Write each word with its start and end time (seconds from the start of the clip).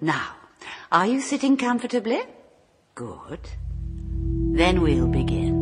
Now, 0.00 0.34
are 0.90 1.06
you 1.06 1.20
sitting 1.20 1.56
comfortably? 1.56 2.18
Good. 2.96 3.38
Then 4.52 4.82
we'll 4.82 5.06
begin. 5.06 5.54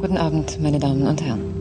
Guten 0.00 0.16
Abend, 0.16 0.58
meine 0.58 0.78
Damen 0.78 1.06
und 1.06 1.20
Herren. 1.20 1.52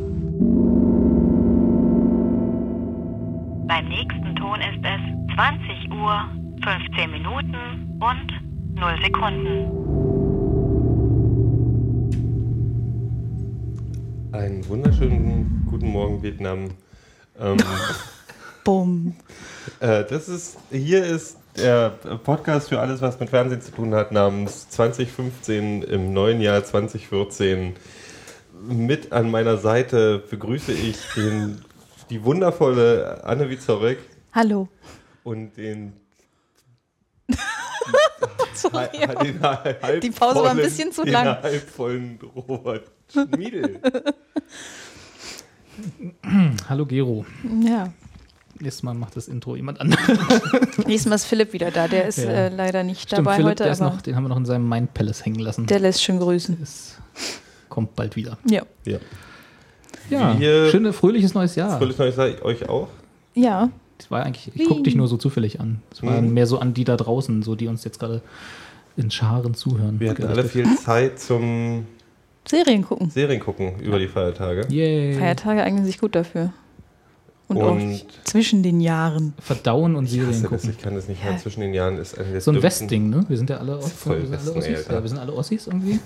Beim 3.68 3.90
nächsten 3.90 4.36
Ton 4.38 4.62
ist 4.62 4.86
es 4.86 5.02
20 5.36 5.92
Uhr, 5.92 6.24
15 6.64 7.12
Minuten 7.12 8.00
und 8.00 8.32
0 8.80 9.02
Sekunden. 9.04 9.70
Einen 14.32 14.66
wunderschönen 14.70 15.68
guten 15.70 15.92
Morgen, 15.92 16.24
Vietnam. 16.24 16.70
Ähm, 17.38 17.58
Bumm. 18.66 19.16
äh, 19.80 20.04
das 20.04 20.28
ist, 20.28 20.58
hier 20.72 21.06
ist 21.06 21.38
der 21.56 21.92
Podcast 22.24 22.68
für 22.70 22.80
alles, 22.82 23.02
was 23.02 23.18
mit 23.20 23.30
Fernsehen 23.30 23.62
zu 23.62 23.72
tun 23.72 23.94
hat, 23.96 24.12
namens 24.12 24.68
2015 24.70 25.84
im 25.84 26.12
neuen 26.14 26.42
Jahr 26.42 26.64
2014. 26.66 27.76
Mit 28.68 29.12
an 29.14 29.30
meiner 29.32 29.58
Seite 29.58 30.20
begrüße 30.30 30.74
ich 30.74 30.98
den, 31.16 31.64
die 32.10 32.24
wundervolle 32.24 33.22
Anne 33.24 33.50
Wiezorek 33.50 34.00
Hallo. 34.34 34.68
und 35.24 35.56
den, 35.56 35.94
Sorry, 38.56 38.88
ha- 39.08 39.24
den 39.24 39.40
halb 39.42 40.02
Die 40.02 40.10
Pause 40.10 40.36
war 40.40 40.46
ein 40.46 40.52
vollen- 40.58 40.64
bisschen 40.66 40.92
zu 40.92 41.04
den 41.04 41.14
lang. 41.14 41.42
halbvollen 41.44 42.20
Robert 42.36 42.90
Schmiedel. 43.14 43.80
Hallo 46.70 46.86
Gero. 46.86 47.26
Ja. 47.62 47.92
Nächstes 48.60 48.84
Mal 48.84 48.94
macht 48.94 49.16
das 49.18 49.28
Intro 49.28 49.56
jemand 49.56 49.82
anderes. 49.82 50.08
Nächstes 50.88 51.06
Mal 51.08 51.16
ist 51.16 51.26
Philipp 51.26 51.52
wieder 51.54 51.72
da. 51.72 51.88
Der 51.90 52.08
ist 52.08 52.18
Ja. 52.20 52.30
äh, 52.30 52.50
leider 52.50 52.84
nicht 52.84 53.02
Stimmt, 53.02 53.20
dabei 53.20 53.36
Philipp, 53.36 53.50
heute, 53.52 53.64
der 53.64 53.74
ist 53.74 53.82
noch, 53.82 54.02
den 54.02 54.16
haben 54.16 54.24
wir 54.24 54.30
noch 54.30 54.38
in 54.38 54.46
seinem 54.46 54.68
Mind 54.70 54.94
Palace 54.94 55.26
hängen 55.26 55.40
lassen. 55.40 55.66
der 55.66 55.80
lässt 55.80 56.02
schön 56.02 56.20
grüßen. 56.20 56.58
ist, 56.62 56.98
kommt 57.70 57.96
bald 57.96 58.16
wieder. 58.16 58.38
Ja. 58.50 58.62
Ja. 58.86 58.98
Ja, 60.10 60.40
Wir- 60.40 60.70
schöne, 60.70 60.94
fröhliches 60.94 61.34
neues 61.34 61.56
Jahr. 61.56 61.78
Fröhliches 61.78 61.98
neues 62.00 62.16
Jahr 62.16 62.46
euch 62.46 62.70
auch. 62.70 62.88
Ja. 63.34 63.70
Das 63.98 64.12
war 64.12 64.24
eigentlich, 64.24 64.52
ich 64.56 64.68
gucke 64.68 64.84
dich 64.84 64.96
nur 64.96 65.08
so 65.08 65.18
zufällig 65.18 65.60
an. 65.60 65.82
Es 65.92 66.04
war 66.04 66.22
Mhm. 66.22 66.34
mehr 66.34 66.48
so 66.48 66.60
an 66.60 66.74
die 66.74 66.84
da 66.84 66.96
draußen, 66.98 67.44
so 67.44 67.56
die 67.56 67.68
uns 67.68 67.84
jetzt 67.86 68.00
gerade 68.00 68.22
in 68.98 69.10
Scharen 69.12 69.54
zuhören. 69.54 70.00
Wir 70.00 70.10
hatten 70.12 70.24
alle 70.26 70.44
viel 70.46 70.66
Zeit 70.78 71.20
zum 71.20 71.86
Serien 72.48 72.84
gucken. 72.84 73.10
Serien 73.10 73.40
gucken 73.42 73.80
über 73.80 73.98
die 74.00 74.08
Feiertage. 74.08 74.66
Yay. 74.70 75.16
Feiertage 75.18 75.64
eignen 75.64 75.86
sich 75.86 75.98
gut 76.00 76.14
dafür. 76.16 76.54
Und, 77.48 77.58
Und- 77.58 77.64
auch 78.02 78.24
zwischen 78.24 78.64
den 78.64 78.82
Jahren. 78.82 79.34
Verdauen 79.40 79.96
und 79.96 80.06
Ich 80.06 80.12
Serien 80.12 80.30
hasse 80.30 80.42
das, 80.44 80.50
gucken. 80.50 80.70
ich 80.72 80.78
kann 80.80 80.96
das 80.96 81.08
nicht 81.08 81.24
mehr. 81.24 81.38
Zwischen 81.38 81.62
den 81.62 81.74
Jahren 81.74 81.98
ist 82.00 82.18
eine 82.18 82.32
der 82.32 82.42
So 82.42 82.52
ein 82.52 82.62
Westding, 82.64 83.10
ne? 83.10 83.24
Wir 83.28 83.38
sind 83.38 83.50
ja 83.50 83.58
alle, 83.58 83.80
voll 83.82 84.18
wir 84.20 84.26
sind 84.26 84.34
alle 84.34 84.56
Westen, 84.56 84.62
ey, 84.72 84.74
Ossis. 84.76 84.88
Ja, 84.88 85.02
wir 85.04 85.10
sind 85.10 85.18
alle 85.20 85.34
Ossis 85.34 85.68
irgendwie. 85.68 86.00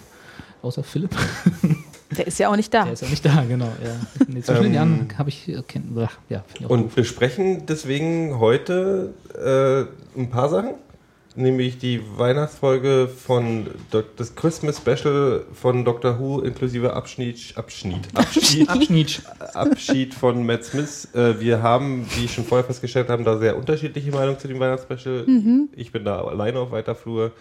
Außer 0.62 0.84
Philipp. 0.84 1.16
Der 2.18 2.26
ist 2.26 2.40
ja 2.40 2.50
auch 2.50 2.56
nicht 2.56 2.74
da. 2.74 2.84
Der 2.86 2.94
ist 2.94 3.02
ja 3.04 3.08
nicht 3.08 3.24
da, 3.24 3.44
genau. 3.48 3.66
Ja. 3.84 3.96
Nee, 4.28 4.42
zwischen 4.42 4.64
den 4.64 4.72
Ähm, 4.72 4.74
Jahren 4.74 5.08
habe 5.18 5.30
ich 5.30 5.48
äh, 5.48 5.62
kenn, 5.68 5.96
ach, 5.98 6.18
ja, 6.28 6.44
ich 6.60 6.68
Und 6.68 6.96
wir 6.98 7.04
sprechen 7.06 7.68
deswegen 7.68 8.40
heute 8.40 9.14
äh, 9.38 10.20
ein 10.20 10.30
paar 10.32 10.50
Sachen. 10.50 10.72
Nämlich 11.36 11.78
die 11.78 12.02
Weihnachtsfolge 12.18 13.08
von 13.08 13.68
Doc- 13.92 14.18
das 14.18 14.36
Christmas 14.36 14.78
Special 14.78 15.46
von 15.54 15.86
Doctor 15.86 16.20
Who 16.20 16.40
inklusive 16.42 16.94
Abschnitt, 16.94 17.54
Abschnitt, 17.56 18.08
Abschied, 18.16 18.68
Abschnitt. 18.70 19.22
Abschied 19.54 20.14
von 20.16 20.46
Matt 20.46 20.66
Smith. 20.66 21.08
Äh, 21.14 21.40
wir 21.40 21.62
haben, 21.62 22.06
wie 22.16 22.26
ich 22.26 22.34
schon 22.34 22.46
vorher 22.46 22.66
festgestellt 22.66 23.10
haben, 23.10 23.24
da 23.24 23.38
sehr 23.38 23.56
unterschiedliche 23.58 24.12
Meinungen 24.12 24.40
zu 24.40 24.48
dem 24.48 24.60
Weihnachtsspecial. 24.60 25.26
Ich 25.76 25.92
bin 25.92 26.04
da 26.04 26.22
alleine 26.24 26.60
auf 26.60 26.72
weiter 26.72 26.96
Flur. 26.96 27.32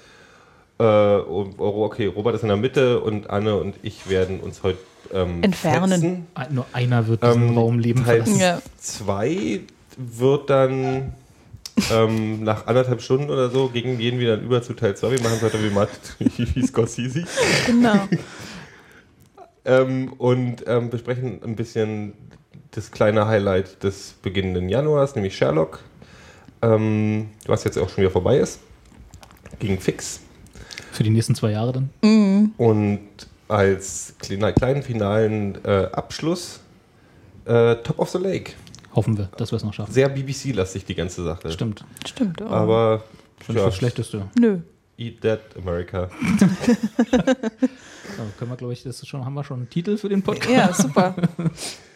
Äh, 0.79 0.85
oh, 0.85 1.49
okay, 1.59 2.07
Robert 2.07 2.37
ist 2.37 2.43
in 2.43 2.49
der 2.49 2.57
Mitte 2.59 3.01
und 3.01 3.31
Anne 3.31 3.57
und 3.57 3.75
ich 3.83 4.09
werden 4.09 4.39
uns 4.41 4.63
heute 4.63 4.79
ähm, 5.13 5.43
Entfernen. 5.43 5.91
fetzen. 5.91 6.27
Ein- 6.35 6.55
Nur 6.55 6.67
einer 6.73 7.09
wird 7.09 7.23
diesen 7.25 7.49
Ähm, 7.49 7.59
Raum 7.59 7.79
leben 7.81 8.05
Teil 8.05 8.23
verlassen. 8.23 8.39
Ja. 8.41 8.61
2 8.77 9.61
wird 9.97 10.51
dann 10.51 11.15
ähm, 11.93 12.45
nach 12.45 12.67
anderthalb 12.67 13.03
Stunden 13.03 13.31
oder 13.31 13.51
so 13.51 13.69
gegen 13.69 13.99
jeden 14.01 14.21
wieder 14.21 14.41
über 14.41 14.63
zu 14.63 14.75
Teil 14.75 14.97
2. 14.97 15.11
Wir 15.13 15.21
machen 15.21 15.35
es 15.37 15.43
heute 15.43 15.63
wie 15.63 15.71
Matt, 15.71 15.91
wie 16.19 16.67
Scorsese. 16.67 17.25
Genau. 17.67 18.09
Ähm, 19.65 20.13
und 20.15 20.65
ähm, 20.67 20.91
besprechen 20.91 21.41
ein 21.43 21.57
bisschen 21.57 22.15
das 22.71 22.91
kleine 22.91 23.27
Highlight 23.27 23.83
des 23.83 24.15
beginnenden 24.23 24.69
Januars, 24.69 25.15
nämlich 25.15 25.37
Sherlock. 25.37 25.81
Ähm, 26.63 27.31
was 27.47 27.65
jetzt 27.65 27.79
auch 27.79 27.89
schon 27.89 27.99
wieder 27.99 28.11
vorbei 28.11 28.39
ist. 28.39 28.61
Ging 29.59 29.79
fix. 29.79 30.21
Für 30.93 31.03
die 31.03 31.11
nächsten 31.11 31.35
zwei 31.35 31.53
Jahre 31.53 31.73
dann. 31.73 32.53
Und 32.57 33.01
als 33.49 34.15
kleiner, 34.19 34.53
kleinen 34.53 34.83
finalen 34.83 35.65
äh, 35.65 35.89
Abschluss 35.93 36.61
äh, 37.45 37.77
Top 37.77 37.99
of 37.99 38.11
the 38.11 38.19
Lake. 38.19 38.53
Hoffen 38.99 39.17
wir, 39.17 39.31
dass 39.37 39.53
wir 39.53 39.57
es 39.57 39.65
noch 39.65 39.73
schaffen. 39.73 39.93
Sehr 39.93 40.09
BBC-lastig 40.09 40.85
die 40.85 40.97
ganze 40.97 41.23
Sache. 41.23 41.53
Stimmt. 41.53 41.85
Stimmt. 42.05 42.43
Oh. 42.43 42.47
Aber 42.47 43.05
Schon 43.47 43.55
nicht 43.55 43.67
das 43.67 43.77
Schlechteste. 43.77 44.29
Nö. 44.37 44.59
Eat 44.97 45.21
that, 45.21 45.41
America. 45.57 46.11
Ja, 48.17 48.25
können 48.39 48.51
wir, 48.51 48.57
glaube 48.57 48.73
ich, 48.73 48.83
das 48.83 49.07
schon, 49.07 49.25
haben 49.25 49.35
wir 49.35 49.45
schon 49.45 49.59
einen 49.59 49.71
Titel 49.71 49.97
für 49.99 50.09
den 50.09 50.23
Podcast? 50.23 50.51
Ja, 50.51 50.73
super. 50.73 51.15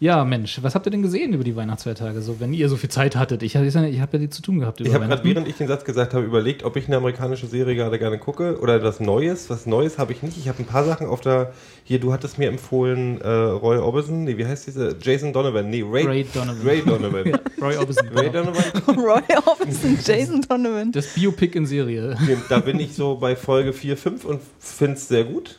Ja, 0.00 0.24
Mensch, 0.24 0.58
was 0.62 0.74
habt 0.74 0.86
ihr 0.86 0.90
denn 0.90 1.02
gesehen 1.02 1.32
über 1.32 1.44
die 1.44 1.54
Weihnachtsfeiertage, 1.56 2.20
so, 2.20 2.40
wenn 2.40 2.52
ihr 2.52 2.68
so 2.68 2.76
viel 2.76 2.90
Zeit 2.90 3.16
hattet? 3.16 3.42
Ich, 3.42 3.54
ich 3.54 3.76
habe 4.00 4.12
ja 4.12 4.18
die 4.18 4.28
zu 4.28 4.42
tun 4.42 4.58
gehabt 4.58 4.80
über 4.80 4.88
Ich 4.88 4.94
habe 4.94 5.04
gerade, 5.06 5.12
Weihnachten. 5.22 5.28
während 5.28 5.48
ich 5.48 5.56
den 5.56 5.68
Satz 5.68 5.84
gesagt 5.84 6.14
habe, 6.14 6.24
überlegt, 6.24 6.64
ob 6.64 6.76
ich 6.76 6.86
eine 6.88 6.96
amerikanische 6.96 7.46
Serie 7.46 7.74
gerade 7.74 7.98
gerne 7.98 8.18
gucke 8.18 8.58
oder 8.60 8.74
etwas 8.76 9.00
Neues. 9.00 9.48
Was 9.50 9.66
Neues 9.66 9.98
habe 9.98 10.12
ich 10.12 10.22
nicht. 10.22 10.36
Ich 10.36 10.48
habe 10.48 10.58
ein 10.58 10.66
paar 10.66 10.84
Sachen 10.84 11.06
auf 11.06 11.20
der. 11.20 11.52
Hier, 11.84 12.00
du 12.00 12.12
hattest 12.12 12.38
mir 12.38 12.48
empfohlen, 12.48 13.20
äh, 13.20 13.28
Roy 13.28 13.78
Orbison. 13.78 14.24
Nee, 14.24 14.36
wie 14.36 14.46
heißt 14.46 14.66
diese? 14.66 14.96
Jason 15.00 15.32
Donovan. 15.32 15.70
Nee, 15.70 15.84
Ray, 15.86 16.04
Ray 16.06 16.26
Donovan. 16.32 16.66
Ray 16.66 16.82
Donovan. 16.82 17.24
Ja, 17.24 17.38
Roy 17.66 17.76
Orbison. 17.76 18.08
Ray 18.14 18.30
genau. 18.30 18.52
Donovan. 18.52 18.98
Roy 19.04 19.22
Orbison, 19.46 19.98
Jason 20.04 20.42
Donovan. 20.42 20.92
Das 20.92 21.06
Biopic 21.14 21.56
in 21.56 21.66
Serie. 21.66 22.16
Da 22.48 22.58
bin 22.58 22.78
ich 22.80 22.94
so 22.94 23.16
bei 23.16 23.36
Folge 23.36 23.72
4, 23.72 23.96
5 23.96 24.24
und 24.24 24.40
finde 24.58 24.94
es 24.94 25.08
sehr 25.08 25.24
gut. 25.24 25.58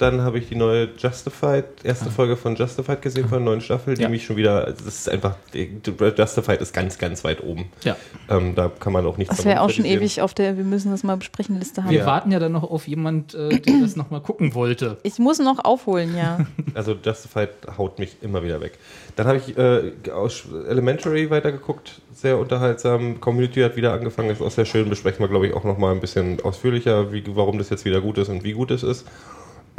Dann 0.00 0.22
habe 0.22 0.38
ich 0.38 0.48
die 0.48 0.56
neue 0.56 0.88
Justified, 0.96 1.64
erste 1.84 2.08
Folge 2.10 2.36
von 2.38 2.56
Justified 2.56 3.02
gesehen 3.02 3.28
von 3.28 3.38
der 3.38 3.44
neuen 3.44 3.60
Staffel, 3.60 3.94
die 3.94 4.00
Ah. 4.00 4.04
Ja. 4.04 4.08
mich 4.08 4.24
schon 4.24 4.36
wieder, 4.36 4.64
das 4.64 4.86
ist 4.86 5.08
einfach, 5.10 5.36
Justified 5.52 6.60
ist 6.62 6.72
ganz, 6.72 6.96
ganz 6.96 7.22
weit 7.22 7.42
oben. 7.44 7.66
Ja. 7.84 7.96
Ähm, 8.30 8.54
da 8.54 8.70
kann 8.80 8.94
man 8.94 9.04
auch 9.04 9.18
nichts 9.18 9.36
Das 9.36 9.44
wäre 9.44 9.60
auch 9.60 9.68
schon 9.68 9.84
ewig 9.84 10.22
auf 10.22 10.32
der 10.32 10.56
Wir 10.56 10.64
müssen 10.64 10.90
das 10.90 11.02
mal 11.02 11.16
besprechen 11.18 11.58
Liste 11.58 11.82
haben. 11.84 11.90
Wir 11.90 11.98
Ja. 12.00 12.06
warten 12.06 12.32
ja 12.32 12.38
dann 12.38 12.52
noch 12.52 12.62
auf 12.62 12.88
jemand, 12.88 13.34
äh, 13.34 13.58
der 13.60 13.74
das 13.82 13.94
nochmal 13.94 14.22
gucken 14.22 14.54
wollte. 14.54 14.96
Ich 15.02 15.18
muss 15.18 15.38
noch 15.38 15.62
aufholen, 15.64 16.16
ja. 16.16 16.46
Also 16.74 16.92
Justified 17.04 17.50
haut 17.76 17.98
mich 17.98 18.16
immer 18.22 18.42
wieder 18.42 18.60
weg. 18.62 18.78
Dann 19.16 19.26
habe 19.26 19.36
ich 19.36 19.58
äh, 19.58 19.92
aus 20.10 20.44
Elementary 20.68 21.28
weitergeguckt, 21.28 22.00
sehr 22.14 22.38
unterhaltsam. 22.38 23.20
Community 23.20 23.60
hat 23.60 23.76
wieder 23.76 23.92
angefangen, 23.92 24.30
ist 24.30 24.40
auch 24.40 24.50
sehr 24.50 24.64
schön. 24.64 24.88
Besprechen 24.88 25.20
wir, 25.20 25.28
glaube 25.28 25.46
ich, 25.46 25.52
auch 25.52 25.64
nochmal 25.64 25.92
ein 25.94 26.00
bisschen 26.00 26.40
ausführlicher, 26.42 27.12
wie, 27.12 27.22
warum 27.36 27.58
das 27.58 27.68
jetzt 27.68 27.84
wieder 27.84 28.00
gut 28.00 28.16
ist 28.16 28.28
und 28.30 28.44
wie 28.44 28.52
gut 28.52 28.70
es 28.70 28.82
ist. 28.82 29.04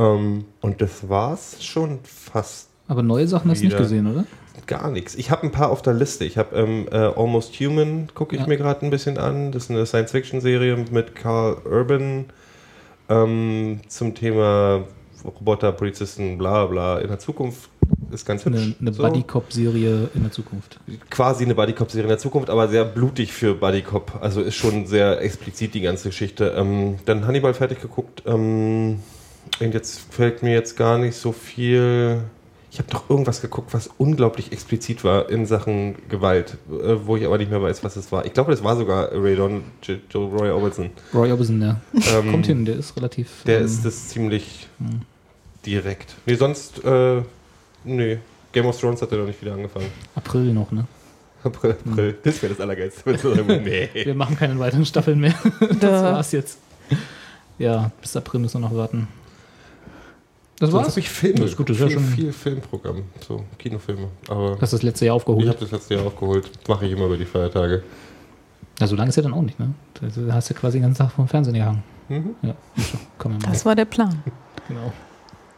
Ähm, 0.01 0.45
und 0.61 0.81
das 0.81 1.07
war's 1.09 1.63
schon 1.63 1.99
fast 2.03 2.69
Aber 2.87 3.03
neue 3.03 3.27
Sachen 3.27 3.51
hast 3.51 3.59
du 3.61 3.65
nicht 3.65 3.73
Wieder. 3.73 3.83
gesehen, 3.83 4.07
oder? 4.11 4.25
gar 4.67 4.89
nichts. 4.91 5.15
Ich 5.15 5.31
habe 5.31 5.43
ein 5.43 5.51
paar 5.51 5.69
auf 5.69 5.81
der 5.81 5.93
Liste. 5.93 6.23
Ich 6.23 6.37
habe 6.37 6.55
ähm, 6.55 6.87
äh, 6.91 6.95
Almost 6.95 7.53
Human, 7.59 8.07
gucke 8.13 8.35
ich 8.35 8.41
Ja. 8.41 8.47
mir 8.47 8.57
gerade 8.57 8.85
ein 8.85 8.89
bisschen 8.89 9.17
an. 9.17 9.51
Das 9.51 9.63
ist 9.65 9.71
eine 9.71 9.85
Science-Fiction-Serie 9.85 10.85
mit 10.91 11.15
Carl 11.15 11.57
Urban 11.65 12.25
ähm, 13.09 13.81
zum 13.87 14.13
Thema 14.15 14.83
Roboter, 15.25 15.71
Polizisten, 15.71 16.37
bla 16.37 16.65
bla 16.67 16.99
in 16.99 17.07
der 17.09 17.19
Zukunft. 17.19 17.69
Ist 18.11 18.25
ganz 18.25 18.45
hübsch. 18.45 18.57
Eine, 18.61 18.75
eine 18.79 18.93
So. 18.93 19.03
Buddy-Cop-Serie 19.03 20.09
in 20.13 20.21
der 20.23 20.31
Zukunft. 20.31 20.79
quasi 21.09 21.43
eine 21.43 21.55
Bodycop-Serie 21.55 22.03
in 22.03 22.09
der 22.09 22.17
Zukunft, 22.17 22.49
aber 22.49 22.67
sehr 22.69 22.85
blutig 22.85 23.33
für 23.33 23.55
Bodycop. 23.55 24.19
Also 24.21 24.41
ist 24.41 24.55
schon 24.55 24.85
sehr 24.85 25.21
explizit 25.21 25.73
die 25.73 25.81
ganze 25.81 26.09
Geschichte. 26.09 26.53
Ähm, 26.57 26.95
dann 27.05 27.25
Hannibal 27.27 27.53
fertig 27.53 27.81
geguckt. 27.81 28.23
Ähm, 28.25 28.99
und 29.61 29.73
jetzt 29.73 29.99
fällt 30.11 30.43
mir 30.43 30.53
jetzt 30.53 30.75
gar 30.77 30.97
nicht 30.97 31.15
so 31.15 31.31
viel. 31.31 32.21
Ich 32.71 32.79
habe 32.79 32.89
doch 32.89 33.09
irgendwas 33.09 33.41
geguckt, 33.41 33.73
was 33.73 33.89
unglaublich 33.97 34.53
explizit 34.53 35.03
war 35.03 35.29
in 35.29 35.45
Sachen 35.45 35.95
Gewalt, 36.07 36.57
äh, 36.69 36.95
wo 37.05 37.17
ich 37.17 37.25
aber 37.25 37.37
nicht 37.37 37.51
mehr 37.51 37.61
weiß, 37.61 37.83
was 37.83 37.97
es 37.97 38.11
war. 38.13 38.25
Ich 38.25 38.31
glaube, 38.33 38.51
das 38.51 38.63
war 38.63 38.77
sogar 38.77 39.09
Ray 39.11 39.35
Don, 39.35 39.63
J- 39.83 39.99
Joe 40.09 40.29
Roy 40.29 40.49
Orbison. 40.51 40.89
Roy 41.13 41.29
Orbison, 41.31 41.61
ja. 41.61 41.81
Ähm, 41.93 42.31
Kommt 42.31 42.45
hin, 42.45 42.63
der 42.63 42.77
ist 42.77 42.95
relativ. 42.95 43.43
Der 43.45 43.59
ähm, 43.59 43.65
ist 43.65 43.83
das 43.83 44.07
ziemlich 44.07 44.67
direkt. 45.65 46.15
Nee, 46.25 46.35
sonst, 46.35 46.83
äh, 46.85 47.21
nee. 47.83 48.19
Game 48.53 48.65
of 48.65 48.79
Thrones 48.79 49.01
hat 49.01 49.11
er 49.11 49.17
noch 49.19 49.27
nicht 49.27 49.41
wieder 49.41 49.53
angefangen. 49.53 49.87
April 50.15 50.53
noch, 50.53 50.71
ne? 50.71 50.85
April, 51.43 51.75
April. 51.85 52.17
Das 52.23 52.41
wäre 52.41 52.53
das 52.53 52.61
Allergeilste. 52.61 53.01
nee. 53.63 53.89
Wir 53.93 54.13
machen 54.15 54.37
keine 54.37 54.57
weiteren 54.59 54.85
Staffeln 54.85 55.19
mehr. 55.19 55.33
das 55.59 55.77
Da. 55.79 56.03
war's 56.13 56.31
jetzt. 56.31 56.57
Ja, 57.57 57.91
bis 58.01 58.15
April 58.15 58.39
müssen 58.41 58.61
wir 58.61 58.67
noch 58.69 58.75
warten. 58.75 59.07
Das 60.61 60.69
Sonst 60.69 60.73
war's? 60.85 60.91
habe 60.93 60.99
ich 61.01 61.09
Filme. 61.09 61.39
Das 61.41 61.49
ist 61.51 61.57
gut, 61.57 61.69
das 61.69 61.77
ist 61.77 61.81
ja 61.81 61.87
viel, 61.89 61.97
schon- 61.99 62.05
viel 62.15 62.33
Filmprogramm, 62.33 63.03
so 63.27 63.43
Kinofilme. 63.57 64.07
Aber 64.29 64.57
Hast 64.61 64.71
du 64.73 64.77
das 64.77 64.83
letzte 64.83 65.05
Jahr 65.05 65.15
ich 65.15 65.21
aufgeholt? 65.21 65.47
habe 65.49 65.57
das 65.59 65.71
letzte 65.71 65.95
Jahr 65.95 66.05
aufgeholt. 66.05 66.49
Mache 66.69 66.85
ich 66.85 66.91
immer 66.93 67.05
über 67.07 67.17
die 67.17 67.25
Feiertage. 67.25 67.83
Ja, 68.79 68.87
so 68.87 68.95
lange 68.95 69.09
ist 69.09 69.15
ja 69.15 69.23
dann 69.23 69.33
auch 69.33 69.41
nicht, 69.41 69.59
ne? 69.59 69.73
Da 70.25 70.33
hast 70.33 70.49
du 70.49 70.53
quasi 70.53 70.77
den 70.77 70.83
ganzen 70.83 70.99
Tag 71.03 71.11
vom 71.11 71.27
Fernsehen 71.27 71.53
gehangen. 71.55 71.83
Mhm. 72.09 72.35
Ja. 72.41 72.53
Komm 73.17 73.33
mal. 73.33 73.39
Das 73.51 73.65
war 73.65 73.75
der 73.75 73.85
Plan. 73.85 74.21
genau. 74.67 74.91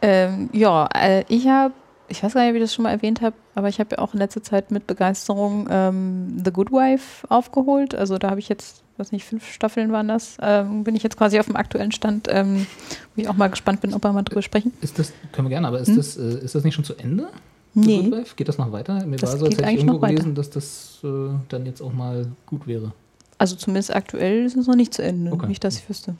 Ähm, 0.02 0.50
ja, 0.52 0.86
äh, 0.94 1.24
ich 1.28 1.48
habe, 1.48 1.72
ich 2.08 2.22
weiß 2.22 2.34
gar 2.34 2.42
nicht, 2.42 2.50
ob 2.50 2.56
ich 2.56 2.62
das 2.62 2.74
schon 2.74 2.82
mal 2.82 2.90
erwähnt 2.90 3.20
habe, 3.22 3.34
aber 3.54 3.68
ich 3.68 3.80
habe 3.80 3.90
ja 3.92 3.98
auch 3.98 4.12
in 4.14 4.18
letzter 4.20 4.42
Zeit 4.42 4.70
mit 4.70 4.86
Begeisterung 4.86 5.66
ähm, 5.70 6.42
The 6.44 6.50
Good 6.52 6.70
Wife 6.72 7.26
aufgeholt. 7.30 7.94
Also 7.94 8.18
da 8.18 8.30
habe 8.30 8.40
ich 8.40 8.48
jetzt, 8.48 8.82
weiß 8.96 9.12
nicht, 9.12 9.24
fünf 9.24 9.50
Staffeln 9.50 9.90
waren 9.92 10.08
das. 10.08 10.36
Ähm, 10.40 10.84
bin 10.84 10.94
ich 10.96 11.02
jetzt 11.02 11.16
quasi 11.16 11.38
auf 11.40 11.46
dem 11.46 11.56
aktuellen 11.56 11.92
Stand, 11.92 12.28
ähm, 12.30 12.66
wo 13.14 13.22
ich 13.22 13.28
auch 13.28 13.34
mal 13.34 13.48
gespannt 13.48 13.80
bin, 13.80 13.92
ob 13.94 14.04
wir 14.04 14.12
mal 14.12 14.22
drüber 14.22 14.42
sprechen. 14.42 14.72
Ist 14.80 14.98
das, 14.98 15.12
können 15.32 15.46
wir 15.46 15.50
gerne, 15.50 15.68
aber 15.68 15.80
ist, 15.80 15.88
Hm? 15.88 15.96
das, 15.96 16.16
äh, 16.16 16.38
ist 16.44 16.54
das 16.54 16.64
nicht 16.64 16.74
schon 16.74 16.84
zu 16.84 16.94
Ende? 16.96 17.28
Nee? 17.74 18.08
Geht 18.36 18.48
das 18.48 18.56
noch 18.58 18.70
weiter? 18.70 19.04
Mir 19.04 19.16
Das 19.16 19.32
war 19.32 19.38
so, 19.38 19.46
als 19.46 19.58
hätte 19.58 19.68
ich 19.70 19.78
irgendwo 19.78 19.98
gelesen, 19.98 20.34
dass 20.36 20.48
das 20.50 21.00
äh, 21.02 21.06
dann 21.48 21.66
jetzt 21.66 21.80
auch 21.82 21.92
mal 21.92 22.26
gut 22.46 22.66
wäre. 22.68 22.92
also 23.38 23.56
zumindest 23.56 23.92
aktuell 23.94 24.44
ist 24.44 24.56
es 24.56 24.68
noch 24.68 24.76
nicht 24.76 24.94
zu 24.94 25.02
Ende, 25.02 25.32
Okay. 25.32 25.48
nicht, 25.48 25.64
dass 25.64 25.76
ich 25.78 25.88
wüsste. 25.88 26.14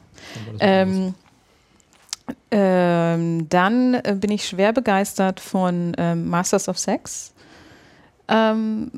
Ähm, 0.58 1.14
ähm, 2.50 3.48
dann 3.48 3.94
äh, 3.94 4.16
bin 4.18 4.30
ich 4.30 4.46
schwer 4.48 4.72
begeistert 4.72 5.40
von 5.40 5.92
ähm, 5.98 6.28
Masters 6.28 6.68
of 6.68 6.78
Sex, 6.78 7.32
ähm, 8.28 8.90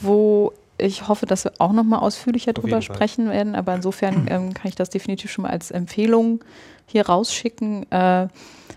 wo 0.00 0.52
ich 0.80 1.08
hoffe, 1.08 1.26
dass 1.26 1.44
wir 1.44 1.52
auch 1.58 1.72
noch 1.72 1.84
mal 1.84 1.98
ausführlicher 1.98 2.52
drüber 2.52 2.80
Fall. 2.80 2.82
sprechen 2.82 3.28
werden. 3.30 3.54
Aber 3.54 3.74
insofern 3.74 4.26
ähm, 4.28 4.54
kann 4.54 4.68
ich 4.68 4.74
das 4.74 4.90
definitiv 4.90 5.30
schon 5.30 5.42
mal 5.42 5.50
als 5.50 5.70
Empfehlung 5.70 6.42
hier 6.86 7.06
rausschicken. 7.06 7.90
Äh, 7.90 8.28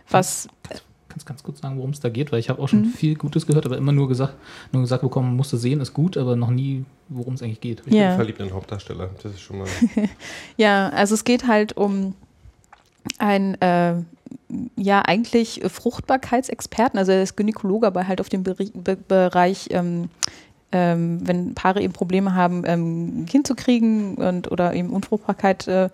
was 0.09 0.47
Kannst 1.09 1.27
ganz 1.27 1.43
kurz 1.43 1.61
sagen, 1.61 1.77
worum 1.77 1.91
es 1.91 1.99
da 1.99 2.09
geht, 2.09 2.31
weil 2.31 2.39
ich 2.39 2.49
habe 2.49 2.59
auch 2.59 2.67
schon 2.67 2.81
Mhm. 2.81 2.85
viel 2.85 3.13
Gutes 3.13 3.45
gehört, 3.45 3.67
aber 3.67 3.77
immer 3.77 3.91
nur 3.91 4.07
gesagt, 4.07 4.33
nur 4.71 4.81
gesagt 4.81 5.03
bekommen, 5.03 5.27
man 5.27 5.35
musste 5.37 5.57
sehen, 5.59 5.79
ist 5.79 5.93
gut, 5.93 6.17
aber 6.17 6.35
noch 6.35 6.49
nie, 6.49 6.85
worum 7.07 7.35
es 7.35 7.43
eigentlich 7.43 7.61
geht. 7.61 7.83
Ich 7.85 7.93
Ja. 7.93 8.07
bin 8.07 8.15
verliebt 8.15 8.39
in 8.39 8.47
den 8.47 8.55
Hauptdarsteller. 8.55 9.11
Das 9.21 9.31
ist 9.33 9.41
schon 9.41 9.59
mal. 9.59 9.67
Ja, 10.57 10.89
also 10.89 11.13
es 11.13 11.23
geht 11.23 11.45
halt 11.47 11.77
um 11.77 12.15
einen, 13.19 13.61
äh, 13.61 13.93
ja, 14.75 15.01
eigentlich 15.03 15.61
Fruchtbarkeitsexperten, 15.67 16.97
also 16.97 17.11
er 17.11 17.21
ist 17.21 17.35
Gynäkologe, 17.37 17.85
aber 17.85 18.07
halt 18.07 18.19
auf 18.19 18.29
dem 18.29 18.41
Be 18.43 18.55
Bereich, 19.07 19.67
ähm, 19.69 20.09
ähm, 20.73 21.19
wenn 21.25 21.53
Paare 21.53 21.81
eben 21.81 21.93
Probleme 21.93 22.35
haben, 22.35 22.63
ähm, 22.65 23.21
ein 23.21 23.25
Kind 23.27 23.47
zu 23.47 23.55
kriegen 23.55 24.15
und 24.15 24.51
oder 24.51 24.73
eben 24.73 24.89
Unfruchtbarkeit 24.89 25.67
äh, 25.67 25.89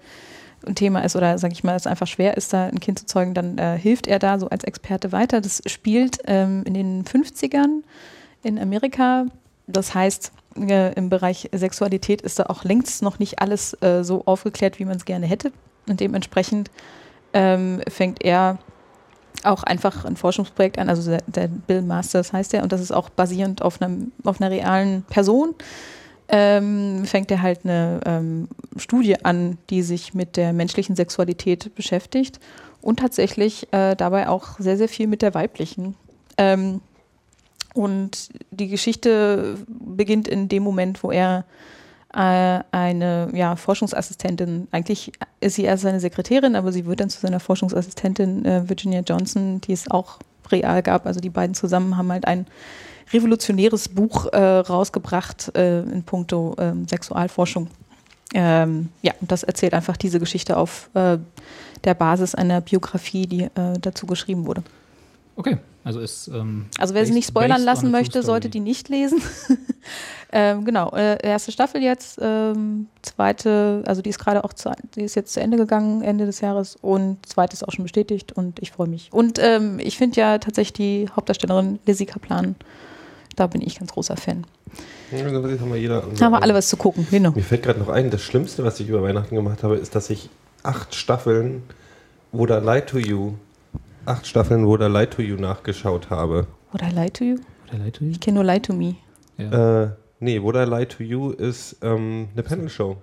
ein 0.66 0.76
Thema 0.76 1.02
ist 1.02 1.16
oder 1.16 1.38
sage 1.38 1.54
ich 1.54 1.64
mal, 1.64 1.76
es 1.76 1.88
einfach 1.88 2.08
schwer 2.08 2.36
ist, 2.36 2.54
da 2.54 2.66
ein 2.66 2.80
Kind 2.80 3.00
zu 3.00 3.06
zeugen, 3.06 3.34
dann 3.34 3.58
äh, 3.58 3.78
hilft 3.78 4.08
er 4.08 4.20
da 4.20 4.40
so 4.40 4.50
als 4.50 4.64
Experte 4.64 5.12
weiter. 5.12 5.42
Das 5.42 5.62
spielt 5.68 6.20
ähm, 6.26 6.64
in 6.66 6.74
den 6.74 7.04
50ern 7.06 7.84
in 8.44 8.60
Amerika. 8.60 9.26
Das 9.68 9.94
heißt, 9.94 10.31
äh, 10.58 10.94
im 10.94 11.10
Bereich 11.10 11.50
Sexualität 11.54 12.22
ist 12.22 12.40
da 12.40 12.48
auch 12.48 12.64
längst 12.64 13.02
noch 13.02 13.20
nicht 13.20 13.40
alles 13.40 13.74
äh, 13.82 14.04
so 14.04 14.24
aufgeklärt, 14.25 14.80
wie 14.80 14.86
man 14.86 14.98
es 14.98 15.06
gerne 15.06 15.28
hätte. 15.28 15.52
Und 15.88 16.00
dementsprechend 16.00 16.72
ähm, 17.34 17.82
fängt 17.88 18.24
er 18.24 18.58
auch 19.44 19.63
einfach 19.63 20.06
ein 20.06 20.15
Forschungsprojekt 20.15 20.77
an, 20.77 20.89
also 20.89 21.09
der, 21.09 21.21
der 21.27 21.47
Bill 21.47 21.81
Masters 21.81 22.33
heißt 22.33 22.53
er, 22.53 22.63
und 22.63 22.71
das 22.71 22.81
ist 22.81 22.91
auch 22.91 23.09
basierend 23.09 23.62
auf, 23.62 23.81
einem, 23.81 24.12
auf 24.24 24.41
einer 24.41 24.51
realen 24.51 25.03
Person. 25.03 25.56
Ähm, 26.31 27.06
fängt 27.06 27.31
er 27.31 27.41
halt 27.41 27.62
eine 27.63 28.01
ähm, 28.06 28.50
Studie 28.77 29.25
an, 29.25 29.57
die 29.71 29.81
sich 29.81 30.13
mit 30.13 30.38
der 30.38 30.53
menschlichen 30.53 30.95
Sexualität 30.95 31.74
beschäftigt 31.74 32.39
und 32.81 33.00
tatsächlich 33.00 33.68
äh, 33.74 33.95
dabei 33.95 34.30
auch 34.30 34.59
sehr, 34.59 34.77
sehr 34.77 34.89
viel 34.89 35.07
mit 35.07 35.24
der 35.24 35.33
weiblichen. 35.33 35.95
Ähm, 36.38 36.81
und 37.74 38.30
die 38.51 38.68
Geschichte 38.68 39.57
beginnt 39.68 40.27
in 40.27 40.50
dem 40.50 40.63
Moment, 40.63 41.03
wo 41.03 41.12
er 41.12 41.45
eine 42.12 43.30
ja, 43.34 43.56
Forschungsassistentin, 43.56 44.68
eigentlich 44.72 45.12
ist 45.42 45.56
sie 45.56 45.64
erst 45.64 45.84
seine 45.84 46.00
Sekretärin, 46.00 46.56
aber 46.56 46.72
sie 46.72 46.86
wird 46.86 47.00
dann 47.00 47.10
zu 47.10 47.20
seiner 47.20 47.40
Forschungsassistentin 47.40 48.46
äh, 48.46 48.68
Virginia 48.68 49.02
Johnson, 49.02 49.62
die 49.62 49.74
es 49.74 49.90
auch 49.92 50.20
real 50.52 50.82
gab. 50.82 51.06
Also 51.06 51.20
die 51.20 51.30
beiden 51.30 51.54
zusammen 51.54 51.98
haben 51.98 52.12
halt 52.12 52.26
ein 52.26 52.48
revolutionäres 53.14 53.90
Buch 53.90 54.26
äh, 54.28 54.38
rausgebracht 54.38 55.56
äh, 55.56 55.82
in 55.82 56.04
puncto 56.04 56.56
ähm, 56.60 56.88
Sexualforschung. 56.88 57.68
Ähm, 58.34 58.90
ja, 59.02 59.14
und 59.22 59.32
das 59.32 59.44
erzählt 59.44 59.74
einfach 59.74 59.98
diese 59.98 60.20
Geschichte 60.20 60.58
auf 60.58 60.90
äh, 60.94 61.18
der 61.84 61.94
Basis 61.94 62.36
einer 62.36 62.62
Biografie, 62.62 63.26
die 63.26 63.44
äh, 63.44 63.80
dazu 63.82 64.06
geschrieben 64.06 64.46
wurde. 64.46 64.64
Okay, 65.36 65.58
also 65.89 66.01
ist. 66.01 66.27
Ähm, 66.27 66.68
Also 66.77 66.94
wer 66.94 67.03
sie 67.03 67.13
nicht 67.13 67.27
spoilern 67.27 67.63
lassen 67.63 67.89
möchte, 67.89 68.21
sollte 68.21 68.47
die 68.47 68.59
nicht 68.59 68.89
lesen. 68.89 69.21
ähm, 70.31 70.63
genau, 70.63 70.91
äh, 70.91 71.18
erste 71.25 71.51
Staffel 71.51 71.81
jetzt, 71.81 72.19
ähm, 72.21 72.88
zweite, 73.01 73.81
also 73.88 74.03
die 74.03 74.12
ist 74.12 74.19
gerade 74.19 74.44
auch, 74.44 74.53
zu, 74.53 74.71
die 74.94 75.01
ist 75.01 75.15
jetzt 75.15 75.33
zu 75.33 75.41
Ende 75.41 75.57
gegangen, 75.57 76.03
Ende 76.03 76.27
des 76.27 76.41
Jahres 76.41 76.77
und 76.80 77.25
zweite 77.25 77.53
ist 77.53 77.68
auch 77.68 77.71
schon 77.71 77.83
bestätigt 77.83 78.33
und 78.33 78.59
ich 78.59 78.71
freue 78.71 78.88
mich. 78.88 79.09
Und 79.12 79.39
ähm, 79.41 79.80
ich 79.80 79.97
finde 79.97 80.19
ja 80.21 80.38
tatsächlich 80.38 80.74
die 80.74 81.09
Hauptdarstellerin 81.15 81.80
Lizzie 81.88 82.06
Kaplan, 82.06 82.56
da 83.36 83.47
bin 83.47 83.62
ich 83.62 83.80
ganz 83.80 83.91
großer 83.91 84.15
Fan. 84.15 84.45
Ja, 85.12 85.24
das 85.24 85.59
haben 85.59 85.74
wir 85.74 85.80
jeder. 85.80 86.03
Da 86.18 86.25
haben 86.25 86.33
wir 86.33 86.44
alle 86.44 86.53
was 86.53 86.69
zu 86.69 86.77
gucken, 86.77 87.07
genau. 87.09 87.31
Mir 87.31 87.41
fällt 87.41 87.63
gerade 87.63 87.80
noch 87.80 87.89
ein, 87.89 88.12
das 88.12 88.21
Schlimmste, 88.21 88.63
was 88.63 88.80
ich 88.80 88.88
über 88.89 89.01
Weihnachten 89.01 89.33
gemacht 89.33 89.63
habe, 89.63 89.77
ist, 89.77 89.95
dass 89.95 90.12
ich 90.12 90.30
acht 90.62 90.94
Staffeln 90.94 91.63
Would 92.31 92.51
I 92.51 92.59
Lie 92.63 92.86
to 92.86 93.00
You, 93.00 93.33
acht 94.10 94.26
Staffeln 94.28 94.66
Would 94.66 94.82
I 94.82 94.86
Lie 94.88 95.10
to 95.10 95.22
You 95.22 95.36
nachgeschaut 95.38 96.10
habe. 96.10 96.48
Would 96.72 96.82
I 96.82 96.94
lie 96.94 97.10
to 97.12 97.24
you? 97.24 97.36
Oder 97.70 97.78
leid 97.84 97.96
to 97.98 98.04
you? 98.06 98.12
Ich 98.12 98.20
kenne 98.20 98.36
nur 98.36 98.44
Lie 98.44 98.62
to 98.62 98.74
Me. 98.74 98.96
Ja. 99.38 99.84
Äh, 99.84 99.90
nee, 100.20 100.42
Would 100.42 100.56
I 100.56 100.64
Lie 100.70 100.88
to 100.88 101.04
You 101.04 101.32
ist 101.32 101.78
ähm, 101.82 102.30
eine 102.34 102.44
Panel-Show. 102.44 102.98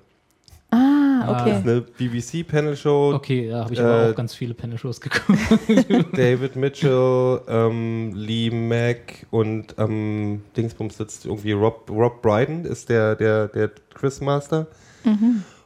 Ah, 0.70 1.28
okay. 1.40 1.50
Das 1.50 1.58
ist 1.60 1.68
eine 1.68 1.80
BBC-Panel-Show. 1.82 3.14
Okay, 3.14 3.48
ja, 3.48 3.64
habe 3.64 3.72
ich 3.72 3.80
aber 3.80 4.08
Äh, 4.08 4.10
auch 4.10 4.14
ganz 4.16 4.34
viele 4.34 4.54
Panel-Shows 4.54 5.00
geguckt. 5.00 5.38
David 6.16 6.56
Mitchell, 6.56 7.40
ähm, 7.48 8.12
Lee 8.14 8.50
Mack 8.50 9.26
und 9.30 9.74
ähm, 9.78 10.42
Dingsbums 10.56 10.96
sitzt 10.96 11.24
irgendwie 11.24 11.52
Rob, 11.52 11.88
Rob 11.88 12.20
Brydon 12.22 12.64
ist 12.64 12.88
der, 12.88 13.14
der, 13.14 13.48
der 13.48 13.70
Quizmaster. 13.94 14.66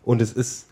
Und 0.05 0.21
es 0.21 0.35
ist 0.35 0.67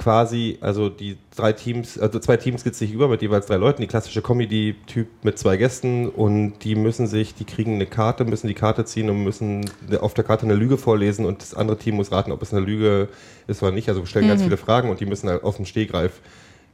quasi, 0.00 0.56
also 0.62 0.88
die 0.88 1.18
drei 1.36 1.52
Teams, 1.52 1.98
also 1.98 2.18
zwei 2.20 2.38
Teams 2.38 2.64
geht 2.64 2.74
sich 2.74 2.90
über 2.90 3.06
mit 3.06 3.20
jeweils 3.20 3.46
drei 3.46 3.56
Leuten, 3.56 3.82
die 3.82 3.86
klassische 3.86 4.22
Comedy-Typ 4.22 5.08
mit 5.22 5.38
zwei 5.38 5.58
Gästen 5.58 6.08
und 6.08 6.64
die 6.64 6.74
müssen 6.74 7.06
sich, 7.06 7.34
die 7.34 7.44
kriegen 7.44 7.74
eine 7.74 7.84
Karte, 7.84 8.24
müssen 8.24 8.48
die 8.48 8.54
Karte 8.54 8.86
ziehen 8.86 9.10
und 9.10 9.22
müssen 9.22 9.70
auf 10.00 10.14
der 10.14 10.24
Karte 10.24 10.46
eine 10.46 10.54
Lüge 10.54 10.78
vorlesen 10.78 11.26
und 11.26 11.42
das 11.42 11.52
andere 11.52 11.76
Team 11.76 11.96
muss 11.96 12.10
raten, 12.12 12.32
ob 12.32 12.40
es 12.40 12.54
eine 12.54 12.64
Lüge 12.64 13.08
ist 13.46 13.62
oder 13.62 13.72
nicht. 13.72 13.90
Also 13.90 14.00
wir 14.00 14.06
stellen 14.06 14.26
ganz 14.26 14.42
viele 14.42 14.56
Fragen 14.56 14.88
und 14.88 15.00
die 15.00 15.06
müssen 15.06 15.28
halt 15.28 15.44
auf 15.44 15.56
dem 15.56 15.66
Stehgreif 15.66 16.20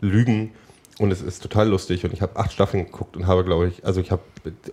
lügen. 0.01 0.53
Und 0.99 1.11
es 1.11 1.21
ist 1.21 1.43
total 1.43 1.69
lustig 1.69 2.07
und 2.07 2.15
ich 2.15 2.23
habe 2.23 2.37
acht 2.37 2.53
Staffeln 2.53 2.87
geguckt 2.87 3.19
und 3.19 3.27
habe, 3.27 3.45
glaube 3.45 3.69
ich, 3.69 3.85
also 3.85 4.01
ich 4.01 4.11
habe 4.11 4.23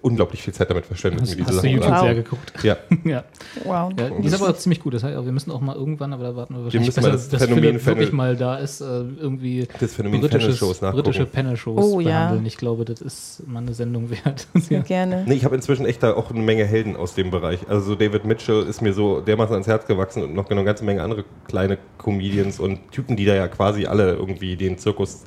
unglaublich 0.01 0.42
viel 0.42 0.53
Zeit 0.53 0.70
damit 0.70 0.86
verschwendet. 0.86 1.20
Hast, 1.22 1.32
hast 1.38 1.50
du 1.50 1.53
Sachen 1.53 1.70
YouTube 1.70 1.92
Wow. 1.92 2.00
sehr 2.00 2.15
geguckt? 2.15 2.53
Ja, 2.63 2.77
ja. 3.03 3.24
Wow. 3.65 3.92
ja. 4.00 4.10
Die 4.10 4.27
ist 4.27 4.34
aber 4.34 4.50
auch 4.51 4.56
ziemlich 4.56 4.80
gut. 4.80 4.94
Das 4.94 5.03
heißt, 5.03 5.25
wir 5.25 5.32
müssen 5.34 5.51
auch 5.51 5.60
mal 5.60 5.75
irgendwann, 5.75 6.13
aber 6.13 6.24
da 6.24 6.36
warten 6.38 6.56
wir 6.56 6.63
wahrscheinlich 6.63 6.88
müssen 6.88 7.01
mal 7.01 7.12
besser, 7.12 7.24
das 7.24 7.30
dass 7.30 7.44
Phänomen 7.50 7.77
Philipp 7.77 7.86
wirklich 7.86 8.12
mal 8.13 8.38
da 8.38 8.56
ist, 8.56 8.80
äh, 8.80 8.86
irgendwie 8.86 9.68
das 9.82 9.96
Phänomen 9.96 10.22
britisches, 10.22 10.80
britische 10.80 11.25
Panel-Shows 11.25 11.84
Oh, 11.84 12.00
ja. 12.00 12.08
behandeln. 12.08 12.46
Ich 12.46 12.56
glaube, 12.56 12.86
das 12.86 13.01
ist 13.01 13.44
mal 13.46 13.60
eine 13.60 13.74
Sendung 13.74 14.10
wert. 14.10 14.48
Sehr 14.53 14.77
ja. 14.77 14.84
gerne. 14.84 15.25
Nee, 15.27 15.34
ich 15.36 15.44
habe 15.44 15.56
inzwischen 15.56 15.86
echt 15.86 16.03
da 16.03 16.13
auch 16.13 16.32
eine 16.32 16.39
Menge 16.39 16.63
Helden 16.63 16.96
aus 16.96 17.15
dem 17.15 17.32
Bereich. 17.32 17.60
Also 17.68 17.86
so 17.86 17.96
David 17.96 18.24
Mitchell 18.24 18.63
ist 18.63 18.82
mir 18.82 18.94
so 18.94 19.20
dermaßen 19.20 19.53
ans 19.53 19.68
Herz 19.68 19.88
gewachsen 19.88 20.24
und 20.24 20.34
noch 20.34 20.50
eine 20.50 20.63
ganze 20.63 20.86
Menge 20.86 21.03
andere 21.03 21.25
kleine 21.50 21.77
Comedians 21.98 22.62
und 22.62 22.92
Typen, 22.92 23.18
die 23.18 23.25
da 23.25 23.36
ja 23.36 23.50
quasi 23.50 23.88
alle 23.88 24.13
irgendwie 24.13 24.56
den 24.56 24.77
Zirkus 24.77 25.24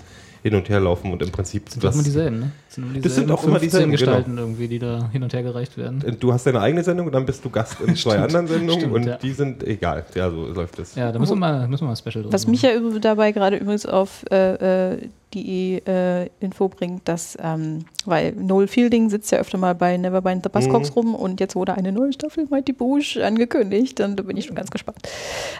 hin 0.46 0.54
und 0.54 0.68
her 0.68 0.78
laufen 0.78 1.12
und 1.12 1.20
im 1.22 1.32
Prinzip 1.32 1.68
Sind 1.68 1.82
doch 1.82 1.92
immer 1.92 2.04
dieselben, 2.04 2.38
ne? 2.38 2.52
Das 2.68 2.74
sind, 2.76 2.84
immer 2.84 3.00
Das 3.00 3.14
sind 3.16 3.30
auch 3.32 3.42
immer 3.42 3.58
15 3.58 3.60
dieselben, 3.60 3.90
genau. 3.90 4.12
Gestalten 4.12 4.38
irgendwie, 4.38 4.68
die 4.68 4.78
da 4.78 5.10
hin 5.10 5.24
und 5.24 5.32
her 5.32 5.42
gereicht 5.42 5.76
werden. 5.76 6.04
Du 6.20 6.32
hast 6.32 6.46
deine 6.46 6.60
eigene 6.60 6.84
Sendung 6.84 7.06
und 7.06 7.12
dann 7.12 7.26
bist 7.26 7.44
du 7.44 7.50
Gast 7.50 7.80
in 7.84 7.96
zwei 7.96 8.20
anderen 8.20 8.46
Sendungen 8.46 8.80
stimmt, 8.80 8.94
und 8.94 9.06
ja. 9.06 9.16
die 9.16 9.32
sind 9.32 9.66
egal. 9.66 10.04
Ja, 10.14 10.30
so 10.30 10.46
läuft 10.46 10.78
es. 10.78 10.94
Ja, 10.94 11.10
da 11.10 11.18
müssen 11.18 11.32
wir 11.32 11.36
mal, 11.36 11.66
müssen 11.66 11.82
wir 11.82 11.86
mal 11.86 11.94
ein 11.94 11.96
Special 11.96 12.32
Was 12.32 12.46
mich 12.46 12.62
ja 12.62 12.70
dabei 13.00 13.32
gerade 13.32 13.56
übrigens 13.56 13.86
auf 13.86 14.24
äh, 14.30 14.92
äh, 14.92 15.08
die 15.34 15.82
äh, 15.86 16.28
Info 16.40 16.68
bringt, 16.68 17.08
dass, 17.08 17.36
ähm, 17.40 17.84
weil 18.04 18.32
Noel 18.32 18.68
Fielding 18.68 19.10
sitzt 19.10 19.30
ja 19.32 19.38
öfter 19.38 19.58
mal 19.58 19.74
bei 19.74 19.96
Nevermind 19.96 20.44
the 20.44 20.48
Buzzcocks 20.48 20.94
rum 20.94 21.14
und 21.14 21.40
jetzt 21.40 21.56
wurde 21.56 21.74
eine 21.74 21.92
neue 21.92 22.12
Staffel 22.12 22.46
Mighty 22.48 22.72
Boosh 22.72 23.16
angekündigt 23.18 24.00
und 24.00 24.16
da 24.16 24.22
bin 24.22 24.36
ich 24.36 24.46
schon 24.46 24.56
ganz 24.56 24.70
gespannt. 24.70 24.98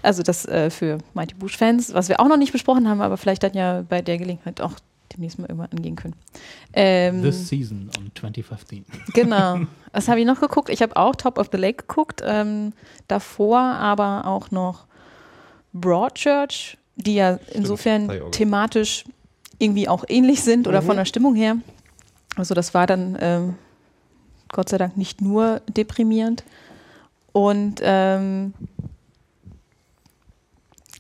Also 0.03 0.23
das 0.23 0.47
äh, 0.47 0.71
für 0.71 0.99
Mighty 1.15 1.35
Boosh-Fans, 1.35 1.95
was 1.95 2.09
wir 2.09 2.21
auch 2.21 2.29
noch 2.29 2.37
nicht 2.37 2.53
besprochen 2.53 2.89
haben, 2.89 3.01
aber 3.01 3.17
vielleicht 3.17 3.43
dann 3.43 3.55
ja 3.55 3.83
bei 3.89 4.03
der 4.03 4.19
Gelegenheit 4.19 4.61
auch 4.61 4.73
demnächst 5.13 5.39
mal 5.39 5.47
irgendwann 5.47 5.71
angehen 5.73 5.97
können. 5.97 6.15
Ähm, 6.73 7.23
This 7.23 7.49
Season 7.49 7.91
on 7.99 8.11
2015. 8.15 8.85
Genau. 9.15 9.61
Was 9.93 10.09
habe 10.09 10.21
ich 10.21 10.27
noch 10.27 10.41
geguckt? 10.41 10.69
Ich 10.69 10.83
habe 10.83 10.97
auch 10.97 11.17
Top 11.17 11.39
of 11.39 11.49
the 11.53 11.59
Lake 11.59 11.85
geguckt. 11.87 12.23
Ähm, 12.25 12.73
davor 13.09 13.59
aber 13.59 14.27
auch 14.27 14.51
noch 14.51 14.87
Broadchurch, 15.73 16.77
die 16.97 17.15
ja 17.17 17.39
insofern 17.53 18.09
Drei 18.09 18.23
Augen. 18.23 18.33
thematisch 18.33 19.05
irgendwie 19.59 19.89
auch 19.89 20.05
ähnlich 20.09 20.43
sind 20.43 20.67
oder 20.69 20.83
Mhm. 20.83 20.87
von 20.87 20.97
der 20.97 21.05
Stimmung 21.05 21.35
her. 21.35 21.57
Also 22.37 22.55
das 22.55 22.75
war 22.75 22.87
dann 22.87 23.17
ähm, 23.21 23.55
Gott 24.53 24.69
sei 24.69 24.79
Dank 24.79 24.97
nicht 24.97 25.21
nur 25.21 25.61
deprimierend. 25.69 26.45
Und 27.33 27.81
ähm, 27.83 28.55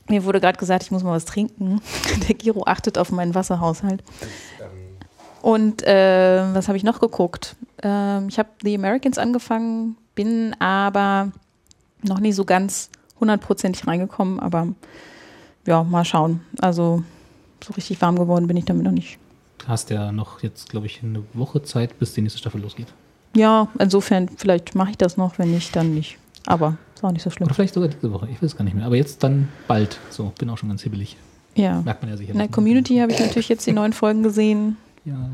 mir 0.08 0.25
wurde 0.25 0.40
gerade 0.40 0.58
gesagt, 0.58 0.84
ich 0.84 0.90
muss 0.90 1.02
mal 1.02 1.12
was 1.12 1.25
trinken. 1.25 1.80
Der 2.28 2.34
Giro 2.34 2.64
achtet 2.66 2.98
auf 2.98 3.10
meinen 3.10 3.34
Wasserhaushalt. 3.34 4.02
Und 5.42 5.82
äh, 5.86 6.42
was 6.54 6.68
habe 6.68 6.76
ich 6.76 6.84
noch 6.84 7.00
geguckt? 7.00 7.56
Ähm, 7.82 8.28
ich 8.28 8.38
habe 8.38 8.48
The 8.62 8.75
Americans 8.75 9.18
angefangen, 9.18 9.96
bin 10.14 10.54
aber 10.60 11.30
noch 12.02 12.18
nie 12.20 12.32
so 12.32 12.44
ganz 12.44 12.90
hundertprozentig 13.20 13.86
reingekommen, 13.86 14.40
aber 14.40 14.68
ja, 15.66 15.82
mal 15.84 16.04
schauen. 16.04 16.40
Also 16.60 17.02
so 17.66 17.73
richtig 17.75 18.00
warm 18.00 18.16
geworden 18.18 18.46
bin 18.46 18.56
ich 18.56 18.64
damit 18.64 18.85
noch 18.85 18.92
nicht. 18.92 19.18
Du 19.58 19.68
hast 19.68 19.90
ja 19.90 20.12
noch 20.12 20.42
jetzt, 20.42 20.68
glaube 20.70 20.87
ich, 20.87 21.02
eine 21.02 21.23
Woche 21.32 21.62
Zeit, 21.62 21.99
bis 21.99 22.12
die 22.14 22.23
nächste 22.23 22.38
Staffel 22.38 22.61
losgeht. 22.61 22.88
Ja, 23.35 23.68
insofern, 23.78 24.28
vielleicht 24.37 24.75
mache 24.75 24.90
ich 24.90 24.99
das 24.99 25.16
noch, 25.16 25.38
wenn 25.38 25.50
nicht, 25.50 25.75
dann 25.75 25.94
nicht. 25.94 26.18
Aber 26.46 26.76
ist 26.94 27.02
auch 27.04 27.11
nicht 27.11 27.23
so 27.23 27.30
schlimm. 27.30 27.46
Oder 27.46 27.54
vielleicht 27.54 27.75
sogar 27.75 27.88
diese 27.88 28.12
Woche, 28.12 28.26
ich 28.30 28.37
weiß 28.37 28.50
es 28.52 28.56
gar 28.56 28.64
nicht 28.64 28.75
mehr. 28.75 28.87
Aber 28.87 28.96
jetzt 28.96 29.23
dann 29.23 29.49
bald. 29.66 29.99
So, 30.11 30.32
bin 30.38 30.49
auch 30.50 30.58
schon 30.58 30.68
ganz 30.68 30.82
hibbelig. 30.82 31.16
Ja. 31.54 31.80
Merkt 31.82 32.02
man 32.02 32.11
ja 32.11 32.16
sicher. 32.16 32.32
In 32.32 32.38
der 32.38 32.49
Community 32.49 32.99
habe 32.99 33.12
ich 33.12 33.18
natürlich 33.18 33.49
jetzt 33.49 33.66
die 33.66 33.73
neuen 33.73 33.92
Folgen 33.92 34.23
gesehen. 34.23 34.76
Ja, 35.04 35.28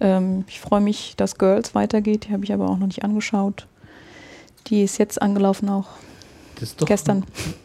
Ähm, 0.00 0.44
ich 0.48 0.60
freue 0.60 0.80
mich, 0.80 1.14
dass 1.16 1.36
Girls 1.38 1.74
weitergeht. 1.74 2.26
Die 2.28 2.32
habe 2.32 2.44
ich 2.44 2.52
aber 2.52 2.68
auch 2.68 2.78
noch 2.78 2.86
nicht 2.86 3.04
angeschaut. 3.04 3.66
Die 4.68 4.82
ist 4.82 4.98
jetzt 4.98 5.20
angelaufen 5.20 5.68
auch. 5.68 5.86
Das 6.64 6.70
ist 6.72 6.80
doch. 6.82 6.86
Gestern. 6.86 7.24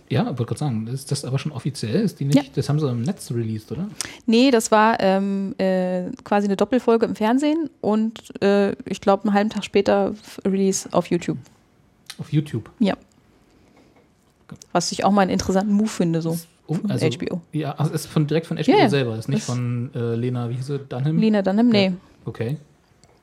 Ja, 0.10 0.26
wollte 0.26 0.46
gerade 0.46 0.60
sagen, 0.60 0.88
ist 0.88 1.12
das 1.12 1.24
aber 1.26 1.40
schon 1.40 1.52
offiziell? 1.52 2.02
Ist 2.02 2.20
die 2.20 2.26
nicht? 2.26 2.36
Ja. 2.36 2.44
Das 2.56 2.68
haben 2.70 2.80
sie 2.80 2.90
im 2.90 3.02
Netz 3.04 3.32
released, 3.32 3.72
oder? 3.72 3.88
Nee, 4.26 4.52
das 4.52 4.72
war 4.72 5.00
ähm, 5.00 5.56
äh, 5.58 6.04
quasi 6.24 6.48
eine 6.48 6.58
Doppelfolge 6.58 7.06
im 7.06 7.16
Fernsehen 7.16 7.70
und 7.82 8.20
äh, 8.44 8.72
ich 8.86 9.02
glaube 9.02 9.24
einen 9.26 9.34
halben 9.34 9.50
Tag 9.50 9.64
später 9.64 10.14
Release 10.46 10.90
auf 10.92 11.08
YouTube. 11.08 11.38
Auf 12.18 12.32
YouTube. 12.34 12.70
Ja. 12.80 12.96
Was 14.72 14.92
ich 14.92 15.04
auch 15.06 15.12
mal 15.12 15.22
einen 15.22 15.32
interessanten 15.32 15.74
Move 15.74 15.88
finde, 15.90 16.22
so. 16.22 16.38
Oh, 16.68 16.78
also, 16.88 17.08
HBO. 17.08 17.42
Ja, 17.52 17.72
also 17.74 17.94
ist 17.94 18.06
von, 18.08 18.28
direkt 18.28 18.46
von 18.48 18.58
HBO 18.58 18.72
ja. 18.72 18.90
selber. 18.90 19.18
Ist 19.18 19.28
nicht 19.30 19.40
Das- 19.48 19.56
von 19.56 19.90
äh, 19.96 20.16
Lena, 20.16 20.50
wie 20.50 20.56
hieß 20.56 20.68
sie, 20.68 20.80
Dunham? 20.80 21.18
Lena 21.18 21.42
Dunham, 21.42 21.70
nee. 21.70 21.94
Okay. 22.26 22.58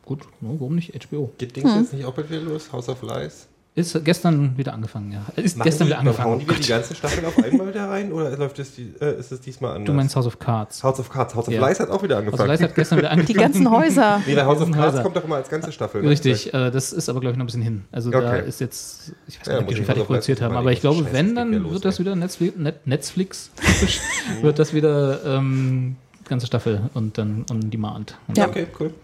Gut, 0.04 0.22
no, 0.40 0.56
warum 0.58 0.76
nicht 0.76 0.92
HBO? 1.08 1.30
Geht 1.38 1.56
Dings 1.56 1.72
Hm. 1.72 1.80
jetzt 1.82 1.92
nicht 1.92 2.04
auch 2.04 2.14
bald 2.14 2.30
wieder 2.30 2.40
los? 2.42 2.72
House 2.72 2.88
of 2.88 3.02
Lies? 3.02 3.48
Ist 3.76 4.02
gestern 4.06 4.56
wieder 4.56 4.72
angefangen, 4.72 5.12
ja. 5.12 5.20
Ist 5.36 5.58
Machen 5.58 5.66
gestern 5.66 5.84
die, 5.84 5.90
wieder 5.90 5.98
angefangen. 6.00 6.30
Hauen 6.30 6.38
die 6.40 6.48
wieder 6.48 6.58
die 6.60 6.66
ganze 6.68 6.94
Staffel 6.94 7.24
auf 7.26 7.36
einmal 7.44 7.70
da 7.72 7.88
rein 7.90 8.10
oder 8.10 8.34
läuft 8.34 8.58
es 8.58 8.74
die, 8.74 8.94
äh, 9.02 9.18
ist 9.20 9.30
es 9.32 9.40
diesmal 9.42 9.72
anders? 9.72 9.84
du 9.86 9.92
meinst 9.92 10.16
House 10.16 10.26
of 10.26 10.38
Cards. 10.38 10.82
House 10.82 10.98
of 10.98 11.10
Cards. 11.10 11.34
House 11.34 11.46
of 11.46 11.52
Ja. 11.52 11.68
Lies 11.68 11.78
hat 11.78 11.90
auch 11.90 12.02
wieder 12.02 12.16
Also 12.16 12.26
angefangen. 12.28 12.48
Leis 12.48 12.62
hat 12.62 12.74
gestern 12.74 12.98
wieder 12.98 13.08
Die 13.14 13.20
angefangen. 13.20 13.38
ganzen 13.38 13.70
Häuser. 13.70 14.22
nee, 14.26 14.34
der 14.34 14.46
House 14.46 14.62
of 14.62 14.70
Cards 14.70 14.92
Häuser. 14.94 15.02
kommt 15.02 15.16
doch 15.16 15.24
immer 15.24 15.36
als 15.36 15.50
ganze 15.50 15.72
Staffel. 15.72 16.00
ne? 16.02 16.08
Richtig, 16.08 16.54
äh, 16.54 16.70
das 16.70 16.94
ist 16.94 17.10
aber, 17.10 17.20
glaube 17.20 17.32
ich, 17.32 17.36
noch 17.36 17.44
ein 17.44 17.46
bisschen 17.48 17.60
hin. 17.60 17.84
Also 17.92 18.10
da 18.10 18.18
Okay. 18.18 18.48
ist 18.48 18.60
jetzt, 18.62 19.12
ich 19.28 19.38
weiß 19.40 19.46
Ja, 19.46 19.52
gar 19.52 19.58
nicht, 19.58 19.60
ob 19.60 19.64
muss 19.66 19.70
die 19.72 19.76
schon 19.76 19.84
fertig 19.84 19.88
House 19.88 19.90
of 19.90 19.96
Lies 19.98 20.06
produziert 20.06 20.40
haben, 20.40 20.56
aber 20.56 20.72
ich 20.72 20.80
glaube, 20.80 21.02
Scheiße, 21.02 21.12
wenn, 21.12 21.34
dann 21.34 21.52
ja 21.52 21.58
los, 21.58 21.72
wird 21.74 21.84
das 21.84 21.98
wieder 21.98 22.16
Netflix, 22.16 22.56
Net, 22.56 22.86
Netflix 22.86 23.50
wird 24.40 24.58
das 24.58 24.72
wieder 24.72 25.22
ähm, 25.26 25.96
ganze 26.26 26.46
Staffel 26.46 26.80
und 26.94 27.18
dann 27.18 27.44
on 27.50 27.68
demand. 27.70 28.16
Und 28.26 28.38
Ja. 28.38 28.48
Okay, 28.48 28.66
cool. 28.80 28.94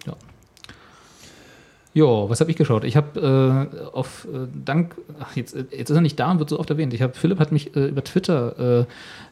Jo, 1.95 2.31
was 2.31 2.41
habe 2.41 2.51
ich 2.51 2.57
geschaut? 2.57 2.85
Ich 2.85 2.97
habe 2.97 3.69
äh, 3.75 3.87
auf 3.95 4.27
äh, 4.33 4.47
Dank, 4.65 4.95
ach, 5.21 5.37
jetzt, 5.37 5.55
äh, 5.55 5.67
jetzt 5.77 5.91
ist 5.91 5.97
er 5.97 6.01
nicht 6.01 6.19
da 6.19 6.31
und 6.31 6.39
wird 6.39 6.49
so 6.49 6.59
oft 6.59 6.71
erwähnt. 6.71 6.95
Ich 6.95 7.03
habe 7.03 7.13
Philipp 7.13 7.39
hat 7.39 7.53
mich 7.53 7.77
äh, 7.77 7.89
über 7.89 8.03
Twitter 8.03 8.81
äh, 8.81 8.85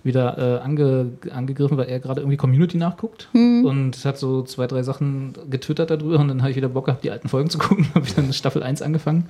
wieder 0.04 0.36
äh, 0.36 0.62
ange, 0.62 1.12
angegriffen, 1.32 1.78
weil 1.78 1.88
er 1.88 2.00
gerade 2.00 2.20
irgendwie 2.20 2.36
Community 2.36 2.76
nachguckt 2.76 3.28
und 3.32 4.04
hat 4.04 4.18
so 4.18 4.42
zwei, 4.42 4.66
drei 4.66 4.82
Sachen 4.82 5.32
getwittert 5.48 5.90
darüber 5.90 6.18
und 6.18 6.28
dann 6.28 6.42
habe 6.42 6.50
ich 6.50 6.56
wieder 6.56 6.68
Bock 6.68 6.86
gehabt, 6.86 7.02
die 7.02 7.10
alten 7.10 7.30
Folgen 7.30 7.48
zu 7.48 7.58
gucken. 7.58 7.88
habe 7.94 8.04
ich 8.06 8.14
dann 8.14 8.30
Staffel 8.34 8.62
1 8.62 8.82
angefangen 8.82 9.26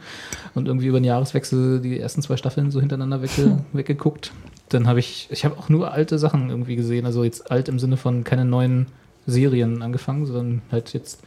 und 0.54 0.66
irgendwie 0.66 0.88
über 0.88 0.98
den 0.98 1.04
Jahreswechsel 1.04 1.80
die 1.80 2.00
ersten 2.00 2.22
zwei 2.22 2.36
Staffeln 2.36 2.72
so 2.72 2.80
hintereinander 2.80 3.22
wegge, 3.22 3.58
weggeguckt. 3.72 4.32
Dann 4.70 4.88
habe 4.88 4.98
ich, 4.98 5.28
ich 5.30 5.44
habe 5.44 5.56
auch 5.56 5.68
nur 5.68 5.92
alte 5.92 6.18
Sachen 6.18 6.50
irgendwie 6.50 6.74
gesehen, 6.74 7.06
also 7.06 7.22
jetzt 7.22 7.50
alt 7.50 7.68
im 7.68 7.78
Sinne 7.78 7.96
von 7.96 8.24
keine 8.24 8.44
neuen 8.44 8.86
Serien 9.26 9.82
angefangen, 9.82 10.26
sondern 10.26 10.62
halt 10.72 10.92
jetzt 10.92 11.22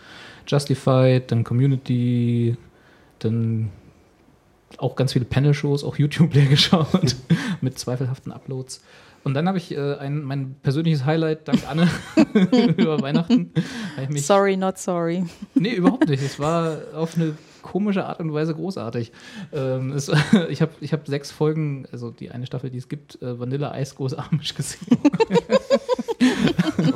Justified, 0.47 1.31
dann 1.31 1.43
Community, 1.43 2.57
dann 3.19 3.69
auch 4.77 4.95
ganz 4.95 5.13
viele 5.13 5.25
Panel-Shows, 5.25 5.83
auch 5.83 5.97
YouTube 5.97 6.33
leer 6.33 6.45
geschaut, 6.45 7.15
mit 7.62 7.77
zweifelhaften 7.79 8.31
Uploads. 8.31 8.81
Und 9.23 9.35
dann 9.35 9.47
habe 9.47 9.57
ich 9.57 9.71
äh, 9.71 9.95
ein, 9.95 10.21
mein 10.23 10.55
persönliches 10.63 11.05
Highlight, 11.05 11.47
dank 11.47 11.62
Anne, 11.69 11.88
über 12.77 13.01
Weihnachten. 13.01 13.53
Sorry, 14.15 14.57
not 14.57 14.77
sorry. 14.77 15.25
Nee, 15.55 15.75
überhaupt 15.75 16.09
nicht. 16.09 16.21
Es 16.21 16.39
war 16.39 16.77
auf 16.93 17.15
eine 17.15 17.38
komische 17.62 18.05
Art 18.05 18.19
und 18.19 18.33
Weise 18.33 18.53
großartig. 18.53 19.13
Ähm, 19.53 19.93
es, 19.93 20.12
ich 20.50 20.62
habe 20.62 20.73
ich 20.81 20.91
hab 20.91 21.07
sechs 21.07 21.31
Folgen, 21.31 21.85
also 21.93 22.12
die 22.12 22.31
eine 22.31 22.45
Staffel, 22.45 22.69
die 22.69 22.79
es 22.79 22.89
gibt, 22.89 23.21
äh, 23.21 23.39
Vanilla 23.39 23.71
Eis 23.71 23.95
Groß 23.95 24.15
Amish 24.15 24.55
gesehen. 24.55 24.97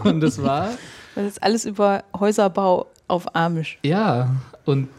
und 0.04 0.22
es 0.22 0.44
war 0.44 0.72
Das 1.16 1.26
ist 1.26 1.42
alles 1.42 1.66
über 1.66 2.04
Häuserbau 2.20 2.88
auf 3.08 3.36
Amish. 3.36 3.80
Ja, 3.84 4.36
und 4.66 4.90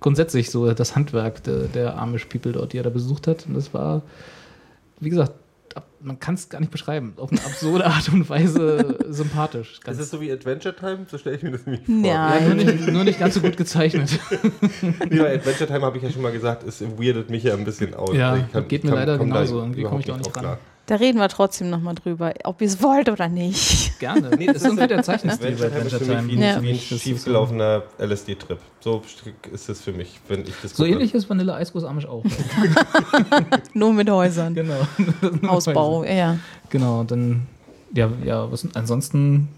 grundsätzlich 0.00 0.50
so 0.50 0.72
das 0.72 0.96
Handwerk 0.96 1.42
der, 1.44 1.60
der 1.68 1.98
Amish 1.98 2.26
People 2.26 2.52
dort, 2.52 2.72
die 2.72 2.78
er 2.78 2.82
da 2.82 2.90
besucht 2.90 3.26
hat. 3.26 3.46
Und 3.46 3.54
das 3.54 3.72
war, 3.72 4.02
wie 5.00 5.10
gesagt, 5.10 5.32
man 6.00 6.20
kann 6.20 6.34
es 6.34 6.50
gar 6.50 6.60
nicht 6.60 6.70
beschreiben. 6.70 7.14
Auf 7.16 7.32
eine 7.32 7.40
absurde 7.42 7.86
Art 7.86 8.10
und 8.10 8.28
Weise 8.28 8.98
sympathisch. 9.08 9.80
Ganz, 9.82 9.98
Ist 9.98 10.04
es 10.04 10.10
so 10.10 10.20
wie 10.20 10.30
Adventure 10.30 10.76
Time? 10.76 11.06
So 11.10 11.16
stelle 11.16 11.36
ich 11.36 11.42
mir 11.42 11.52
das 11.52 11.64
nämlich 11.64 11.86
vor. 11.86 11.94
ja, 12.04 12.38
nur, 12.40 12.54
nicht, 12.54 12.88
nur 12.88 13.04
nicht 13.04 13.18
ganz 13.18 13.34
so 13.34 13.40
gut 13.40 13.56
gezeichnet. 13.56 14.10
Nee, 15.08 15.18
bei 15.18 15.34
Adventure 15.36 15.66
Time 15.66 15.80
habe 15.80 15.96
ich 15.96 16.02
ja 16.02 16.10
schon 16.10 16.20
mal 16.20 16.32
gesagt, 16.32 16.62
es 16.64 16.82
weirdet 16.82 17.30
mich 17.30 17.42
ja 17.44 17.54
ein 17.54 17.64
bisschen 17.64 17.94
aus. 17.94 18.14
Ja, 18.14 18.36
Ich 18.36 18.68
geht 18.68 18.84
mir 18.84 18.90
leider 18.90 19.16
da 19.16 19.24
genauso. 19.24 19.60
Irgendwie 19.60 19.84
komme 19.84 20.00
ich 20.00 20.06
da 20.06 20.12
auch 20.12 20.18
nicht 20.18 20.36
ran. 20.36 20.42
klar. 20.42 20.58
Da 20.86 20.96
reden 20.96 21.18
wir 21.18 21.28
trotzdem 21.28 21.70
nochmal 21.70 21.94
drüber, 21.94 22.34
ob 22.44 22.60
ihr 22.60 22.66
es 22.66 22.82
wollt 22.82 23.08
oder 23.08 23.28
nicht. 23.28 23.98
Gerne. 24.00 24.30
Nee, 24.36 24.46
das 24.46 24.56
ist 24.56 24.64
irgendwie 24.66 24.86
der 24.86 25.02
Zeichenstil 25.02 25.56
bei 25.56 25.66
Adventure 25.66 26.04
Time 26.04 26.26
wie, 26.28 26.34
Ja. 26.38 26.56
ein- 26.56 26.62
wie 26.62 26.72
ein 26.72 26.78
schiefgelaufener 26.78 27.84
LSD-Trip. 27.98 28.58
So 28.80 29.00
ist 29.50 29.68
es 29.70 29.80
für 29.80 29.92
mich, 29.92 30.20
wenn 30.28 30.42
ich 30.42 30.52
das 30.62 30.76
So 30.76 30.84
ähnlich 30.84 31.14
ist 31.14 31.30
Vanilla 31.30 31.54
Eis 31.54 31.72
Groß 31.72 31.84
Amish 31.84 32.04
auch. 32.06 32.22
Nur 33.74 33.92
mit 33.94 34.10
Häusern. 34.10 34.54
genau. 34.54 34.76
Ausbau, 35.48 36.04
ja. 36.04 36.36
Genau, 36.70 37.04
dann, 37.04 37.46
ja, 37.94 38.10
ja, 38.24 38.50
was 38.52 38.66
ansonsten 38.74 39.48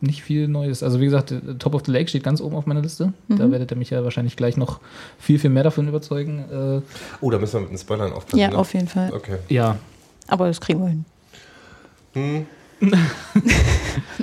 nicht 0.00 0.22
viel 0.22 0.46
Neues. 0.46 0.84
Also 0.84 1.00
wie 1.00 1.06
gesagt, 1.06 1.34
Top 1.58 1.74
of 1.74 1.82
the 1.86 1.90
Lake 1.90 2.08
steht 2.08 2.22
ganz 2.22 2.40
oben 2.40 2.54
auf 2.54 2.66
meiner 2.66 2.82
Liste. 2.82 3.12
Da 3.28 3.50
werdet 3.50 3.72
ihr 3.72 3.76
mich 3.76 3.90
ja 3.90 4.04
wahrscheinlich 4.04 4.36
gleich 4.36 4.56
noch 4.56 4.78
viel, 5.18 5.40
viel 5.40 5.50
mehr 5.50 5.64
davon 5.64 5.88
überzeugen. 5.88 6.44
Äh, 6.52 6.82
Oh, 7.20 7.30
da 7.32 7.38
müssen 7.38 7.54
wir 7.54 7.60
mit 7.62 7.70
den 7.70 7.78
Spoilern 7.78 8.12
aufpassen. 8.12 8.38
Ja, 8.38 8.48
ne? 8.50 8.58
auf 8.58 8.72
jeden 8.74 8.86
Fall. 8.86 9.12
Okay. 9.12 9.38
ja, 9.48 9.76
Aber 10.28 10.46
das 10.46 10.60
kriegen 10.60 10.80
wir 10.80 10.88
hin. 10.88 11.04
Hm. 12.14 12.46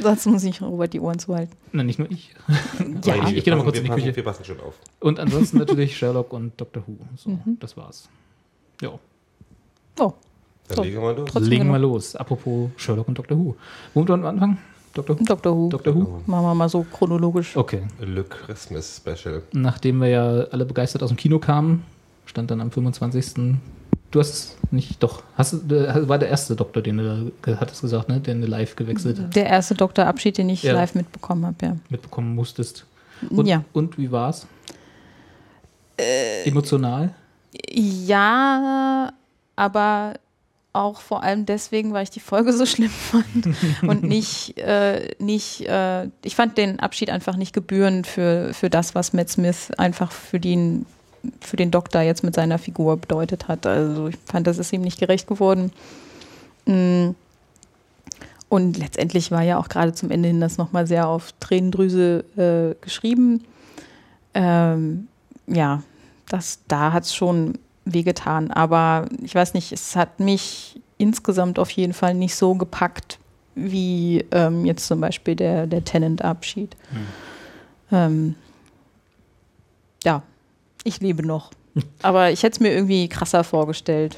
Sonst 0.02 0.26
muss 0.28 0.44
ich 0.44 0.62
Robert 0.62 0.94
die 0.94 1.00
Ohren 1.00 1.20
zuhalten. 1.20 1.54
na, 1.74 1.84
nicht 1.84 2.00
nur 2.00 2.10
ich. 2.10 2.34
Ja. 3.04 3.16
ich, 3.28 3.38
ich 3.38 3.44
gehe 3.44 3.54
noch 3.54 3.58
mal 3.64 3.66
kurz 3.66 3.78
in 3.78 3.84
die 3.84 3.90
Küche. 3.90 4.16
Wir 4.16 4.24
passen 4.24 4.46
schon 4.46 4.60
auf. 4.62 4.76
Und 5.00 5.20
ansonsten 5.20 5.58
natürlich 5.60 5.98
Sherlock 5.98 6.32
und 6.34 6.54
Doctor 6.60 6.84
Who. 6.88 6.98
So, 7.18 7.38
das 7.60 7.76
war's. 7.78 8.08
Ja, 8.82 8.92
Oh, 10.00 10.14
Dann 10.68 10.76
So. 10.78 10.84
legen 10.84 10.96
wir 10.96 11.02
mal 11.02 11.16
los. 11.16 11.30
Trotzdem 11.32 11.50
legen 11.50 11.68
wir 11.68 11.74
genug. 11.74 11.94
los. 11.94 12.16
Apropos 12.16 12.70
Sherlock 12.78 13.08
und 13.08 13.18
Doctor 13.18 13.38
Who. 13.38 13.56
Womit 13.94 14.10
wollen 14.10 14.22
wir 14.24 14.30
anfangen? 14.30 14.58
Doctor 14.94 15.20
Who? 15.20 15.24
Dr. 15.26 15.56
Who. 15.58 15.70
Doctor 15.70 15.96
Who? 15.96 16.22
Machen 16.26 16.46
wir 16.46 16.56
mal 16.56 16.70
so 16.70 16.84
chronologisch. 16.92 17.56
Okay. 17.58 17.82
Le 18.00 18.24
Christmas 18.24 18.98
Special. 19.04 19.44
Nachdem 19.54 20.00
wir 20.02 20.08
ja 20.08 20.24
alle 20.52 20.66
begeistert 20.66 21.04
aus 21.04 21.10
dem 21.10 21.18
Kino 21.18 21.40
kamen, 21.40 21.84
stand 22.26 22.52
dann 22.52 22.62
am 22.62 22.72
25. 22.72 23.56
Du 24.16 24.22
hast 24.22 24.56
nicht, 24.72 25.04
doch, 25.04 25.24
hast, 25.38 25.58
du- 25.68 25.76
äh, 25.76 26.08
war 26.08 26.18
der 26.18 26.30
erste 26.30 26.56
Doktor, 26.56 26.82
den 26.82 26.98
du, 27.00 27.32
ge- 27.42 27.58
hattest 27.60 27.82
gesagt, 27.82 28.08
ne, 28.08 28.22
den 28.22 28.40
du 28.40 28.48
live 28.48 28.74
gewechselt 28.78 29.36
Der 29.36 29.46
erste 29.48 29.76
Doktorabschied, 29.76 30.38
den 30.38 30.48
ich 30.48 30.64
Ja. 30.64 30.72
live 30.72 30.96
mitbekommen 30.96 31.46
habe, 31.46 31.58
ja. 31.62 31.76
mitbekommen 31.90 32.34
musstest. 32.34 32.86
Und, 33.30 33.46
ja. 33.46 33.66
und 33.74 33.98
wie 33.98 34.10
war's? 34.14 34.48
Emotional? 36.46 37.14
Ja, 37.72 39.12
aber 39.58 40.14
auch 40.72 41.00
vor 41.02 41.24
allem 41.24 41.46
deswegen, 41.46 41.92
weil 41.92 42.04
ich 42.04 42.10
die 42.10 42.20
Folge 42.22 42.54
so 42.54 42.66
schlimm 42.66 42.90
fand 43.12 43.48
und 43.82 44.04
nicht, 44.08 44.58
äh, 44.58 45.14
nicht 45.20 45.68
äh, 45.68 46.08
ich 46.24 46.36
fand 46.38 46.58
den 46.58 46.80
Abschied 46.80 47.10
einfach 47.10 47.36
nicht 47.36 47.52
gebührend 47.54 48.08
für, 48.08 48.54
für 48.54 48.70
das, 48.70 48.96
was 48.96 49.12
Matt 49.12 49.30
Smith 49.30 49.72
einfach 49.78 50.12
für 50.14 50.40
den, 50.40 50.86
für 51.42 51.58
den 51.58 51.72
Doktor 51.72 52.02
jetzt 52.02 52.24
mit 52.24 52.36
seiner 52.36 52.58
Figur 52.58 52.98
bedeutet 52.98 53.48
hat. 53.48 53.66
Also 53.66 54.08
ich 54.08 54.18
fand, 54.26 54.48
das 54.48 54.58
ist 54.58 54.74
ihm 54.74 54.82
nicht 54.82 55.00
gerecht 55.00 55.28
geworden. 55.28 55.72
Mm. 56.66 57.10
Und 58.48 58.78
letztendlich 58.78 59.32
war 59.32 59.42
ja 59.42 59.58
auch 59.58 59.68
gerade 59.68 59.94
zum 59.94 60.12
Ende 60.12 60.28
hin 60.28 60.40
das 60.40 60.58
nochmal 60.58 60.88
sehr 60.88 61.08
auf 61.08 61.34
Tränendrüse 61.40 62.24
äh, 62.38 62.76
geschrieben. 62.84 63.44
Ähm, 64.34 65.08
ja, 65.48 65.82
das, 66.30 66.60
da 66.68 66.94
hat 66.94 67.04
es 67.04 67.16
schon 67.16 67.58
wehgetan. 67.86 68.52
Aber 68.52 69.08
ich 69.24 69.34
weiß 69.34 69.56
nicht, 69.56 69.72
es 69.72 69.96
hat 69.96 70.20
mich 70.20 70.80
insgesamt 70.98 71.60
auf 71.60 71.70
jeden 71.72 71.94
Fall 71.94 72.14
nicht 72.14 72.36
so 72.36 72.56
gepackt, 72.56 73.20
wie 73.56 74.26
ähm, 74.32 74.66
jetzt 74.66 74.88
zum 74.88 75.02
Beispiel 75.02 75.36
der, 75.36 75.68
der 75.68 75.84
Tenant-Abschied. 75.84 76.76
Ähm, 77.92 78.36
ja, 80.04 80.22
ich 80.86 81.02
lebe 81.02 81.26
noch. 81.26 81.52
Aber 82.02 82.32
ich 82.32 82.44
hätte 82.44 82.56
es 82.56 82.60
mir 82.62 82.74
irgendwie 82.74 83.10
krasser 83.10 83.44
vorgestellt. 83.44 84.18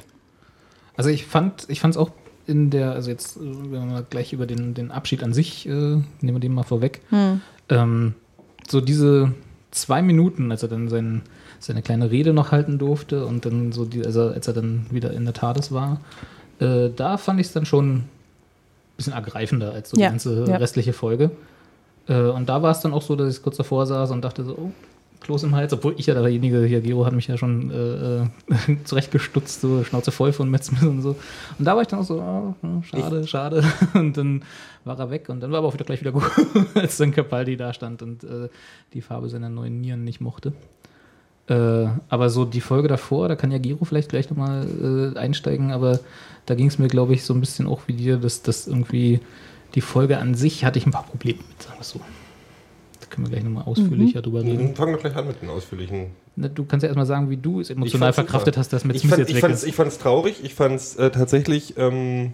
Also 0.96 1.10
ich 1.10 1.26
fand, 1.26 1.66
ich 1.70 1.80
fand 1.80 1.96
es 1.96 1.98
auch 1.98 2.12
in 2.46 2.70
der, 2.70 2.92
also 2.92 3.10
jetzt, 3.10 3.38
äh, 3.38 3.40
wenn 3.42 3.72
wir 3.72 3.80
mal 3.82 4.06
gleich 4.08 4.34
über 4.34 4.46
den, 4.46 4.74
den 4.74 4.92
Abschied 4.92 5.24
an 5.24 5.34
sich, 5.34 5.68
äh, 5.68 5.72
nehmen 5.72 6.06
wir 6.22 6.40
den 6.40 6.54
mal 6.54 6.64
vorweg. 6.64 7.02
Ähm, 7.70 8.14
so 8.68 8.82
diese 8.82 9.34
zwei 9.72 10.02
Minuten, 10.02 10.52
als 10.52 10.64
er 10.64 10.70
dann 10.70 10.88
sein, 10.90 11.24
seine 11.60 11.82
kleine 11.82 12.12
Rede 12.12 12.34
noch 12.34 12.52
halten 12.52 12.78
durfte 12.78 13.26
und 13.26 13.46
dann 13.46 13.72
so 13.72 13.86
die, 13.86 14.06
also 14.06 14.30
als 14.30 14.48
er 14.48 14.54
dann 14.54 14.86
wieder 14.92 15.12
in 15.12 15.26
der 15.26 15.34
TARDIS 15.34 15.72
war, 15.72 16.02
äh, 16.60 16.90
da 16.96 17.18
fand 17.18 17.40
ich 17.40 17.48
es 17.48 17.54
dann 17.54 17.66
schon 17.66 17.96
ein 17.98 18.10
bisschen 18.96 19.14
ergreifender 19.14 19.74
als 19.74 19.90
so 19.90 19.98
Ja, 19.98 20.08
die 20.08 20.12
ganze 20.14 20.46
ja. 20.48 20.58
restliche 20.58 20.94
Folge. 20.94 21.32
Äh, 22.08 22.22
und 22.22 22.48
da 22.50 22.62
war 22.62 22.72
es 22.72 22.80
dann 22.80 22.94
auch 22.94 23.02
so, 23.02 23.16
dass 23.16 23.36
ich 23.36 23.44
kurz 23.44 23.58
davor 23.58 23.86
saß 23.86 24.12
und 24.12 24.24
dachte 24.24 24.44
so, 24.44 24.54
oh, 24.54 24.72
Kloß 25.22 25.44
im 25.44 25.56
Hals, 25.56 25.74
obwohl 25.74 25.96
ich 25.98 26.06
ja 26.06 26.14
derjenige, 26.14 26.64
hier 26.66 26.82
Gero 26.82 27.06
hat 27.06 27.14
mich 27.14 27.28
ja 27.28 27.38
schon 27.38 27.72
äh, 27.72 28.24
äh, 28.24 28.78
zurechtgestutzt, 28.84 29.62
so 29.62 29.84
Schnauze 29.84 30.12
voll 30.12 30.32
von 30.32 30.50
Matt 30.50 30.64
Smith 30.64 30.84
und 30.84 31.02
so. 31.02 31.16
Und 31.58 31.66
da 31.66 31.76
war 31.76 31.82
ich 31.82 31.88
dann 31.88 32.00
auch 32.00 32.06
so, 32.06 32.22
oh, 32.22 32.82
schade, 32.84 33.28
schade. 33.28 33.64
Und 33.94 34.16
dann 34.18 34.44
war 34.86 34.98
er 35.00 35.10
weg 35.10 35.28
und 35.28 35.42
dann 35.42 35.52
war 35.52 35.60
aber 35.60 35.68
auch 35.68 35.74
wieder 35.74 35.84
gleich 35.84 36.00
wieder 36.00 36.12
gut, 36.14 36.24
als 36.76 36.98
dann 36.98 37.12
Capaldi 37.12 37.58
da 37.58 37.74
stand 37.74 38.02
und 38.02 38.24
äh, 38.24 38.48
die 38.94 39.02
Farbe 39.02 39.28
seiner 39.28 39.50
neuen 39.50 39.82
Nieren 39.82 40.06
nicht 40.06 40.22
mochte. 40.22 40.54
Äh, 41.48 41.88
aber 42.10 42.30
so 42.30 42.46
die 42.46 42.62
Folge 42.62 42.88
davor, 42.88 43.28
da 43.28 43.36
kann 43.36 43.52
ja 43.52 43.58
Gero 43.58 43.86
vielleicht 43.86 44.10
gleich 44.10 44.30
nochmal 44.30 45.14
äh, 45.16 45.18
einsteigen, 45.18 45.72
aber 45.72 46.00
da 46.46 46.56
ging 46.56 46.68
es 46.68 46.80
mir, 46.80 46.88
glaube 46.88 47.14
ich, 47.14 47.24
so 47.24 47.34
ein 47.34 47.42
bisschen 47.42 47.68
auch 47.68 47.82
wie 47.88 47.94
dir, 47.94 48.18
dass 48.18 48.42
das 48.42 48.68
irgendwie 48.68 49.20
die 49.76 49.82
Folge 49.82 50.18
an 50.18 50.36
sich 50.36 50.66
hatte 50.66 50.80
ich 50.80 50.86
ein 50.86 50.92
paar 50.92 51.06
Probleme 51.06 51.40
mit, 51.40 51.62
sagen 51.62 51.80
wir 51.80 51.84
so. 51.84 52.02
Da 53.10 53.16
können 53.16 53.28
wir 53.28 53.32
gleich 53.32 53.44
nochmal 53.44 53.64
ausführlicher 53.64 54.22
drüber 54.22 54.44
reden. 54.44 54.76
Fangen 54.76 54.94
wir 54.94 55.00
gleich 55.00 55.16
an 55.16 55.28
mit 55.28 55.42
den 55.42 55.50
ausführlichen. 55.50 56.08
Na, 56.36 56.48
Du 56.50 56.66
kannst 56.66 56.84
ja 56.84 56.88
erstmal 56.88 57.06
sagen, 57.06 57.30
wie 57.30 57.38
du 57.38 57.62
es 57.62 57.70
emotional 57.70 58.14
verkraftet 58.14 58.56
super. 58.56 58.60
hast, 58.60 58.74
dass 58.74 58.84
Ich 58.84 59.02
Smith 59.02 59.10
fand 59.10 59.20
jetzt 59.20 59.30
ich 59.30 59.36
weg 59.36 59.42
fand's, 59.42 59.64
ist. 59.64 59.70
ich 59.70 59.76
fand's 59.76 59.98
traurig. 59.98 60.44
Ich 60.44 60.54
fand 60.54 60.76
es 60.76 60.96
äh, 60.98 61.10
tatsächlich. 61.10 61.78
Ähm, 61.78 62.34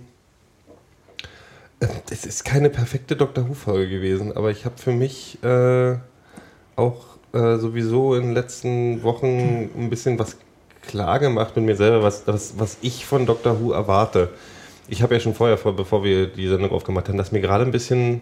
äh, 1.80 1.88
es 2.10 2.26
ist 2.26 2.44
keine 2.44 2.70
perfekte 2.70 3.16
Doctor 3.16 3.48
Who-Folge 3.48 3.90
gewesen, 3.90 4.36
aber 4.36 4.52
ich 4.52 4.66
habe 4.66 4.78
für 4.78 4.92
mich 4.94 5.38
äh, 5.44 5.96
auch 6.76 7.06
äh, 7.34 7.58
sowieso 7.58 8.16
in 8.16 8.24
den 8.24 8.34
letzten 8.34 9.04
Wochen 9.04 9.70
ein 9.78 9.90
bisschen 9.90 10.18
was 10.20 10.38
klar 10.82 11.20
gemacht 11.20 11.56
mit 11.56 11.66
mir 11.66 11.76
selber, 11.76 12.04
was, 12.04 12.24
was, 12.28 12.56
was 12.58 12.78
ich 12.82 13.06
von 13.06 13.26
Doctor 13.26 13.62
Who 13.62 13.72
erwarte. 13.72 14.30
Ich 14.90 15.02
habe 15.02 15.14
ja 15.14 15.20
schon 15.20 15.34
vorher, 15.34 15.58
vor, 15.58 15.76
bevor 15.76 16.04
wir 16.04 16.28
die 16.28 16.48
Sendung 16.48 16.72
aufgemacht 16.72 17.08
haben, 17.08 17.18
dass 17.18 17.32
mir 17.32 17.40
gerade 17.42 17.64
ein 17.64 17.72
bisschen 17.72 18.22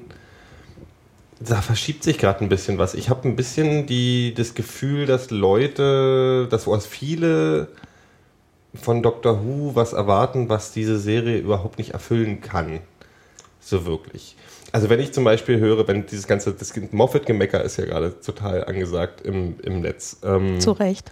da 1.48 1.62
verschiebt 1.62 2.04
sich 2.04 2.18
gerade 2.18 2.44
ein 2.44 2.50
bisschen 2.50 2.78
was. 2.78 2.94
Ich 2.94 3.10
habe 3.10 3.28
ein 3.28 3.36
bisschen 3.36 3.86
die, 3.86 4.34
das 4.34 4.54
Gefühl, 4.54 5.06
dass 5.06 5.32
Leute, 5.32 6.48
dass 6.50 6.68
was 6.68 6.86
viele 6.86 7.70
von 8.74 9.04
Doctor 9.04 9.44
Who 9.44 9.76
was 9.76 9.94
erwarten, 9.94 10.50
was 10.50 10.72
diese 10.72 11.00
Serie 11.00 11.38
überhaupt 11.40 11.78
nicht 11.78 11.92
erfüllen 11.92 12.42
kann. 12.42 12.80
So 13.60 13.86
wirklich. 13.86 14.36
Also 14.72 14.90
wenn 14.90 15.00
ich 15.00 15.12
zum 15.12 15.24
Beispiel 15.24 15.60
höre, 15.60 15.88
wenn 15.88 16.06
dieses 16.06 16.28
ganze, 16.28 16.54
das 16.54 16.74
Moffat-Gemecker 16.92 17.64
ist 17.64 17.78
ja 17.78 17.86
gerade 17.86 18.20
total 18.22 18.64
angesagt 18.66 19.22
im, 19.22 19.56
im 19.62 19.82
Netz. 19.82 20.18
Ähm, 20.24 20.60
Zu 20.60 20.72
Recht. 20.72 21.12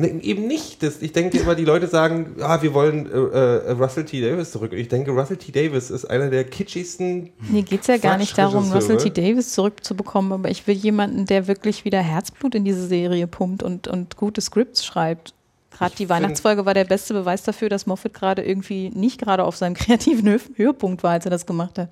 Ne, 0.00 0.22
eben 0.22 0.46
nicht. 0.46 0.82
Das, 0.82 1.02
ich 1.02 1.12
denke 1.12 1.36
immer, 1.38 1.54
die 1.54 1.66
Leute 1.66 1.86
sagen, 1.86 2.36
ah, 2.40 2.62
wir 2.62 2.72
wollen 2.72 3.04
äh, 3.04 3.18
äh, 3.18 3.70
Russell 3.72 4.06
T. 4.06 4.22
Davis 4.22 4.50
zurück. 4.50 4.72
Und 4.72 4.78
ich 4.78 4.88
denke, 4.88 5.10
Russell 5.10 5.36
T. 5.36 5.52
Davis 5.52 5.90
ist 5.90 6.06
einer 6.06 6.30
der 6.30 6.44
kitschigsten. 6.44 7.30
Mir 7.50 7.62
geht 7.62 7.82
es 7.82 7.86
ja 7.86 7.98
gar 7.98 8.16
nicht 8.16 8.38
darum, 8.38 8.72
Russell 8.72 8.96
T. 8.96 9.10
Davis 9.10 9.52
zurückzubekommen, 9.52 10.32
aber 10.32 10.50
ich 10.50 10.66
will 10.66 10.74
jemanden, 10.74 11.26
der 11.26 11.48
wirklich 11.48 11.84
wieder 11.84 12.00
Herzblut 12.00 12.54
in 12.54 12.64
diese 12.64 12.86
Serie 12.86 13.26
pumpt 13.26 13.62
und, 13.62 13.88
und 13.88 14.16
gute 14.16 14.40
Scripts 14.40 14.86
schreibt. 14.86 15.34
Gerade 15.70 15.94
die 15.96 16.08
Weihnachtsfolge 16.08 16.64
war 16.64 16.72
der 16.72 16.84
beste 16.84 17.12
Beweis 17.12 17.42
dafür, 17.42 17.68
dass 17.68 17.86
Moffat 17.86 18.14
gerade 18.14 18.42
irgendwie 18.42 18.88
nicht 18.94 19.20
gerade 19.20 19.44
auf 19.44 19.56
seinem 19.56 19.74
kreativen 19.74 20.26
Hö 20.30 20.38
Höhepunkt 20.56 21.02
war, 21.02 21.12
als 21.12 21.26
er 21.26 21.30
das 21.30 21.44
gemacht 21.44 21.78
hat. 21.78 21.90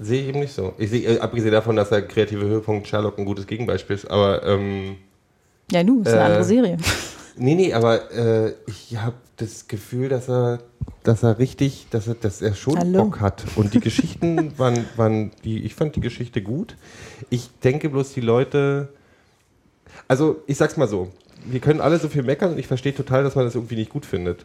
Sehe 0.00 0.22
ich 0.22 0.28
eben 0.30 0.40
nicht 0.40 0.52
so. 0.52 0.72
Ich 0.78 0.90
sehe, 0.90 1.08
äh, 1.08 1.20
abgesehen 1.20 1.52
davon, 1.52 1.76
dass 1.76 1.90
der 1.90 2.02
kreative 2.02 2.44
Höhepunkt 2.44 2.88
Sherlock 2.88 3.18
ein 3.18 3.24
gutes 3.24 3.46
Gegenbeispiel 3.46 3.94
ist, 3.94 4.10
aber 4.10 4.44
ähm, 4.44 4.96
Ja, 5.72 5.82
nu, 5.82 6.02
ist 6.02 6.08
eine 6.08 6.18
Äh, 6.20 6.24
andere 6.24 6.44
Serie. 6.44 6.76
nee, 7.36 7.54
nee, 7.54 7.72
aber 7.72 8.10
äh, 8.12 8.52
ich 8.66 8.96
habe 8.98 9.16
das 9.38 9.66
Gefühl, 9.66 10.08
dass 10.08 10.28
er, 10.28 10.58
dass 11.02 11.22
er 11.22 11.38
richtig, 11.38 11.86
dass 11.90 12.06
er, 12.06 12.14
dass 12.14 12.42
er 12.42 12.54
schon 12.54 12.78
Hallo. 12.78 13.04
Bock 13.04 13.20
hat. 13.20 13.44
Und 13.56 13.74
die 13.74 13.80
Geschichten 13.80 14.52
waren, 14.58 14.84
waren 14.96 15.30
die, 15.42 15.64
ich 15.64 15.74
fand 15.74 15.96
die 15.96 16.00
Geschichte 16.00 16.42
gut. 16.42 16.76
Ich 17.30 17.48
denke 17.64 17.88
bloß, 17.88 18.12
die 18.12 18.20
Leute, 18.20 18.90
also 20.08 20.42
ich 20.46 20.56
sag's 20.58 20.76
mal 20.76 20.88
so, 20.88 21.10
wir 21.46 21.60
können 21.60 21.80
alle 21.80 21.98
so 21.98 22.08
viel 22.08 22.22
meckern 22.22 22.52
und 22.52 22.58
ich 22.58 22.66
verstehe 22.66 22.94
total, 22.94 23.24
dass 23.24 23.34
man 23.34 23.44
das 23.44 23.54
irgendwie 23.54 23.76
nicht 23.76 23.90
gut 23.90 24.06
findet. 24.06 24.44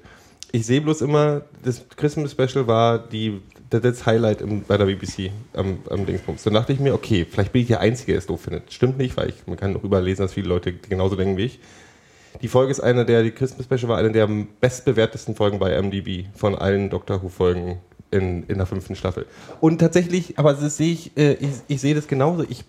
Ich 0.54 0.66
sehe 0.66 0.80
bloß 0.82 1.02
immer, 1.02 1.42
das 1.64 1.84
Christmas 1.98 2.32
Special 2.32 2.66
war 2.68 2.98
die, 3.00 3.42
das, 3.70 3.82
das 3.82 4.06
Highlight 4.06 4.42
im, 4.42 4.64
bei 4.64 4.78
der 4.78 4.86
BBC 4.86 5.32
am, 5.54 5.80
am 5.90 6.06
Dingsbums. 6.06 6.44
Dann 6.44 6.54
dachte 6.54 6.74
ich 6.74 6.80
mir, 6.80 6.94
okay, 6.94 7.26
vielleicht 7.30 7.52
bin 7.52 7.62
ich 7.62 7.68
der 7.68 7.80
Einzige, 7.80 8.14
der 8.14 8.20
es 8.20 8.28
doof 8.28 8.42
findet. 8.42 8.72
Stimmt 8.72 8.98
nicht, 8.98 9.18
weil 9.18 9.30
ich, 9.30 9.48
man 9.48 9.58
kann 9.58 9.74
darüber 9.74 10.02
lesen, 10.02 10.22
dass 10.22 10.34
viele 10.34 10.48
Leute 10.48 10.74
genauso 10.74 11.16
denken 11.16 11.38
wie 11.38 11.46
ich. 11.46 11.60
Die 12.42 12.48
Folge 12.48 12.72
ist 12.72 12.80
eine 12.80 13.06
der, 13.06 13.24
die 13.24 13.32
Christmas 13.32 13.66
Special 13.66 13.90
war 13.90 13.98
eine 13.98 14.12
der 14.12 14.28
bestbewertesten 14.60 15.36
Folgen 15.36 15.60
bei 15.60 15.82
MDB 15.82 16.26
von 16.36 16.56
allen 16.56 16.90
Doctor 16.90 17.24
Who 17.24 17.30
Folgen 17.30 17.80
in, 18.12 18.44
in 18.44 18.58
der 18.58 18.68
fünften 18.68 18.96
Staffel. 18.96 19.26
Und 19.60 19.80
tatsächlich, 19.80 20.38
aber 20.38 20.54
das 20.54 20.78
sehe 20.78 20.94
ich, 20.94 21.18
äh, 21.18 21.34
ich, 21.34 21.50
ich 21.68 21.82
sehe 21.82 21.96
das 21.96 22.08
genauso. 22.08 22.44
Ich, 22.48 22.64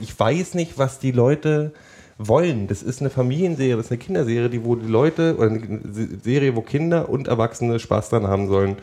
ich 0.00 0.18
weiß 0.18 0.54
nicht, 0.54 0.76
was 0.76 0.98
die 0.98 1.12
Leute 1.12 1.72
wollen. 2.18 2.66
Das 2.66 2.82
ist 2.82 3.00
eine 3.00 3.10
Familienserie, 3.10 3.76
das 3.76 3.86
ist 3.86 3.92
eine 3.92 3.98
Kinderserie, 3.98 4.50
die 4.50 4.64
wo 4.64 4.76
die 4.76 4.88
Leute, 4.88 5.36
oder 5.36 5.50
eine 5.50 5.80
Serie, 6.22 6.54
wo 6.56 6.60
Kinder 6.60 7.08
und 7.08 7.28
Erwachsene 7.28 7.78
Spaß 7.78 8.10
dran 8.10 8.26
haben 8.26 8.48
sollen. 8.48 8.76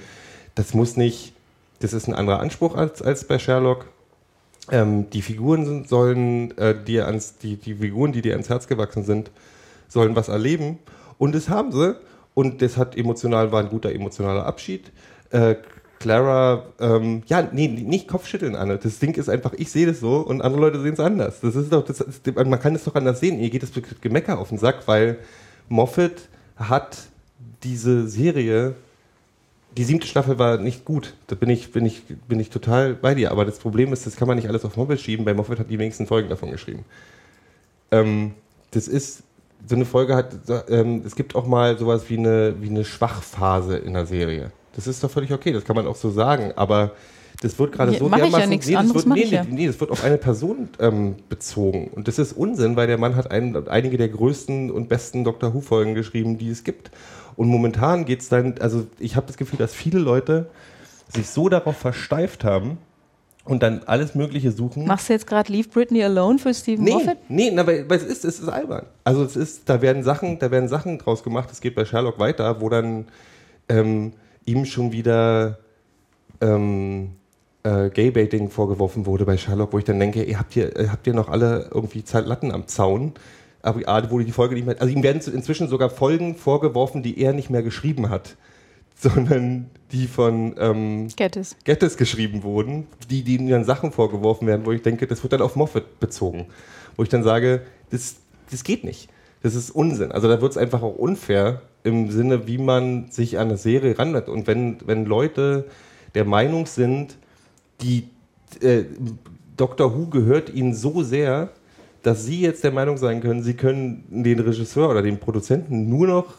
Das 0.56 0.74
muss 0.74 0.98
nicht, 0.98 1.34
das 1.80 1.94
ist 1.94 2.08
ein 2.08 2.14
anderer 2.14 2.40
Anspruch 2.40 2.76
als, 2.76 3.02
als 3.02 3.26
bei 3.26 3.40
Sherlock. 3.40 3.86
Ähm, 4.72 5.10
die 5.10 5.22
Figuren 5.22 5.66
sind, 5.66 5.90
sollen 5.90 6.58
äh, 6.58 6.76
dir 6.76 7.08
ans, 7.08 7.38
die, 7.38 7.56
die 7.56 7.76
Figuren, 7.76 8.12
die 8.12 8.22
dir 8.22 8.34
ans 8.34 8.50
Herz 8.50 8.68
gewachsen 8.68 9.04
sind, 9.04 9.32
sollen 9.88 10.16
was 10.16 10.28
erleben. 10.28 10.80
Und 11.18 11.34
das 11.34 11.50
haben 11.50 11.72
sie. 11.72 11.96
Und 12.34 12.62
das 12.62 12.78
hat 12.78 12.96
emotional, 12.96 13.52
war 13.52 13.62
ein 13.62 13.70
guter 13.70 13.92
emotionaler 13.92 14.46
Abschied. 14.46 14.92
Äh, 15.32 15.56
Clara, 16.00 16.64
ähm, 16.80 17.24
ja, 17.28 17.48
nee, 17.52 17.68
nicht 17.68 18.08
Kopfschütteln, 18.08 18.56
Anne. 18.56 18.78
Das 18.78 19.00
Ding 19.00 19.16
ist 19.16 19.30
einfach, 19.30 19.54
ich 19.54 19.70
sehe 19.70 19.86
das 19.86 20.00
so 20.00 20.18
und 20.18 20.42
andere 20.42 20.62
Leute 20.62 20.82
sehen 20.82 20.94
es 20.94 21.00
anders. 21.00 21.42
Das 21.42 21.56
ist 21.56 21.74
doch, 21.74 21.84
das 21.84 22.00
ist, 22.00 22.26
man 22.36 22.60
kann 22.60 22.74
es 22.74 22.86
doch 22.86 22.96
anders 22.96 23.20
sehen. 23.20 23.40
Ihr 23.40 23.50
geht 23.50 23.64
das 23.64 23.72
Gemecker 24.00 24.40
auf 24.40 24.50
den 24.50 24.58
Sack, 24.58 24.88
weil 24.88 25.18
Moffat 25.68 26.30
hat 26.56 26.98
diese 27.64 28.08
Serie, 28.08 28.76
die 29.78 29.84
siebte 29.84 30.08
Staffel 30.08 30.40
war 30.40 30.58
nicht 30.58 30.86
gut. 30.86 31.14
Da 31.28 31.36
bin 31.36 31.50
ich, 31.50 31.72
bin 31.72 31.86
ich, 31.86 32.04
bin 32.28 32.40
ich 32.40 32.50
total 32.50 32.96
bei 32.96 33.16
dir. 33.16 33.32
Aber 33.32 33.46
das 33.46 33.60
Problem 33.60 33.94
ist, 33.94 34.06
das 34.06 34.16
kann 34.16 34.28
man 34.28 34.38
nicht 34.38 34.48
alles 34.48 34.66
auf 34.66 34.78
Moffat 34.78 35.00
schieben, 35.00 35.26
weil 35.26 35.36
Moffat 35.36 35.60
hat 35.60 35.70
die 35.70 35.80
wenigsten 35.80 36.08
Folgen 36.08 36.30
davon 36.30 36.52
geschrieben. 36.52 36.86
Ähm, 37.92 38.34
das 38.72 38.88
ist, 38.88 39.24
so 39.68 39.76
eine 39.76 39.86
Folge 39.86 40.16
hat, 40.16 40.36
ähm, 40.70 41.04
es 41.06 41.16
gibt 41.16 41.36
auch 41.36 41.46
mal 41.46 41.78
sowas 41.78 42.10
wie 42.10 42.18
eine, 42.18 42.56
wie 42.62 42.70
eine 42.70 42.86
Schwachphase 42.86 43.78
in 43.78 43.94
der 43.94 44.06
Serie. 44.06 44.52
Das 44.76 44.88
ist 44.88 45.04
doch 45.04 45.12
völlig 45.12 45.32
okay, 45.34 45.52
das 45.52 45.66
kann 45.66 45.76
man 45.76 45.88
auch 45.88 45.96
so 45.96 46.10
sagen, 46.10 46.54
aber 46.56 46.92
das 47.42 47.58
wird 47.58 47.72
gerade 47.72 47.94
so 47.98 48.10
mach 48.10 48.18
ich 48.18 48.32
ja 48.32 48.46
nichts 48.46 48.68
nee, 48.68 48.74
das 48.74 48.82
anderes 48.82 49.06
wird, 49.06 49.16
nee, 49.16 49.28
nee, 49.32 49.48
nee, 49.50 49.68
das 49.68 49.80
wird 49.80 49.92
auf 49.92 50.04
eine 50.04 50.18
Person 50.18 50.70
ähm, 50.80 51.16
bezogen. 51.30 51.88
Und 51.88 52.08
das 52.08 52.20
ist 52.20 52.34
Unsinn, 52.34 52.76
weil 52.76 52.88
der 52.88 52.98
Mann 52.98 53.16
hat 53.16 53.32
ein, 53.32 53.68
einige 53.70 53.98
der 53.98 54.10
größten 54.10 54.72
und 54.72 54.90
besten 54.90 55.24
Doctor 55.24 55.54
Who-Folgen 55.54 55.96
geschrieben, 55.96 56.38
die 56.38 56.50
es 56.50 56.64
gibt. 56.64 56.92
Und 57.40 57.48
momentan 57.48 58.04
geht 58.04 58.20
es 58.20 58.28
dann, 58.28 58.56
also 58.60 58.86
ich 59.00 59.16
habe 59.16 59.26
das 59.28 59.38
Gefühl, 59.38 59.58
dass 59.60 59.74
viele 59.74 59.98
Leute 59.98 60.50
sich 61.08 61.30
so 61.30 61.48
darauf 61.48 61.78
versteift 61.78 62.44
haben 62.44 62.80
und 63.46 63.64
dann 63.64 63.84
alles 63.86 64.14
Mögliche 64.14 64.52
suchen. 64.52 64.86
Machst 64.86 65.08
du 65.08 65.14
jetzt 65.14 65.26
gerade 65.26 65.50
Leave 65.50 65.70
Britney 65.70 66.04
Alone 66.04 66.38
für 66.38 66.54
Stephen 66.54 66.84
Nee, 66.84 66.92
Moffat? 66.92 67.18
nee, 67.30 67.50
na, 67.50 67.66
weil, 67.66 67.90
weil 67.90 67.96
es 67.96 68.04
ist, 68.04 68.26
es 68.26 68.42
ist 68.42 68.50
albern. 68.50 68.88
Also 69.06 69.24
es 69.24 69.38
ist, 69.38 69.70
da 69.70 69.82
werden 69.82 70.04
Sachen, 70.04 70.38
da 70.40 70.52
werden 70.52 70.68
Sachen 70.68 70.98
draus 70.98 71.24
gemacht. 71.24 71.48
Es 71.50 71.62
geht 71.62 71.76
bei 71.76 71.86
Sherlock 71.86 72.20
weiter, 72.20 72.60
wo 72.60 72.68
dann 72.68 73.06
ähm, 73.70 74.12
ihm 74.44 74.66
schon 74.66 74.92
wieder 74.92 75.60
ähm, 76.42 77.12
äh, 77.64 77.90
Gaybaiting 77.90 78.50
vorgeworfen 78.50 79.06
wurde 79.06 79.24
bei 79.24 79.38
Sherlock, 79.38 79.72
wo 79.72 79.78
ich 79.78 79.86
dann 79.86 80.02
denke, 80.02 80.24
ihr 80.26 80.38
habt 80.40 80.56
hier, 80.56 80.78
äh, 80.78 80.90
habt 80.90 81.08
ihr 81.08 81.14
noch 81.14 81.30
alle 81.30 81.70
irgendwie 81.74 82.04
Latten 82.12 82.52
am 82.52 82.68
Zaun? 82.68 83.14
Aber 83.62 83.88
A, 83.88 84.10
wurde 84.10 84.26
die 84.26 84.32
Folge 84.32 84.56
nicht 84.56 84.66
mehr, 84.66 84.80
also 84.80 84.94
ihm 84.94 85.04
werden 85.04 85.22
inzwischen 85.34 85.68
sogar 85.68 85.90
Folgen 85.90 86.36
vorgeworfen, 86.36 87.04
die 87.04 87.20
er 87.20 87.34
nicht 87.34 87.50
mehr 87.50 87.64
geschrieben 87.64 88.10
hat, 88.10 88.38
sondern 88.96 89.70
die 89.92 90.08
von 90.08 90.56
ähm, 90.60 91.08
Get 91.16 91.36
it. 91.36 91.56
Gettys 91.64 91.98
geschrieben 91.98 92.44
wurden, 92.44 92.88
die, 93.10 93.24
die 93.24 93.36
ihnen 93.36 93.50
dann 93.50 93.66
Sachen 93.66 93.92
vorgeworfen 93.92 94.48
werden, 94.48 94.66
wo 94.66 94.72
ich 94.72 94.82
denke, 94.82 95.08
das 95.08 95.24
wird 95.24 95.34
dann 95.34 95.42
auf 95.42 95.56
Moffat 95.56 96.00
bezogen. 96.00 96.48
Wo 96.96 97.04
ich 97.04 97.10
dann 97.10 97.24
sage, 97.24 97.62
das, 97.92 98.18
das 98.52 98.64
geht 98.64 98.84
nicht. 98.84 99.10
Das 99.42 99.56
ist 99.56 99.72
Unsinn. 99.72 100.12
Also 100.12 100.28
da 100.28 100.42
wird 100.42 100.52
es 100.52 100.58
einfach 100.58 100.82
auch 100.82 100.96
unfair 100.96 101.62
im 101.84 102.12
Sinne, 102.12 102.48
wie 102.48 102.58
man 102.58 103.10
sich 103.10 103.38
an 103.38 103.48
eine 103.48 103.58
Serie 103.58 103.98
ranhört. 103.98 104.28
Und 104.28 104.48
wenn, 104.48 104.78
wenn 104.86 105.06
Leute 105.06 105.66
der 106.14 106.26
Meinung 106.26 106.66
sind, 106.66 107.18
die 107.82 108.10
äh, 108.62 108.84
Doctor 109.56 109.98
Who 109.98 110.08
gehört 110.08 110.54
ihnen 110.54 110.74
so 110.74 111.04
sehr, 111.04 111.52
dass 112.02 112.26
Sie 112.26 112.42
jetzt 112.42 112.64
der 112.64 112.72
Meinung 112.72 112.98
sein 112.98 113.22
können, 113.22 113.44
Sie 113.44 113.54
können 113.54 114.06
den 114.10 114.40
Regisseur 114.40 114.90
oder 114.90 115.02
den 115.02 115.20
Produzenten 115.20 115.90
nur 115.90 116.08
noch, 116.08 116.34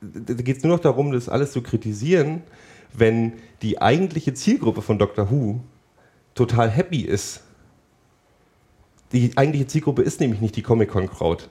da 0.00 0.34
geht 0.34 0.58
es 0.58 0.62
nur 0.62 0.74
noch 0.74 0.82
darum, 0.82 1.12
das 1.12 1.28
alles 1.28 1.52
zu 1.52 1.62
kritisieren, 1.62 2.42
wenn 2.92 3.34
die 3.62 3.80
eigentliche 3.80 4.34
Zielgruppe 4.34 4.82
von 4.82 4.98
Doctor 4.98 5.30
Who 5.30 5.60
total 6.34 6.70
happy 6.70 7.02
ist. 7.02 7.42
Die 9.12 9.32
eigentliche 9.36 9.66
Zielgruppe 9.66 10.02
ist 10.02 10.20
nämlich 10.20 10.40
nicht 10.40 10.56
die 10.56 10.62
Comic-Con-Crowd. 10.62 11.44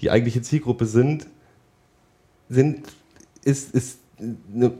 Die 0.00 0.10
eigentliche 0.10 0.42
Zielgruppe 0.42 0.86
sind, 0.86 1.26
sind 2.48 2.88
ist, 3.44 3.74
ist 3.74 3.98
eine, 4.18 4.72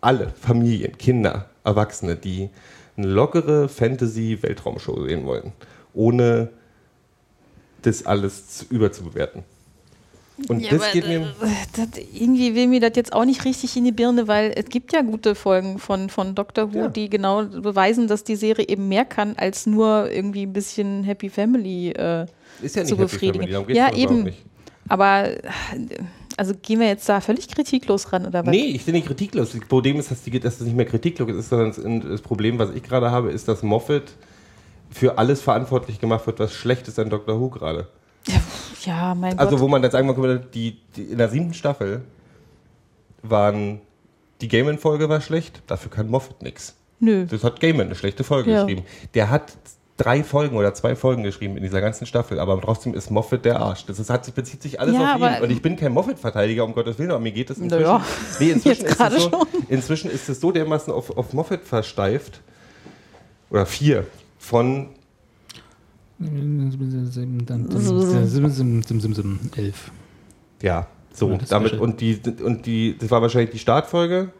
alle 0.00 0.30
Familien, 0.30 0.96
Kinder, 0.98 1.50
Erwachsene, 1.64 2.16
die 2.16 2.50
eine 2.96 3.06
lockere 3.06 3.68
Fantasy-Weltraumshow 3.68 5.04
sehen 5.06 5.24
wollen, 5.26 5.52
ohne 5.94 6.50
das 7.82 8.04
alles 8.06 8.48
zu, 8.58 8.64
überzubewerten. 8.70 9.44
Und 10.48 10.60
Ja, 10.60 10.70
das 10.70 10.82
aber, 10.82 10.92
geht 10.92 11.08
mir. 11.08 11.34
das, 11.74 11.88
irgendwie 12.12 12.54
will 12.54 12.68
mir 12.68 12.78
das 12.80 12.92
jetzt 12.94 13.12
auch 13.12 13.24
nicht 13.24 13.44
richtig 13.44 13.76
in 13.76 13.84
die 13.84 13.92
Birne, 13.92 14.28
weil 14.28 14.52
es 14.54 14.66
gibt 14.66 14.92
ja 14.92 15.02
gute 15.02 15.34
Folgen 15.34 15.78
von, 15.80 16.10
von 16.10 16.34
Doctor 16.36 16.72
Who, 16.72 16.78
Ja. 16.78 16.88
die 16.88 17.10
genau 17.10 17.44
beweisen, 17.44 18.06
dass 18.06 18.22
die 18.22 18.36
Serie 18.36 18.68
eben 18.68 18.86
mehr 18.88 19.04
kann, 19.04 19.34
als 19.36 19.66
nur 19.66 20.08
irgendwie 20.10 20.42
ein 20.46 20.52
bisschen 20.52 21.02
Happy 21.02 21.28
Family 21.28 21.90
äh, 21.90 22.26
Ist 22.62 22.76
ja 22.76 22.82
nicht 22.82 22.90
zu 22.90 22.94
Happy 22.96 23.02
befriedigen. 23.02 23.32
Family, 23.40 23.52
darum 23.52 23.66
geht's 23.66 23.78
ja, 23.78 23.92
eben. 23.94 24.22
nicht. 24.24 24.44
Aber 24.88 25.28
also 26.36 26.54
gehen 26.62 26.78
wir 26.78 26.86
jetzt 26.86 27.08
da 27.08 27.20
völlig 27.20 27.48
kritiklos 27.48 28.12
ran 28.12 28.24
oder 28.24 28.46
was? 28.46 28.50
Nee, 28.52 28.66
ich 28.66 28.84
bin 28.84 28.94
nicht 28.94 29.08
kritiklos. 29.08 29.50
Das 29.52 29.60
Problem 29.62 29.98
ist, 29.98 30.12
dass, 30.12 30.22
die, 30.22 30.38
dass 30.38 30.58
das 30.58 30.66
nicht 30.66 30.76
mehr 30.76 30.86
kritiklos 30.86 31.28
ist, 31.30 31.48
sondern 31.48 32.00
das, 32.00 32.10
das 32.10 32.20
Problem, 32.22 32.60
was 32.60 32.70
ich 32.74 32.82
gerade 32.84 33.10
habe, 33.10 33.32
ist, 33.32 33.48
dass 33.48 33.64
Moffat 33.64 34.04
für 34.90 35.18
alles 35.18 35.40
verantwortlich 35.40 36.00
gemacht 36.00 36.26
wird, 36.26 36.38
was 36.40 36.52
schlecht 36.52 36.88
ist 36.88 36.98
an 36.98 37.10
Doctor 37.10 37.38
Who 37.40 37.48
gerade. 37.50 37.88
Ja, 38.84 39.14
mein 39.14 39.38
Also, 39.38 39.52
Gott. 39.56 39.60
wo 39.60 39.68
man 39.68 39.82
dann 39.82 39.90
sagen 39.90 40.14
kann, 40.14 40.46
die, 40.54 40.78
die, 40.96 41.02
in 41.04 41.18
der 41.18 41.28
siebten 41.28 41.54
Staffel 41.54 42.02
waren 43.22 43.80
die 44.40 44.48
Gaiman-Folge 44.48 45.08
war 45.08 45.20
schlecht, 45.20 45.62
dafür 45.66 45.90
kann 45.90 46.08
Moffat 46.08 46.42
nichts. 46.42 46.76
Nö. 47.00 47.26
Das 47.26 47.42
hat 47.42 47.60
Gaiman 47.60 47.86
eine 47.86 47.94
schlechte 47.96 48.22
Folge 48.24 48.52
Ja. 48.52 48.62
geschrieben. 48.64 48.84
Der 49.14 49.30
hat 49.30 49.56
drei 49.96 50.22
Folgen 50.22 50.56
oder 50.56 50.74
zwei 50.74 50.94
Folgen 50.94 51.24
geschrieben 51.24 51.56
in 51.56 51.62
dieser 51.64 51.80
ganzen 51.80 52.06
Staffel, 52.06 52.38
aber 52.38 52.60
trotzdem 52.60 52.94
ist 52.94 53.10
Moffat 53.10 53.44
der 53.44 53.58
Arsch. 53.60 53.84
Das 53.86 53.98
ist, 53.98 54.10
hat 54.10 54.24
sich, 54.24 54.34
bezieht 54.34 54.62
sich 54.62 54.78
alles 54.80 54.94
Ja, 54.94 55.16
auf 55.16 55.20
ihn. 55.20 55.42
Und 55.42 55.50
ich 55.50 55.60
bin 55.60 55.76
kein 55.76 55.92
Moffat-Verteidiger, 55.92 56.64
um 56.64 56.72
Gottes 56.72 56.98
Willen, 57.00 57.10
aber 57.10 57.20
mir 57.20 57.32
geht 57.32 57.50
es 57.50 57.58
inzwischen. 57.58 57.82
Naja, 57.84 58.04
nee, 58.38 58.50
inzwischen, 58.50 58.84
ist 58.86 59.00
es 59.00 59.22
so, 59.24 59.46
inzwischen 59.68 60.10
ist 60.10 60.28
es 60.28 60.40
so 60.40 60.52
dermaßen 60.52 60.92
auf, 60.92 61.16
auf 61.16 61.32
Moffat 61.32 61.64
versteift. 61.64 62.40
Oder 63.50 63.66
vier 63.66 64.06
von 64.48 64.88
Elf. 69.56 69.90
ja, 70.62 70.86
so, 71.12 71.30
Ja, 71.30 71.38
damit 71.48 71.74
und 71.74 72.00
die 72.00 72.20
und 72.42 72.64
die 72.64 72.96
das 72.98 73.10
war 73.10 73.20
wahrscheinlich 73.20 73.50
die 73.50 73.58
Startfolge. 73.58 74.32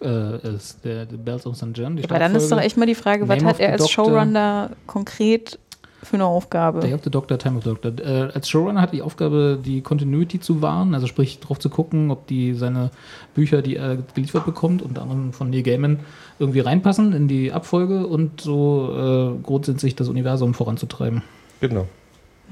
Äh, 0.00 0.54
ist 0.54 0.84
der, 0.84 1.06
der 1.06 1.16
Bells 1.16 1.46
of 1.46 1.56
St. 1.56 1.68
John. 1.74 1.96
Die 1.96 2.04
Aber 2.04 2.18
dann 2.18 2.34
ist 2.34 2.52
doch 2.52 2.60
echt 2.60 2.76
mal 2.76 2.86
die 2.86 2.94
Frage, 2.94 3.26
was 3.28 3.38
Name 3.38 3.48
hat 3.48 3.56
of 3.56 3.60
er 3.60 3.72
als. 3.72 3.88
Showrunner 3.90 4.70
konkret 4.86 5.58
für 6.02 6.14
eine 6.14 6.24
Aufgabe? 6.26 6.80
Day 6.80 6.94
of 6.94 7.02
the 7.04 7.10
Doctor, 7.10 7.38
Time 7.38 7.58
of 7.58 7.64
the 7.64 7.70
Doctor. 7.70 7.92
Äh, 7.98 8.30
als 8.32 8.48
Showrunner 8.48 8.80
hat 8.80 8.92
die 8.92 9.02
Aufgabe, 9.02 9.58
die 9.62 9.80
Continuity 9.80 10.40
zu 10.40 10.62
wahren, 10.62 10.94
also 10.94 11.06
sprich 11.06 11.40
drauf 11.40 11.58
zu 11.58 11.70
gucken, 11.70 12.10
ob 12.10 12.26
die 12.26 12.54
seine 12.54 12.90
Bücher, 13.34 13.62
die 13.62 13.76
er 13.76 13.96
geliefert 14.14 14.46
bekommt, 14.46 14.82
unter 14.82 15.02
anderem 15.02 15.32
von 15.32 15.50
Neil 15.50 15.62
Gaiman, 15.62 16.00
irgendwie 16.38 16.60
reinpassen 16.60 17.12
in 17.12 17.28
die 17.28 17.52
Abfolge 17.52 18.06
und 18.06 18.40
so 18.40 19.36
äh, 19.38 19.42
grundsätzlich 19.42 19.96
das 19.96 20.08
Universum 20.08 20.54
voranzutreiben. 20.54 21.22
Genau. 21.60 21.86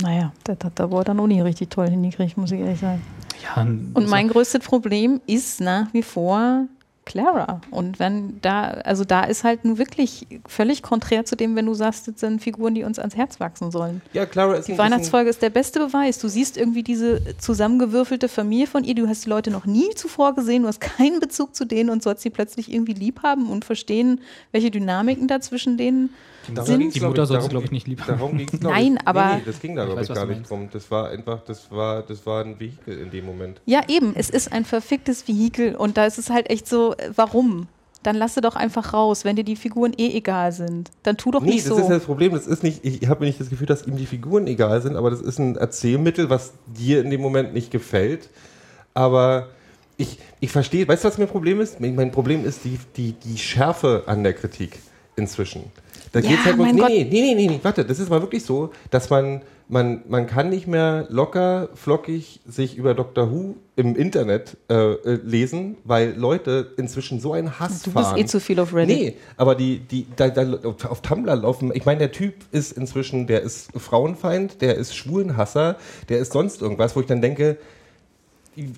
Naja, 0.03 0.33
das 0.45 0.59
hat 0.63 0.79
er 0.79 0.91
wohl 0.91 1.05
dann 1.05 1.19
auch 1.21 1.27
nicht 1.27 1.43
richtig 1.43 1.71
toll 1.71 1.89
hingekriegt, 1.89 2.37
muss 2.37 2.53
ich 2.53 2.61
ehrlich 2.61 2.81
sagen. 2.81 3.03
Ja, 3.43 3.63
Und 3.63 4.09
mein 4.09 4.29
größtes 4.29 4.65
Problem 4.65 5.21
ist 5.27 5.61
nach 5.61 5.93
wie 5.93 6.03
vor 6.03 6.67
Clara. 7.07 7.61
Und 7.71 8.01
wenn 8.01 8.41
da, 8.43 8.65
also 8.65 9.05
da 9.05 9.25
ist 9.25 9.45
halt 9.45 9.65
nun 9.65 9.79
wirklich 9.79 10.27
völlig 10.47 10.83
konträr 10.83 11.25
zu 11.25 11.37
dem, 11.37 11.55
wenn 11.55 11.65
du 11.65 11.73
sagst, 11.73 12.09
das 12.09 12.21
sind 12.21 12.43
Figuren, 12.43 12.75
die 12.75 12.83
uns 12.83 12.99
ans 12.99 13.17
Herz 13.17 13.39
wachsen 13.39 13.71
sollen. 13.71 14.03
Ja, 14.13 14.27
Clara 14.27 14.57
ist 14.57 14.67
Die 14.67 14.77
Weihnachtsfolge 14.77 15.31
ist 15.31 15.41
der 15.41 15.51
beste 15.51 15.79
Beweis. 15.79 16.19
Du 16.19 16.27
siehst 16.27 16.57
irgendwie 16.57 16.83
diese 16.83 17.39
zusammengewürfelte 17.39 18.29
Familie 18.29 18.67
von 18.67 18.83
ihr. 18.83 18.97
Du 18.97 19.09
hast 19.09 19.25
die 19.25 19.31
Leute 19.31 19.53
noch 19.53 19.67
nie 19.67 19.95
zuvor 19.95 20.35
gesehen. 20.35 20.63
Du 20.63 20.69
hast 20.69 20.81
keinen 20.81 21.21
Bezug 21.21 21.55
zu 21.55 21.65
denen 21.65 21.91
und 21.91 22.03
sollst 22.03 22.23
sie 22.23 22.31
plötzlich 22.31 22.73
irgendwie 22.73 22.95
lieb 22.95 23.23
haben 23.23 23.51
und 23.51 23.65
verstehen, 23.65 24.21
welche 24.51 24.73
Dynamiken 24.73 25.29
da 25.29 25.41
zwischen 25.41 25.79
denen 25.79 26.11
Darum 26.55 26.67
sind. 26.71 26.95
Die 26.95 27.01
Mutter 27.01 27.23
ich, 27.23 27.29
soll 27.29 27.41
sie, 27.41 27.49
darum 27.49 27.49
glaub 27.51 27.65
ich, 27.65 27.71
nicht 27.73 27.87
lieb 27.89 28.01
haben. 28.03 28.19
Darum 28.19 28.39
ging's, 28.39 28.53
Nein, 28.61 28.95
ich, 29.01 29.07
aber- 29.07 29.27
Nee, 29.27 29.35
nee, 29.37 29.43
das 29.47 29.61
ging 29.61 29.77
da, 29.77 29.85
glaube 29.85 30.03
ich, 30.03 30.09
gar 30.09 30.27
nicht 30.27 30.49
drum. 30.49 30.69
Das 30.73 30.91
war 30.91 31.09
einfach, 31.11 31.41
das 31.45 31.71
war, 31.71 32.03
das 32.03 32.25
war 32.27 32.45
ein 32.45 32.59
Vehikel 32.61 32.99
in 32.99 33.11
dem 33.11 33.27
Moment. 33.27 33.61
Ja, 33.67 33.81
eben. 33.89 34.15
Es 34.17 34.31
ist 34.31 34.53
ein 34.53 34.65
verficktes 34.65 35.27
Vehikel 35.29 35.75
und 35.75 35.97
da 35.97 36.07
ist 36.07 36.19
es 36.19 36.31
halt 36.31 36.49
echt 36.51 36.69
so, 36.69 36.95
äh, 36.95 37.11
warum? 37.17 37.67
Dann 38.03 38.15
lass 38.15 38.35
sie 38.35 38.41
doch 38.41 38.55
einfach 38.55 38.93
raus, 38.95 39.25
wenn 39.25 39.35
dir 39.35 39.43
die 39.43 39.57
Figuren 39.57 39.93
eh 39.99 40.17
egal 40.17 40.53
sind. 40.53 40.93
Dann 41.03 41.17
tu 41.17 41.33
doch 41.33 41.41
Nee, 41.43 41.55
nicht 41.55 41.67
das 41.67 41.77
so. 41.77 41.79
ist 41.83 41.89
ja 41.89 41.95
das 41.95 42.05
Problem. 42.05 42.33
Das 42.35 42.47
ist 42.47 42.63
nicht, 42.63 42.85
ich 42.85 43.09
habe 43.09 43.25
nicht 43.25 43.41
das 43.41 43.51
Gefühl, 43.51 43.67
dass 43.67 43.85
ihm 43.85 43.97
die 43.97 44.07
Figuren 44.07 44.47
egal 44.47 44.81
sind, 44.81 44.95
aber 44.95 45.11
das 45.11 45.21
ist 45.21 45.39
ein 45.41 45.57
Erzählmittel, 45.57 46.31
was 46.31 46.53
dir 46.67 47.01
in 47.01 47.11
dem 47.11 47.21
Moment 47.21 47.53
nicht 47.53 47.73
gefällt. 47.73 48.29
Aber 48.95 49.49
ich, 49.97 50.19
ich 50.41 50.53
verstehe, 50.53 50.87
weißt 50.87 51.03
du, 51.05 51.09
was 51.09 51.19
mein 51.19 51.27
Problem 51.27 51.61
ist? 51.61 51.81
Mein 51.81 51.95
mein 51.97 52.13
Problem 52.13 52.45
ist 52.45 52.65
die, 52.65 52.79
die, 52.97 53.13
die 53.13 53.39
Schärfe 53.39 54.05
an 54.07 54.23
der 54.23 54.35
Kritik 54.35 54.79
inzwischen. 55.17 55.65
Da 56.17 56.23
Ja, 56.23 56.31
geht's 56.31 56.47
halt 56.47 56.57
nee, 56.57 56.73
nee, 56.73 57.05
nee, 57.11 57.35
nee, 57.35 57.47
nee, 57.47 57.61
warte, 57.63 57.85
das 57.85 57.99
ist 57.99 58.09
mal 58.09 58.23
wirklich 58.23 58.43
so, 58.43 58.71
dass 58.91 59.11
man, 59.11 59.43
man, 59.69 60.03
man 60.09 60.27
kann 60.27 60.49
nicht 60.49 60.67
mehr 60.67 61.07
locker, 61.11 61.69
flockig 61.75 62.41
sich 62.47 62.79
über 62.79 62.95
Doctor 62.95 63.31
Who 63.31 63.57
im 63.77 63.95
Internet 63.95 64.57
äh, 64.71 64.93
äh, 64.93 65.21
lesen, 65.23 65.77
weil 65.85 66.15
Leute 66.17 66.73
inzwischen 66.79 67.21
so 67.21 67.35
einen 67.35 67.61
Hass 67.61 67.83
Du 67.83 67.93
bist 67.93 68.17
eh 68.17 68.25
zu 68.25 68.41
viel 68.41 68.59
auf 68.61 68.73
Reddit. 68.73 68.97
Nee, 68.97 69.17
aber 69.37 69.55
die, 69.57 69.81
die, 69.81 70.07
da, 70.17 70.31
da, 70.31 70.59
auf 70.89 71.03
Tumblr 71.03 71.37
laufen, 71.37 71.71
ich 71.75 71.85
meine, 71.85 71.99
der 71.99 72.13
Typ 72.13 72.33
ist 72.51 72.73
inzwischen, 72.73 73.27
der 73.27 73.43
ist 73.43 73.69
Frauenfeind, 73.79 74.63
der 74.63 74.77
ist 74.77 74.97
Schwulenhasser, 74.97 75.77
der 76.09 76.21
ist 76.21 76.33
sonst 76.33 76.63
irgendwas, 76.63 76.97
wo 76.97 77.01
ich 77.01 77.07
dann 77.07 77.21
denke, 77.21 77.59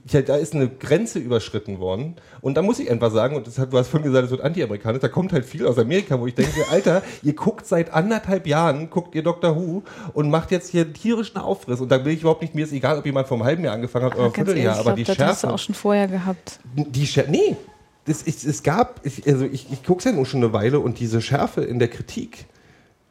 ja, 0.09 0.23
da 0.23 0.37
ist 0.37 0.55
eine 0.55 0.69
Grenze 0.69 1.19
überschritten 1.19 1.79
worden. 1.79 2.17
Und 2.41 2.57
da 2.57 2.62
muss 2.62 2.79
ich 2.79 2.91
einfach 2.91 3.12
sagen, 3.12 3.37
und 3.37 3.47
das 3.47 3.59
hat, 3.59 3.73
du 3.73 3.79
hast 3.79 3.88
vorhin 3.88 4.11
gesagt, 4.11 4.27
es 4.27 4.31
wird 4.31 4.41
anti-amerikanisch, 4.41 5.01
da 5.01 5.09
kommt 5.09 5.33
halt 5.33 5.45
viel 5.45 5.67
aus 5.67 5.79
Amerika, 5.79 6.19
wo 6.19 6.27
ich 6.27 6.35
denke, 6.35 6.64
Alter, 6.71 7.03
ihr 7.23 7.35
guckt 7.35 7.67
seit 7.67 7.93
anderthalb 7.93 8.47
Jahren, 8.47 8.91
guckt 8.91 9.14
ihr 9.14 9.23
Doctor 9.23 9.57
Who 9.57 9.83
und 10.14 10.31
macht 10.31 10.51
jetzt 10.51 10.71
hier 10.71 10.93
tierischen 10.93 11.38
Aufriss. 11.38 11.81
Und 11.81 11.91
da 11.91 12.05
will 12.05 12.12
ich 12.12 12.21
überhaupt 12.21 12.43
nicht, 12.43 12.55
mir 12.55 12.64
ist 12.64 12.73
egal, 12.73 12.99
ob 12.99 13.07
jemand 13.07 13.29
vor 13.29 13.37
einem 13.37 13.47
halben 13.47 13.64
Jahr 13.64 13.75
angefangen 13.75 14.07
hat 14.07 14.14
oder 14.14 14.25
Aber 14.25 14.33
ganz 14.33 14.49
Vierteljahr, 14.49 14.75
ehrlich, 14.75 14.87
aber 14.87 14.97
die 14.97 15.03
ich 15.03 15.07
glaube, 15.07 15.19
das 15.19 15.29
hast 15.29 15.43
du 15.43 15.47
Schärfe. 15.47 15.55
auch 15.55 15.59
schon 15.59 15.75
vorher 15.75 16.09
gehabt. 16.09 16.61
Die 16.75 17.07
Schär 17.07 17.27
nee, 17.29 17.57
das, 18.05 18.27
ich, 18.27 18.45
es 18.45 18.62
gab, 18.62 19.05
ich, 19.05 19.27
also 19.27 19.45
ich, 19.45 19.71
ich 19.71 19.85
gucke 19.85 19.99
es 19.99 20.05
ja 20.07 20.12
nun 20.12 20.25
schon 20.25 20.43
eine 20.43 20.53
Weile 20.53 20.81
und 20.81 20.99
diese 20.99 21.21
Schärfe 21.21 21.62
in 21.62 21.79
der 21.79 21.88
Kritik 21.88 22.47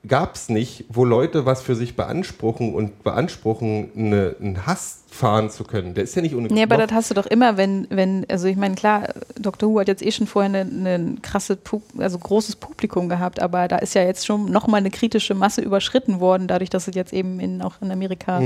gab 0.07 0.35
es 0.35 0.49
nicht, 0.49 0.85
wo 0.89 1.05
Leute 1.05 1.45
was 1.45 1.61
für 1.61 1.75
sich 1.75 1.95
beanspruchen 1.95 2.73
und 2.73 3.03
beanspruchen, 3.03 3.91
eine, 3.95 4.35
einen 4.39 4.65
Hass 4.65 5.03
fahren 5.09 5.49
zu 5.49 5.63
können. 5.63 5.93
Der 5.93 6.03
ist 6.03 6.15
ja 6.15 6.21
nicht 6.21 6.35
ohne 6.35 6.47
Nee, 6.49 6.63
aber 6.63 6.77
das 6.77 6.91
hast 6.91 7.09
du 7.09 7.13
doch 7.15 7.25
immer, 7.25 7.57
wenn, 7.57 7.87
wenn, 7.89 8.25
also 8.29 8.47
ich 8.47 8.57
meine, 8.57 8.75
klar, 8.75 9.07
Dr. 9.39 9.69
Who 9.69 9.79
hat 9.79 9.87
jetzt 9.87 10.05
eh 10.05 10.11
schon 10.11 10.27
vorher 10.27 10.51
ein 10.51 10.55
eine, 10.55 10.89
eine 10.89 11.15
krasse, 11.21 11.57
also 11.97 12.19
großes 12.19 12.57
Publikum 12.57 13.09
gehabt, 13.09 13.41
aber 13.41 13.67
da 13.67 13.77
ist 13.77 13.95
ja 13.95 14.03
jetzt 14.03 14.25
schon 14.25 14.51
nochmal 14.51 14.79
eine 14.79 14.91
kritische 14.91 15.33
Masse 15.33 15.61
überschritten 15.61 16.19
worden, 16.19 16.47
dadurch, 16.47 16.69
dass 16.69 16.87
es 16.87 16.95
jetzt 16.95 17.13
eben 17.13 17.39
in, 17.39 17.61
auch 17.61 17.75
in 17.81 17.91
Amerika 17.91 18.41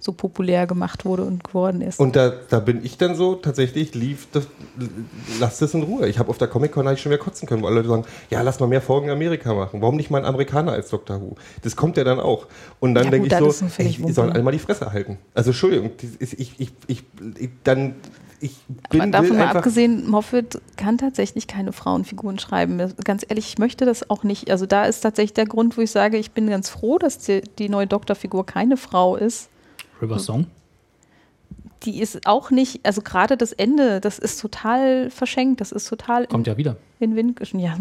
so 0.00 0.12
populär 0.12 0.66
gemacht 0.66 1.04
wurde 1.04 1.22
und 1.24 1.44
geworden 1.44 1.80
ist. 1.82 2.00
Und 2.00 2.16
da, 2.16 2.32
da 2.48 2.60
bin 2.60 2.84
ich 2.84 2.96
dann 2.98 3.14
so, 3.14 3.34
tatsächlich 3.34 3.94
lief, 3.94 4.26
das, 4.32 4.46
lasst 5.38 5.62
es 5.62 5.74
in 5.74 5.82
Ruhe. 5.82 6.08
Ich 6.08 6.18
habe 6.18 6.30
auf 6.30 6.38
der 6.38 6.48
Comic-Con 6.48 6.86
eigentlich 6.86 7.02
schon 7.02 7.12
wieder 7.12 7.22
kotzen 7.22 7.46
können, 7.48 7.62
weil 7.62 7.74
Leute 7.74 7.88
sagen, 7.88 8.04
ja, 8.30 8.42
lass 8.42 8.58
mal 8.60 8.66
mehr 8.66 8.80
Folgen 8.82 9.06
in 9.08 9.12
Amerika 9.12 9.54
machen. 9.54 9.80
Warum 9.82 9.96
nicht 9.96 10.10
mal 10.10 10.18
ein 10.18 10.24
Amerikaner 10.24 10.72
als 10.72 10.88
Dr. 10.90 11.20
Who? 11.20 11.36
Das 11.62 11.76
kommt 11.76 11.96
ja 11.96 12.04
dann 12.04 12.18
auch. 12.20 12.46
Und 12.80 12.94
dann 12.94 13.04
Ja, 13.04 13.10
denke 13.10 13.26
ich 13.26 13.32
das 13.32 13.58
so, 13.58 13.66
die 13.78 14.12
sollen 14.12 14.32
alle 14.32 14.42
mal 14.42 14.50
die 14.50 14.58
Fresse 14.58 14.92
halten. 14.92 15.18
Also 15.34 15.50
Entschuldigung, 15.50 15.90
die- 16.00 16.05
ich, 16.18 16.38
ich, 16.38 16.60
ich, 16.60 16.72
ich, 16.86 17.04
ich 17.38 17.50
dann, 17.64 17.94
ich 18.40 18.56
bin 18.90 19.00
Aber 19.00 19.10
davon 19.10 19.36
mal 19.36 19.48
abgesehen, 19.48 20.08
Moffat 20.08 20.60
kann 20.76 20.98
tatsächlich 20.98 21.46
keine 21.46 21.72
Frauenfiguren 21.72 22.38
schreiben. 22.38 22.92
Ganz 23.04 23.24
ehrlich, 23.28 23.48
ich 23.48 23.58
möchte 23.58 23.84
das 23.84 24.10
auch 24.10 24.22
nicht. 24.22 24.50
Also 24.50 24.66
da 24.66 24.84
ist 24.84 25.00
tatsächlich 25.00 25.34
der 25.34 25.46
Grund, 25.46 25.76
wo 25.76 25.82
ich 25.82 25.90
sage, 25.90 26.16
ich 26.18 26.32
bin 26.32 26.48
ganz 26.48 26.68
froh, 26.68 26.98
dass 26.98 27.18
die, 27.18 27.42
die 27.58 27.68
neue 27.68 27.86
Doktorfigur 27.86 28.44
keine 28.44 28.76
Frau 28.76 29.16
ist. 29.16 29.48
River 30.00 30.18
Song. 30.18 30.46
Die 31.84 32.00
ist 32.00 32.26
auch 32.26 32.50
nicht, 32.50 32.84
also 32.84 33.00
gerade 33.02 33.36
das 33.36 33.52
Ende, 33.52 34.00
das 34.00 34.18
ist 34.18 34.40
total 34.40 35.10
verschenkt, 35.10 35.60
das 35.60 35.72
ist 35.72 35.88
total 35.88 36.26
Kommt 36.26 36.46
ja 36.46 36.56
wieder. 36.56 36.76
in 36.98 37.14
den 37.14 37.16
Wind 37.16 37.52
Ja. 37.52 37.76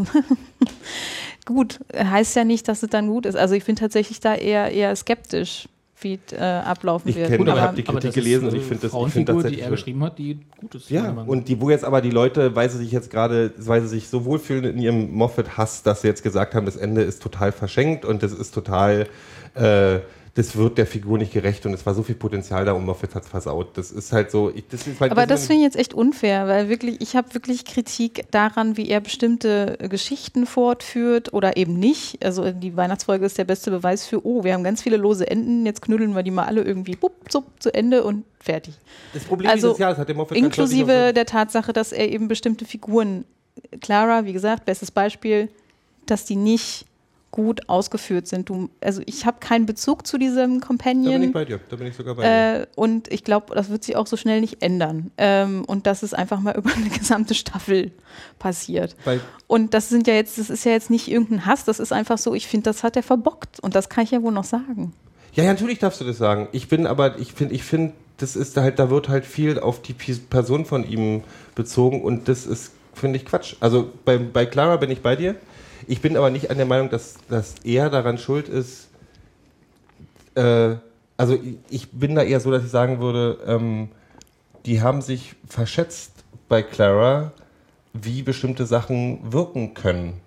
gut, 1.46 1.80
heißt 1.96 2.36
ja 2.36 2.44
nicht, 2.44 2.68
dass 2.68 2.84
es 2.84 2.90
dann 2.90 3.08
gut 3.08 3.26
ist. 3.26 3.36
Also 3.36 3.56
ich 3.56 3.66
bin 3.66 3.76
tatsächlich 3.76 4.20
da 4.20 4.36
eher, 4.36 4.72
eher 4.72 4.96
skeptisch, 4.96 5.68
wie 6.02 6.20
es 6.26 6.34
äh, 6.34 6.38
ablaufen 6.42 7.10
Ich 7.10 7.16
wird. 7.16 7.30
kenn- 7.30 7.38
Gut, 7.38 7.50
aber 7.50 7.58
ich 7.60 7.64
hab 7.66 7.76
die 7.76 7.84
aber 7.88 8.00
Kritik 8.00 8.10
das 8.10 8.16
gelesen 8.16 8.48
und 8.50 8.56
ich 8.56 8.64
find 8.64 8.84
das- 8.84 8.84
ich 8.86 8.92
Frauenfigur, 8.92 9.12
find 9.12 9.28
die 9.30 9.34
tatsächlich 9.34 9.64
er 9.64 9.70
geschrieben 9.72 10.04
hat, 10.04 10.18
die 10.20 10.40
gut 10.60 10.76
ist. 10.76 10.90
Ja, 10.90 11.10
und 11.10 11.48
die, 11.48 11.62
wo 11.62 11.70
jetzt 11.70 11.86
aber 11.86 12.02
die 12.02 12.10
Leute, 12.12 12.56
weil 12.56 12.70
sie 12.70 12.78
sich 12.80 12.92
jetzt 12.92 13.10
gerade, 13.10 13.52
weil 13.58 13.82
sie 13.82 13.88
sich 13.88 14.10
so 14.10 14.26
wohlfühlen 14.26 14.66
in 14.66 14.78
ihrem 14.80 15.14
Moffat-Hass, 15.14 15.84
dass 15.84 16.02
sie 16.02 16.08
jetzt 16.08 16.22
gesagt 16.24 16.54
haben, 16.54 16.66
das 16.66 16.76
Ende 16.76 17.02
ist 17.02 17.22
total 17.22 17.52
verschenkt 17.52 18.04
und 18.06 18.24
das 18.24 18.34
ist 18.34 18.54
total, 18.54 19.08
äh, 19.56 20.00
das 20.36 20.58
wird 20.58 20.78
der 20.78 20.86
Figur 20.86 21.18
nicht 21.18 21.32
gerecht 21.32 21.66
und 21.66 21.74
es 21.74 21.86
war 21.86 21.94
so 21.94 22.04
viel 22.04 22.16
Potenzial 22.16 22.66
da 22.66 22.74
und 22.74 22.84
Moffat 22.84 23.16
hat 23.16 23.24
es 23.24 23.30
versaut. 23.30 23.78
Das 23.78 23.90
ist 23.90 24.12
halt 24.12 24.32
so. 24.32 24.52
Ich, 24.54 24.68
das 24.68 24.86
ist 24.86 25.00
halt 25.00 25.14
Aber 25.14 25.26
das 25.26 25.48
finde 25.48 25.62
ich 25.62 25.64
jetzt 25.64 25.78
echt 25.78 25.94
unfair, 25.94 26.46
weil 26.48 26.68
wirklich, 26.68 27.00
ich 27.00 27.16
habe 27.16 27.34
wirklich 27.34 27.64
Kritik 27.64 28.26
daran, 28.32 28.76
wie 28.76 28.90
er 28.90 29.00
bestimmte 29.00 29.78
Geschichten 29.90 30.46
fortführt 30.46 31.32
oder 31.32 31.56
eben 31.56 31.80
nicht. 31.80 32.24
Also 32.26 32.52
die 32.52 32.76
Weihnachtsfolge 32.76 33.26
ist 33.26 33.38
der 33.38 33.46
beste 33.46 33.72
Beweis 33.72 34.06
für, 34.06 34.26
oh, 34.26 34.44
wir 34.44 34.54
haben 34.54 34.66
ganz 34.66 34.82
viele 34.82 34.98
lose 34.98 35.26
Enden, 35.26 35.66
jetzt 35.66 35.82
knüdeln 35.82 36.14
wir 36.16 36.24
die 36.24 36.32
mal 36.32 36.44
alle 36.44 36.64
irgendwie 36.64 36.98
bupp, 36.98 37.32
zupp, 37.32 37.46
zu 37.60 37.74
Ende 37.74 38.04
und 38.04 38.26
fertig. 38.42 38.74
Das 39.14 39.24
Problem 39.24 39.50
Also, 39.50 39.70
dieses 39.70 39.80
Jahres 39.80 39.98
hat 39.98 40.10
der 40.10 40.16
Moffat 40.16 40.36
ganz 40.36 40.46
Inklusive 40.46 40.92
deutlich 40.92 41.14
der 41.14 41.26
Tatsache, 41.28 41.72
dass 41.72 41.94
er 41.94 42.12
eben 42.12 42.28
bestimmte 42.28 42.66
Figuren, 42.66 43.24
Clara, 43.80 44.26
wie 44.26 44.34
gesagt, 44.34 44.66
bestes 44.66 44.92
Beispiel, 44.92 45.48
dass 46.08 46.26
die 46.26 46.36
nicht 46.36 46.86
gut 47.36 47.68
ausgeführt 47.68 48.28
sind. 48.28 48.48
Du, 48.50 48.70
also 48.82 49.02
ich 49.06 49.26
habe 49.26 49.38
keinen 49.42 49.66
Bezug 49.66 50.08
zu 50.08 50.18
diesem 50.18 50.36
auch- 50.36 50.38
Da 50.38 50.46
bin 50.48 50.56
ich 50.56 50.64
Companion. 50.68 51.32
bei 51.34 51.44
dir. 51.46 51.60
Da 51.70 51.76
bin 51.76 51.88
ich 51.88 51.96
sogar 51.96 52.16
bei 52.16 52.24
dir. 52.24 52.62
Äh, 52.62 52.68
und 52.76 53.12
ich 53.12 53.26
glaube, 53.26 53.54
das 53.54 53.70
wird 53.70 53.84
sich 53.84 53.98
auch 53.98 54.08
so 54.08 54.16
schnell 54.16 54.40
nicht 54.40 54.62
ändern. 54.64 55.12
Ähm, 55.18 55.66
und 55.66 55.86
dass 55.86 56.02
es 56.02 56.14
einfach 56.14 56.40
mal 56.40 56.56
über 56.58 56.72
eine 56.74 56.88
gesamte 56.90 57.36
Staffel 57.36 57.92
passiert. 58.40 58.96
Weil 59.04 59.20
Und 59.48 59.74
das 59.74 59.90
sind 59.90 60.08
ja 60.08 60.14
jetzt, 60.14 60.38
das 60.38 60.50
ist 60.50 60.64
ja 60.64 60.72
jetzt 60.72 60.90
nicht 60.90 61.10
irgendein 61.10 61.46
Hass, 61.46 61.66
das 61.66 61.80
ist 61.82 61.92
einfach 61.92 62.18
so, 62.18 62.34
ich 62.34 62.48
finde, 62.48 62.64
das 62.70 62.84
hat 62.84 62.96
er 62.96 63.04
verbockt. 63.04 63.60
Und 63.60 63.76
das 63.76 63.90
kann 63.90 64.06
ich 64.06 64.12
ja 64.12 64.22
wohl 64.24 64.32
noch 64.32 64.46
sagen. 64.46 64.94
Ja, 65.34 65.44
ja, 65.44 65.52
natürlich 65.52 65.80
darfst 65.80 66.00
du 66.00 66.06
das 66.06 66.18
sagen. 66.18 66.48
Ich 66.54 66.70
bin 66.70 66.88
aber, 66.88 67.20
ich 67.20 67.34
finde, 67.34 67.54
ich 67.54 67.64
finde, 67.64 67.92
das 68.18 68.38
ist 68.38 68.56
halt, 68.56 68.80
da 68.80 68.90
wird 68.90 69.10
halt 69.10 69.26
viel 69.26 69.60
auf 69.60 69.82
die 69.82 69.92
Person 69.94 70.64
von 70.66 70.90
ihm 70.90 71.24
bezogen 71.54 72.02
und 72.02 72.30
das 72.30 72.46
ist, 72.46 72.72
finde 72.94 73.18
ich, 73.18 73.26
Quatsch. 73.26 73.56
Also 73.60 73.92
bei, 74.06 74.18
bei 74.18 74.46
Clara 74.46 74.78
bin 74.78 74.90
ich 74.90 75.02
bei 75.02 75.18
dir. 75.18 75.36
Ich 75.88 76.02
bin 76.02 76.18
aber 76.18 76.30
nicht 76.30 76.50
an 76.50 76.58
der 76.58 76.66
Meinung, 76.66 76.90
dass, 76.90 77.16
dass 77.30 77.56
er 77.64 77.90
daran 77.90 78.18
schuld 78.18 78.50
ist. 78.50 78.88
Äh, 80.36 80.76
also 81.18 81.38
ich- 81.70 81.92
bin 81.92 82.16
da 82.16 82.24
eher 82.24 82.40
so, 82.40 82.52
dass 82.52 82.64
ich 82.64 82.72
sagen 82.72 83.00
würde, 83.00 83.38
ähm, 83.48 83.90
die 84.66 84.82
haben 84.82 85.02
sich 85.02 85.36
verschätzt 85.48 86.12
bei 86.50 86.62
Clara, 86.64 87.32
wie 87.94 88.24
bestimmte 88.24 88.66
Sachen 88.66 89.32
wirken 89.32 89.74
können. 89.74 90.20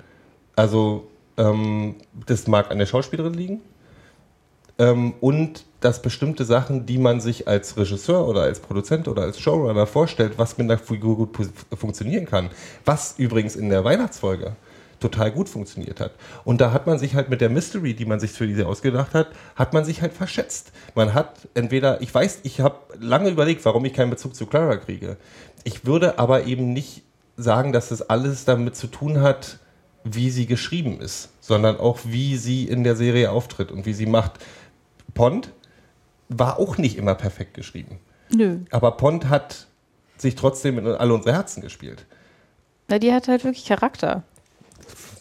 Also 0.56 1.08
ähm, 1.36 1.96
das 2.26 2.46
mag 2.46 2.70
an 2.70 2.78
der 2.78 2.86
Schauspielerin 2.86 3.34
liegen 3.34 3.60
ähm, 4.78 5.14
und 5.20 5.64
dass 5.80 6.02
bestimmte 6.02 6.44
Sachen, 6.44 6.86
die 6.86 6.98
man 6.98 7.20
sich 7.20 7.46
als 7.46 7.76
Regisseur 7.76 8.26
oder 8.26 8.42
als 8.42 8.60
Produzent 8.60 9.06
oder 9.06 9.22
als 9.22 9.38
Showrunner 9.38 9.86
vorstellt, 9.86 10.32
was 10.38 10.56
mit 10.58 10.64
einer 10.70 10.78
Figur 10.78 11.16
gut 11.16 11.36
funktionieren 11.76 12.24
kann, 12.26 12.50
was 12.84 13.18
übrigens 13.18 13.54
in 13.54 13.68
der 13.70 13.84
Weihnachtsfolge 13.84 14.56
total 15.00 15.30
gut 15.30 15.48
funktioniert 15.48 16.00
hat. 16.00 16.12
Und 16.44 16.60
da 16.60 16.72
hat 16.72 16.86
man 16.86 16.98
sich 16.98 17.14
halt 17.14 17.28
mit 17.28 17.40
der 17.40 17.50
Mystery, 17.50 17.94
die 17.94 18.04
man 18.04 18.20
sich 18.20 18.32
für 18.32 18.46
diese 18.46 18.66
ausgedacht 18.66 19.14
hat, 19.14 19.28
hat 19.56 19.72
man 19.72 19.84
sich 19.84 20.02
halt 20.02 20.12
verschätzt. 20.12 20.72
Man 20.94 21.14
hat 21.14 21.48
entweder, 21.54 22.00
ich 22.00 22.14
weiß, 22.14 22.40
ich 22.42 22.60
habe 22.60 22.76
lange 22.98 23.30
überlegt, 23.30 23.64
warum 23.64 23.84
ich 23.84 23.92
keinen 23.92 24.10
Bezug 24.10 24.34
zu 24.34 24.46
Clara 24.46 24.76
kriege. 24.76 25.16
Ich 25.64 25.84
würde 25.86 26.18
aber 26.18 26.44
eben 26.44 26.72
nicht 26.72 27.02
sagen, 27.36 27.72
dass 27.72 27.88
das 27.90 28.02
alles 28.02 28.44
damit 28.44 28.76
zu 28.76 28.88
tun 28.88 29.20
hat, 29.20 29.58
wie 30.04 30.30
sie 30.30 30.46
geschrieben 30.46 31.00
ist, 31.00 31.30
sondern 31.40 31.78
auch 31.78 32.00
wie 32.04 32.36
sie 32.36 32.64
in 32.64 32.84
der 32.84 32.96
Serie 32.96 33.30
auftritt 33.30 33.70
und 33.70 33.86
wie 33.86 33.92
sie 33.92 34.06
macht. 34.06 34.32
Pond 35.14 35.52
war 36.28 36.58
auch 36.58 36.78
nicht 36.78 36.96
immer 36.96 37.14
perfekt 37.14 37.54
geschrieben. 37.54 37.98
Nö. 38.34 38.60
Aber 38.70 38.92
Pond 38.92 39.28
hat 39.28 39.66
sich 40.16 40.34
trotzdem 40.34 40.78
in 40.78 40.86
alle 40.86 41.14
unsere 41.14 41.34
Herzen 41.34 41.62
gespielt. 41.62 42.06
Na, 42.88 42.98
die 42.98 43.12
hat 43.12 43.28
halt 43.28 43.44
wirklich 43.44 43.66
Charakter. 43.66 44.24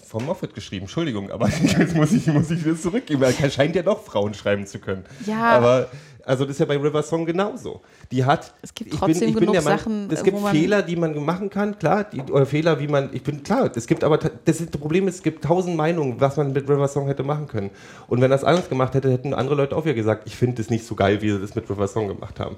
Vom 0.07 0.25
Moffat 0.25 0.53
geschrieben, 0.53 0.83
Entschuldigung, 0.83 1.31
aber 1.31 1.49
jetzt 1.77 1.95
muss 1.95 2.13
ich, 2.13 2.27
muss 2.27 2.49
ich 2.49 2.63
das 2.63 2.81
zurückgeben. 2.81 3.23
Er 3.23 3.49
scheint 3.49 3.75
ja 3.75 3.83
doch 3.83 4.03
Frauen 4.03 4.33
schreiben 4.33 4.65
zu 4.65 4.79
können. 4.79 5.03
Ja. 5.25 5.43
Aber 5.51 5.89
also 6.27 6.43
das 6.43 6.55
ist 6.55 6.59
ja 6.59 6.65
bei 6.65 6.75
River 6.75 7.03
Song 7.03 7.25
genauso. 7.25 7.81
Die 8.11 8.25
hat. 8.25 8.53
Es 8.61 8.73
gibt 8.73 8.93
ich 8.93 8.99
trotzdem 8.99 9.33
genug 9.33 9.53
der 9.53 9.61
Sachen, 9.61 10.09
Es 10.11 10.21
äh, 10.21 10.23
gibt 10.25 10.37
Fehler, 10.49 10.81
die 10.81 10.97
man 10.97 11.17
machen 11.23 11.49
kann, 11.49 11.79
klar. 11.79 12.03
Die, 12.03 12.21
oder 12.21 12.45
Fehler, 12.45 12.81
wie 12.81 12.87
man. 12.89 13.09
Ich 13.13 13.23
bin 13.23 13.43
klar. 13.43 13.71
Es 13.73 13.87
gibt 13.87 14.03
aber 14.03 14.17
das, 14.17 14.59
ist, 14.59 14.73
das 14.73 14.81
Problem 14.81 15.07
ist, 15.07 15.15
es 15.15 15.23
gibt 15.23 15.45
tausend 15.45 15.77
Meinungen, 15.77 16.19
was 16.19 16.35
man 16.35 16.51
mit 16.51 16.69
River 16.69 16.89
Song 16.89 17.07
hätte 17.07 17.23
machen 17.23 17.47
können. 17.47 17.69
Und 18.07 18.19
wenn 18.19 18.29
das 18.29 18.43
anders 18.43 18.67
gemacht 18.67 18.93
hätte, 18.93 19.09
hätten 19.09 19.33
andere 19.33 19.55
Leute 19.55 19.75
auch 19.75 19.85
wieder 19.85 19.93
gesagt, 19.93 20.23
ich 20.25 20.35
finde 20.35 20.57
das 20.57 20.69
nicht 20.69 20.85
so 20.85 20.95
geil, 20.95 21.21
wie 21.21 21.31
sie 21.31 21.39
das 21.39 21.55
mit 21.55 21.69
River 21.69 21.87
Song 21.87 22.09
gemacht 22.09 22.41
haben. 22.41 22.57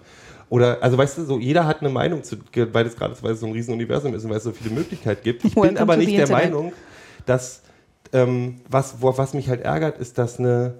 Oder, 0.49 0.81
also 0.81 0.97
weißt 0.97 1.19
du, 1.19 1.25
so 1.25 1.37
jeder 1.37 1.67
hat 1.67 1.81
eine 1.81 1.89
Meinung, 1.89 2.23
zu, 2.23 2.37
weil 2.73 2.87
es 2.87 2.95
gerade 2.95 3.15
weil 3.21 3.33
es 3.33 3.39
so 3.39 3.45
ein 3.45 3.53
Riesenuniversum 3.53 4.15
ist 4.15 4.23
und 4.23 4.31
weil 4.31 4.37
es 4.37 4.43
so 4.43 4.51
viele 4.51 4.73
Möglichkeiten 4.73 5.23
gibt. 5.23 5.45
Ich 5.45 5.53
bin 5.53 5.77
aber 5.77 5.95
nicht 5.95 6.11
der 6.11 6.21
Internet. 6.21 6.51
Meinung, 6.51 6.73
dass 7.29 7.61
ähm, 8.11 8.61
was, 8.67 9.01
wo, 9.01 9.17
was 9.17 9.33
mich 9.33 9.49
halt 9.49 9.61
ärgert, 9.61 9.99
ist, 9.99 10.17
dass 10.17 10.39
eine 10.39 10.75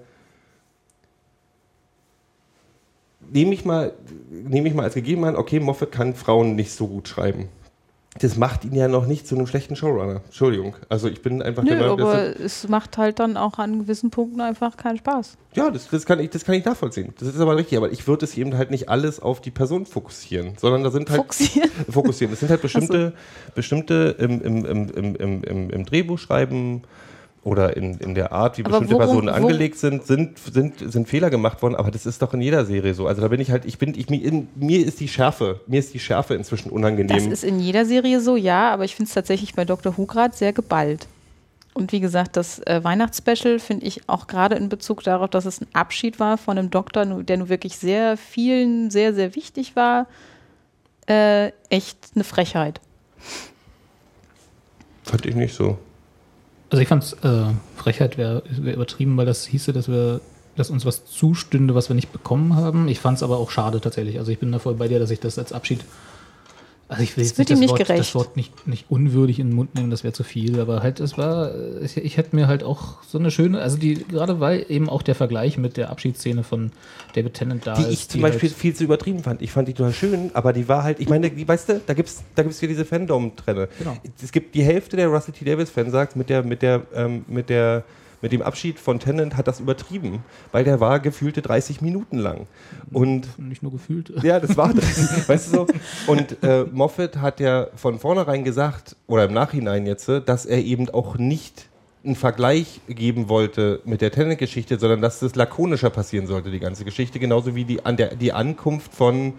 nehme 3.32 3.54
ich 3.54 3.64
mal, 3.64 3.92
nehme 4.30 4.68
ich 4.68 4.74
mal 4.74 4.84
als 4.84 4.94
gegeben 4.94 5.24
an, 5.24 5.36
okay, 5.36 5.60
Moffat 5.60 5.92
kann 5.92 6.14
Frauen 6.14 6.56
nicht 6.56 6.72
so 6.72 6.88
gut 6.88 7.08
schreiben. 7.08 7.48
Das 8.18 8.36
macht 8.36 8.64
ihn 8.64 8.74
ja 8.74 8.88
noch 8.88 9.06
nicht 9.06 9.28
zu 9.28 9.36
einem 9.36 9.46
schlechten 9.46 9.76
Showrunner. 9.76 10.22
Entschuldigung. 10.26 10.74
Also 10.88 11.08
ich 11.08 11.22
bin 11.22 11.42
einfach 11.42 11.62
Nö, 11.62 11.70
der 11.70 11.78
Meinung, 11.78 12.00
aber 12.00 12.40
es 12.40 12.66
macht 12.68 12.98
halt 12.98 13.20
dann 13.20 13.36
auch 13.36 13.58
an 13.58 13.78
gewissen 13.78 14.10
Punkten 14.10 14.40
einfach 14.40 14.76
keinen 14.76 14.98
Spaß. 14.98 15.36
ja, 15.54 15.70
das, 15.70 15.88
das, 15.88 16.06
kann 16.06 16.18
ich, 16.18 16.30
das 16.30 16.44
kann 16.44 16.56
ich 16.56 16.64
nachvollziehen. 16.64 17.14
Das 17.20 17.28
ist 17.28 17.40
aber 17.40 17.56
richtig. 17.56 17.78
Aber 17.78 17.92
ich 17.92 18.08
würde 18.08 18.24
es 18.24 18.36
eben 18.36 18.56
halt 18.56 18.72
nicht 18.72 18.88
alles 18.88 19.20
auf 19.20 19.40
die 19.40 19.52
Person 19.52 19.86
fokussieren, 19.86 20.54
sondern 20.58 20.82
da 20.82 20.90
sind 20.90 21.08
halt 21.08 21.20
Fokussieren. 21.20 21.70
fokussieren. 21.88 22.32
Es 22.34 22.40
sind 22.40 22.50
halt 22.50 22.62
bestimmte, 22.62 23.12
bestimmte 23.54 24.16
im, 24.18 24.42
im, 24.42 24.64
im, 24.64 24.88
im, 24.90 25.14
im, 25.14 25.44
im, 25.44 25.70
im 25.70 25.84
Drehbuchschreiben 25.84 26.82
oder 27.42 27.74
in, 27.76 27.94
in 27.98 28.14
der 28.14 28.32
Art, 28.32 28.58
wie 28.58 28.62
Aber 28.64 28.80
bestimmte 28.80 28.94
worum- 29.02 29.06
Personen 29.24 29.28
angelegt 29.30 29.78
sind, 29.78 30.04
sind, 30.06 30.38
sind, 30.38 30.92
sind 30.92 31.08
Fehler 31.08 31.30
gemacht 31.30 31.62
worden, 31.62 31.74
aber 31.74 31.90
das 31.90 32.04
ist 32.04 32.20
doch 32.20 32.34
in 32.34 32.42
jeder 32.42 32.66
Serie 32.66 32.92
so. 32.92 33.06
Also 33.06 33.22
da 33.22 33.28
bin 33.28 33.40
ich 33.40 33.50
halt, 33.50 33.64
ich 33.64 33.78
bin, 33.78 33.94
ich, 33.94 34.10
mir, 34.10 34.22
in, 34.22 34.48
mir 34.56 34.84
ist 34.84 35.00
die 35.00 35.08
Schärfe, 35.08 35.60
mir 35.66 35.80
ist 35.80 35.94
die 35.94 35.98
Schärfe 36.00 36.34
inzwischen 36.34 36.68
Das 36.68 36.72
unangenehm. 36.76 37.32
ist 37.32 37.42
in 37.44 37.58
jeder 37.58 37.86
Serie 37.86 38.20
so, 38.20 38.36
ja, 38.36 38.70
aber 38.72 38.84
ich 38.84 38.94
finde 38.94 39.08
es 39.08 39.14
tatsächlich 39.14 39.54
bei 39.54 39.64
Dr. 39.64 39.96
Who 39.96 40.04
gerade 40.06 40.36
sehr 40.36 40.52
geballt. 40.52 41.08
Und 41.72 41.92
wie 41.92 42.00
gesagt, 42.00 42.36
das 42.36 42.58
äh, 42.66 42.80
Weihnachtsspecial 42.82 43.58
finde 43.58 43.86
ich 43.86 44.06
auch 44.08 44.26
gerade 44.26 44.56
in 44.56 44.68
Bezug 44.68 45.02
darauf, 45.04 45.30
dass 45.30 45.46
es 45.46 45.62
ein 45.62 45.68
Abschied 45.72 46.18
war 46.20 46.36
von 46.36 46.58
einem 46.58 46.68
Doktor, 46.68 47.06
der 47.06 47.36
nun 47.38 47.48
wirklich 47.48 47.78
sehr 47.78 48.16
vielen 48.18 48.90
sehr, 48.90 49.14
sehr 49.14 49.34
wichtig 49.34 49.76
war, 49.76 50.08
äh, 51.08 51.52
echt 51.70 51.96
eine 52.14 52.24
Frechheit. 52.24 52.80
Fand 55.04 55.24
ich 55.26 55.34
nicht 55.34 55.54
so. 55.54 55.78
Also 56.70 56.82
ich 56.82 56.88
fand 56.88 57.16
äh, 57.22 57.52
Frechheit 57.76 58.16
wäre 58.16 58.42
wär 58.48 58.74
übertrieben, 58.74 59.16
weil 59.16 59.26
das 59.26 59.44
hieße, 59.44 59.72
dass 59.72 59.88
wir, 59.88 60.20
dass 60.56 60.70
uns 60.70 60.86
was 60.86 61.04
zustünde, 61.04 61.74
was 61.74 61.88
wir 61.88 61.96
nicht 61.96 62.12
bekommen 62.12 62.54
haben. 62.54 62.88
Ich 62.88 63.00
fand 63.00 63.16
es 63.16 63.22
aber 63.24 63.38
auch 63.38 63.50
schade 63.50 63.80
tatsächlich. 63.80 64.18
Also 64.18 64.30
ich 64.30 64.38
bin 64.38 64.52
da 64.52 64.60
voll 64.60 64.74
bei 64.74 64.86
dir, 64.86 65.00
dass 65.00 65.10
ich 65.10 65.20
das 65.20 65.38
als 65.38 65.52
Abschied. 65.52 65.80
Also 66.90 67.04
ich 67.04 67.16
will 67.16 67.22
Das 67.22 67.30
jetzt 67.30 67.38
wird 67.38 67.50
nicht 67.50 67.58
ihm 67.58 67.68
das, 67.68 67.78
nicht 67.78 67.88
Wort, 67.88 67.98
das 68.00 68.14
Wort 68.16 68.36
nicht, 68.36 68.66
nicht 68.66 68.86
unwürdig 68.90 69.38
in 69.38 69.50
den 69.50 69.54
Mund 69.54 69.76
nehmen, 69.76 69.90
das 69.92 70.02
wäre 70.02 70.12
zu 70.12 70.24
viel. 70.24 70.58
Aber 70.58 70.82
halt, 70.82 70.98
es 70.98 71.16
war, 71.16 71.52
ich, 71.80 71.96
ich 71.96 72.16
hätte 72.16 72.34
mir 72.34 72.48
halt 72.48 72.64
auch 72.64 73.00
so 73.04 73.16
eine 73.16 73.30
schöne, 73.30 73.60
also 73.60 73.76
die, 73.76 73.94
gerade 73.94 74.40
weil 74.40 74.66
eben 74.68 74.88
auch 74.88 75.02
der 75.02 75.14
Vergleich 75.14 75.56
mit 75.56 75.76
der 75.76 75.90
Abschiedsszene 75.90 76.42
von 76.42 76.72
David 77.14 77.34
Tennant 77.34 77.64
da 77.64 77.74
Die 77.74 77.82
ist. 77.82 77.90
ich 77.92 78.08
zum 78.08 78.22
Beispiel 78.22 78.50
viel 78.50 78.74
zu 78.74 78.82
übertrieben 78.82 79.22
fand. 79.22 79.40
Ich 79.40 79.52
fand 79.52 79.68
die 79.68 79.74
total 79.74 79.92
schön, 79.92 80.30
aber 80.34 80.52
die 80.52 80.66
war 80.66 80.82
halt, 80.82 80.98
ich 80.98 81.08
meine, 81.08 81.30
die, 81.30 81.46
weißt 81.46 81.68
du, 81.68 81.80
da 81.86 81.94
gibt 81.94 82.08
es 82.08 82.24
da 82.34 82.42
gibt's 82.42 82.58
hier 82.58 82.68
diese 82.68 82.84
Fandom-Trenne. 82.84 83.68
Genau. 83.78 83.96
Es 84.20 84.32
gibt 84.32 84.56
die 84.56 84.64
Hälfte 84.64 84.96
der 84.96 85.06
Russell 85.06 85.32
T. 85.32 85.44
Davis-Fans 85.44 85.92
sagt, 85.92 86.16
mit 86.16 86.28
der, 86.28 86.42
mit 86.42 86.60
der, 86.60 86.82
ähm, 86.92 87.24
mit 87.28 87.50
der, 87.50 87.84
mit 88.22 88.32
dem 88.32 88.42
Abschied 88.42 88.78
von 88.78 89.00
Tennant 89.00 89.36
hat 89.36 89.46
das 89.48 89.60
übertrieben, 89.60 90.22
weil 90.52 90.64
der 90.64 90.80
war 90.80 91.00
gefühlte 91.00 91.42
30 91.42 91.80
Minuten 91.80 92.18
lang. 92.18 92.46
Und 92.92 93.38
nicht 93.38 93.62
nur 93.62 93.72
gefühlt. 93.72 94.12
ja, 94.22 94.40
das 94.40 94.56
war 94.56 94.74
das. 94.74 95.28
weißt 95.28 95.52
du 95.52 95.56
so? 95.56 95.66
Und 96.06 96.42
äh, 96.42 96.64
Moffat 96.70 97.16
hat 97.16 97.40
ja 97.40 97.68
von 97.76 97.98
vornherein 97.98 98.44
gesagt, 98.44 98.96
oder 99.06 99.24
im 99.24 99.32
Nachhinein 99.32 99.86
jetzt, 99.86 100.08
äh, 100.08 100.20
dass 100.20 100.46
er 100.46 100.58
eben 100.58 100.90
auch 100.90 101.16
nicht 101.16 101.68
einen 102.04 102.16
Vergleich 102.16 102.80
geben 102.88 103.28
wollte 103.28 103.80
mit 103.84 104.00
der 104.00 104.10
Tennant-Geschichte, 104.10 104.78
sondern 104.78 105.02
dass 105.02 105.20
das 105.20 105.34
lakonischer 105.34 105.90
passieren 105.90 106.26
sollte, 106.26 106.50
die 106.50 106.60
ganze 106.60 106.84
Geschichte, 106.84 107.18
genauso 107.18 107.54
wie 107.54 107.64
die, 107.64 107.84
an 107.84 107.96
der, 107.96 108.14
die 108.16 108.32
Ankunft 108.32 108.94
von, 108.94 109.34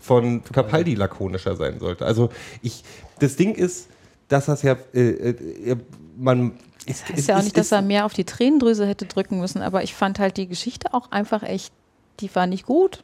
von 0.00 0.42
Capaldi 0.44 0.94
lakonischer 0.94 1.56
sein 1.56 1.78
sollte. 1.78 2.04
Also 2.04 2.28
ich, 2.60 2.84
das 3.18 3.36
Ding 3.36 3.54
ist, 3.54 3.88
dass 4.28 4.46
das 4.46 4.62
ja, 4.62 4.76
äh, 4.94 5.00
äh, 5.00 5.76
man, 6.16 6.52
Das 6.86 7.08
heißt 7.08 7.28
ja 7.28 7.38
auch 7.38 7.42
nicht, 7.42 7.56
dass 7.56 7.72
er 7.72 7.82
mehr 7.82 8.04
auf 8.04 8.12
die 8.12 8.24
Tränendrüse 8.24 8.86
hätte 8.86 9.06
drücken 9.06 9.38
müssen, 9.40 9.62
aber 9.62 9.82
ich 9.82 9.94
fand 9.94 10.18
halt 10.18 10.36
die 10.36 10.48
Geschichte 10.48 10.92
auch 10.94 11.10
einfach 11.10 11.42
echt, 11.42 11.72
die 12.20 12.34
war 12.34 12.46
nicht 12.46 12.66
gut. 12.66 13.02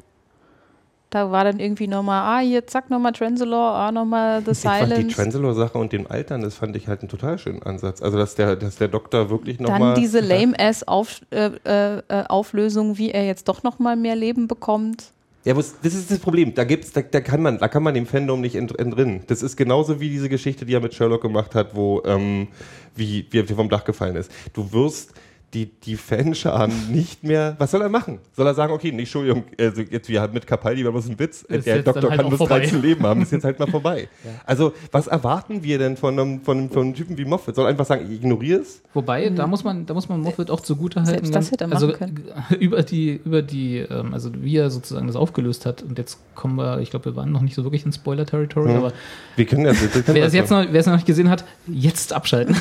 Da 1.11 1.31
war 1.31 1.43
dann 1.43 1.59
irgendwie 1.59 1.87
nochmal, 1.87 2.21
ah, 2.23 2.45
hier, 2.45 2.67
zack, 2.67 2.91
nochmal 2.91 3.12
Transalore, 3.12 3.73
ah, 3.73 3.91
nochmal 3.91 4.43
The 4.45 4.51
Ich 4.51 4.59
fand 4.59 4.83
die 4.83 4.95
Silence. 4.95 5.17
Transalore-Sache 5.17 5.79
und 5.79 5.93
den 5.93 6.07
Altern, 6.07 6.43
das 6.43 6.55
fand 6.55 6.77
ich 6.77 6.87
halt 6.87 7.01
einen 7.01 7.09
total 7.09 7.38
schönen 7.38 7.62
Ansatz. 7.62 8.03
Also, 8.03 8.19
dass 8.19 8.35
der, 8.35 8.57
dass 8.57 8.77
der 8.77 8.88
Doktor 8.88 9.31
wirklich 9.31 9.57
Dann 9.57 9.69
nochmal. 9.69 9.95
diese 9.95 10.21
Lame-Ass-Auflösung, 10.21 11.61
äh, 11.64 11.99
äh, 11.99 12.25
Auflösung, 12.29 12.99
wie 12.99 13.11
er 13.11 13.25
jetzt 13.25 13.49
doch 13.49 13.62
nochmal 13.62 13.97
mehr 13.97 14.17
Leben 14.17 14.49
bekommt. 14.49 15.12
Ja, 15.49 15.55
das 15.55 15.73
ist 15.83 16.11
das 16.11 16.19
Problem. 16.19 16.55
Da 16.55 16.65
gibt's, 16.65 16.93
da, 16.93 17.01
da 17.01 17.23
kann 17.23 17.41
man, 17.41 17.57
da 17.57 17.69
kann 17.69 17.83
man 17.83 17.95
dem 17.95 18.05
Fandom 18.05 18.43
nicht 18.43 18.55
ent- 18.55 18.79
entrinnen. 18.79 19.23
Das 19.29 19.43
ist 19.43 19.57
genauso 19.57 19.99
wie 19.99 20.11
diese 20.11 20.29
Geschichte, 20.29 20.67
die 20.67 20.75
er 20.75 20.81
mit 20.81 20.93
Sherlock 20.93 21.23
gemacht 21.23 21.55
hat, 21.55 21.75
wo 21.75 22.03
ähm, 22.05 22.49
wie, 22.95 23.27
wie 23.31 23.39
er 23.39 23.47
vom 23.47 23.71
Dach 23.71 23.85
gefallen 23.85 24.17
ist. 24.17 24.31
Du 24.53 24.71
wirst 24.73 25.15
die, 25.55 25.67
die 25.67 25.97
Fanscharen 25.97 26.73
nicht 26.93 27.25
mehr. 27.25 27.57
Was 27.59 27.71
soll 27.71 27.81
er 27.81 27.89
machen? 27.89 28.19
Soll 28.37 28.47
er 28.47 28.55
sagen, 28.55 28.73
okay, 28.73 28.93
nee, 28.93 29.01
Entschuldigung, 29.01 29.45
also 29.59 29.81
jetzt 29.81 30.09
wir 30.09 30.21
haben 30.21 30.35
mit 30.35 30.47
Capaldi 30.47 30.85
war 30.85 30.93
bloß 30.93 31.09
ein 31.09 31.19
Witz, 31.19 31.43
Ist 31.43 31.67
der 31.67 31.83
Doktor 31.83 32.11
halt 32.11 32.21
kann 32.21 32.31
vorbei. 32.37 32.61
13 32.61 32.83
Leben 32.83 33.03
haben, 33.07 33.23
ist 33.23 33.33
jetzt 33.33 33.45
halt 33.45 33.59
mal 33.59 33.71
vorbei. 33.71 34.09
Also, 34.45 34.73
was 34.93 35.07
erwarten 35.07 35.63
wir 35.63 35.79
denn 35.79 35.97
von 35.97 36.19
einem, 36.19 36.41
von 36.41 36.59
einem, 36.59 36.71
von 36.71 36.83
einem 36.83 36.95
Typen 36.95 37.19
wie 37.19 37.25
Moffat? 37.25 37.55
Soll 37.55 37.67
er 37.67 37.71
einfach 37.71 37.87
sagen, 37.87 38.07
ich 38.09 38.17
ignoriere 38.17 38.61
es? 38.61 38.83
Wobei, 38.95 39.29
da 39.31 39.47
muss 39.47 39.65
man, 39.65 39.85
da 39.85 39.95
muss 39.95 40.09
man 40.09 40.21
Moffat 40.21 40.51
auch 40.51 40.61
zugute 40.61 41.01
halten. 41.01 41.11
Selbst 41.11 41.35
das 41.35 41.51
hätte 41.51 41.65
er 41.65 41.73
also, 41.73 41.89
machen 41.89 42.25
Über 42.61 42.83
die, 42.83 43.21
über 43.25 43.43
die, 43.43 43.79
ähm, 43.79 44.15
also 44.15 44.31
wie 44.35 44.57
er 44.57 44.71
sozusagen 44.71 45.07
das 45.07 45.17
aufgelöst 45.17 45.67
hat. 45.67 45.83
Und 45.83 45.99
jetzt 45.99 46.19
kommen 46.35 46.57
wir, 46.57 46.81
ich 46.81 46.91
glaube, 46.91 47.07
wir 47.07 47.17
waren 47.17 47.33
noch 47.33 47.41
nicht 47.41 47.55
so 47.55 47.65
wirklich 47.65 47.85
in 47.85 47.93
Spoiler-Territory, 47.93 48.73
aber 48.73 48.93
Wir 49.37 49.47
können 49.47 49.65
das. 49.65 49.81
Wir 49.81 50.03
können 50.03 50.05
Wer 50.17 50.27
es 50.27 50.35
jetzt 50.35 50.51
noch, 50.51 50.65
wer 50.71 50.81
es 50.81 50.87
noch 50.87 50.95
nicht 50.95 51.07
gesehen 51.07 51.31
hat, 51.31 51.45
jetzt 51.67 52.13
abschalten. 52.13 52.57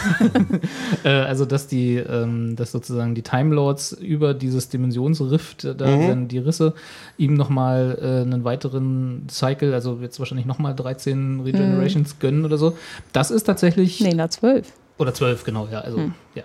äh, 1.03 1.09
also, 1.09 1.45
dass 1.45 1.67
die, 1.67 1.95
ähm, 1.97 2.55
dass 2.55 2.71
sozusagen 2.77 3.15
die 3.15 3.21
Time 3.23 3.53
Lords 3.55 3.91
über 3.93 4.33
dieses 4.33 4.69
Dimensionsrift, 4.69 5.63
äh, 5.65 5.75
da 5.75 5.87
Mhm. 5.87 6.07
dann 6.07 6.27
die 6.27 6.37
Risse, 6.39 6.73
ihm 7.17 7.33
nochmal 7.33 7.97
äh, 8.01 8.21
einen 8.21 8.43
weiteren 8.43 9.27
Cycle, 9.29 9.73
also 9.73 9.97
jetzt 10.01 10.19
wahrscheinlich 10.19 10.45
nochmal 10.45 10.75
13 10.75 11.41
Regenerations 11.41 12.19
gönnen 12.19 12.45
oder 12.45 12.57
so. 12.57 12.77
Das 13.13 13.31
ist 13.31 13.43
tatsächlich. 13.43 13.99
Nee, 14.01 14.13
na 14.15 14.29
zwölf. 14.29 14.71
Oder 14.99 15.13
12, 15.13 15.43
genau, 15.43 15.67
ja. 15.71 15.81
Also, 15.81 15.99
ja. 16.33 16.43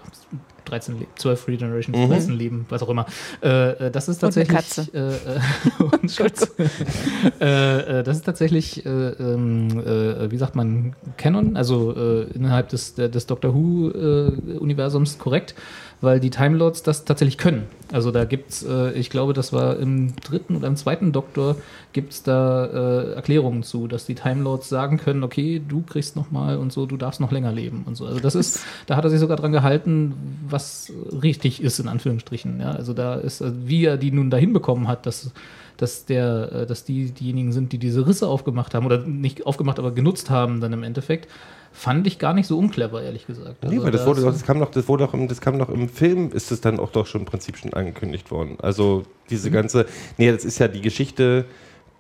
13 0.67 1.01
Le 1.01 1.07
12 1.17 1.49
Regenerations, 1.49 1.97
Mhm. 1.99 2.09
13 2.09 2.35
Leben, 2.35 2.67
was 2.69 2.83
auch 2.83 2.89
immer. 2.89 3.07
Äh, 3.43 3.87
äh, 3.87 3.91
das 3.91 4.09
ist 4.09 4.23
Und 4.23 4.37
eine 4.37 4.47
tatsächlich. 4.47 4.95
Äh, 4.95 5.09
äh, 5.09 5.41
und 6.03 6.11
Schutz. 6.11 6.49
äh, 7.41 7.99
äh, 8.01 8.03
das 8.05 8.19
ist 8.19 8.25
tatsächlich, 8.25 8.85
äh, 8.87 8.89
ähm, 8.91 9.69
äh, 9.81 10.31
wie 10.31 10.37
sagt 10.37 10.55
man, 10.55 10.95
Canon, 11.17 11.57
also 11.57 11.95
äh, 11.97 12.23
innerhalb 12.35 12.69
des, 12.69 12.95
des 12.95 13.27
Doctor 13.27 13.55
Who-Universums 13.55 15.19
korrekt, 15.19 15.55
weil 16.03 16.21
die 16.21 16.31
Time 16.31 16.59
Lords 16.59 16.83
das 16.83 17.07
tatsächlich 17.07 17.39
können. 17.39 17.65
Also 17.93 18.11
da 18.11 18.25
gibt's, 18.25 18.63
äh, 18.63 18.93
ich 18.93 19.09
glaube, 19.09 19.33
das 19.33 19.53
war 19.53 19.79
im 19.79 20.15
dritten 20.17 20.57
oder 20.57 20.67
im 20.67 20.77
zweiten 20.77 21.13
Doktor, 21.13 21.57
gibt's 21.93 22.23
da 22.23 22.67
äh, 22.67 23.13
Erklärungen 23.15 23.63
zu, 23.63 23.87
dass 23.87 24.05
die 24.05 24.17
Time 24.17 24.43
Lords 24.43 24.69
sagen 24.69 24.99
können, 24.99 25.23
okay, 25.23 25.63
du 25.67 25.83
kriegst 25.83 26.17
noch 26.17 26.31
mal 26.31 26.59
und 26.59 26.73
so, 26.73 26.87
du 26.87 26.97
darfst 26.97 27.21
noch 27.21 27.31
länger 27.31 27.53
leben 27.53 27.85
und 27.87 27.95
so. 27.97 28.05
Also 28.05 28.21
das 28.21 28.35
ist, 28.35 28.61
da 28.87 28.97
hat 28.97 29.05
er 29.05 29.11
sich 29.11 29.21
sogar 29.21 29.37
dran 29.37 29.53
gehalten, 29.53 30.15
was 30.49 30.93
richtig 31.23 31.63
ist, 31.63 31.79
in 31.79 31.89
Anführungsstrichen. 31.89 32.61
Ja? 32.61 32.73
Also 32.73 32.93
da 32.93 33.15
ist, 33.15 33.41
also 33.41 33.57
wie 33.65 33.85
er 33.85 33.97
die 33.97 34.11
nun 34.11 34.29
dahin 34.29 34.53
bekommen 34.53 34.89
hat, 34.89 35.07
dass 35.07 35.31
dass 35.79 36.05
der, 36.05 36.53
äh, 36.53 36.67
dass 36.67 36.85
die 36.85 37.11
diejenigen 37.11 37.51
sind, 37.53 37.73
die 37.73 37.79
diese 37.79 38.07
Risse 38.07 38.29
aufgemacht 38.29 38.75
haben 38.75 38.87
oder 38.87 38.99
nicht 38.99 39.47
aufgemacht, 39.47 39.79
aber 39.79 39.91
genutzt 39.91 40.31
haben 40.31 40.61
dann 40.61 40.73
im 40.73 40.85
Endeffekt, 40.85 41.29
fand 41.73 42.07
ich 42.07 42.19
gar 42.19 42.35
nicht 42.35 42.47
so 42.47 42.59
unclever, 42.59 43.03
ehrlich 43.03 43.27
gesagt. 43.27 43.63
Nee, 43.65 43.71
Also 43.77 43.85
weil 43.85 43.91
das 43.93 44.03
da 44.03 44.07
wurde, 44.09 44.23
doch- 44.23 44.33
das 44.33 44.45
kam 44.45 44.59
noch, 44.59 44.71
das 44.71 44.89
wurde 44.89 45.05
auch 45.05 45.15
im, 45.15 45.29
das 45.29 45.41
kam 45.41 45.57
noch 45.57 45.69
im 45.69 45.89
Film, 45.89 46.31
ist 46.33 46.53
es 46.53 46.61
dann 46.61 46.79
auch 46.79 46.91
doch 46.93 47.07
schon 47.07 47.23
im 47.23 47.27
Prinzip 47.27 47.57
schon 47.57 47.73
angekündigt 47.73 48.31
worden. 48.31 48.57
Also 48.61 49.05
diese 49.31 49.49
Mhm. 49.51 49.55
ganze, 49.55 49.87
nee, 50.19 50.31
das 50.31 50.45
ist 50.45 50.59
ja 50.59 50.69
die 50.69 50.81
Geschichte, 50.83 51.47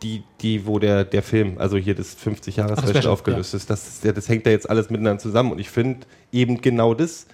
die, 0.03 0.25
die, 0.41 0.67
wo 0.67 0.79
der, 0.79 1.05
der 1.05 1.23
Film, 1.23 1.55
also 1.59 1.77
hier 1.77 1.95
das 1.95 2.15
50 2.15 2.57
Jahre 2.57 2.75
Ach, 2.77 2.83
das 2.83 3.07
aufgelöst 3.07 3.55
ist, 3.55 3.71
das, 3.71 4.03
ja, 4.03 4.13
das 4.13 4.29
hängt 4.29 4.47
ja 4.47 4.53
jetzt 4.53 4.69
alles 4.69 4.91
miteinander 4.91 5.21
zusammen 5.21 5.53
und 5.53 5.59
ich 5.61 5.71
finde 5.71 6.07
eben 6.33 6.61
genau 6.61 6.93
das, 6.95 7.27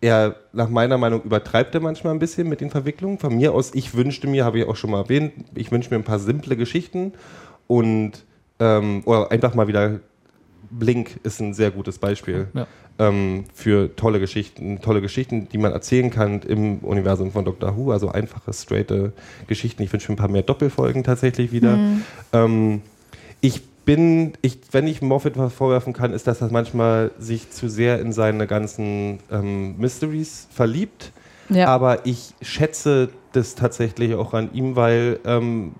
er, 0.00 0.36
nach 0.52 0.68
meiner 0.68 0.98
Meinung, 0.98 1.22
übertreibt 1.22 1.74
er 1.74 1.80
manchmal 1.80 2.12
ein 2.12 2.18
bisschen 2.18 2.48
mit 2.48 2.60
den 2.60 2.70
Verwicklungen. 2.70 3.18
Von 3.18 3.34
mir 3.36 3.52
aus, 3.54 3.74
ich 3.74 3.94
wünschte 3.94 4.26
mir, 4.28 4.44
habe 4.44 4.58
ich 4.60 4.66
auch 4.66 4.76
schon 4.76 4.90
mal 4.90 5.00
erwähnt, 5.00 5.32
ich 5.54 5.72
wünsche 5.72 5.90
mir 5.90 5.96
ein 5.96 6.04
paar 6.04 6.18
simple 6.18 6.56
Geschichten 6.56 7.12
und 7.66 8.12
ähm, 8.60 9.02
oder 9.06 9.30
einfach 9.32 9.54
mal 9.54 9.68
wieder 9.68 10.00
Blink 10.70 11.20
ist 11.22 11.40
ein 11.40 11.54
sehr 11.54 11.70
gutes 11.70 11.98
Beispiel 11.98 12.48
Ja. 12.54 12.66
ähm, 12.98 13.44
für 13.54 13.94
tolle 13.96 14.20
Geschichten, 14.20 14.80
tolle 14.80 15.00
Geschichten, 15.00 15.48
die 15.48 15.58
man 15.58 15.72
erzählen 15.72 16.10
kann 16.10 16.42
im 16.42 16.78
Universum 16.78 17.32
von 17.32 17.44
Doctor 17.44 17.76
Who, 17.76 17.92
also 17.92 18.10
einfache, 18.10 18.52
straighte 18.52 19.12
Geschichten. 19.46 19.82
Ich 19.82 19.92
wünsche 19.92 20.10
mir 20.10 20.14
ein 20.14 20.18
paar 20.18 20.28
mehr 20.28 20.42
Doppelfolgen 20.42 21.04
tatsächlich 21.04 21.52
wieder. 21.52 21.78
Ähm, 22.32 22.82
ich 23.40 23.62
bin, 23.84 24.32
ich, 24.42 24.58
wenn 24.72 24.86
ich 24.86 25.00
Moffat 25.00 25.38
was 25.38 25.52
vorwerfen 25.52 25.92
kann, 25.92 26.12
ist, 26.12 26.26
dass 26.26 26.40
er 26.40 26.50
manchmal 26.50 27.12
sich 27.18 27.50
zu 27.50 27.68
sehr 27.68 28.00
in 28.00 28.12
seine 28.12 28.46
ganzen 28.46 29.20
ähm, 29.30 29.76
Mysteries 29.78 30.48
verliebt. 30.50 31.12
Ja. 31.48 31.68
Aber 31.68 32.04
ich 32.04 32.34
schätze 32.42 33.10
das 33.32 33.54
tatsächlich 33.54 34.14
auch 34.14 34.34
an 34.34 34.52
ihm, 34.52 34.74
weil 34.74 35.20
ähm, 35.24 35.72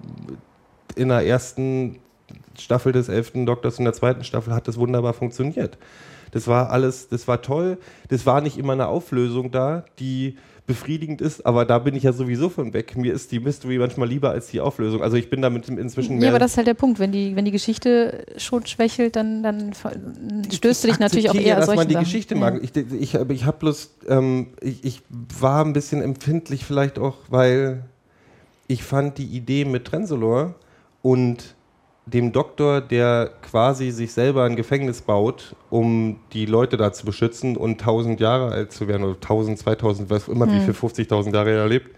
in 0.94 1.08
der 1.08 1.26
ersten 1.26 1.96
Staffel 2.58 2.92
des 2.92 3.08
elften 3.08 3.46
Doktors, 3.46 3.78
in 3.78 3.84
der 3.84 3.94
zweiten 3.94 4.24
Staffel 4.24 4.54
hat 4.54 4.68
das 4.68 4.78
wunderbar 4.78 5.12
funktioniert. 5.12 5.78
Das 6.32 6.48
war 6.48 6.70
alles, 6.70 7.08
das 7.08 7.28
war 7.28 7.42
toll. 7.42 7.78
Das 8.08 8.26
war 8.26 8.40
nicht 8.40 8.58
immer 8.58 8.72
eine 8.72 8.88
Auflösung 8.88 9.50
da, 9.50 9.84
die 9.98 10.36
befriedigend 10.66 11.20
ist, 11.20 11.46
aber 11.46 11.64
da 11.64 11.78
bin 11.78 11.94
ich 11.94 12.02
ja 12.02 12.12
sowieso 12.12 12.48
von 12.48 12.72
weg. 12.72 12.96
Mir 12.96 13.14
ist 13.14 13.30
die 13.30 13.38
Mystery 13.38 13.78
manchmal 13.78 14.08
lieber 14.08 14.30
als 14.30 14.48
die 14.48 14.60
Auflösung. 14.60 15.00
Also 15.02 15.16
ich 15.16 15.30
bin 15.30 15.40
damit 15.40 15.68
inzwischen 15.68 16.16
mehr. 16.16 16.24
Ja, 16.24 16.30
aber 16.30 16.40
das 16.40 16.52
ist 16.52 16.56
halt 16.56 16.66
der 16.66 16.74
Punkt. 16.74 16.98
Wenn 16.98 17.12
die, 17.12 17.36
wenn 17.36 17.44
die 17.44 17.52
Geschichte 17.52 18.26
schon 18.36 18.66
schwächelt, 18.66 19.14
dann, 19.14 19.44
dann 19.44 19.72
stößt 20.52 20.84
du 20.84 20.88
dich 20.88 20.98
natürlich 20.98 21.30
auch 21.30 21.34
eher 21.34 21.56
dass 21.56 21.74
man 21.74 21.86
die 21.86 21.94
Sachen. 21.94 22.04
Geschichte 22.04 22.34
mag. 22.34 22.60
Ich, 22.62 22.74
ich, 22.74 23.14
ich, 23.14 23.14
ich 23.14 23.44
habe 23.44 23.58
bloß, 23.58 23.94
ähm, 24.08 24.48
ich, 24.60 24.84
ich 24.84 25.02
war 25.08 25.64
ein 25.64 25.72
bisschen 25.72 26.02
empfindlich 26.02 26.64
vielleicht 26.64 26.98
auch, 26.98 27.16
weil 27.28 27.84
ich 28.66 28.82
fand 28.82 29.18
die 29.18 29.26
Idee 29.26 29.64
mit 29.64 29.84
Trenzolor 29.84 30.56
und 31.00 31.55
dem 32.06 32.30
Doktor, 32.30 32.80
der 32.80 33.32
quasi 33.42 33.90
sich 33.90 34.12
selber 34.12 34.44
ein 34.44 34.54
Gefängnis 34.54 35.02
baut, 35.02 35.56
um 35.70 36.20
die 36.32 36.46
Leute 36.46 36.76
da 36.76 36.92
zu 36.92 37.04
beschützen 37.04 37.56
und 37.56 37.80
1000 37.80 38.20
Jahre 38.20 38.52
alt 38.52 38.72
zu 38.72 38.86
werden 38.86 39.02
oder 39.02 39.14
1000, 39.14 39.58
2000, 39.58 40.10
was 40.10 40.28
immer, 40.28 40.46
wie 40.46 40.60
viel 40.60 40.72
50.000 40.72 41.34
Jahre 41.34 41.50
er 41.50 41.68
lebt. 41.68 41.90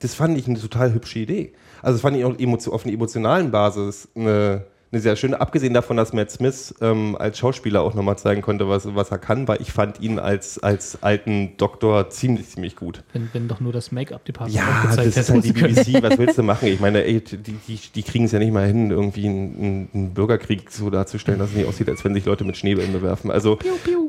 Das 0.00 0.14
fand 0.14 0.36
ich 0.36 0.46
eine 0.46 0.60
total 0.60 0.92
hübsche 0.92 1.20
Idee. 1.20 1.52
Also 1.80 1.94
das 1.94 2.02
fand 2.02 2.16
ich 2.18 2.24
auch 2.24 2.34
auf 2.72 2.84
einer 2.84 2.94
emotionalen 2.94 3.50
Basis 3.50 4.08
eine, 4.14 4.66
eine 4.94 5.02
sehr 5.02 5.16
schöne. 5.16 5.40
Abgesehen 5.40 5.74
davon, 5.74 5.96
dass 5.96 6.12
Matt 6.12 6.30
Smith 6.30 6.74
ähm, 6.80 7.16
als 7.18 7.38
Schauspieler 7.38 7.82
auch 7.82 7.94
nochmal 7.94 8.16
zeigen 8.16 8.42
konnte, 8.42 8.68
was, 8.68 8.94
was 8.94 9.10
er 9.10 9.18
kann, 9.18 9.48
weil 9.48 9.60
ich 9.60 9.72
fand 9.72 10.00
ihn 10.00 10.18
als, 10.18 10.62
als 10.62 11.02
alten 11.02 11.56
Doktor 11.56 12.10
ziemlich, 12.10 12.48
ziemlich 12.48 12.76
gut. 12.76 13.02
Wenn, 13.12 13.28
wenn 13.32 13.48
doch 13.48 13.60
nur 13.60 13.72
das 13.72 13.92
Make-up-Department 13.92 14.56
Ja, 14.56 14.82
aufgezeigt 14.84 15.08
das 15.08 15.16
ist 15.16 15.30
halt 15.30 15.44
die. 15.44 15.52
BBC, 15.52 16.02
was 16.02 16.18
willst 16.18 16.38
du 16.38 16.42
machen? 16.44 16.68
Ich 16.68 16.80
meine, 16.80 17.04
ey, 17.04 17.20
die, 17.20 17.36
die, 17.36 17.78
die 17.94 18.02
kriegen 18.02 18.24
es 18.24 18.32
ja 18.32 18.38
nicht 18.38 18.52
mal 18.52 18.66
hin, 18.66 18.90
irgendwie 18.90 19.26
einen, 19.26 19.88
einen 19.92 20.14
Bürgerkrieg 20.14 20.70
so 20.70 20.90
darzustellen, 20.90 21.38
dass 21.38 21.50
es 21.50 21.56
nicht 21.56 21.66
aussieht, 21.68 21.88
als 21.88 22.04
wenn 22.04 22.14
sich 22.14 22.24
Leute 22.24 22.44
mit 22.44 22.56
Schneebällen 22.56 22.92
bewerfen. 22.92 23.30
Also, 23.30 23.58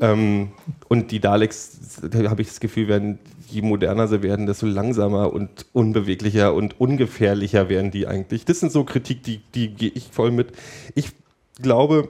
ähm, 0.00 0.52
und 0.88 1.10
die 1.10 1.20
Daleks, 1.20 2.00
da 2.02 2.30
habe 2.30 2.42
ich 2.42 2.48
das 2.48 2.60
Gefühl, 2.60 2.88
werden, 2.88 3.18
je 3.48 3.62
moderner 3.62 4.08
sie 4.08 4.22
werden, 4.22 4.46
desto 4.46 4.66
langsamer 4.66 5.32
und 5.32 5.66
unbeweglicher 5.72 6.54
und 6.54 6.80
ungefährlicher 6.80 7.68
werden 7.68 7.90
die 7.90 8.06
eigentlich. 8.06 8.44
Das 8.44 8.60
sind 8.60 8.72
so 8.72 8.84
Kritik, 8.84 9.22
die, 9.22 9.38
die 9.54 9.68
gehe 9.68 9.90
ich 9.94 10.08
voll 10.10 10.30
mit. 10.30 10.52
Ich 10.94 11.12
glaube, 11.60 12.08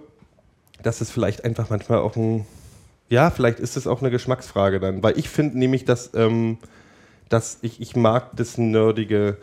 dass 0.82 1.00
es 1.00 1.10
vielleicht 1.10 1.44
einfach 1.44 1.70
manchmal 1.70 1.98
auch 1.98 2.16
ein, 2.16 2.46
ja, 3.08 3.30
vielleicht 3.30 3.60
ist 3.60 3.76
es 3.76 3.86
auch 3.86 4.00
eine 4.00 4.10
Geschmacksfrage 4.10 4.80
dann, 4.80 5.02
weil 5.02 5.18
ich 5.18 5.28
finde 5.28 5.58
nämlich, 5.58 5.84
dass, 5.84 6.12
ähm, 6.14 6.58
dass 7.28 7.58
ich, 7.62 7.80
ich 7.80 7.96
mag 7.96 8.36
das 8.36 8.58
Nerdige 8.58 9.38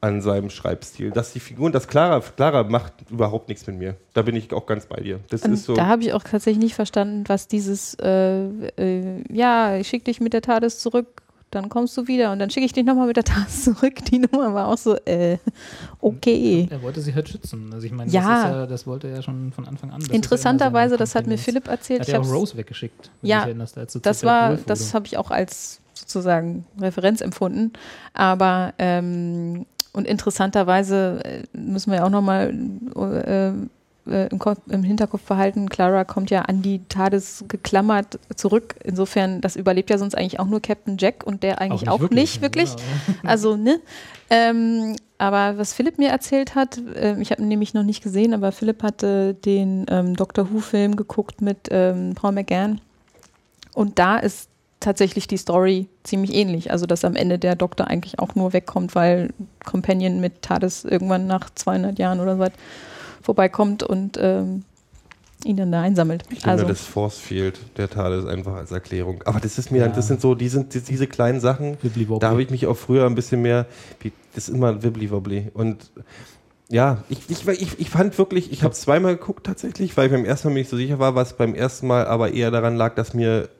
an 0.00 0.22
seinem 0.22 0.50
Schreibstil. 0.50 1.10
Dass 1.10 1.32
die 1.32 1.40
Figuren, 1.40 1.72
das 1.72 1.88
Clara, 1.88 2.20
Clara 2.20 2.64
macht 2.64 2.92
überhaupt 3.10 3.48
nichts 3.48 3.66
mit 3.66 3.78
mir. 3.78 3.96
Da 4.14 4.22
bin 4.22 4.36
ich 4.36 4.52
auch 4.52 4.66
ganz 4.66 4.86
bei 4.86 5.00
dir. 5.00 5.20
Das 5.28 5.42
Und 5.42 5.54
ist 5.54 5.64
so. 5.64 5.74
Da 5.74 5.86
habe 5.86 6.02
ich 6.02 6.12
auch 6.12 6.22
tatsächlich 6.22 6.62
nicht 6.62 6.74
verstanden, 6.74 7.24
was 7.26 7.48
dieses, 7.48 7.94
äh, 8.00 8.44
äh, 8.76 9.24
ja, 9.32 9.76
ich 9.76 9.88
schicke 9.88 10.04
dich 10.04 10.20
mit 10.20 10.32
der 10.32 10.42
TARDIS 10.42 10.78
zurück, 10.78 11.22
dann 11.50 11.68
kommst 11.68 11.96
du 11.96 12.06
wieder 12.06 12.32
und 12.32 12.38
dann 12.38 12.50
schicke 12.50 12.66
ich 12.66 12.72
dich 12.72 12.84
nochmal 12.84 13.06
mit 13.06 13.16
der 13.16 13.24
TARDIS 13.24 13.64
zurück. 13.64 14.04
Die 14.10 14.18
Nummer 14.18 14.52
war 14.54 14.68
auch 14.68 14.76
so, 14.78 14.96
äh, 15.04 15.38
okay. 16.00 16.68
Er 16.70 16.82
wollte 16.82 17.00
sie 17.00 17.14
halt 17.14 17.28
schützen. 17.28 17.70
Also 17.72 17.86
ich 17.86 17.92
meine, 17.92 18.10
Ja. 18.10 18.20
das, 18.20 18.52
ja, 18.52 18.66
das 18.66 18.86
wollte 18.86 19.08
er 19.08 19.16
ja 19.16 19.22
schon 19.22 19.52
von 19.52 19.66
Anfang 19.66 19.90
an. 19.90 20.00
Das 20.00 20.08
ja 20.08 20.14
Interessanterweise, 20.14 20.96
das 20.96 21.14
hat 21.14 21.26
mir. 21.26 21.38
Philipp 21.38 21.66
Er 21.66 21.72
erzählt. 21.72 22.00
hat 22.00 22.08
Ich 22.08 22.14
ja 22.14 22.20
auch 22.20 22.30
Rose 22.32 22.56
weggeschickt. 22.56 23.10
wenn 23.22 23.28
Ja, 23.28 23.46
das 24.02 24.24
war, 24.24 24.56
das 24.56 24.94
habe 24.94 25.06
ich 25.06 25.16
auch 25.16 25.30
als 25.30 25.80
sozusagen 25.94 26.64
Referenz 26.80 27.20
empfunden. 27.20 27.72
Aber 28.12 28.74
ähm, 28.78 29.66
und 29.92 30.06
interessanterweise 30.06 31.20
äh, 31.24 31.42
müssen 31.56 31.90
wir 31.90 31.98
ja 31.98 32.04
auch 32.04 32.10
nochmal 32.10 32.50
äh, 32.96 33.52
äh, 34.08 34.28
im, 34.28 34.40
im 34.68 34.82
Hinterkopf 34.82 35.22
behalten, 35.22 35.68
Clara 35.68 36.04
kommt 36.04 36.30
ja 36.30 36.42
an 36.42 36.62
die 36.62 36.80
TARDIS 36.88 37.44
geklammert 37.48 38.18
zurück. 38.34 38.76
Insofern, 38.84 39.40
das 39.40 39.56
überlebt 39.56 39.90
ja 39.90 39.98
sonst 39.98 40.14
eigentlich 40.14 40.40
auch 40.40 40.46
nur 40.46 40.60
Captain 40.60 40.96
Jack 40.98 41.24
und 41.24 41.42
der 41.42 41.60
eigentlich 41.60 41.88
auch 41.88 42.10
nicht 42.10 42.42
wirklich. 42.42 42.70
Ja, 42.70 42.76
Also, 43.24 43.56
ne? 43.56 43.80
Ähm, 44.30 44.96
aber 45.18 45.58
was 45.58 45.72
Philipp 45.72 45.98
mir 45.98 46.10
erzählt 46.10 46.54
hat, 46.54 46.78
äh, 46.94 47.20
ich 47.20 47.30
habe 47.30 47.42
ihn 47.42 47.48
nämlich 47.48 47.74
noch 47.74 47.82
nicht 47.82 48.02
gesehen, 48.02 48.34
aber 48.34 48.52
Philipp 48.52 48.82
hatte 48.82 49.34
den 49.34 49.86
ähm, 49.90 50.14
Doctor 50.14 50.52
Who-Film 50.52 50.96
geguckt 50.96 51.40
mit 51.40 51.68
ähm, 51.70 52.14
Paul 52.14 52.32
McGann. 52.32 52.80
Und 53.74 53.98
da 53.98 54.18
ist 54.18 54.48
tatsächlich 54.80 55.26
die 55.26 55.36
Story 55.36 55.88
ziemlich 56.04 56.34
ähnlich. 56.34 56.70
Also, 56.70 56.86
dass 56.86 57.04
am 57.04 57.16
Ende 57.16 57.38
der 57.38 57.56
Doktor 57.56 57.88
eigentlich 57.88 58.18
auch 58.18 58.34
nur 58.34 58.52
wegkommt, 58.52 58.94
weil 58.94 59.30
Companion 59.64 60.20
mit 60.20 60.42
TARDIS 60.42 60.84
irgendwann 60.84 61.26
nach 61.26 61.50
200 61.50 61.98
Jahren 61.98 62.20
oder 62.20 62.36
so 62.36 62.46
vorbeikommt 63.38 63.82
und 63.82 64.16
ähm, 64.18 64.64
ihn 65.44 65.58
dann 65.58 65.70
da 65.70 65.82
einsammelt. 65.82 66.24
Ich 66.30 66.40
nehme 66.46 66.52
Also, 66.52 66.64
das 66.64 66.80
Force 66.80 67.18
Field 67.18 67.60
der 67.76 67.90
TARDIS 67.90 68.24
einfach 68.24 68.54
als 68.54 68.72
Erklärung. 68.72 69.22
Aber 69.26 69.38
das 69.38 69.58
ist 69.58 69.70
mir, 69.70 69.80
Ja. 69.82 69.88
das 69.88 70.06
sind 70.08 70.22
so, 70.22 70.34
die 70.34 70.48
sind 70.48 70.72
die- 70.72 70.80
diese 70.80 71.06
kleinen 71.06 71.38
Sachen, 71.40 71.76
da 72.20 72.30
habe 72.30 72.42
ich 72.42 72.48
mich 72.48 72.66
auch 72.66 72.76
früher 72.76 73.04
ein 73.04 73.14
bisschen 73.14 73.42
mehr, 73.42 73.66
wie- 74.00 74.12
das 74.34 74.48
ist 74.48 74.54
immer 74.54 74.82
wibbly-wobbly. 74.82 75.50
Und 75.52 75.90
ja, 76.70 77.04
ich, 77.10 77.18
ich, 77.28 77.46
ich, 77.46 77.78
ich 77.78 77.90
fand 77.90 78.16
wirklich, 78.16 78.50
ich 78.50 78.62
habe 78.62 78.72
es 78.72 78.80
zweimal 78.80 79.16
geguckt 79.18 79.44
tatsächlich, 79.46 79.94
weil 79.98 80.06
ich 80.06 80.12
beim 80.12 80.24
ersten 80.24 80.48
Mal 80.48 80.54
mir 80.54 80.60
nicht 80.60 80.70
so 80.70 80.76
sicher 80.78 80.98
war, 80.98 81.14
was 81.14 81.36
beim 81.36 81.54
ersten 81.54 81.86
Mal 81.86 82.06
aber 82.06 82.32
eher 82.32 82.50
daran 82.50 82.76
lag, 82.76 82.94
dass 82.94 83.12
mir, 83.12 83.50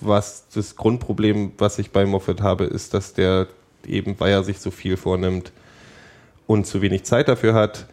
was 0.00 0.44
das 0.54 0.76
Grundproblem, 0.76 1.52
was 1.58 1.80
ich 1.80 1.90
bei 1.90 2.06
Moffat 2.06 2.40
habe, 2.40 2.64
ist, 2.66 2.94
dass 2.94 3.14
der 3.14 3.48
eben, 3.84 4.14
weil 4.20 4.30
er 4.30 4.44
sich 4.44 4.60
so 4.60 4.70
viel 4.70 4.96
vornimmt 4.96 5.50
und 6.46 6.66
zu 6.68 6.80
wenig 6.82 7.02
Zeit 7.02 7.26
dafür 7.26 7.52
hat, 7.54 7.86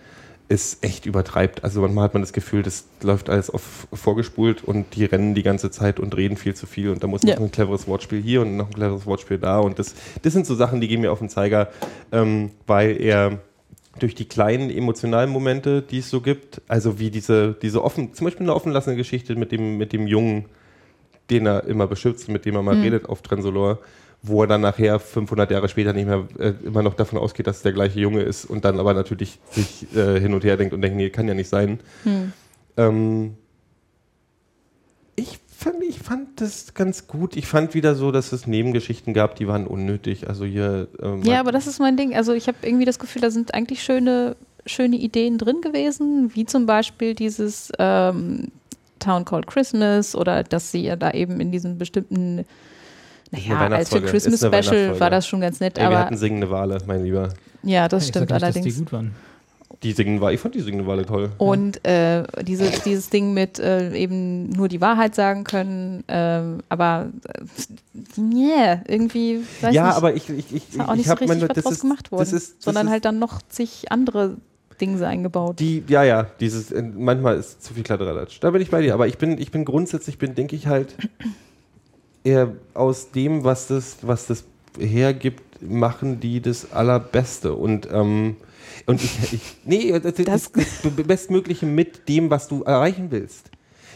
es 0.53 0.77
echt 0.81 1.05
übertreibt. 1.05 1.63
Also 1.63 1.81
manchmal 1.81 2.05
hat 2.05 2.13
man 2.13 2.23
das 2.23 2.33
Gefühl, 2.33 2.63
das 2.63 2.85
läuft 3.01 3.29
alles 3.29 3.49
auf 3.49 3.87
vorgespult 3.91 4.63
und 4.63 4.95
die 4.95 5.05
rennen 5.05 5.35
die 5.35 5.43
ganze 5.43 5.71
Zeit 5.71 5.99
und 5.99 6.15
reden 6.15 6.37
viel 6.37 6.53
zu 6.55 6.65
viel 6.67 6.89
und 6.89 7.03
da 7.03 7.07
muss 7.07 7.23
Ja. 7.23 7.35
noch 7.35 7.41
ein 7.43 7.51
cleveres 7.51 7.87
Wortspiel 7.87 8.21
hier 8.21 8.41
und 8.41 8.55
noch 8.57 8.67
ein 8.67 8.73
cleveres 8.73 9.05
Wortspiel 9.05 9.37
da 9.37 9.59
und 9.59 9.79
das, 9.79 9.95
das 10.21 10.33
sind 10.33 10.45
so 10.45 10.55
Sachen, 10.55 10.79
die 10.81 10.87
gehen 10.87 11.01
mir 11.01 11.11
auf 11.11 11.19
den 11.19 11.29
Zeiger, 11.29 11.69
ähm, 12.11 12.51
weil 12.67 13.01
er 13.01 13.39
durch 13.99 14.15
die 14.15 14.25
kleinen 14.25 14.69
emotionalen 14.69 15.29
Momente, 15.29 15.81
die 15.81 15.99
es 15.99 16.09
so 16.09 16.21
gibt, 16.21 16.61
also 16.67 16.99
wie 16.99 17.11
diese, 17.11 17.55
diese 17.61 17.83
offen, 17.83 18.13
zum 18.13 18.25
Beispiel 18.25 18.45
eine 18.45 18.55
offenlassene 18.55 18.95
Geschichte 18.95 19.35
mit 19.35 19.51
dem, 19.51 19.77
mit 19.77 19.93
dem 19.93 20.07
Jungen, 20.07 20.45
den 21.29 21.45
er 21.45 21.65
immer 21.65 21.87
beschützt, 21.87 22.27
mit 22.29 22.45
dem 22.45 22.55
er 22.55 22.63
mal 22.63 22.75
redet 22.75 23.07
auf 23.07 23.21
Transolor, 23.21 23.79
wo 24.23 24.41
er 24.41 24.47
dann 24.47 24.61
nachher 24.61 24.99
500 24.99 25.51
Jahre 25.51 25.67
später 25.67 25.91
nicht 25.93 26.07
mehr 26.07 26.25
äh, 26.39 26.53
immer 26.65 26.81
noch 26.81 26.93
davon 26.93 27.19
ausgeht, 27.19 27.45
dass 27.45 27.57
es 27.57 27.63
der 27.63 27.73
gleiche 27.73 27.99
Junge 27.99 28.21
ist 28.21 28.45
und 28.45 28.63
dann 28.63 28.79
aber 28.79 28.93
natürlich 28.93 29.39
sich 29.51 29.85
äh, 29.95 30.19
hin 30.19 30.33
und 30.33 30.45
her 30.45 30.55
denkt 30.55 30.73
und 30.73 30.81
denkt, 30.81 30.95
nee, 30.95 31.09
kann 31.09 31.27
ja 31.27 31.33
nicht 31.33 31.49
sein. 31.49 31.81
Ähm, 32.77 33.35
ich, 35.15 35.39
fand, 35.57 35.83
ich 35.83 35.99
fand 35.99 36.41
das 36.41 36.73
ganz 36.73 37.07
gut. 37.07 37.35
Ich 37.35 37.47
fand 37.47 37.73
wieder 37.73 37.95
so, 37.95 38.11
dass 38.11 38.31
es 38.31 38.47
Nebengeschichten 38.47 39.13
gab, 39.13 39.35
die 39.35 39.47
waren 39.47 39.67
unnötig. 39.67 40.29
Also 40.29 40.45
hier. 40.45 40.87
ähm, 41.01 41.21
ja, 41.23 41.41
aber 41.41 41.51
das 41.51 41.67
ist 41.67 41.79
mein 41.79 41.97
Ding. 41.97 42.15
Also 42.15 42.33
ich 42.33 42.47
habe 42.47 42.57
irgendwie 42.61 42.85
das 42.85 42.99
Gefühl, 42.99 43.21
da 43.21 43.29
sind 43.29 43.53
eigentlich 43.53 43.83
schöne, 43.83 44.37
schöne 44.65 44.95
Ideen 44.95 45.37
drin 45.37 45.59
gewesen, 45.61 46.31
wie 46.33 46.45
zum 46.45 46.65
Beispiel 46.65 47.13
dieses 47.13 47.71
ähm, 47.77 48.47
Town 48.99 49.25
Called 49.25 49.47
Christmas 49.47 50.15
oder 50.15 50.43
dass 50.43 50.71
sie 50.71 50.83
ja 50.83 50.95
da 50.95 51.11
eben 51.11 51.39
in 51.39 51.51
diesem 51.51 51.77
bestimmten, 51.77 52.45
naja, 53.33 53.67
als 53.77 53.89
für. 53.89 54.01
Christmas 54.01 54.39
Special 54.39 54.99
war 54.99 55.09
das 55.09 55.27
schon 55.27 55.41
ganz 55.41 55.59
nett, 55.59 55.77
Ey, 55.77 55.83
wir 55.83 55.87
aber 55.87 55.99
hatten 55.99 56.17
singende 56.17 56.49
Wale, 56.49 56.77
mein 56.87 57.03
Lieber. 57.03 57.29
ja, 57.63 57.87
das 57.87 58.03
Ich 58.03 58.09
stimmt 58.09 58.29
sag 58.29 58.35
nicht, 58.35 58.43
allerdings. 58.43 58.65
Dass 58.65 58.73
die 58.75 58.79
gut 58.79 58.93
waren. 58.93 59.11
Die 59.81 59.91
singenden 59.91 60.21
Wale, 60.21 60.35
ich 60.35 60.39
fand 60.39 60.55
die 60.55 60.61
singenden 60.61 60.87
Wale 60.87 61.05
toll. 61.05 61.31
Und 61.39 61.85
äh, 61.85 62.23
diese, 62.43 62.71
dieses 62.85 63.09
Ding 63.09 63.33
mit 63.33 63.59
äh, 63.59 63.93
eben 63.93 64.49
nur 64.51 64.69
die 64.69 64.79
Wahrheit 64.79 65.13
sagen 65.13 65.43
können, 65.43 66.05
ähm, 66.07 66.59
aber 66.69 67.07
äh, 67.27 68.21
yeah, 68.21 68.81
irgendwie, 68.87 69.41
weiß 69.59 69.73
ja, 69.73 69.87
nicht, 69.87 69.97
aber 69.97 70.13
ich, 70.15 70.29
ich, 70.29 70.55
ich, 70.55 70.69
ist 70.69 70.79
auch 70.79 70.91
ich 70.91 70.97
nicht 70.97 71.05
so 71.07 71.11
hab 71.11 71.19
richtig 71.19 71.27
meine- 71.39 71.49
was 71.49 71.55
das 71.55 71.63
draus 71.65 71.73
ist, 71.73 71.81
gemacht 71.81 72.11
worden, 72.13 72.19
Das 72.21 72.31
ist, 72.31 72.57
das 72.57 72.63
sondern 72.65 72.87
ist, 72.87 72.91
halt 72.93 73.03
dann 73.05 73.19
noch 73.19 73.41
zig 73.49 73.91
andere 73.91 74.37
Dinge 74.79 75.05
eingebaut. 75.05 75.59
Die, 75.59 75.83
ja, 75.89 76.03
ja, 76.03 76.27
dieses, 76.39 76.71
äh, 76.71 76.81
manchmal 76.81 77.35
ist 77.37 77.61
zu 77.63 77.73
viel 77.73 77.83
Kladderadatsch. 77.83 78.37
Da 78.39 78.51
bin 78.51 78.61
ich 78.61 78.69
bei 78.71 78.81
dir. 78.81 78.93
Aber 78.93 79.07
ich 79.07 79.17
bin, 79.17 79.37
ich 79.37 79.51
bin 79.51 79.65
grundsätzlich, 79.65 80.17
bin, 80.17 80.33
denke 80.33 80.55
ich 80.55 80.67
halt, 80.67 80.95
eher 82.23 82.53
aus 82.73 83.11
dem, 83.11 83.43
was 83.43 83.67
das, 83.67 83.97
was 84.01 84.27
das 84.27 84.43
hergibt, 84.79 85.61
machen 85.61 86.19
die 86.19 86.41
das 86.41 86.71
Allerbeste. 86.71 87.53
Und, 87.53 87.87
ähm, 87.91 88.37
und 88.85 89.03
ich, 89.03 89.33
ich 89.33 89.41
nee, 89.65 89.99
das, 89.99 90.15
das, 90.15 90.51
Bestmögliche 91.07 91.65
mit 91.65 92.07
dem, 92.07 92.29
was 92.29 92.47
du 92.47 92.63
erreichen 92.63 93.07
willst. 93.11 93.49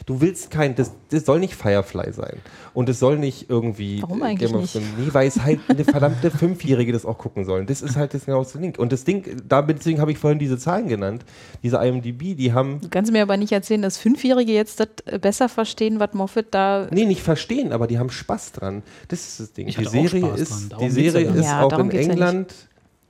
Du 0.06 0.22
willst 0.22 0.52
kein, 0.52 0.76
das, 0.76 0.92
das 1.10 1.26
soll 1.26 1.40
nicht 1.40 1.56
Firefly 1.56 2.14
sein. 2.14 2.38
Und 2.74 2.88
es 2.90 3.00
soll 3.00 3.18
nicht 3.18 3.50
irgendwie. 3.50 4.02
Warum 4.02 4.22
äh, 4.22 4.26
eigentlich 4.26 4.50
Game 4.52 4.56
of 4.56 4.62
nicht? 4.62 4.74
Thrones- 4.74 4.88
Nee, 4.98 5.14
weil 5.14 5.28
es 5.28 5.42
halt 5.42 5.60
eine 5.68 5.84
verdammte 5.84 6.30
Fünfjährige 6.32 6.92
das 6.94 7.06
auch 7.06 7.18
gucken 7.18 7.46
sollen. 7.46 7.66
Das 7.66 7.82
ist 7.82 7.96
halt 7.96 8.14
das 8.14 8.26
genau 8.26 8.44
das 8.44 8.54
Ding. 8.54 8.78
Und 8.78 8.92
das 8.92 9.04
Ding, 9.04 9.42
da, 9.48 9.62
deswegen 9.62 10.00
habe 10.00 10.12
ich 10.12 10.18
vorhin 10.18 10.40
diese 10.40 10.58
Zahlen 10.58 10.88
genannt, 10.88 11.26
diese 11.64 11.78
IMDb, 11.78 12.36
die 12.38 12.54
haben. 12.54 12.80
Du 12.82 12.90
kannst 12.90 13.12
mir 13.12 13.22
aber 13.24 13.36
nicht 13.38 13.52
erzählen, 13.52 13.82
dass 13.82 13.98
Fünfjährige 13.98 14.52
jetzt 14.54 14.80
das 14.80 14.90
äh, 15.06 15.18
besser 15.20 15.50
verstehen, 15.50 16.00
was 16.00 16.14
Moffat 16.14 16.48
da. 16.52 16.88
Nee, 16.92 17.06
nicht 17.06 17.22
verstehen, 17.24 17.72
aber 17.72 17.88
die 17.88 17.98
haben 17.98 18.10
Spaß 18.10 18.52
dran. 18.52 18.84
Das 19.08 19.28
ist 19.28 19.40
das 19.40 19.54
Ding. 19.54 19.68
Ich 19.68 19.76
die 19.76 19.86
hatte 19.86 19.98
auch 19.98 20.02
Serie 20.10 20.22
Spaß 20.28 20.40
ist, 20.40 20.76
die 20.80 20.90
Serie 20.90 21.30
ist. 21.32 21.46
Ja, 21.46 21.62
auch 21.64 21.80
in 21.80 21.90
geht's 21.90 22.06
ja 22.06 22.12
England 22.14 22.54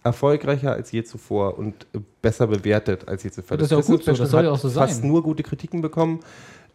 erfolgreicher 0.04 0.72
als 0.72 0.92
je 0.92 1.04
zuvor 1.04 1.58
und 1.58 1.86
besser 2.22 2.48
bewertet 2.48 3.08
als 3.08 3.24
je 3.24 3.32
zuvor. 3.32 3.58
Das 3.58 3.66
ist 3.66 3.72
ja 3.72 3.78
auch 3.78 3.86
gut 3.86 4.04
so, 4.04 4.14
das 4.14 4.32
soll 4.32 4.46
ja 4.46 4.52
auch 4.52 4.58
so 4.60 4.70
fast 4.70 5.02
sein. 5.02 5.08
nur 5.08 5.22
gute 5.24 5.44
Kritiken 5.44 5.82
bekommen. 5.82 6.22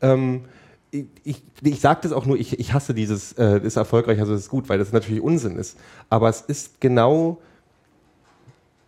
Ähm, 0.03 0.45
ich, 0.91 1.07
ich, 1.25 1.43
ich 1.63 1.81
sage 1.81 2.01
das 2.03 2.13
auch 2.13 2.27
nur, 2.27 2.39
ich, 2.39 2.59
ich 2.59 2.75
hasse 2.75 2.93
dieses, 2.93 3.33
äh, 3.33 3.61
ist 3.63 3.77
erfolgreich, 3.77 4.21
also 4.21 4.35
ist 4.35 4.51
gut, 4.51 4.69
weil 4.69 4.79
das 4.79 4.93
natürlich 4.93 5.23
Unsinn 5.23 5.57
ist. 5.57 5.79
Aber 6.11 6.29
es 6.29 6.43
ist 6.43 6.81
genau 6.81 7.39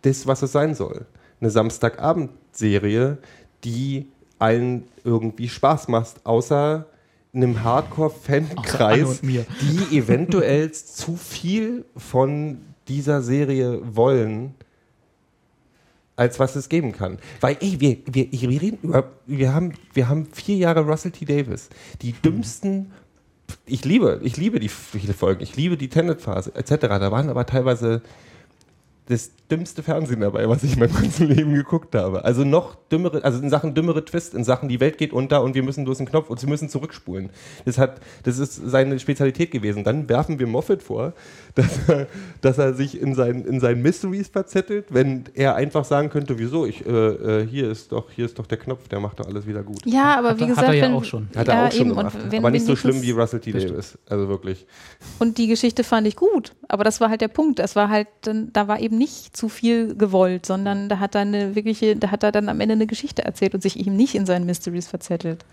das, 0.03 0.27
was 0.27 0.43
es 0.43 0.51
sein 0.51 0.75
soll. 0.75 1.05
Eine 1.41 1.49
Samstagabendserie, 1.49 3.17
die 3.63 4.07
allen 4.37 4.83
irgendwie 5.03 5.49
Spaß 5.49 5.87
macht, 5.87 6.25
außer 6.25 6.85
einem 7.33 7.63
Hardcore-Fankreis, 7.63 9.21
die 9.21 9.97
eventuell 9.97 10.71
zu 10.71 11.17
viel 11.17 11.85
von 11.97 12.59
dieser 12.87 13.21
Serie 13.21 13.81
wollen, 13.95 14.53
als 16.15 16.39
was 16.39 16.55
es 16.55 16.69
geben 16.69 16.91
kann. 16.91 17.17
Weil, 17.41 17.57
ey, 17.59 17.79
wir, 17.79 17.97
wir, 18.05 18.31
wir 18.31 18.61
reden 18.61 18.79
über, 18.81 19.11
wir 19.25 19.53
haben, 19.53 19.73
wir 19.93 20.07
haben 20.07 20.27
vier 20.31 20.55
Jahre 20.55 20.81
Russell 20.81 21.11
T. 21.11 21.25
Davis. 21.25 21.69
Die 22.01 22.13
dümmsten, 22.13 22.91
ich 23.65 23.85
liebe, 23.85 24.21
ich 24.23 24.37
liebe 24.37 24.59
die 24.59 24.69
Folgen, 24.69 25.43
ich 25.43 25.55
liebe 25.55 25.77
die 25.77 25.89
Tenet-Phase, 25.89 26.53
etc. 26.55 26.87
Da 26.87 27.11
waren 27.11 27.29
aber 27.29 27.45
teilweise 27.45 28.01
das 29.07 29.29
dümmste 29.51 29.83
Fernsehen 29.83 30.21
dabei, 30.21 30.49
was 30.49 30.63
ich 30.63 30.73
in 30.73 30.79
meinem 30.79 30.93
ganzen 30.95 31.27
Leben 31.29 31.53
geguckt 31.53 31.93
habe. 31.93 32.25
Also 32.25 32.43
noch 32.43 32.75
dümmere, 32.91 33.23
also 33.23 33.39
in 33.39 33.51
Sachen 33.51 33.75
dümmere 33.75 34.03
Twist, 34.03 34.33
in 34.33 34.43
Sachen 34.43 34.67
die 34.67 34.79
Welt 34.79 34.97
geht 34.97 35.13
unter 35.13 35.43
und 35.43 35.53
wir 35.53 35.61
müssen 35.61 35.85
bloß 35.85 35.99
einen 35.99 36.07
Knopf 36.09 36.31
und 36.31 36.39
sie 36.39 36.47
müssen 36.47 36.69
zurückspulen. 36.69 37.29
Das 37.65 37.77
hat, 37.77 38.01
das 38.23 38.39
ist 38.39 38.55
seine 38.55 38.97
Spezialität 38.97 39.51
gewesen. 39.51 39.83
Dann 39.83 40.09
werfen 40.09 40.39
wir 40.39 40.47
Moffat 40.47 40.81
vor, 40.81 41.13
dass 41.55 41.87
er, 41.87 42.07
dass 42.41 42.57
er 42.57 42.73
sich 42.73 42.99
in 42.99 43.13
seinen, 43.13 43.45
in 43.45 43.59
seinen 43.59 43.83
Mysteries 43.83 44.29
verzettelt, 44.29 44.87
wenn 44.89 45.25
er 45.35 45.53
einfach 45.55 45.85
sagen 45.85 46.09
könnte, 46.09 46.39
wieso, 46.39 46.65
ich, 46.65 46.83
äh, 46.85 46.89
äh, 46.89 47.47
hier 47.47 47.69
ist 47.69 47.91
doch, 47.91 48.09
hier 48.09 48.25
ist 48.25 48.39
doch 48.39 48.47
der 48.47 48.57
Knopf, 48.57 48.87
der 48.87 48.99
macht 48.99 49.19
doch 49.19 49.27
alles 49.27 49.45
wieder 49.45 49.61
gut. 49.61 49.85
Ja, 49.85 50.17
aber 50.17 50.29
Hat 50.29 50.39
wie 50.39 50.43
er- 50.43 50.47
hat 50.47 50.55
gesagt, 50.55 50.67
er 50.69 50.73
ja 50.73 50.83
wenn, 50.85 50.93
auch 50.93 51.03
schon. 51.03 51.27
Hat 51.35 51.47
er 51.47 51.67
auch 51.67 51.71
schon 51.71 51.81
eben, 51.81 51.89
gemacht. 51.95 52.17
Wenn 52.29 52.39
aber 52.39 52.49
nicht 52.49 52.65
so 52.65 52.75
schlimm 52.75 52.99
wie 53.03 53.11
Russell 53.11 53.39
T. 53.39 53.51
Davis. 53.51 53.99
Also 54.09 54.27
wirklich. 54.27 54.65
Und 55.19 55.37
die 55.37 55.45
Geschichte 55.47 55.83
fand 55.83 56.07
ich 56.07 56.15
gut, 56.15 56.53
aber 56.67 56.83
das 56.83 56.99
war 56.99 57.09
halt 57.09 57.21
der 57.21 57.27
Punkt. 57.27 57.59
Das 57.59 57.75
war 57.75 57.89
halt, 57.89 58.07
dann, 58.21 58.51
da 58.51 58.67
war 58.67 58.79
eben 58.79 58.94
nicht 58.97 59.35
zu 59.35 59.49
viel 59.49 59.95
gewollt, 59.95 60.45
sondern 60.45 60.89
da 60.89 60.99
hat 60.99 61.15
er 61.15 61.21
eine 61.21 61.55
wirkliche, 61.55 61.95
da 61.95 62.11
hat 62.11 62.23
er 62.23 62.31
dann 62.31 62.49
am 62.49 62.59
Ende 62.61 62.73
eine 62.73 62.87
Geschichte 62.87 63.23
erzählt 63.23 63.53
und 63.53 63.61
sich 63.61 63.79
eben 63.79 63.95
nicht 63.95 64.15
in 64.15 64.25
seinen 64.25 64.45
Mysteries 64.45 64.87
verzettelt. 64.87 65.45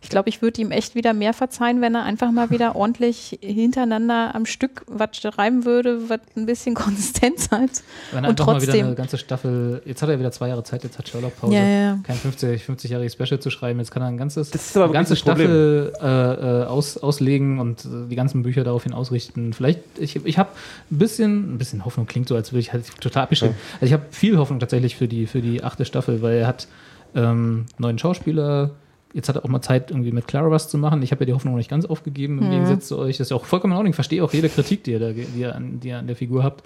Ich 0.00 0.10
glaube, 0.10 0.28
ich 0.28 0.42
würde 0.42 0.60
ihm 0.60 0.70
echt 0.70 0.94
wieder 0.94 1.12
mehr 1.12 1.32
verzeihen, 1.32 1.80
wenn 1.80 1.94
er 1.94 2.04
einfach 2.04 2.30
mal 2.30 2.50
wieder 2.50 2.76
ordentlich 2.76 3.38
hintereinander 3.42 4.34
am 4.34 4.46
Stück 4.46 4.82
was 4.86 5.16
schreiben 5.16 5.64
würde, 5.64 6.08
was 6.08 6.20
ein 6.36 6.46
bisschen 6.46 6.74
Konsistenz 6.76 7.50
hat. 7.50 7.70
Wenn 8.12 8.24
er 8.24 8.30
Und 8.30 8.40
einfach 8.40 8.46
mal 8.54 8.62
wieder 8.62 8.72
trotzdem- 8.72 8.86
eine 8.86 8.94
ganze 8.94 9.18
Staffel, 9.18 9.82
jetzt 9.84 10.00
hat 10.02 10.08
er 10.08 10.18
wieder 10.18 10.30
zwei 10.30 10.48
Jahre 10.48 10.62
Zeit, 10.62 10.84
jetzt 10.84 10.98
hat 10.98 11.08
Sherlock 11.08 11.36
Pause, 11.40 11.54
Ja, 11.54 11.64
ja. 11.66 11.98
kein 12.04 12.16
50, 12.16 12.62
50-jähriges 12.62 13.12
Special 13.12 13.40
zu 13.40 13.50
schreiben, 13.50 13.78
jetzt 13.80 13.90
kann 13.90 14.02
er 14.02 14.08
ein 14.08 14.16
ganzes, 14.16 14.50
Das 14.50 14.66
ist 14.66 14.76
aber 14.76 14.84
eine 14.86 14.94
ganze 14.94 15.10
wirklich 15.16 15.24
das 15.24 15.34
Problem. 15.34 15.90
Staffel 15.96 16.38
äh, 16.40 16.62
äh, 16.62 16.64
aus, 16.66 16.98
auslegen 16.98 17.58
und 17.58 17.84
äh, 17.84 17.88
die 18.08 18.16
ganzen 18.16 18.42
Bücher 18.42 18.64
daraufhin 18.64 18.92
ausrichten. 18.92 19.52
Vielleicht, 19.52 19.80
ich, 19.98 20.16
ich 20.24 20.38
habe 20.38 20.50
ein 20.90 20.98
bisschen, 20.98 21.54
ein 21.54 21.58
bisschen 21.58 21.84
Hoffnung, 21.84 22.06
klingt 22.06 22.28
so, 22.28 22.36
als 22.36 22.52
würde 22.52 22.60
ich 22.60 22.72
halt 22.72 22.84
total 23.00 23.24
abgestimmt. 23.24 23.54
Also 23.74 23.86
ich 23.86 23.92
habe 23.92 24.04
viel 24.10 24.38
Hoffnung 24.38 24.60
tatsächlich 24.60 24.96
für 24.96 25.08
die, 25.08 25.26
für 25.26 25.40
die 25.40 25.62
achte 25.64 25.84
Staffel, 25.84 26.22
weil 26.22 26.36
er 26.38 26.46
hat 26.46 26.68
ähm, 27.14 27.66
neuen 27.78 27.98
Schauspieler, 27.98 28.70
Jetzt 29.18 29.28
hat 29.28 29.34
er 29.34 29.44
auch 29.44 29.48
mal 29.48 29.60
Zeit, 29.60 29.90
irgendwie 29.90 30.12
mit 30.12 30.28
Clara 30.28 30.48
was 30.48 30.68
zu 30.68 30.78
machen. 30.78 31.02
Ich 31.02 31.10
habe 31.10 31.22
ja 31.22 31.26
die 31.26 31.32
Hoffnung 31.32 31.54
noch 31.54 31.58
nicht 31.58 31.68
ganz 31.68 31.84
aufgegeben, 31.84 32.38
im 32.40 32.50
Gegensatz 32.50 32.86
zu 32.86 32.96
euch. 32.98 33.16
Das 33.16 33.26
ist 33.26 33.30
ja 33.30 33.36
auch 33.36 33.46
vollkommen 33.46 33.72
in 33.72 33.76
Ordnung. 33.76 33.90
Ich 33.90 33.96
verstehe 33.96 34.22
auch 34.22 34.32
jede 34.32 34.48
Kritik, 34.48 34.84
die 34.84 34.92
ihr, 34.92 35.00
da, 35.00 35.10
die, 35.10 35.26
ihr 35.36 35.56
an, 35.56 35.80
die 35.80 35.88
ihr 35.88 35.98
an 35.98 36.06
der 36.06 36.14
Figur 36.14 36.44
habt. 36.44 36.64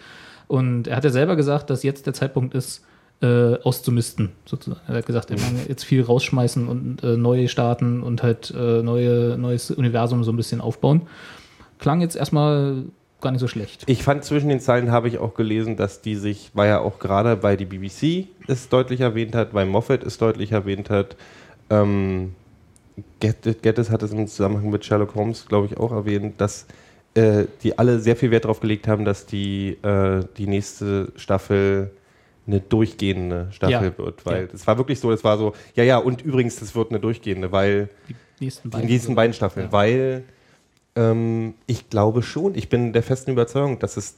Und 0.49 0.87
er 0.87 0.97
hat 0.97 1.05
ja 1.05 1.09
selber 1.09 1.35
gesagt, 1.35 1.71
dass 1.71 1.83
jetzt 1.83 2.05
der 2.05 2.13
Zeitpunkt 2.13 2.55
ist, 2.55 2.85
äh, 3.23 3.55
auszumisten, 3.63 4.33
sozusagen. 4.45 4.83
Er 4.87 4.97
hat 4.97 5.07
gesagt, 5.07 5.31
er 5.31 5.39
mag 5.39 5.67
jetzt 5.67 5.83
viel 5.85 6.03
rausschmeißen 6.03 6.69
und 6.69 7.03
äh, 7.03 7.17
neu 7.17 7.49
starten 7.49 8.03
und 8.03 8.23
halt 8.23 8.53
äh, 8.55 8.83
neue, 8.83 9.39
neues 9.39 9.71
Universum 9.71 10.23
so 10.23 10.31
ein 10.31 10.37
bisschen 10.37 10.61
aufbauen. 10.61 11.09
Klang 11.79 12.03
jetzt 12.03 12.17
erstmal 12.17 12.83
gar 13.23 13.31
nicht 13.31 13.41
so 13.41 13.49
schlecht. 13.49 13.85
Ich 13.87 14.03
fand 14.03 14.25
zwischen 14.25 14.51
den 14.51 14.61
Zeilen 14.61 14.91
habe 14.93 15.09
ich 15.09 15.17
auch 15.17 15.33
gelesen, 15.33 15.79
dass 15.79 16.03
die 16.03 16.17
sich, 16.17 16.51
weil 16.53 16.69
ja 16.69 16.81
auch 16.81 16.99
gerade 16.99 17.35
bei 17.37 17.57
die 17.57 17.65
BBC 17.65 18.29
es 18.47 18.69
deutlich 18.69 19.01
erwähnt 19.01 19.35
hat, 19.35 19.53
bei 19.53 19.65
Moffat 19.65 20.03
es 20.03 20.19
deutlich 20.19 20.53
erwähnt 20.53 20.91
hat, 20.91 21.17
ähm, 21.71 22.35
Geddes 23.21 23.91
hat 23.91 24.03
es 24.03 24.13
im 24.13 24.27
Zusammenhang 24.27 24.71
mit 24.71 24.85
Sherlock 24.85 25.15
Holmes, 25.15 25.47
glaube 25.49 25.67
ich, 25.67 25.77
auch 25.79 25.93
erwähnt, 25.93 26.41
dass 26.41 26.67
äh, 27.15 27.45
die 27.63 27.79
alle 27.79 27.99
sehr 28.01 28.17
viel 28.17 28.31
Wert 28.31 28.45
darauf 28.45 28.61
gelegt 28.61 28.89
haben, 28.89 29.05
dass 29.05 29.27
die, 29.27 29.79
äh, 29.83 30.25
die 30.39 30.47
nächste 30.47 31.13
Staffel 31.17 31.91
eine 32.47 32.61
durchgehende 32.61 33.49
Staffel 33.53 33.93
Ja. 33.97 33.99
wird, 33.99 34.27
weil 34.27 34.43
Ja. 34.45 34.49
es 34.53 34.67
war 34.67 34.77
wirklich 34.79 34.99
so, 34.99 35.13
es 35.13 35.23
war 35.23 35.39
so, 35.39 35.53
ja, 35.75 35.85
ja, 35.85 35.99
und 35.99 36.23
übrigens, 36.23 36.57
das 36.57 36.75
wird 36.75 36.91
eine 36.91 37.01
durchgehende, 37.01 37.53
weil 37.53 37.89
Die 38.09 38.17
nächsten 38.45 38.71
die 38.71 38.79
nächsten 38.79 39.15
beiden 39.15 39.33
Staffeln, 39.33 39.67
Ja. 39.67 39.73
weil 39.73 40.25
ähm, 40.97 41.55
ich 41.67 41.89
glaube 41.89 42.23
schon, 42.23 42.55
ich 42.55 42.69
bin 42.69 42.93
der 42.93 43.03
festen 43.03 43.31
Überzeugung, 43.31 43.79
dass 43.79 43.97
es 43.97 44.17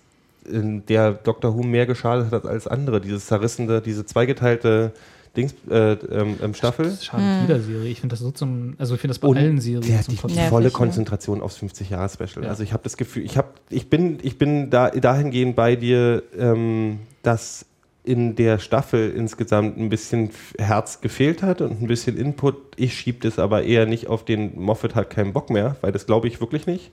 in 0.51 0.85
der 0.87 1.13
Doctor 1.13 1.55
Who 1.57 1.63
mehr 1.63 1.87
geschadet 1.87 2.33
hat 2.33 2.47
als 2.47 2.67
andere, 2.67 3.01
dieses 3.01 3.27
zerrissende, 3.27 3.81
diese 3.81 4.05
zweigeteilte 4.07 4.93
Dings, 5.37 5.55
äh, 5.69 5.93
ähm, 5.93 6.37
ähm, 6.43 6.55
Staffel. 6.55 6.97
Schadet 7.01 7.49
jeder 7.49 7.61
Serie. 7.61 7.91
Ich 7.91 8.01
finde 8.01 8.13
das 8.15 8.21
so 8.21 8.31
zum, 8.31 8.75
also 8.79 8.95
ich 8.95 9.01
finde 9.01 9.13
das 9.13 9.19
bei 9.19 9.29
Und 9.29 9.37
allen 9.37 9.61
Serien 9.61 9.83
der 9.83 9.99
hat 9.99 10.05
zum 10.05 10.17
die. 10.17 10.35
Nervig, 10.35 10.49
volle 10.51 10.67
ne? 10.67 10.71
Konzentration 10.71 11.43
aufs 11.43 11.59
50-Jahre-Special. 11.59 12.45
Ja. 12.45 12.51
Also 12.51 12.63
ich 12.63 12.73
habe 12.73 12.83
das 12.83 12.97
Gefühl, 12.97 13.25
ich, 13.25 13.37
hab, 13.37 13.61
ich, 13.71 13.91
bin, 13.91 14.19
ich 14.23 14.39
bin 14.39 14.71
da, 14.71 14.91
dahingehend 14.91 15.57
bei 15.57 15.77
dir, 15.77 16.23
ähm, 16.39 17.01
dass 17.23 17.67
in 18.05 18.37
der 18.37 18.59
Staffel 18.59 19.11
insgesamt 19.11 19.79
ein 19.79 19.89
bisschen 19.89 20.31
Herz 20.59 21.01
gefehlt 21.01 21.43
hat 21.43 21.63
und 21.63 21.81
ein 21.81 21.87
bisschen 21.87 22.19
Input. 22.19 22.57
Ich 22.77 22.95
schiebe 22.95 23.19
das 23.21 23.39
aber 23.39 23.65
eher 23.65 23.87
nicht 23.87 24.09
auf 24.09 24.25
den 24.25 24.61
Moffat 24.61 24.95
hat 24.95 25.11
keinen 25.11 25.33
Bock 25.33 25.49
mehr, 25.49 25.77
weil 25.81 25.91
das 25.91 26.07
glaube 26.07 26.29
ich 26.29 26.41
wirklich 26.41 26.67
nicht. 26.67 26.93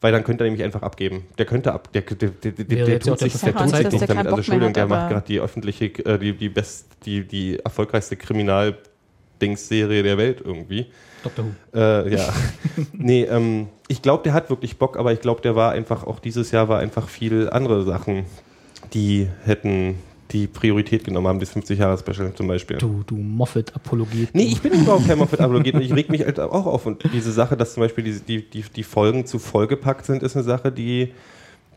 Weil 0.00 0.12
dann 0.12 0.22
könnte 0.22 0.44
er 0.44 0.50
nämlich 0.50 0.64
einfach 0.64 0.82
abgeben. 0.82 1.26
Der 1.38 1.46
könnte 1.46 1.72
ab, 1.72 1.92
der, 1.92 2.02
der, 2.02 2.28
der, 2.28 2.52
der, 2.52 2.84
der 2.84 3.00
tut 3.00 3.18
sich, 3.18 3.32
der 3.40 3.54
tut 3.54 3.70
sich 3.70 3.90
nicht 3.90 4.08
damit. 4.08 4.26
Also 4.26 4.36
Entschuldigung, 4.36 4.72
der 4.72 4.86
macht 4.86 5.10
gerade 5.10 5.26
die 5.26 5.40
öffentliche, 5.40 5.86
äh, 5.86 6.18
die, 6.18 6.34
die 6.34 6.48
best, 6.48 6.86
die, 7.04 7.26
die 7.26 7.58
erfolgreichste 7.58 8.16
Kriminal-Dings-Serie 8.16 10.04
der 10.04 10.16
Welt 10.16 10.40
irgendwie. 10.44 10.86
Doctor 11.24 11.46
Who. 11.46 11.78
Äh, 11.78 12.14
ja. 12.14 12.32
nee, 12.92 13.24
ähm, 13.24 13.68
ich 13.88 14.00
glaube, 14.00 14.22
der 14.22 14.34
hat 14.34 14.50
wirklich 14.50 14.78
Bock, 14.78 14.96
aber 14.96 15.12
ich 15.12 15.20
glaube, 15.20 15.40
der 15.40 15.56
war 15.56 15.72
einfach, 15.72 16.04
auch 16.04 16.20
dieses 16.20 16.52
Jahr 16.52 16.68
war 16.68 16.78
einfach 16.78 17.08
viel 17.08 17.50
andere 17.50 17.82
Sachen, 17.82 18.26
die 18.94 19.28
hätten 19.44 19.96
die 20.30 20.46
Priorität 20.46 21.04
genommen 21.04 21.26
haben, 21.26 21.40
das 21.40 21.54
50-Jahre-Special 21.56 22.34
zum 22.34 22.48
Beispiel. 22.48 22.76
Du, 22.78 23.02
du 23.06 23.16
Moffat-Apologet. 23.16 24.34
Nee, 24.34 24.44
ich 24.44 24.60
bin 24.60 24.72
überhaupt 24.72 25.06
kein 25.06 25.18
Moffat-Apologet 25.18 25.74
und 25.74 25.82
ich 25.82 25.94
reg 25.94 26.10
mich 26.10 26.22
halt 26.22 26.38
auch 26.38 26.66
auf. 26.66 26.86
Und 26.86 27.02
diese 27.12 27.32
Sache, 27.32 27.56
dass 27.56 27.74
zum 27.74 27.82
Beispiel 27.82 28.04
die, 28.04 28.20
die, 28.20 28.42
die, 28.42 28.62
die 28.62 28.82
Folgen 28.82 29.26
zu 29.26 29.38
vollgepackt 29.38 30.04
sind, 30.04 30.22
ist 30.22 30.36
eine 30.36 30.44
Sache, 30.44 30.70
die, 30.70 31.12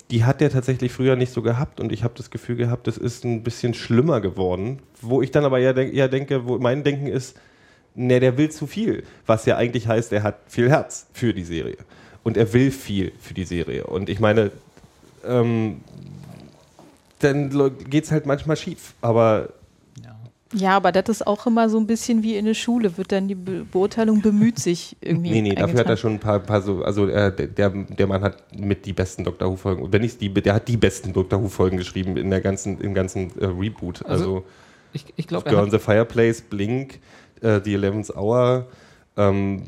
die 0.09 0.25
hat 0.25 0.41
der 0.41 0.49
tatsächlich 0.49 0.91
früher 0.91 1.15
nicht 1.15 1.31
so 1.31 1.41
gehabt. 1.41 1.79
Und 1.79 1.91
ich 1.93 2.03
habe 2.03 2.13
das 2.17 2.29
Gefühl 2.29 2.57
gehabt, 2.57 2.87
das 2.87 2.97
ist 2.97 3.23
ein 3.23 3.43
bisschen 3.43 3.73
schlimmer 3.73 4.19
geworden. 4.19 4.79
Wo 5.01 5.21
ich 5.21 5.31
dann 5.31 5.45
aber 5.45 5.59
eher, 5.59 5.73
denk, 5.73 5.93
eher 5.93 6.09
denke, 6.09 6.45
wo 6.45 6.57
mein 6.57 6.83
Denken 6.83 7.07
ist, 7.07 7.37
ne, 7.95 8.19
der 8.19 8.37
will 8.37 8.49
zu 8.49 8.67
viel. 8.67 9.03
Was 9.25 9.45
ja 9.45 9.55
eigentlich 9.55 9.87
heißt, 9.87 10.11
er 10.11 10.23
hat 10.23 10.39
viel 10.47 10.69
Herz 10.69 11.07
für 11.13 11.33
die 11.33 11.45
Serie. 11.45 11.77
Und 12.23 12.35
er 12.35 12.51
will 12.53 12.71
viel 12.71 13.13
für 13.19 13.33
die 13.33 13.45
Serie. 13.45 13.85
Und 13.85 14.09
ich 14.09 14.19
meine, 14.19 14.51
ähm, 15.25 15.81
dann 17.23 17.49
geht 17.89 18.03
es 18.05 18.11
halt 18.11 18.25
manchmal 18.25 18.57
schief. 18.57 18.93
Aber 19.01 19.49
Ja. 20.53 20.75
Aber 20.75 20.91
das 20.91 21.07
ist 21.07 21.25
auch 21.27 21.47
immer 21.47 21.69
so 21.69 21.77
ein 21.77 21.87
bisschen 21.87 22.23
wie 22.23 22.35
in 22.35 22.45
der 22.45 22.53
Schule, 22.53 22.97
wird 22.97 23.11
dann 23.13 23.27
die 23.29 23.35
Be 23.35 23.65
Beurteilung 23.71 24.21
bemüht 24.21 24.59
sich 24.59 24.97
irgendwie. 24.99 25.31
Nee, 25.31 25.41
nee, 25.41 25.55
dafür 25.55 25.79
hat 25.79 25.87
er 25.87 25.95
schon 25.97 26.13
ein 26.13 26.19
paar, 26.19 26.39
paar 26.39 26.61
so, 26.61 26.83
also 26.83 27.07
äh, 27.07 27.31
der, 27.33 27.69
der 27.69 28.07
Mann 28.07 28.21
hat 28.21 28.43
mit 28.57 28.85
die 28.85 28.91
besten 28.93 29.23
Doctor 29.23 29.49
Who 29.49 29.55
Folgen, 29.55 29.93
wenn 29.93 30.01
nicht 30.01 30.19
die, 30.19 30.29
der 30.33 30.53
hat 30.55 30.67
die 30.67 30.77
besten 30.77 31.13
Doctor 31.13 31.41
Who 31.41 31.47
Folgen 31.47 31.77
geschrieben 31.77 32.17
in 32.17 32.29
der 32.29 32.41
ganzen, 32.41 32.81
im 32.81 32.93
ganzen 32.93 33.31
äh, 33.39 33.45
Reboot. 33.45 34.05
Also, 34.05 34.23
Also, 34.23 34.45
Ich, 34.93 35.05
ich 35.15 35.27
glaube, 35.27 35.49
Girl 35.49 35.63
on 35.63 35.71
the 35.71 35.79
Fireplace, 35.79 36.41
Blink, 36.41 36.99
äh, 37.41 37.61
The 37.63 37.73
Eleventh 37.75 38.13
Hour, 38.13 38.67
ähm, 39.15 39.63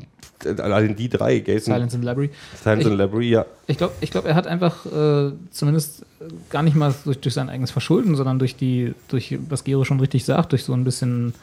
allein 0.46 0.94
die 0.96 1.08
drei 1.08 1.38
gelten. 1.38 1.64
Silence 1.64 1.96
the 1.98 2.04
Library. 2.04 2.30
Silence 2.62 2.82
Ich- 2.86 2.90
the 2.92 2.96
Library, 2.96 3.30
ja. 3.30 3.46
Ich 3.66 3.78
glaube, 3.78 3.94
ich 4.00 4.10
glaub, 4.10 4.26
er 4.26 4.34
hat 4.34 4.46
einfach 4.46 4.84
äh, 4.86 5.32
zumindest 5.50 6.04
gar 6.50 6.62
nicht 6.62 6.76
mal 6.76 6.94
durch, 7.04 7.18
durch 7.20 7.34
sein 7.34 7.48
eigenes 7.48 7.70
Verschulden, 7.70 8.14
sondern 8.16 8.38
durch 8.38 8.56
die, 8.56 8.94
durch, 9.08 9.36
was 9.48 9.64
Gero 9.64 9.84
schon 9.84 10.00
richtig 10.00 10.24
sagt, 10.24 10.52
durch 10.52 10.64
so 10.64 10.72
ein 10.74 10.84
bisschen 10.84 11.34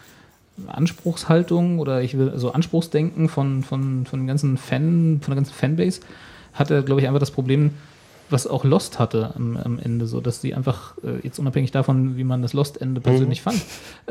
Anspruchshaltung 0.67 1.79
oder 1.79 2.01
ich 2.01 2.17
will 2.17 2.33
so 2.35 2.51
Anspruchsdenken 2.51 3.29
von, 3.29 3.63
von, 3.63 4.05
von 4.05 4.19
den 4.19 4.27
ganzen 4.27 4.57
Fan, 4.57 5.19
von 5.21 5.31
der 5.31 5.35
ganzen 5.35 5.53
Fanbase, 5.53 6.01
hat 6.53 6.71
er, 6.71 6.81
glaube 6.83 7.01
ich, 7.01 7.07
einfach 7.07 7.19
das 7.19 7.31
Problem, 7.31 7.71
was 8.32 8.47
auch 8.47 8.63
Lost 8.63 8.99
hatte 8.99 9.32
am, 9.36 9.57
am 9.57 9.79
Ende, 9.79 10.05
so 10.05 10.21
dass 10.21 10.41
die 10.41 10.53
einfach, 10.53 10.95
äh, 11.03 11.19
jetzt 11.23 11.39
unabhängig 11.39 11.71
davon, 11.71 12.17
wie 12.17 12.23
man 12.23 12.41
das 12.41 12.53
Lost-Ende 12.53 13.01
persönlich 13.01 13.41
fand, 13.41 13.61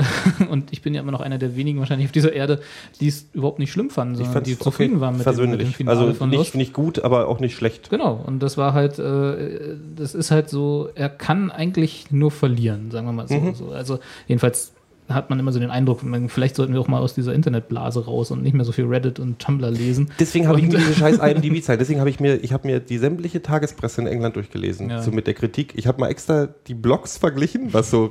und 0.50 0.72
ich 0.72 0.82
bin 0.82 0.94
ja 0.94 1.00
immer 1.00 1.12
noch 1.12 1.20
einer 1.20 1.38
der 1.38 1.56
wenigen 1.56 1.78
wahrscheinlich 1.78 2.08
auf 2.08 2.12
dieser 2.12 2.32
Erde, 2.32 2.60
die 3.00 3.08
es 3.08 3.26
überhaupt 3.32 3.58
nicht 3.58 3.72
schlimm 3.72 3.90
fanden, 3.90 4.16
sondern 4.16 4.44
die 4.44 4.58
zufrieden 4.58 5.00
waren 5.00 5.16
mit 5.16 5.26
dem, 5.26 5.50
mit 5.50 5.60
dem. 5.60 5.72
Finale 5.72 5.98
Also 5.98 6.14
von 6.14 6.30
nicht, 6.30 6.38
Lost. 6.38 6.54
nicht 6.54 6.72
gut, 6.72 7.02
aber 7.02 7.28
auch 7.28 7.40
nicht 7.40 7.54
schlecht. 7.54 7.90
Genau, 7.90 8.22
und 8.26 8.40
das 8.42 8.56
war 8.56 8.74
halt, 8.74 8.98
äh, 8.98 9.76
das 9.96 10.14
ist 10.14 10.30
halt 10.30 10.48
so, 10.50 10.88
er 10.94 11.08
kann 11.08 11.50
eigentlich 11.50 12.10
nur 12.10 12.30
verlieren, 12.30 12.90
sagen 12.90 13.06
wir 13.06 13.12
mal 13.12 13.28
so. 13.28 13.34
Mhm. 13.34 13.54
so. 13.54 13.70
Also 13.70 13.98
jedenfalls 14.26 14.72
hat 15.14 15.30
man 15.30 15.38
immer 15.38 15.52
so 15.52 15.58
den 15.60 15.70
Eindruck, 15.70 16.00
vielleicht 16.28 16.56
sollten 16.56 16.72
wir 16.72 16.80
auch 16.80 16.88
mal 16.88 17.00
aus 17.00 17.14
dieser 17.14 17.34
Internetblase 17.34 18.04
raus 18.04 18.30
und 18.30 18.42
nicht 18.42 18.54
mehr 18.54 18.64
so 18.64 18.72
viel 18.72 18.86
Reddit 18.86 19.18
und 19.18 19.38
Tumblr 19.38 19.70
lesen. 19.70 20.10
Deswegen 20.18 20.48
habe 20.48 20.58
ich 20.60 20.66
mir 20.66 20.78
diese 20.78 20.94
scheiß 20.94 21.18
IMDb-Zeit, 21.22 21.80
deswegen 21.80 22.00
habe 22.00 22.10
ich 22.10 22.20
mir, 22.20 22.36
ich 22.36 22.52
habe 22.52 22.66
mir 22.66 22.80
die 22.80 22.98
sämtliche 22.98 23.42
Tagespresse 23.42 24.00
in 24.00 24.06
England 24.06 24.36
durchgelesen, 24.36 24.90
Ja. 24.90 25.02
so 25.02 25.10
mit 25.10 25.26
der 25.26 25.34
Kritik. 25.34 25.72
Ich 25.76 25.86
habe 25.86 26.00
mal 26.00 26.08
extra 26.08 26.48
die 26.66 26.74
Blogs 26.74 27.18
verglichen, 27.18 27.72
was 27.72 27.90
so, 27.90 28.10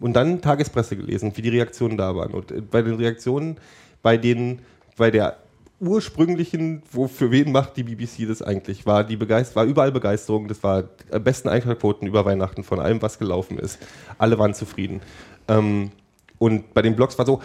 und 0.00 0.12
dann 0.14 0.40
Tagespresse 0.40 0.96
gelesen, 0.96 1.32
wie 1.34 1.42
die 1.42 1.50
Reaktionen 1.50 1.96
da 1.96 2.14
waren. 2.14 2.32
Und 2.32 2.50
äh, 2.50 2.60
bei 2.60 2.82
den 2.82 2.94
Reaktionen, 2.94 3.56
bei 4.02 4.16
denen, 4.16 4.60
bei 4.96 5.10
der 5.10 5.36
ursprünglichen, 5.80 6.82
wo 6.90 7.06
für 7.06 7.30
wen 7.30 7.52
macht 7.52 7.76
die 7.76 7.84
BBC 7.84 8.26
das 8.26 8.42
eigentlich, 8.42 8.86
war 8.86 9.04
die 9.04 9.16
Begeist 9.16 9.54
war 9.54 9.64
überall 9.64 9.92
Begeisterung, 9.92 10.48
das 10.48 10.62
war 10.62 10.84
äh, 11.10 11.20
besten 11.20 11.48
Einschaltquoten 11.48 12.06
über 12.08 12.24
Weihnachten 12.24 12.64
von 12.64 12.80
allem, 12.80 13.00
was 13.02 13.18
gelaufen 13.18 13.58
ist. 13.58 13.78
Alle 14.18 14.38
waren 14.38 14.54
zufrieden. 14.54 15.00
Ähm, 15.46 15.90
und 16.38 16.72
bei 16.74 16.82
den 16.82 16.96
Blogs 16.96 17.18
war 17.18 17.26
so, 17.26 17.40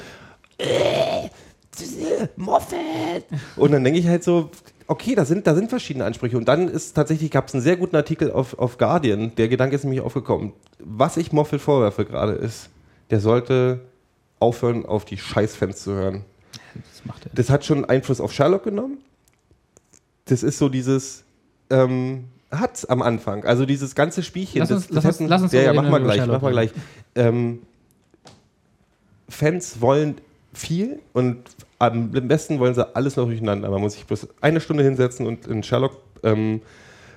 Moffat. 2.36 3.24
Und 3.56 3.72
dann 3.72 3.84
denke 3.84 4.00
ich 4.00 4.08
halt 4.08 4.24
so, 4.24 4.50
okay, 4.88 5.16
da 5.16 5.26
sind, 5.26 5.48
da 5.48 5.56
sind 5.56 5.70
verschiedene 5.70 6.06
Ansprüche. 6.06 6.38
Und 6.38 6.48
dann 6.48 6.68
ist 6.68 6.94
tatsächlich, 6.94 7.32
gab 7.32 7.48
es 7.48 7.54
einen 7.54 7.64
sehr 7.64 7.78
guten 7.78 7.96
Artikel 7.96 8.32
auf, 8.32 8.58
auf 8.60 8.78
Guardian, 8.78 9.34
der 9.36 9.48
Gedanke 9.48 9.76
ist 9.76 9.84
nämlich 9.84 10.02
aufgekommen. 10.02 10.54
Was 10.80 11.18
ich 11.18 11.32
Moffat 11.32 11.62
vorwerfe 11.62 12.06
gerade 12.06 12.34
ist, 12.34 12.70
der 13.10 13.20
sollte 13.20 13.82
aufhören, 14.40 14.86
auf 14.86 15.06
die 15.06 15.18
Scheißfans 15.18 15.84
zu 15.84 15.94
hören. 15.94 16.26
Das 16.76 17.06
macht 17.06 17.26
er. 17.26 17.32
Das 17.34 17.50
hat 17.50 17.66
schon 17.66 17.86
Einfluss 17.86 18.20
auf 18.22 18.32
Sherlock 18.32 18.64
genommen. 18.64 18.98
Das 20.26 20.44
ist 20.44 20.58
so 20.58 20.70
dieses, 20.70 21.24
ähm, 21.70 22.26
hat 22.52 22.90
am 22.90 23.02
Anfang. 23.02 23.46
Also 23.46 23.66
dieses 23.66 23.96
ganze 23.96 24.24
Spielchen. 24.24 24.60
Lass 24.60 24.72
uns- 24.72 24.88
das, 24.88 24.96
lass 24.96 25.04
das 25.04 25.20
uns- 25.20 25.30
lass 25.30 25.42
uns 25.44 25.52
ja, 25.54 25.62
ja, 25.62 25.74
mach 25.74 25.90
mal 25.90 26.02
gleich, 26.02 26.26
mach 26.26 26.42
mal 26.42 26.52
gleich. 26.52 26.72
Ähm, 27.16 27.60
Fans 29.34 29.82
wollen 29.82 30.16
viel 30.54 31.00
und 31.14 31.38
am 31.80 32.12
besten 32.12 32.60
wollen 32.60 32.76
sie 32.76 32.96
alles 32.96 33.18
noch 33.18 33.26
durcheinander. 33.26 33.70
Man 33.70 33.82
muss 33.82 33.94
sich 33.94 34.06
bloß 34.06 34.28
eine 34.42 34.62
Stunde 34.62 34.84
hinsetzen 34.84 35.26
und 35.26 35.48
in 35.48 35.64
Sherlock 35.64 35.98
ähm, 36.24 36.62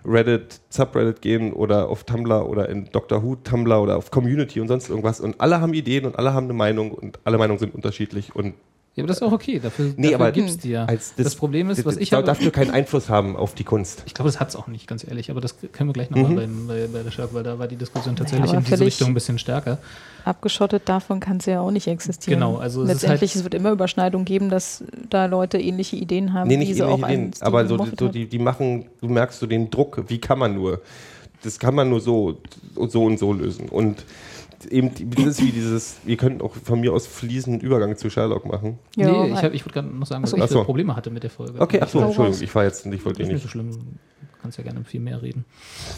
Reddit, 0.04 0.60
Subreddit 0.70 1.20
gehen 1.20 1.52
oder 1.52 1.88
auf 1.88 2.04
Tumblr 2.04 2.48
oder 2.48 2.68
in 2.68 2.86
Doctor 2.86 3.22
Who 3.22 3.36
Tumblr 3.36 3.80
oder 3.80 3.96
auf 3.96 4.10
Community 4.10 4.60
und 4.60 4.68
sonst 4.68 4.88
irgendwas 4.88 5.20
und 5.20 5.40
alle 5.40 5.60
haben 5.60 5.74
Ideen 5.74 6.04
und 6.04 6.18
alle 6.18 6.32
haben 6.32 6.44
eine 6.44 6.54
Meinung 6.54 6.92
und 6.92 7.18
alle 7.24 7.38
Meinungen 7.38 7.58
sind 7.58 7.74
unterschiedlich 7.74 8.34
und 8.34 8.54
Ja, 8.96 9.02
aber 9.02 9.08
das 9.08 9.18
ist 9.18 9.22
auch 9.22 9.32
okay. 9.32 9.60
Dafür, 9.62 9.92
Nee, 9.98 10.04
dafür 10.10 10.14
aber 10.16 10.32
gibt's 10.32 10.56
die 10.56 10.70
ja. 10.70 10.86
als 10.86 11.14
das, 11.16 11.34
Problem 11.34 11.68
ist, 11.68 11.84
was 11.84 11.98
ich 11.98 12.14
habe. 12.14 12.24
darf 12.24 12.40
nur 12.40 12.50
keinen 12.50 12.70
Einfluss 12.70 13.10
haben 13.10 13.36
auf 13.36 13.54
die 13.54 13.62
Kunst. 13.62 14.02
Ich 14.06 14.14
glaube, 14.14 14.30
das 14.30 14.40
hat 14.40 14.48
es 14.48 14.56
auch 14.56 14.68
nicht, 14.68 14.86
ganz 14.86 15.06
ehrlich. 15.06 15.30
Aber 15.30 15.42
das 15.42 15.54
können 15.72 15.90
wir 15.90 15.92
gleich 15.92 16.08
nochmal 16.08 16.30
Mhm. 16.30 16.36
beim 16.36 16.66
bei, 16.66 16.88
bei 16.90 17.02
der 17.02 17.10
Shark, 17.10 17.34
weil 17.34 17.42
da 17.42 17.58
war 17.58 17.68
die 17.68 17.76
Diskussion 17.76 18.16
tatsächlich 18.16 18.48
aber 18.48 18.58
in 18.58 18.64
diese 18.64 18.80
Richtung 18.84 19.08
ein 19.08 19.14
bisschen 19.14 19.38
stärker. 19.38 19.76
Abgeschottet 20.24 20.88
davon 20.88 21.20
kann 21.20 21.36
es 21.36 21.46
ja 21.46 21.60
auch 21.60 21.70
nicht 21.70 21.86
existieren. 21.88 22.40
Genau, 22.40 22.56
also 22.56 22.82
es 22.82 22.88
ist 22.88 22.94
Letztendlich 23.02 23.30
halt- 23.32 23.36
es 23.36 23.44
wird 23.44 23.52
immer 23.54 23.70
Überschneidungen 23.70 24.24
geben, 24.24 24.48
dass 24.48 24.82
da 25.10 25.26
Leute 25.26 25.58
ähnliche 25.58 25.96
Ideen 25.96 26.32
haben, 26.32 26.48
Nee, 26.48 26.56
nicht 26.56 26.70
die 26.70 26.74
sie 26.74 26.80
ähnliche 26.80 27.04
auch 27.04 27.08
Ideen, 27.08 27.30
aber 27.40 27.66
so, 27.68 27.86
so 27.98 28.08
die, 28.08 28.26
die 28.26 28.38
machen, 28.38 28.86
du 29.02 29.08
merkst 29.08 29.38
so 29.40 29.46
den 29.46 29.68
Druck, 29.70 30.04
wie 30.08 30.18
kann 30.18 30.38
man 30.38 30.54
nur? 30.54 30.80
Das 31.42 31.58
kann 31.58 31.74
man 31.74 31.90
nur 31.90 32.00
so 32.00 32.38
und 32.74 32.90
so 32.90 33.04
und 33.04 33.18
so 33.18 33.32
lösen. 33.34 33.68
Und 33.68 34.04
eben, 34.70 34.90
das 35.10 35.24
ist 35.26 35.42
wie 35.42 35.50
dieses, 35.52 35.96
ihr 36.06 36.16
könnt 36.16 36.42
auch 36.42 36.54
von 36.64 36.80
mir 36.80 36.92
aus 36.92 37.06
fließenden 37.06 37.60
Übergang 37.60 37.96
zu 37.96 38.10
Sherlock 38.10 38.46
machen. 38.46 38.78
Ja, 38.96 39.10
nee, 39.10 39.32
ich, 39.32 39.42
hab- 39.42 39.54
ich 39.54 39.64
würde 39.64 39.74
gerade 39.74 39.88
noch 39.88 40.06
sagen, 40.06 40.22
was 40.22 40.34
Ach 40.34 40.38
ich 40.38 40.42
so. 40.50 40.58
so. 40.58 40.64
Probleme 40.64 40.94
hatte 40.96 41.10
mit 41.10 41.22
der 41.22 41.30
Folge. 41.30 41.60
Okay, 41.60 41.80
ach 41.82 41.88
so, 41.88 42.00
Hau 42.02 42.06
Entschuldigung, 42.06 42.42
ich 42.42 42.54
war 42.54 42.64
jetzt, 42.64 42.86
ich 42.86 43.04
wollte 43.04 43.22
Ist 43.22 43.28
ihn 43.28 43.34
nicht 43.34 43.42
so 43.42 43.58
nicht. 43.58 43.72
schlimm. 43.72 43.98
Kannst 44.46 44.58
ja 44.58 44.64
gerne 44.64 44.84
viel 44.84 45.00
mehr 45.00 45.20
reden. 45.20 45.44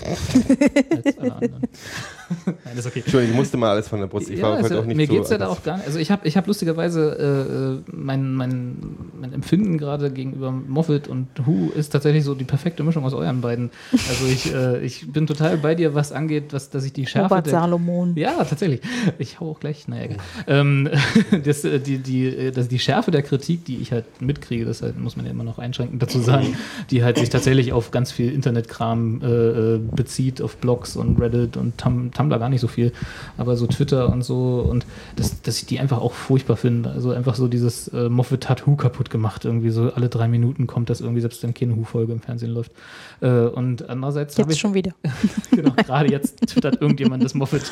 als 1.05 1.19
alle 1.19 1.35
anderen. 1.35 1.63
Nein, 2.47 2.55
das 2.65 2.79
ist 2.79 2.87
okay. 2.87 3.01
Entschuldigung, 3.01 3.35
ich 3.35 3.39
musste 3.39 3.59
mal 3.59 3.73
alles 3.73 3.89
von 3.89 4.01
der 4.01 4.07
Brust. 4.07 4.31
Ich 4.31 4.41
war 4.41 4.55
also, 4.55 4.65
heute 4.65 4.81
auch 4.81 4.85
nicht 4.87 4.97
mir 4.97 5.07
so. 5.07 5.13
geht 5.13 5.23
es 5.25 5.29
ja 5.29 5.37
da 5.37 5.49
auch 5.49 5.63
gar 5.63 5.77
nicht. 5.77 5.87
Also 5.87 5.99
ich 5.99 6.11
habe 6.11 6.27
ich 6.27 6.39
hab 6.39 6.47
lustigerweise 6.47 7.83
äh, 7.87 7.91
äh, 7.91 7.95
mein, 7.95 8.33
mein, 8.33 8.77
mein 9.21 9.35
Empfinden 9.35 9.77
gerade 9.77 10.11
gegenüber 10.11 10.51
Moffat 10.51 11.09
und 11.09 11.29
Who 11.45 11.71
ist 11.75 11.91
tatsächlich 11.91 12.25
so 12.25 12.35
die 12.35 12.45
perfekte 12.45 12.83
Mischung 12.85 13.05
aus 13.05 13.13
euren 13.13 13.43
beiden. 13.43 13.71
Also 13.93 14.25
ich, 14.27 14.55
äh, 14.55 14.81
ich 14.83 15.13
bin 15.13 15.27
total 15.27 15.59
bei 15.59 15.75
dir, 15.75 15.95
was 15.95 16.11
angeht, 16.11 16.55
was, 16.55 16.71
dass 16.71 16.85
ich 16.85 16.95
die 16.95 17.05
Schärfe 17.05 17.35
Robert 17.35 17.47
der, 17.47 17.53
Salomon. 17.53 18.17
ja, 18.17 18.43
tatsächlich. 18.45 18.81
Ich 19.19 19.41
hau 19.41 19.51
auch 19.51 19.61
gleich, 19.61 19.89
naja, 19.89 20.05
egal. 20.05 20.19
Ähm, 20.47 20.89
das, 21.45 21.65
äh, 21.65 21.81
die, 21.81 21.99
die, 21.99 22.29
äh, 22.29 22.51
das, 22.51 22.69
die 22.69 22.79
Schärfe 22.79 23.11
der 23.11 23.23
Kritik, 23.23 23.67
die 23.67 23.77
ich 23.77 23.93
halt 23.93 24.23
mitkriege, 24.23 24.65
das 24.65 24.81
halt, 24.81 24.99
muss 24.99 25.17
man 25.17 25.27
ja 25.27 25.33
immer 25.33 25.45
noch 25.45 25.59
einschränkend 25.59 26.03
dazu 26.03 26.21
sagen, 26.21 26.57
die 26.91 27.05
halt 27.05 27.19
sich 27.19 27.29
tatsächlich 27.29 27.75
auf 27.75 27.91
ganz 27.91 28.11
viel 28.13 28.33
Internetkram 28.39 29.21
äh, 29.23 29.27
äh, 29.27 29.79
bezieht 29.79 30.41
auf 30.41 30.57
Blogs 30.57 30.97
und 30.97 31.21
Reddit 31.21 31.57
und 31.57 31.77
Tum 31.79 32.11
Tumblr 32.13 32.39
gar 32.39 32.49
nicht 32.49 32.61
so 32.61 32.69
viel, 32.69 32.93
aber 33.37 33.57
so 33.57 33.67
Twitter 33.67 34.11
und 34.11 34.23
so 34.23 34.61
und 34.61 34.87
das, 35.17 35.43
dass 35.43 35.59
ich 35.59 35.67
die 35.67 35.81
einfach 35.81 35.99
auch 36.01 36.13
furchtbar 36.13 36.57
finde. 36.57 36.91
Also 36.91 37.11
einfach 37.11 37.35
so 37.35 37.49
dieses 37.49 37.89
äh, 37.89 38.09
Moffat 38.09 38.49
hat 38.49 38.67
Who 38.67 38.77
kaputt 38.77 39.11
gemacht. 39.11 39.45
Irgendwie 39.45 39.71
so 39.71 39.93
alle 39.93 40.09
drei 40.09 40.29
Minuten 40.29 40.67
kommt 40.67 40.89
das 40.91 41.01
irgendwie, 41.01 41.21
selbst 41.21 41.43
wenn 41.43 41.53
keine 41.53 41.77
Who-Folge 41.77 42.13
im 42.13 42.21
Fernsehen 42.21 42.53
läuft. 42.53 42.73
Äh, 43.21 43.29
und 43.29 43.89
andererseits 43.89 44.37
Jetzt 44.37 44.51
ich 44.51 44.59
schon 44.59 44.75
wieder. 44.75 44.93
genau, 45.51 45.73
gerade 45.73 46.11
jetzt 46.11 46.41
twittert 46.47 46.81
irgendjemand, 46.81 47.25
dass 47.25 47.35
Moffat 47.35 47.63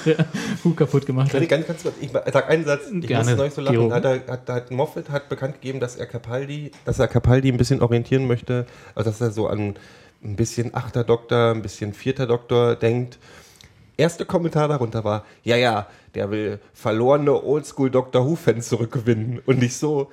Who 0.62 0.70
kaputt 0.70 1.06
gemacht 1.06 1.32
hat. 1.32 1.48
ganz, 1.48 1.66
ganz 1.66 1.82
kurz. 1.82 1.94
Ich 2.00 2.10
sag 2.10 2.50
einen 2.50 2.64
Satz. 2.64 2.90
Ich 2.92 3.06
Gerne, 3.06 3.30
muss 3.30 3.38
neulich 3.38 3.54
so 3.54 3.60
lachen. 3.60 3.92
Hat, 3.92 4.04
hat, 4.04 4.48
hat 4.48 4.70
Moffat 4.70 5.10
hat 5.10 5.28
bekannt 5.28 5.54
gegeben, 5.54 5.80
dass 5.80 5.96
er 5.96 6.06
Capaldi, 6.06 6.72
dass 6.84 6.98
er 6.98 7.08
Capaldi 7.08 7.50
ein 7.50 7.56
bisschen 7.56 7.80
orientieren 7.80 8.26
möchte, 8.26 8.66
also 8.94 9.10
dass 9.10 9.20
er 9.20 9.30
so 9.30 9.46
an 9.46 9.74
ein 10.22 10.36
bisschen 10.36 10.74
achter 10.74 11.04
Doktor, 11.04 11.52
ein 11.52 11.62
bisschen 11.62 11.92
vierter 11.94 12.26
Doktor 12.26 12.76
denkt. 12.76 13.18
Erster 13.96 14.24
Kommentar 14.26 14.68
darunter 14.68 15.04
war, 15.04 15.24
ja, 15.42 15.56
ja, 15.56 15.86
der 16.14 16.30
will 16.30 16.58
verlorene 16.74 17.42
Oldschool 17.42 17.90
Doctor 17.90 18.26
Who-Fans 18.26 18.68
zurückgewinnen 18.68 19.40
und 19.46 19.58
nicht 19.58 19.76
so, 19.76 20.10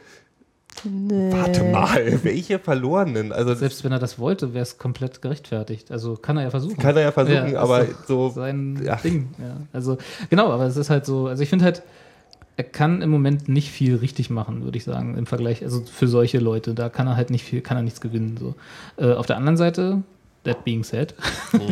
warte 0.85 1.63
mal, 1.65 2.23
welche 2.23 2.59
verlorenen? 2.59 3.31
Also 3.31 3.53
Selbst 3.53 3.83
wenn 3.83 3.91
er 3.91 3.99
das 3.99 4.17
wollte, 4.19 4.53
wäre 4.53 4.63
es 4.63 4.77
komplett 4.77 5.21
gerechtfertigt. 5.21 5.91
Also 5.91 6.15
kann 6.15 6.37
er 6.37 6.43
ja 6.43 6.49
versuchen. 6.49 6.77
Kann 6.77 6.95
er 6.95 7.03
ja 7.03 7.11
versuchen, 7.11 7.47
ist 7.47 7.55
aber 7.55 7.85
so- 8.07 8.29
Sein 8.29 8.81
ja. 8.83 8.95
Ding. 8.97 9.29
Ja. 9.37 9.57
Also, 9.73 9.97
genau, 10.29 10.49
aber 10.51 10.65
es 10.65 10.77
ist 10.77 10.89
halt 10.89 11.05
so. 11.05 11.27
Also, 11.27 11.43
ich 11.43 11.49
finde 11.49 11.65
halt, 11.65 11.83
er 12.55 12.63
kann 12.63 13.01
im 13.01 13.09
Moment 13.09 13.49
nicht 13.49 13.71
viel 13.71 13.95
richtig 13.95 14.29
machen, 14.29 14.63
würde 14.63 14.77
ich 14.77 14.83
sagen, 14.83 15.17
im 15.17 15.25
Vergleich. 15.25 15.63
Also, 15.63 15.81
für 15.81 16.07
solche 16.07 16.39
Leute, 16.39 16.73
da 16.73 16.89
kann 16.89 17.07
er 17.07 17.15
halt 17.15 17.29
nicht 17.29 17.43
viel, 17.43 17.61
kann 17.61 17.77
er 17.77 17.83
nichts 17.83 18.01
gewinnen. 18.01 18.37
So. 18.39 18.55
Äh, 18.97 19.13
auf 19.13 19.25
der 19.25 19.37
anderen 19.37 19.57
Seite, 19.57 20.03
that 20.43 20.63
being 20.63 20.83
said, 20.83 21.15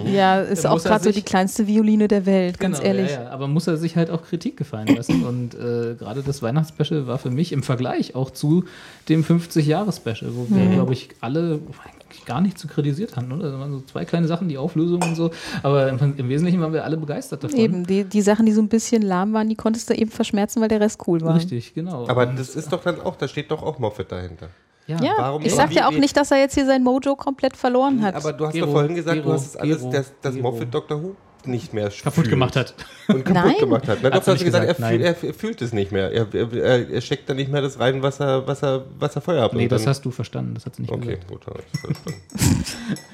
Ja, 0.06 0.42
ist 0.42 0.66
auch 0.66 0.84
er 0.84 0.90
gerade 0.90 1.04
so 1.04 1.12
die 1.12 1.22
kleinste 1.22 1.68
Violine 1.68 2.08
der 2.08 2.26
Welt, 2.26 2.60
ganz 2.60 2.80
Genau, 2.80 2.88
ehrlich. 2.88 3.12
Ja, 3.12 3.24
ja. 3.24 3.30
Aber 3.30 3.48
muss 3.48 3.68
er 3.68 3.78
sich 3.78 3.96
halt 3.96 4.10
auch 4.10 4.24
Kritik 4.24 4.58
gefallen 4.58 4.88
lassen. 4.88 5.24
Und 5.28 5.54
äh, 5.54 5.96
gerade 5.96 6.24
das 6.24 6.42
Weihnachtsspecial 6.42 7.06
war 7.06 7.18
für 7.18 7.32
mich 7.32 7.52
im 7.52 7.64
Vergleich 7.64 8.16
auch 8.16 8.32
zu 8.32 8.66
dem 9.10 9.24
50-Jahres-Special, 9.24 10.36
wo 10.36 10.48
wir, 10.50 10.68
glaube 10.74 10.94
ich, 10.94 11.10
alle 11.20 11.60
eigentlich 11.84 12.01
gar 12.26 12.42
nicht 12.42 12.58
zu 12.58 12.68
kritisiert 12.68 13.16
hatten. 13.16 13.32
Oder? 13.32 13.52
Das 13.52 13.60
waren 13.60 13.72
so 13.72 13.82
zwei 13.82 14.06
kleine 14.06 14.28
Sachen, 14.28 14.48
die 14.50 14.58
Auflösung 14.58 15.02
und 15.04 15.16
so. 15.16 15.32
Aber 15.64 15.90
im, 15.90 15.98
im 16.18 16.30
Wesentlichen 16.30 16.62
waren 16.62 16.74
wir 16.74 16.84
alle 16.84 16.98
begeistert 16.98 17.44
davon. 17.44 17.58
Eben, 17.58 17.86
die, 17.86 18.04
die 18.04 18.22
Sachen, 18.22 18.46
die 18.46 18.52
so 18.52 18.62
ein 18.62 18.68
bisschen 18.70 19.02
lahm 19.02 19.34
waren, 19.34 19.50
die 19.50 19.56
konntest 19.56 19.90
du 19.90 19.94
eben 19.94 20.12
verschmerzen, 20.12 20.62
weil 20.62 20.68
der 20.70 20.80
Rest 20.80 21.02
cool 21.08 21.22
war. 21.22 21.36
Richtig, 21.36 21.74
genau. 21.74 22.08
aber 22.08 22.28
Und, 22.28 22.40
das 22.40 22.56
ist 22.56 22.72
doch 22.72 22.84
dann 22.84 23.02
auch, 23.02 23.16
da 23.16 23.28
steht 23.28 23.52
doch 23.52 23.64
auch 23.64 23.80
Moffat 23.80 24.12
dahinter. 24.12 24.50
ja, 24.88 25.02
Ja, 25.02 25.14
Warum- 25.18 25.42
ich 25.44 25.54
sag 25.54 25.72
ja 25.74 25.88
auch 25.88 25.92
nicht, 25.92 26.16
dass 26.18 26.32
er 26.32 26.38
jetzt 26.40 26.54
hier 26.56 26.66
sein 26.66 26.84
Mojo 26.84 27.16
komplett 27.16 27.56
verloren 27.56 28.02
hat. 28.02 28.16
Aber 28.16 28.34
du 28.34 28.46
hast 28.46 28.54
Gero, 28.54 28.66
doch 28.68 28.74
vorhin 28.74 28.96
gesagt, 28.96 29.16
Gero, 29.18 29.28
du 29.30 29.34
hast 29.34 29.46
es 29.48 29.56
alles, 29.58 29.80
Gero, 29.80 29.92
dass 29.92 30.34
Gero. 30.36 30.42
Moffat 30.52 30.74
Doctor 30.74 31.02
Who 31.04 31.16
nicht 31.48 31.74
mehr 31.74 31.90
kaputt 31.90 32.14
fühlt. 32.14 32.30
gemacht 32.30 32.56
hat. 32.56 32.74
Und 33.08 33.26
kaputt 33.26 33.44
Nein. 33.46 33.56
gemacht 33.60 33.88
hat. 33.88 34.00
Na, 34.02 34.10
doch, 34.10 34.20
hast 34.20 34.28
nicht 34.28 34.42
du 34.42 34.46
gesagt, 34.46 34.68
er, 34.68 34.74
gesagt, 34.74 34.90
fühlt, 34.90 35.02
nein. 35.02 35.16
er, 35.22 35.28
er 35.28 35.34
fühlt 35.34 35.62
es 35.62 35.74
nicht 35.74 35.92
mehr. 35.92 36.12
Er, 36.12 36.28
er, 36.34 36.54
er, 36.54 36.90
er 36.90 37.02
steckt 37.02 37.30
da 37.30 37.34
nicht 37.34 37.52
mehr 37.52 37.62
das 37.62 37.80
rein, 37.80 38.02
was 38.02 38.20
er, 38.20 38.48
was 38.48 38.64
er, 38.64 38.86
was 39.00 39.16
er 39.16 39.22
vorher 39.22 39.44
hat. 39.44 39.54
Nee, 39.54 39.68
das 39.68 39.88
hast 39.88 40.04
du 40.06 40.12
verstanden. 40.12 40.54
Das 40.54 40.66
hat 40.66 40.76
sie 40.76 40.84
nicht 40.84 40.92
Okay, 40.92 41.18
gesagt. 41.18 41.28
gut. 41.28 41.44
verstanden. 41.44 42.22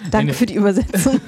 Danke 0.12 0.28
nee. 0.28 0.34
für 0.34 0.46
die 0.46 0.56
Übersetzung. 0.56 1.20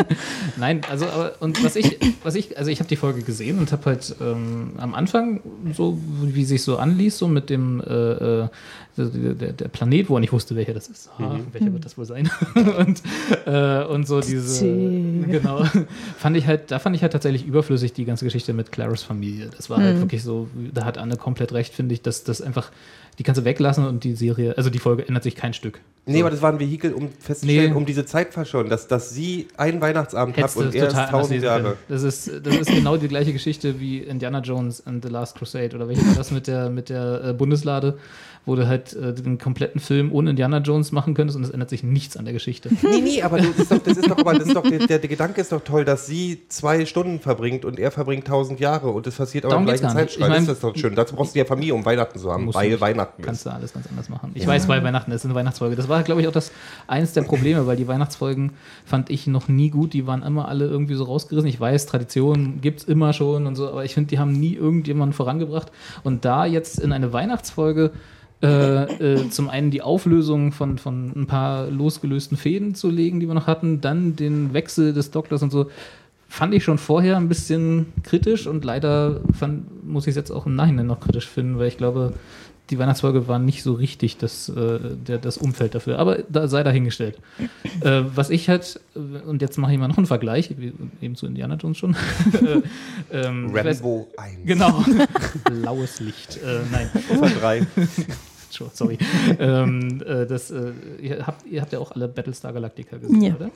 Nein, 0.56 0.80
also 0.90 1.06
aber, 1.06 1.34
und 1.40 1.62
was 1.64 1.76
ich, 1.76 1.98
was 2.22 2.34
ich, 2.34 2.58
also 2.58 2.70
ich 2.70 2.80
habe 2.80 2.88
die 2.88 2.96
Folge 2.96 3.22
gesehen 3.22 3.58
und 3.58 3.72
habe 3.72 3.84
halt 3.86 4.14
ähm, 4.20 4.72
am 4.78 4.94
Anfang 4.94 5.40
so, 5.74 5.98
wie 6.22 6.44
sich 6.44 6.62
so 6.62 6.76
anließ, 6.78 7.18
so 7.18 7.28
mit 7.28 7.50
dem 7.50 7.80
äh, 7.80 7.92
äh, 7.92 8.48
der, 8.96 9.34
der, 9.34 9.52
der 9.52 9.68
Planet, 9.68 10.08
wo 10.08 10.16
er 10.16 10.20
nicht 10.20 10.32
wusste, 10.32 10.56
welcher 10.56 10.74
das 10.74 10.88
ist. 10.88 11.10
Ah, 11.18 11.38
Welcher 11.52 11.72
wird 11.72 11.84
das 11.84 11.98
wohl 11.98 12.04
sein? 12.04 12.30
und, 12.54 13.02
äh, 13.46 13.84
und 13.84 14.06
so 14.06 14.20
diese, 14.20 14.66
genau, 14.66 15.64
fand 16.18 16.36
ich 16.36 16.46
halt, 16.46 16.70
da 16.70 16.78
fand 16.78 16.96
ich 16.96 17.02
halt 17.02 17.12
tatsächlich 17.12 17.46
überflüssig 17.46 17.92
die 17.92 18.04
ganze 18.04 18.24
Geschichte 18.24 18.52
mit 18.52 18.72
Claras 18.72 19.02
Familie. 19.02 19.50
Das 19.56 19.70
war 19.70 19.78
halt 19.78 20.00
wirklich 20.00 20.22
so, 20.22 20.48
da 20.72 20.84
hat 20.84 20.98
Anne 20.98 21.16
komplett 21.16 21.52
recht, 21.52 21.74
finde 21.74 21.94
ich, 21.94 22.02
dass 22.02 22.24
das 22.24 22.40
einfach, 22.40 22.70
die 23.18 23.22
kannst 23.22 23.40
du 23.40 23.44
weglassen 23.44 23.86
und 23.86 24.04
die 24.04 24.14
Serie, 24.14 24.56
also 24.56 24.70
die 24.70 24.78
Folge 24.78 25.06
ändert 25.08 25.22
sich 25.24 25.34
kein 25.36 25.54
Stück. 25.54 25.80
Nee, 26.08 26.20
aber 26.20 26.30
das 26.30 26.40
war 26.40 26.52
ein 26.52 26.60
Vehikel, 26.60 26.92
um 26.92 27.08
festzustellen, 27.18 27.70
Nee. 27.72 27.76
um 27.76 27.84
diese 27.84 28.06
Zeit 28.06 28.32
verschonen, 28.32 28.70
dass, 28.70 28.86
dass 28.86 29.10
sie 29.10 29.48
einen 29.56 29.80
Weihnachtsabend 29.80 30.36
hat 30.36 30.54
und 30.54 30.72
er 30.72 30.86
ist 30.86 30.94
tausend 31.10 31.42
Jahre. 31.42 31.76
Das 31.88 32.04
ist, 32.04 32.30
das 32.44 32.54
ist 32.56 32.70
genau 32.70 32.96
die 32.96 33.08
gleiche 33.08 33.32
Geschichte 33.32 33.80
wie 33.80 33.98
Indiana 33.98 34.38
Jones 34.38 34.86
and 34.86 35.04
the 35.04 35.10
Last 35.10 35.36
Crusade 35.36 35.74
oder 35.74 35.88
welche 35.88 36.06
war 36.06 36.14
das 36.14 36.30
mit 36.30 36.46
der, 36.46 36.70
mit 36.70 36.90
der 36.90 37.24
äh, 37.24 37.32
Bundeslade, 37.32 37.98
wo 38.44 38.54
du 38.54 38.68
halt 38.68 38.92
äh, 38.92 39.12
den 39.14 39.38
kompletten 39.38 39.80
Film 39.80 40.12
ohne 40.12 40.30
Indiana 40.30 40.58
Jones 40.58 40.92
machen 40.92 41.14
könntest 41.14 41.36
und 41.36 41.42
es 41.42 41.50
ändert 41.50 41.70
sich 41.70 41.82
nichts 41.82 42.16
an 42.16 42.24
der 42.24 42.34
Geschichte. 42.34 42.70
Nee, 42.82 43.00
nee, 43.00 43.22
aber 43.22 43.38
du, 43.38 43.48
das 43.48 43.58
ist 43.58 43.72
doch, 43.72 43.78
das 43.82 43.96
ist 43.96 44.08
doch, 44.08 44.18
aber 44.18 44.34
das 44.34 44.46
ist 44.46 44.54
doch 44.54 44.62
der, 44.62 44.86
der, 44.98 44.98
Gedanke 45.00 45.40
ist 45.40 45.50
doch 45.50 45.64
toll, 45.64 45.84
dass 45.84 46.06
sie 46.06 46.42
zwei 46.48 46.86
Stunden 46.86 47.18
verbringt 47.18 47.64
und 47.64 47.80
er 47.80 47.90
verbringt 47.90 48.28
tausend 48.28 48.60
Jahre 48.60 48.90
und 48.90 49.08
das 49.08 49.16
passiert 49.16 49.44
aber 49.44 49.54
Darum 49.54 49.64
im 49.68 49.74
gleichen. 49.74 49.92
Zeitstrahl. 49.92 50.28
Ich 50.28 50.34
mein- 50.36 50.46
das 50.46 50.54
ist 50.58 50.62
doch 50.62 50.76
schön. 50.76 50.94
Dazu 50.94 51.16
brauchst 51.16 51.34
du 51.34 51.40
ja 51.40 51.44
Familie, 51.44 51.74
um 51.74 51.84
Weihnachten 51.84 52.16
zu 52.16 52.30
haben, 52.30 52.54
weil 52.54 52.68
nicht. 52.70 52.80
Weihnachten 53.06 53.22
Kannst 53.22 53.40
ist. 53.40 53.46
du 53.46 53.54
alles 53.54 53.72
ganz 53.72 53.86
anders 53.88 54.08
machen. 54.08 54.32
Ich 54.34 54.46
weiß, 54.46 54.68
weil 54.68 54.82
Weihnachten 54.82 55.10
ist 55.12 55.24
eine 55.24 55.34
Weihnachtsfolge. 55.34 55.76
Das 55.76 55.88
war, 55.88 56.02
glaube 56.02 56.20
ich, 56.20 56.28
auch 56.28 56.32
das 56.32 56.52
eins 56.86 57.12
der 57.12 57.22
Probleme, 57.22 57.66
weil 57.66 57.76
die 57.76 57.88
Weihnachtsfolgen 57.88 58.52
fand 58.84 59.10
ich 59.10 59.26
noch 59.26 59.48
nie 59.48 59.70
gut. 59.70 59.92
Die 59.92 60.06
waren 60.06 60.22
immer 60.22 60.48
alle 60.48 60.66
irgendwie 60.66 60.94
so 60.94 61.04
rausgerissen. 61.04 61.48
Ich 61.48 61.60
weiß, 61.60 61.86
Tradition 61.86 62.60
gibt 62.60 62.80
es 62.80 62.84
immer 62.84 63.12
schon 63.12 63.46
und 63.46 63.56
so, 63.56 63.68
aber 63.68 63.84
ich 63.84 63.94
finde, 63.94 64.08
die 64.08 64.18
haben 64.18 64.32
nie 64.32 64.54
irgendjemanden 64.54 65.14
vorangebracht. 65.14 65.72
Und 66.04 66.24
da 66.24 66.46
jetzt 66.46 66.78
in 66.78 66.92
eine 66.92 67.12
Weihnachtsfolge 67.12 67.92
äh, 68.42 68.82
äh, 68.82 69.30
zum 69.30 69.48
einen 69.48 69.70
die 69.70 69.80
Auflösung 69.80 70.52
von, 70.52 70.76
von 70.76 71.12
ein 71.16 71.26
paar 71.26 71.68
losgelösten 71.68 72.36
Fäden 72.36 72.74
zu 72.74 72.90
legen, 72.90 73.18
die 73.18 73.28
wir 73.28 73.34
noch 73.34 73.46
hatten, 73.46 73.80
dann 73.80 74.14
den 74.14 74.52
Wechsel 74.52 74.92
des 74.92 75.10
Doktors 75.10 75.42
und 75.42 75.50
so, 75.50 75.70
fand 76.28 76.52
ich 76.52 76.64
schon 76.64 76.76
vorher 76.76 77.16
ein 77.16 77.28
bisschen 77.28 77.92
kritisch 78.02 78.46
und 78.46 78.64
leider 78.64 79.20
fand, 79.32 79.86
muss 79.86 80.06
ich 80.06 80.10
es 80.10 80.16
jetzt 80.16 80.30
auch 80.30 80.44
im 80.44 80.54
Nachhinein 80.54 80.86
noch 80.86 81.00
kritisch 81.00 81.26
finden, 81.26 81.58
weil 81.58 81.68
ich 81.68 81.78
glaube, 81.78 82.12
die 82.70 82.78
Weihnachtsfolge 82.78 83.28
war 83.28 83.38
nicht 83.38 83.62
so 83.62 83.74
richtig 83.74 84.16
das, 84.16 84.48
äh, 84.48 84.78
der, 85.06 85.18
das 85.18 85.38
Umfeld 85.38 85.74
dafür. 85.74 85.98
Aber 85.98 86.18
da 86.28 86.48
sei 86.48 86.62
dahingestellt. 86.64 87.16
äh, 87.82 88.02
was 88.14 88.30
ich 88.30 88.48
halt, 88.48 88.80
äh, 88.94 88.98
und 89.26 89.40
jetzt 89.42 89.56
mache 89.58 89.72
ich 89.72 89.78
mal 89.78 89.88
noch 89.88 89.98
einen 89.98 90.06
Vergleich, 90.06 90.52
wie, 90.58 90.72
eben 91.00 91.14
zu 91.16 91.26
Indiana 91.26 91.54
Jones 91.54 91.78
schon. 91.78 91.94
äh, 93.12 93.16
ähm, 93.26 93.46
ich 93.48 93.54
weiß- 93.62 93.76
Rambo 93.76 94.08
1. 94.16 94.38
Genau. 94.44 94.84
Blaues 95.44 96.00
Licht. 96.00 96.38
Äh, 96.44 96.60
nein. 96.72 96.90
Ufer 97.10 97.28
3. 97.30 97.66
Schon, 98.50 98.70
sorry. 98.72 98.98
ähm, 99.38 100.02
äh, 100.06 100.26
das, 100.26 100.50
äh, 100.50 100.72
ihr, 101.02 101.26
habt, 101.26 101.46
ihr 101.46 101.60
habt 101.60 101.72
ja 101.72 101.78
auch 101.78 101.92
alle 101.92 102.08
Battlestar 102.08 102.52
Galactica 102.52 102.96
gesehen, 102.96 103.20
Ja. 103.22 103.34
oder? 103.34 103.50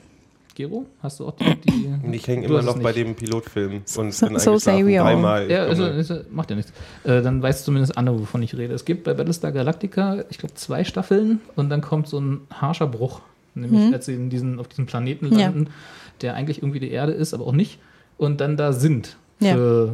Gero, 0.61 0.85
hast 1.01 1.19
du 1.19 1.27
auch 1.27 1.35
die. 1.35 1.55
die 1.55 1.89
ich 2.15 2.27
hänge 2.27 2.45
immer 2.45 2.61
noch 2.61 2.77
bei 2.79 2.91
dem 2.93 3.15
Pilotfilm 3.15 3.77
und 3.77 4.13
So- 4.13 4.27
bin 4.27 4.37
so 4.39 4.57
say 4.57 4.85
we 4.85 4.99
all. 5.01 5.05
dreimal. 5.13 5.49
Ja, 5.49 5.63
also, 5.65 5.85
ist, 5.87 6.13
macht 6.31 6.51
ja 6.51 6.55
nichts. 6.55 6.71
Äh, 7.03 7.21
dann 7.23 7.41
weiß 7.41 7.63
zumindest 7.65 7.97
Anne, 7.97 8.17
wovon 8.19 8.43
ich 8.43 8.55
rede. 8.55 8.73
Es 8.75 8.85
gibt 8.85 9.03
bei 9.03 9.13
Battlestar 9.15 9.51
Galactica, 9.51 10.23
ich 10.29 10.37
glaube, 10.37 10.53
zwei 10.53 10.83
Staffeln 10.83 11.39
und 11.55 11.69
dann 11.69 11.81
kommt 11.81 12.07
so 12.07 12.19
ein 12.19 12.41
harscher 12.51 12.85
Bruch. 12.87 13.21
Nämlich, 13.55 13.91
als 13.93 14.05
sie 14.05 14.13
in 14.13 14.29
diesen, 14.29 14.59
auf 14.59 14.67
diesem 14.67 14.85
Planeten 14.85 15.31
Ja. 15.33 15.47
landen, 15.47 15.67
der 16.21 16.35
eigentlich 16.35 16.59
irgendwie 16.59 16.79
die 16.79 16.91
Erde 16.91 17.11
ist, 17.13 17.33
aber 17.33 17.45
auch 17.47 17.51
nicht. 17.53 17.79
Und 18.17 18.39
dann 18.39 18.55
da 18.55 18.71
sind. 18.71 19.17
Ja. 19.39 19.55
Für, 19.55 19.93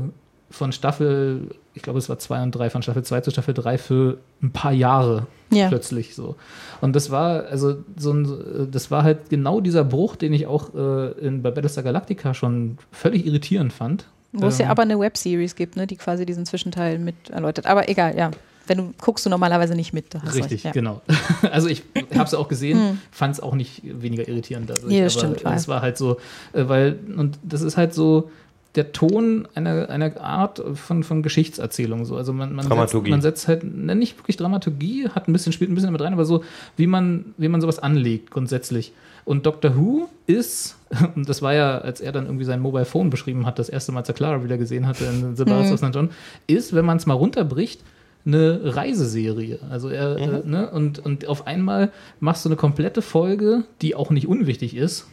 von 0.52 0.72
Staffel, 0.74 1.50
ich 1.78 1.84
glaube, 1.84 2.00
es 2.00 2.10
war 2.10 2.20
zwei 2.20 2.42
und 2.44 2.52
drei, 2.52 2.70
von 2.70 2.82
Staffel 2.82 3.04
zwei 3.04 3.22
zu 3.22 3.32
Staffel 3.32 3.54
drei 3.54 3.78
für 3.78 4.18
ein 4.44 4.52
paar 4.52 4.74
Jahre 4.74 5.28
Ja. 5.52 5.70
plötzlich 5.70 6.16
so. 6.16 6.36
Und 6.82 6.96
das 6.96 7.10
war, 7.12 7.46
also 7.46 7.78
so 7.96 8.12
ein, 8.12 8.68
das 8.72 8.92
war 8.92 9.04
halt 9.04 9.30
genau 9.30 9.62
dieser 9.62 9.84
Bruch, 9.84 10.16
den 10.18 10.34
ich 10.34 10.48
auch 10.48 10.74
äh, 10.76 11.12
in, 11.26 11.42
bei 11.42 11.52
Battlestar 11.52 11.84
Galactica 11.84 12.34
schon 12.34 12.78
völlig 12.92 13.26
irritierend 13.26 13.72
fand. 13.72 14.06
Wo 14.34 14.48
es 14.48 14.58
ja 14.58 14.66
Ähm, 14.66 14.72
aber 14.72 14.82
eine 14.82 15.00
Webseries 15.00 15.56
gibt, 15.56 15.78
ne, 15.78 15.88
die 15.88 15.96
quasi 15.96 16.26
diesen 16.26 16.46
Zwischenteil 16.46 17.00
mit 17.00 17.30
erläutert. 17.30 17.66
Aber 17.66 17.88
egal, 17.88 18.18
ja. 18.18 18.32
Wenn 18.66 18.78
du 18.80 18.94
guckst 19.00 19.26
du 19.26 19.30
normalerweise 19.30 19.76
nicht 19.76 19.94
mit. 19.94 20.14
Da 20.14 20.22
hast 20.22 20.36
du 20.36 20.40
Richtig, 20.40 20.64
ja. 20.64 20.72
genau. 20.72 21.02
Also 21.52 21.70
ich 21.70 21.84
habe 22.14 22.26
es 22.26 22.34
auch 22.34 22.50
gesehen, 22.50 23.00
fand 23.12 23.36
es 23.36 23.40
auch 23.40 23.56
nicht 23.56 23.82
weniger 23.84 24.28
irritierend 24.28 24.70
dadurch. 24.70 24.88
Nee, 24.88 25.02
das 25.02 25.18
aber 25.18 25.36
stimmt, 25.36 25.56
Es 25.56 25.70
war 25.70 25.82
halt 25.82 25.98
so, 25.98 26.18
äh, 26.52 26.68
weil, 26.68 27.00
und 27.16 27.40
das 27.44 27.62
ist 27.62 27.78
halt 27.78 27.94
so 27.94 28.30
der 28.76 28.92
Ton 28.92 29.48
einer, 29.56 29.90
einer 29.90 30.20
Art 30.22 30.62
von, 30.76 31.04
von 31.04 31.24
Geschichtserzählung. 31.24 32.06
So. 32.06 32.16
Also 32.16 32.34
man, 32.34 32.50
man, 32.50 32.64
setzt, 32.64 32.70
Dramaturgie. 32.70 33.10
man 33.10 33.22
setzt 33.22 33.48
halt, 33.48 33.64
ne, 33.64 33.96
nicht 33.96 34.18
wirklich 34.18 34.38
Dramaturgie, 34.38 35.10
hat 35.10 35.28
ein 35.28 35.34
bisschen, 35.34 35.54
spielt 35.54 35.72
ein 35.72 35.76
bisschen 35.76 35.92
mit 35.92 36.02
rein, 36.02 36.14
aber 36.14 36.26
so, 36.26 36.44
wie 36.76 36.88
man, 36.88 37.34
wie 37.38 37.48
man 37.48 37.62
sowas 37.62 37.80
anlegt 37.80 38.32
grundsätzlich. 38.32 38.94
Und 39.26 39.46
Doctor 39.46 39.76
Who 39.76 40.10
ist, 40.26 40.78
und 41.16 41.28
das 41.28 41.42
war 41.42 41.54
ja, 41.54 41.80
als 41.80 42.02
er 42.02 42.12
dann 42.12 42.26
irgendwie 42.26 42.46
sein 42.46 42.62
Mobile 42.62 42.86
Phone 42.86 43.10
beschrieben 43.10 43.46
hat, 43.46 43.60
das 43.60 43.70
erste 43.70 43.92
Mal, 43.92 44.00
als 44.00 44.10
er 44.10 44.16
Clara 44.16 44.44
wieder 44.44 44.58
gesehen 44.58 44.88
hatte 44.88 45.06
in 45.06 45.36
The 45.36 45.44
Ballads 45.44 45.72
of 45.72 45.80
St. 45.80 45.94
John, 45.94 46.10
ist, 46.46 46.74
wenn 46.74 46.86
man 46.86 46.98
es 46.98 47.06
mal 47.06 47.16
runterbricht, 47.16 47.82
eine 48.26 48.76
Reiseserie. 48.76 49.60
Also 49.70 49.90
er, 49.90 50.18
äh, 50.18 50.42
ne, 50.46 50.70
und, 50.70 51.00
und 51.00 51.28
auf 51.28 51.48
einmal 51.48 51.92
machst 52.20 52.46
du 52.46 52.50
eine 52.50 52.58
komplette 52.58 53.02
Folge, 53.02 53.64
die 53.82 53.96
auch 53.96 54.12
nicht 54.12 54.28
unwichtig 54.28 54.76
ist, 54.76 55.08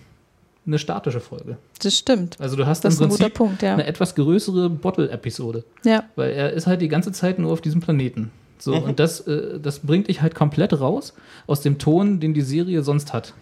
eine 0.67 0.79
statische 0.79 1.21
Folge. 1.21 1.57
Das 1.83 1.97
stimmt. 1.97 2.37
Also 2.41 2.57
du 2.57 2.67
hast 2.67 2.85
Das 2.85 3.01
im 3.01 3.09
Prinzip 3.09 3.35
Punkt, 3.35 3.62
ja. 3.62 3.75
eine 3.75 3.87
etwas 3.87 4.15
größere 4.15 4.71
Bottle-Episode. 4.71 5.65
Ja. 5.85 6.05
Weil 6.17 6.31
er 6.31 6.53
ist 6.53 6.67
halt 6.67 6.81
die 6.81 6.89
ganze 6.89 7.12
Zeit 7.12 7.39
nur 7.39 7.53
auf 7.53 7.61
diesem 7.61 7.81
Planeten. 7.81 8.31
So, 8.59 8.75
und 8.77 8.99
das, 8.99 9.21
äh, 9.27 9.61
das 9.61 9.81
bringt 9.81 10.09
dich 10.09 10.23
halt 10.23 10.35
komplett 10.35 10.79
raus 10.81 11.12
aus 11.47 11.61
dem 11.61 11.79
Ton, 11.79 12.21
den 12.21 12.33
die 12.35 12.41
Serie 12.41 12.83
sonst 12.83 13.12
hat. 13.12 13.35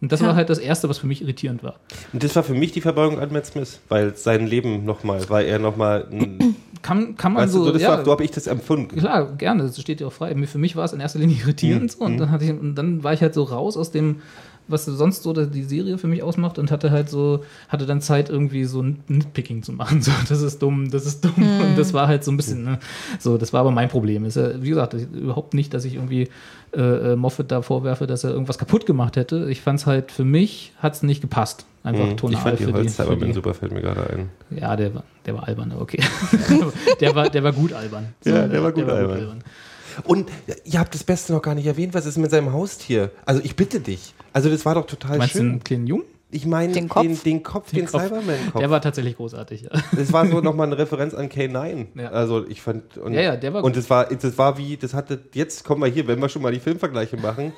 Und 0.00 0.12
das 0.12 0.20
Ja. 0.20 0.28
war 0.28 0.36
halt 0.36 0.50
das 0.50 0.58
Erste, 0.58 0.88
was 0.88 0.98
für 0.98 1.06
mich 1.06 1.22
irritierend 1.22 1.62
war. 1.62 1.76
Und 2.12 2.22
das 2.22 2.36
war 2.36 2.42
für 2.42 2.54
mich 2.54 2.72
die 2.72 2.80
Verbeugung 2.80 3.18
an 3.18 3.32
Matt 3.32 3.46
Smith, 3.46 3.80
weil 3.88 4.14
sein 4.16 4.46
Leben 4.46 4.84
nochmal, 4.84 5.28
weil 5.28 5.46
er 5.46 5.58
nochmal, 5.58 6.06
Kann, 6.82 7.16
kann 7.16 7.32
man 7.32 7.42
weißt 7.44 7.54
du, 7.54 7.58
so, 7.58 7.64
so, 7.64 7.72
das 7.72 7.82
ja, 7.82 7.88
war, 7.88 8.04
so 8.04 8.12
habe 8.12 8.22
ich 8.22 8.30
das 8.30 8.46
empfunden. 8.46 8.96
Klar, 8.96 9.32
gerne, 9.36 9.64
das 9.64 9.80
steht 9.80 9.98
dir 9.98 10.06
auch 10.06 10.12
frei. 10.12 10.34
Für 10.46 10.58
mich 10.58 10.76
war 10.76 10.84
es 10.84 10.92
in 10.92 11.00
erster 11.00 11.18
Linie 11.18 11.36
irritierend 11.42 11.90
so, 11.92 12.04
und, 12.04 12.18
dann 12.18 12.30
hatte 12.30 12.44
ich, 12.44 12.50
und 12.52 12.76
dann 12.76 13.02
war 13.02 13.12
ich 13.12 13.20
halt 13.20 13.34
so 13.34 13.42
raus 13.42 13.76
aus 13.76 13.90
dem, 13.90 14.22
was 14.68 14.84
sonst 14.84 15.22
so 15.22 15.32
die 15.32 15.64
Serie 15.64 15.98
für 15.98 16.06
mich 16.06 16.22
ausmacht 16.22 16.58
und 16.58 16.70
hatte 16.70 16.90
halt 16.90 17.08
so, 17.08 17.44
hatte 17.68 17.86
dann 17.86 18.00
Zeit 18.00 18.28
irgendwie 18.28 18.64
so 18.64 18.82
ein 18.82 19.00
Nitpicking 19.08 19.62
zu 19.62 19.72
machen. 19.72 20.02
So, 20.08 20.12
das 20.28 20.42
ist 20.42 20.62
dumm, 20.62 20.90
das 20.90 21.06
ist 21.06 21.24
dumm. 21.24 21.34
Und 21.36 21.76
das 21.76 21.92
war 21.92 22.06
halt 22.08 22.22
so 22.24 22.30
ein 22.30 22.36
bisschen, 22.36 22.64
ne, 22.64 22.78
so, 23.18 23.36
das 23.36 23.52
war 23.52 23.60
aber 23.60 23.70
mein 23.70 23.88
Problem. 23.88 24.24
Ist 24.24 24.36
ja, 24.36 24.62
wie 24.62 24.68
gesagt, 24.68 24.94
ich, 24.94 25.10
überhaupt 25.12 25.54
nicht, 25.54 25.74
dass 25.74 25.84
ich 25.84 25.94
irgendwie 25.94 26.28
äh, 26.74 27.12
äh, 27.12 27.16
Moffat 27.16 27.50
da 27.50 27.62
vorwerfe, 27.62 28.06
dass 28.06 28.24
er 28.24 28.30
irgendwas 28.30 28.58
kaputt 28.58 28.86
gemacht 28.86 29.16
hätte. 29.16 29.50
Ich 29.50 29.60
fand 29.60 29.80
es 29.80 29.86
halt, 29.86 30.12
für 30.12 30.24
mich 30.24 30.72
hat 30.78 30.94
es 30.94 31.02
nicht 31.02 31.20
gepasst. 31.20 31.66
Einfach 31.82 32.06
Mhm. 32.06 32.16
tonal 32.16 32.34
Ich 32.34 32.40
fand 32.40 32.58
die 33.20 33.24
die 33.26 33.32
super, 33.32 33.54
fällt 33.54 33.72
mir 33.72 33.80
gerade 33.80 34.10
ein. 34.10 34.30
Ja, 34.50 34.76
der 34.76 34.94
war, 34.94 35.04
der 35.24 35.34
war 35.34 35.48
albern, 35.48 35.72
okay. 35.78 36.02
der, 37.00 37.14
war, 37.14 37.30
der 37.30 37.42
war 37.42 37.52
gut 37.52 37.72
albern. 37.72 38.08
Ja, 38.24 38.46
der 38.46 38.62
war 38.62 38.72
gut 38.72 38.88
albern. 38.88 39.42
Und 40.04 40.28
ihr 40.64 40.78
habt 40.78 40.94
das 40.94 41.04
Beste 41.04 41.32
noch 41.32 41.42
gar 41.42 41.54
nicht 41.54 41.66
erwähnt, 41.66 41.94
was 41.94 42.06
ist 42.06 42.18
mit 42.18 42.30
seinem 42.30 42.52
Haustier? 42.52 43.10
Also 43.24 43.40
ich 43.42 43.56
bitte 43.56 43.80
dich. 43.80 44.14
Also 44.32 44.50
das 44.50 44.64
war 44.64 44.74
doch 44.74 44.86
total 44.86 45.18
Meinst 45.18 45.34
du 45.34 45.38
schön. 45.38 45.50
einen 45.50 45.64
kleinen 45.64 45.86
Jungen? 45.86 46.04
Ich 46.30 46.44
meine 46.44 46.72
Den 46.74 46.84
den 46.84 46.88
Kopf? 46.90 47.02
Den, 47.02 47.22
den, 47.22 47.42
Kopf, 47.42 47.70
den, 47.70 47.86
Kopf. 47.86 48.02
Cyberman-Kopf. 48.02 48.60
Der 48.60 48.68
war 48.70 48.82
tatsächlich 48.82 49.16
großartig, 49.16 49.62
ja. 49.62 49.70
Das 49.96 50.12
war 50.12 50.26
so 50.26 50.40
nochmal 50.42 50.66
eine 50.66 50.76
Referenz 50.76 51.14
an 51.14 51.30
K9. 51.30 51.86
Ja. 51.94 52.10
Also 52.10 52.46
ich 52.46 52.60
fand. 52.60 52.98
Und, 52.98 53.14
Ja, 53.14 53.22
ja, 53.22 53.36
der 53.36 53.54
war 53.54 53.64
Und 53.64 53.76
das 53.76 53.88
war, 53.88 54.04
das 54.06 54.36
war 54.36 54.58
wie, 54.58 54.76
das 54.76 54.92
hatte, 54.92 55.20
jetzt 55.32 55.64
kommen 55.64 55.80
wir 55.82 55.88
hier, 55.88 56.06
wenn 56.06 56.20
wir 56.20 56.28
schon 56.28 56.42
mal 56.42 56.52
die 56.52 56.60
Filmvergleiche 56.60 57.16
machen. 57.16 57.54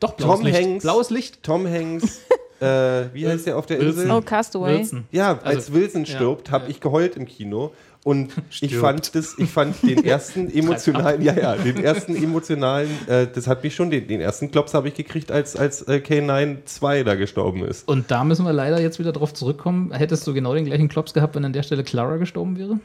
Doch, 0.00 0.14
blaues 0.14 0.38
Tom 0.38 0.46
Licht. 0.46 0.60
Hanks. 0.60 0.82
Blaues 0.82 1.10
Licht. 1.10 1.42
Tom 1.44 1.64
Hanks, 1.64 2.22
äh, 2.60 3.04
wie 3.12 3.28
heißt 3.28 3.46
der 3.46 3.56
auf 3.56 3.66
der 3.66 3.78
Wilson. 3.78 4.02
Insel? 4.02 4.16
Oh, 4.16 4.20
Castaway. 4.20 4.78
Wilson. 4.78 5.04
Ja, 5.12 5.38
als 5.38 5.68
Also, 5.68 5.74
Wilson 5.74 6.04
ja, 6.04 6.14
stirbt, 6.16 6.50
habe 6.50 6.64
ja. 6.64 6.70
ich 6.70 6.80
geheult 6.80 7.16
im 7.16 7.26
Kino. 7.26 7.72
Und 8.04 8.32
ich 8.60 8.76
fand 8.76 9.14
das, 9.14 9.36
ich 9.38 9.48
fand 9.48 9.80
den 9.82 10.04
ersten 10.04 10.50
emotionalen, 10.50 11.22
ja, 11.22 11.34
ja, 11.34 11.54
den 11.54 11.82
ersten 11.82 12.16
emotionalen, 12.16 12.90
äh, 13.06 13.28
das 13.32 13.46
hat 13.46 13.62
mich 13.62 13.74
schon, 13.74 13.90
den, 13.90 14.08
den 14.08 14.20
ersten 14.20 14.50
Klops 14.50 14.74
habe 14.74 14.88
ich 14.88 14.94
gekriegt, 14.94 15.30
als, 15.30 15.54
als 15.56 15.82
äh, 15.82 16.02
K9 16.04 16.64
2 16.64 17.04
da 17.04 17.14
gestorben 17.14 17.64
ist. 17.64 17.86
Und 17.86 18.10
da 18.10 18.24
müssen 18.24 18.44
wir 18.44 18.52
leider 18.52 18.80
jetzt 18.80 18.98
wieder 18.98 19.12
drauf 19.12 19.32
zurückkommen. 19.34 19.92
Hättest 19.92 20.26
du 20.26 20.34
genau 20.34 20.54
den 20.54 20.64
gleichen 20.64 20.88
Klops 20.88 21.14
gehabt, 21.14 21.34
wenn 21.36 21.44
an 21.44 21.52
der 21.52 21.62
Stelle 21.62 21.84
Clara 21.84 22.16
gestorben 22.16 22.58
wäre? 22.58 22.80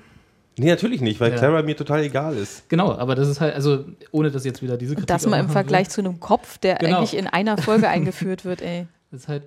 Nee, 0.59 0.69
natürlich 0.69 1.01
nicht, 1.01 1.19
weil 1.19 1.31
Ja. 1.31 1.37
Clara 1.37 1.61
mir 1.61 1.75
total 1.75 2.03
egal 2.03 2.35
ist. 2.35 2.67
Genau, 2.67 2.91
aber 2.91 3.13
das 3.15 3.27
ist 3.27 3.39
halt, 3.41 3.53
also 3.53 3.85
ohne 4.11 4.31
dass 4.31 4.43
jetzt 4.43 4.63
wieder 4.63 4.75
diese 4.77 4.95
Kritik 4.95 5.07
Das 5.07 5.25
mal 5.27 5.39
im 5.39 5.49
Vergleich 5.49 5.85
will, 5.87 5.91
zu 5.93 6.01
einem 6.01 6.19
Kopf, 6.19 6.57
der 6.57 6.75
Genau. 6.75 6.97
eigentlich 6.97 7.15
in 7.15 7.27
einer 7.27 7.57
Folge 7.57 7.87
eingeführt 7.89 8.43
wird, 8.43 8.61
ey. 8.61 8.87
Das 9.11 9.21
ist 9.21 9.27
halt. 9.27 9.43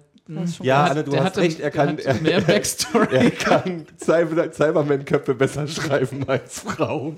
Ja. 0.62 0.84
Anne, 0.84 1.02
du 1.02 1.10
der 1.10 1.24
hast 1.24 1.38
recht, 1.38 1.60
er 1.60 1.70
kann, 1.70 1.98
er, 1.98 2.14
mehr 2.14 2.40
Backstory. 2.46 3.08
er 3.10 3.30
kann 3.32 3.86
Cyber, 3.98 4.52
Cyberman-Köpfe 4.52 5.34
besser 5.34 5.66
schreiben 5.66 6.28
als 6.28 6.60
Frauen. 6.60 7.16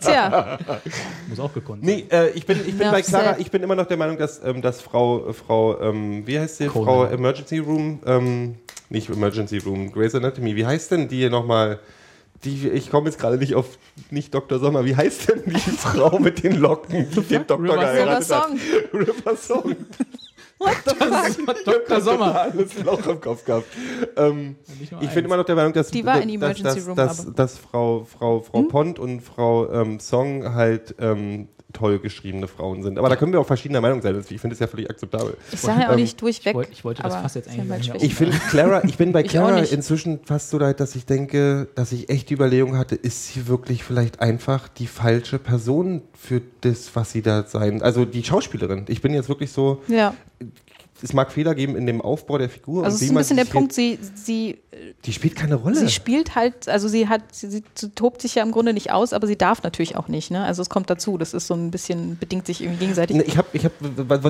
Tja, 0.00 0.58
Muss 1.28 1.40
auch 1.40 1.52
gekonnt 1.52 1.82
Nee, 1.82 2.06
äh, 2.10 2.30
ich 2.30 2.44
bin, 2.44 2.60
ich 2.66 2.76
bin 2.76 2.90
bei 2.90 3.00
Clara, 3.02 3.36
ich 3.38 3.50
bin 3.50 3.62
immer 3.62 3.74
noch 3.74 3.86
der 3.86 3.96
Meinung, 3.96 4.18
dass, 4.18 4.42
ähm, 4.44 4.60
dass 4.60 4.82
Frau, 4.82 5.32
Frau 5.32 5.80
ähm, 5.80 6.26
wie 6.26 6.38
heißt 6.38 6.58
sie? 6.58 6.68
Frau 6.68 7.04
Emergency 7.06 7.58
Room, 7.58 8.00
ähm, 8.04 8.56
nicht 8.90 9.08
Emergency 9.08 9.58
Room, 9.58 9.90
Grey's 9.90 10.14
Anatomy, 10.14 10.54
wie 10.54 10.66
heißt 10.66 10.90
denn 10.90 11.08
die 11.08 11.16
hier 11.18 11.30
nochmal? 11.30 11.78
Die, 12.44 12.68
ich 12.68 12.90
komme 12.90 13.08
jetzt 13.08 13.20
gerade 13.20 13.38
nicht 13.38 13.54
auf, 13.54 13.78
nicht 14.10 14.34
Dr. 14.34 14.58
Sommer, 14.58 14.84
wie 14.84 14.96
heißt 14.96 15.28
denn 15.28 15.42
die 15.46 15.52
Frau 15.78 16.18
mit 16.18 16.42
den 16.42 16.56
Locken, 16.56 17.08
die 17.08 17.20
den 17.20 17.46
Doktor 17.46 17.62
River 17.62 17.74
geheiratet 17.76 18.28
River 18.28 18.36
hat? 18.36 18.48
Song. 18.48 18.60
River 18.92 19.36
Song. 19.36 19.76
Dr. 21.64 22.00
Sommer. 22.00 22.40
Alles 22.40 22.82
Loch 22.82 23.06
im 23.06 23.20
Kopf 23.20 23.44
gehabt. 23.44 23.66
Ähm, 24.16 24.56
ich 25.00 25.10
bin 25.10 25.24
immer 25.24 25.36
noch 25.36 25.44
der 25.44 25.56
Meinung, 25.56 25.72
dass, 25.72 25.90
Die 25.90 26.04
war 26.04 26.20
in 26.20 26.28
dass, 26.28 26.34
Emergency 26.34 26.62
dass, 26.80 26.88
Room, 26.88 26.96
dass, 26.96 27.24
Hm? 27.26 27.34
dass 27.34 27.58
Frau, 27.58 28.04
Frau, 28.04 28.40
Frau 28.40 28.62
Pont 28.62 28.98
und 28.98 29.20
Frau 29.20 29.70
ähm, 29.72 30.00
Song 30.00 30.54
halt 30.54 30.94
ähm, 30.98 31.48
toll 31.72 31.98
geschriebene 31.98 32.48
Frauen 32.48 32.82
sind. 32.82 32.98
Aber 32.98 33.08
da 33.08 33.16
können 33.16 33.32
wir 33.32 33.40
auch 33.40 33.46
verschiedener 33.46 33.80
Meinung 33.80 34.02
sein. 34.02 34.18
Ich 34.28 34.40
finde 34.40 34.54
es 34.54 34.60
ja 34.60 34.66
völlig 34.66 34.88
akzeptabel. 34.90 35.36
ich 35.52 35.60
sage 35.60 35.80
ja 35.82 35.88
auch 35.88 35.92
Ähm, 35.92 36.00
nicht 36.00 36.20
durchweg. 36.20 36.48
ich 36.50 36.54
wollte- 36.54 36.72
ich 36.72 36.84
wollte 36.84 37.02
das 37.02 37.14
fast 37.14 37.36
jetzt 37.36 37.54
ja 37.54 37.62
eigentlich 37.62 37.86
Schwäche. 37.86 38.06
Ich 38.06 38.14
finde 38.14 38.36
Clara, 38.50 38.84
ich 38.84 38.96
bin 38.96 39.12
bei 39.12 39.22
Clara 39.22 39.58
inzwischen 39.60 40.20
fast 40.24 40.50
so 40.50 40.58
leid, 40.58 40.80
dass 40.80 40.94
ich 40.96 41.06
denke, 41.06 41.68
dass 41.74 41.92
ich 41.92 42.08
echt 42.10 42.30
die 42.30 42.34
Überlegung 42.34 42.76
hatte, 42.76 42.94
ist 42.94 43.28
sie 43.32 43.46
wirklich 43.48 43.84
vielleicht 43.84 44.20
einfach 44.20 44.68
die 44.68 44.86
falsche 44.86 45.38
Person 45.38 46.02
für 46.14 46.42
das, 46.60 46.90
was 46.94 47.12
sie 47.12 47.22
da 47.22 47.44
sein. 47.44 47.82
Also 47.82 48.04
die 48.04 48.22
Schauspielerin. 48.22 48.84
Ich 48.88 49.00
bin 49.02 49.14
jetzt 49.14 49.28
wirklich 49.28 49.50
so, 49.52 49.82
Ja, 49.88 50.14
es 51.02 51.12
mag 51.12 51.32
Fehler 51.32 51.54
geben 51.54 51.76
in 51.76 51.86
dem 51.86 52.00
Aufbau 52.00 52.38
der 52.38 52.48
Figur. 52.48 52.84
also 52.84 52.94
es 52.96 53.02
ist 53.02 53.10
ein 53.10 53.16
bisschen 53.16 53.36
der 53.36 53.44
Punkt, 53.44 53.72
sie, 53.72 53.98
sie, 54.14 54.58
Die 55.04 55.12
spielt 55.12 55.34
keine 55.34 55.56
Rolle. 55.56 55.74
sie 55.76 55.88
spielt 55.88 56.34
halt, 56.34 56.68
also 56.68 56.88
sie 56.88 57.08
hat, 57.08 57.22
sie, 57.34 57.62
sie 57.74 57.90
tobt 57.90 58.22
sich 58.22 58.36
ja 58.36 58.42
im 58.42 58.52
Grunde 58.52 58.72
nicht 58.72 58.92
aus, 58.92 59.12
aber 59.12 59.26
sie 59.26 59.36
darf 59.36 59.62
natürlich 59.62 59.96
auch 59.96 60.08
nicht, 60.08 60.30
ne? 60.30 60.44
Also 60.44 60.62
es 60.62 60.68
kommt 60.70 60.90
dazu, 60.90 61.18
das 61.18 61.34
ist 61.34 61.46
so 61.48 61.54
ein 61.54 61.70
bisschen, 61.70 62.18
bedingt 62.18 62.46
sich 62.46 62.62
irgendwie 62.62 62.80
gegenseitig. 62.80 63.16
Ne, 63.16 63.24
Ich 63.24 63.36
habe, 63.36 63.48
ich 63.52 63.64
hab, 63.64 63.72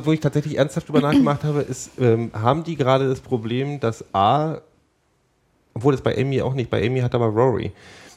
wo 0.07 0.12
ich 0.12 0.20
tatsächlich 0.20 0.57
ernsthaft 0.57 0.89
drüber 0.89 1.01
nachgemacht 1.01 1.45
habe, 1.45 1.61
ist, 1.61 1.91
ähm, 2.01 2.31
haben 2.33 2.64
die 2.64 2.77
gerade 2.77 3.09
das 3.09 3.20
Problem, 3.20 3.79
dass 3.81 4.05
A, 4.14 4.59
obwohl 5.75 5.93
das 5.93 6.03
bei 6.03 6.16
Amy 6.18 6.41
auch 6.43 6.55
nicht, 6.55 6.70
bei 6.70 6.85
Amy 6.87 7.01
hat 7.01 7.14
aber 7.14 7.27
Rory, 7.27 7.73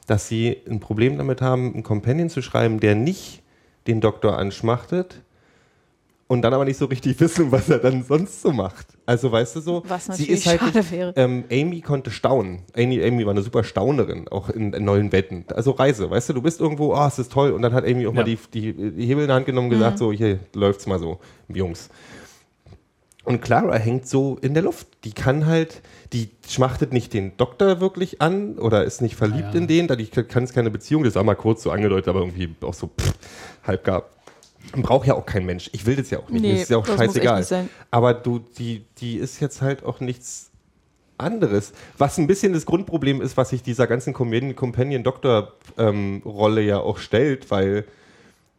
dass 0.08 0.28
sie 0.28 0.58
ein 0.70 0.80
Problem 0.80 1.18
damit 1.18 1.42
haben, 1.42 1.74
einen 1.74 1.84
Companion 1.84 2.30
zu 2.30 2.42
schreiben, 2.42 2.80
der 2.80 2.96
nicht 2.96 3.42
den 3.88 4.02
Doktor 4.02 4.38
anschmachtet 4.38 5.22
und 6.28 6.42
dann 6.42 6.54
aber 6.54 6.66
nicht 6.66 6.78
so 6.78 6.86
richtig 6.86 7.20
wissen, 7.20 7.52
was 7.52 7.70
er 7.70 7.80
dann 7.80 8.04
sonst 8.04 8.42
so 8.42 8.52
macht. 8.52 8.88
Also 9.06 9.32
weißt 9.32 9.58
du 9.58 9.60
so, 9.62 9.84
Was 9.88 10.06
sie 10.08 10.26
ist 10.30 10.46
halt 10.48 10.60
schade 10.60 10.80
nicht, 10.80 10.92
wäre. 10.92 11.14
Ähm, 11.16 11.44
Amy 11.52 11.82
konnte 11.82 12.10
staunen. 12.10 12.64
Amy, 12.76 13.04
Amy 13.04 13.26
war 13.26 13.32
eine 13.32 13.44
super 13.44 13.64
Staunerin, 13.64 14.28
auch 14.30 14.50
in, 14.50 14.74
in 14.74 14.84
neuen 14.86 15.12
Wetten. 15.12 15.46
Also 15.54 15.72
Reise, 15.72 16.10
weißt 16.10 16.30
du, 16.30 16.34
du 16.34 16.42
bist 16.42 16.60
irgendwo, 16.60 16.96
oh, 16.96 17.06
es 17.08 17.20
ist 17.20 17.32
toll. 17.32 17.52
Und 17.52 17.62
dann 17.62 17.74
hat 17.74 17.86
Amy 17.86 18.08
auch 18.08 18.14
mal 18.14 18.28
Ja. 18.28 18.36
die, 18.52 18.74
die, 18.74 18.92
die 18.92 19.06
Hebel 19.06 19.24
in 19.24 19.28
der 19.28 19.36
Hand 19.36 19.46
genommen 19.46 19.68
und 19.68 19.76
Mhm. 19.76 19.80
gesagt, 19.80 20.00
so, 20.00 20.12
hier 20.12 20.40
läuft's 20.56 20.88
mal 20.88 20.98
so, 21.00 21.20
Jungs. 21.48 21.90
Und 23.24 23.42
Clara 23.42 23.76
hängt 23.78 24.08
so 24.08 24.38
in 24.42 24.54
der 24.54 24.62
Luft. 24.62 24.88
Die 25.04 25.12
kann 25.12 25.48
halt, 25.48 25.82
die 26.14 26.30
schmachtet 26.48 26.94
nicht 26.94 27.12
den 27.14 27.36
Doktor 27.38 27.80
wirklich 27.82 28.22
an 28.22 28.60
oder 28.60 28.84
ist 28.84 29.02
nicht 29.02 29.16
verliebt 29.16 29.46
Ah, 29.50 29.54
ja. 29.54 29.60
in 29.62 29.68
den, 29.68 29.88
da 29.88 29.96
die 29.96 30.06
kann 30.06 30.44
es 30.44 30.54
keine 30.54 30.70
Beziehung, 30.70 31.04
das 31.04 31.16
war 31.16 31.24
mal 31.24 31.34
kurz 31.36 31.64
so 31.64 31.72
angedeutet, 31.72 32.08
aber 32.08 32.20
irgendwie 32.20 32.50
auch 32.62 32.74
so 32.76 32.88
pff, 32.88 33.14
halb 33.64 33.84
gar. 33.84 34.04
Braucht 34.82 35.08
ja 35.08 35.16
auch 35.16 35.26
kein 35.26 35.46
Mensch. 35.46 35.70
Ich 35.74 35.86
will 35.86 35.96
das 35.96 36.10
ja 36.10 36.20
auch 36.20 36.30
nicht. 36.30 36.42
Nee, 36.42 36.54
Mir 36.54 36.62
ist 36.62 36.70
ja 36.70 36.78
auch 36.78 36.86
scheißegal. 36.86 37.46
Aber 37.92 38.14
du, 38.14 38.40
die, 38.40 38.86
die 38.98 39.18
ist 39.18 39.40
jetzt 39.40 39.62
halt 39.62 39.84
auch 39.84 40.00
nichts 40.00 40.52
anderes. 41.18 41.74
Was 41.98 42.18
ein 42.18 42.28
bisschen 42.28 42.54
das 42.54 42.66
Grundproblem 42.66 43.22
ist, 43.22 43.38
was 43.38 43.50
sich 43.50 43.64
dieser 43.64 43.88
ganzen 43.88 44.14
Companion-Doktor-Rolle 44.14 46.62
ja 46.62 46.80
auch 46.80 46.98
stellt, 46.98 47.50
weil 47.52 47.86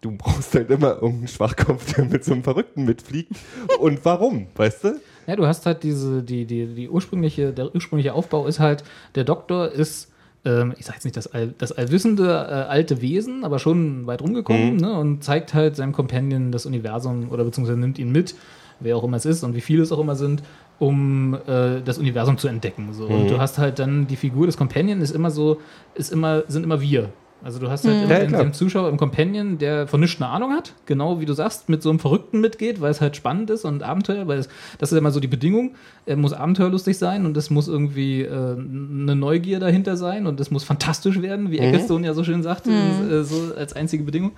du 0.01 0.13
brauchst 0.13 0.55
halt 0.55 0.71
immer 0.71 0.95
irgendeinen 0.95 1.29
Schwachkopf, 1.29 1.95
der 1.95 2.05
mit 2.05 2.25
so 2.25 2.33
einem 2.33 2.45
Verrückten 2.45 2.85
mitfliegt. 2.85 3.33
Und 3.79 4.05
warum, 4.05 4.47
weißt 4.55 4.85
du? 4.85 5.01
Ja, 5.27 5.37
du 5.37 5.47
hast 5.47 5.67
halt 5.67 5.83
diese, 5.83 6.23
die, 6.23 6.47
die, 6.47 6.67
die 6.67 6.89
ursprüngliche, 6.89 7.53
der 7.53 7.75
ursprüngliche 7.75 8.15
Aufbau 8.15 8.47
ist 8.47 8.61
halt, 8.61 8.85
der 9.15 9.25
Doktor 9.25 9.73
ist, 9.73 10.13
ähm, 10.47 10.75
ich 10.79 10.87
sag 10.87 10.95
jetzt 10.95 11.05
nicht 11.05 11.17
das, 11.17 11.27
All, 11.27 11.53
das 11.59 11.73
allwissende 11.73 12.25
äh, 12.25 12.71
alte 12.71 13.03
Wesen, 13.03 13.45
aber 13.45 13.59
schon 13.59 14.07
weit 14.07 14.23
rumgekommen 14.23 14.77
ne, 14.77 14.99
und 14.99 15.23
zeigt 15.23 15.53
halt 15.53 15.77
seinem 15.77 15.93
Companion 15.93 16.53
das 16.53 16.65
Universum 16.65 17.31
oder 17.31 17.45
beziehungsweise 17.45 17.79
nimmt 17.79 17.99
ihn 17.99 18.13
mit, 18.13 18.35
wer 18.81 18.97
auch 18.97 19.05
immer 19.05 19.17
es 19.17 19.27
ist 19.27 19.43
und 19.43 19.55
wie 19.55 19.61
viele 19.61 19.83
es 19.83 19.93
auch 19.93 19.99
immer 19.99 20.15
sind, 20.15 20.43
um 20.79 21.35
äh, 21.47 21.81
das 21.85 21.99
Universum 21.99 22.39
zu 22.39 22.49
entdecken. 22.49 22.93
So. 22.93 23.07
Und 23.07 23.29
du 23.29 23.39
hast 23.39 23.59
halt 23.59 23.79
dann 23.79 24.07
die 24.07 24.17
Figur 24.17 24.47
des 24.47 24.57
Companion 24.57 25.01
ist 25.01 25.15
immer 25.15 25.31
so, 25.31 25.61
ist 25.95 26.13
immer, 26.13 26.45
sind 26.49 26.65
immer 26.65 26.81
wir. 26.81 27.11
Also 27.45 27.59
du 27.61 27.71
hast 27.71 27.85
halt 27.85 28.03
immer 28.05 28.13
Ja, 28.13 28.19
den, 28.21 28.29
klar. 28.29 28.43
den 28.43 28.53
Zuschauer 28.53 28.89
im 28.89 28.97
Companion, 28.97 29.59
der 29.59 29.87
von 29.87 30.01
nichts 30.01 30.21
eine 30.21 30.31
Ahnung 30.31 30.53
hat, 30.53 30.73
genau 30.87 31.21
wie 31.21 31.27
du 31.27 31.33
sagst, 31.33 31.69
mit 31.69 31.83
so 31.83 31.91
einem 31.91 31.99
Verrückten 32.01 32.41
mitgeht, 32.41 32.81
weil 32.81 32.91
es 32.91 33.01
halt 33.01 33.15
spannend 33.15 33.51
ist 33.51 33.65
und 33.65 33.83
Abenteuer, 33.83 34.27
weil 34.27 34.39
es, 34.39 34.49
das 34.79 34.91
ist 34.91 34.99
immer 34.99 35.11
so 35.11 35.21
die 35.21 35.29
Bedingung. 35.29 35.75
Er 36.07 36.17
muss 36.17 36.33
abenteuerlustig 36.33 36.99
sein 36.99 37.25
und 37.27 37.37
es 37.37 37.51
muss 37.51 37.69
irgendwie 37.69 38.23
äh, 38.23 38.31
eine 38.57 39.15
Neugier 39.15 39.61
dahinter 39.61 39.97
sein 39.97 40.27
und 40.27 40.41
es 40.41 40.51
muss 40.51 40.65
fantastisch 40.65 41.21
werden, 41.23 41.51
wie 41.51 41.59
Ecclestone 41.59 42.07
ja 42.07 42.15
so 42.15 42.25
schön 42.25 42.43
sagt, 42.43 42.67
äh, 42.67 43.23
so 43.23 43.55
als 43.57 43.75
einzige 43.75 44.03
Bedingung. 44.03 44.33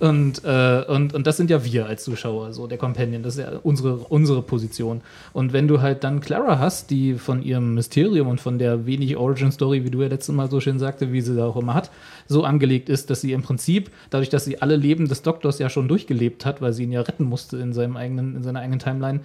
Und, 0.00 0.44
äh, 0.44 0.84
und, 0.86 1.12
und 1.14 1.26
das 1.26 1.36
sind 1.36 1.50
ja 1.50 1.64
wir 1.64 1.86
als 1.86 2.04
Zuschauer, 2.04 2.52
so 2.52 2.66
der 2.66 2.78
Companion, 2.78 3.22
das 3.22 3.36
ist 3.36 3.42
ja 3.42 3.58
unsere, 3.62 3.94
unsere 3.96 4.42
Position. 4.42 5.00
Und 5.32 5.52
wenn 5.52 5.66
du 5.66 5.80
halt 5.80 6.04
dann 6.04 6.20
Clara 6.20 6.58
hast, 6.58 6.90
die 6.90 7.14
von 7.14 7.42
ihrem 7.42 7.74
Mysterium 7.74 8.28
und 8.28 8.40
von 8.40 8.58
der 8.58 8.86
wenig 8.86 9.16
Origin-Story, 9.16 9.84
wie 9.84 9.90
du 9.90 10.02
ja 10.02 10.08
letztes 10.08 10.34
Mal 10.34 10.48
so 10.50 10.60
schön 10.60 10.78
sagte, 10.78 11.12
wie 11.12 11.20
sie 11.20 11.34
da 11.34 11.46
auch 11.46 11.56
immer 11.56 11.74
hat, 11.74 11.90
so 12.28 12.44
angelegt 12.44 12.88
ist, 12.88 13.10
dass 13.10 13.20
sie 13.20 13.32
im 13.32 13.42
Prinzip, 13.42 13.90
dadurch, 14.10 14.28
dass 14.28 14.44
sie 14.44 14.62
alle 14.62 14.76
Leben 14.76 15.08
des 15.08 15.22
Doktors 15.22 15.58
ja 15.58 15.68
schon 15.68 15.88
durchgelebt 15.88 16.46
hat, 16.46 16.62
weil 16.62 16.72
sie 16.72 16.84
ihn 16.84 16.92
ja 16.92 17.00
retten 17.00 17.24
musste 17.24 17.56
in, 17.58 17.72
seinem 17.72 17.96
eigenen, 17.96 18.36
in 18.36 18.42
seiner 18.42 18.60
eigenen 18.60 18.78
Timeline, 18.78 19.20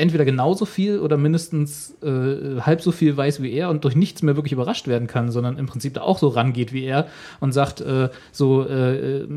entweder 0.00 0.24
genauso 0.24 0.64
viel 0.64 0.98
oder 0.98 1.16
mindestens 1.16 1.96
äh, 2.02 2.60
halb 2.60 2.82
so 2.82 2.92
viel 2.92 3.16
weiß 3.16 3.42
wie 3.42 3.52
er 3.52 3.70
und 3.70 3.84
durch 3.84 3.94
nichts 3.94 4.22
mehr 4.22 4.36
wirklich 4.36 4.52
überrascht 4.52 4.88
werden 4.88 5.06
kann, 5.06 5.30
sondern 5.30 5.58
im 5.58 5.66
Prinzip 5.66 5.94
da 5.94 6.02
auch 6.02 6.18
so 6.18 6.28
rangeht 6.28 6.72
wie 6.72 6.84
er 6.84 7.06
und 7.40 7.52
sagt, 7.52 7.80
äh, 7.80 8.08
so 8.32 8.66
äh, 8.66 9.18
äh, 9.18 9.28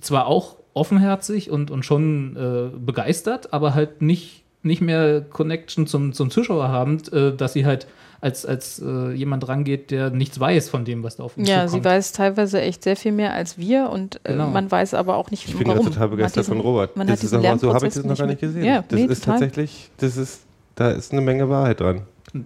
zwar 0.00 0.26
auch 0.26 0.56
offenherzig 0.74 1.50
und, 1.50 1.70
und 1.70 1.84
schon 1.84 2.36
äh, 2.36 2.76
begeistert, 2.78 3.52
aber 3.52 3.74
halt 3.74 4.00
nicht 4.00 4.42
nicht 4.64 4.80
mehr 4.80 5.20
Connection 5.22 5.86
zum, 5.86 6.12
zum 6.12 6.30
Zuschauer 6.30 6.68
haben, 6.68 6.98
äh, 7.12 7.32
dass 7.32 7.52
sie 7.52 7.66
halt 7.66 7.86
als, 8.22 8.46
als 8.46 8.80
äh, 8.80 9.10
jemand 9.12 9.46
rangeht, 9.48 9.90
der 9.90 10.08
nichts 10.10 10.38
weiß 10.40 10.68
von 10.70 10.84
dem, 10.86 11.02
was 11.02 11.16
da 11.16 11.24
auf 11.24 11.36
ihn 11.36 11.44
Ja, 11.44 11.66
zukommt. 11.66 11.82
sie 11.82 11.88
weiß 11.90 12.12
teilweise 12.12 12.60
echt 12.62 12.82
sehr 12.84 12.96
viel 12.96 13.12
mehr 13.12 13.34
als 13.34 13.58
wir 13.58 13.90
und 13.90 14.20
äh, 14.24 14.32
Genau. 14.32 14.48
man 14.48 14.70
weiß 14.70 14.94
aber 14.94 15.16
auch 15.16 15.30
nicht, 15.30 15.46
Ich 15.48 15.56
bin 15.56 15.66
warum. 15.66 15.82
gerade 15.82 15.90
total 15.90 15.98
Man 16.00 16.10
hat 16.10 16.16
begeistert 16.16 16.44
diesen- 16.44 16.54
von 16.56 16.60
Robert. 16.60 16.96
Man 16.96 17.06
das 17.08 17.18
hat 17.18 17.24
ist 17.24 17.34
aber 17.34 17.58
so 17.58 17.74
habe 17.74 17.86
ich 17.88 17.94
das 17.94 18.04
noch 18.04 18.16
gar 18.16 18.26
nicht 18.28 18.40
gesehen. 18.40 18.64
Ja, 18.64 18.82
das 18.88 18.98
nee, 18.98 19.04
ist 19.06 19.24
total. 19.24 19.40
tatsächlich, 19.40 19.90
das 19.98 20.16
ist, 20.16 20.40
da 20.76 20.90
ist 20.92 21.12
eine 21.12 21.20
Menge 21.20 21.48
Wahrheit 21.50 21.80
dran. 21.80 22.02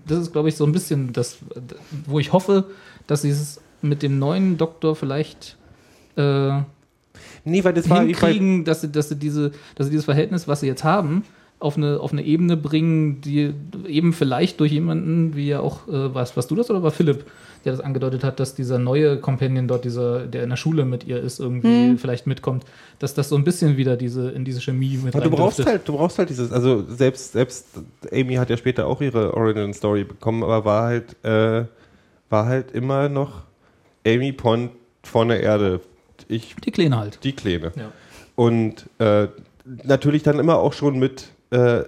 Das 0.08 0.18
ist, 0.18 0.32
glaube 0.32 0.48
ich, 0.48 0.56
so 0.56 0.64
ein 0.64 0.72
bisschen 0.72 1.12
das, 1.12 1.36
wo 2.06 2.18
ich 2.18 2.32
hoffe, 2.32 2.64
dass 3.06 3.22
sie 3.22 3.30
es 3.30 3.60
mit 3.82 4.02
dem 4.02 4.18
neuen 4.18 4.56
Doktor 4.56 4.96
vielleicht 4.96 5.56
äh, 6.16 6.60
Nee, 7.44 7.62
weil 7.62 7.72
das 7.74 7.88
war 7.88 8.04
ich 8.04 8.18
bei, 8.18 8.28
hinkriegen, 8.32 8.64
dass 8.64 8.80
sie, 8.80 8.90
dass, 8.90 9.08
sie 9.10 9.16
diese, 9.16 9.52
dass 9.76 9.86
sie 9.86 9.90
dieses 9.90 10.06
Verhältnis, 10.06 10.48
was 10.48 10.60
sie 10.60 10.66
jetzt 10.66 10.82
haben, 10.84 11.22
auf 11.58 11.76
eine, 11.76 12.00
auf 12.00 12.12
eine 12.12 12.22
Ebene 12.22 12.56
bringen, 12.56 13.20
die 13.22 13.52
eben 13.88 14.12
vielleicht 14.12 14.60
durch 14.60 14.72
jemanden, 14.72 15.34
wie 15.36 15.48
ja 15.48 15.60
auch, 15.60 15.88
äh, 15.88 16.14
was, 16.14 16.36
was 16.36 16.46
du 16.48 16.54
das 16.54 16.68
oder 16.70 16.82
war 16.82 16.90
Philipp, 16.90 17.24
der 17.64 17.72
das 17.72 17.80
angedeutet 17.80 18.22
hat, 18.24 18.38
dass 18.38 18.54
dieser 18.54 18.78
neue 18.78 19.18
Companion 19.18 19.66
dort, 19.66 19.84
dieser, 19.84 20.26
der 20.26 20.44
in 20.44 20.50
der 20.50 20.56
Schule 20.56 20.84
mit 20.84 21.04
ihr 21.06 21.18
ist, 21.18 21.40
irgendwie 21.40 21.88
Hm. 21.88 21.98
vielleicht 21.98 22.26
mitkommt, 22.26 22.64
dass 22.98 23.14
das 23.14 23.30
so 23.30 23.36
ein 23.36 23.44
bisschen 23.44 23.76
wieder 23.78 23.96
diese, 23.96 24.30
in 24.30 24.44
diese 24.44 24.60
Chemie 24.60 24.98
mit 25.02 25.14
Ja, 25.14 25.20
du 25.20 25.30
brauchst 25.30 25.64
halt, 25.64 25.88
du 25.88 25.94
brauchst 25.94 26.18
halt 26.18 26.28
dieses, 26.28 26.52
also 26.52 26.84
selbst, 26.88 27.32
selbst 27.32 27.66
Amy 28.12 28.34
hat 28.34 28.50
ja 28.50 28.56
später 28.58 28.86
auch 28.86 29.00
ihre 29.00 29.34
Origin 29.34 29.72
Story 29.72 30.04
bekommen, 30.04 30.42
aber 30.44 30.64
war 30.64 30.82
halt, 30.84 31.16
äh, 31.24 31.64
war 32.28 32.46
halt 32.46 32.72
immer 32.72 33.08
noch 33.08 33.42
Amy 34.06 34.32
Pond 34.32 34.72
von 35.02 35.28
der 35.28 35.40
Erde. 35.42 35.80
Ich, 36.28 36.54
Die 36.64 36.70
Kleine 36.70 36.98
halt. 36.98 37.18
die 37.24 37.32
Kleine. 37.32 37.72
Ja. 37.76 37.92
Und 38.36 38.86
äh, 38.98 39.28
natürlich 39.84 40.22
dann 40.22 40.38
immer 40.38 40.58
auch 40.58 40.72
schon 40.74 40.98
mit, 40.98 41.28
äh, 41.56 41.84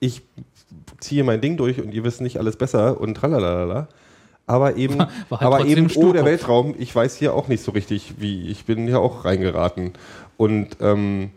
ich 0.00 0.22
ziehe 1.00 1.24
mein 1.24 1.40
Ding 1.40 1.56
durch 1.56 1.80
und 1.80 1.92
ihr 1.92 2.04
wisst 2.04 2.20
nicht 2.20 2.38
alles 2.38 2.56
besser 2.56 3.00
und 3.00 3.14
tralalala. 3.14 3.88
Aber 4.46 4.76
eben, 4.76 4.98
War 4.98 5.08
halt 5.30 5.42
aber 5.42 5.64
eben, 5.66 5.88
oh, 5.94 6.12
der. 6.12 6.24
Weltraum, 6.24 6.74
ich 6.78 6.94
weiß 6.94 7.16
hier 7.16 7.34
auch 7.34 7.46
nicht 7.48 7.62
so 7.62 7.70
richtig, 7.70 8.14
wie, 8.18 8.48
ich 8.48 8.64
bin 8.64 8.88
ja 8.88 8.98
auch 8.98 9.24
reingeraten. 9.24 9.92
Und 10.36 10.76
ähm, 10.80 11.30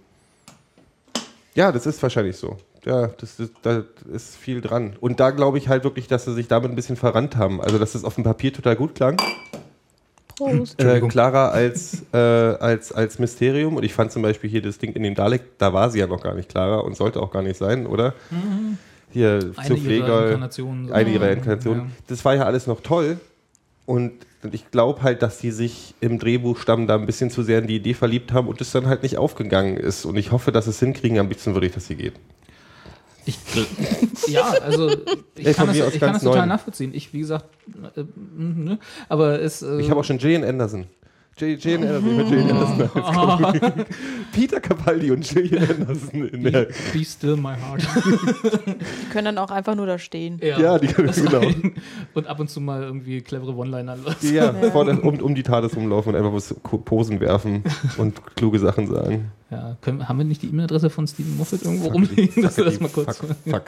ja, 1.55 1.71
das 1.71 1.85
ist 1.85 2.01
wahrscheinlich 2.01 2.37
so. 2.37 2.57
Ja, 2.85 3.07
das, 3.07 3.39
ist- 3.39 3.53
da 3.61 3.83
ist 4.11 4.35
viel 4.35 4.61
dran. 4.61 4.95
Und 4.99 5.19
da 5.19 5.29
glaube 5.29 5.57
ich 5.57 5.69
halt 5.69 5.83
wirklich, 5.83 6.07
dass 6.07 6.25
sie 6.25 6.33
sich 6.33 6.47
damit 6.47 6.71
ein 6.71 6.75
bisschen 6.75 6.95
verrannt 6.95 7.37
haben. 7.37 7.61
Also, 7.61 7.77
dass 7.77 7.95
es 7.95 8.03
auf 8.03 8.15
dem 8.15 8.23
Papier 8.23 8.51
total 8.51 8.75
gut 8.75 8.95
klang. 8.95 9.17
Prost. 10.37 10.81
Äh, 10.81 10.99
klarer 11.01 11.51
als, 11.51 12.03
äh, 12.13 12.17
als, 12.17 12.91
als 12.91 13.19
Mysterium. 13.19 13.75
Und 13.75 13.83
ich 13.83 13.93
fand 13.93 14.11
zum 14.11 14.21
Beispiel 14.21 14.49
hier 14.49 14.61
das 14.61 14.77
Ding 14.77 14.93
in 14.93 15.03
dem 15.03 15.15
Dalek, 15.15 15.57
da 15.57 15.73
war 15.73 15.89
sie 15.89 15.99
ja 15.99 16.07
noch 16.07 16.21
gar 16.21 16.33
nicht 16.35 16.49
klarer 16.49 16.83
und 16.83 16.95
sollte 16.95 17.21
auch 17.21 17.31
gar 17.31 17.41
nicht 17.41 17.57
sein, 17.57 17.85
oder? 17.87 18.13
Hier 19.11 19.39
Mhm. 19.43 19.53
Eine 19.57 19.67
zu 19.67 19.73
ihrer 19.73 19.77
Pfleger, 19.83 20.23
Inkarnationen. 20.25 20.91
eine 20.91 21.09
ihrer 21.11 21.27
Ja. 21.27 21.33
Inkarnationen. 21.33 21.91
Das 22.07 22.23
war 22.25 22.35
ja 22.35 22.43
alles 22.45 22.67
noch 22.67 22.81
toll. 22.81 23.19
Und 23.85 24.13
ich 24.51 24.71
glaube 24.71 25.03
halt, 25.03 25.21
dass 25.21 25.39
sie 25.39 25.51
sich 25.51 25.93
im 26.01 26.17
Drehbuchstamm 26.19 26.87
da 26.87 26.95
ein 26.95 27.05
bisschen 27.05 27.29
zu 27.29 27.43
sehr 27.43 27.59
in 27.59 27.67
die 27.67 27.75
Idee 27.75 27.93
verliebt 27.93 28.31
haben 28.31 28.47
und 28.47 28.59
es 28.61 28.71
dann 28.71 28.87
halt 28.87 29.03
nicht 29.03 29.17
aufgegangen 29.17 29.77
ist. 29.77 30.05
Und 30.05 30.15
ich 30.17 30.31
hoffe, 30.31 30.51
dass 30.51 30.67
es 30.67 30.79
hinkriegen. 30.79 31.19
Am 31.19 31.27
liebsten 31.29 31.53
würde 31.53 31.67
ich, 31.67 31.73
dass 31.73 31.87
sie 31.87 31.95
geht. 31.95 32.13
Ich, 33.25 33.37
ja, 34.27 34.49
also 34.49 34.89
ich 35.35 35.47
Ey, 35.47 35.53
kann 35.53 35.67
das, 35.67 35.77
ich 35.77 35.99
kann 35.99 36.13
das 36.13 36.23
total 36.23 36.47
nachvollziehen. 36.47 36.93
Ich, 36.93 37.13
wie 37.13 37.19
gesagt, 37.19 37.45
äh, 37.95 38.03
ne, 38.37 38.79
aber 39.09 39.41
es. 39.41 39.61
Äh, 39.61 39.79
Ich 39.79 39.89
habe 39.89 39.99
auch 39.99 40.03
schon 40.03 40.19
Jane 40.19 40.47
Anderson. 40.47 40.87
J- 41.37 41.59
Jane 41.59 41.87
Anderson, 41.87 42.19
ich 42.19 42.29
Jane 42.29 42.53
Anderson 42.53 42.89
Komik. 43.61 43.85
Peter 44.33 44.59
Capaldi 44.59 45.11
und 45.11 45.29
Jane 45.33 45.67
Anderson 45.67 46.27
in 46.29 46.43
der. 46.43 46.67
Be 46.93 47.03
still 47.03 47.35
my 47.35 47.55
heart. 47.55 47.81
Die 48.05 49.09
können 49.11 49.25
dann 49.25 49.37
auch 49.39 49.49
einfach 49.51 49.75
nur 49.75 49.85
da 49.87 49.97
stehen. 49.97 50.39
Ja, 50.43 50.77
die 50.77 50.87
das 50.87 51.15
genau. 51.23 51.39
rein. 51.39 51.73
Und 52.13 52.27
ab 52.27 52.39
und 52.39 52.49
zu 52.49 52.61
mal 52.61 52.83
irgendwie 52.83 53.21
clevere 53.21 53.55
One-Liner. 53.55 53.97
Ja, 54.21 54.53
vor 54.71 54.85
der, 54.85 55.03
um, 55.03 55.19
um 55.19 55.33
die 55.35 55.43
TARDIS 55.43 55.75
rumlaufen 55.75 56.13
und 56.13 56.19
einfach 56.19 56.33
was 56.33 56.53
Posen 56.85 57.19
werfen 57.19 57.63
und 57.97 58.35
kluge 58.35 58.59
Sachen 58.59 58.87
sagen. 58.87 59.31
Ja, 59.49 59.77
können, 59.81 60.07
haben 60.07 60.17
wir 60.17 60.25
nicht 60.25 60.41
die 60.41 60.47
E-Mail-Adresse 60.49 60.89
von 60.89 61.07
Steven 61.07 61.37
Moffat 61.37 61.63
irgendwo 61.63 61.89
rumliegen, 61.89 62.43
dass 62.43 62.57
wir 62.57 62.65
das 62.65 62.79
mal 62.79 62.89
kurz. 62.89 63.17
Fuck, 63.17 63.29
fuck. 63.47 63.63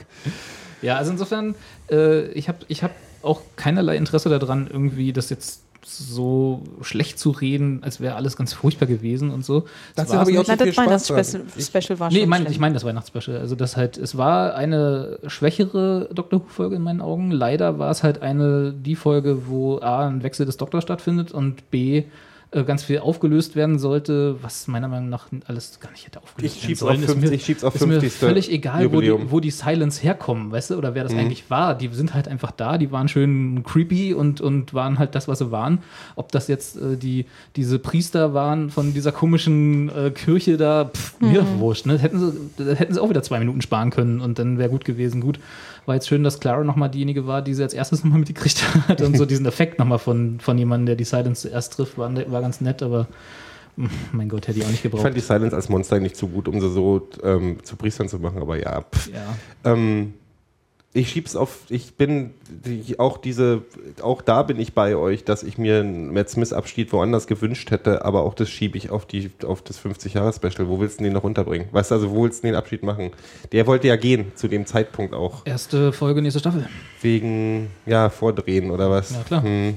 Ja, 0.81 0.97
also 0.97 1.11
insofern, 1.11 1.55
äh, 1.89 2.27
ich 2.31 2.47
habe 2.47 2.59
ich 2.67 2.83
hab 2.83 2.91
auch 3.23 3.41
keinerlei 3.55 3.95
Interesse 3.97 4.29
daran, 4.29 4.67
irgendwie 4.71 5.13
das 5.13 5.29
jetzt 5.29 5.61
so 5.85 6.63
schlecht 6.81 7.19
zu 7.19 7.29
reden, 7.29 7.83
als 7.83 7.99
wäre 7.99 8.15
alles 8.15 8.35
ganz 8.35 8.53
furchtbar 8.53 8.87
gewesen 8.87 9.29
und 9.29 9.45
so. 9.45 9.65
Das 9.95 10.11
habe 10.13 10.31
ich 10.31 10.39
auch 10.39 10.45
so 10.45 10.51
viel 10.57 10.65
das 10.65 11.07
Spaß 11.07 11.33
Weihnachtsspecial 11.35 11.99
war 11.99 12.09
Nee, 12.09 12.15
schon 12.15 12.23
ich 12.23 12.29
meine 12.29 12.43
schlimm. 12.45 12.51
ich 12.53 12.59
mein 12.59 12.73
das 12.73 12.83
Weihnachtsspecial. 12.83 13.37
Also 13.37 13.55
das 13.55 13.77
halt, 13.77 13.97
es 13.97 14.17
war 14.17 14.55
eine 14.55 15.19
schwächere 15.27 16.09
Doctor 16.13 16.41
Who-Folge 16.41 16.75
in 16.75 16.81
meinen 16.81 17.01
Augen. 17.01 17.31
Leider 17.31 17.77
war 17.79 17.91
es 17.91 18.03
halt 18.03 18.21
eine, 18.21 18.73
die 18.73 18.95
Folge, 18.95 19.47
wo 19.47 19.79
A, 19.79 20.07
ein 20.07 20.23
Wechsel 20.23 20.45
des 20.45 20.57
Doktors 20.57 20.83
stattfindet 20.83 21.31
und 21.31 21.69
B, 21.69 22.03
ganz 22.63 22.83
viel 22.83 22.99
aufgelöst 22.99 23.55
werden 23.55 23.79
sollte, 23.79 24.37
was 24.41 24.67
meiner 24.67 24.87
Meinung 24.87 25.09
nach 25.09 25.27
alles 25.47 25.79
gar 25.79 25.91
nicht 25.91 26.05
hätte 26.05 26.21
aufgelöst 26.21 26.55
Ich 26.57 26.63
werden 26.63 26.75
sollen. 26.75 26.95
auf 26.97 27.01
Ist 27.03 27.11
50, 27.11 27.29
mir- 27.29 27.35
ich 27.35 27.45
schieb's 27.45 27.63
auf 27.63 27.75
ist 27.75 27.85
mir 27.85 27.99
50. 27.99 28.13
völlig 28.13 28.51
egal, 28.51 28.91
wo 28.93 29.01
die, 29.01 29.13
wo 29.31 29.39
die 29.39 29.51
Silence 29.51 30.01
herkommen, 30.01 30.51
weißt 30.51 30.69
du, 30.71 30.75
oder 30.77 30.95
wer 30.95 31.03
das 31.03 31.13
Mhm. 31.13 31.19
eigentlich 31.19 31.49
war. 31.49 31.75
Die 31.77 31.89
sind 31.89 32.13
halt 32.13 32.27
einfach 32.27 32.51
da, 32.51 32.77
die 32.77 32.91
waren 32.91 33.07
schön 33.07 33.63
creepy 33.63 34.13
und, 34.13 34.41
und 34.41 34.73
waren 34.73 34.99
halt 34.99 35.15
das, 35.15 35.27
was 35.27 35.39
sie 35.39 35.51
waren. 35.51 35.79
Ob 36.15 36.31
das 36.31 36.47
jetzt 36.47 36.77
äh, 36.77 36.95
die, 36.97 37.25
diese 37.55 37.79
Priester 37.79 38.33
waren 38.33 38.69
von 38.69 38.93
dieser 38.93 39.11
komischen 39.11 39.89
äh, 39.89 40.11
Kirche 40.11 40.57
da, 40.57 40.85
pff, 40.85 41.19
mir 41.19 41.41
Mhm. 41.41 41.59
wurscht. 41.59 41.85
Ne? 41.85 41.97
Hätten, 41.97 42.19
sie, 42.19 42.33
da 42.57 42.71
hätten 42.73 42.93
sie 42.93 43.01
auch 43.01 43.09
wieder 43.09 43.23
zwei 43.23 43.39
Minuten 43.39 43.61
sparen 43.61 43.89
können 43.89 44.21
und 44.21 44.39
dann 44.39 44.57
wäre 44.57 44.69
gut 44.69 44.85
gewesen. 44.85 45.21
Gut, 45.21 45.39
war 45.85 45.95
jetzt 45.95 46.07
schön, 46.07 46.23
dass 46.23 46.39
Clara 46.39 46.63
nochmal 46.63 46.89
diejenige 46.89 47.27
war, 47.27 47.41
die 47.41 47.53
sie 47.53 47.63
als 47.63 47.73
erstes 47.73 48.03
nochmal 48.03 48.19
mitgekriegt 48.19 48.63
hat 48.87 49.01
und 49.01 49.17
so 49.17 49.25
diesen 49.27 49.45
Effekt 49.45 49.79
nochmal 49.79 49.99
von, 49.99 50.39
von 50.39 50.57
jemandem, 50.57 50.87
der 50.87 50.95
die 50.95 51.03
Silence 51.03 51.47
zuerst 51.47 51.73
trifft, 51.73 51.97
war, 51.97 52.13
war 52.31 52.41
ganz 52.41 52.61
nett, 52.61 52.81
aber 52.83 53.07
mm, 53.75 53.85
mein 54.13 54.29
Gott, 54.29 54.47
hätte 54.47 54.59
ich 54.59 54.65
auch 54.65 54.69
nicht 54.69 54.77
Ich 54.77 54.83
gebraucht. 54.83 55.03
fand 55.03 55.15
die 55.15 55.21
Silence 55.21 55.55
als 55.55 55.69
Monster 55.69 55.99
nicht 55.99 56.15
so 56.15 56.27
gut, 56.27 56.47
um 56.47 56.59
sie 56.59 56.69
so 56.69 57.07
ähm, 57.23 57.57
zu 57.63 57.75
Priestern 57.75 58.07
zu 58.09 58.19
machen, 58.19 58.41
aber 58.41 58.57
ja. 58.57 58.83
Ja. 59.13 59.35
Ähm, 59.71 60.13
ich 60.95 61.09
schieb's 61.09 61.35
auf, 61.35 61.59
ich 61.67 61.95
bin 61.95 62.33
die, 62.47 62.99
auch 62.99 63.17
diese, 63.17 63.63
auch 64.01 64.21
da 64.21 64.43
bin 64.43 64.57
ich 64.61 64.73
bei 64.73 64.95
euch, 64.95 65.25
dass 65.25 65.43
ich 65.43 65.57
mir 65.57 65.81
einen 65.81 66.13
Matt 66.13 66.29
Smith 66.29 66.53
Abschied 66.53 66.93
woanders 66.93 67.27
gewünscht 67.27 67.69
hätte, 67.69 68.05
aber 68.05 68.23
auch 68.23 68.33
das 68.33 68.49
schiebe 68.49 68.77
ich 68.77 68.91
auf 68.91 69.05
die, 69.05 69.29
auf 69.45 69.61
das 69.61 69.77
50-Jahre-Special. 69.83 70.69
Wo 70.69 70.79
willst 70.79 71.01
du 71.01 71.03
den 71.03 71.11
noch 71.11 71.25
unterbringen? 71.25 71.67
Weißt 71.73 71.91
du, 71.91 71.95
also 71.95 72.11
wo 72.11 72.23
willst 72.23 72.43
du 72.43 72.47
den 72.47 72.55
Abschied 72.55 72.83
machen? 72.83 73.11
Der 73.51 73.67
wollte 73.67 73.89
ja 73.89 73.97
gehen, 73.97 74.31
zu 74.35 74.47
dem 74.47 74.65
Zeitpunkt 74.65 75.13
auch. 75.13 75.45
Erste 75.45 75.91
Folge, 75.91 76.21
nächste 76.21 76.39
Staffel. 76.39 76.69
Wegen, 77.01 77.71
ja, 77.85 78.09
Vordrehen 78.09 78.71
oder 78.71 78.89
was? 78.89 79.11
Ja, 79.11 79.23
klar. 79.23 79.43
Hm, 79.43 79.75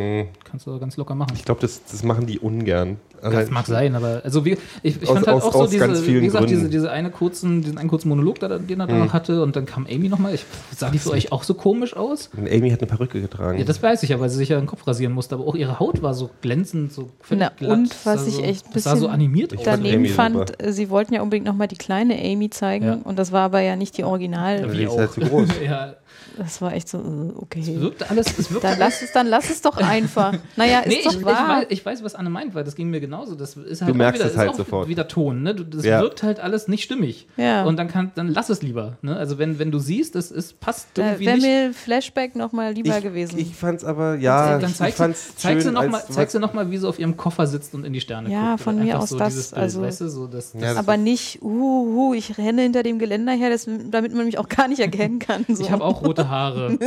hm. 0.00 0.26
Kannst 0.44 0.66
du 0.66 0.78
ganz 0.78 0.96
locker 0.96 1.14
machen. 1.14 1.32
Ich 1.34 1.44
glaube, 1.44 1.60
das, 1.60 1.82
das 1.84 2.02
machen 2.02 2.26
die 2.26 2.38
ungern. 2.38 2.96
Das 3.22 3.34
Allein- 3.34 3.52
mag 3.52 3.66
sein, 3.66 3.94
aber 3.94 4.22
also 4.24 4.46
wie, 4.46 4.56
ich, 4.82 4.96
ich 4.96 5.02
Aus- 5.02 5.08
fand 5.14 5.26
halt 5.26 5.36
aus- 5.36 5.42
auch 5.44 5.52
so 5.52 5.66
diese, 5.66 6.06
wie 6.06 6.20
gesagt, 6.22 6.48
diese, 6.48 6.60
Gründen. 6.62 6.70
diese 6.70 6.90
eine 6.90 7.10
kurzen, 7.10 7.60
diesen 7.60 7.76
einen 7.76 7.90
kurzen 7.90 8.08
Monolog, 8.08 8.40
den 8.40 8.80
er 8.80 8.86
da 8.86 8.94
noch 8.94 9.12
hatte 9.12 9.42
und 9.42 9.56
dann 9.56 9.66
kam 9.66 9.86
Amy 9.86 10.08
nochmal. 10.08 10.34
Ich, 10.34 10.46
sah 10.74 10.88
die 10.88 10.98
für 10.98 11.10
euch 11.10 11.30
auch 11.30 11.42
so 11.42 11.52
komisch 11.52 11.94
aus? 11.94 12.30
Und 12.34 12.50
Amy 12.50 12.70
hat 12.70 12.80
eine 12.80 12.86
Perücke 12.88 13.20
getragen. 13.20 13.58
Ja, 13.58 13.64
das 13.66 13.82
weiß 13.82 14.02
ich 14.04 14.08
ja, 14.08 14.18
weil 14.20 14.30
sie 14.30 14.36
sich 14.38 14.48
ja 14.48 14.58
den 14.58 14.66
Kopf 14.66 14.86
rasieren 14.86 15.12
musste, 15.12 15.34
aber 15.34 15.46
auch 15.46 15.54
ihre 15.54 15.78
Haut 15.78 16.00
war 16.00 16.14
so 16.14 16.30
glänzend, 16.40 16.94
so 16.94 17.10
Na, 17.28 17.50
glatt. 17.50 17.70
und 17.70 17.94
was 18.06 18.26
ich 18.26 18.36
so, 18.36 18.42
echt 18.42 18.66
ein 18.68 18.72
das 18.72 18.84
sah 18.84 18.90
so 18.92 19.00
bisschen 19.02 19.12
animiert 19.12 19.52
Ich 19.52 19.64
fand 19.64 19.84
daneben 19.84 20.06
fand, 20.06 20.36
super. 20.36 20.54
äh, 20.64 20.72
sie 20.72 20.88
wollten 20.88 21.12
ja 21.12 21.20
unbedingt 21.20 21.44
nochmal 21.46 21.68
die 21.68 21.76
kleine 21.76 22.14
Amy 22.18 22.48
zeigen 22.48 22.84
Ja. 22.86 22.98
und 23.04 23.18
das 23.18 23.32
war 23.32 23.42
aber 23.42 23.60
ja 23.60 23.76
nicht 23.76 23.98
die 23.98 24.04
Original. 24.04 24.62
die 24.62 24.78
Wie 24.78 24.84
ist 24.84 24.90
auch. 24.92 24.98
halt 24.98 25.12
zu 25.12 25.20
groß. 25.20 25.48
ja, 25.64 25.92
Das 26.36 26.60
war 26.62 26.72
echt 26.72 26.88
so, 26.88 26.98
äh, 26.98 27.00
es 27.00 27.36
okay. 27.36 27.80
wirkte 27.80 28.08
alles, 28.10 28.26
es 28.38 28.50
wirkte 28.50 28.68
Dann 28.68 28.78
lass 28.78 29.02
es, 29.02 29.12
dann 29.12 29.26
lass 29.26 29.50
es 29.50 29.62
doch 29.62 29.76
einfach. 29.76 30.34
Naja, 30.56 30.80
ist 30.80 30.88
Nee, 30.88 30.94
ich, 31.00 31.04
doch 31.04 31.14
ich, 31.14 31.24
wahr. 31.24 31.48
weiß, 31.60 31.66
ich 31.70 31.84
weiß, 31.84 32.02
was 32.04 32.14
Anne 32.14 32.30
meint, 32.30 32.54
weil 32.54 32.64
das 32.64 32.74
ging 32.74 32.90
mir 32.90 33.00
genauso. 33.00 33.34
Das 33.34 33.56
ist 33.56 33.82
halt 33.82 33.90
Du 33.90 33.96
merkst 33.96 34.20
auch 34.22 34.24
wieder, 34.26 34.32
es 34.32 34.38
halt 34.38 34.50
ist 34.52 34.56
sofort. 34.56 34.88
wieder 34.88 35.08
Ton. 35.08 35.42
Ne? 35.42 35.54
Das 35.54 35.84
Ja. 35.84 36.00
wirkt 36.00 36.22
halt 36.22 36.40
alles 36.40 36.68
nicht 36.68 36.82
stimmig. 36.84 37.26
Ja. 37.36 37.64
Und 37.64 37.76
dann, 37.78 37.88
kann, 37.88 38.12
dann 38.14 38.28
lass 38.28 38.48
es 38.50 38.62
lieber. 38.62 38.98
Ne? 39.02 39.16
Also 39.16 39.38
wenn, 39.38 39.58
wenn 39.58 39.70
du 39.70 39.78
siehst, 39.78 40.16
es, 40.16 40.30
es 40.30 40.52
passt 40.52 40.88
Da 40.94 41.02
irgendwie 41.02 41.26
wäre 41.26 41.36
nicht. 41.36 41.46
mir 41.46 41.72
Flashback 41.74 42.36
nochmal 42.36 42.72
lieber 42.72 42.96
ich, 42.98 43.02
gewesen. 43.02 43.38
Ich 43.38 43.54
fand's 43.54 43.84
aber, 43.84 44.16
ja, 44.16 44.58
dann 44.58 44.70
ich 44.70 44.76
zeig, 44.76 44.94
fand's 44.94 45.34
zeig, 45.36 45.62
schön 45.62 45.74
noch 45.74 45.90
zeig 46.08 46.30
sie 46.30 46.38
noch 46.38 46.52
mal, 46.54 46.70
wie 46.70 46.78
sie 46.78 46.88
auf 46.88 46.98
ihrem 46.98 47.16
Koffer 47.16 47.46
sitzt 47.46 47.74
und 47.74 47.84
in 47.84 47.92
die 47.92 48.00
Sterne 48.00 48.30
Ja, 48.30 48.52
guckt. 48.52 48.62
von 48.62 48.74
Einfach 48.78 48.84
mir 48.86 48.98
aus 49.00 49.08
so 49.10 49.18
das, 49.18 49.50
Bild, 49.50 49.62
also- 49.62 49.82
weißt 49.82 50.00
du, 50.02 50.08
so 50.08 50.26
das, 50.26 50.52
das 50.52 50.62
Ja, 50.62 50.68
das- 50.70 50.76
aber 50.78 50.96
nicht, 50.96 51.42
uhu, 51.42 52.14
ich 52.14 52.38
renne 52.38 52.62
hinter 52.62 52.82
dem 52.82 52.98
Geländer 52.98 53.32
her, 53.32 53.50
das, 53.50 53.66
damit 53.90 54.14
man 54.14 54.24
mich 54.26 54.38
auch 54.38 54.48
gar 54.48 54.68
nicht 54.68 54.80
erkennen 54.80 55.18
kann. 55.18 55.44
So. 55.48 55.62
Ich 55.62 55.70
habe 55.70 55.84
auch 55.84 56.02
rote 56.02 56.28
Haare. 56.30 56.78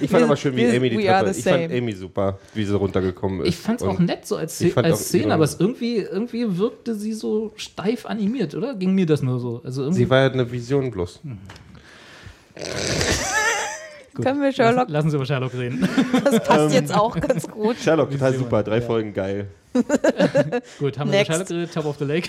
Ich 0.00 0.10
fand 0.10 0.24
aber 0.24 0.36
schön, 0.36 0.54
wie 0.56 0.66
Wir- 0.66 0.76
Amy 0.76 0.90
die 0.90 0.96
Treppe. 0.96 1.30
Ich 1.30 1.44
fand. 1.44 1.72
Amy 1.72 1.92
super, 1.92 2.38
wie 2.54 2.64
sie 2.64 2.76
runtergekommen 2.76 3.40
ist. 3.42 3.48
Ich 3.48 3.56
fand 3.56 3.80
es 3.80 3.86
auch 3.86 3.98
nett 3.98 4.26
so 4.26 4.36
als, 4.36 4.62
als 4.76 5.04
Szene, 5.06 5.32
aber 5.32 5.44
es 5.44 5.58
irgendwie, 5.58 5.96
irgendwie 5.96 6.58
wirkte 6.58 6.94
sie 6.94 7.12
so 7.12 7.52
steif 7.56 8.06
animiert, 8.06 8.54
oder? 8.54 8.74
Ging 8.74 8.94
mir 8.94 9.06
das 9.06 9.22
nur 9.22 9.38
so? 9.40 9.62
Also 9.64 9.82
irgendwie 9.82 10.02
Sie 10.02 10.10
war 10.10 10.20
ja 10.20 10.30
eine 10.30 10.50
Vision 10.50 10.90
bloß. 10.90 11.20
Gut. 14.14 14.26
Können 14.26 14.42
wir 14.42 14.52
Sherlock, 14.52 14.90
Lassen 14.90 15.10
Sie 15.10 15.16
über 15.16 15.24
Sherlock 15.24 15.54
reden. 15.54 15.88
das 16.24 16.44
passt 16.44 16.74
jetzt 16.74 16.94
auch 16.94 17.18
ganz 17.18 17.48
gut. 17.48 17.76
Sherlock, 17.78 18.10
total 18.10 18.32
Vision, 18.32 18.44
super. 18.44 18.62
Drei 18.62 18.78
ja. 18.78 18.82
Folgen 18.82 19.14
geil. 19.14 19.46
Gut, 20.78 20.98
haben 20.98 21.10
wir 21.10 21.22
über 21.22 21.28
Next. 21.28 21.28
Sherlock 21.28 21.48
geredet, 21.48 21.72
Top 21.72 21.86
of 21.86 21.96
the 21.98 22.04
Lake. 22.04 22.28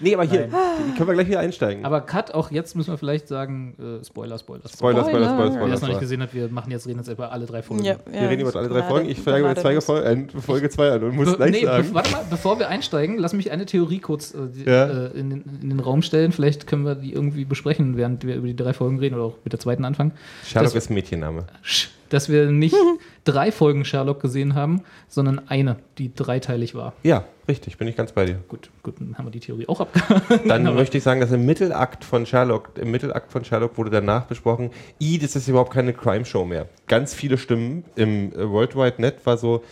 Nee, 0.00 0.14
aber 0.14 0.24
hier, 0.24 0.48
können 0.96 1.06
wir 1.08 1.14
gleich 1.14 1.28
wieder 1.28 1.40
einsteigen. 1.40 1.84
Aber 1.84 2.00
Cut, 2.02 2.32
auch 2.34 2.50
jetzt 2.50 2.76
müssen 2.76 2.92
wir 2.92 2.98
vielleicht 2.98 3.28
sagen, 3.28 3.74
äh, 4.00 4.04
Spoiler, 4.04 4.38
Spoiler, 4.38 4.62
Spoiler, 4.68 5.00
Spoiler, 5.00 5.04
Spoiler, 5.04 5.38
Wer 5.38 5.52
Spoiler. 5.52 5.68
das 5.72 5.80
noch 5.82 5.88
nicht 5.88 6.00
gesehen 6.00 6.22
hat, 6.22 6.32
wir 6.34 6.48
machen 6.48 6.70
jetzt, 6.70 6.86
reden 6.86 6.98
jetzt 6.98 7.08
über 7.08 7.32
alle 7.32 7.46
drei 7.46 7.62
Folgen. 7.62 7.84
Ja, 7.84 7.96
Wir 8.10 8.28
reden 8.28 8.42
über 8.46 8.54
alle 8.56 8.68
drei 8.68 8.82
Folgen. 8.82 9.08
Ich 9.08 9.20
fange 9.20 9.46
mit 9.48 9.58
zwei 9.58 9.80
Folge, 9.80 10.06
äh, 10.08 10.40
Folge 10.40 10.70
2 10.70 10.90
an 10.92 11.02
und 11.04 11.16
muss 11.16 11.36
gleich 11.36 11.50
nee, 11.50 11.64
sagen. 11.64 11.88
warte 11.92 12.12
mal, 12.12 12.24
bevor 12.30 12.58
wir 12.58 12.68
einsteigen, 12.68 13.18
lass 13.18 13.32
mich 13.32 13.50
eine 13.50 13.66
Theorie 13.66 13.98
kurz 13.98 14.34
äh, 14.34 14.38
Ja. 14.70 14.84
äh, 14.86 15.18
in, 15.18 15.30
den, 15.30 15.44
in 15.62 15.70
den 15.70 15.80
Raum 15.80 16.02
stellen. 16.02 16.32
Vielleicht 16.32 16.66
können 16.66 16.84
wir 16.84 16.94
die 16.94 17.12
irgendwie 17.12 17.44
besprechen, 17.44 17.96
während 17.96 18.24
wir 18.24 18.36
über 18.36 18.46
die 18.46 18.56
drei 18.56 18.72
Folgen 18.72 18.98
reden 18.98 19.14
oder 19.16 19.24
auch 19.24 19.36
mit 19.44 19.52
der 19.52 19.60
zweiten 19.60 19.84
anfangen. 19.84 20.12
Sherlock 20.44 20.72
das- 20.74 20.84
ist 20.84 20.90
ein 20.90 20.94
Mädchenname. 20.94 21.44
Sch- 21.64 21.88
Dass 22.08 22.28
wir 22.28 22.50
nicht 22.50 22.74
drei 23.24 23.50
Folgen 23.52 23.84
Sherlock 23.84 24.20
gesehen 24.22 24.54
haben, 24.54 24.82
sondern 25.08 25.40
eine, 25.48 25.76
die 25.98 26.14
dreiteilig 26.14 26.74
war. 26.74 26.92
Ja, 27.02 27.24
richtig, 27.48 27.78
bin 27.78 27.88
ich 27.88 27.96
ganz 27.96 28.12
bei 28.12 28.26
dir. 28.26 28.40
Gut, 28.48 28.70
gut, 28.82 29.00
dann 29.00 29.16
haben 29.16 29.26
wir 29.26 29.30
die 29.30 29.40
Theorie 29.40 29.66
auch 29.68 29.80
abgehakt. 29.80 30.46
Dann 30.46 30.62
möchte 30.74 30.98
ich 30.98 31.04
sagen, 31.04 31.20
dass 31.20 31.32
im 31.32 31.46
Mittelakt 31.46 32.04
von 32.04 32.26
Sherlock, 32.26 32.70
im 32.76 32.90
Mittelakt 32.90 33.32
von 33.32 33.44
Sherlock 33.44 33.78
wurde 33.78 33.90
danach 33.90 34.26
besprochen, 34.26 34.70
i, 35.00 35.18
das 35.18 35.34
ist 35.34 35.48
überhaupt 35.48 35.72
keine 35.72 35.92
Crime-Show 35.92 36.44
mehr. 36.44 36.68
Ganz 36.86 37.14
viele 37.14 37.38
Stimmen 37.38 37.84
im 37.96 38.32
äh, 38.32 38.48
World 38.48 38.76
Wide 38.76 39.00
Net 39.00 39.24
war 39.24 39.38
so, 39.38 39.62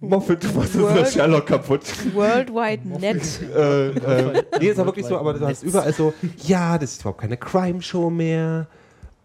Moffat, 0.00 0.44
du 0.44 0.48
machst 0.48 0.78
World- 0.78 1.08
Sherlock 1.08 1.46
kaputt. 1.46 1.82
Worldwide 2.14 2.86
Net. 2.86 3.22
äh, 3.56 3.88
äh, 3.88 4.42
nee, 4.60 4.68
ist 4.68 4.78
war 4.78 4.86
wirklich 4.86 5.06
so, 5.06 5.18
aber 5.18 5.34
du 5.34 5.46
hast 5.46 5.62
überall 5.64 5.92
so, 5.92 6.12
ja, 6.44 6.78
das 6.78 6.92
ist 6.92 7.00
überhaupt 7.00 7.20
keine 7.20 7.36
Crime-Show 7.36 8.10
mehr. 8.10 8.68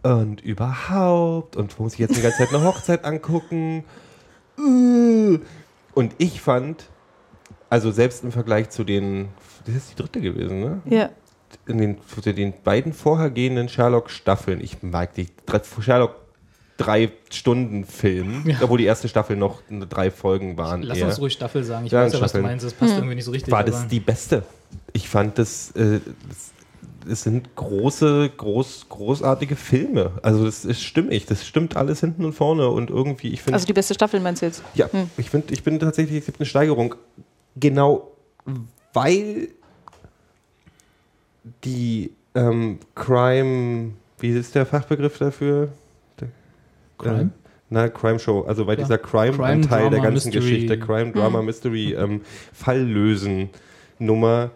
Und 0.01 0.41
überhaupt. 0.41 1.55
Und 1.55 1.79
muss 1.79 1.93
ich 1.93 1.99
jetzt 1.99 2.17
die 2.17 2.21
ganze 2.21 2.39
Zeit 2.39 2.53
eine 2.53 2.63
Hochzeit 2.63 3.05
angucken. 3.05 3.85
Äh. 4.57 5.39
Und 5.93 6.15
ich 6.17 6.41
fand, 6.41 6.89
also 7.73 7.89
selbst 7.91 8.23
im 8.23 8.31
Vergleich 8.31 8.69
zu 8.69 8.83
den, 8.83 9.29
das 9.65 9.73
ist 9.75 9.91
die 9.91 9.95
dritte 9.95 10.21
gewesen, 10.21 10.59
ne? 10.59 10.81
Ja. 10.85 11.09
In 11.65 11.79
den, 11.79 11.97
zu 12.07 12.21
den 12.21 12.53
beiden 12.63 12.93
vorhergehenden 12.93 13.67
Sherlock-Staffeln, 13.67 14.61
ich 14.61 14.83
mag 14.83 15.15
die 15.15 15.25
drei- 15.47 15.61
Sherlock 15.81 16.15
drei 16.77 17.11
Stunden 17.31 17.83
Film, 17.85 18.43
Ja. 18.47 18.57
obwohl 18.61 18.77
die 18.77 18.85
erste 18.85 19.07
Staffel 19.07 19.37
noch 19.37 19.61
drei 19.89 20.11
Folgen 20.11 20.55
waren. 20.55 20.83
Lass 20.83 20.99
eher 20.99 21.07
uns 21.07 21.19
ruhig 21.19 21.33
Staffel 21.33 21.63
sagen. 21.63 21.87
Ich 21.87 21.91
Ja, 21.91 22.01
weiß 22.03 22.13
ja, 22.13 22.21
was 22.21 22.33
du 22.33 22.41
meinst. 22.41 22.63
Das 22.63 22.73
passt 22.73 22.93
irgendwie 22.95 23.15
nicht 23.15 23.25
so 23.25 23.31
richtig. 23.31 23.51
war 23.51 23.63
das 23.63 23.75
aber- 23.81 23.87
die 23.89 23.99
beste. 23.99 24.43
Ich 24.91 25.09
fand 25.09 25.39
das, 25.39 25.71
äh, 25.71 25.99
das, 26.29 26.51
das 27.07 27.23
sind 27.23 27.55
große, 27.55 28.29
groß, 28.37 28.85
großartige 28.89 29.55
Filme. 29.55 30.11
Also 30.21 30.45
das 30.45 30.63
ist 30.65 30.81
stimmig, 30.83 31.25
das 31.25 31.43
stimmt 31.45 31.75
alles 31.75 32.01
hinten 32.01 32.23
und 32.25 32.33
vorne 32.33 32.67
und 32.69 32.91
irgendwie, 32.91 33.29
ich 33.29 33.41
finde, 33.41 33.55
Also 33.55 33.65
die 33.65 33.73
beste 33.73 33.95
Staffel 33.95 34.19
meinst 34.19 34.41
du 34.43 34.45
jetzt? 34.47 34.61
ja, 34.75 34.89
ich 35.17 35.29
finde, 35.31 35.53
ich 35.53 35.63
bin 35.63 35.79
tatsächlich, 35.79 36.19
es 36.19 36.25
gibt 36.27 36.39
eine 36.39 36.45
Steigerung, 36.45 36.95
genau, 37.55 38.11
weil 38.93 39.49
die 41.63 42.11
ähm, 42.35 42.79
Crime, 42.95 43.91
wie 44.19 44.29
ist 44.29 44.55
der 44.55 44.65
Fachbegriff 44.65 45.17
dafür? 45.17 45.69
Crime? 46.97 47.21
Äh, 47.21 47.27
na, 47.69 47.89
Crime 47.89 48.19
Show, 48.19 48.41
also 48.41 48.67
weil 48.67 48.77
Ja. 48.77 48.83
dieser 48.85 48.97
Crime-Anteil 48.97 49.79
Crime, 49.81 49.89
der 49.89 49.99
ganzen 49.99 50.29
Mystery. 50.29 50.39
Geschichte, 50.51 50.79
Crime, 50.79 51.11
Drama, 51.11 51.41
Mystery, 51.41 51.93
ähm, 51.93 52.21
Falllösen, 52.53 53.49
Nummer, 53.99 54.51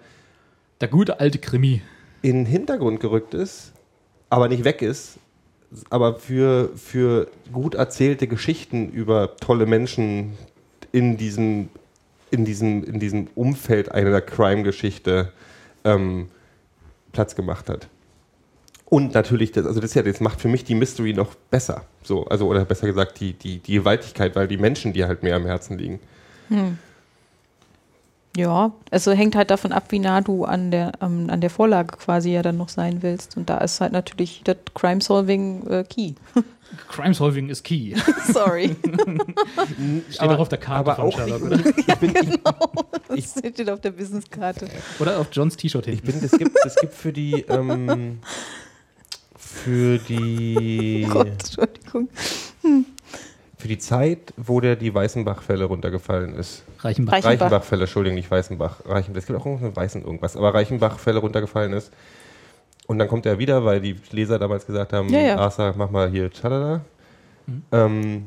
Der 0.82 0.88
gute 0.88 1.20
alte 1.20 1.40
Krimi. 1.40 1.82
in 2.22 2.36
den 2.38 2.46
Hintergrund 2.46 3.00
gerückt 3.00 3.34
ist, 3.34 3.74
aber 4.30 4.48
nicht 4.48 4.64
weg 4.64 4.82
ist, 4.82 5.18
aber 5.90 6.16
für, 6.16 6.70
für 6.76 7.28
gut 7.52 7.74
erzählte 7.76 8.28
Geschichten 8.28 8.90
über 8.90 9.36
tolle 9.38 9.66
Menschen 9.66 10.38
in 10.92 11.18
diesem, 11.18 11.70
in 12.32 12.46
diesem, 12.46 12.84
in 12.84 13.00
diesem 13.00 13.28
Umfeld 13.36 13.92
einer 13.92 14.22
Crime-Geschichte 14.22 15.32
ähm, 15.84 16.30
Platz 17.12 17.36
gemacht 17.36 17.70
hat. 17.70 17.88
Und 18.86 19.14
natürlich, 19.14 19.52
das, 19.52 19.66
also 19.66 19.82
das, 19.82 19.94
ja, 19.94 20.02
das 20.02 20.22
macht 20.22 20.40
für 20.40 20.48
mich 20.48 20.64
die 20.64 20.76
Mystery 20.76 21.14
noch 21.14 21.36
besser. 21.36 21.86
So, 22.04 22.26
also, 22.26 22.48
oder 22.48 22.64
besser 22.64 22.88
gesagt, 22.88 23.20
die, 23.20 23.34
die, 23.34 23.60
die 23.60 23.74
Gewaltigkeit, 23.74 24.36
weil 24.36 24.48
die 24.48 24.58
Menschen 24.58 24.94
dir 24.94 25.08
halt 25.08 25.24
mehr 25.24 25.36
am 25.36 25.46
Herzen 25.46 25.78
liegen. 25.78 26.00
Ja, 28.38 28.72
also 28.92 29.14
hängt 29.14 29.36
halt 29.36 29.50
davon 29.50 29.72
ab, 29.72 29.86
wie 29.90 29.98
nah 29.98 30.22
du 30.22 30.46
an 30.46 30.70
der, 30.70 30.92
ähm, 31.02 31.28
an 31.32 31.42
der 31.42 31.50
Vorlage 31.50 31.98
quasi 31.98 32.34
ja 32.34 32.44
dann 32.44 32.56
noch 32.58 32.70
sein 32.70 33.02
willst. 33.02 33.36
Und 33.36 33.50
da 33.50 33.58
ist 33.58 33.82
halt 33.82 33.94
natürlich 33.94 34.42
das 34.44 34.58
Crime 34.76 35.02
Solving 35.02 35.66
äh, 35.66 35.84
Key. 35.84 36.14
Crime 36.88 37.16
Solving 37.16 37.50
is 37.50 37.64
key. 37.64 37.96
Sorry. 38.32 38.76
Steht 40.12 40.22
auch 40.22 40.38
auf 40.38 40.50
der 40.50 40.60
Karte 40.60 40.92
aber 40.92 40.96
von 40.98 41.06
auch 41.06 41.18
Sherlock, 41.18 41.42
oder? 41.42 41.60
ich 41.66 41.96
bin, 41.96 42.14
ich, 43.16 43.32
Das 43.34 43.54
steht 43.54 43.70
auf 43.72 43.82
der 43.82 43.92
Businesskarte. 43.92 44.68
Oder 45.00 45.18
auf 45.18 45.28
Johns 45.32 45.58
T-Shirt 45.58 45.88
Ich 45.88 46.02
hinten. 46.02 46.20
bin, 46.20 46.24
es 46.24 46.38
gibt, 46.38 46.56
es 46.64 46.76
gibt 46.76 46.94
für 46.94 47.12
die, 47.14 47.42
ähm, 47.50 48.20
für 49.36 49.98
die, 49.98 51.08
Gott, 51.10 51.28
Entschuldigung. 51.28 52.10
Für 53.58 53.68
die 53.68 53.78
Zeit, 53.80 54.34
wo 54.38 54.62
der 54.62 54.76
die 54.76 54.94
Weißenbach-Fälle 54.94 55.66
runtergefallen 55.66 56.36
ist. 56.36 56.64
Reichenbach. 56.80 57.14
Reich- 57.14 57.26
Reichenbach. 57.26 57.46
Reichenbach-Fälle, 57.48 57.82
Entschuldigung, 57.84 58.16
nicht 58.16 58.30
Weißenbach. 58.30 58.82
Reichenbach, 58.86 59.20
es 59.20 59.26
gibt 59.26 59.40
auch 59.40 59.46
irgendeinen 59.46 59.76
Weißen 59.76 60.04
irgendwas, 60.04 60.38
aber 60.38 60.54
Reichenbach-Fälle 60.54 61.20
runtergefallen 61.20 61.74
ist. 61.74 61.92
Und 62.86 63.00
dann 63.00 63.08
kommt 63.08 63.26
er 63.26 63.40
wieder, 63.40 63.66
weil 63.66 63.82
die 63.82 63.96
Leser 64.12 64.38
damals 64.40 64.66
gesagt 64.66 64.94
haben, 64.94 65.10
Ja, 65.10 65.20
ja. 65.20 65.38
Arthur, 65.38 65.74
mach 65.76 65.90
mal 65.90 66.10
hier 66.10 66.32
Tschalala. 66.32 66.82
Ähm, 67.72 68.26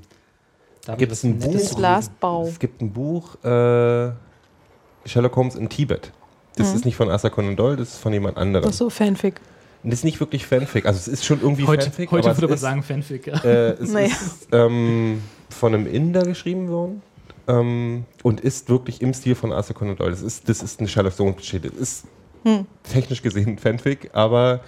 Da 0.84 0.96
gibt 0.96 1.12
es 1.12 1.22
ein 1.24 1.38
Buch? 1.38 1.52
Das 1.52 1.78
Lastbau. 1.78 2.46
Es 2.46 2.58
gibt 2.58 2.80
ein 2.82 2.92
Buch, 2.92 3.36
äh, 3.44 4.10
Sherlock 5.06 5.36
Holmes 5.36 5.54
in 5.54 5.68
Tibet. 5.68 6.10
Das 6.56 6.74
ist 6.74 6.84
nicht 6.84 6.96
von 6.96 7.08
Arthur 7.08 7.30
Conan 7.30 7.56
Doyle, 7.56 7.76
das 7.76 7.94
ist 7.94 7.98
von 7.98 8.12
jemand 8.12 8.36
anderem. 8.36 8.68
Ach 8.68 8.72
so, 8.74 8.90
Fanfic. 8.90 9.40
Und 9.82 9.90
das 9.90 10.00
ist 10.00 10.04
nicht 10.04 10.20
wirklich 10.20 10.46
Fanfic. 10.46 10.84
Also 10.86 10.98
es 10.98 11.08
ist 11.08 11.24
schon 11.24 11.40
irgendwie 11.40 11.66
Heute, 11.66 11.84
Fanfic. 11.84 12.10
heute 12.10 12.28
aber 12.28 12.36
würde 12.36 12.46
man 12.48 12.54
es 12.54 12.60
sagen 12.60 12.82
Fanfic. 12.82 13.26
Ja. 13.26 13.38
Äh, 13.44 13.70
es 13.72 13.90
Naja. 13.92 14.06
ist 14.06 14.48
ähm, 14.52 15.22
von 15.48 15.74
einem 15.74 15.86
Inder 15.86 16.22
geschrieben 16.22 16.68
worden 16.68 17.02
ähm, 17.48 18.04
und 18.22 18.40
ist 18.40 18.68
wirklich 18.68 19.00
im 19.00 19.14
Stil 19.14 19.34
von 19.34 19.52
Arthur 19.52 19.74
Conan 19.76 19.96
Doyle. 19.96 20.10
Das 20.10 20.22
ist, 20.22 20.48
das 20.48 20.62
ist 20.62 20.80
eine 20.80 20.88
Sherlock 20.88 21.18
Holmes-Geschichte. 21.18 21.70
Das 21.70 21.80
ist 21.80 22.04
technisch 22.90 23.22
gesehen 23.22 23.58
Fanfic, 23.58 24.10
aber 24.12 24.60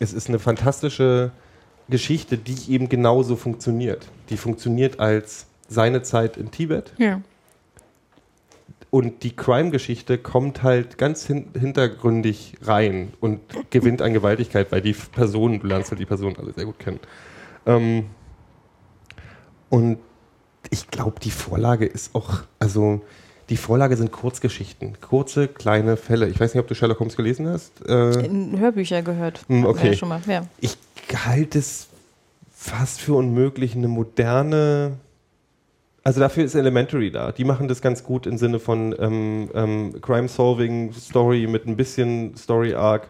es 0.00 0.12
ist 0.12 0.28
eine 0.28 0.38
fantastische 0.38 1.30
Geschichte, 1.88 2.38
die 2.38 2.72
eben 2.72 2.88
genauso 2.88 3.36
funktioniert. 3.36 4.06
Die 4.30 4.36
funktioniert 4.36 4.98
als 5.00 5.46
seine 5.68 6.02
Zeit 6.02 6.36
in 6.36 6.50
Tibet 6.50 6.92
Ja. 6.98 7.20
Und 8.90 9.22
die 9.22 9.34
Crime-Geschichte 9.36 10.18
kommt 10.18 10.62
halt 10.62 10.98
ganz 10.98 11.26
hin 11.26 11.46
hintergründig 11.58 12.54
rein 12.62 13.12
und 13.20 13.40
gewinnt 13.70 14.02
an 14.02 14.12
Gewaltigkeit, 14.12 14.72
weil 14.72 14.80
die 14.82 14.92
Personen, 14.92 15.60
du 15.60 15.66
lernst 15.68 15.90
halt 15.90 16.00
die 16.00 16.06
Personen 16.06 16.36
alle 16.36 16.52
sehr 16.52 16.64
gut 16.64 16.78
kennen. 16.78 17.00
Ähm, 17.66 18.06
und 19.68 19.98
ich 20.70 20.88
glaube, 20.88 21.20
die 21.20 21.30
Vorlage 21.30 21.86
ist 21.86 22.14
auch, 22.14 22.42
also 22.58 23.00
die 23.48 23.56
Vorlage 23.56 23.96
sind 23.96 24.12
Kurzgeschichten, 24.12 25.00
kurze, 25.00 25.48
kleine 25.48 25.96
Fälle. 25.96 26.28
Ich 26.28 26.38
weiß 26.38 26.54
nicht, 26.54 26.60
ob 26.60 26.68
du 26.68 26.74
Sherlock 26.74 27.00
Holmes 27.00 27.16
gelesen 27.16 27.48
hast. 27.48 27.84
Äh, 27.88 28.24
In 28.26 28.58
Hörbücher 28.58 29.02
gehört. 29.02 29.44
Hm, 29.48 29.64
okay. 29.64 29.88
Ja 29.88 29.94
schon 29.94 30.08
mal. 30.08 30.20
Ja. 30.26 30.46
ich 30.60 30.76
halte 31.24 31.58
es 31.58 31.88
fast 32.52 33.00
für 33.00 33.14
unmöglich, 33.14 33.74
eine 33.74 33.88
moderne. 33.88 34.98
Also 36.02 36.20
dafür 36.20 36.44
ist 36.44 36.54
Elementary 36.54 37.10
da. 37.10 37.32
Die 37.32 37.44
machen 37.44 37.68
das 37.68 37.82
ganz 37.82 38.02
gut 38.04 38.26
im 38.26 38.38
Sinne 38.38 38.58
von 38.58 38.94
ähm, 38.98 39.50
ähm, 39.54 40.00
Crime-Solving-Story 40.00 41.46
mit 41.46 41.66
ein 41.66 41.76
bisschen 41.76 42.36
Story-Arc, 42.36 43.08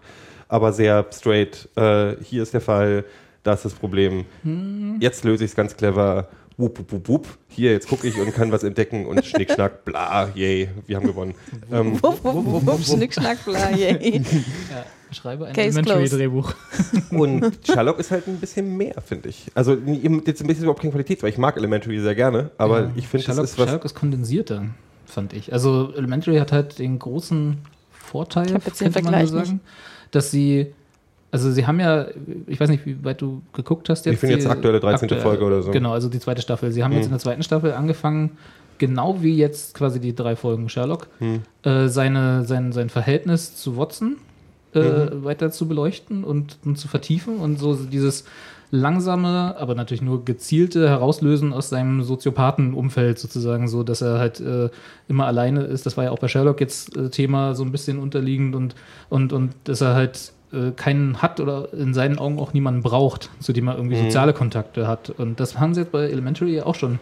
aber 0.48 0.72
sehr 0.72 1.06
straight. 1.12 1.68
Äh, 1.76 2.16
hier 2.22 2.42
ist 2.42 2.52
der 2.52 2.60
Fall, 2.60 3.04
da 3.44 3.52
ist 3.52 3.64
das 3.64 3.74
Problem. 3.74 4.24
Jetzt 5.00 5.24
löse 5.24 5.44
ich 5.44 5.52
es 5.52 5.56
ganz 5.56 5.76
clever. 5.76 6.28
Wup, 6.60 6.78
wup, 6.78 6.92
wup, 6.92 7.08
wup. 7.08 7.26
Hier, 7.48 7.72
jetzt 7.72 7.88
gucke 7.88 8.06
ich 8.06 8.18
und 8.20 8.34
kann 8.34 8.52
was 8.52 8.62
entdecken 8.62 9.06
und 9.06 9.24
schnick, 9.24 9.50
schnack, 9.52 9.84
bla, 9.84 10.28
yay, 10.34 10.68
wir 10.86 10.96
haben 10.96 11.06
gewonnen. 11.06 11.34
Ähm, 11.72 11.94
Wupp, 12.02 12.22
wupp, 12.22 12.34
wupp, 12.46 12.66
wupp, 12.66 12.84
Schnick, 12.84 13.14
schnack, 13.14 13.44
bla, 13.44 13.70
yay. 13.70 14.18
Ja, 14.70 14.84
schreibe 15.10 15.46
ein 15.46 15.54
Case 15.54 15.78
Elementary-Drehbuch. 15.78 16.52
Und 17.10 17.58
Sherlock 17.64 17.98
ist 17.98 18.10
halt 18.10 18.26
ein 18.28 18.36
bisschen 18.38 18.76
mehr, 18.76 19.00
finde 19.00 19.30
ich. 19.30 19.46
Also 19.54 19.72
jetzt 19.74 20.40
ein 20.42 20.46
bisschen 20.46 20.62
überhaupt 20.64 20.80
keine 20.80 20.92
Qualität, 20.92 21.22
weil 21.22 21.30
ich 21.30 21.38
mag 21.38 21.56
Elementary 21.56 21.98
sehr 22.00 22.14
gerne, 22.14 22.50
aber 22.58 22.80
Ja. 22.82 22.90
ich 22.94 23.08
finde, 23.08 23.26
das 23.26 23.34
Sherlock, 23.36 23.44
ist 23.50 23.58
was. 23.58 23.64
Sherlock 23.66 23.84
ist 23.86 23.94
kondensierter, 23.94 24.66
fand 25.06 25.32
ich. 25.32 25.52
Also 25.52 25.92
Elementary 25.96 26.36
hat 26.38 26.52
halt 26.52 26.78
den 26.78 26.98
großen 26.98 27.58
Vorteil, 27.90 28.46
Ich 28.48 28.54
hab 28.54 28.66
jetzt 28.66 28.80
den 28.80 28.92
könnte 28.92 29.10
man 29.10 29.26
so 29.26 29.32
Vergleich 29.32 29.46
sagen, 29.48 29.60
dass 30.10 30.30
sie, 30.30 30.74
also 31.30 31.50
sie 31.50 31.66
haben 31.66 31.78
ja, 31.80 32.06
ich 32.46 32.58
weiß 32.58 32.70
nicht, 32.70 32.86
wie 32.86 33.02
weit 33.04 33.20
du 33.22 33.42
geguckt 33.52 33.88
hast 33.88 34.06
jetzt. 34.06 34.14
Ich 34.14 34.20
bin 34.20 34.30
jetzt 34.30 34.44
die 34.44 34.50
aktuelle 34.50 34.80
13. 34.80 35.08
Folge 35.20 35.44
oder 35.44 35.62
so. 35.62 35.70
Genau, 35.70 35.92
also 35.92 36.08
die 36.08 36.18
zweite 36.18 36.42
Staffel. 36.42 36.72
Sie 36.72 36.82
haben 36.82 36.92
jetzt 36.92 37.04
in 37.06 37.10
der 37.10 37.20
zweiten 37.20 37.42
Staffel 37.42 37.72
angefangen, 37.72 38.38
genau 38.78 39.22
wie 39.22 39.36
jetzt 39.36 39.74
quasi 39.74 40.00
die 40.00 40.14
drei 40.14 40.36
Folgen 40.36 40.68
Sherlock, 40.68 41.08
Hm. 41.18 41.42
äh, 41.62 41.88
seine, 41.88 42.44
sein, 42.44 42.72
sein 42.72 42.88
Verhältnis 42.88 43.54
zu 43.54 43.76
Watson 43.76 44.16
äh, 44.74 44.80
weiter 45.24 45.50
zu 45.50 45.68
beleuchten 45.68 46.24
und, 46.24 46.58
und 46.64 46.76
zu 46.76 46.88
vertiefen 46.88 47.38
und 47.38 47.58
so 47.58 47.74
dieses 47.74 48.24
langsame, 48.72 49.56
aber 49.58 49.74
natürlich 49.74 50.02
nur 50.02 50.24
gezielte 50.24 50.88
Herauslösen 50.88 51.52
aus 51.52 51.70
seinem 51.70 52.02
Soziopathenumfeld 52.02 53.18
sozusagen, 53.18 53.66
so 53.66 53.82
dass 53.82 54.00
er 54.00 54.18
halt 54.20 54.38
äh, 54.40 54.70
immer 55.08 55.26
alleine 55.26 55.62
ist. 55.62 55.86
Das 55.86 55.96
war 55.96 56.04
ja 56.04 56.10
auch 56.12 56.20
bei 56.20 56.28
Sherlock 56.28 56.60
jetzt 56.60 56.96
äh, 56.96 57.10
Thema 57.10 57.54
so 57.56 57.64
ein 57.64 57.72
bisschen 57.72 57.98
unterliegend 57.98 58.54
und, 58.54 58.76
und, 59.08 59.32
und 59.32 59.54
dass 59.64 59.80
er 59.80 59.94
halt 59.94 60.32
äh, 60.52 60.70
keinen 60.72 61.22
hat 61.22 61.40
oder 61.40 61.72
in 61.72 61.94
seinen 61.94 62.18
Augen 62.18 62.38
auch 62.38 62.52
niemanden 62.52 62.82
braucht, 62.82 63.30
zu 63.40 63.52
dem 63.52 63.68
er 63.68 63.76
irgendwie 63.76 63.96
soziale 63.96 64.32
Kontakte 64.32 64.86
hat. 64.88 65.10
Und 65.10 65.38
das 65.40 65.58
haben 65.58 65.74
sie 65.74 65.80
jetzt 65.82 65.92
bei 65.92 66.04
Elementary 66.08 66.54
ja 66.56 66.66
auch 66.66 66.74
schon 66.74 66.98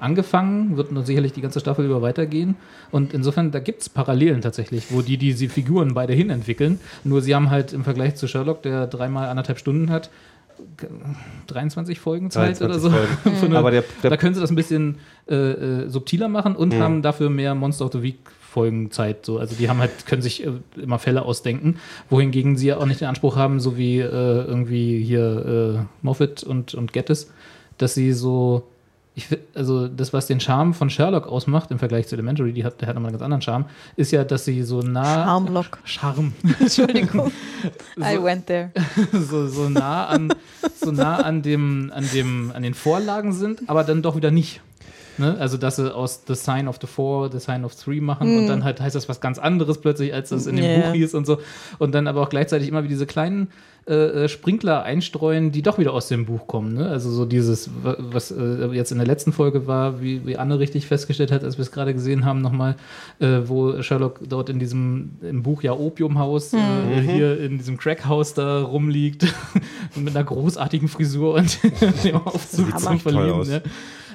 angefangen, 0.00 0.76
wird 0.76 0.88
sicherlich 1.06 1.32
die 1.32 1.40
ganze 1.42 1.60
Staffel 1.60 1.84
über 1.86 2.02
weitergehen. 2.02 2.56
Und 2.90 3.14
insofern, 3.14 3.52
da 3.52 3.60
gibt 3.60 3.82
es 3.82 3.88
Parallelen 3.88 4.40
tatsächlich, 4.40 4.86
wo 4.90 5.00
die 5.00 5.16
diese 5.16 5.48
Figuren 5.48 5.94
beide 5.94 6.12
hin 6.12 6.28
entwickeln. 6.30 6.80
Nur 7.04 7.22
sie 7.22 7.34
haben 7.36 7.50
halt 7.50 7.72
im 7.72 7.84
Vergleich 7.84 8.16
zu 8.16 8.26
Sherlock, 8.26 8.62
der 8.62 8.88
dreimal 8.88 9.28
anderthalb 9.28 9.58
Stunden 9.60 9.90
hat, 9.90 10.10
23 11.48 11.98
Folgen 12.00 12.30
Zeit 12.30 12.60
23 12.60 12.64
oder 12.66 12.78
so. 12.78 12.90
Folgen. 12.90 13.36
Für 13.40 13.46
eine- 13.46 13.58
Aber 13.58 13.70
der- 13.70 13.84
der- 14.02 14.10
da 14.10 14.16
können 14.16 14.34
sie 14.34 14.40
das 14.40 14.50
ein 14.50 14.56
bisschen 14.56 14.96
äh, 15.28 15.34
äh, 15.34 15.88
subtiler 15.88 16.28
machen 16.28 16.56
und 16.56 16.74
Mhm. 16.74 16.80
haben 16.80 17.02
dafür 17.02 17.30
mehr 17.30 17.54
Monster 17.54 17.86
of 17.86 17.92
the 17.92 18.02
Week 18.02 18.18
Folgen 18.52 18.90
Zeit. 18.90 19.24
So. 19.24 19.38
Also 19.38 19.56
die 19.56 19.68
haben 19.68 19.80
halt, 19.80 20.06
können 20.06 20.22
sich 20.22 20.46
äh, 20.46 20.50
immer 20.76 20.98
Fälle 20.98 21.22
ausdenken, 21.22 21.78
wohingegen 22.10 22.56
sie 22.56 22.68
ja 22.68 22.76
auch 22.76 22.86
nicht 22.86 23.00
den 23.00 23.08
Anspruch 23.08 23.36
haben, 23.36 23.60
so 23.60 23.78
wie 23.78 23.98
äh, 23.98 24.04
irgendwie 24.04 25.02
hier 25.02 25.80
äh, 25.80 25.84
Moffat 26.02 26.42
und, 26.42 26.74
und 26.74 26.92
Gettis, 26.92 27.30
dass 27.78 27.94
sie 27.94 28.12
so 28.12 28.64
ich, 29.14 29.26
also 29.54 29.88
das, 29.88 30.12
was 30.12 30.26
den 30.26 30.40
Charme 30.40 30.72
von 30.72 30.88
Sherlock 30.88 31.26
ausmacht 31.26 31.70
im 31.70 31.78
Vergleich 31.78 32.06
zu 32.08 32.14
Elementary, 32.14 32.52
die 32.52 32.64
hat, 32.64 32.80
der 32.80 32.88
hat 32.88 32.94
nochmal 32.94 33.10
einen 33.10 33.18
ganz 33.18 33.24
anderen 33.24 33.42
Charme, 33.42 33.66
ist 33.96 34.10
ja, 34.10 34.24
dass 34.24 34.46
sie 34.46 34.62
so 34.62 34.80
nah. 34.80 35.24
Charmlock. 35.24 35.78
Charme. 35.84 36.32
Entschuldigung. 36.60 37.30
I 37.98 38.22
went 38.22 38.46
there. 38.46 38.70
so, 39.12 39.48
so 39.48 39.68
nah 39.68 40.06
an, 40.06 40.32
so 40.74 40.90
nah 40.92 41.16
an 41.16 41.42
dem, 41.42 41.92
an 41.94 42.08
dem, 42.12 42.52
an 42.54 42.62
den 42.62 42.74
Vorlagen 42.74 43.32
sind, 43.32 43.68
aber 43.68 43.84
dann 43.84 44.00
doch 44.00 44.16
wieder 44.16 44.30
nicht. 44.30 44.62
Ne? 45.18 45.36
Also, 45.38 45.56
dass 45.56 45.76
sie 45.76 45.94
aus 45.94 46.22
The 46.26 46.34
Sign 46.34 46.68
of 46.68 46.78
the 46.80 46.86
Four, 46.86 47.30
The 47.30 47.38
Sign 47.38 47.64
of 47.64 47.74
Three 47.74 48.00
machen 48.00 48.38
und 48.38 48.46
dann 48.46 48.64
halt 48.64 48.80
heißt 48.80 48.94
das 48.96 49.08
was 49.08 49.20
ganz 49.20 49.38
anderes 49.38 49.78
plötzlich, 49.78 50.14
als 50.14 50.30
das 50.30 50.46
in 50.46 50.56
dem 50.56 50.64
Ja. 50.64 50.80
Buch 50.86 50.94
hieß 50.94 51.14
und 51.14 51.26
so. 51.26 51.38
Und 51.78 51.94
dann 51.94 52.06
aber 52.06 52.20
auch 52.22 52.28
gleichzeitig 52.30 52.68
immer 52.68 52.82
wie 52.84 52.88
diese 52.88 53.06
kleinen 53.06 53.48
äh, 53.88 53.94
äh, 54.24 54.28
Sprinkler 54.28 54.84
einstreuen, 54.84 55.50
die 55.50 55.60
doch 55.62 55.76
wieder 55.78 55.92
aus 55.92 56.06
dem 56.06 56.24
Buch 56.24 56.46
kommen. 56.46 56.74
Ne? 56.74 56.86
Also 56.88 57.10
so 57.10 57.24
dieses, 57.24 57.68
wa- 57.82 57.96
was 57.98 58.30
äh, 58.30 58.66
jetzt 58.72 58.92
in 58.92 58.98
der 58.98 59.06
letzten 59.08 59.32
Folge 59.32 59.66
war, 59.66 60.00
wie, 60.00 60.24
wie 60.24 60.36
Anne 60.36 60.60
richtig 60.60 60.86
festgestellt 60.86 61.32
hat, 61.32 61.42
als 61.42 61.58
wir 61.58 61.62
es 61.62 61.72
gerade 61.72 61.92
gesehen 61.92 62.24
haben, 62.24 62.40
nochmal, 62.42 62.76
äh, 63.18 63.40
wo 63.46 63.82
Sherlock 63.82 64.20
dort 64.28 64.48
in 64.50 64.60
diesem, 64.60 65.16
im 65.22 65.42
Buch 65.42 65.62
ja 65.64 65.72
Opiumhaus, 65.72 66.52
äh, 66.52 66.58
hier 67.04 67.40
in 67.40 67.58
diesem 67.58 67.76
Crackhaus 67.76 68.34
da 68.34 68.62
rumliegt, 68.62 69.26
mit 69.96 70.14
einer 70.14 70.24
großartigen 70.24 70.86
Frisur 70.86 71.34
und 71.34 71.58
dem 72.04 72.16
Aufzug 72.24 72.68
Hammer. 72.68 72.78
zum 72.78 73.02
Toll 73.02 73.12
Verlieben. 73.12 73.32
aus. 73.40 73.48
Ne? 73.48 73.62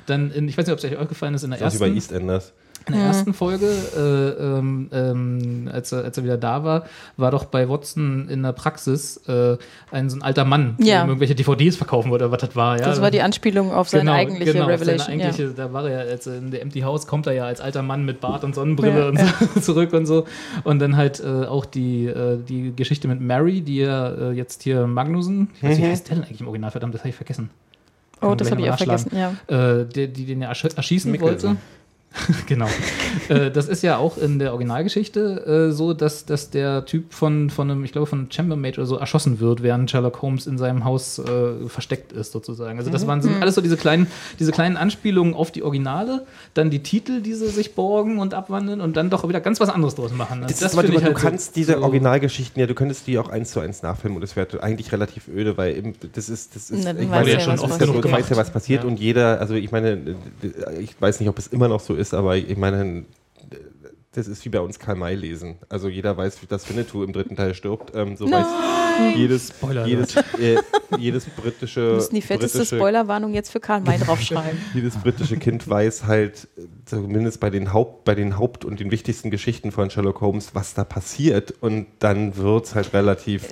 Dann, 0.08 0.32
in, 0.32 0.48
ich 0.48 0.58
weiß 0.58 0.66
nicht, 0.66 0.74
ob 0.74 0.80
es 0.80 0.86
euch 0.86 0.98
aufgefallen 0.98 1.34
ist, 1.36 1.44
in 1.44 1.52
der 1.52 1.60
Das 1.60 1.74
ist 1.76 1.80
wie 1.80 1.84
bei 1.84 1.94
ersten 1.94 2.14
EastEnders. 2.16 2.54
in 2.88 2.94
der 2.94 3.04
ersten 3.04 3.34
Folge, 3.34 3.66
äh, 3.68 4.42
ähm, 4.58 4.90
ähm, 4.94 5.70
als, 5.72 5.92
er, 5.92 6.06
als 6.06 6.18
er 6.18 6.24
wieder 6.24 6.38
da 6.38 6.64
war, 6.64 6.86
war 7.18 7.32
doch 7.32 7.44
bei 7.46 7.68
Watson 7.68 8.30
in 8.30 8.44
der 8.44 8.54
Praxis 8.54 9.18
äh, 9.28 9.58
ein 9.92 10.10
so 10.10 10.16
ein 10.16 10.22
alter 10.22 10.46
Mann, 10.46 10.78
der 10.80 10.86
Ja. 10.88 11.04
ihm 11.04 11.10
irgendwelche 11.10 11.36
DVDs 11.36 11.76
verkaufen 11.76 12.10
wollte, 12.10 12.24
oder 12.26 12.32
was 12.32 12.40
das 12.48 12.56
war. 12.56 12.80
Ja? 12.80 12.86
Das 12.86 13.02
war 13.02 13.12
die 13.12 13.22
Anspielung 13.22 13.74
auf 13.74 13.90
seine 13.90 14.14
eigentliche 14.14 14.54
genau, 14.54 14.66
auf 14.66 14.72
Revelation. 14.72 15.00
Seine 15.20 15.24
eigentliche, 15.26 15.50
Da 15.54 15.74
war 15.74 15.90
er 15.90 16.06
ja, 16.06 16.12
als 16.12 16.28
in 16.28 16.50
der 16.52 16.62
Empty 16.62 16.80
House 16.82 17.06
kommt 17.08 17.28
er 17.28 17.34
ja 17.34 17.44
als 17.46 17.60
alter 17.60 17.82
Mann 17.82 18.06
mit 18.06 18.22
Bart 18.22 18.46
und 18.46 18.56
Sonnenbrille 18.56 19.00
Ja, 19.00 19.08
und 19.10 19.20
so 19.20 19.60
zurück 19.74 19.92
und 19.92 20.06
so. 20.06 20.26
Und 20.64 20.80
dann 20.80 20.96
halt 20.96 21.20
äh, 21.20 21.46
auch 21.46 21.66
die, 21.66 22.06
äh, 22.06 22.38
die 22.42 22.74
Geschichte 22.74 23.10
mit 23.10 23.20
Mary, 23.20 23.60
die 23.60 23.80
ja 23.80 24.08
äh, 24.14 24.32
jetzt 24.32 24.64
hier 24.64 24.88
Magnussen, 24.88 25.50
ich 25.58 25.64
weiß 25.64 25.78
nicht, 25.78 25.86
wie 25.88 25.92
heißt 25.92 26.08
der 26.08 26.16
denn 26.16 26.24
eigentlich 26.24 26.40
im 26.40 26.48
Original? 26.48 26.72
Verdammt, 26.72 26.94
das 26.94 27.02
habe 27.02 27.10
ich 27.10 27.16
vergessen. 27.16 27.50
Oh, 28.22 28.36
das 28.36 28.52
habe 28.52 28.62
ich 28.62 28.70
auch 28.70 28.78
vergessen. 28.78 29.12
Ja. 29.16 29.34
äh, 29.48 29.86
die, 29.86 30.08
die 30.08 30.26
den 30.26 30.42
ja 30.42 30.50
ersch 30.50 30.66
erschießen 30.66 31.12
Mickelson. 31.12 31.50
wollte. 31.50 31.62
genau. 32.48 32.68
äh, 33.30 33.52
das 33.52 33.68
ist 33.68 33.84
ja 33.84 33.98
auch 33.98 34.18
in 34.18 34.40
der 34.40 34.52
Originalgeschichte 34.52 35.68
äh, 35.70 35.72
so, 35.72 35.94
dass, 35.94 36.26
dass 36.26 36.50
der 36.50 36.86
Typ 36.86 37.14
von, 37.14 37.50
von 37.50 37.70
einem, 37.70 37.84
ich 37.84 37.92
glaube, 37.92 38.08
von 38.08 38.20
einem 38.20 38.32
Chambermaid 38.32 38.78
oder 38.80 38.88
so 38.88 38.98
erschossen 38.98 39.40
wird, 39.40 39.62
während 39.62 39.92
Sherlock 39.92 40.22
Holmes 40.22 40.48
in 40.48 40.58
seinem 40.58 40.84
Haus 40.84 41.20
äh, 41.20 41.68
versteckt 41.68 42.14
ist, 42.14 42.32
sozusagen. 42.32 42.80
Also, 42.80 42.90
das 42.90 43.06
waren 43.06 43.22
sind 43.22 43.40
alles 43.42 43.56
so 43.56 43.62
diese 43.62 43.78
kleinen, 43.78 44.08
diese 44.40 44.52
kleinen 44.52 44.78
Anspielungen 44.78 45.34
auf 45.36 45.52
die 45.52 45.62
Originale, 45.64 46.26
dann 46.56 46.70
die 46.72 46.82
Titel, 46.82 47.22
die 47.22 47.34
sie 47.34 47.50
sich 47.50 47.76
borgen 47.76 48.18
und 48.20 48.34
abwandeln 48.34 48.82
und 48.82 48.98
dann 48.98 49.10
doch 49.10 49.28
wieder 49.28 49.42
ganz 49.42 49.60
was 49.60 49.70
anderes 49.70 49.94
draus 49.96 50.12
machen. 50.12 50.44
Also 50.44 50.54
Das 50.56 50.72
ist, 50.74 50.78
aber 50.78 50.88
du, 50.88 50.94
halt 51.02 51.14
du 51.16 51.20
so- 51.20 51.28
kannst 51.28 51.56
diese 51.56 51.74
so- 51.74 51.82
Originalgeschichten, 51.84 52.60
ja, 52.60 52.66
du 52.68 52.74
könntest 52.74 53.06
die 53.06 53.20
auch 53.20 53.30
eins 53.30 53.52
zu 53.52 53.60
eins 53.60 53.84
nachfilmen 53.84 54.18
und 54.18 54.24
es 54.24 54.36
wäre 54.36 54.64
eigentlich 54.64 54.92
relativ 54.92 55.28
öde, 55.28 55.56
weil 55.58 55.78
eben, 55.78 55.94
das 56.14 56.30
ist, 56.30 56.56
das 56.56 56.72
ist, 56.72 56.84
Na, 56.84 56.98
ich 57.00 57.08
meine, 57.08 57.26
du 57.26 57.32
ja, 57.32 57.38
das 57.38 57.48
was 57.48 57.54
ist 57.56 57.62
passiert. 57.70 57.94
so, 57.94 58.02
du 58.02 58.12
weißt 58.12 58.30
ja, 58.32 58.38
was 58.38 58.50
passiert 58.50 58.84
Ja. 58.84 58.90
und 58.90 59.00
jeder, 59.00 59.40
also 59.40 59.54
ich 59.54 59.72
meine, 59.72 60.16
ich 60.80 61.00
weiß 61.00 61.20
nicht, 61.20 61.30
ob 61.30 61.38
es 61.38 61.48
immer 61.48 61.68
noch 61.68 61.82
so 61.82 61.96
ist, 61.98 62.14
aber 62.14 62.38
ich 62.38 62.58
meine, 62.58 63.06
das 64.18 64.28
ist 64.28 64.44
wie 64.46 64.50
bei 64.50 64.60
uns 64.60 64.80
Karl 64.80 64.96
May 64.96 65.14
lesen. 65.14 65.58
Also 65.70 65.90
jeder 65.90 66.18
weiß, 66.18 66.40
dass 66.50 66.68
Winnetou 66.70 67.04
im 67.04 67.14
dritten 67.14 67.36
Teil 67.36 67.54
stirbt. 67.54 67.92
Ähm, 67.96 68.18
so 68.18 68.30
weiß 68.30 68.48
jedes, 69.16 69.50
Spoiler 69.50 69.86
jedes, 69.86 70.16
äh, 70.16 70.58
jedes 70.98 71.26
britische, 71.26 71.82
Wir 71.82 71.94
müssen 71.96 72.16
die 72.16 72.22
fetteste 72.24 72.58
britische 72.58 72.76
Spoilerwarnung 72.78 73.34
jetzt 73.36 73.52
für 73.52 73.60
Karl 73.60 73.82
May 73.82 74.00
draufschreiben. 74.00 74.60
jedes 74.74 74.96
britische 74.96 75.38
Kind 75.38 75.70
weiß 75.70 76.06
halt, 76.06 76.48
zumindest 76.86 77.40
bei 77.40 77.52
den 77.52 77.74
Haupt, 77.74 78.06
bei 78.06 78.16
den 78.16 78.40
Haupt- 78.40 78.66
und 78.66 78.80
den 78.80 78.90
wichtigsten 78.90 79.30
Geschichten 79.30 79.72
von 79.72 79.92
Sherlock 79.92 80.22
Holmes, 80.22 80.56
was 80.56 80.74
da 80.74 80.84
passiert. 80.84 81.54
Und 81.62 81.86
dann 82.00 82.38
wird 82.38 82.66
es 82.66 82.74
halt 82.74 82.94
relativ 82.94 83.50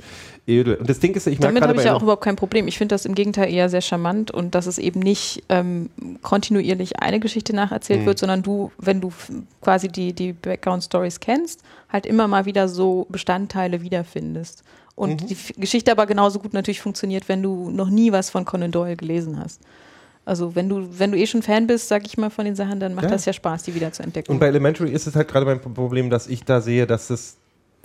edel. 0.47 0.75
Und 0.75 0.89
das 0.89 0.99
Ding 0.99 1.13
ist, 1.15 1.25
ich 1.27 1.39
merke 1.39 1.55
Damit 1.55 1.67
habe 1.69 1.79
ich 1.79 1.85
ja 1.85 1.93
auch 1.95 2.01
überhaupt 2.03 2.23
kein 2.23 2.35
Problem. 2.35 2.67
Ich 2.67 2.77
finde 2.77 2.93
das 2.93 3.05
im 3.05 3.15
Gegenteil 3.15 3.51
eher 3.51 3.67
sehr 3.69 3.81
charmant 3.81 4.31
und 4.31 4.53
dass 4.55 4.67
es 4.67 4.77
eben 4.77 4.99
nicht 4.99 5.43
ähm, 5.49 5.89
kontinuierlich 6.21 6.99
eine 6.99 7.19
Geschichte 7.19 7.55
nacherzählt 7.55 8.01
Mhm. 8.01 8.05
wird, 8.05 8.19
sondern 8.19 8.43
du, 8.43 8.71
wenn 8.77 9.01
du 9.01 9.11
quasi 9.61 9.87
die, 9.87 10.13
die 10.13 10.33
Background-Stories 10.33 11.19
kennst, 11.19 11.61
halt 11.89 12.05
immer 12.05 12.27
mal 12.27 12.45
wieder 12.45 12.67
so 12.67 13.07
Bestandteile 13.09 13.81
wiederfindest. 13.81 14.63
Und 14.95 15.23
Mhm. 15.23 15.27
die 15.27 15.37
Geschichte 15.59 15.91
aber 15.91 16.05
genauso 16.05 16.39
gut 16.39 16.53
natürlich 16.53 16.79
funktioniert, 16.81 17.27
wenn 17.27 17.41
du 17.43 17.69
noch 17.69 17.89
nie 17.89 18.11
was 18.11 18.29
von 18.29 18.45
Conan 18.45 18.71
Doyle 18.71 18.95
gelesen 18.95 19.39
hast. 19.39 19.61
Also 20.25 20.55
wenn 20.55 20.69
du, 20.69 20.87
wenn 20.97 21.11
du 21.11 21.17
eh 21.19 21.27
schon 21.27 21.43
Fan 21.43 21.67
bist, 21.67 21.87
sag 21.87 22.05
ich 22.05 22.17
mal, 22.17 22.29
von 22.31 22.45
den 22.45 22.55
Sachen, 22.55 22.79
dann 22.79 22.95
macht 22.95 23.05
Ja. 23.05 23.11
das 23.11 23.25
ja 23.25 23.33
Spaß, 23.33 23.63
die 23.63 23.75
wieder 23.75 23.91
zu 23.91 24.01
entdecken. 24.03 24.31
Und 24.31 24.39
bei 24.39 24.47
Elementary 24.47 24.91
ist 24.91 25.05
es 25.05 25.15
halt 25.15 25.27
gerade 25.27 25.45
mein 25.45 25.59
Problem, 25.61 26.09
dass 26.09 26.27
ich 26.27 26.43
da 26.43 26.61
sehe, 26.61 26.87
dass 26.87 27.09
es, 27.11 27.37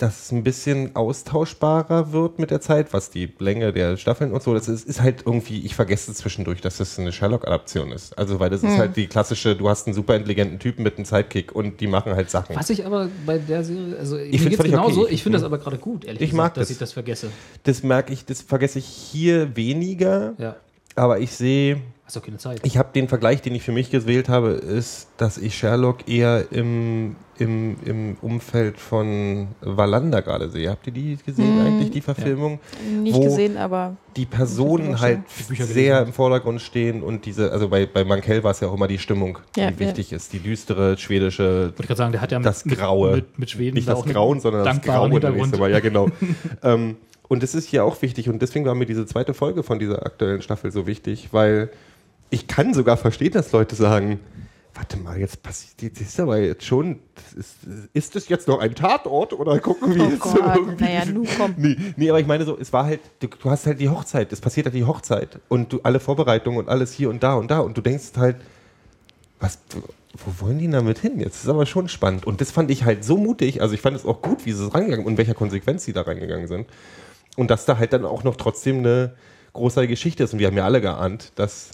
dass 0.02 0.24
es 0.24 0.32
ein 0.32 0.42
bisschen 0.42 0.96
austauschbarer 0.96 2.12
wird 2.12 2.38
mit 2.38 2.50
der 2.50 2.60
Zeit, 2.60 2.92
was 2.92 3.10
die 3.10 3.32
Länge 3.38 3.72
der 3.72 3.96
Staffeln 3.96 4.32
und 4.32 4.42
so. 4.42 4.54
Das 4.54 4.68
ist, 4.68 4.86
ist 4.88 5.02
halt 5.02 5.24
irgendwie, 5.26 5.60
ich 5.64 5.74
vergesse 5.74 6.14
zwischendurch, 6.14 6.60
dass 6.60 6.78
das 6.78 6.98
eine 6.98 7.12
Sherlock-Adaption 7.12 7.92
ist. 7.92 8.16
Also, 8.18 8.40
weil 8.40 8.50
das 8.50 8.62
ist 8.62 8.78
halt 8.78 8.96
die 8.96 9.06
klassische, 9.06 9.56
du 9.56 9.68
hast 9.68 9.86
einen 9.86 9.94
super 9.94 10.16
intelligenten 10.16 10.58
Typen 10.58 10.82
mit 10.82 10.96
einem 10.96 11.04
Sidekick 11.04 11.54
und 11.54 11.80
die 11.80 11.86
machen 11.86 12.14
halt 12.14 12.30
Sachen. 12.30 12.56
Was 12.56 12.70
ich 12.70 12.86
aber 12.86 13.08
bei 13.26 13.38
der 13.38 13.62
Serie, 13.62 13.96
also 13.98 14.16
geht's 14.16 14.42
völlig 14.56 14.72
genauso, 14.72 15.02
okay. 15.02 15.14
ich 15.14 15.22
finde 15.22 15.38
das 15.38 15.44
aber 15.44 15.58
gerade 15.58 15.78
gut, 15.78 16.04
ehrlich 16.04 16.22
Ich 16.22 16.30
gesagt, 16.30 16.44
mag 16.44 16.54
dass 16.54 16.68
das. 16.68 16.70
ich 16.70 16.78
das 16.78 16.92
vergesse. 16.92 17.28
Das 17.64 17.82
merke 17.82 18.12
ich, 18.12 18.24
das 18.24 18.40
vergesse 18.42 18.78
ich 18.78 18.86
hier 18.86 19.54
weniger, 19.56 20.34
Ja, 20.38 20.56
aber 20.96 21.20
ich 21.20 21.32
sehe, 21.32 21.80
hast 22.10 22.16
doch 22.16 22.24
keine 22.24 22.38
Zeit. 22.38 22.60
ich 22.64 22.76
habe 22.76 22.90
den 22.94 23.08
Vergleich, 23.08 23.42
den 23.42 23.54
ich 23.54 23.62
für 23.62 23.72
mich 23.72 23.90
gewählt 23.90 24.28
habe, 24.28 24.50
ist, 24.50 25.08
dass 25.16 25.38
ich 25.38 25.56
Sherlock 25.56 26.08
eher 26.08 26.50
im, 26.50 27.16
im, 27.38 27.76
im 27.84 28.16
Umfeld 28.20 28.78
von 28.78 29.48
Wallander 29.60 30.22
gerade 30.22 30.50
sehe. 30.50 30.70
Habt 30.70 30.86
ihr 30.86 30.92
die 30.92 31.18
gesehen 31.24 31.60
eigentlich, 31.60 31.90
die 31.90 32.00
Verfilmung? 32.00 32.58
Nicht 33.02 33.14
wo 33.14 33.24
gesehen, 33.24 33.56
aber 33.56 33.96
Die 34.16 34.26
Personen 34.26 35.00
halt 35.00 35.20
sehr 35.28 36.02
im 36.02 36.12
Vordergrund 36.12 36.60
stehen 36.60 37.02
und 37.02 37.26
diese, 37.26 37.52
also 37.52 37.68
bei, 37.68 37.86
bei 37.86 38.04
Mankell 38.04 38.42
war 38.42 38.50
es 38.50 38.60
ja 38.60 38.68
auch 38.68 38.74
immer 38.74 38.88
die 38.88 38.98
Stimmung, 38.98 39.38
die 39.54 39.60
Ja, 39.60 39.70
ja. 39.70 39.78
wichtig 39.78 40.12
ist. 40.12 40.32
Die 40.32 40.40
düstere 40.40 40.98
schwedische, 40.98 41.66
Wollte 41.66 41.82
ich 41.82 41.86
gerade 41.86 41.98
sagen, 41.98 42.12
der 42.12 42.20
hat 42.20 42.32
ja 42.32 42.38
mit, 42.38 42.46
das 42.46 42.64
Graue. 42.64 43.16
mit, 43.16 43.38
mit 43.38 43.50
Schweden 43.50 43.76
nicht 43.76 43.88
da 43.88 43.94
das 43.94 44.04
Grauen, 44.04 44.40
sondern 44.40 44.64
das 44.64 44.80
Graue. 44.80 45.10
Hintergrund. 45.10 45.54
immer. 45.54 45.68
Ja, 45.68 45.80
genau. 45.80 46.08
ähm, 46.62 46.96
und 47.28 47.44
das 47.44 47.54
ist 47.54 47.68
hier 47.68 47.84
auch 47.84 48.02
wichtig 48.02 48.28
und 48.28 48.42
deswegen 48.42 48.64
war 48.64 48.74
mir 48.74 48.86
diese 48.86 49.06
zweite 49.06 49.34
Folge 49.34 49.62
von 49.62 49.78
dieser 49.78 50.04
aktuellen 50.04 50.42
Staffel 50.42 50.72
so 50.72 50.88
wichtig, 50.88 51.28
weil 51.30 51.70
ich 52.30 52.46
kann 52.46 52.74
sogar 52.74 52.96
verstehen, 52.96 53.32
dass 53.32 53.52
Leute 53.52 53.74
sagen, 53.74 54.20
warte 54.74 54.96
mal, 54.96 55.18
jetzt 55.18 55.42
passiert, 55.42 55.96
das 56.00 56.08
ist 56.08 56.20
aber 56.20 56.38
jetzt 56.38 56.64
schon, 56.64 57.00
das 57.14 57.32
ist, 57.32 57.56
ist 57.92 58.14
das 58.16 58.28
jetzt 58.28 58.46
noch 58.48 58.60
ein 58.60 58.74
Tatort 58.74 59.32
oder 59.32 59.58
gucken 59.58 59.94
wir 59.94 60.04
Oh 60.04 60.10
jetzt 60.10 60.20
Gott, 60.20 60.56
irgendwie? 60.56 60.84
naja, 60.84 61.04
nu 61.06 61.24
komm. 61.36 61.54
Nee, 61.56 61.76
nee, 61.96 62.08
aber 62.08 62.20
ich 62.20 62.26
meine 62.26 62.44
so, 62.44 62.56
es 62.58 62.72
war 62.72 62.84
halt, 62.84 63.00
du, 63.18 63.26
du 63.26 63.50
hast 63.50 63.66
halt 63.66 63.80
die 63.80 63.88
Hochzeit, 63.88 64.32
es 64.32 64.40
passiert 64.40 64.66
halt 64.66 64.74
die 64.76 64.84
Hochzeit 64.84 65.40
und 65.48 65.72
du 65.72 65.80
alle 65.82 65.98
Vorbereitungen 66.00 66.58
und 66.60 66.68
alles 66.68 66.92
hier 66.92 67.10
und 67.10 67.22
da 67.22 67.34
und 67.34 67.50
da 67.50 67.58
und 67.60 67.76
du 67.76 67.80
denkst 67.80 68.12
halt, 68.16 68.36
was, 69.40 69.58
wo 70.12 70.46
wollen 70.46 70.58
die 70.58 70.68
damit 70.70 70.98
hin? 70.98 71.18
Jetzt 71.18 71.42
ist 71.42 71.48
aber 71.48 71.64
schon 71.66 71.88
spannend. 71.88 72.26
Und 72.26 72.40
das 72.40 72.50
fand 72.50 72.70
ich 72.70 72.84
halt 72.84 73.04
so 73.04 73.16
mutig. 73.16 73.62
Also 73.62 73.74
ich 73.74 73.80
fand 73.80 73.96
es 73.96 74.04
auch 74.04 74.20
gut, 74.20 74.44
wie 74.44 74.52
sie 74.52 74.64
es 74.66 74.74
rangegangen 74.74 75.06
und 75.06 75.16
welcher 75.16 75.34
Konsequenz 75.34 75.84
sie 75.84 75.94
da 75.94 76.02
reingegangen 76.02 76.46
sind. 76.46 76.66
Und 77.36 77.50
dass 77.50 77.64
da 77.64 77.78
halt 77.78 77.92
dann 77.94 78.04
auch 78.04 78.22
noch 78.22 78.36
trotzdem 78.36 78.78
eine 78.78 79.14
große 79.54 79.88
Geschichte 79.88 80.24
ist. 80.24 80.34
Und 80.34 80.40
wir 80.40 80.46
haben 80.48 80.56
ja 80.58 80.64
alle 80.66 80.82
geahnt, 80.82 81.32
dass 81.36 81.70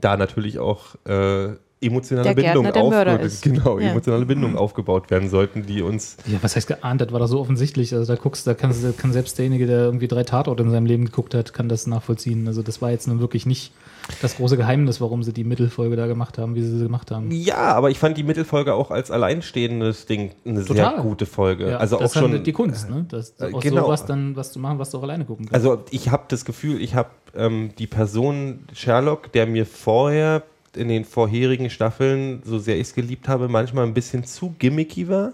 da 0.00 0.16
natürlich 0.16 0.58
auch 0.58 0.94
äh, 1.06 1.50
emotionale 1.82 2.28
Der 2.28 2.34
Bindung 2.34 2.64
Gärtner, 2.64 2.72
der 2.82 2.90
Mörder 2.90 3.12
aufge- 3.16 3.24
ist. 3.24 3.42
genau, 3.42 3.78
Ja. 3.78 3.90
emotionale 3.92 4.26
Bindungen 4.26 4.56
aufgebaut 4.58 5.10
werden 5.10 5.30
sollten, 5.30 5.64
die 5.64 5.80
uns 5.80 6.16
Ja, 6.26 6.38
was 6.42 6.54
heißt 6.54 6.66
geahnt? 6.68 7.00
Das 7.00 7.10
war 7.12 7.20
doch 7.20 7.26
so 7.26 7.40
offensichtlich. 7.40 7.94
Also 7.94 8.12
da 8.14 8.20
guckst, 8.20 8.46
da 8.46 8.52
kann, 8.54 8.74
kann 8.98 9.12
selbst 9.14 9.38
derjenige, 9.38 9.66
der 9.66 9.84
irgendwie 9.84 10.06
drei 10.08 10.24
Tatorte 10.24 10.62
in 10.62 10.70
seinem 10.70 10.84
Leben 10.86 11.06
geguckt 11.06 11.34
hat, 11.34 11.54
kann 11.54 11.68
das 11.70 11.86
nachvollziehen. 11.86 12.46
Also 12.48 12.62
das 12.62 12.82
war 12.82 12.90
jetzt 12.90 13.08
nun 13.08 13.20
wirklich 13.20 13.46
nicht 13.46 13.72
das 14.20 14.36
große 14.36 14.56
Geheimnis, 14.56 15.00
warum 15.00 15.22
sie 15.22 15.32
die 15.32 15.44
Mittelfolge 15.44 15.94
da 15.96 16.06
gemacht 16.06 16.36
haben, 16.36 16.54
wie 16.54 16.62
sie 16.62 16.76
sie 16.78 16.82
gemacht 16.84 17.10
haben. 17.12 17.30
Ja, 17.30 17.56
aber 17.74 17.90
ich 17.90 17.98
fand 17.98 18.16
die 18.18 18.24
Mittelfolge 18.24 18.74
auch 18.74 18.90
als 18.90 19.10
alleinstehendes 19.10 20.04
Ding 20.06 20.32
eine 20.44 20.64
Total. 20.64 20.94
sehr 20.96 21.02
gute 21.02 21.26
Folge. 21.26 21.70
Ja, 21.70 21.76
also 21.78 21.96
das 21.98 22.10
auch 22.10 22.20
schon 22.20 22.30
ist 22.32 22.36
halt 22.38 22.46
die 22.46 22.52
Kunst, 22.52 22.90
ne? 22.90 23.06
Das, 23.08 23.34
Äh, 23.40 23.52
aus 23.54 23.62
genau. 23.62 23.84
sowas 23.84 24.04
dann 24.06 24.36
was 24.36 24.52
zu 24.52 24.58
machen, 24.58 24.78
was 24.78 24.90
du 24.90 24.98
auch 24.98 25.02
alleine 25.02 25.24
gucken 25.24 25.46
kannst. 25.46 25.54
Also 25.66 25.84
ich 25.90 26.10
habe 26.10 26.24
das 26.28 26.44
Gefühl, 26.44 26.80
ich 26.82 26.94
habe 26.94 27.10
ähm, 27.36 27.70
die 27.78 27.86
Person 27.86 28.64
Sherlock, 28.72 29.32
der 29.32 29.46
mir 29.46 29.66
vorher 29.66 30.42
in 30.76 30.88
den 30.88 31.04
vorherigen 31.04 31.70
Staffeln, 31.70 32.42
so 32.44 32.58
sehr 32.58 32.76
ich 32.76 32.82
es 32.82 32.94
geliebt 32.94 33.28
habe, 33.28 33.48
manchmal 33.48 33.86
ein 33.86 33.94
bisschen 33.94 34.24
zu 34.24 34.54
gimmicky 34.58 35.08
war. 35.08 35.32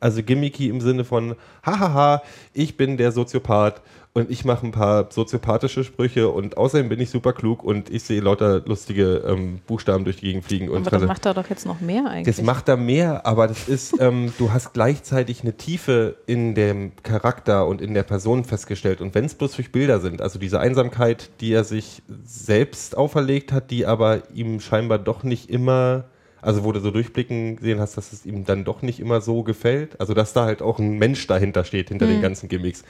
Also 0.00 0.22
gimmicky 0.22 0.68
im 0.68 0.80
Sinne 0.80 1.04
von, 1.04 1.34
hahaha, 1.64 2.22
ich 2.54 2.76
bin 2.76 2.96
der 2.96 3.10
Soziopath 3.10 3.80
und 4.14 4.30
ich 4.30 4.44
mache 4.44 4.66
ein 4.66 4.72
paar 4.72 5.08
soziopathische 5.10 5.84
Sprüche 5.84 6.28
und 6.28 6.56
außerdem 6.56 6.88
bin 6.88 7.00
ich 7.00 7.10
super 7.10 7.32
klug 7.32 7.62
und 7.62 7.90
ich 7.90 8.02
sehe 8.02 8.20
lauter 8.20 8.60
lustige 8.64 9.18
ähm, 9.26 9.60
Buchstaben 9.66 10.04
durch 10.04 10.16
die 10.16 10.26
Gegend 10.26 10.44
fliegen. 10.44 10.68
Und 10.68 10.86
Aber 10.86 10.98
das 10.98 11.06
macht 11.06 11.26
er 11.26 11.34
doch 11.34 11.48
jetzt 11.48 11.66
noch 11.66 11.80
mehr 11.80 12.06
eigentlich. 12.06 12.36
das 12.36 12.44
macht 12.44 12.68
er 12.68 12.76
mehr, 12.76 13.26
aber 13.26 13.46
das 13.46 13.68
ist, 13.68 14.00
ähm, 14.00 14.32
du 14.38 14.52
hast 14.52 14.72
gleichzeitig 14.72 15.42
eine 15.42 15.56
Tiefe 15.56 16.16
in 16.26 16.54
dem 16.54 16.92
Charakter 17.02 17.66
und 17.66 17.80
in 17.80 17.94
der 17.94 18.02
Person 18.02 18.44
festgestellt. 18.44 19.00
Und 19.00 19.14
wenn 19.14 19.24
es 19.24 19.34
bloß 19.34 19.52
durch 19.52 19.70
Bilder 19.70 20.00
sind, 20.00 20.20
also 20.20 20.38
diese 20.38 20.58
Einsamkeit, 20.58 21.30
die 21.40 21.52
er 21.52 21.64
sich 21.64 22.02
selbst 22.24 22.96
auferlegt 22.96 23.52
hat, 23.52 23.70
die 23.70 23.86
aber 23.86 24.22
ihm 24.34 24.60
scheinbar 24.60 24.98
doch 24.98 25.22
nicht 25.22 25.48
immer, 25.48 26.04
also 26.42 26.64
wo 26.64 26.72
du 26.72 26.80
so 26.80 26.90
durchblicken 26.90 27.56
gesehen 27.56 27.78
hast, 27.78 27.96
dass 27.96 28.12
es 28.12 28.26
ihm 28.26 28.44
dann 28.44 28.64
doch 28.64 28.82
nicht 28.82 29.00
immer 29.00 29.20
so 29.20 29.42
gefällt. 29.42 30.00
Also 30.00 30.14
dass 30.14 30.32
da 30.32 30.44
halt 30.44 30.62
auch 30.62 30.78
ein 30.78 30.98
Mensch 30.98 31.26
dahinter 31.26 31.64
steht, 31.64 31.90
hinter 31.90 32.06
den 32.06 32.22
ganzen 32.22 32.48
Gimmicks. 32.48 32.82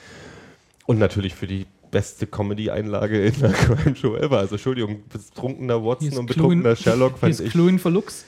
Und 0.88 0.98
natürlich 0.98 1.34
für 1.34 1.46
die 1.46 1.66
beste 1.90 2.26
Comedy-Einlage 2.26 3.26
in 3.26 3.38
der 3.40 3.52
Crime 3.52 3.94
Show 3.94 4.16
ever. 4.16 4.38
Also 4.38 4.54
Entschuldigung, 4.54 5.02
betrunkener 5.08 5.84
Watson 5.84 6.16
und 6.18 6.26
betrunkener 6.26 6.74
Sherlock 6.76 7.18
fand 7.18 7.38
ich. 7.38 7.50
Cluin 7.52 7.78
for 7.78 7.90
Lux. 7.92 8.24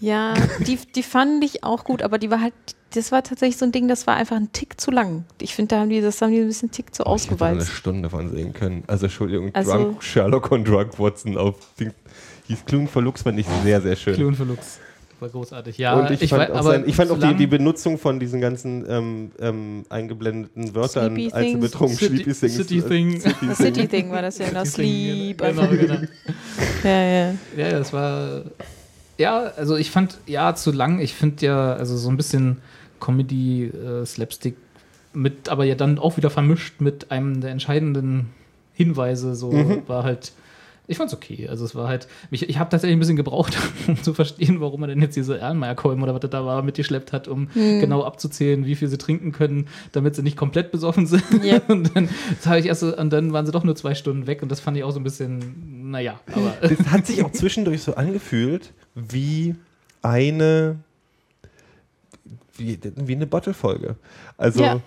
Ja, 0.00 0.34
die, 0.66 0.78
die 0.94 1.02
fand 1.02 1.42
ich 1.42 1.64
auch 1.64 1.84
gut, 1.84 2.02
aber 2.02 2.18
die 2.18 2.30
war 2.30 2.40
halt, 2.40 2.52
das 2.94 3.10
war 3.10 3.22
tatsächlich 3.24 3.56
so 3.56 3.64
ein 3.64 3.72
Ding, 3.72 3.88
das 3.88 4.06
war 4.06 4.14
einfach 4.16 4.36
ein 4.36 4.52
Tick 4.52 4.80
zu 4.80 4.90
lang. 4.90 5.24
Ich 5.40 5.54
finde, 5.56 5.74
da 5.74 5.80
haben 5.80 5.88
die, 5.88 6.00
das 6.00 6.22
haben 6.22 6.30
die 6.30 6.38
ein 6.40 6.46
bisschen 6.46 6.70
Tick 6.70 6.94
zu 6.94 7.04
Oh, 7.06 7.16
ich 7.16 7.24
hätte 7.24 7.36
da 7.36 7.46
eine. 7.46 7.64
Stunde 7.64 8.08
von 8.10 8.30
sehen 8.30 8.52
können. 8.52 8.84
Also 8.86 9.06
Entschuldigung, 9.06 9.50
Also- 9.54 9.72
Drunk 9.72 10.02
Sherlock 10.04 10.52
und 10.52 10.68
Drunk 10.68 10.98
Watson 11.00 11.36
auf 11.36 11.56
Ding. 11.80 11.92
Hieß 12.46 12.64
Clun 12.66 12.86
for 12.86 13.02
Lux 13.02 13.22
fand 13.22 13.38
ich 13.40 13.46
sehr, 13.64 13.80
sehr 13.80 13.96
schön. 13.96 14.14
Cluin 14.14 14.34
for 14.34 14.46
Lux. 14.46 14.78
War 15.20 15.28
großartig. 15.28 15.78
Ja, 15.78 15.94
und 15.94 16.10
ich, 16.10 16.30
fand 16.30 16.42
wei- 16.42 16.52
auch, 16.52 16.62
sein, 16.62 16.84
ich 16.86 16.94
fand 16.94 17.10
auch 17.10 17.18
die, 17.18 17.34
die 17.34 17.46
Benutzung 17.48 17.98
von 17.98 18.20
diesen 18.20 18.40
ganzen 18.40 18.84
ähm, 18.88 19.30
ähm, 19.40 19.84
eingeblendeten 19.88 20.74
Wörtern, 20.74 21.14
Sleepy 21.14 21.32
als 21.32 21.44
sie 21.46 21.50
things. 21.52 21.60
betrunken 21.70 21.96
City, 21.98 22.34
Sleepy 22.34 22.34
Things. 22.34 22.56
City 22.56 22.78
äh, 22.78 22.82
Thing. 22.82 23.22
Das 23.48 23.58
City 23.58 23.88
Thing 23.88 24.10
war 24.10 24.22
das 24.22 24.38
ja, 24.38 24.48
genau. 24.48 24.62
Thing, 24.62 24.70
Sleep. 24.70 25.38
Genau, 25.38 25.66
genau. 25.68 25.94
Ja, 26.84 27.02
ja. 27.04 27.34
Ja, 27.56 27.70
das 27.70 27.92
war. 27.92 28.42
Ja, 29.16 29.52
also 29.56 29.76
ich 29.76 29.90
fand, 29.90 30.18
ja, 30.26 30.54
zu 30.54 30.70
lang. 30.70 31.00
Ich 31.00 31.14
finde 31.14 31.44
ja, 31.46 31.72
also 31.72 31.96
so 31.96 32.08
ein 32.08 32.16
bisschen 32.16 32.58
Comedy, 33.00 33.64
äh, 33.64 34.06
Slapstick 34.06 34.56
mit, 35.12 35.48
aber 35.48 35.64
ja 35.64 35.74
dann 35.74 35.98
auch 35.98 36.16
wieder 36.16 36.30
vermischt 36.30 36.80
mit 36.80 37.10
einem 37.10 37.40
der 37.40 37.50
entscheidenden 37.50 38.26
Hinweise, 38.74 39.34
so 39.34 39.82
war 39.88 40.04
halt. 40.04 40.32
Ich 40.90 40.96
fand's 40.96 41.12
okay. 41.12 41.46
Also 41.48 41.66
es 41.66 41.74
war 41.74 41.86
halt, 41.86 42.08
ich, 42.30 42.48
ich 42.48 42.58
habe 42.58 42.70
tatsächlich 42.70 42.96
ein 42.96 42.98
bisschen 42.98 43.16
gebraucht, 43.16 43.56
um 43.86 44.02
zu 44.02 44.14
verstehen, 44.14 44.60
warum 44.60 44.82
er 44.82 44.88
denn 44.88 45.02
jetzt 45.02 45.16
diese 45.16 45.38
Erlenmeyer-Kolben 45.38 46.02
oder 46.02 46.14
was 46.14 46.20
das 46.20 46.30
da 46.30 46.44
war 46.46 46.62
mitgeschleppt 46.62 47.12
hat, 47.12 47.28
um 47.28 47.48
genau 47.54 48.04
abzuzählen, 48.04 48.64
wie 48.64 48.74
viel 48.74 48.88
sie 48.88 48.96
trinken 48.96 49.32
können, 49.32 49.68
damit 49.92 50.16
sie 50.16 50.22
nicht 50.22 50.36
komplett 50.38 50.72
besoffen 50.72 51.06
sind. 51.06 51.44
Ja. 51.44 51.60
Und 51.68 51.94
dann 51.94 52.08
das 52.36 52.46
hab 52.46 52.56
ich 52.56 52.66
erst 52.66 52.82
und 52.82 53.10
dann 53.12 53.32
waren 53.32 53.44
sie 53.44 53.52
doch 53.52 53.64
nur 53.64 53.76
zwei 53.76 53.94
Stunden 53.94 54.26
weg 54.26 54.42
und 54.42 54.50
das 54.50 54.60
fand 54.60 54.76
ich 54.76 54.84
auch 54.84 54.90
so 54.90 54.98
ein 54.98 55.04
bisschen, 55.04 55.90
naja, 55.90 56.20
aber. 56.32 56.54
Das 56.68 56.86
hat 56.90 57.06
sich 57.06 57.22
auch 57.22 57.32
zwischendurch 57.32 57.82
so 57.82 57.94
angefühlt 57.94 58.72
wie 58.94 59.54
eine 60.02 60.76
wie, 62.56 62.78
wie 62.96 63.14
eine 63.14 63.26
Bottle-Folge. 63.26 63.96
Also 64.36 64.62
Ja. 64.62 64.80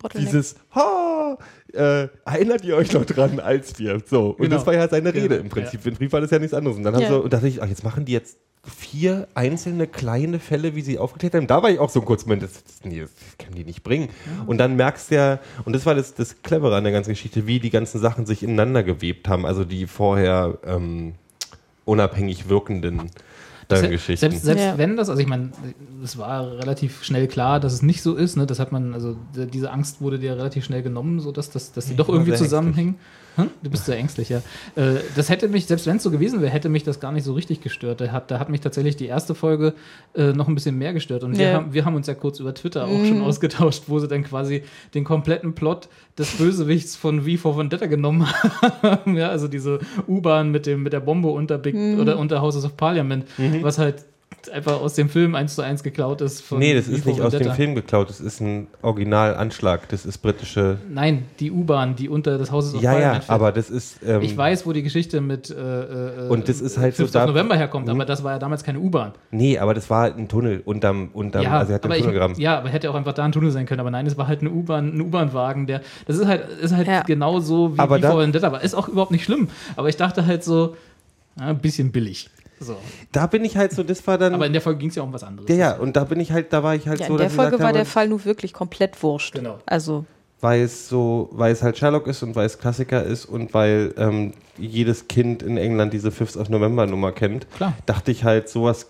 Bottleneck. 0.00 0.28
dieses 0.30 0.56
Ha, 0.74 1.38
äh, 1.72 2.08
erinnert 2.24 2.64
ihr 2.64 2.76
euch 2.76 2.92
noch 2.92 3.04
dran, 3.04 3.40
als 3.40 3.78
wir 3.78 4.00
so. 4.06 4.30
Und 4.30 4.38
Genau. 4.42 4.56
das 4.56 4.66
war 4.66 4.74
ja 4.74 4.88
seine 4.88 5.12
Rede 5.12 5.36
Ja, 5.36 5.40
im 5.40 5.48
Prinzip. 5.48 5.84
Im 5.86 5.94
Brief 5.94 6.12
war 6.12 6.20
das 6.20 6.30
ja 6.30 6.38
nichts 6.38 6.54
anderes. 6.54 6.76
Und 6.76 6.84
dann 6.84 6.94
haben 6.94 7.02
Ja. 7.02 7.08
sie, 7.08 7.20
und 7.20 7.32
dachte 7.32 7.48
ich, 7.48 7.62
ach, 7.62 7.68
jetzt 7.68 7.84
machen 7.84 8.04
die 8.04 8.12
jetzt 8.12 8.38
vier 8.64 9.28
einzelne 9.34 9.86
kleine 9.86 10.40
Fälle, 10.40 10.74
wie 10.74 10.82
sie 10.82 10.98
aufgeklärt 10.98 11.34
haben. 11.34 11.46
Da 11.46 11.62
war 11.62 11.70
ich 11.70 11.78
auch 11.78 11.90
so 11.90 12.02
kurz, 12.02 12.26
Moment, 12.26 12.42
das, 12.42 12.52
das, 12.64 12.84
nee, 12.84 13.00
das 13.00 13.10
können 13.38 13.54
die 13.54 13.64
nicht 13.64 13.82
bringen. 13.82 14.08
Und 14.46 14.58
dann 14.58 14.76
merkst 14.76 15.10
du 15.10 15.14
ja, 15.14 15.38
und 15.64 15.72
das 15.74 15.86
war 15.86 15.94
das, 15.94 16.14
das 16.14 16.42
Clevere 16.42 16.76
an 16.76 16.84
der 16.84 16.92
ganzen 16.92 17.10
Geschichte, 17.10 17.46
wie 17.46 17.60
die 17.60 17.70
ganzen 17.70 17.98
Sachen 18.00 18.26
sich 18.26 18.42
ineinander 18.42 18.82
gewebt 18.82 19.28
haben. 19.28 19.46
Also 19.46 19.64
die 19.64 19.86
vorher 19.86 20.58
ähm, 20.66 21.14
unabhängig 21.84 22.48
wirkenden 22.48 23.10
Geschichten. 23.68 24.16
Selbst, 24.16 24.44
selbst 24.44 24.64
Ja. 24.64 24.78
wenn 24.78 24.96
das, 24.96 25.08
also 25.08 25.20
ich 25.20 25.28
meine, 25.28 25.50
es 26.02 26.16
war 26.16 26.58
relativ 26.58 27.04
schnell 27.04 27.28
klar, 27.28 27.60
dass 27.60 27.72
es 27.72 27.82
nicht 27.82 28.02
so 28.02 28.14
ist, 28.14 28.36
ne? 28.36 28.46
Das 28.46 28.58
hat 28.58 28.72
man, 28.72 28.94
also 28.94 29.16
diese 29.34 29.70
Angst 29.70 30.00
wurde 30.00 30.18
dir 30.18 30.36
relativ 30.36 30.64
schnell 30.64 30.82
genommen, 30.82 31.20
so 31.20 31.32
dass, 31.32 31.50
dass, 31.50 31.72
die 31.72 31.96
doch 31.96 32.08
irgendwie 32.08 32.34
zusammenhängen. 32.34 32.96
Hm? 33.38 33.50
Du 33.62 33.70
bist 33.70 33.86
sehr 33.86 33.96
ängstlich, 33.96 34.28
ja. 34.28 34.38
Äh, 34.74 34.96
das 35.16 35.30
hätte 35.30 35.48
mich, 35.48 35.66
selbst 35.66 35.86
wenn 35.86 35.96
es 35.96 36.02
so 36.02 36.10
gewesen 36.10 36.40
wäre, 36.42 36.50
hätte 36.52 36.68
mich 36.68 36.82
das 36.82 36.98
gar 37.00 37.12
nicht 37.12 37.24
so 37.24 37.32
richtig 37.34 37.60
gestört. 37.60 38.00
Da 38.00 38.08
hat, 38.12 38.30
da 38.30 38.38
hat 38.40 38.48
mich 38.50 38.60
tatsächlich 38.60 38.96
die 38.96 39.06
erste 39.06 39.34
Folge 39.34 39.74
äh, 40.14 40.32
noch 40.32 40.48
ein 40.48 40.54
bisschen 40.54 40.76
mehr 40.76 40.92
gestört. 40.92 41.22
Und 41.22 41.38
wir, 41.38 41.46
Ja. 41.46 41.52
haben, 41.54 41.72
wir 41.72 41.84
haben 41.84 41.94
uns 41.94 42.08
ja 42.08 42.14
kurz 42.14 42.40
über 42.40 42.52
Twitter 42.52 42.84
auch 42.86 43.04
schon 43.06 43.22
ausgetauscht, 43.22 43.84
wo 43.86 43.98
sie 44.00 44.08
dann 44.08 44.24
quasi 44.24 44.62
den 44.94 45.04
kompletten 45.04 45.54
Plot 45.54 45.88
des 46.18 46.32
Bösewichts 46.32 46.96
von 46.96 47.22
V 47.22 47.36
for 47.40 47.56
Vendetta 47.56 47.86
genommen 47.86 48.26
haben. 48.82 49.16
ja, 49.16 49.28
also 49.28 49.46
diese 49.46 49.78
U-Bahn 50.08 50.50
mit, 50.50 50.66
dem- 50.66 50.82
mit 50.82 50.92
der 50.92 51.00
Bombe 51.00 51.28
unter, 51.28 51.58
Big, 51.58 51.76
oder 51.98 52.18
unter 52.18 52.42
Houses 52.42 52.64
of 52.64 52.76
Parliament, 52.76 53.24
was 53.62 53.78
halt 53.78 54.04
einfach 54.52 54.80
aus 54.80 54.94
dem 54.94 55.08
Film 55.10 55.34
eins 55.34 55.54
zu 55.56 55.62
eins 55.62 55.82
geklaut 55.82 56.20
ist. 56.20 56.40
Von 56.42 56.58
nee, 56.58 56.72
das 56.74 56.86
V 56.86 56.92
ist 56.92 57.06
nicht 57.06 57.20
aus 57.20 57.32
dem. 57.34 57.52
Film 57.52 57.74
geklaut. 57.74 58.08
Das 58.08 58.20
ist 58.20 58.40
ein 58.40 58.66
Originalanschlag. 58.82 59.88
Das 59.88 60.06
ist 60.06 60.18
britische. 60.18 60.78
Nein, 60.90 61.24
die 61.40 61.50
U-Bahn, 61.50 61.96
die 61.96 62.08
unter 62.08 62.38
das 62.38 62.50
Houses 62.52 62.74
of 62.74 62.82
Ja, 62.82 62.98
ja, 62.98 63.12
fährt. 63.14 63.30
aber 63.30 63.52
das 63.52 63.68
ist. 63.70 63.98
Ähm, 64.06 64.22
Ich 64.22 64.36
weiß, 64.36 64.64
wo 64.66 64.72
die 64.72 64.82
Geschichte 64.82 65.20
mit 65.20 65.50
äh, 65.50 65.54
äh, 66.26 66.28
Und 66.28 66.48
das 66.48 66.60
ist 66.60 66.78
halt 66.78 66.94
so 66.96 67.02
5. 67.04 67.12
da- 67.12 67.26
November 67.26 67.56
herkommt, 67.56 67.86
Mhm. 67.86 67.92
aber 67.92 68.04
das 68.04 68.22
war 68.24 68.32
ja 68.32 68.38
damals 68.38 68.64
keine 68.64 68.78
U-Bahn. 68.80 69.12
Nee, 69.30 69.58
aber 69.58 69.74
das 69.74 69.88
war 69.90 70.04
ein 70.14 70.28
Tunnel 70.28 70.62
unterm, 70.64 71.10
unterm 71.12 71.42
Ja, 71.42 71.58
also 71.58 71.72
er 71.72 71.74
hat 71.76 71.84
aber 71.84 71.96
Tunnel 71.98 72.30
ich, 72.32 72.38
ja, 72.38 72.58
aber 72.58 72.68
hätte 72.68 72.90
auch 72.90 72.94
einfach 72.94 73.14
da 73.14 73.24
ein 73.24 73.32
Tunnel 73.32 73.50
sein 73.50 73.66
können. 73.66 73.80
Aber 73.80 73.90
nein, 73.90 74.06
es 74.06 74.16
war 74.16 74.28
halt 74.28 74.40
eine 74.40 74.50
U-Bahn, 74.50 74.96
ein 74.96 75.00
U-Bahn-Wagen, 75.00 75.66
der. 75.66 75.82
Das 76.06 76.16
ist 76.16 76.26
halt, 76.26 76.48
ist 76.60 76.74
halt 76.74 76.86
Ja. 76.86 77.02
genau 77.02 77.40
so 77.40 77.74
wie, 77.74 77.78
Aber 77.78 77.96
wie 77.96 78.00
da- 78.00 78.16
Vendetta. 78.16 78.46
Aber 78.46 78.62
ist 78.62 78.74
auch 78.74 78.88
überhaupt 78.88 79.10
nicht 79.10 79.24
schlimm. 79.24 79.48
Aber 79.76 79.88
ich 79.88 79.96
dachte 79.96 80.26
halt 80.26 80.44
so, 80.44 80.76
ja, 81.38 81.46
ein 81.46 81.58
bisschen 81.58 81.92
billig. 81.92 82.30
So. 82.60 82.76
Da 83.12 83.26
bin 83.26 83.44
ich 83.44 83.56
halt 83.56 83.72
so, 83.72 83.82
das 83.82 84.06
war 84.06 84.18
dann. 84.18 84.34
Aber 84.34 84.46
in 84.46 84.52
der 84.52 84.62
Folge 84.62 84.80
ging 84.80 84.90
es 84.90 84.96
ja 84.96 85.02
um 85.02 85.12
was 85.12 85.22
anderes. 85.24 85.48
ja, 85.48 85.54
ja, 85.56 85.76
und 85.76 85.96
da 85.96 86.04
bin 86.04 86.20
ich 86.20 86.32
halt, 86.32 86.52
da 86.52 86.62
war 86.62 86.74
ich 86.74 86.88
halt 86.88 87.00
Ja, 87.00 87.06
so, 87.06 87.12
in 87.14 87.18
der 87.18 87.30
Folge 87.30 87.52
gesagt 87.52 87.62
war 87.64 87.72
der 87.72 87.84
Fall 87.86 88.08
nur 88.08 88.24
wirklich 88.24 88.52
komplett 88.52 89.00
wurscht. 89.02 89.34
Genau. 89.34 89.58
Also, 89.66 90.04
weil 90.40 90.62
es 90.62 90.88
so, 90.88 91.28
weil 91.32 91.52
es 91.52 91.62
halt 91.62 91.78
Sherlock 91.78 92.06
ist 92.06 92.22
und 92.22 92.36
weil 92.36 92.46
es 92.46 92.58
Klassiker 92.58 93.02
ist 93.02 93.24
und 93.24 93.54
weil 93.54 93.92
ähm, 93.98 94.32
jedes 94.56 95.08
Kind 95.08 95.42
in 95.42 95.56
England 95.56 95.92
diese 95.92 96.10
5th 96.10 96.38
of 96.38 96.48
November 96.48 96.86
Nummer 96.86 97.12
kennt, 97.12 97.50
Klar. 97.56 97.74
dachte 97.86 98.10
ich 98.12 98.22
halt 98.24 98.48
sowas, 98.48 98.86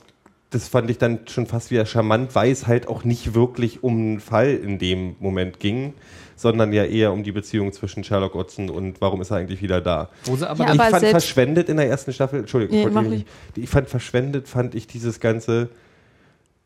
das 0.51 0.69
fand 0.69 0.91
ich 0.91 0.99
dann 0.99 1.21
schon 1.27 1.47
fast 1.47 1.71
wieder 1.71 1.85
charmant, 1.87 2.35
weil 2.35 2.51
es 2.51 2.67
halt 2.67 2.89
auch 2.89 3.05
nicht 3.05 3.35
wirklich 3.35 3.83
um 3.83 3.97
einen 3.97 4.21
Fall 4.21 4.55
in 4.55 4.79
dem 4.79 5.17
Moment 5.21 5.61
ging, 5.61 5.95
sondern 6.39 6.73
ja 6.73 6.85
eher 6.85 7.13
um 7.13 7.23
die 7.25 7.33
Beziehung 7.33 7.73
zwischen 7.73 8.05
Sherlock 8.05 8.35
Watson 8.35 8.71
und 8.71 9.01
warum 9.01 9.21
ist 9.21 9.31
er 9.31 9.39
eigentlich 9.39 9.61
wieder 9.61 9.81
da. 9.81 10.09
Wo 10.25 10.37
sie 10.37 10.49
aber 10.49 10.65
Ja, 10.67 10.75
ich 10.75 10.81
aber 10.81 10.91
fand 10.91 11.05
verschwendet 11.07 11.69
in 11.69 11.77
der 11.77 11.89
ersten 11.89 12.13
Staffel, 12.13 12.41
Entschuldigung, 12.41 12.77
Nee, 12.93 13.01
ich, 13.03 13.09
nicht- 13.11 13.27
ich 13.57 13.69
fand 13.69 13.89
verschwendet, 13.89 14.49
fand 14.49 14.75
ich 14.75 14.87
dieses 14.87 15.21
ganze, 15.21 15.69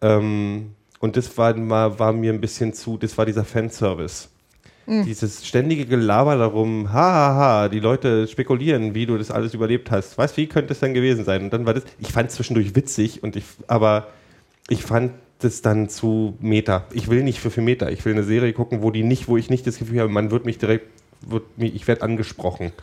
ähm, 0.00 0.72
und 1.00 1.16
das 1.16 1.36
war, 1.38 1.54
mal, 1.56 1.98
war 1.98 2.12
mir 2.12 2.32
ein 2.32 2.40
bisschen 2.40 2.72
zu, 2.74 2.96
das 2.98 3.16
war 3.18 3.26
dieser 3.26 3.44
Fanservice. 3.44 4.28
Mhm. 4.86 5.04
Dieses 5.04 5.46
ständige 5.46 5.86
Gelaber 5.86 6.36
darum, 6.36 6.92
hahaha, 6.92 7.34
ha, 7.34 7.34
ha, 7.62 7.68
die 7.68 7.78
Leute 7.80 8.26
spekulieren, 8.26 8.94
wie 8.94 9.06
du 9.06 9.16
das 9.16 9.30
alles 9.30 9.54
überlebt 9.54 9.90
hast. 9.92 10.18
Weißt 10.18 10.36
wie 10.36 10.48
könnte 10.48 10.72
es 10.72 10.80
denn 10.80 10.92
gewesen 10.92 11.24
sein? 11.24 11.42
Und 11.44 11.52
dann 11.52 11.66
war 11.66 11.74
das, 11.74 11.84
ich 12.00 12.08
fand 12.12 12.30
es 12.30 12.34
zwischendurch 12.36 12.74
witzig, 12.74 13.22
und 13.22 13.36
ich, 13.36 13.44
aber 13.68 14.08
ich 14.68 14.82
fand 14.82 15.12
das 15.44 15.62
dann 15.62 15.88
zu 15.88 16.34
Meta. 16.40 16.84
Ich 16.92 17.08
will 17.08 17.22
nicht 17.22 17.40
für 17.40 17.50
für 17.50 17.60
Meta. 17.60 17.88
Ich 17.88 18.04
will 18.04 18.12
eine 18.12 18.24
Serie 18.24 18.52
gucken, 18.52 18.82
wo 18.82 18.90
die 18.90 19.02
nicht, 19.02 19.28
wo 19.28 19.36
ich 19.36 19.50
nicht 19.50 19.66
das 19.66 19.78
Gefühl 19.78 20.00
habe, 20.00 20.08
man 20.10 20.30
wird 20.30 20.44
mich 20.46 20.58
direkt, 20.58 20.86
wird 21.26 21.44
mich, 21.58 21.74
ich 21.74 21.86
werde 21.88 22.02
angesprochen. 22.02 22.72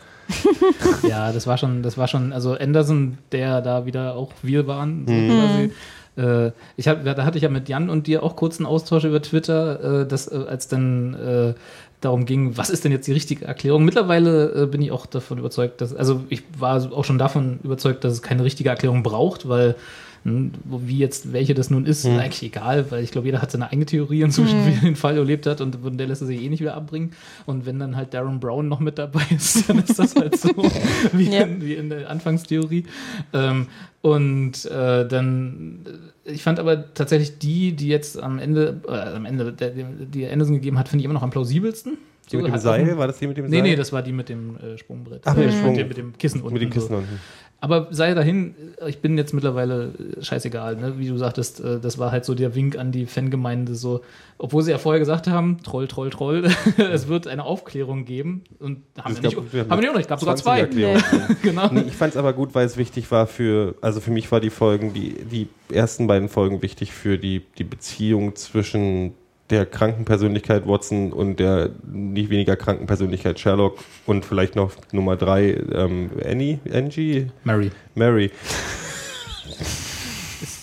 Ja, 1.08 1.32
das 1.32 1.46
war 1.46 1.58
schon, 1.58 1.82
das 1.82 1.96
war 1.98 2.06
schon, 2.08 2.32
also 2.32 2.52
Anderson, 2.52 3.18
der 3.32 3.60
da 3.62 3.86
wieder 3.86 4.14
auch 4.14 4.32
wir 4.42 4.66
waren, 4.66 5.04
so 5.06 5.12
Mhm. 5.12 5.28
quasi. 5.28 5.70
Äh, 6.16 6.52
ich 6.76 6.88
hab, 6.88 7.04
da 7.04 7.24
hatte 7.24 7.38
ich 7.38 7.42
ja 7.42 7.48
mit 7.48 7.68
Jan 7.68 7.88
und 7.90 8.06
dir 8.06 8.22
auch 8.22 8.36
kurz 8.36 8.58
einen 8.58 8.66
Austausch 8.66 9.04
über 9.04 9.22
Twitter, 9.22 10.02
äh, 10.02 10.06
dass, 10.06 10.28
äh, 10.30 10.36
als 10.48 10.68
dann 10.68 11.14
äh, 11.14 11.54
darum 12.00 12.26
ging, 12.26 12.56
was 12.56 12.70
ist 12.70 12.84
denn 12.84 12.92
jetzt 12.92 13.06
die 13.06 13.12
richtige 13.12 13.44
Erklärung. 13.44 13.84
Mittlerweile 13.84 14.62
äh, 14.62 14.66
bin 14.66 14.82
ich 14.82 14.90
auch 14.92 15.06
davon 15.06 15.38
überzeugt, 15.38 15.80
dass, 15.80 15.94
also 15.94 16.22
ich 16.28 16.42
war 16.58 16.92
auch 16.92 17.04
schon 17.04 17.18
davon 17.18 17.58
überzeugt, 17.62 18.04
dass 18.04 18.12
es 18.12 18.22
keine 18.22 18.44
richtige 18.44 18.68
Erklärung 18.70 19.02
braucht, 19.02 19.48
weil 19.48 19.74
Wie 20.22 20.98
jetzt, 20.98 21.32
welche 21.32 21.54
das 21.54 21.70
nun 21.70 21.86
ist, 21.86 22.04
ist 22.04 22.10
eigentlich 22.10 22.42
egal, 22.42 22.90
weil 22.90 23.02
ich 23.02 23.10
glaube, 23.10 23.26
jeder 23.26 23.40
hat 23.40 23.50
seine 23.50 23.68
eigene 23.70 23.86
Theorie 23.86 24.20
inzwischen, 24.20 24.66
wie 24.66 24.74
er 24.74 24.80
den 24.82 24.96
Fall 24.96 25.16
erlebt 25.16 25.46
hat 25.46 25.60
und 25.62 25.78
der 25.98 26.06
lässt 26.06 26.20
er 26.20 26.26
sich 26.26 26.42
eh 26.42 26.48
nicht 26.50 26.60
wieder 26.60 26.74
abbringen. 26.74 27.12
Und 27.46 27.64
wenn 27.64 27.78
dann 27.78 27.96
halt 27.96 28.12
Darren 28.12 28.38
Brown 28.38 28.68
noch 28.68 28.80
mit 28.80 28.98
dabei 28.98 29.22
ist, 29.34 29.68
dann 29.70 29.78
ist 29.78 29.98
das 29.98 30.14
halt 30.14 30.38
so 30.38 30.50
wie, 31.12 31.30
Ja. 31.30 31.42
in, 31.44 31.62
wie 31.64 31.74
in 31.74 31.88
der 31.88 32.10
Anfangstheorie. 32.10 32.84
Ähm, 33.32 33.66
und 34.02 34.64
äh, 34.66 35.06
dann, 35.08 35.80
äh, 36.26 36.32
ich 36.32 36.42
fand 36.42 36.58
aber 36.58 36.92
tatsächlich 36.94 37.38
die, 37.38 37.72
die 37.72 37.88
jetzt 37.88 38.22
am 38.22 38.38
Ende, 38.38 38.80
äh, 38.88 38.92
am 38.92 39.24
Ende, 39.24 39.52
der, 39.52 39.70
die 39.70 40.26
Anderson 40.28 40.54
gegeben 40.56 40.78
hat, 40.78 40.88
finde 40.88 41.00
ich 41.00 41.04
immer 41.06 41.14
noch 41.14 41.22
am 41.22 41.30
plausibelsten. 41.30 41.96
Die 42.30 42.36
mit 42.36 42.46
dem 42.46 42.58
Seil? 42.58 42.96
War 42.96 43.08
das 43.08 43.18
die 43.18 43.26
mit 43.26 43.36
dem 43.36 43.46
Nee, 43.46 43.56
Seil? 43.56 43.62
nee, 43.62 43.74
das 43.76 43.92
war 43.92 44.02
die 44.02 44.12
mit 44.12 44.28
dem 44.28 44.56
äh, 44.58 44.78
Sprungbrett. 44.78 45.22
Ach, 45.24 45.34
mit 45.34 45.46
dem 45.46 45.50
Äh, 45.50 45.52
Sprung- 45.58 45.72
mit, 45.72 45.80
dem, 45.80 45.88
mit 45.88 45.96
dem 45.96 46.18
Kissen 46.18 46.40
unten. 46.42 46.52
mit 46.54 46.62
dem 46.62 46.68
und 46.68 46.74
so. 46.74 46.80
Kissen 46.80 46.94
unten. 46.96 47.20
Aber 47.62 47.88
sei 47.90 48.14
dahin, 48.14 48.54
ich 48.86 49.00
bin 49.00 49.18
jetzt 49.18 49.34
mittlerweile 49.34 49.92
äh, 50.18 50.22
scheißegal, 50.24 50.76
ne? 50.76 50.94
wie 50.98 51.08
du 51.08 51.18
sagtest, 51.18 51.60
äh, 51.60 51.78
das 51.78 51.98
war 51.98 52.10
halt 52.10 52.24
so 52.24 52.34
der 52.34 52.54
Wink 52.54 52.78
an 52.78 52.90
die 52.90 53.04
Fangemeinde, 53.04 53.74
so, 53.74 54.00
obwohl 54.38 54.62
sie 54.62 54.70
ja 54.70 54.78
vorher 54.78 54.98
gesagt 54.98 55.26
haben, 55.28 55.58
Troll, 55.62 55.86
Troll, 55.86 56.08
Troll, 56.08 56.48
es 56.78 57.06
wird 57.08 57.26
eine 57.26 57.44
Aufklärung 57.44 58.06
geben 58.06 58.44
und 58.60 58.78
haben 58.98 59.12
Es 59.12 59.22
wir 59.22 59.28
nicht, 59.28 59.36
gab- 59.36 59.52
wir 59.52 59.60
haben 59.60 59.68
wir 59.70 59.76
nicht, 59.76 59.90
auch 59.90 59.96
nicht, 59.96 60.08
gab 60.08 60.20
sogar 60.20 60.36
20 60.36 60.42
zwei. 60.44 60.60
Erklärungen. 60.60 61.36
genau. 61.42 61.68
Nee, 61.70 61.82
ich 61.86 61.96
fand 61.96 62.12
es 62.14 62.16
aber 62.16 62.32
gut, 62.32 62.54
weil 62.54 62.64
es 62.64 62.78
wichtig 62.78 63.10
war 63.10 63.26
für, 63.26 63.74
also 63.82 64.00
für 64.00 64.10
mich 64.10 64.32
war 64.32 64.40
die 64.40 64.48
Folgen, 64.50 64.94
die, 64.94 65.12
die 65.24 65.48
ersten 65.70 66.06
beiden 66.06 66.30
Folgen 66.30 66.62
wichtig 66.62 66.92
für 66.92 67.18
die, 67.18 67.42
die 67.58 67.64
Beziehung 67.64 68.36
zwischen 68.36 69.12
der 69.50 69.66
kranken 69.66 70.04
Persönlichkeit 70.04 70.66
Watson 70.66 71.12
und 71.12 71.40
der 71.40 71.70
nicht 71.90 72.30
weniger 72.30 72.56
kranken 72.56 72.86
Persönlichkeit 72.86 73.40
Sherlock 73.40 73.78
und 74.06 74.24
vielleicht 74.24 74.56
noch 74.56 74.72
Nummer 74.92 75.16
drei 75.16 75.54
ähm, 75.72 76.10
Annie, 76.24 76.60
Angie, 76.72 77.26
Mary. 77.44 77.70
Mary. 77.94 78.30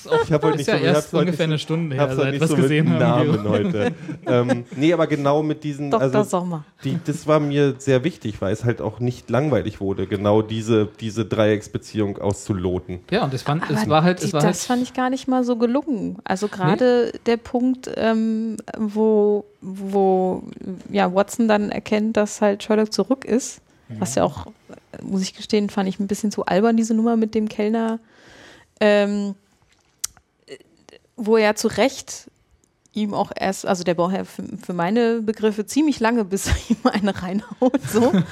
Auch, 0.09 0.23
Ich 0.23 0.31
hab 0.31 0.43
heute 0.43 0.57
nicht 0.57 0.67
ja 0.67 0.77
so- 0.77 0.83
erst 0.83 0.89
ich 0.89 0.95
hab's 1.03 1.13
heute 1.13 1.25
ungefähr 1.25 1.43
eine 1.45 1.59
Stunde 1.59 1.95
Ich 1.95 2.01
her, 2.01 2.15
seit 2.15 2.31
nicht 2.33 2.41
es 2.43 2.49
so 2.49 2.55
mit 2.55 2.63
gesehen 2.63 2.89
haben. 2.93 2.99
Namen 2.99 3.49
heute. 3.49 3.91
ähm, 4.25 4.65
nee, 4.75 4.93
aber 4.93 5.07
genau 5.07 5.43
mit 5.43 5.63
diesen, 5.63 5.91
Dr. 5.91 6.01
also 6.03 6.23
Sommer. 6.23 6.63
die, 6.83 6.97
das 7.05 7.27
war 7.27 7.39
mir 7.39 7.75
sehr 7.77 8.03
wichtig, 8.03 8.41
weil 8.41 8.53
es 8.53 8.63
halt 8.63 8.81
auch 8.81 8.99
nicht 8.99 9.29
langweilig 9.29 9.79
wurde, 9.81 10.07
genau 10.07 10.41
diese, 10.41 10.87
diese 10.99 11.25
Dreiecksbeziehung 11.25 12.17
auszuloten. 12.17 12.99
Ja, 13.11 13.23
und 13.23 13.33
ich 13.33 13.41
fand, 13.41 13.63
es 13.69 13.81
Aber 13.81 13.89
war 13.89 14.03
halt, 14.03 14.23
es 14.23 14.33
war 14.33 14.41
das 14.41 14.45
halt, 14.47 14.57
fand 14.79 14.83
ich 14.83 14.93
gar 14.93 15.09
nicht 15.09 15.27
mal 15.27 15.43
so 15.43 15.55
gelungen. 15.55 16.17
Also 16.23 16.47
gerade 16.47 17.11
der 17.25 17.37
Punkt, 17.37 17.89
ähm, 17.95 18.57
wo, 18.77 19.45
wo 19.61 20.43
ja, 20.91 21.13
Watson 21.13 21.47
dann 21.47 21.69
erkennt, 21.71 22.17
dass 22.17 22.41
halt 22.41 22.63
Sherlock 22.63 22.93
zurück 22.93 23.25
ist, 23.25 23.61
was 23.99 24.15
ja 24.15 24.23
auch, 24.25 24.47
muss 25.01 25.21
ich 25.21 25.33
gestehen, 25.33 25.69
fand 25.69 25.87
ich 25.87 25.97
ein 25.99 26.07
bisschen 26.07 26.29
zu 26.31 26.45
albern, 26.45 26.75
diese 26.75 26.93
Nummer 26.93 27.15
mit 27.15 27.33
dem 27.35 27.47
Kellner, 27.47 27.99
ähm, 28.81 29.29
äh, 29.29 29.46
wo 31.17 31.35
er 31.35 31.55
zu 31.55 31.67
Recht 31.67 32.29
ihm 32.93 33.13
auch 33.13 33.31
erst, 33.35 33.65
also 33.65 33.83
der 33.83 33.93
braucht 33.93 34.15
ja 34.15 34.23
für, 34.23 34.43
für 34.57 34.73
meine 34.73 35.21
Begriffe 35.21 35.65
ziemlich 35.65 35.99
lange, 35.99 36.25
bis 36.25 36.47
er 36.47 36.55
ihm 36.69 36.77
eine 36.83 37.21
reinhaut. 37.21 37.81
So. 37.87 38.01
aber 38.11 38.23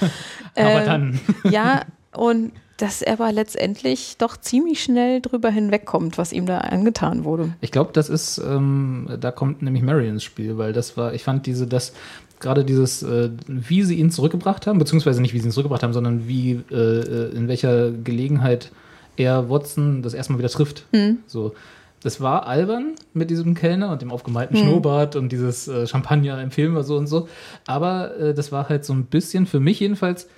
Ähm, 0.56 0.86
dann, 0.86 1.20
ja, 1.44 1.82
und 2.14 2.52
dass 2.78 3.02
er 3.02 3.14
aber 3.14 3.32
letztendlich 3.32 4.18
doch 4.18 4.38
ziemlich 4.38 4.84
schnell 4.84 5.22
drüber 5.22 5.50
hinwegkommt, 5.50 6.18
was 6.18 6.34
ihm 6.34 6.46
da 6.46 6.60
angetan 6.60 7.24
wurde. 7.24 7.54
Ich 7.62 7.72
glaube, 7.72 7.92
das 7.94 8.10
ist, 8.10 8.38
ähm, 8.38 9.08
da 9.20 9.32
kommt 9.32 9.62
nämlich 9.62 9.82
Mary 9.82 10.10
ins 10.10 10.24
Spiel, 10.24 10.58
weil 10.58 10.74
das 10.74 10.98
war, 10.98 11.14
ich 11.14 11.24
fand 11.24 11.46
diese, 11.46 11.68
das, 11.68 11.94
gerade 12.40 12.66
dieses, 12.66 13.02
äh, 13.04 13.30
wie 13.48 13.84
sie 13.84 13.96
ihn 13.96 14.12
zurückgebracht 14.12 14.68
haben, 14.68 14.80
beziehungsweise 14.80 15.22
nicht, 15.22 15.34
wie 15.34 15.40
sie 15.40 15.48
ihn 15.48 15.52
zurückgebracht 15.52 15.84
haben, 15.84 15.94
sondern 15.94 16.28
wie, 16.28 16.62
äh, 16.70 16.76
äh, 16.76 17.36
in 17.36 17.48
welcher 17.48 17.92
Gelegenheit 17.92 18.72
er 19.16 19.50
Watson 19.50 20.02
das 20.02 20.14
erstmal 20.14 20.40
wieder 20.40 20.50
trifft. 20.50 20.86
So. 21.28 21.56
Das 22.06 22.22
war 22.22 22.46
albern 22.46 22.94
mit 23.16 23.32
diesem 23.32 23.56
Kellner 23.56 23.92
und 23.92 24.04
dem 24.04 24.12
aufgemalten 24.12 24.56
Schnurrbart 24.56 25.16
und 25.16 25.32
dieses 25.32 25.68
äh, 25.68 25.88
Champagner 25.88 26.38
empfehlen 26.38 26.76
wir 26.76 26.84
so 26.84 26.98
und 26.98 27.08
so. 27.08 27.28
Aber 27.66 28.16
äh, 28.20 28.36
das 28.36 28.52
war 28.52 28.70
halt 28.70 28.86
so 28.86 28.94
ein 28.94 29.06
bisschen, 29.06 29.48
für 29.48 29.60
mich 29.60 29.80
jedenfalls, 29.80 30.30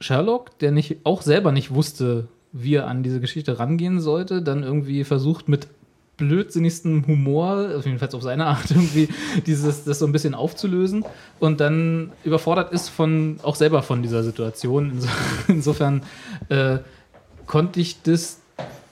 Sherlock, 0.00 0.58
der 0.58 0.72
nicht, 0.72 0.96
auch 1.04 1.22
selber 1.22 1.52
nicht 1.52 1.72
wusste, 1.72 2.26
wie 2.50 2.74
er 2.74 2.88
an 2.88 3.04
diese 3.04 3.20
Geschichte 3.20 3.60
rangehen 3.60 4.00
sollte, 4.00 4.42
dann 4.42 4.64
irgendwie 4.64 5.04
versucht 5.04 5.48
mit 5.48 5.68
blödsinnigstem 6.16 7.06
Humor, 7.06 7.50
also 7.50 7.86
jedenfalls 7.86 8.16
auf 8.16 8.22
seine 8.22 8.46
Art 8.46 8.68
irgendwie, 8.72 9.08
dieses, 9.46 9.84
das 9.84 10.00
so 10.00 10.06
ein 10.06 10.12
bisschen 10.12 10.34
aufzulösen 10.34 11.04
und 11.38 11.60
dann 11.60 12.10
überfordert 12.24 12.72
ist 12.72 12.88
von, 12.88 13.38
auch 13.44 13.54
selber 13.54 13.84
von 13.84 14.02
dieser 14.02 14.24
Situation. 14.24 14.90
Inso, 14.90 15.08
insofern 15.46 16.02
äh, 16.48 16.78
konnte 17.46 17.78
ich 17.78 18.02
das 18.02 18.40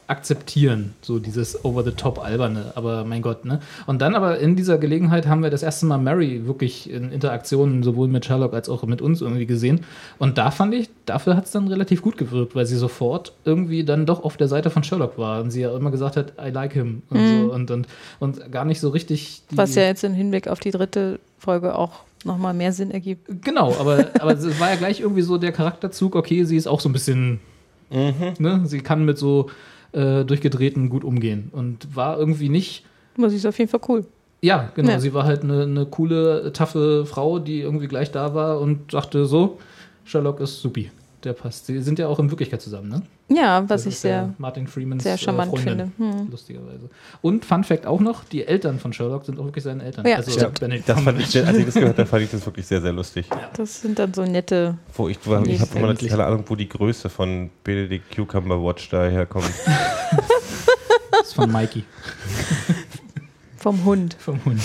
akzeptieren, 0.07 0.95
so 1.01 1.19
dieses 1.19 1.65
over-the-top-alberne, 1.65 2.73
aber 2.75 3.05
mein 3.05 3.23
Gott, 3.23 3.45
ne? 3.45 3.61
Und 3.87 4.03
dann 4.03 4.15
aber 4.15 4.39
in 4.39 4.55
dieser 4.55 4.77
Gelegenheit 4.77 5.27
haben 5.27 5.43
wir 5.43 5.51
das 5.51 5.63
erste 5.63 5.87
Mal 5.87 5.99
Mary 5.99 6.47
wirklich 6.47 6.91
in 6.91 7.11
Interaktionen 7.11 7.83
sowohl 7.83 8.09
mit 8.09 8.25
Sherlock 8.25 8.53
als 8.53 8.69
auch 8.69 8.83
mit 8.85 9.01
uns 9.01 9.23
irgendwie 9.23 9.47
gesehen. 9.47 9.81
Und 10.19 10.37
da 10.37 10.51
fand 10.51 10.75
ich, 10.75 10.91
dafür 11.07 11.37
hat 11.37 11.47
es 11.47 11.53
dann 11.53 11.69
relativ 11.69 12.03
gut 12.03 12.19
gewirkt, 12.19 12.55
weil 12.55 12.67
sie 12.67 12.77
sofort 12.77 13.33
irgendwie 13.45 13.85
dann 13.85 14.05
doch 14.05 14.25
auf 14.25 14.37
der 14.37 14.49
Seite 14.49 14.69
von 14.69 14.85
Sherlock 14.85 15.17
war 15.17 15.41
und 15.41 15.51
sie 15.51 15.63
ja 15.63 15.75
immer 15.75 15.91
gesagt 15.91 16.17
hat, 16.17 16.35
I 16.39 16.51
like 16.51 16.75
him 16.75 17.03
und 17.09 17.19
so 17.19 17.53
und, 17.53 17.71
und, 17.71 17.87
und 18.21 18.53
gar 18.53 18.67
nicht 18.67 18.81
so 18.81 18.91
richtig 18.91 19.43
die, 19.51 19.57
Was 19.57 19.75
ja 19.75 19.85
jetzt 19.85 20.05
im 20.05 20.13
Hinblick 20.13 20.49
auf 20.49 20.61
die 20.61 20.71
dritte 20.71 21.19
Folge 21.39 21.75
auch 21.75 22.01
nochmal 22.25 22.53
mehr 22.53 22.73
Sinn 22.73 22.91
ergibt. 22.91 23.27
Genau, 23.43 23.75
aber, 23.79 24.11
aber 24.21 24.33
es 24.33 24.61
war 24.61 24.71
ja 24.71 24.77
gleich 24.77 25.01
irgendwie 25.01 25.23
so 25.23 25.39
der 25.39 25.53
Charakterzug, 25.53 26.15
okay, 26.15 26.45
sie 26.45 26.57
ist 26.57 26.67
auch 26.67 26.81
so 26.81 26.91
ein 26.91 26.93
bisschen, 26.93 27.41
ne, 27.91 28.63
sie 28.65 28.81
kann 28.81 29.05
mit 29.07 29.17
so 29.17 29.49
äh, 29.95 30.25
durchgedrehten 30.25 30.89
gut 30.91 31.05
umgehen 31.05 31.49
und 31.53 31.95
war 31.97 32.19
irgendwie 32.19 32.49
nicht, 32.49 32.85
Das 33.17 33.33
ist 33.33 33.47
auf 33.47 33.59
jeden 33.59 33.71
Fall 33.71 33.81
cool. 33.89 34.05
ja, 34.43 34.71
genau, 34.75 34.91
Ja. 34.91 35.01
sie 35.01 35.15
war 35.15 35.25
halt 35.25 35.43
eine, 35.43 35.63
eine 35.63 35.87
coole, 35.87 36.53
taffe 36.53 37.07
Frau, 37.07 37.39
die 37.39 37.61
irgendwie 37.61 37.87
gleich 37.89 38.11
da 38.11 38.35
war 38.35 38.61
und 38.61 38.91
sagte 38.93 39.25
so, 39.27 39.59
Sherlock 40.05 40.41
ist 40.41 40.61
supi, 40.61 40.91
der 41.23 41.33
passt. 41.33 41.67
Sie 41.67 41.81
sind 41.81 41.99
ja 41.99 42.09
auch 42.09 42.19
in 42.19 42.31
Wirklichkeit 42.31 42.61
zusammen, 42.61 42.89
ne? 42.89 43.03
Ja, 43.29 43.63
was 43.63 43.69
Das 43.69 43.87
ich 43.87 43.95
ist 43.95 44.05
ja 44.05 44.11
sehr, 44.11 44.35
Martin 44.37 44.67
Freemans 44.67 45.03
sehr 45.03 45.17
charmant 45.17 45.53
äh, 45.53 45.57
Freundin, 45.57 45.93
finde. 45.97 46.19
Hm. 46.19 46.31
lustigerweise. 46.31 46.91
Und 47.23 47.45
Fun 47.45 47.65
Fact 47.65 47.87
auch 47.87 48.01
noch, 48.01 48.25
die 48.25 48.47
Eltern 48.47 48.79
von 48.79 48.93
Sherlock 48.93 49.25
sind 49.25 49.39
auch 49.39 49.45
wirklich 49.45 49.65
seine 49.65 49.83
Eltern. 49.83 50.07
Ja, 50.07 50.17
also 50.17 50.31
stimmt. 50.31 50.61
Das 50.87 51.01
fand 51.05 51.21
ich, 51.21 51.47
als 51.47 51.57
ich 51.57 51.65
das 51.65 51.75
gehört 51.75 51.99
habe, 51.99 52.07
fand 52.07 52.23
ich 52.23 52.31
das 52.31 52.45
wirklich 52.45 52.67
sehr, 52.67 52.83
sehr 52.83 52.93
lustig. 52.93 53.27
Das 53.57 53.81
sind 53.81 53.99
dann 53.99 54.13
so 54.13 54.25
nette. 54.25 54.77
Wo 54.95 55.09
ich 55.09 55.19
ich 55.25 55.61
habe 55.61 55.79
immer 55.79 55.95
keine 55.95 56.27
Ahnung, 56.27 56.45
wo 56.47 56.55
die 56.55 56.69
Größe 56.69 57.09
von 57.09 57.51
Benedict 57.65 58.15
Cucumber 58.15 58.63
Watch 58.63 58.91
daherkommt. 58.91 59.51
Das 61.11 61.29
ist 61.29 61.35
von 61.35 61.51
Mikey. 61.51 61.85
Vom 63.57 63.85
Hund. 63.85 64.15
Vom 64.19 64.45
Hund. 64.45 64.61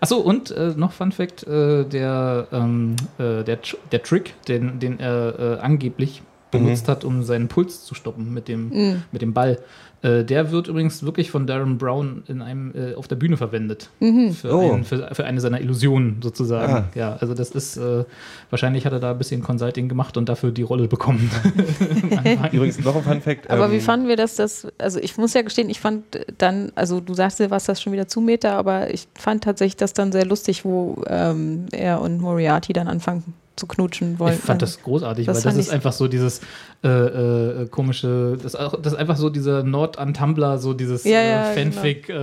Achso, 0.00 0.18
und 0.18 0.50
äh, 0.52 0.72
noch 0.76 0.92
Fun 0.92 1.12
Fact: 1.12 1.42
äh, 1.42 1.84
der, 1.84 2.46
ähm, 2.52 2.96
äh, 3.18 3.44
der, 3.44 3.58
der 3.92 4.02
Trick, 4.02 4.42
den, 4.46 4.78
den 4.78 4.98
er 5.00 5.38
äh, 5.38 5.60
angeblich 5.60 6.22
benutzt 6.50 6.88
hat, 6.88 7.04
um 7.04 7.22
seinen 7.22 7.48
Puls 7.48 7.84
zu 7.84 7.94
stoppen 7.94 8.32
mit 8.34 8.48
dem, 8.48 8.68
Mhm. 8.70 9.02
mit 9.12 9.22
dem 9.22 9.32
Ball, 9.32 9.58
äh, 10.02 10.24
der 10.24 10.50
wird 10.50 10.66
übrigens 10.68 11.02
wirklich 11.02 11.30
von 11.30 11.46
Darren 11.46 11.76
Brown 11.76 12.22
in 12.26 12.40
einem, 12.40 12.72
äh, 12.74 12.94
auf 12.94 13.06
der 13.06 13.16
Bühne 13.16 13.36
verwendet. 13.36 13.90
Mhm. 14.00 14.32
Für, 14.32 14.54
Oh. 14.54 14.72
ein, 14.72 14.84
für, 14.84 15.10
für 15.14 15.24
eine 15.24 15.40
seiner 15.42 15.60
Illusionen 15.60 16.20
sozusagen. 16.22 16.72
Ah. 16.72 16.84
Ja, 16.94 17.16
also 17.20 17.34
das 17.34 17.50
ist, 17.50 17.76
äh, 17.76 18.04
wahrscheinlich 18.48 18.86
hat 18.86 18.94
er 18.94 19.00
da 19.00 19.10
ein 19.10 19.18
bisschen 19.18 19.42
Consulting 19.42 19.88
gemacht 19.90 20.16
und 20.16 20.28
dafür 20.30 20.52
die 20.52 20.62
Rolle 20.62 20.88
bekommen. 20.88 21.30
Übrigens 22.52 22.82
noch 22.82 22.96
ein 22.96 23.02
Fun 23.02 23.20
Fact. 23.20 23.50
Aber 23.50 23.66
ähm, 23.66 23.72
wie 23.72 23.80
fanden 23.80 24.08
wir 24.08 24.16
das, 24.16 24.36
das, 24.36 24.66
also 24.78 24.98
ich 25.00 25.16
muss 25.18 25.34
ja 25.34 25.42
gestehen, 25.42 25.68
ich 25.68 25.80
fand 25.80 26.04
dann, 26.38 26.72
also 26.74 27.00
du 27.00 27.12
sagst, 27.14 27.38
du 27.40 27.50
warst 27.50 27.68
das 27.68 27.82
schon 27.82 27.92
wieder 27.92 28.08
zu 28.08 28.20
Meter, 28.22 28.52
aber 28.52 28.92
ich 28.92 29.06
fand 29.18 29.44
tatsächlich 29.44 29.76
das 29.76 29.92
dann 29.92 30.12
sehr 30.12 30.24
lustig, 30.24 30.64
wo 30.64 31.02
ähm, 31.08 31.66
er 31.72 32.00
und 32.00 32.20
Moriarty 32.20 32.72
dann 32.72 32.88
anfangen 32.88 33.34
zu 33.60 33.66
knutschen 33.66 34.18
wollen. 34.18 34.34
Ich 34.34 34.40
fand 34.40 34.60
das 34.62 34.82
großartig, 34.82 35.26
Das 35.26 35.36
weil 35.44 35.52
das 35.52 35.56
ist 35.66 35.70
einfach 35.70 35.92
so 35.92 36.08
dieses 36.08 36.40
äh, 36.82 36.88
äh, 36.88 37.66
komische, 37.68 38.38
das, 38.42 38.56
auch, 38.56 38.80
das 38.80 38.94
ist 38.94 38.98
einfach 38.98 39.16
so 39.18 39.28
dieser 39.30 39.62
Nord 39.62 39.98
an 39.98 40.14
Tumblr, 40.14 40.58
so 40.58 40.72
dieses 40.72 41.04
Ja, 41.04 41.20
ja, 41.22 41.50
äh, 41.52 41.54
Fanfic. 41.54 42.08
Äh, 42.08 42.14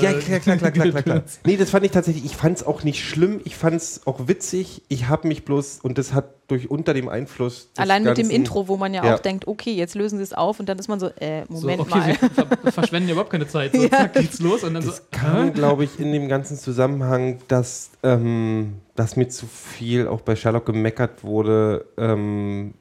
Ja, 0.00 0.10
äh, 0.10 0.14
klar, 0.20 0.40
klar, 0.40 0.56
klar, 0.56 0.70
klar, 0.72 0.88
klar, 0.88 1.02
klar. 1.02 1.22
Nee, 1.44 1.56
das 1.56 1.70
fand 1.70 1.84
ich 1.84 1.92
tatsächlich, 1.92 2.24
ich 2.24 2.34
fand 2.36 2.56
es 2.56 2.66
auch 2.66 2.82
nicht 2.82 3.04
schlimm, 3.04 3.40
ich 3.44 3.54
fand 3.56 3.76
es 3.76 4.06
auch 4.06 4.26
witzig. 4.26 4.82
Ich 4.88 5.08
habe 5.08 5.28
mich 5.28 5.44
bloß, 5.44 5.80
und 5.82 5.98
das 5.98 6.12
hat 6.14 6.30
durch 6.48 6.70
unter 6.70 6.94
dem 6.94 7.08
Einfluss. 7.08 7.68
des 7.72 7.78
Allein 7.82 8.04
mit 8.04 8.16
dem 8.16 8.22
ganzen- 8.28 8.34
Intro, 8.36 8.68
wo 8.68 8.76
man 8.76 8.94
ja, 8.94 9.04
Ja. 9.04 9.14
auch 9.16 9.18
denkt, 9.18 9.46
okay, 9.48 9.72
jetzt 9.74 9.94
lösen 9.96 10.16
sie 10.16 10.22
es 10.22 10.32
auf 10.32 10.60
und 10.60 10.68
dann 10.68 10.78
ist 10.78 10.88
man 10.88 10.98
so, 11.00 11.08
äh, 11.20 11.42
so, 11.50 11.54
Moment 11.60 11.80
okay, 11.80 11.98
mal. 11.98 12.12
sie 12.12 12.28
ver 12.62 12.72
verschwenden 12.72 13.08
ja 13.08 13.12
überhaupt 13.12 13.30
keine 13.32 13.46
Zeit. 13.48 13.72
So, 13.74 13.82
Ja. 13.82 13.90
zack, 13.90 14.14
geht's 14.14 14.40
los 14.40 14.64
und 14.64 14.72
dann 14.74 14.82
so. 14.82 14.90
Das 14.90 15.02
kam, 15.10 15.52
glaube 15.52 15.84
ich, 15.84 16.00
in 16.00 16.12
dem 16.12 16.28
ganzen 16.28 16.56
Zusammenhang, 16.56 17.38
dass, 17.48 17.90
ähm, 18.02 18.74
dass 18.96 19.16
mir 19.16 19.28
zu 19.28 19.46
viel 19.46 20.08
auch 20.08 20.20
bei 20.22 20.34
Sherlock 20.36 20.66
gemeckert 20.66 21.22
wurde. 21.22 21.86
Ähm, 21.96 22.74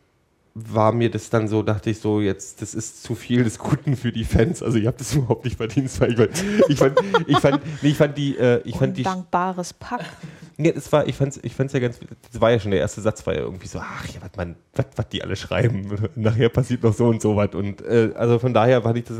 war 0.57 0.93
mir 0.93 1.11
das 1.11 1.29
dann 1.29 1.49
so, 1.49 1.63
dachte 1.63 1.89
ich 1.89 1.99
so, 1.99 2.21
jetzt, 2.21 2.61
das 2.61 2.73
ist 2.73 3.03
zu 3.03 3.13
viel 3.13 3.43
des 3.43 3.59
Guten 3.59 3.97
für 3.97 4.13
die 4.13 4.23
Fans. 4.23 4.63
Also 4.63 4.77
ich 4.77 4.87
habe 4.87 4.95
das 4.97 5.13
überhaupt 5.15 5.43
nicht 5.43 5.57
verdient. 5.57 5.87
Ich, 5.87 5.97
fand- 5.97 6.31
ich 6.69 6.77
fand, 6.79 6.99
ich 7.27 7.39
fand, 7.39 7.61
nee, 7.81 7.89
ich 7.89 7.97
fand 7.97 8.17
die, 8.17 8.37
äh, 8.37 8.61
ich 8.63 8.77
fand 8.77 8.95
die, 8.97 9.01
Undankbares 9.03 9.73
Pack. 9.73 10.05
Ja, 10.57 10.71
es 10.73 10.89
war, 10.93 11.05
ich 11.05 11.15
fand's, 11.15 11.37
ich 11.43 11.53
fand's 11.53 11.73
ja 11.73 11.79
ganz, 11.81 11.99
das 12.31 12.39
war 12.39 12.49
ja 12.49 12.59
schon 12.59 12.71
der 12.71 12.79
erste 12.79 13.01
Satz, 13.01 13.25
war 13.27 13.33
ja 13.33 13.41
irgendwie 13.41 13.67
so, 13.67 13.79
ach 13.79 14.05
ja, 14.07 14.21
was 14.21 14.31
man, 14.37 14.55
was, 14.73 14.85
was 14.95 15.09
die 15.09 15.21
alle 15.21 15.35
schreiben, 15.35 15.93
nachher 16.15 16.47
passiert 16.47 16.81
noch 16.83 16.93
so 16.93 17.07
und 17.07 17.21
so 17.21 17.35
was 17.35 17.53
und 17.55 17.81
äh, 17.81 18.11
also 18.15 18.39
von 18.39 18.53
daher 18.53 18.81
fand 18.81 18.97
ich 18.97 19.03
das, 19.03 19.17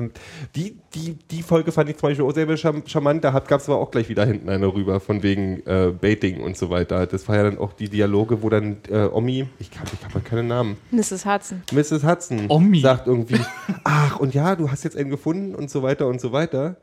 die, 0.56 0.78
die, 0.94 1.16
die 1.30 1.42
Folge 1.42 1.74
fand 1.74 1.90
ich 1.90 1.98
zum 1.98 2.08
Beispiel 2.10 2.24
auch 2.26 2.34
sehr 2.34 2.48
charm- 2.58 2.88
charmant, 2.88 3.22
da 3.24 3.32
gab 3.32 3.60
es 3.60 3.68
aber 3.68 3.80
auch 3.80 3.92
gleich 3.92 4.08
wieder 4.08 4.26
hinten 4.26 4.48
eine 4.50 4.68
rüber, 4.74 5.02
von 5.02 5.24
wegen 5.24 5.62
äh, 5.66 5.92
Baiting 6.00 6.40
und 6.42 6.56
so 6.56 6.70
weiter. 6.70 7.06
Das 7.06 7.28
war 7.28 7.36
ja 7.36 7.44
dann 7.44 7.58
auch 7.58 7.74
die 7.74 7.90
Dialoge, 7.90 8.42
wo 8.42 8.50
dann 8.50 8.78
äh, 8.90 9.04
Omi, 9.06 9.48
ich 9.60 9.72
kann, 9.72 9.86
ich 9.92 10.06
habe 10.06 10.22
keinen 10.22 10.48
Namen, 10.48 10.78
Mrs. 10.92 11.26
Hudson. 11.26 11.62
Mrs. 11.74 12.06
Hudson 12.06 12.46
Omi. 12.48 12.80
sagt 12.80 13.08
irgendwie, 13.08 13.40
ach 13.84 14.20
und 14.22 14.34
ja, 14.34 14.56
du 14.56 14.72
hast 14.72 14.86
jetzt 14.86 14.96
einen 14.96 15.10
gefunden 15.10 15.54
und 15.54 15.70
so 15.70 15.84
weiter 15.84 16.08
und 16.08 16.22
so 16.22 16.32
weiter. 16.32 16.78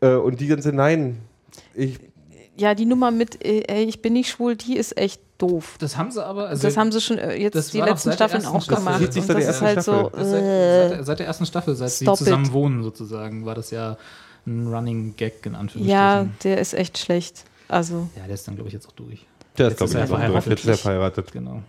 Äh, 0.00 0.14
und 0.14 0.40
die 0.40 0.48
dann 0.48 0.62
so, 0.62 0.70
nein, 0.70 1.18
ich, 1.74 1.98
Ja, 2.56 2.74
die 2.74 2.84
Nummer 2.86 3.10
mit, 3.10 3.44
äh, 3.44 3.62
ey, 3.66 3.84
ich 3.84 4.00
bin 4.00 4.12
nicht 4.12 4.30
schwul, 4.30 4.54
die 4.56 4.76
ist 4.76 4.96
echt 4.96 5.20
doof. 5.38 5.74
Das 5.80 5.96
haben 5.96 6.10
sie 6.12 6.24
aber. 6.24 6.48
Also 6.48 6.62
das 6.68 6.76
haben 6.76 6.92
sie 6.92 7.00
schon 7.00 7.18
äh, 7.18 7.34
jetzt 7.36 7.72
die 7.74 7.80
letzten 7.80 8.12
Staffeln 8.12 8.46
auch 8.46 8.62
Staffel. 8.62 8.84
gemacht. 8.84 9.02
Das 9.02 9.10
zieht 9.10 9.12
sich 9.14 9.22
Und 9.22 9.26
seit 9.28 9.36
der 9.38 9.46
das 9.46 9.56
ist 9.56 9.62
ersten 9.62 9.66
halt 9.66 9.82
so. 9.82 9.92
Staffel. 9.92 10.18
Das 10.20 10.30
seit, 10.30 10.42
äh, 10.42 10.88
seit, 10.96 11.06
seit 11.06 11.18
der 11.18 11.26
ersten 11.26 11.46
Staffel, 11.46 11.74
seit 11.74 11.90
sie 11.90 12.04
Stop 12.04 12.14
it. 12.14 12.18
zusammen 12.18 12.52
wohnen 12.52 12.82
sozusagen, 12.84 13.44
war 13.44 13.54
das 13.56 13.70
ja 13.72 13.96
ein 14.46 14.66
Running 14.68 15.14
Gag 15.16 15.44
in 15.46 15.54
Anführungsstrichen. 15.54 15.88
ja, 15.88 16.26
der 16.44 16.58
ist 16.58 16.74
echt 16.74 16.98
schlecht. 16.98 17.44
Also, 17.66 18.08
Ja, 18.16 18.24
der 18.26 18.34
ist 18.34 18.46
dann, 18.46 18.54
glaube 18.54 18.68
ich, 18.68 18.74
jetzt 18.74 18.86
auch 18.86 18.92
durch. 18.92 19.26
der 19.58 19.68
ist, 19.68 19.78
glaube 19.78 19.92
ich, 19.92 20.06
verheiratet. 20.08 20.50
jetzt 20.50 20.60
ist 20.60 20.68
er 20.68 20.76
verheiratet. 20.76 21.32
Genau. 21.32 21.62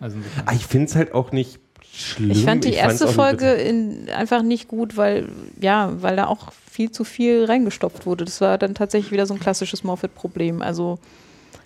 Also 0.00 0.16
Ah, 0.46 0.52
ich 0.54 0.66
finde 0.66 0.86
es 0.86 0.96
halt 0.96 1.14
auch 1.14 1.30
nicht 1.30 1.60
schlimm. 1.94 2.30
ich 2.32 2.44
fand 2.44 2.64
die 2.64 2.72
fand's 2.72 3.00
erste 3.02 3.08
Folge 3.08 3.52
in, 3.52 4.08
einfach 4.08 4.42
nicht 4.42 4.66
gut, 4.66 4.96
weil, 4.96 5.28
ja, 5.60 5.92
weil 6.02 6.16
da 6.16 6.26
auch 6.26 6.52
viel 6.72 6.90
zu 6.90 7.04
viel 7.04 7.44
reingestopft 7.44 8.06
wurde. 8.06 8.24
Das 8.24 8.40
war 8.40 8.56
dann 8.56 8.74
tatsächlich 8.74 9.12
wieder 9.12 9.26
so 9.26 9.34
ein 9.34 9.40
klassisches 9.40 9.84
Moffat-Problem. 9.84 10.62
Also, 10.62 10.98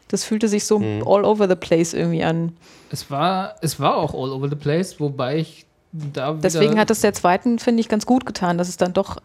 das 0.09 0.25
fühlte 0.25 0.49
sich 0.49 0.65
so 0.65 0.81
Mhm. 0.81 1.03
all 1.07 1.25
over 1.25 1.49
the 1.49 1.55
place 1.55 1.95
irgendwie 1.95 2.25
an. 2.25 2.57
es, 2.91 3.09
war, 3.11 3.55
es 3.63 3.79
war 3.79 3.97
auch 3.97 4.15
all 4.15 4.31
over 4.33 4.49
the 4.49 4.57
place, 4.57 4.99
wobei 4.99 5.39
ich 5.39 5.65
da 5.93 6.33
Deswegen 6.35 6.79
hat 6.79 6.91
es 6.91 7.01
der 7.01 7.13
zweiten, 7.15 7.59
finde 7.61 7.81
ich, 7.81 7.89
ganz 7.89 8.05
gut 8.05 8.27
getan, 8.27 8.59
dass 8.59 8.69
es 8.69 8.77
dann 8.77 8.93
doch 8.93 9.19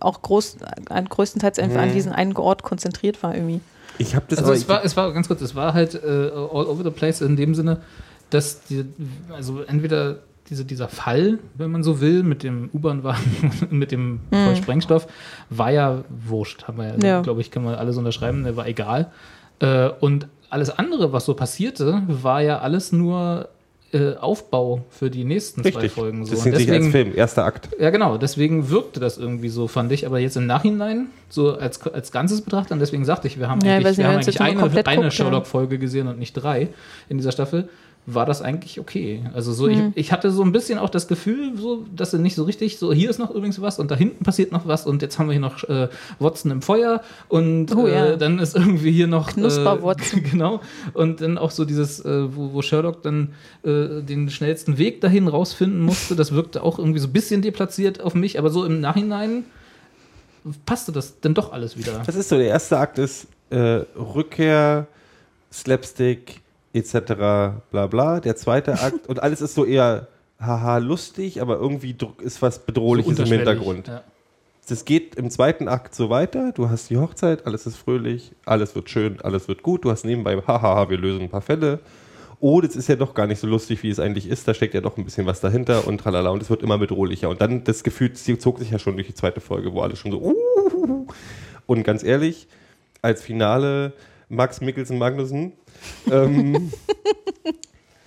auch 0.00 0.22
groß, 0.22 0.56
an, 0.88 1.04
größtenteils 1.08 1.58
einfach 1.58 1.80
an 1.82 1.90
Mhm. 1.90 1.94
diesen 1.94 2.12
einen 2.12 2.34
Ort 2.36 2.62
konzentriert 2.62 3.22
war 3.22 3.34
irgendwie. 3.34 3.60
Ich 3.98 4.14
habe 4.16 4.24
das 4.28 4.38
Also 4.38 4.50
aber. 4.52 4.56
es 4.58 4.68
war, 4.68 4.84
es 4.84 4.96
war 4.96 5.12
ganz 5.12 5.28
kurz, 5.28 5.40
es 5.42 5.54
war 5.54 5.74
halt 5.74 5.94
äh, 5.94 5.98
all 5.98 6.66
over 6.66 6.82
the 6.82 6.90
place 6.90 7.20
in 7.20 7.36
dem 7.36 7.54
Sinne, 7.54 7.82
dass 8.30 8.64
die, 8.64 8.84
also 9.32 9.62
entweder 9.62 10.18
diese, 10.48 10.64
dieser 10.64 10.88
Fall, 10.88 11.38
wenn 11.54 11.70
man 11.70 11.82
so 11.82 12.00
will, 12.00 12.22
mit 12.22 12.42
dem 12.42 12.70
U-Bahn-Wagen, 12.72 13.50
mit 13.70 13.92
dem 13.92 14.20
voll 14.30 14.56
Sprengstoff, 14.56 15.06
war 15.50 15.70
ja 15.70 16.04
wurscht. 16.08 16.64
Haben 16.68 16.78
wir 16.78 16.86
ja, 16.88 16.96
Ja. 17.16 17.20
glaube 17.22 17.40
ich, 17.40 17.50
kann 17.50 17.64
man 17.64 17.74
alles 17.74 17.96
unterschreiben, 17.96 18.44
der 18.44 18.56
war 18.56 18.66
egal. 18.66 19.10
Äh, 19.60 19.88
und 20.00 20.28
alles 20.50 20.70
andere, 20.70 21.12
was 21.12 21.24
so 21.24 21.34
passierte, 21.34 22.02
war 22.06 22.40
ja 22.40 22.58
alles 22.60 22.92
nur 22.92 23.48
äh, 23.92 24.14
Aufbau 24.16 24.84
für 24.90 25.10
die 25.10 25.24
nächsten 25.24 25.62
zwei 25.62 25.68
richtig. 25.70 25.92
Folgen. 25.92 26.24
So. 26.24 26.32
Das 26.32 26.42
sind 26.42 26.56
sich 26.56 26.68
als 26.68 26.76
deswegen, 26.80 26.90
Film, 26.92 27.12
erster 27.16 27.44
Akt. 27.44 27.68
ja, 27.78 27.90
genau, 27.90 28.18
deswegen 28.18 28.68
wirkte 28.68 29.00
das 29.00 29.16
irgendwie 29.16 29.48
so, 29.48 29.68
fand 29.68 29.92
ich. 29.92 30.06
Aber 30.06 30.18
jetzt 30.18 30.36
im 30.36 30.46
Nachhinein, 30.46 31.06
so 31.28 31.54
als, 31.56 31.80
als 31.86 32.10
Ganzes 32.12 32.42
betrachtet, 32.42 32.72
und 32.72 32.80
deswegen 32.80 33.04
sagte 33.04 33.28
ich, 33.28 33.38
wir 33.38 33.48
haben 33.48 33.60
Ja, 33.64 33.76
eigentlich, 33.76 33.96
wir 33.98 34.06
haben 34.08 34.16
eigentlich 34.16 34.40
eine, 34.40 34.84
eine. 34.86 35.10
Sherlock-Folge 35.10 35.78
gesehen 35.78 36.08
und 36.08 36.18
nicht 36.18 36.32
drei 36.32 36.68
in 37.08 37.16
dieser 37.18 37.32
Staffel, 37.32 37.68
war 38.08 38.24
das 38.24 38.40
eigentlich 38.40 38.78
okay. 38.78 39.24
Also 39.34 39.52
so, 39.52 39.66
Mhm. 39.66 39.92
ich, 39.94 40.06
ich 40.06 40.12
hatte 40.12 40.30
so 40.30 40.42
ein 40.42 40.52
bisschen 40.52 40.78
auch 40.78 40.90
das 40.90 41.08
Gefühl, 41.08 41.56
so, 41.56 41.84
dass 41.94 42.12
sie 42.12 42.18
nicht 42.20 42.36
so 42.36 42.44
richtig, 42.44 42.78
so 42.78 42.92
hier 42.92 43.10
ist 43.10 43.18
noch 43.18 43.30
übrigens 43.30 43.60
was 43.60 43.80
und 43.80 43.90
da 43.90 43.96
hinten 43.96 44.22
passiert 44.22 44.52
noch 44.52 44.66
was 44.68 44.86
und 44.86 45.02
jetzt 45.02 45.18
haben 45.18 45.26
wir 45.26 45.32
hier 45.32 45.40
noch 45.40 45.64
äh, 45.64 45.88
Watson 46.20 46.52
im 46.52 46.62
Feuer 46.62 47.02
und 47.28 47.74
Oh, 47.74 47.88
ja. 47.88 48.06
äh, 48.12 48.16
dann 48.18 48.38
ist 48.38 48.54
irgendwie 48.54 48.92
hier 48.92 49.08
noch 49.08 49.32
Knusper-Watson. 49.32 50.20
Äh, 50.20 50.22
genau. 50.30 50.60
Und 50.94 51.20
dann 51.20 51.36
auch 51.36 51.50
so 51.50 51.64
dieses, 51.64 51.98
äh, 52.04 52.34
wo, 52.36 52.52
wo 52.52 52.62
Sherlock 52.62 53.02
dann 53.02 53.32
äh, 53.64 54.02
den 54.02 54.30
schnellsten 54.30 54.78
Weg 54.78 55.00
dahin 55.00 55.26
rausfinden 55.26 55.80
musste, 55.80 56.14
das 56.14 56.30
wirkte 56.32 56.62
auch 56.62 56.78
irgendwie 56.78 57.00
so 57.00 57.08
ein 57.08 57.12
bisschen 57.12 57.42
deplatziert 57.42 58.00
auf 58.00 58.14
mich, 58.14 58.38
aber 58.38 58.50
so 58.50 58.64
im 58.64 58.80
Nachhinein 58.80 59.44
passte 60.64 60.92
das 60.92 61.18
dann 61.20 61.34
doch 61.34 61.52
alles 61.52 61.76
wieder. 61.76 62.02
Das 62.06 62.14
ist 62.14 62.28
so, 62.28 62.36
der 62.36 62.46
erste 62.46 62.78
Akt 62.78 62.98
ist 62.98 63.26
äh, 63.50 63.82
Rückkehr, 63.96 64.86
Slapstick, 65.52 66.40
etc. 66.76 67.14
bla 67.70 67.86
bla. 67.88 68.20
Der 68.20 68.36
zweite 68.36 68.74
Akt, 68.80 69.06
und 69.08 69.22
alles 69.22 69.40
ist 69.40 69.54
so 69.54 69.64
eher 69.64 70.08
haha 70.40 70.78
lustig, 70.78 71.40
aber 71.40 71.58
irgendwie 71.58 71.96
ist 72.22 72.42
was 72.42 72.58
Bedrohliches 72.58 73.06
im 73.06 73.12
unterschwellig, 73.12 73.48
Hintergrund. 73.48 73.88
Ja. 73.88 74.02
Das 74.68 74.84
geht 74.84 75.14
im 75.14 75.30
zweiten 75.30 75.68
Akt 75.68 75.94
so 75.94 76.10
weiter. 76.10 76.52
Du 76.52 76.68
hast 76.68 76.90
die 76.90 76.98
Hochzeit, 76.98 77.46
alles 77.46 77.66
ist 77.66 77.76
fröhlich, 77.76 78.32
alles 78.44 78.74
wird 78.74 78.90
schön, 78.90 79.20
alles 79.22 79.48
wird 79.48 79.62
gut. 79.62 79.84
Du 79.84 79.90
hast 79.90 80.04
nebenbei, 80.04 80.36
hahaha, 80.36 80.90
wir 80.90 80.98
lösen 80.98 81.22
ein 81.22 81.30
paar 81.30 81.40
Fälle. 81.40 81.78
Oh, 82.40 82.60
das 82.60 82.76
ist 82.76 82.88
ja 82.88 82.96
doch 82.96 83.14
gar 83.14 83.26
nicht 83.26 83.38
so 83.38 83.46
lustig, 83.46 83.82
wie 83.82 83.88
es 83.88 83.98
eigentlich 83.98 84.28
ist. 84.28 84.46
Da 84.46 84.52
steckt 84.52 84.74
ja 84.74 84.80
doch 84.82 84.98
ein 84.98 85.04
bisschen 85.04 85.24
was 85.24 85.40
dahinter 85.40 85.86
und 85.86 85.98
tralala. 85.98 86.30
Und 86.30 86.42
es 86.42 86.50
wird 86.50 86.62
immer 86.62 86.76
bedrohlicher. 86.76 87.30
Und 87.30 87.40
dann 87.40 87.64
das 87.64 87.82
Gefühl 87.82 88.12
zog 88.12 88.58
sich 88.58 88.70
ja 88.70 88.78
schon 88.78 88.96
durch 88.96 89.06
die 89.06 89.14
zweite 89.14 89.40
Folge, 89.40 89.72
wo 89.72 89.80
alle 89.80 89.96
schon 89.96 90.10
so. 90.10 90.20
Uh, 90.20 91.06
und 91.66 91.82
ganz 91.82 92.02
ehrlich, 92.02 92.46
als 93.00 93.22
Finale 93.22 93.94
Max 94.28 94.60
Mikkelsen 94.60 94.98
Magnussen 94.98 95.52
ähm, 96.10 96.72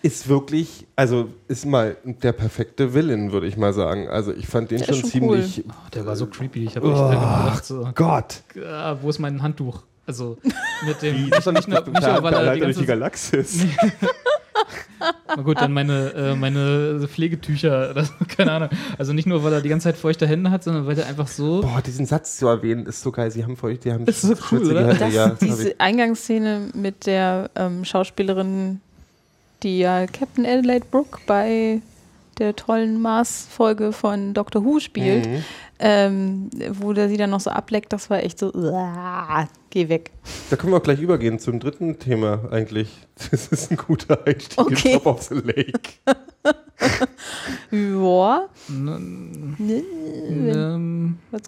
ist 0.01 0.29
wirklich, 0.29 0.87
also 0.95 1.29
ist 1.47 1.65
mal 1.65 1.97
der 2.03 2.31
perfekte 2.31 2.93
Villain, 2.93 3.31
würde 3.31 3.47
ich 3.47 3.57
mal 3.57 3.73
sagen. 3.73 4.07
Also 4.07 4.33
ich 4.33 4.47
fand 4.47 4.71
den 4.71 4.79
Der 4.79 4.85
schon, 4.85 4.95
schon 4.95 5.09
ziemlich. 5.09 5.63
Oh, 5.67 5.89
der 5.93 6.05
war 6.05 6.15
so 6.15 6.27
creepy. 6.27 6.63
Ich 6.65 6.75
habe 6.75 6.87
echt 6.91 6.95
gedacht, 6.95 7.65
so, 7.65 7.89
Gott. 7.95 8.41
ah, 8.65 8.97
wo 9.01 9.09
ist 9.09 9.19
mein 9.19 9.41
Handtuch? 9.41 9.83
Also 10.05 10.37
mit 10.85 11.01
dem, 11.01 11.29
Das 11.29 11.39
ist 11.39 11.47
doch 11.47 11.51
nicht 11.51 11.67
nur, 11.67 11.81
nicht 11.81 12.01
nur 12.01 12.23
weil 12.23 12.33
er 12.33 12.53
die 12.55 12.61
durch 12.61 12.77
die 12.77 12.85
ganze, 12.85 12.85
Galaxis. 12.85 13.59
na 15.35 15.41
gut, 15.41 15.59
dann 15.59 15.71
meine, 15.73 16.13
äh, 16.13 16.35
meine 16.35 17.07
Pflegetücher, 17.07 17.93
so, 18.03 18.11
keine 18.35 18.51
Ahnung. 18.51 18.69
Also 18.97 19.13
nicht 19.13 19.25
nur, 19.27 19.43
weil 19.43 19.53
er 19.53 19.61
die 19.61 19.69
ganze 19.69 19.85
Zeit 19.85 19.97
feuchte 19.97 20.27
Hände 20.27 20.51
hat, 20.51 20.63
sondern 20.63 20.85
weil 20.87 20.97
er 20.97 21.07
einfach 21.07 21.27
so, 21.27 21.61
Boah, 21.61 21.81
diesen 21.81 22.05
Satz 22.05 22.37
zu 22.37 22.47
erwähnen, 22.47 22.85
ist 22.85 23.01
so 23.01 23.11
geil. 23.11 23.31
Sie 23.31 23.43
haben 23.43 23.55
für 23.57 23.67
euch, 23.67 23.79
die 23.79 23.91
haben 23.91 24.05
Ist 24.05 24.21
so 24.21 24.33
cool, 24.51 24.69
oder? 24.69 24.87
Hände, 24.87 24.95
Das, 24.99 25.13
ja, 25.13 25.29
das 25.29 25.39
diese 25.39 25.79
Eingangsszene 25.79 26.69
mit 26.73 27.05
der 27.05 27.49
ähm, 27.55 27.85
Schauspielerin, 27.85 28.81
die 29.63 29.79
ja 29.79 30.05
Captain 30.07 30.45
Adelaide 30.45 30.85
Brooke 30.89 31.19
bei 31.25 31.81
der 32.39 32.55
tollen 32.55 33.01
Mars-Folge 33.01 33.91
von 33.91 34.33
Doctor 34.33 34.63
Who 34.63 34.79
spielt, 34.79 35.27
Mhm. 35.27 35.43
Ähm, 35.79 36.49
wo 36.73 36.91
der 36.93 37.07
sie 37.09 37.17
dann 37.17 37.29
noch 37.29 37.39
so 37.39 37.49
ableckt, 37.49 37.93
das 37.93 38.09
war 38.09 38.21
echt 38.23 38.37
so, 38.39 38.51
uah, 38.53 39.47
geh 39.69 39.87
weg. 39.89 40.11
Da 40.49 40.55
können 40.57 40.73
wir 40.73 40.77
auch 40.77 40.83
gleich 40.83 40.99
übergehen 40.99 41.39
zum 41.39 41.59
dritten 41.59 41.99
Thema 41.99 42.49
eigentlich. 42.51 42.89
Das 43.31 43.47
ist 43.47 43.71
ein 43.71 43.77
guter 43.77 44.25
Einstieg 44.27 44.57
Okay. 44.59 44.93
in 44.93 44.93
Top 44.99 45.05
of 45.05 45.21
the 45.23 45.35
Lake. 45.35 45.79
Ja, 47.71 48.47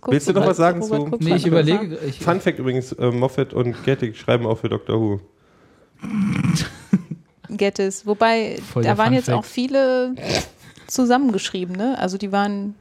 Willst 0.07 0.27
du 0.29 0.33
noch 0.33 0.45
was 0.45 0.57
sagen 0.57 0.81
Robert 0.81 1.21
zu- 1.21 1.27
nee, 1.29 1.35
ich 1.35 1.45
überlege, 1.47 1.97
ich, 2.07 2.19
Fun 2.19 2.39
Fact 2.41 2.59
übrigens, 2.59 2.91
äh, 2.93 3.11
Moffat 3.11 3.53
und 3.53 3.83
Gettig 3.83 4.17
schreiben 4.19 4.45
auch 4.45 4.57
für 4.59 4.69
Doctor 4.69 4.99
Who. 4.99 5.19
Get 7.49 7.79
es. 7.79 8.05
Wobei, 8.05 8.59
Voll 8.71 8.83
da 8.83 8.97
waren 8.97 9.07
Fun 9.07 9.13
jetzt 9.15 9.25
Fact. 9.25 9.37
auch 9.37 9.45
viele 9.45 10.15
zusammengeschrieben, 10.87 11.75
ne? 11.75 11.97
Also 11.99 12.17
die 12.17 12.31
waren 12.31 12.75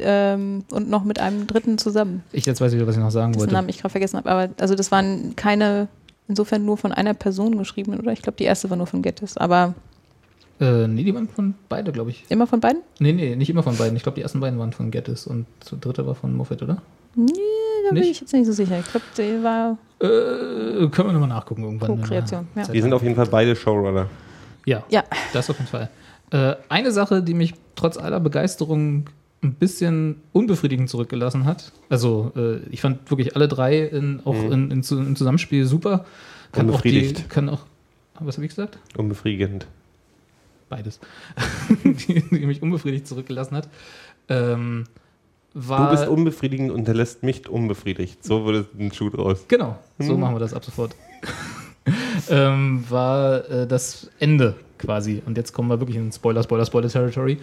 ähm, 0.00 0.64
und 0.70 0.88
noch 0.90 1.04
mit 1.04 1.18
einem 1.20 1.46
dritten 1.46 1.78
zusammen. 1.78 2.22
ich 2.32 2.46
jetzt 2.46 2.60
weiß 2.60 2.72
ich 2.72 2.76
wieder, 2.78 2.86
was 2.86 2.96
ich 2.96 3.02
noch 3.02 3.10
sagen 3.10 3.32
dessen 3.32 3.40
wollte. 3.42 3.52
Namen 3.54 3.68
ich 3.68 3.78
gerade 3.78 3.90
vergessen 3.92 4.16
habe. 4.18 4.30
Aber 4.30 4.48
also 4.60 4.74
das 4.74 4.90
waren 4.90 5.34
keine, 5.36 5.88
insofern 6.28 6.64
nur 6.64 6.76
von 6.76 6.92
einer 6.92 7.14
Person 7.14 7.58
geschrieben, 7.58 7.98
oder? 7.98 8.12
Ich 8.12 8.22
glaube, 8.22 8.36
die 8.38 8.44
erste 8.44 8.70
war 8.70 8.76
nur 8.76 8.86
von 8.86 9.02
Gettys. 9.02 9.36
Aber 9.36 9.74
Äh, 10.60 10.86
nee, 10.86 11.02
die 11.04 11.14
waren 11.14 11.28
von 11.28 11.54
beide, 11.68 11.90
glaube 11.92 12.10
ich. 12.10 12.24
immer 12.28 12.46
von 12.46 12.60
beiden? 12.60 12.82
Nee, 13.00 13.12
nee, 13.12 13.34
nicht 13.36 13.50
immer 13.50 13.62
von 13.62 13.76
beiden. 13.76 13.96
Ich 13.96 14.02
glaube, 14.04 14.16
die 14.16 14.22
ersten 14.22 14.40
beiden 14.40 14.58
waren 14.58 14.72
von 14.72 14.90
Gettis 14.90 15.26
und 15.26 15.46
der 15.70 15.78
dritte 15.78 16.06
war 16.06 16.14
von 16.14 16.32
Moffat, 16.34 16.62
oder? 16.62 16.80
Nee, 17.16 17.26
da 17.86 17.90
bin 17.92 18.00
Nicht? 18.00 18.10
ich 18.12 18.20
jetzt 18.20 18.32
nicht 18.32 18.46
so 18.46 18.52
sicher. 18.52 18.78
Ich 18.78 18.86
glaube, 18.90 19.04
der 19.16 19.42
war 19.42 19.78
Äh, 20.00 20.88
können 20.88 21.08
wir 21.08 21.12
nochmal 21.12 21.28
nachgucken 21.28 21.62
irgendwann. 21.64 22.00
Co-Kreation. 22.00 22.46
Ja. 22.56 22.62
Die 22.68 22.80
sind 22.80 22.92
auf 22.92 23.02
jeden 23.02 23.14
Fall 23.16 23.26
beide 23.26 23.54
Showrunner. 23.56 24.06
Ja, 24.66 24.82
Ja. 24.90 25.02
das 25.32 25.48
auf 25.50 25.56
jeden 25.58 25.68
Fall. 25.70 25.90
Äh, 26.30 26.56
eine 26.68 26.90
Sache, 26.90 27.22
die 27.22 27.34
mich 27.34 27.54
trotz 27.76 27.96
aller 27.96 28.18
Begeisterung 28.20 29.04
ein 29.44 29.54
bisschen 29.54 30.16
unbefriedigend 30.32 30.88
zurückgelassen 30.90 31.44
hat. 31.44 31.70
Also, 31.90 32.32
äh, 32.36 32.56
ich 32.70 32.80
fand 32.80 33.10
wirklich 33.10 33.36
alle 33.36 33.46
drei 33.48 33.78
in, 33.80 34.20
auch 34.24 34.34
in, 34.34 34.70
in, 34.70 34.82
zu- 34.82 34.98
im 34.98 35.14
Zusammenspiel 35.16 35.66
super. 35.66 36.04
Kann 36.52 36.68
auch 36.70 36.80
die, 36.80 36.88
Unbefriedigt. 36.90 37.28
kann 37.30 37.48
auch, 37.48 37.60
was 38.20 38.36
habe 38.36 38.44
ich 38.46 38.50
gesagt? 38.50 38.78
Unbefriedigend. 38.96 39.66
Beides. 40.68 40.98
die, 41.84 42.22
die 42.30 42.46
mich 42.46 42.62
unbefriedigt 42.62 43.06
zurückgelassen 43.06 43.56
hat. 43.56 43.68
Ähm, 44.28 44.84
war, 45.52 45.90
Du 45.90 45.96
bist 45.96 46.08
unbefriedigend 46.08 46.72
und 46.72 46.88
der 46.88 46.94
lässt 46.94 47.22
mich 47.22 47.48
unbefriedigt. 47.48 48.24
So 48.24 48.44
würde 48.44 48.66
ein 48.78 48.92
Schuh 48.92 49.10
draus. 49.10 49.44
Genau, 49.46 49.78
so 49.98 50.14
Mhm. 50.14 50.20
machen 50.20 50.34
wir 50.36 50.40
das 50.40 50.54
ab 50.54 50.64
sofort. 50.64 50.96
ähm, 52.30 52.84
war 52.88 53.48
äh, 53.50 53.66
das 53.66 54.10
Ende 54.18 54.54
quasi. 54.78 55.22
Und 55.26 55.36
jetzt 55.36 55.52
kommen 55.52 55.68
wir 55.68 55.78
wirklich 55.80 55.96
in 55.98 56.10
Spoiler, 56.12 56.42
Spoiler, 56.42 56.64
Spoiler 56.66 56.88
Territory 56.88 57.38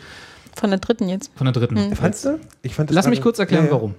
von 0.55 0.69
der 0.69 0.79
dritten 0.79 1.07
jetzt. 1.07 1.31
von 1.35 1.45
der 1.45 1.53
dritten. 1.53 1.75
Mhm. 1.75 1.95
Fandst 1.95 2.25
du? 2.25 2.39
Ich 2.61 2.75
fand 2.75 2.89
das 2.89 2.95
Lass 2.95 3.07
mich 3.07 3.21
kurz 3.21 3.39
erklären, 3.39 3.65
Ja, 3.65 3.69
ja. 3.69 3.75
warum. 3.75 3.95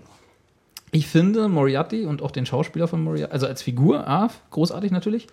Ich 0.94 1.06
finde 1.06 1.48
Moriarty 1.48 2.04
und 2.04 2.20
auch 2.20 2.30
den 2.30 2.44
Schauspieler 2.44 2.86
von 2.86 3.02
Moriarty, 3.02 3.32
also 3.32 3.46
als 3.46 3.62
Figur, 3.62 4.06
A, 4.06 4.28
großartig 4.50 4.90
natürlich. 4.90 5.26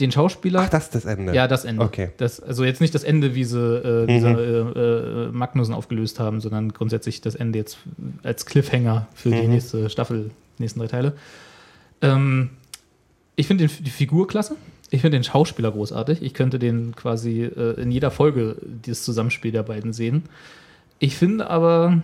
den 0.00 0.10
Schauspieler. 0.10 0.62
Ach, 0.62 0.68
das 0.68 0.86
ist 0.86 0.94
das 0.96 1.04
Ende. 1.04 1.32
Ja, 1.32 1.46
das 1.46 1.64
Ende. 1.64 1.84
Okay. 1.84 2.10
Das, 2.16 2.40
also 2.40 2.64
jetzt 2.64 2.80
nicht 2.80 2.96
das 2.96 3.04
Ende, 3.04 3.36
wie 3.36 3.44
sie 3.44 3.60
äh, 3.60 4.06
diese 4.06 4.28
äh, 4.28 5.28
äh, 5.28 5.32
Magnussen 5.32 5.72
aufgelöst 5.72 6.18
haben, 6.18 6.40
sondern 6.40 6.72
grundsätzlich 6.72 7.20
das 7.20 7.36
Ende 7.36 7.60
jetzt 7.60 7.78
als 8.24 8.44
Cliffhanger 8.44 9.06
für 9.14 9.30
die 9.30 9.46
nächste 9.46 9.88
Staffel, 9.88 10.32
nächsten 10.58 10.80
drei 10.80 10.88
Teile. 10.88 11.12
Ähm, 12.02 12.50
ich 13.36 13.46
finde 13.46 13.68
die 13.68 13.90
Figur 13.90 14.26
klasse. 14.26 14.56
Ich 14.90 15.00
finde 15.00 15.16
den 15.16 15.24
Schauspieler 15.24 15.70
großartig. 15.70 16.22
Ich 16.22 16.34
könnte 16.34 16.58
den 16.58 16.94
quasi 16.96 17.42
äh, 17.44 17.80
in 17.80 17.90
jeder 17.92 18.10
Folge 18.10 18.56
dieses 18.62 19.04
Zusammenspiel 19.04 19.52
der 19.52 19.62
beiden 19.62 19.92
sehen. 19.92 20.24
Ich 20.98 21.16
finde 21.16 21.50
aber, 21.50 22.02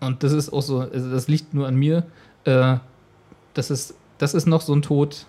und 0.00 0.22
das 0.22 0.32
ist 0.32 0.52
auch 0.52 0.62
so, 0.62 0.80
also 0.80 1.10
das 1.10 1.28
liegt 1.28 1.54
nur 1.54 1.66
an 1.66 1.76
mir, 1.76 2.04
äh, 2.44 2.76
das, 3.54 3.70
ist, 3.70 3.94
das 4.18 4.34
ist 4.34 4.46
noch 4.46 4.60
so 4.60 4.74
ein 4.74 4.82
Tod, 4.82 5.26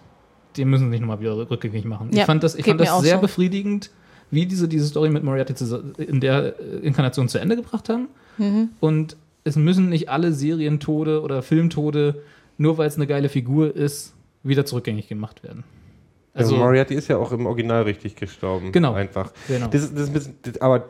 den 0.57 0.69
müssen 0.69 0.85
sie 0.85 0.89
nicht 0.91 1.01
nochmal 1.01 1.19
wieder 1.19 1.37
rückgängig 1.49 1.85
machen. 1.85 2.09
Ja, 2.11 2.21
ich 2.21 2.25
fand 2.25 2.43
das, 2.43 2.55
ich 2.55 2.65
fand 2.65 2.79
das 2.81 3.01
sehr 3.01 3.15
so. 3.15 3.21
befriedigend, 3.21 3.91
wie 4.31 4.45
diese, 4.45 4.67
diese 4.67 4.85
Story 4.87 5.09
mit 5.09 5.23
Moriarty 5.23 5.53
in 6.01 6.19
der 6.19 6.59
äh, 6.59 6.77
Inkarnation 6.79 7.29
zu 7.29 7.37
Ende 7.39 7.55
gebracht 7.55 7.89
haben. 7.89 8.07
Mhm. 8.37 8.69
Und 8.79 9.15
es 9.43 9.55
müssen 9.55 9.89
nicht 9.89 10.09
alle 10.09 10.33
Serientode 10.33 11.21
oder 11.21 11.41
Filmtode, 11.41 12.21
nur 12.57 12.77
weil 12.77 12.87
es 12.87 12.95
eine 12.95 13.07
geile 13.07 13.29
Figur 13.29 13.73
ist, 13.75 14.13
wieder 14.43 14.65
zurückgängig 14.65 15.07
gemacht 15.07 15.43
werden. 15.43 15.63
Also, 16.33 16.53
Also, 16.53 16.63
Moriarty 16.63 16.93
ist 16.95 17.07
ja 17.07 17.17
auch 17.17 17.31
im 17.31 17.45
Original 17.45 17.83
richtig 17.83 18.15
gestorben. 18.15 18.71
Genau. 18.71 18.93
Einfach. 18.93 19.31
Genau. 19.47 19.67
Das, 19.67 19.83
ist- 19.83 19.93
das 19.93 20.01
ist 20.03 20.07
ein 20.09 20.13
bisschen, 20.13 20.35
das, 20.43 20.61
aber 20.61 20.85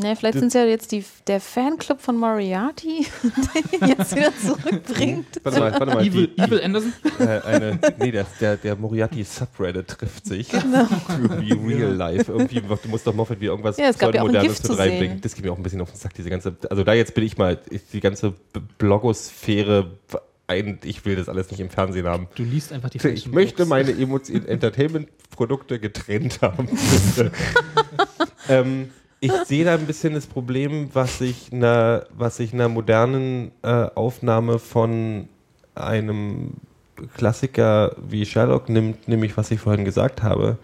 Ne, 0.00 0.14
vielleicht 0.14 0.38
sind 0.38 0.48
es 0.48 0.54
ja 0.54 0.64
jetzt 0.64 0.92
die, 0.92 1.04
der 1.26 1.40
Fanclub 1.40 2.00
von 2.00 2.16
Moriarty, 2.16 3.04
der 3.72 3.80
ihn 3.80 3.96
jetzt 3.98 4.14
wieder 4.14 4.32
zurückbringt. 4.36 5.26
warte 5.42 5.58
mal, 5.58 5.72
warte 5.72 5.86
mal. 5.86 6.06
Evil, 6.06 6.28
die, 6.28 6.40
Evil 6.40 6.60
Anderson? 6.62 6.92
äh, 7.18 7.40
eine, 7.40 7.78
nee, 7.98 8.12
der, 8.12 8.24
der, 8.40 8.56
der 8.58 8.76
Moriarty 8.76 9.24
Subreddit 9.24 9.88
trifft 9.88 10.24
sich. 10.26 10.50
Genau. 10.50 10.86
Wie 11.40 11.52
real 11.52 11.92
life. 11.94 12.30
Irgendwie, 12.30 12.60
du 12.60 12.88
musst 12.88 13.06
doch 13.08 13.12
Moffat 13.14 13.40
wieder 13.40 13.50
irgendwas 13.50 13.76
Ja, 13.76 13.88
es 13.88 13.98
gab 13.98 14.14
ja 14.14 14.20
auch 14.22 14.26
ein 14.26 14.32
Modernes 14.34 14.52
Gift 14.58 14.62
mit 14.68 14.72
zu 14.72 14.78
reinbringen. 14.78 15.20
Das 15.20 15.34
geht 15.34 15.44
mir 15.44 15.50
auch 15.52 15.56
ein 15.56 15.62
bisschen 15.64 15.80
auf 15.80 15.90
den 15.90 15.98
Sack, 15.98 16.14
diese 16.14 16.30
ganze. 16.30 16.56
Also 16.70 16.84
da 16.84 16.94
jetzt 16.94 17.14
bin 17.14 17.24
ich 17.24 17.36
mal, 17.36 17.58
die 17.92 18.00
ganze 18.00 18.34
Blogosphäre, 18.78 19.90
ein, 20.46 20.78
ich 20.84 21.04
will 21.04 21.16
das 21.16 21.28
alles 21.28 21.50
nicht 21.50 21.58
im 21.60 21.70
Fernsehen 21.70 22.06
haben. 22.06 22.28
Du 22.36 22.44
liest 22.44 22.72
einfach 22.72 22.88
die 22.90 22.98
Ich 22.98 23.26
möchte 23.26 23.56
Blogs. 23.56 23.68
meine 23.68 23.90
Emotion- 23.90 24.46
Entertainment-Produkte 24.46 25.78
getrennt 25.80 26.40
haben. 26.40 26.68
ähm, 28.48 28.90
ich 29.20 29.32
sehe 29.46 29.64
da 29.64 29.74
ein 29.74 29.86
bisschen 29.86 30.14
das 30.14 30.26
Problem, 30.26 30.90
was 30.92 31.18
sich 31.18 31.52
einer, 31.52 32.06
was 32.16 32.36
sich 32.36 32.52
einer 32.52 32.68
modernen 32.68 33.50
äh, 33.62 33.86
Aufnahme 33.94 34.58
von 34.58 35.28
einem 35.74 36.54
Klassiker 37.16 37.94
wie 37.96 38.26
Sherlock 38.26 38.68
nimmt, 38.68 39.08
nämlich 39.08 39.36
was 39.36 39.50
ich 39.50 39.60
vorhin 39.60 39.84
gesagt 39.84 40.22
habe. 40.22 40.58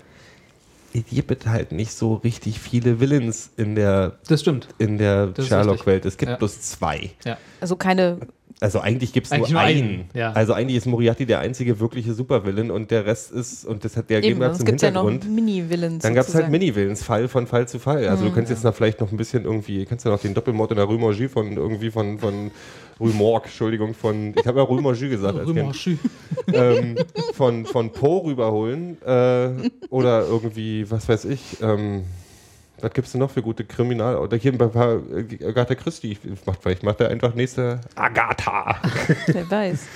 Es 0.96 1.02
gibt 1.10 1.46
halt 1.46 1.72
nicht 1.72 1.92
so 1.92 2.14
richtig 2.14 2.60
viele 2.60 3.00
Villains 3.00 3.50
in 3.56 3.74
der, 3.74 4.12
Das 4.28 4.40
stimmt. 4.40 4.68
in 4.78 4.96
der 4.96 5.32
Sherlock-Welt. 5.38 6.04
Es 6.04 6.16
gibt 6.16 6.30
Ja. 6.30 6.36
bloß 6.36 6.60
zwei. 6.62 7.10
Ja. 7.24 7.36
Also 7.60 7.74
keine, 7.76 8.18
Also 8.60 8.78
eigentlich 8.80 9.12
gibt 9.12 9.26
es 9.26 9.30
nur, 9.32 9.38
Eigentlich 9.40 9.50
nur 9.52 9.60
einen. 9.60 9.82
einen, 9.82 10.04
ja. 10.14 10.30
Also 10.32 10.52
eigentlich 10.54 10.76
ist 10.76 10.86
Moriarty 10.86 11.26
der 11.26 11.40
einzige 11.40 11.80
wirkliche 11.80 12.14
Supervillain 12.14 12.70
und 12.70 12.90
der 12.92 13.04
Rest 13.04 13.32
ist, 13.32 13.64
und 13.66 13.84
das 13.84 13.96
hat 13.96 14.08
der 14.08 14.18
eben, 14.18 14.38
gegeben 14.38 14.50
es 14.52 14.58
zum 14.58 14.66
gibt 14.66 14.80
ja 14.80 14.90
noch 14.92 15.10
Hintergrund. 15.10 15.34
Mini-Villains. 15.34 16.02
dann 16.02 16.14
gab 16.14 16.26
es 16.28 16.34
halt. 16.34 16.48
Mini-Villains, 16.50 17.02
Fall 17.02 17.26
von 17.28 17.46
Fall 17.48 17.66
zu 17.68 17.80
Fall. 17.80 18.06
Also 18.08 18.24
du 18.24 18.30
Mhm. 18.30 18.34
kannst 18.36 18.50
jetzt 18.50 18.62
noch 18.64 18.74
vielleicht 18.74 19.00
noch 19.00 19.10
ein 19.10 19.16
bisschen 19.18 19.44
irgendwie, 19.44 19.84
kannst 19.84 20.04
ja 20.04 20.12
noch 20.12 20.20
den 20.20 20.32
Doppelmord 20.32 20.70
in 20.70 20.76
der 20.76 20.86
Rue 20.86 20.98
Morgie 20.98 21.26
von 21.28 21.56
irgendwie 21.56 21.90
von, 21.90 22.18
von 22.20 22.52
Rue 23.00 23.12
Morgue, 23.12 23.46
Entschuldigung, 23.46 23.94
von, 23.94 24.34
ich 24.38 24.46
habe 24.46 24.60
ja 24.60 24.64
Rue 24.64 24.80
Morgie 24.80 25.08
gesagt. 25.08 25.38
als 25.38 25.52
Kind 25.52 25.98
ähm, 26.52 26.96
von, 27.34 27.66
von 27.66 27.90
Po 27.90 28.18
rüberholen 28.18 28.96
äh, 29.02 29.70
oder 29.90 30.26
irgendwie, 30.26 30.90
was 30.90 31.08
weiß 31.08 31.24
ich, 31.26 31.60
ähm, 31.62 32.04
was 32.80 32.92
gibt 32.92 33.06
es 33.06 33.12
denn 33.12 33.20
noch 33.20 33.30
für 33.30 33.42
gute 33.42 33.64
Kriminal- 33.64 34.16
oder 34.16 34.36
hier 34.36 34.52
ein 34.52 34.58
paar 34.58 35.00
Agatha 35.44 35.74
Christie 35.74 36.18
macht 36.44 36.62
vielleicht 36.62 36.82
macht 36.82 37.00
er 37.00 37.08
einfach 37.08 37.34
nächste 37.34 37.80
Agatha. 37.94 38.80
Wer 39.26 39.50
weiß. 39.50 39.86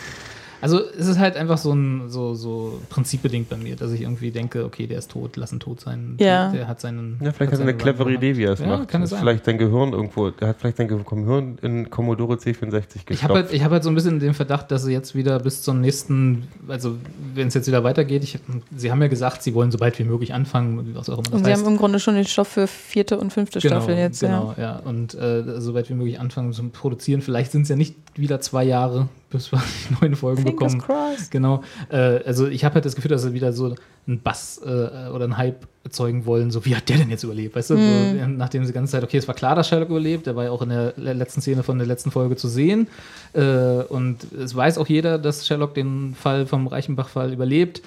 Also 0.61 0.81
es 0.99 1.07
ist 1.07 1.19
halt 1.19 1.37
einfach 1.37 1.59
so 1.59 1.73
ein 1.73 2.09
so, 2.09 2.35
so 2.35 2.81
prinzipbedingt 2.91 3.49
bei 3.49 3.57
mir, 3.57 3.77
dass 3.77 3.93
ich 3.93 4.03
irgendwie 4.03 4.31
denke, 4.31 4.65
okay, 4.65 4.87
der 4.87 4.99
ist 4.99 5.11
tot, 5.11 5.37
lass 5.37 5.53
ihn 5.53 5.61
tot 5.61 5.81
sein. 5.81 6.17
Ja. 6.19 6.51
Der 6.51 6.67
hat 6.69 6.81
seinen. 6.81 7.19
Ja, 7.23 7.33
vielleicht 7.33 7.53
hat 7.53 7.61
er 7.61 7.63
eine 7.63 7.75
clevere. 7.77 8.13
Idee, 8.13 8.37
wie 8.37 8.45
er 8.45 8.53
es 8.53 8.61
Ja, 8.61 8.67
macht. 8.67 8.89
kann 8.89 9.03
es 9.03 9.11
sein. 9.11 9.21
Vielleicht 9.21 9.45
sein 9.45 9.59
Gehirn 9.59 9.93
irgendwo, 9.93 10.31
der 10.31 10.49
hat 10.49 10.61
vielleicht 10.61 10.79
sein 10.79 10.89
Gehirn 10.89 11.59
in 11.63 11.91
Commodore 11.91 12.35
C64 12.37 12.81
gestopft. 12.81 13.11
Ich 13.11 13.23
habe 13.23 13.35
halt, 13.35 13.53
ich 13.53 13.63
hab 13.63 13.71
halt 13.71 13.85
so 13.85 13.91
ein 13.91 13.95
bisschen 13.95 14.19
den 14.19 14.35
Verdacht, 14.35 14.71
dass 14.71 14.85
sie 14.85 14.93
jetzt 14.93 15.15
wieder 15.15 15.39
bis 15.39 15.63
zum 15.63 15.81
nächsten, 15.81 16.49
also 16.69 16.97
wenn 17.35 17.49
es 17.49 17.55
jetzt 17.55 17.67
wieder 17.67 17.85
weitergeht, 17.85 18.25
ich, 18.25 18.39
sie 18.77 18.91
haben 18.91 19.01
ja 19.03 19.09
gesagt, 19.09 19.43
sie 19.43 19.55
wollen 19.55 19.71
so 19.71 19.79
bald 19.79 19.99
wie 19.99 20.05
möglich 20.05 20.35
anfangen, 20.35 20.95
was 20.95 21.09
auch 21.11 21.15
immer 21.19 21.23
das 21.25 21.33
Und 21.35 21.45
sie 21.45 21.51
heißt. 21.53 21.63
haben 21.65 21.73
im 21.73 21.79
Grunde 21.79 22.01
schon 22.01 22.15
den 22.15 22.25
Stoff 22.25 22.49
für 22.49 22.67
vierte 22.67 23.19
und 23.19 23.33
fünfte 23.33 23.61
Staffel 23.61 23.97
jetzt. 23.97 24.21
Genau, 24.21 24.55
ja. 24.59 24.79
Und 24.79 25.15
äh, 25.15 25.61
so 25.61 25.75
weit 25.75 25.89
wie 25.91 25.95
möglich 25.95 26.19
anfangen 26.21 26.53
zu 26.53 26.63
produzieren. 26.71 27.21
Vielleicht 27.21 27.53
sind 27.53 27.63
es 27.63 27.69
ja 27.69 27.77
nicht 27.77 27.95
wieder 28.17 28.41
zwei 28.41 28.65
Jahre, 28.65 29.09
bis 29.31 29.53
wir 29.53 29.63
die 29.91 29.95
neuen 30.01 30.17
Folgen 30.17 30.47
Ja. 30.47 30.48
Bekommen. 30.51 30.83
Genau. 31.31 31.63
Äh, 31.91 31.97
also 32.27 32.47
ich 32.49 32.65
habe 32.65 32.77
halt 32.77 32.85
das 32.85 32.95
Gefühl, 32.97 33.11
dass 33.11 33.23
sie 33.23 33.33
wieder 33.35 33.53
so 33.53 33.75
einen 34.07 34.21
Bass 34.23 34.61
äh, 34.65 34.69
oder 35.11 35.25
einen 35.25 35.37
Hype 35.37 35.67
erzeugen 35.85 36.25
wollen. 36.27 36.51
So, 36.51 36.65
wie 36.65 36.75
hat 36.75 36.89
der 36.89 36.97
denn 36.99 37.11
jetzt 37.11 37.25
überlebt? 37.25 37.55
Weißt 37.57 37.71
du, 37.71 37.77
Mhm. 37.77 38.19
so, 38.21 38.27
nachdem 38.29 38.65
sie 38.65 38.73
die 38.73 38.75
ganze 38.75 38.93
Zeit, 38.93 39.05
okay, 39.05 39.19
es 39.19 39.29
war 39.29 39.35
klar, 39.35 39.55
dass 39.55 39.69
Sherlock 39.69 39.91
überlebt, 39.91 40.27
der 40.27 40.35
war 40.37 40.45
ja 40.45 40.51
auch 40.51 40.63
in 40.63 40.71
der 40.71 40.95
le- 40.97 41.13
letzten 41.13 41.41
Szene 41.41 41.63
von 41.63 41.79
der 41.79 41.87
letzten 41.87 42.11
Folge 42.11 42.37
zu 42.37 42.49
sehen. 42.49 42.89
Äh, 43.35 43.43
und 43.89 44.33
es 44.33 44.55
weiß 44.55 44.79
auch 44.79 44.87
jeder, 44.87 45.19
dass 45.19 45.47
Sherlock 45.47 45.75
den 45.75 46.15
Fall 46.15 46.47
vom 46.47 46.67
Reichenbach-Fall 46.67 47.33
überlebt. 47.33 47.83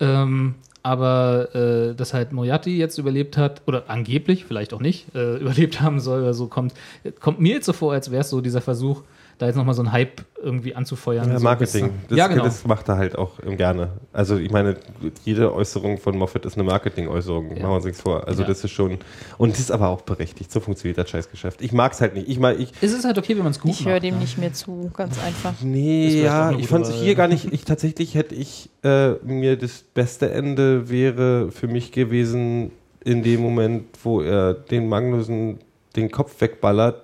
Ähm, 0.00 0.54
aber 0.84 1.54
äh, 1.54 1.94
dass 1.94 2.12
halt 2.12 2.32
Moriarty 2.32 2.76
jetzt 2.76 2.98
überlebt 2.98 3.36
hat, 3.36 3.62
oder 3.66 3.84
angeblich, 3.88 4.44
vielleicht 4.44 4.74
auch 4.74 4.80
nicht, 4.80 5.14
äh, 5.14 5.36
überlebt 5.40 5.80
haben 5.80 6.00
soll 6.00 6.22
oder 6.22 6.34
so, 6.34 6.48
kommt, 6.48 6.74
kommt 7.20 7.40
mir 7.40 7.54
jetzt 7.54 7.66
so 7.66 7.72
vor, 7.72 7.92
als 7.92 8.10
wäre 8.10 8.22
es 8.22 8.30
so 8.30 8.40
dieser 8.40 8.60
Versuch, 8.60 9.02
da 9.42 9.46
jetzt 9.48 9.56
nochmal 9.56 9.74
so 9.74 9.82
einen 9.82 9.92
Hype 9.92 10.22
irgendwie 10.40 10.74
anzufeuern. 10.74 11.28
ja, 11.28 11.38
so 11.38 11.44
Marketing. 11.44 11.90
Das, 12.08 12.16
ja, 12.16 12.26
genau. 12.28 12.44
das 12.44 12.64
macht 12.66 12.88
er 12.88 12.96
halt 12.96 13.18
auch 13.18 13.38
gerne. 13.56 13.90
Also 14.12 14.36
ich 14.38 14.50
meine, 14.50 14.76
jede 15.24 15.52
Äußerung 15.52 15.98
von 15.98 16.16
Moffat 16.16 16.46
ist 16.46 16.54
eine 16.54 16.62
Marketing-Äußerung. 16.64 17.48
Ja. 17.50 17.62
Machen 17.62 17.70
wir 17.70 17.74
uns 17.76 17.84
nichts 17.84 18.00
vor. 18.00 18.26
Also 18.26 18.42
Ja. 18.42 18.48
das 18.48 18.62
ist 18.64 18.70
schon, 18.70 18.98
und 19.38 19.52
das 19.52 19.60
ist 19.60 19.70
aber 19.70 19.88
auch 19.88 20.02
berechtigt. 20.02 20.50
So 20.52 20.60
funktioniert 20.60 20.96
das 20.98 21.10
Scheißgeschäft. 21.10 21.60
Ich 21.60 21.72
mag 21.72 21.92
es 21.92 22.00
halt 22.00 22.14
nicht. 22.14 22.28
Ich 22.28 22.38
meine, 22.38 22.58
ich, 22.58 22.72
Es 22.80 22.92
ist 22.92 23.04
halt 23.04 23.18
okay, 23.18 23.36
wenn 23.36 23.42
man 23.42 23.52
es 23.52 23.60
gut 23.60 23.70
Ich 23.72 23.84
höre 23.84 23.94
macht, 23.94 24.04
dem 24.04 24.14
ne? 24.14 24.20
nicht 24.20 24.38
mehr 24.38 24.52
zu, 24.52 24.90
ganz 24.96 25.18
einfach. 25.22 25.54
Nee, 25.60 26.22
ja, 26.22 26.52
ich 26.52 26.68
fand 26.68 26.86
es 26.86 26.94
hier 26.94 27.14
gar 27.14 27.28
nicht. 27.28 27.52
Ich 27.52 27.64
tatsächlich 27.64 28.14
hätte 28.14 28.34
ich 28.34 28.70
äh, 28.84 29.12
mir 29.24 29.56
das 29.56 29.82
beste 29.94 30.30
Ende 30.30 30.88
wäre 30.88 31.50
für 31.50 31.66
mich 31.66 31.92
gewesen 31.92 32.70
in 33.04 33.22
dem 33.22 33.40
Moment, 33.40 33.84
wo 34.04 34.20
er 34.22 34.54
den 34.54 34.88
Magnussen 34.88 35.58
den 35.96 36.10
Kopf 36.10 36.40
wegballert. 36.40 37.02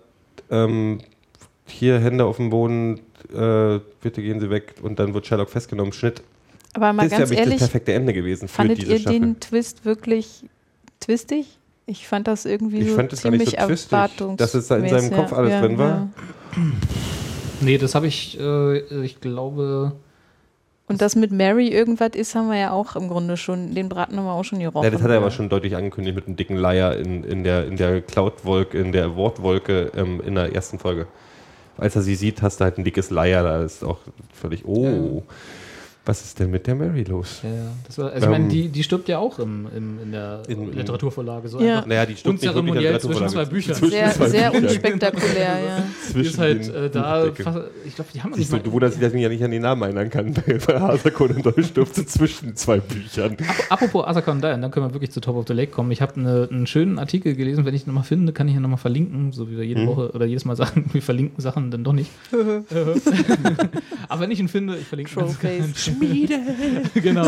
Ähm, 0.51 0.99
hier 1.71 1.99
Hände 2.01 2.25
auf 2.25 2.37
dem 2.37 2.51
Boden, 2.51 3.01
äh, 3.33 3.81
bitte 4.01 4.23
gehen 4.23 4.41
Sie 4.41 4.51
weg 4.51 4.75
und 4.83 4.99
dann 4.99 5.15
wird 5.15 5.27
Sherlock 5.27 5.51
festgenommen. 5.51 5.93
Schnitt. 5.93 6.23
Aber 6.75 6.93
mal 6.93 7.05
das 7.05 7.07
ist 7.07 7.13
ja 7.13 7.19
ganz 7.19 7.31
wirklich 7.31 7.39
das 7.39 7.47
ehrlich, 7.47 7.59
perfekte 7.61 7.93
Ende 7.93 8.13
gewesen 8.13 8.49
für 8.49 8.55
fandet 8.55 8.79
diese 8.79 8.93
ihr 8.93 8.99
Staffel. 9.01 9.21
den 9.21 9.41
Twist 9.41 9.85
wirklich 9.85 10.45
twistig? 11.01 11.59
Ich 11.87 12.07
fand 12.07 12.29
das 12.29 12.45
irgendwie 12.45 12.81
Ich 12.81 12.91
so 12.91 12.97
fand 12.97 13.13
das 13.13 13.23
gar 13.23 13.31
nicht 13.31 13.49
ziemlich 13.49 13.61
so 13.61 13.67
twistig, 13.67 14.37
dass 14.37 14.55
es 14.55 14.69
da 14.69 14.77
in 14.77 14.89
seinem 14.89 15.11
Kopf 15.11 15.33
alles 15.33 15.61
drin 15.61 15.79
war. 15.79 16.09
Nee, 17.61 17.79
das 17.79 17.95
habe 17.95 18.07
ich, 18.07 18.39
äh, 18.39 19.05
ich 19.05 19.21
glaube. 19.21 19.93
Und 20.87 21.03
das 21.03 21.17
mit 21.17 21.33
Mary 21.33 21.69
irgendwas 21.69 22.11
ist, 22.15 22.35
haben 22.35 22.49
wir 22.49 22.59
ja 22.59 22.71
auch 22.73 22.97
im 22.97 23.09
Grunde 23.09 23.37
schon, 23.37 23.75
den 23.75 23.89
Braten 23.89 24.17
haben 24.17 24.25
wir 24.25 24.33
auch 24.33 24.45
schon 24.45 24.59
gerochen. 24.59 24.85
Ja, 24.85 24.91
das 24.91 25.03
hat 25.03 25.11
er 25.11 25.19
aber 25.19 25.31
schon 25.31 25.49
deutlich 25.49 25.77
angekündigt 25.77 26.17
mit 26.17 26.27
einem 26.27 26.37
dicken 26.37 26.57
Leier 26.57 26.97
in, 26.97 27.25
in 27.25 27.45
der, 27.45 27.67
in 27.67 27.77
der 27.77 28.01
Cloud-Wolke, 28.01 28.79
in 28.79 28.93
der 28.93 29.17
Wortwolke 29.17 29.91
ähm, 29.97 30.23
in 30.25 30.35
der 30.35 30.55
ersten 30.55 30.79
Folge. 30.79 31.07
Als 31.79 31.97
er 31.97 32.03
sie 32.03 32.17
sieht, 32.17 32.43
hast 32.43 32.61
du 32.61 32.65
halt 32.65 32.77
ein 32.79 32.85
dickes 32.85 33.11
Leier, 33.11 33.43
da 33.43 33.63
ist 33.63 33.85
auch 33.85 33.99
völlig, 34.35 34.65
oh, 34.67 35.23
was 36.09 36.25
ist 36.25 36.41
denn 36.41 36.51
mit 36.51 36.67
der 36.67 36.75
Mary 36.75 37.03
los? 37.05 37.41
Ja. 37.43 37.51
Das 37.87 37.99
war, 37.99 38.11
also 38.13 38.25
ich 38.27 38.31
meine, 38.31 38.45
Ähm, 38.45 38.51
die, 38.51 38.69
die 38.69 38.83
stirbt 38.83 39.09
ja 39.11 39.19
auch 39.19 39.39
im, 39.39 39.67
im, 39.77 40.01
in 40.03 40.11
der 40.13 40.43
In- 40.49 40.73
Literaturvorlage. 40.73 41.49
So 41.49 41.61
Ja. 41.61 41.77
einfach. 41.77 41.87
Naja, 41.87 42.07
die 42.07 42.17
stimmt 42.17 42.41
nicht 42.43 42.55
wirklich 42.55 42.77
an 42.77 42.83
der 42.83 42.99
zwischen 43.01 43.29
zwei. 43.29 43.45
Büchern. 43.45 43.75
Sehr, 43.75 44.11
zwei 44.13 44.29
sehr 44.29 44.51
Büchern. 44.51 44.65
unspektakulär, 44.69 45.59
ja. 45.61 45.83
Die 46.09 46.13
Zwischen 46.13 46.31
ist 46.31 46.39
halt 46.39 46.67
den 46.67 46.75
äh, 46.75 46.91
da, 46.91 47.27
fast, 47.35 47.59
ich 47.87 47.95
glaube, 47.95 48.11
die 48.15 48.23
haben 48.23 48.33
Siehst 48.35 48.51
du, 48.51 48.57
nicht 48.57 48.65
du 48.67 48.71
mal, 48.71 48.75
wunderst 48.75 48.95
dich, 48.97 49.03
dass 49.03 49.09
ich 49.11 49.15
mich 49.15 49.23
ja 49.23 49.29
nicht 49.29 49.45
an 49.45 49.51
den 49.51 49.61
Namen 49.63 49.83
erinnern 49.83 50.09
kann, 50.09 50.33
bei 50.67 50.81
Hasakon 50.81 51.31
und 51.33 51.45
Deutsch 51.47 51.73
durfte 51.75 52.07
zwischen 52.07 52.57
zwei 52.57 52.79
Büchern. 52.81 53.37
Apropos 53.69 54.07
Asaka 54.07 54.31
und 54.33 54.43
Diane, 54.43 54.63
dann 54.63 54.71
können 54.71 54.87
wir 54.87 54.95
wirklich 54.95 55.11
zu 55.11 55.21
Top 55.21 55.37
of 55.37 55.45
the 55.47 55.53
Lake 55.53 55.71
kommen. 55.73 55.91
Ich 55.91 56.01
habe 56.01 56.15
eine, 56.17 56.49
einen 56.51 56.67
schönen 56.67 56.99
Artikel 56.99 57.35
gelesen, 57.35 57.67
wenn 57.67 57.75
ich 57.75 57.83
ihn 57.87 57.89
nochmal 57.91 58.05
finde, 58.05 58.33
kann 58.33 58.49
ich 58.49 58.55
ihn 58.55 58.63
nochmal 58.63 58.79
verlinken, 58.79 59.33
so 59.33 59.51
wie 59.51 59.59
wir 59.59 59.65
jede 59.65 59.83
Mhm. 59.83 59.87
Woche 59.89 60.11
oder 60.13 60.25
jedes 60.25 60.45
Mal 60.47 60.57
sagen, 60.63 60.87
wir 60.93 61.03
verlinken 61.03 61.41
Sachen 61.43 61.71
dann 61.71 61.85
doch 61.85 61.93
nicht. 61.93 62.11
Aber 64.09 64.21
wenn 64.21 64.31
ich 64.31 64.41
ihn 64.41 64.49
finde, 64.49 64.77
ich 64.77 64.87
verlinke 64.87 65.13
ihn. 65.57 65.75
Trollface. 65.99 66.93
genau. 67.03 67.27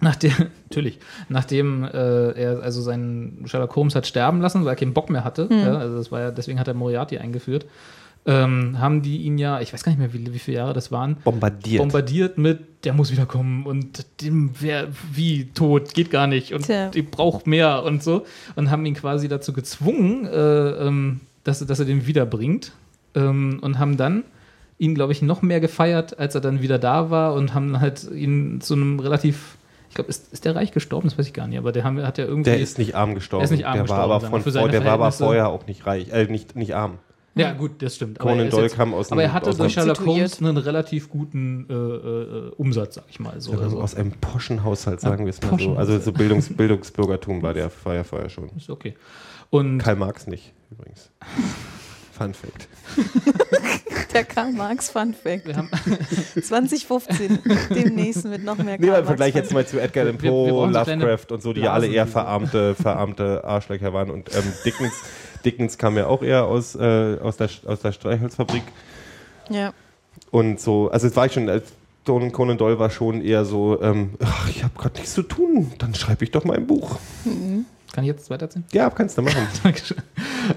Nachdem, 0.00 0.32
natürlich, 0.70 0.98
nachdem 1.28 1.82
äh, 1.84 2.30
er 2.30 2.62
also 2.62 2.80
seinen 2.82 3.42
Sherlock 3.46 3.74
Holmes 3.74 3.96
hat 3.96 4.06
sterben 4.06 4.40
lassen, 4.40 4.64
weil 4.64 4.74
er 4.74 4.76
keinen 4.76 4.94
Bock 4.94 5.10
mehr 5.10 5.24
hatte, 5.24 5.48
ja, 5.50 5.76
also 5.76 5.96
das 5.98 6.12
war 6.12 6.20
ja, 6.20 6.30
deswegen 6.30 6.60
hat 6.60 6.68
er 6.68 6.74
Moriarty 6.74 7.18
eingeführt, 7.18 7.66
ähm, 8.28 8.78
haben 8.78 9.00
die 9.00 9.22
ihn 9.22 9.38
ja, 9.38 9.60
ich 9.62 9.72
weiß 9.72 9.82
gar 9.82 9.90
nicht 9.90 9.98
mehr, 9.98 10.12
wie, 10.12 10.34
wie 10.34 10.38
viele 10.38 10.58
Jahre 10.58 10.74
das 10.74 10.92
waren, 10.92 11.16
Bombardiert. 11.24 11.80
bombardiert 11.80 12.36
mit, 12.36 12.84
der 12.84 12.92
muss 12.92 13.10
wiederkommen 13.10 13.64
und 13.64 14.04
dem 14.20 14.50
wer 14.60 14.88
wie 15.10 15.46
tot, 15.46 15.94
geht 15.94 16.10
gar 16.10 16.26
nicht 16.26 16.52
und 16.52 16.66
Tja. 16.66 16.90
die 16.90 17.00
braucht 17.00 17.46
mehr 17.46 17.82
und 17.84 18.02
so 18.02 18.26
und 18.54 18.70
haben 18.70 18.84
ihn 18.84 18.94
quasi 18.94 19.28
dazu 19.28 19.54
gezwungen, 19.54 20.26
äh, 20.26 20.86
ähm, 20.86 21.20
dass, 21.44 21.64
dass 21.64 21.78
er 21.78 21.86
den 21.86 22.06
wiederbringt 22.06 22.72
ähm, 23.14 23.60
und 23.62 23.78
haben 23.78 23.96
dann 23.96 24.24
ihn, 24.76 24.94
glaube 24.94 25.12
ich, 25.12 25.22
noch 25.22 25.40
mehr 25.40 25.60
gefeiert, 25.60 26.18
als 26.18 26.34
er 26.34 26.42
dann 26.42 26.60
wieder 26.60 26.78
da 26.78 27.10
war 27.10 27.32
und 27.32 27.54
haben 27.54 27.80
halt 27.80 28.08
ihn 28.12 28.60
zu 28.60 28.74
einem 28.74 29.00
relativ, 29.00 29.56
ich 29.88 29.94
glaube, 29.94 30.10
ist, 30.10 30.34
ist 30.34 30.44
der 30.44 30.54
reich 30.54 30.72
gestorben? 30.72 31.08
Das 31.08 31.18
weiß 31.18 31.26
ich 31.26 31.32
gar 31.32 31.48
nicht, 31.48 31.58
aber 31.58 31.72
der 31.72 31.82
haben, 31.82 32.00
hat 32.06 32.18
ja 32.18 32.26
irgendwie. 32.26 32.50
Der 32.50 32.60
ist 32.60 32.78
nicht 32.78 32.94
arm 32.94 33.14
gestorben. 33.14 33.40
Der 33.40 33.44
ist 33.46 33.56
nicht 33.56 33.66
arm 33.66 33.72
der 33.72 33.82
gestorben, 33.84 34.10
war 34.10 34.16
aber 34.22 34.40
von 34.42 34.70
der 34.70 34.84
war 34.84 34.92
aber 34.92 35.12
vorher 35.12 35.48
auch 35.48 35.66
nicht 35.66 35.86
reich, 35.86 36.10
äh, 36.10 36.26
nicht, 36.26 36.54
nicht 36.54 36.74
arm. 36.76 36.98
Ja, 37.38 37.52
gut, 37.52 37.82
das 37.82 37.96
stimmt. 37.96 38.18
Conan 38.18 38.40
er 38.40 38.44
ist 38.46 38.52
Doyle 38.54 38.70
kam 38.70 38.94
aus 38.94 39.12
Aber 39.12 39.22
er 39.22 39.32
hatte 39.32 39.54
durch 39.54 39.72
Sherlock 39.72 40.04
Holmes 40.04 40.40
einen 40.40 40.56
relativ 40.56 41.08
guten 41.08 41.66
äh, 41.68 41.74
äh, 41.74 42.50
Umsatz, 42.56 42.96
sag 42.96 43.04
ich 43.08 43.20
mal. 43.20 43.40
So, 43.40 43.52
Also 43.52 43.64
also, 43.64 43.80
aus 43.80 43.94
einem 43.94 44.12
poschen 44.12 44.64
Haushalt, 44.64 45.00
sagen 45.00 45.24
wir 45.24 45.30
es 45.30 45.42
mal 45.42 45.58
so. 45.58 45.74
Also 45.74 45.98
so 45.98 46.12
Bildungs 46.12 46.54
Bildungsbürgertum 46.54 47.42
war 47.42 47.54
der 47.54 47.70
vorher 47.70 48.04
schon. 48.28 48.50
ist 48.56 48.70
okay. 48.70 48.94
Und 49.50 49.78
Karl 49.78 49.96
Marx 49.96 50.26
nicht, 50.26 50.52
übrigens. 50.70 51.10
Fun 52.18 52.34
Fact. 52.34 52.68
Der 54.12 54.24
Karl 54.24 54.52
Marx 54.52 54.90
Fun 54.90 55.14
Fact. 55.14 55.46
wir 55.46 55.56
haben, 55.56 55.70
2015, 56.42 57.38
demnächst 57.70 58.24
mit 58.24 58.44
noch 58.44 58.56
mehr 58.58 58.78
Karl 58.78 58.90
Nee, 58.90 58.98
im 58.98 59.04
Vergleich 59.06 59.34
jetzt 59.34 59.52
mal 59.52 59.66
zu 59.66 59.80
Edgar 59.80 60.04
Allan 60.04 60.20
Wir- 60.20 60.30
wir 60.30 60.50
Poe, 60.50 60.66
Lovecraft 60.70 61.26
und 61.32 61.42
so, 61.42 61.52
die 61.52 61.60
ja 61.62 61.72
alle 61.72 61.86
eher 61.86 62.06
verarmte, 62.06 62.74
verarmte 62.74 63.44
Arschlöcher 63.44 63.92
waren. 63.92 64.10
Und 64.10 64.34
ähm, 64.34 64.44
Dickens, 64.64 64.92
Dickens 65.44 65.78
kam 65.78 65.96
ja 65.96 66.06
auch 66.06 66.22
eher 66.22 66.44
aus, 66.46 66.74
äh, 66.74 67.18
aus, 67.22 67.36
der, 67.36 67.48
aus 67.66 67.80
der 67.80 67.92
Streichholzfabrik. 67.92 68.62
Ja. 69.50 69.72
Und 70.30 70.60
so, 70.60 70.90
also 70.90 71.06
es 71.06 71.16
war 71.16 71.26
ich 71.26 71.32
schon, 71.32 71.48
als 71.48 71.64
Conan 72.04 72.32
Conan 72.32 72.56
Doyle 72.58 72.78
war 72.78 72.88
schon 72.90 73.20
eher 73.22 73.44
so, 73.44 73.80
ähm, 73.82 74.14
ach, 74.24 74.48
ich 74.48 74.64
habe 74.64 74.72
gerade 74.78 74.94
nichts 74.96 75.12
zu 75.12 75.22
tun, 75.22 75.72
dann 75.78 75.94
schreibe 75.94 76.24
ich 76.24 76.30
doch 76.30 76.44
mal 76.44 76.56
ein 76.56 76.66
Buch. 76.66 76.98
Kann 77.92 78.04
ich 78.04 78.08
jetzt 78.08 78.30
weiterziehen? 78.30 78.64
Ja, 78.72 78.90
kannst 78.90 79.16
du 79.18 79.22
machen. 79.22 79.46
Dankeschön. 79.62 79.98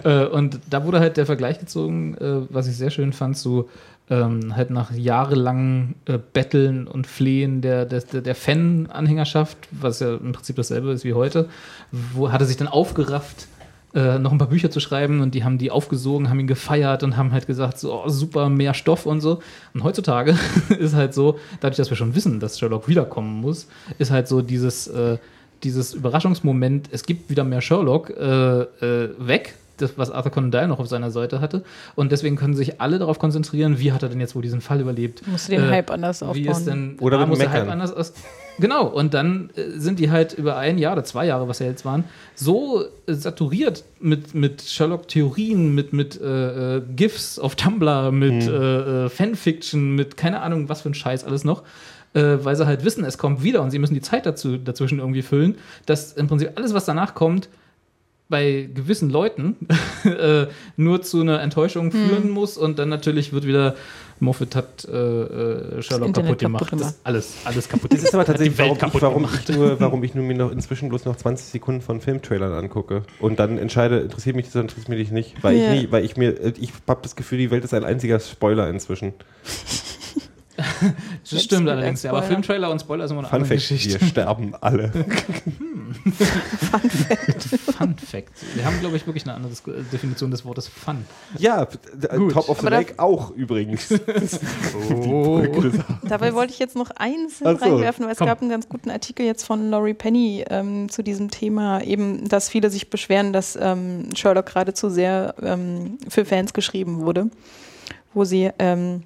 Äh, 0.04 0.26
und 0.26 0.60
da 0.70 0.84
wurde 0.86 1.00
halt 1.00 1.18
der 1.18 1.26
Vergleich 1.26 1.60
gezogen, 1.60 2.16
äh, 2.16 2.42
was 2.50 2.68
ich 2.68 2.76
sehr 2.76 2.90
schön 2.90 3.14
fand, 3.14 3.38
so 3.38 3.70
ähm, 4.10 4.56
halt 4.56 4.70
nach 4.70 4.92
jahrelangen 4.92 5.96
äh, 6.06 6.18
Betteln 6.18 6.88
und 6.88 7.08
Flehen 7.08 7.62
der, 7.62 7.86
der, 7.86 8.02
der 8.02 8.22
der 8.22 8.36
Fan-Anhängerschaft, 8.36 9.58
was 9.72 10.02
ja 10.02 10.16
im 10.16 10.34
Prinzip 10.34 10.58
dasselbe 10.58 10.92
ist 10.92 11.06
wie 11.06 11.14
heute, 11.14 11.48
wo 11.92 12.32
hat 12.32 12.42
er 12.42 12.48
sich 12.48 12.58
dann 12.58 12.68
aufgerafft, 12.68 13.48
äh, 13.94 14.20
noch 14.20 14.32
ein 14.32 14.38
paar 14.38 14.50
Bücher 14.50 14.72
zu 14.72 14.80
schreiben 14.80 15.22
und 15.22 15.36
die 15.36 15.44
haben 15.44 15.58
die 15.58 15.72
aufgesogen, 15.72 16.30
haben 16.30 16.40
ihn 16.40 16.48
gefeiert 16.48 17.04
und 17.04 17.18
haben 17.18 17.32
halt 17.32 17.48
gesagt, 17.48 17.80
so 17.80 18.04
oh, 18.04 18.10
super, 18.10 18.50
mehr 18.50 18.74
Stoff 18.74 19.06
und 19.06 19.22
so. 19.22 19.42
Und 19.74 19.84
heutzutage 19.84 20.38
ist 20.80 20.96
halt 20.96 21.14
so, 21.14 21.40
dadurch, 21.60 21.78
dass 21.78 21.90
wir 21.90 21.98
schon 21.98 22.16
wissen, 22.16 22.40
dass 22.40 22.60
Sherlock 22.60 22.88
wiederkommen 22.88 23.42
muss, 23.42 23.68
ist 23.98 24.12
halt 24.12 24.28
so 24.28 24.42
dieses, 24.42 24.88
äh, 24.88 25.18
dieses 25.64 25.94
Überraschungsmoment, 25.94 26.90
es 26.92 27.04
gibt 27.04 27.30
wieder 27.30 27.44
mehr 27.44 27.62
Sherlock, 27.62 28.10
äh, 28.12 28.62
äh, 28.62 29.10
weg. 29.18 29.56
Das, 29.78 29.98
was 29.98 30.12
Arthur 30.12 30.32
Conan 30.32 30.52
Doyle 30.52 30.68
noch 30.68 30.78
auf 30.78 30.88
seiner 30.88 31.10
Seite 31.10 31.42
hatte. 31.42 31.64
Und 31.96 32.12
deswegen 32.12 32.36
können 32.36 32.54
sich 32.54 32.80
alle 32.80 33.00
darauf 33.00 33.18
konzentrieren, 33.18 33.80
wie 33.80 33.92
hat 33.92 34.04
er 34.04 34.10
denn 34.10 34.20
jetzt 34.20 34.36
wohl 34.36 34.44
diesen 34.44 34.62
Fall 34.62 34.80
überlebt? 34.80 35.26
Musst 35.28 35.48
du 35.48 35.54
den 35.54 35.64
Äh, 35.64 35.70
Hype 35.72 35.90
anders 35.90 36.22
Wie 36.34 36.42
ist 36.44 36.50
aufbauen. 36.50 36.66
denn, 36.68 36.98
Oder 37.00 37.26
muss 37.26 37.40
der 37.40 37.48
Meckern. 37.48 37.64
Hype 37.64 37.72
anders 37.72 37.92
aus. 37.92 38.14
Genau, 38.60 38.86
und 38.86 39.16
dann 39.16 39.50
äh, 39.56 39.80
sind 39.80 39.98
die 39.98 40.12
halt 40.12 40.34
über 40.34 40.56
ein 40.58 40.78
Jahr 40.78 40.94
oder 40.94 41.04
zwei 41.04 41.26
Jahre, 41.26 41.48
was 41.48 41.58
ja 41.58 41.66
jetzt 41.66 41.84
waren, 41.84 42.04
so 42.36 42.84
äh, 43.08 43.14
saturiert 43.14 43.84
mit, 44.00 44.36
mit 44.36 44.62
Sherlock-Theorien, 44.62 45.74
mit, 45.74 45.94
mit 45.94 46.20
äh, 46.22 46.76
äh, 46.78 46.82
GIFs 46.96 47.40
auf 47.40 47.56
Tumblr, 47.56 48.12
mit 48.12 48.44
äh, 48.48 49.06
äh, 49.06 49.10
Fanfiction, 49.10 49.96
mit 49.96 50.16
keine 50.16 50.42
Ahnung, 50.42 50.70
was 50.70 50.82
für 50.82 50.90
ein 50.90 50.94
Scheiß 50.94 51.24
alles 51.24 51.44
noch, 51.44 51.64
äh, 52.14 52.38
weil 52.44 52.56
sie 52.56 52.66
halt 52.66 52.84
wissen, 52.84 53.04
es 53.06 53.18
kommt 53.18 53.44
wieder 53.44 53.62
und 53.62 53.72
sie 53.72 53.80
müssen 53.80 53.94
die 53.94 54.02
Zeit 54.02 54.26
dazu, 54.26 54.58
dazwischen 54.58 55.00
irgendwie 55.00 55.22
füllen, 55.22 55.56
dass 55.86 56.14
im 56.14 56.28
Prinzip 56.28 56.52
alles, 56.56 56.74
was 56.74 56.86
danach 56.86 57.16
kommt, 57.16 57.50
bei 58.30 58.70
gewissen 58.74 59.10
Leuten 59.10 59.58
äh, 60.06 60.48
nur 60.78 61.02
zu 61.02 61.20
einer 61.22 61.42
Enttäuschung 61.42 61.92
führen 61.92 62.30
muss 62.30 62.58
und 62.58 62.80
dann 62.80 62.90
natürlich 62.90 63.34
wird 63.34 63.46
wieder 63.46 63.76
Moffat 64.22 64.56
hat 64.56 64.86
äh, 64.86 64.92
äh, 64.96 65.82
Sherlock 65.82 66.14
kaputt 66.14 66.38
gemacht. 66.40 66.62
kaputt 66.62 66.70
gemacht. 66.70 66.72
Das 66.74 66.92
ist 66.92 67.00
alles, 67.04 67.34
alles 67.44 67.68
kaputt. 67.68 67.92
Das 67.92 68.04
ist 68.04 68.14
aber 68.14 68.24
tatsächlich, 68.24 68.58
warum, 68.60 68.74
ich, 68.74 68.80
kaputt 68.80 69.02
warum, 69.02 69.24
gemacht. 69.24 69.50
ich 69.50 69.56
nur, 69.56 69.80
warum 69.80 70.04
ich 70.04 70.14
nur 70.14 70.24
mir 70.24 70.36
noch 70.36 70.52
inzwischen 70.52 70.90
bloß 70.90 71.06
noch 71.06 71.16
20 71.16 71.48
Sekunden 71.48 71.82
von 71.82 72.02
Filmtrailern 72.02 72.54
angucke 72.54 73.02
und 73.20 73.40
dann 73.40 73.58
entscheide, 73.58 74.00
interessiert 74.00 74.36
mich 74.36 74.46
das 74.46 74.56
oder 74.56 74.62
interessiert 74.64 74.90
mich 74.90 75.12
nicht, 75.12 75.44
weil 75.44 75.58
Ja. 75.58 75.74
ich 75.74 75.82
nie, 75.82 75.92
weil 75.92 76.06
ich 76.06 76.18
mir, 76.18 76.36
ich 76.60 76.72
habe 76.88 77.00
das 77.02 77.16
Gefühl, 77.16 77.40
die 77.40 77.50
Welt 77.52 77.64
ist 77.64 77.74
ein 77.74 77.84
einziger 77.84 78.20
Spoiler 78.20 78.70
inzwischen. 78.70 79.14
Das 81.30 81.44
stimmt 81.44 81.66
mit 81.66 81.74
allerdings, 81.74 82.04
ja, 82.04 82.12
aber. 82.12 82.24
Filmtrailer 82.24 82.72
und 82.72 82.80
Spoiler 82.82 83.08
sind 83.08 83.18
immer 83.18 83.28
eine 83.28 83.30
Fun 83.30 83.42
andere 83.42 83.60
Fact, 83.60 83.70
Geschichte. 83.70 84.02
wir 84.02 84.08
sterben 84.08 84.56
alle. 84.60 84.92
Fun 87.78 87.96
Fact. 87.98 88.32
Wir 88.56 88.66
haben, 88.66 88.80
glaube 88.80 88.98
ich, 88.98 89.06
wirklich 89.06 89.24
eine 89.26 89.36
andere 89.36 89.54
Definition 89.92 90.32
des 90.32 90.46
Wortes 90.46 90.68
Fun. 90.68 91.06
Ja, 91.38 91.64
äh, 91.64 92.18
Gut. 92.18 92.34
Top 92.34 92.50
of 92.50 92.60
the 92.62 92.68
Lake 92.68 92.96
auch 92.98 93.32
übrigens. 93.32 93.90
Oh. 95.02 95.42
Dabei 96.04 96.34
wollte 96.34 96.54
ich 96.54 96.60
jetzt 96.60 96.76
noch 96.76 96.90
eins 96.92 97.40
so, 97.40 97.46
reinwerfen, 97.46 98.06
weil 98.06 98.14
es 98.14 98.18
komm. 98.18 98.28
gab 98.28 98.42
einen 98.42 98.50
ganz 98.50 98.68
guten 98.70 98.90
Artikel 98.90 99.26
jetzt 99.26 99.46
von 99.46 99.70
Laurie 99.70 99.94
Penny 99.94 100.44
ähm, 100.50 100.90
zu 100.90 101.04
diesem 101.04 101.30
Thema, 101.30 101.82
eben, 101.82 102.28
dass 102.28 102.50
viele 102.50 102.70
sich 102.70 102.90
beschweren, 102.90 103.34
dass 103.34 103.58
ähm, 103.60 104.10
Sherlock 104.16 104.48
gerade 104.48 104.74
zu 104.74 104.90
sehr 104.90 105.36
ähm, 105.42 105.98
für 106.08 106.26
Fans 106.26 106.54
geschrieben 106.54 107.02
wurde, 107.02 107.30
wo 108.14 108.24
sie 108.24 108.52
ähm, 108.60 109.04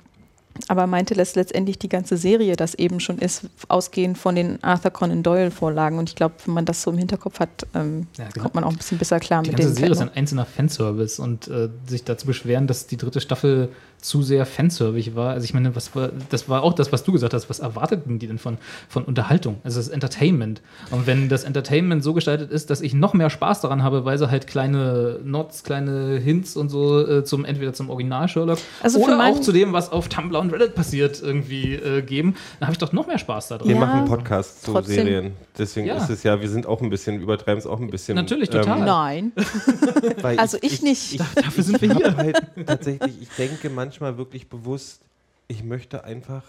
aber 0.67 0.87
meinte, 0.87 1.13
dass 1.13 1.35
letztendlich 1.35 1.77
die 1.79 1.89
ganze 1.89 2.17
Serie 2.17 2.55
das 2.55 2.75
eben 2.75 2.99
schon 2.99 3.17
ist, 3.19 3.43
ausgehend 3.67 4.17
von 4.17 4.35
den 4.35 4.63
Arthur 4.63 4.91
Conan 4.91 5.21
Doyle 5.21 5.51
Vorlagen. 5.51 5.99
Und 5.99 6.09
ich 6.09 6.15
glaube, 6.15 6.35
wenn 6.45 6.53
man 6.53 6.65
das 6.65 6.81
so 6.81 6.91
im 6.91 6.97
Hinterkopf 6.97 7.39
hat, 7.39 7.67
ähm, 7.73 8.07
Ja, 8.17 8.29
genau. 8.29 8.43
kommt 8.43 8.55
man 8.55 8.63
auch 8.63 8.71
ein 8.71 8.77
bisschen 8.77 8.97
besser 8.97 9.19
klar 9.19 9.43
Die 9.43 9.49
mit 9.49 9.59
ganze 9.59 9.73
den 9.73 9.75
Serie 9.77 9.91
ist 9.91 10.01
ein 10.01 10.13
einzelner 10.13 10.45
Fanservice 10.45 11.19
und 11.21 11.47
äh, 11.47 11.69
sich 11.87 12.03
dazu 12.03 12.25
beschweren, 12.25 12.67
dass 12.67 12.87
die 12.87 12.97
dritte 12.97 13.19
Staffel 13.19 13.69
zu 14.05 14.21
sehr 14.23 14.45
fanservig 14.45 15.15
war. 15.15 15.31
Also 15.33 15.45
ich 15.45 15.53
meine, 15.53 15.75
was 15.75 15.95
war, 15.95 16.09
das 16.29 16.47
war 16.47 16.63
auch 16.63 16.73
das, 16.73 16.91
was 16.91 17.03
du 17.03 17.11
gesagt 17.11 17.33
hast. 17.33 17.49
Was 17.49 17.59
erwarteten 17.59 18.19
die 18.19 18.27
denn 18.27 18.37
von, 18.37 18.57
von 18.87 19.03
Unterhaltung? 19.03 19.57
Also 19.63 19.79
das 19.79 19.87
Entertainment. 19.89 20.61
Und 20.91 21.07
wenn 21.07 21.27
das 21.29 21.43
Entertainment 21.43 22.03
so 22.03 22.13
gestaltet 22.13 22.51
ist, 22.51 22.69
dass 22.69 22.81
ich 22.81 22.93
noch 22.93 23.13
mehr 23.13 23.29
Spaß 23.29 23.61
daran 23.61 23.83
habe, 23.83 24.05
weil 24.05 24.17
sie 24.17 24.29
halt 24.29 24.47
kleine 24.47 25.19
Nots, 25.23 25.63
kleine 25.63 26.17
Hints 26.17 26.55
und 26.55 26.69
so 26.69 27.05
äh, 27.05 27.23
zum 27.23 27.45
entweder 27.45 27.73
zum 27.73 27.89
Original 27.89 28.27
Sherlock 28.27 28.59
Also 28.81 28.99
oder 28.99 29.19
auch 29.25 29.41
zu 29.41 29.51
dem, 29.51 29.73
was 29.73 29.91
auf 29.91 30.07
Tumblr 30.07 30.39
und 30.39 30.51
Reddit 30.53 30.75
passiert, 30.75 31.21
irgendwie 31.21 31.73
äh, 31.73 32.01
geben, 32.01 32.35
dann 32.59 32.67
habe 32.67 32.73
ich 32.73 32.77
doch 32.79 32.93
noch 32.93 33.07
mehr 33.07 33.17
Spaß 33.17 33.47
daran. 33.49 33.67
Wir 33.67 33.75
Ja, 33.75 33.81
machen 33.81 33.99
einen 33.99 34.07
Podcast 34.07 34.63
zu 34.63 34.71
trotzdem. 34.73 34.95
Serien. 34.95 35.31
Deswegen 35.57 35.87
Ja. 35.87 35.95
ist 35.97 36.09
es 36.09 36.23
ja, 36.23 36.39
wir 36.39 36.49
sind 36.49 36.65
auch 36.67 36.81
ein 36.81 36.89
bisschen, 36.89 37.19
übertreiben 37.21 37.57
es 37.57 37.65
auch 37.65 37.79
ein 37.79 37.89
bisschen. 37.89 38.15
Natürlich, 38.15 38.49
total. 38.49 38.81
Nein. 38.85 39.31
weil 40.21 40.37
Also 40.39 40.57
ich 40.61 40.81
nicht. 40.81 41.15
Ich, 41.15 41.21
Dafür 41.35 41.63
sind 41.63 41.81
wir 41.81 41.91
ich 41.91 41.97
hier. 41.97 42.15
Halt 42.17 42.41
tatsächlich, 42.65 43.13
ich 43.21 43.29
denke 43.37 43.69
manchmal 43.69 43.94
wirklich 44.01 44.49
bewusst, 44.49 45.01
ich 45.47 45.63
möchte 45.63 46.03
einfach 46.03 46.43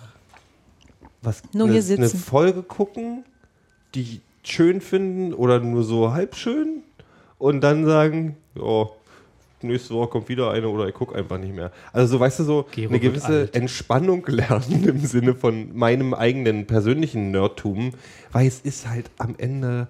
was 1.22 1.42
Nur 1.52 1.68
eine, 1.68 1.78
eine 1.78 2.08
Folge 2.08 2.62
gucken, 2.62 3.24
die 3.94 4.02
ich 4.02 4.20
schön 4.42 4.80
finden 4.80 5.34
oder 5.34 5.60
nur 5.60 5.82
so 5.82 6.12
halb 6.12 6.36
schön 6.36 6.82
und 7.38 7.60
dann 7.62 7.84
sagen, 7.84 8.36
ja, 8.54 8.88
nächste 9.62 9.94
Woche 9.94 10.08
kommt 10.08 10.28
wieder 10.28 10.50
eine 10.50 10.68
oder 10.68 10.86
ich 10.88 10.94
gucke 10.94 11.14
einfach 11.14 11.38
nicht 11.38 11.54
mehr. 11.54 11.72
Also 11.92 12.16
so, 12.16 12.20
weißt 12.20 12.40
du, 12.40 12.44
so 12.44 12.66
Gero 12.70 12.90
eine 12.90 13.00
gewisse 13.00 13.26
alt. 13.26 13.56
Entspannung 13.56 14.24
lernen 14.28 14.84
im 14.88 15.00
Sinne 15.00 15.34
von 15.34 15.76
meinem 15.76 16.14
eigenen 16.14 16.66
persönlichen 16.66 17.30
Nerdtum, 17.30 17.92
weil 18.32 18.46
es 18.46 18.60
ist 18.60 18.88
halt 18.88 19.10
am 19.18 19.34
Ende, 19.38 19.88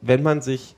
wenn 0.00 0.22
man 0.22 0.40
sich 0.40 0.74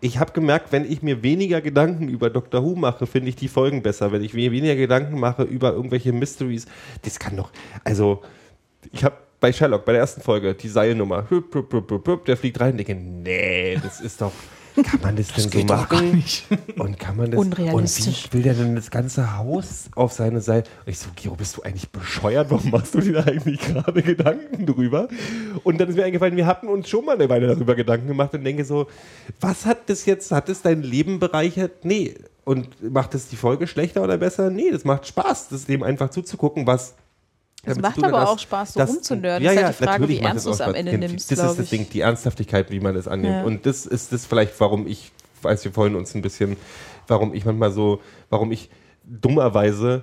ich 0.00 0.18
habe 0.18 0.32
gemerkt, 0.32 0.72
wenn 0.72 0.90
ich 0.90 1.02
mir 1.02 1.22
weniger 1.22 1.60
Gedanken 1.60 2.08
über 2.08 2.30
Doctor 2.30 2.62
Who 2.62 2.74
mache, 2.74 3.06
finde 3.06 3.30
ich 3.30 3.36
die 3.36 3.48
Folgen 3.48 3.82
besser. 3.82 4.12
Wenn 4.12 4.22
ich 4.22 4.34
mir 4.34 4.52
weniger 4.52 4.76
Gedanken 4.76 5.18
mache 5.18 5.42
über 5.42 5.72
irgendwelche 5.72 6.12
Mysteries, 6.12 6.66
das 7.02 7.18
kann 7.18 7.36
doch. 7.36 7.50
Also, 7.84 8.22
ich 8.92 9.04
habe 9.04 9.16
bei 9.40 9.52
Sherlock, 9.52 9.84
bei 9.84 9.92
der 9.92 10.00
ersten 10.00 10.20
Folge, 10.20 10.54
die 10.54 10.68
Seilnummer, 10.68 11.26
der 12.26 12.36
fliegt 12.36 12.60
rein 12.60 12.76
denke, 12.76 12.94
nee, 12.94 13.78
das 13.82 14.00
ist 14.00 14.20
doch. 14.20 14.32
Kann 14.82 15.00
man 15.02 15.16
das, 15.16 15.28
denn 15.28 15.50
so 15.50 15.64
machen? 15.64 16.24
Und 16.78 16.98
kann 16.98 17.16
man 17.16 17.30
das. 17.30 17.40
Unrealistisch. 17.40 18.24
Und 18.24 18.32
wie 18.32 18.36
will 18.36 18.42
der 18.42 18.54
denn 18.54 18.74
das 18.76 18.90
ganze 18.90 19.36
Haus 19.36 19.88
auf 19.94 20.12
seine 20.12 20.40
Seite? 20.40 20.70
Und 20.84 20.90
ich 20.90 20.98
so, 20.98 21.08
Gero, 21.16 21.34
bist 21.34 21.56
du 21.56 21.62
eigentlich 21.62 21.90
bescheuert? 21.90 22.50
Warum 22.50 22.70
machst 22.70 22.94
du 22.94 23.00
dir 23.00 23.14
da 23.14 23.24
eigentlich 23.24 23.60
gerade 23.60 24.02
Gedanken 24.02 24.66
drüber? 24.66 25.08
Und 25.64 25.80
dann 25.80 25.88
ist 25.88 25.96
mir 25.96 26.04
eingefallen, 26.04 26.36
wir 26.36 26.46
hatten 26.46 26.68
uns 26.68 26.88
schon 26.88 27.04
mal 27.04 27.14
eine 27.14 27.28
Weile 27.28 27.46
darüber 27.46 27.74
Gedanken 27.74 28.08
gemacht 28.08 28.34
und 28.34 28.44
denke 28.44 28.64
so, 28.64 28.86
was 29.40 29.66
hat 29.66 29.88
das 29.88 30.06
jetzt, 30.06 30.30
hat 30.30 30.48
es 30.48 30.62
dein 30.62 30.82
Leben 30.82 31.18
bereichert? 31.18 31.84
Nee. 31.84 32.14
Und 32.44 32.92
macht 32.92 33.14
es 33.14 33.28
die 33.28 33.36
Folge 33.36 33.66
schlechter 33.66 34.02
oder 34.02 34.16
besser? 34.16 34.50
Nee, 34.50 34.70
das 34.70 34.84
macht 34.84 35.06
Spaß, 35.06 35.48
das 35.48 35.66
dem 35.66 35.82
einfach 35.82 36.10
zuzugucken, 36.10 36.66
was 36.66 36.94
damit 37.68 37.82
macht 37.82 37.94
tun 37.96 38.04
aber 38.04 38.20
hat, 38.20 38.28
auch 38.28 38.32
dass- 38.34 38.42
Spaß, 38.42 38.72
so 38.74 38.80
dass- 38.80 38.90
rumzunörden. 38.90 39.44
Ja, 39.44 39.50
Ist 39.52 39.56
ja, 39.60 39.64
halt 39.66 39.80
die 39.80 39.84
Frage, 39.84 40.08
wie 40.08 40.18
ernst 40.18 40.46
es 40.46 40.52
du's 40.52 40.60
auch 40.60 40.66
am. 40.68 40.74
Ende 40.74 40.98
nimmst, 40.98 41.30
Das 41.30 41.38
ist 41.38 41.58
das. 41.58 41.70
Ding, 41.70 41.88
die 41.90 42.00
Ernsthaftigkeit, 42.00 42.70
wie 42.70 42.80
man 42.80 42.96
es 42.96 43.08
annimmt. 43.08 43.34
Ja. 43.34 43.42
Und 43.44 43.66
das 43.66 43.86
ist 43.86 44.12
das 44.12 44.26
vielleicht, 44.26 44.58
warum 44.60 44.86
ich, 44.86 45.12
als 45.42 45.64
wir 45.64 45.72
vorhin 45.72 45.94
uns 45.96 46.14
ein 46.14 46.22
bisschen, 46.22 46.56
warum 47.06 47.34
ich 47.34 47.44
manchmal 47.44 47.70
so, 47.72 48.00
warum 48.30 48.52
ich 48.52 48.70
dummerweise 49.04 50.02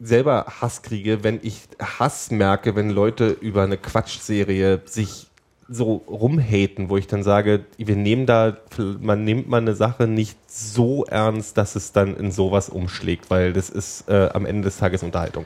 selber 0.00 0.46
Hass 0.60 0.82
kriege, 0.82 1.22
wenn 1.24 1.40
ich 1.42 1.60
Hass 1.80 2.30
merke, 2.30 2.74
wenn 2.74 2.90
Leute 2.90 3.28
über 3.28 3.62
eine 3.64 3.76
Quatschserie 3.76 4.80
sich 4.86 5.26
so 5.72 6.02
rumhaten, 6.08 6.88
wo 6.88 6.96
ich 6.96 7.06
dann 7.06 7.22
sage, 7.22 7.64
wir 7.76 7.94
nehmen 7.94 8.26
da, 8.26 8.56
man 9.00 9.22
nimmt 9.24 9.48
mal 9.48 9.58
eine 9.58 9.74
Sache 9.76 10.08
nicht 10.08 10.36
so 10.50 11.04
ernst, 11.04 11.56
dass 11.58 11.76
es 11.76 11.92
dann 11.92 12.16
in 12.16 12.32
sowas 12.32 12.70
umschlägt, 12.70 13.30
weil 13.30 13.52
das 13.52 13.70
ist 13.70 14.08
äh, 14.08 14.30
am 14.32 14.46
Ende 14.46 14.62
des 14.62 14.78
Tages 14.78 15.02
Unterhaltung. 15.04 15.44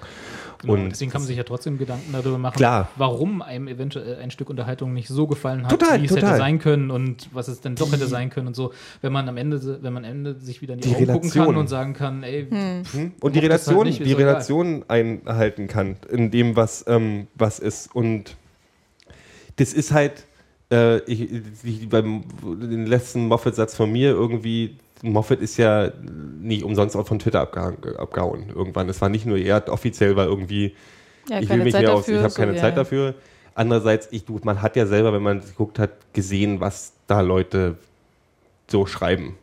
Genau, 0.67 0.75
Und 0.83 0.91
deswegen 0.91 1.11
kann 1.11 1.21
man 1.21 1.27
sich 1.29 1.37
ja 1.37 1.45
trotzdem 1.45 1.79
Gedanken 1.79 2.13
darüber 2.13 2.39
machen, 2.39 2.57
Klar. 2.57 2.89
warum 2.97 3.43
einem 3.43 3.69
eventuell 3.69 4.17
ein 4.17 4.31
Stück 4.31 4.51
Unterhaltung 4.51 4.93
nicht 4.93 5.09
so 5.09 5.27
gefallen 5.27 5.65
hat, 5.65 5.71
Total, 5.71 6.01
wie 6.01 6.07
es 6.07 6.13
total. 6.13 6.29
hätte 6.31 6.39
sein 6.39 6.59
können 6.59 6.91
und 6.91 7.29
was 7.33 7.49
es 7.49 7.61
dann 7.61 7.75
doch 7.75 7.93
hätte 7.93 8.07
sein 8.07 8.31
können 8.31 8.49
und 8.49 8.55
so. 8.57 8.73
Wenn 9.03 9.13
man 9.13 9.29
am 9.29 9.37
Ende, 9.37 9.83
wenn 9.83 9.93
man 9.93 10.05
am 10.05 10.11
Ende 10.11 10.35
sich 10.41 10.61
wieder 10.63 10.75
in 10.75 10.81
die, 10.81 10.89
Die 10.89 10.95
Augen 10.97 11.07
gucken 11.07 11.31
kann 11.31 11.41
Relation. 11.43 11.57
und 11.57 11.69
sagen 11.69 11.93
kann, 11.95 12.23
ey, 12.23 12.47
und 12.51 12.53
die 12.55 12.99
Mochte 13.01 13.13
es 13.21 13.35
halt 13.35 13.43
Relation, 13.45 13.87
nicht, 13.87 14.01
ist 14.01 14.07
die 14.07 14.13
egal. 14.13 14.27
Relation 14.29 14.85
einhalten 14.89 15.67
kann 15.69 15.97
in 16.11 16.31
dem, 16.31 16.57
was, 16.57 16.85
ähm, 16.89 17.27
was 17.35 17.59
ist. 17.59 17.95
Und 17.95 18.37
das 19.57 19.73
ist 19.73 19.93
halt, 19.93 20.25
äh, 20.73 20.99
ich, 21.11 21.31
ich, 21.63 21.89
beim 21.89 22.25
den 22.43 22.87
letzten 22.87 23.27
Moffat-Satz 23.29 23.75
von 23.77 23.93
mir 23.93 24.11
irgendwie, 24.11 24.77
Moffat 25.13 25.41
ist 25.41 25.57
ja 25.57 25.93
nicht 26.41 26.65
umsonst 26.65 26.97
auch 26.97 27.07
von 27.07 27.19
Twitter 27.19 27.41
abgehauen, 27.41 28.47
irgendwann. 28.55 28.89
Es 28.89 29.01
war 29.01 29.09
nicht 29.09 29.27
nur 29.27 29.39
er 29.39 29.69
offiziell, 29.69 30.17
weil 30.17 30.27
irgendwie, 30.27 30.75
Ja, 31.29 31.41
ich 31.41 31.49
will 31.49 31.63
mich 31.63 31.73
Zeit 31.73 31.83
mehr 31.83 31.95
aus, 31.95 32.09
ich 32.09 32.17
habe 32.17 32.31
so, 32.31 32.37
keine 32.37 32.55
ja, 32.55 32.61
Zeit 32.61 32.77
dafür. 32.77 33.15
Andererseits, 33.55 34.09
ich, 34.11 34.25
man 34.43 34.63
hat 34.63 34.77
ja 34.77 34.87
selber, 34.87 35.13
wenn 35.13 35.23
man 35.23 35.41
geguckt 35.41 35.79
hat, 35.79 35.91
gesehen, 36.13 36.61
was 36.61 36.93
da 37.07 37.21
Leute 37.21 37.77
so 38.69 38.87
schreiben 38.87 39.37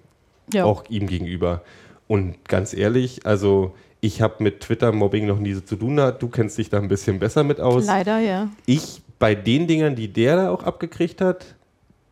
Ja. 0.53 0.65
auch 0.65 0.83
ihm 0.89 1.07
gegenüber. 1.07 1.61
Und 2.07 2.43
ganz 2.47 2.73
ehrlich, 2.73 3.25
also 3.25 3.73
ich 4.01 4.21
habe 4.21 4.43
mit 4.43 4.61
Twitter-Mobbing 4.61 5.27
noch 5.27 5.39
nie 5.39 5.53
so 5.53 5.61
zu 5.61 5.75
tun 5.75 5.95
gehabt. 5.95 6.21
Du 6.21 6.27
kennst 6.27 6.57
dich 6.57 6.69
da 6.69 6.79
ein 6.79 6.87
bisschen 6.87 7.19
besser 7.19 7.43
mit 7.43 7.61
aus. 7.61 7.85
Leider, 7.85 8.19
ja. 8.19 8.49
Ich, 8.65 9.01
bei 9.19 9.35
den 9.35 9.67
Dingern, 9.67 9.95
die 9.95 10.07
der 10.07 10.35
da 10.35 10.49
auch 10.49 10.63
abgekriegt 10.63 11.21
hat, 11.21 11.55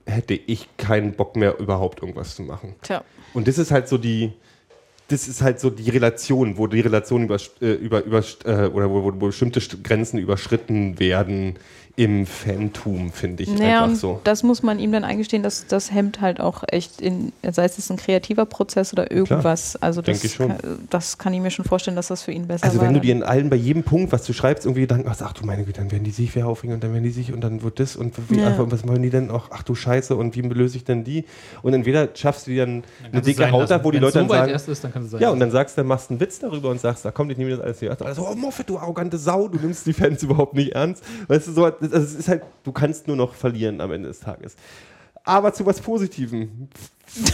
hätte 0.05 0.34
ich 0.34 0.67
keinen 0.77 1.13
Bock 1.13 1.35
mehr, 1.35 1.59
überhaupt 1.59 2.01
irgendwas 2.01 2.35
zu 2.35 2.43
machen. 2.43 2.76
Tja. 2.81 3.03
Und 3.34 3.47
das 3.47 3.57
ist 3.57 3.71
halt 3.71 3.88
so 3.88 3.97
die, 3.97 4.31
das 5.09 5.27
ist 5.27 5.41
halt 5.41 5.59
so 5.59 5.69
die 5.69 5.89
Relation, 5.89 6.57
wo 6.57 6.67
die 6.67 6.81
Relation 6.81 7.23
über, 7.23 7.38
äh, 7.61 7.73
über, 7.73 8.03
über 8.03 8.23
äh, 8.45 8.67
oder 8.67 8.89
wo, 8.89 9.03
wo, 9.03 9.11
bestimmte 9.11 9.59
St- 9.59 9.84
Grenzen 9.84 10.19
überschritten 10.19 10.99
werden 10.99 11.57
im 11.99 12.26
Fantum, 12.26 13.11
finde 13.11 13.43
ich 13.43 13.49
Naja, 13.49 13.84
einfach 13.84 13.97
so. 13.97 14.21
das 14.23 14.41
muss 14.43 14.63
man 14.63 14.80
ihm 14.80 14.93
dann 14.93 15.03
eingestehen, 15.03 15.43
dass 15.43 15.67
das 15.67 15.91
hemmt 15.91 16.21
halt 16.21 16.39
auch 16.39 16.63
echt 16.71 17.01
in, 17.01 17.34
sei 17.43 17.65
es 17.65 17.76
jetzt 17.76 17.89
ein 17.91 17.97
kreativer 17.97 18.45
Prozess 18.45 18.93
oder 18.93 19.11
irgendwas. 19.11 19.76
also 19.76 20.01
das, 20.01 20.21
denke 20.21 20.27
ich 20.27 20.34
schon. 20.35 20.47
Kann, 20.47 20.88
das 20.89 21.17
kann 21.17 21.34
ich 21.34 21.41
mir 21.41 21.51
schon 21.51 21.65
vorstellen, 21.65 21.97
dass 21.97 22.07
das 22.07 22.23
für 22.23 22.31
ihn 22.31 22.47
besser 22.47 22.63
Also 22.63 22.77
war. 22.77 22.85
wenn 22.85 22.93
du 22.93 22.99
dann. 22.99 23.05
dir 23.05 23.11
in 23.15 23.23
allen, 23.23 23.49
bei 23.49 23.57
jedem 23.57 23.84
Punkt, 23.84 24.13
was 24.13 24.23
du 24.26 24.31
schreibst, 24.31 24.65
irgendwie 24.65 24.81
Gedanken 24.81 25.09
hast, 25.09 25.21
ach 25.21 25.34
du 25.34 25.45
meine 25.45 25.65
Güte, 25.65 25.81
dann 25.81 25.91
werden 25.91 26.05
die 26.05 26.11
sich 26.11 26.34
wer 26.35 26.47
aufregen 26.47 26.73
und 26.73 26.81
dann 26.84 26.93
werden 26.93 27.03
die 27.03 27.09
sich 27.11 27.34
und 27.34 27.41
dann 27.41 27.63
wird 27.63 27.81
das 27.81 27.97
und 27.97 28.13
wie, 28.30 28.39
Ja. 28.39 28.55
was 28.57 28.88
wollen 28.88 29.01
die 29.01 29.09
denn 29.09 29.30
auch, 29.30 29.49
ach 29.51 29.63
du 29.63 29.76
Scheiße 29.76 30.15
und 30.15 30.38
wie 30.38 30.41
löse 30.41 30.77
ich 30.77 30.85
denn 30.85 31.03
die? 31.03 31.26
Und 31.63 31.73
entweder 31.73 32.07
schaffst 32.13 32.47
du 32.47 32.51
dir 32.51 32.65
dann 32.65 32.84
eine 33.03 33.11
du 33.11 33.17
es 33.19 33.23
dicke 33.26 33.39
sein 33.39 33.51
Haut 33.51 33.69
ab, 33.73 33.84
wo 33.84 33.91
die 33.91 33.97
Leute 33.99 34.19
dann 34.19 34.27
so 34.27 34.34
weit 34.34 34.39
sagen, 34.39 34.51
erst 34.53 34.69
ist, 34.69 34.84
dann 34.85 34.93
kannst 34.93 35.07
du 35.07 35.11
sein 35.11 35.21
ja, 35.21 35.31
und 35.31 35.39
dann 35.41 35.51
sagst 35.51 35.76
du, 35.76 35.81
dann 35.81 35.88
machst 35.88 36.09
du 36.09 36.13
einen 36.13 36.21
Witz 36.21 36.39
darüber 36.39 36.69
und 36.69 36.80
sagst, 36.80 37.03
da 37.03 37.11
kommt, 37.11 37.30
ich 37.34 37.38
nehme 37.38 37.49
das 37.51 37.59
alles 37.59 37.81
ernst. 37.81 38.01
Also, 38.03 38.26
oh 38.26 38.35
Moffat, 38.35 38.69
du 38.69 38.77
arrogante 38.77 39.17
Sau, 39.17 39.49
du 39.49 39.57
nimmst 39.59 39.85
die 39.85 39.91
Fans 39.93 40.23
überhaupt 40.23 40.53
nicht 40.53 40.71
ernst. 40.73 41.03
Weißt 41.27 41.47
du, 41.47 41.51
so, 41.51 41.69
also 41.94 42.06
es 42.06 42.16
ist 42.16 42.28
halt, 42.28 42.44
du 42.64 42.72
kannst 42.72 43.07
nur 43.07 43.16
noch 43.16 43.34
verlieren 43.34 43.82
am 43.82 43.91
Ende 43.91 44.10
des 44.10 44.20
Tages. 44.20 44.56
Aber 45.24 45.53
zu 45.53 45.66
was 45.66 45.80
Positivem. 45.82 46.68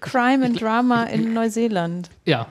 Crime 0.00 0.44
and 0.46 0.60
Drama 0.60 1.04
in 1.04 1.34
Neuseeland. 1.34 2.10
Ja, 2.24 2.46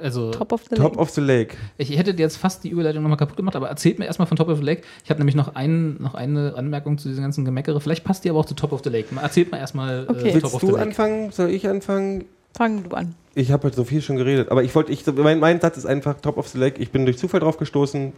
also 0.00 0.30
Top 0.32 0.52
of 0.52 0.62
the 0.70 0.76
Top 0.76 0.92
Lake. 0.92 1.00
of 1.00 1.10
the 1.10 1.20
Lake. 1.20 1.56
ich 1.78 1.96
hätte 1.96 2.14
dir 2.14 2.22
jetzt 2.22 2.36
fast 2.36 2.64
die 2.64 2.68
Überleitung 2.68 3.02
nochmal 3.02 3.18
kaputt 3.18 3.36
gemacht, 3.36 3.56
aber 3.56 3.68
erzählt 3.68 3.98
mir 3.98 4.06
erstmal 4.06 4.26
von 4.26 4.36
Top 4.36 4.48
of 4.48 4.58
the 4.58 4.64
Lake. 4.64 4.82
Ich 5.04 5.10
habe 5.10 5.20
nämlich 5.20 5.34
noch, 5.36 5.54
einen, 5.54 6.00
noch 6.02 6.14
eine 6.14 6.54
Anmerkung 6.56 6.98
zu 6.98 7.08
diesem 7.08 7.22
ganzen 7.22 7.44
Gemeckere. 7.44 7.80
Vielleicht 7.80 8.04
passt 8.04 8.24
die 8.24 8.30
aber 8.30 8.40
auch 8.40 8.46
zu 8.46 8.54
Top 8.54 8.72
of 8.72 8.80
the 8.84 8.90
Lake. 8.90 9.08
Erzählt 9.20 9.50
mal 9.50 9.58
erstmal 9.58 10.06
Okay. 10.08 10.28
äh, 10.28 10.32
Top 10.32 10.42
Willst 10.42 10.54
of 10.54 10.60
the 10.60 10.66
du 10.66 10.72
Lake. 10.72 10.82
anfangen? 10.82 11.30
Soll 11.32 11.50
ich 11.50 11.66
anfangen? 11.68 12.24
Fang 12.56 12.84
du 12.88 12.94
an. 12.94 13.14
Ich 13.34 13.50
habe 13.50 13.64
halt 13.64 13.74
so 13.74 13.82
viel 13.84 14.00
schon 14.00 14.16
geredet, 14.16 14.50
aber 14.50 14.62
ich 14.62 14.72
wollte, 14.76 14.92
ich, 14.92 15.04
mein, 15.16 15.40
mein 15.40 15.60
Satz 15.60 15.76
ist 15.76 15.86
einfach 15.86 16.20
Top 16.20 16.36
of 16.38 16.46
the 16.48 16.58
Lake. 16.58 16.80
Ich 16.80 16.92
bin 16.92 17.04
durch 17.04 17.18
Zufall 17.18 17.40
drauf 17.40 17.56
gestoßen. 17.56 18.12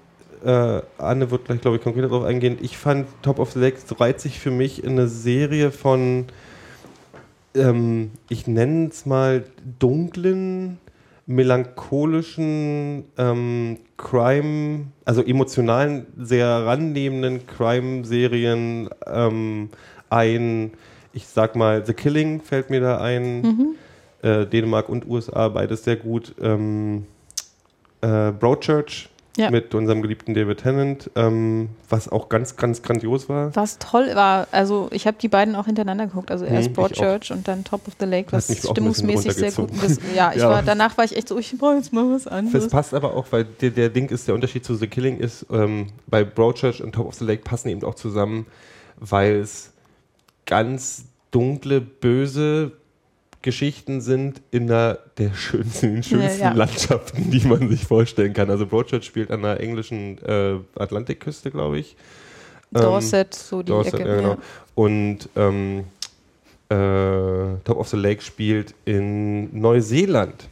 Äh, 0.47 0.83
Anne 0.99 1.33
wird 1.33 1.47
gleich, 1.47 1.61
glaube 1.61 1.77
ich, 1.77 1.83
konkreter 1.83 2.07
drauf 2.07 2.23
eingehen. 2.23 2.59
Ich 2.61 2.79
fand 2.79 3.09
Top 3.21 3.41
of 3.41 3.51
the 3.51 3.59
Lake 3.59 3.79
so 3.85 3.97
reiht 3.97 4.21
sich 4.21 4.39
für 4.39 4.53
mich 4.53 4.85
in 4.85 4.93
eine 4.93 5.09
Serie 5.09 5.73
von, 5.73 6.27
ähm, 7.57 8.13
ich 8.29 8.47
nenne 8.47 8.87
es 8.87 9.07
mal 9.07 9.43
dunklen, 9.81 10.79
melancholischen 11.27 13.07
ähm, 13.19 13.79
Crime, 13.97 14.87
also 15.05 15.21
emotionalen, 15.21 16.07
sehr 16.17 16.47
rannehmenden 16.47 17.45
Crime-Serien 17.49 18.89
ähm, 19.05 19.71
ein. 20.11 20.71
Ich 21.13 21.27
sag 21.27 21.57
mal, 21.57 21.85
The 21.85 21.93
Killing 21.93 22.41
fällt 22.41 22.71
mir 22.71 22.81
da 22.81 23.01
ein. 23.01 23.77
Äh, 24.23 24.47
Dänemark 24.47 24.89
und 24.89 25.09
USA, 25.09 25.49
beides 25.49 25.83
sehr 25.83 25.97
gut. 25.97 26.35
Ähm, 26.41 27.07
äh, 28.01 28.31
Broadchurch 28.31 29.09
Ja. 29.37 29.51
mit 29.51 29.75
unserem 29.75 30.03
geliebten 30.03 30.35
David 30.35 30.61
Tennant, 30.61 31.11
ähm, 31.15 31.69
was 31.89 32.09
auch 32.09 32.29
ganz, 32.29 32.57
ganz 32.57 32.83
grandios 32.83 33.29
war. 33.29 33.55
Was 33.55 33.79
toll 33.79 34.11
war, 34.15 34.49
also 34.51 34.89
ich 34.93 35.07
habe 35.07 35.17
die 35.21 35.29
beiden 35.29 35.55
auch 35.55 35.67
hintereinander 35.67 36.07
geguckt, 36.07 36.31
also 36.31 36.47
Hm, 36.47 36.55
erst 36.55 36.69
ich 36.69 36.75
Broadchurch 36.75 37.31
und 37.33 37.47
dann 37.47 37.63
Top 37.65 37.87
of 37.87 37.95
the 38.01 38.07
Lake, 38.07 38.33
was 38.33 38.47
stimmungsmäßig 38.57 39.35
sehr 39.35 39.53
gut 39.53 39.71
das, 39.83 39.99
Ja, 40.15 40.33
ich 40.33 40.39
Ja. 40.41 40.49
war, 40.49 40.63
danach 40.63 40.97
war 40.97 41.05
ich 41.05 41.17
echt 41.17 41.29
so, 41.29 41.39
ich 41.39 41.57
brauche 41.59 41.75
jetzt 41.77 41.93
mal 41.93 42.11
was 42.11 42.25
Das 42.25 42.33
anderes. 42.33 42.69
passt 42.69 42.95
aber 42.95 43.15
auch, 43.15 43.27
weil 43.31 43.45
der, 43.45 43.71
der 43.71 43.91
Ding 43.91 44.09
ist, 44.09 44.27
der 44.27 44.35
Unterschied 44.35 44.65
zu 44.65 44.75
The 44.75 44.87
Killing 44.87 45.19
ist, 45.19 45.47
ähm, 45.51 45.89
bei 46.07 46.25
Broadchurch 46.25 46.83
und 46.83 46.95
Top 46.95 47.07
of 47.07 47.15
the 47.15 47.25
Lake 47.25 47.43
passen 47.43 47.69
eben 47.69 47.85
auch 47.85 47.95
zusammen, 47.95 48.47
weil 48.99 49.37
es 49.37 49.73
ganz 50.47 51.05
dunkle, 51.31 51.81
böse 51.81 52.73
Geschichten 53.47 54.01
sind 54.01 54.43
in 54.51 54.65
einer 54.69 54.99
der 55.19 55.33
schönsten, 55.33 55.95
den 55.95 56.03
schönsten 56.03 56.41
Ja, 56.41 56.49
ja. 56.49 56.53
Landschaften, 56.53 57.31
die 57.31 57.47
man 57.47 57.69
sich 57.69 57.85
vorstellen 57.85 58.33
kann. 58.33 58.51
Also 58.51 58.67
Broadchurch 58.67 59.05
spielt 59.05 59.31
an 59.31 59.43
der 59.43 59.61
englischen 59.61 60.19
äh, 60.25 60.57
Atlantikküste, 60.75 61.53
glaube 61.53 61.79
ich. 61.79 61.95
Ähm, 62.75 62.83
Dorset, 62.83 63.33
so 63.33 63.63
die 63.63 63.69
Dorset, 63.69 64.01
Ecke. 64.01 64.09
ja, 64.09 64.17
genau. 64.17 64.37
Und 64.75 65.29
ähm, 65.37 65.85
äh, 66.71 67.57
Top 67.63 67.79
of 67.79 67.89
the 67.89 67.97
Lake 67.97 68.21
spielt 68.21 68.75
in 68.85 69.57
Neuseeland 69.61 70.49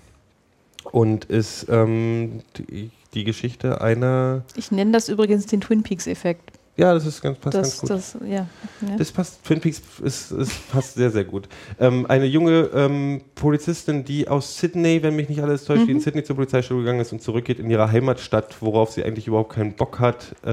und 0.93 1.25
ist 1.25 1.67
ähm, 1.69 2.43
die, 2.57 2.93
die 3.13 3.25
Geschichte 3.25 3.81
einer. 3.81 4.45
Ich 4.55 4.71
nenne 4.71 4.93
das 4.93 5.09
übrigens 5.09 5.47
den 5.47 5.61
Twin 5.61 5.83
Peaks-Effekt. 5.83 6.53
Ja, 6.77 6.93
das 6.93 7.07
ist 7.07 7.23
ganz, 7.23 7.39
passt 7.39 7.55
Das, 7.57 7.63
ganz 7.63 7.81
gut. 7.81 7.91
das, 7.91 8.17
ja. 8.29 8.47
ja. 8.89 8.97
Das 8.99 9.13
passt, 9.13 9.45
Twin 9.45 9.61
Peaks 9.61 9.81
ist, 10.03 10.33
ist, 10.33 10.69
passt 10.73 10.95
sehr, 10.95 11.11
sehr 11.11 11.23
gut. 11.23 11.49
Ähm, 11.79 12.05
eine 12.09 12.25
junge 12.25 12.69
ähm, 12.75 13.21
Polizistin, 13.37 14.05
die 14.05 14.27
aus 14.27 14.59
Sydney, 14.59 15.01
wenn 15.03 15.15
mich 15.15 15.29
nicht 15.29 15.41
alles 15.41 15.65
täuscht, 15.67 15.83
die 15.83 15.91
Mhm. 15.93 15.99
in 15.99 16.01
Sydney 16.01 16.25
zur 16.25 16.35
Polizeischule 16.35 16.81
gegangen 16.81 16.99
ist 17.01 17.13
und 17.13 17.23
zurückgeht 17.23 17.61
in 17.61 17.71
ihre 17.71 17.93
Heimatstadt, 17.93 18.61
worauf 18.61 18.91
sie 18.91 19.05
eigentlich 19.05 19.29
überhaupt 19.29 19.53
keinen 19.53 19.75
Bock 19.75 20.01
hat. 20.01 20.35
Äh, 20.45 20.49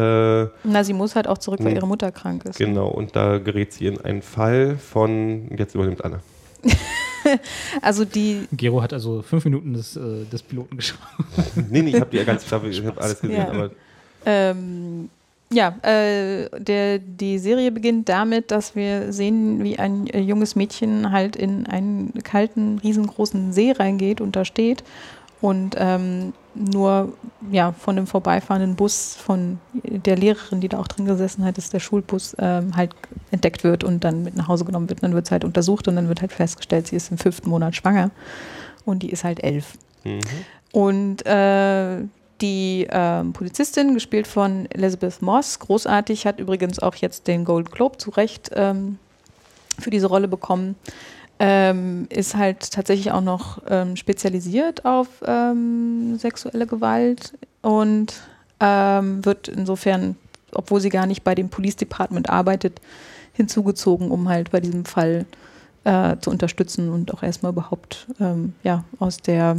Na, 0.64 0.84
sie 0.84 0.94
muss 0.94 1.16
halt 1.16 1.28
auch 1.28 1.40
zurück, 1.40 1.60
weil 1.64 1.74
ihre 1.74 1.88
Mutter 1.88 2.12
krank 2.12 2.46
ist. 2.46 2.60
genau, 2.60 2.90
und 2.90 3.16
da 3.16 3.40
gerät 3.40 3.74
sie 3.74 3.88
in 3.88 4.00
einen 4.02 4.22
Fall 4.22 4.78
von, 4.78 5.50
jetzt 5.58 5.74
übernimmt 5.74 6.06
Anne. 6.06 6.20
Also 7.84 8.04
die, 8.04 8.48
Gero 8.52 8.82
hat 8.82 8.94
also 8.94 9.22
fünf 9.22 9.46
Minuten 9.46 9.74
des, 9.74 9.96
äh, 9.96 10.26
des 10.32 10.42
Piloten 10.42 10.76
geschaut. 10.78 10.98
nee, 11.70 11.82
nee, 11.84 11.92
ich 11.92 12.00
habe 12.02 12.10
die 12.16 12.24
ganze 12.26 12.48
Staffel, 12.48 12.70
ich 12.72 12.84
habe 12.84 13.00
alles 13.00 13.22
gesehen, 13.22 13.38
Ja. 13.38 13.50
aber 13.50 13.70
ähm, 14.26 15.10
ja, 15.54 15.76
äh, 15.82 16.50
der, 16.60 17.00
die 17.00 17.38
Serie 17.38 17.72
beginnt 17.72 18.08
damit, 18.10 18.52
dass 18.52 18.76
wir 18.76 19.12
sehen, 19.12 19.64
wie 19.64 19.78
ein 19.78 20.08
äh, 20.08 20.20
junges 20.20 20.56
Mädchen 20.56 21.12
halt 21.12 21.36
in 21.36 21.68
einen 21.68 22.14
kalten, 22.24 22.80
riesengroßen 22.80 23.52
See 23.52 23.72
reingeht 23.72 24.22
und 24.22 24.36
da 24.36 24.46
steht 24.46 24.84
und 25.42 25.76
ähm, 25.78 26.34
nur 26.54 27.14
ja, 27.52 27.72
von 27.72 27.96
dem 27.96 28.08
vorbeifahrenden 28.08 28.76
Bus 28.76 29.16
von 29.16 29.60
der 29.74 30.16
Lehrerin, 30.16 30.62
die 30.62 30.70
da 30.70 30.80
auch 30.80 30.88
drin 30.88 31.06
gesessen 31.06 31.44
hat, 31.44 31.58
ist 31.58 31.74
der 31.74 31.80
Schulbus, 31.80 32.36
ähm, 32.40 32.76
halt 32.76 32.94
entdeckt 33.32 33.64
wird 33.64 33.84
und 33.84 34.04
dann 34.04 34.24
mit 34.24 34.36
nach 34.36 34.48
Hause 34.48 34.66
genommen 34.66 34.88
wird. 34.88 35.00
Und 35.00 35.04
dann 35.04 35.14
wird 35.16 35.26
es 35.26 35.32
halt 35.32 35.44
untersucht 35.44 35.88
und 35.88 35.96
dann 35.96 36.08
wird 36.10 36.22
halt 36.22 36.32
festgestellt, 36.32 36.88
sie 36.88 36.96
ist 36.96 37.10
im 37.12 37.18
fünften 37.18 37.50
Monat 37.50 37.76
schwanger 37.76 38.12
und 38.86 39.02
die 39.04 39.10
ist 39.10 39.24
halt 39.24 39.44
elf. 39.44 39.78
mhm. 40.04 40.20
Und 40.74 41.26
äh, 41.26 42.04
die 42.42 42.88
ähm, 42.90 43.34
Polizistin, 43.34 43.94
gespielt 43.94 44.28
von 44.28 44.66
Elizabeth 44.72 45.22
Moss, 45.22 45.60
großartig, 45.60 46.26
hat 46.26 46.40
übrigens 46.40 46.80
auch 46.80 46.96
jetzt 46.96 47.28
den 47.28 47.46
Gold 47.46 47.72
Globe 47.72 47.98
zu 47.98 48.10
Recht 48.12 48.52
ähm, 48.54 48.98
für 49.80 49.90
diese 49.90 50.08
Rolle 50.08 50.28
bekommen. 50.28 50.76
Ähm, 51.40 52.08
ist 52.10 52.36
halt 52.36 52.72
tatsächlich 52.72 53.12
auch 53.12 53.22
noch 53.22 53.62
ähm, 53.68 53.96
spezialisiert 53.96 54.86
auf 54.86 55.08
ähm, 55.26 56.18
sexuelle 56.18 56.68
Gewalt 56.68 57.34
und 57.62 58.14
ähm, 58.60 59.26
wird 59.26 59.48
insofern, 59.48 60.18
obwohl 60.54 60.82
sie 60.82 60.90
gar 60.90 61.08
nicht 61.08 61.24
bei 61.24 61.34
dem 61.34 61.50
Police 61.50 61.78
Department 61.78 62.30
arbeitet, 62.30 62.80
hinzugezogen, 63.34 64.12
um 64.12 64.30
halt 64.30 64.52
bei 64.52 64.60
diesem 64.60 64.86
Fall 64.86 65.26
äh, 65.84 66.18
zu 66.22 66.30
unterstützen 66.30 66.90
und 66.90 67.12
auch 67.12 67.24
erstmal 67.24 67.54
überhaupt 67.54 68.08
ähm, 68.20 68.54
ja, 68.62 68.84
aus 69.00 69.18
der 69.18 69.58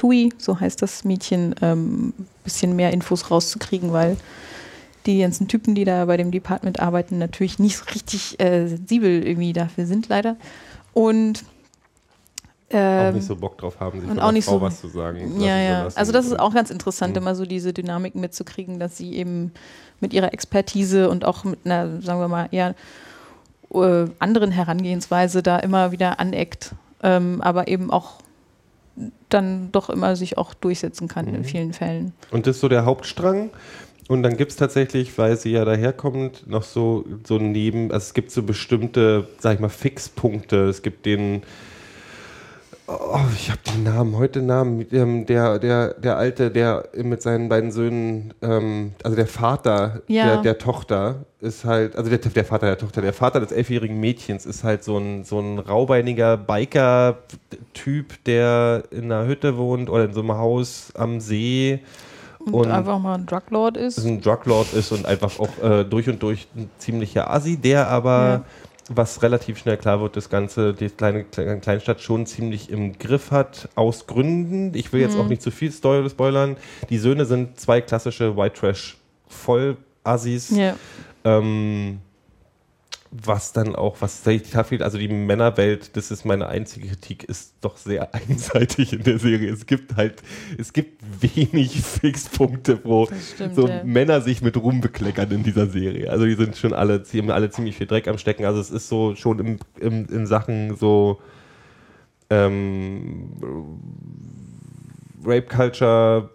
TUI, 0.00 0.32
so 0.38 0.58
heißt 0.58 0.80
das 0.80 1.04
Mädchen, 1.04 1.52
ein 1.60 1.62
ähm, 1.62 2.12
bisschen 2.42 2.74
mehr 2.74 2.92
Infos 2.92 3.30
rauszukriegen, 3.30 3.92
weil 3.92 4.16
die 5.04 5.20
ganzen 5.20 5.46
Typen, 5.46 5.74
die 5.74 5.84
da 5.84 6.06
bei 6.06 6.16
dem 6.16 6.30
Department 6.30 6.80
arbeiten, 6.80 7.18
natürlich 7.18 7.58
nicht 7.58 7.76
so 7.76 7.84
richtig 7.92 8.40
äh, 8.40 8.66
sensibel 8.66 9.26
irgendwie 9.26 9.52
dafür 9.52 9.84
sind, 9.84 10.08
leider. 10.08 10.36
Und 10.94 11.44
ähm, 12.70 13.08
auch 13.08 13.12
nicht 13.12 13.26
so 13.26 13.36
Bock 13.36 13.58
drauf 13.58 13.78
haben, 13.80 14.00
sich 14.00 14.08
und 14.08 14.20
auch 14.20 14.32
nicht 14.32 14.44
Frau 14.44 14.52
so, 14.52 14.60
was 14.62 14.80
zu 14.80 14.88
sagen. 14.88 15.40
Ja, 15.40 15.58
ja. 15.58 15.88
Also 15.94 16.12
das 16.12 16.26
ist 16.26 16.38
auch 16.38 16.54
ganz 16.54 16.70
interessant, 16.70 17.14
Mhm. 17.14 17.22
immer 17.22 17.34
so 17.34 17.44
diese 17.44 17.72
Dynamiken 17.72 18.20
mitzukriegen, 18.20 18.78
dass 18.78 18.96
sie 18.96 19.14
eben 19.14 19.52
mit 20.00 20.14
ihrer 20.14 20.32
Expertise 20.32 21.10
und 21.10 21.24
auch 21.26 21.44
mit 21.44 21.58
einer, 21.64 22.00
sagen 22.00 22.20
wir 22.20 22.28
mal, 22.28 22.48
eher 22.52 22.74
äh, 23.74 24.06
anderen 24.18 24.50
Herangehensweise 24.50 25.42
da 25.42 25.58
immer 25.58 25.92
wieder 25.92 26.20
aneckt, 26.20 26.74
ähm, 27.02 27.40
aber 27.42 27.68
eben 27.68 27.90
auch 27.90 28.20
dann 29.28 29.70
doch 29.72 29.88
immer 29.90 30.16
sich 30.16 30.36
auch 30.38 30.54
durchsetzen 30.54 31.08
kann 31.08 31.26
in 31.28 31.40
Mhm. 31.40 31.44
vielen 31.44 31.72
Fällen. 31.72 32.12
Und 32.30 32.46
das 32.46 32.56
ist 32.56 32.60
so 32.60 32.68
der 32.68 32.84
Hauptstrang. 32.84 33.50
Und 34.08 34.24
dann 34.24 34.36
gibt 34.36 34.50
es 34.50 34.56
tatsächlich, 34.56 35.16
weil 35.18 35.36
sie 35.36 35.52
ja 35.52 35.64
daherkommt, 35.64 36.48
noch 36.48 36.64
so, 36.64 37.04
so 37.24 37.38
neben, 37.38 37.92
also 37.92 38.02
es 38.04 38.14
gibt 38.14 38.32
so 38.32 38.42
bestimmte, 38.42 39.28
sag 39.38 39.54
ich 39.54 39.60
mal, 39.60 39.68
Fixpunkte. 39.68 40.64
Es 40.68 40.82
gibt 40.82 41.06
den, 41.06 41.42
oh, 42.90 43.18
ich 43.34 43.50
habe 43.50 43.60
den 43.74 43.84
Namen, 43.84 44.16
heute 44.16 44.42
Namen, 44.42 44.84
ähm, 44.92 45.26
der, 45.26 45.58
der, 45.58 45.94
der 45.94 46.16
Alte, 46.16 46.50
der 46.50 46.88
mit 47.02 47.22
seinen 47.22 47.48
beiden 47.48 47.70
Söhnen, 47.72 48.34
ähm, 48.42 48.92
also 49.02 49.16
der 49.16 49.26
Vater 49.26 50.02
Ja. 50.08 50.24
der, 50.26 50.42
der 50.42 50.58
Tochter 50.58 51.24
ist 51.40 51.64
halt, 51.64 51.96
also 51.96 52.10
der, 52.10 52.18
der 52.18 52.44
Vater 52.44 52.66
der 52.66 52.78
Tochter, 52.78 53.00
der 53.02 53.12
Vater 53.12 53.40
des 53.40 53.52
elfjährigen 53.52 53.98
Mädchens 54.00 54.44
ist 54.46 54.64
halt 54.64 54.84
so 54.84 54.98
ein, 54.98 55.24
so 55.24 55.38
ein 55.40 55.58
raubeiniger 55.58 56.36
Biker-Typ, 56.36 58.24
der 58.24 58.82
in 58.90 59.04
einer 59.10 59.26
Hütte 59.26 59.56
wohnt 59.56 59.88
oder 59.90 60.04
in 60.04 60.12
so 60.12 60.20
einem 60.20 60.32
Haus 60.36 60.92
am 60.96 61.20
See 61.20 61.80
Und, 62.40 62.54
Und- 62.54 62.70
einfach 62.70 62.98
mal 62.98 63.14
ein 63.16 63.26
Druglord 63.26 63.76
ist. 63.76 63.98
ein 64.04 64.20
Druglord 64.20 64.72
ist 64.72 64.92
und 64.92 65.06
einfach 65.06 65.38
auch 65.38 65.62
äh, 65.62 65.84
durch 65.84 66.08
und 66.08 66.22
durch 66.22 66.48
ein 66.56 66.70
ziemlicher 66.78 67.30
Assi, 67.30 67.56
der 67.56 67.88
aber, 67.88 68.18
Ja. 68.28 68.44
Was 68.92 69.22
relativ 69.22 69.56
schnell 69.58 69.76
klar 69.76 70.00
wird, 70.00 70.16
das 70.16 70.28
Ganze, 70.28 70.74
die 70.74 70.88
kleine, 70.88 71.22
kleine 71.24 71.60
Kleinstadt 71.60 72.00
schon 72.00 72.26
ziemlich 72.26 72.70
im 72.70 72.98
Griff 72.98 73.30
hat, 73.30 73.68
aus 73.76 74.06
Gründen. 74.08 74.74
Ich 74.74 74.92
will 74.92 75.00
jetzt 75.00 75.14
Mhm. 75.14 75.20
auch 75.22 75.28
nicht 75.28 75.42
zu 75.42 75.52
viel 75.52 75.70
spoilern. 75.72 76.56
Die 76.90 76.98
Söhne 76.98 77.24
sind 77.24 77.58
zwei 77.60 77.80
klassische 77.80 78.36
White 78.36 78.58
Trash 78.58 78.96
Voll-Assis. 79.28 80.50
Ja. 80.50 80.74
Ähm, 81.24 82.00
was 83.12 83.52
dann 83.52 83.74
auch, 83.74 83.96
was 84.00 84.22
total 84.22 84.64
viel, 84.64 84.82
also 84.82 84.96
die 84.96 85.08
Männerwelt, 85.08 85.96
das 85.96 86.12
ist 86.12 86.24
meine 86.24 86.46
einzige 86.46 86.88
Kritik, 86.88 87.24
ist 87.24 87.54
doch 87.60 87.76
sehr 87.76 88.14
einseitig 88.28 88.92
in 88.92 89.02
der 89.02 89.18
Serie. 89.18 89.52
Es 89.52 89.66
gibt 89.66 89.96
halt, 89.96 90.22
es 90.58 90.72
gibt 90.72 91.02
wenig 91.20 91.80
Fixpunkte, 91.82 92.80
wo 92.84 93.08
stimmt, 93.34 93.56
so 93.56 93.68
ja. 93.68 93.82
Männer 93.82 94.20
sich 94.20 94.42
mit 94.42 94.56
Ruhm 94.56 94.80
bekleckern 94.80 95.30
in 95.32 95.42
dieser 95.42 95.66
Serie. 95.66 96.10
Also 96.10 96.24
die 96.24 96.34
sind 96.34 96.56
schon 96.56 96.72
alle, 96.72 97.02
alle 97.28 97.50
ziemlich 97.50 97.76
viel 97.76 97.86
Dreck 97.86 98.06
am 98.06 98.18
Stecken. 98.18 98.44
Also 98.44 98.60
es 98.60 98.70
ist 98.70 98.88
so 98.88 99.16
schon 99.16 99.38
im, 99.40 99.58
im, 99.80 100.06
in 100.06 100.26
Sachen 100.26 100.76
so 100.76 101.20
ähm, 102.30 103.32
Rape 105.24 105.48
Culture, 105.48 106.30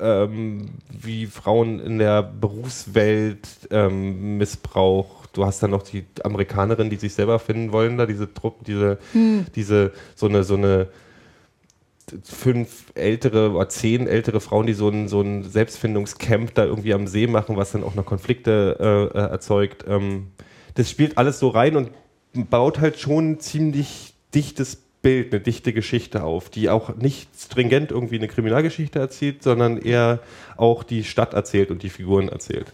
ähm, 0.00 0.70
wie 0.90 1.26
Frauen 1.26 1.78
in 1.78 1.98
der 1.98 2.22
Berufswelt 2.22 3.48
ähm, 3.70 4.38
Missbrauch. 4.38 5.13
Du 5.34 5.44
hast 5.44 5.62
dann 5.62 5.70
noch 5.70 5.82
die 5.82 6.04
Amerikanerin, 6.22 6.90
die 6.90 6.96
sich 6.96 7.14
selber 7.14 7.38
finden 7.38 7.72
wollen, 7.72 7.98
da 7.98 8.06
diese 8.06 8.32
Truppe, 8.32 8.64
diese, 8.64 8.98
diese, 9.54 9.92
so 10.14 10.26
eine, 10.26 10.44
so 10.44 10.54
eine 10.54 10.88
fünf 12.22 12.92
ältere 12.94 13.50
oder 13.52 13.68
zehn 13.68 14.06
ältere 14.06 14.40
Frauen, 14.40 14.66
die 14.66 14.74
so 14.74 14.88
ein, 14.88 15.08
so 15.08 15.20
ein 15.20 15.42
Selbstfindungscamp 15.42 16.54
da 16.54 16.64
irgendwie 16.64 16.94
am 16.94 17.06
See 17.06 17.26
machen, 17.26 17.56
was 17.56 17.72
dann 17.72 17.82
auch 17.82 17.94
noch 17.94 18.06
Konflikte 18.06 19.10
äh, 19.14 19.18
äh, 19.18 19.30
erzeugt. 19.30 19.84
Ähm, 19.88 20.28
das 20.74 20.90
spielt 20.90 21.18
alles 21.18 21.38
so 21.38 21.48
rein 21.48 21.76
und 21.76 21.90
baut 22.50 22.80
halt 22.80 22.98
schon 22.98 23.32
ein 23.32 23.40
ziemlich 23.40 24.14
dichtes 24.34 24.76
Bild, 25.02 25.32
eine 25.32 25.40
dichte 25.40 25.72
Geschichte 25.72 26.24
auf, 26.24 26.50
die 26.50 26.68
auch 26.68 26.96
nicht 26.96 27.28
stringent 27.38 27.90
irgendwie 27.90 28.16
eine 28.16 28.28
Kriminalgeschichte 28.28 28.98
erzählt, 28.98 29.42
sondern 29.42 29.78
eher 29.78 30.20
auch 30.56 30.82
die 30.82 31.04
Stadt 31.04 31.34
erzählt 31.34 31.70
und 31.70 31.82
die 31.82 31.90
Figuren 31.90 32.28
erzählt. 32.28 32.72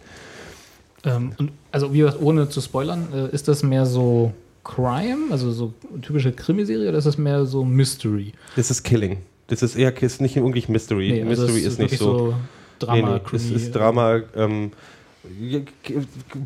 Ähm, 1.03 1.31
und 1.37 1.51
also 1.71 1.93
wie 1.93 1.99
gesagt, 1.99 2.21
ohne 2.21 2.49
zu 2.49 2.61
spoilern, 2.61 3.07
äh, 3.13 3.33
ist 3.33 3.47
das 3.47 3.63
mehr 3.63 3.85
so 3.85 4.33
Crime, 4.63 5.31
also 5.31 5.51
so 5.51 5.73
typische 6.01 6.31
Krimiserie, 6.31 6.89
oder 6.89 6.97
ist 6.97 7.07
das 7.07 7.17
mehr 7.17 7.45
so 7.45 7.63
Mystery? 7.65 8.33
Das 8.55 8.69
ist 8.69 8.83
Killing. 8.83 9.17
Das 9.47 9.63
ist 9.63 9.75
eher 9.75 10.01
ist 10.01 10.21
nicht 10.21 10.35
wirklich 10.35 10.69
Mystery. 10.69 11.11
Nee, 11.11 11.23
also 11.23 11.43
Mystery 11.43 11.59
es 11.59 11.73
ist 11.73 11.79
nicht 11.79 11.91
wirklich 11.91 11.99
so. 11.99 12.35
Drama, 12.79 12.95
nee, 12.95 13.21
nee, 13.31 13.35
es 13.35 13.51
ist 13.51 13.75
Drama. 13.75 14.21
Ähm, 14.35 14.71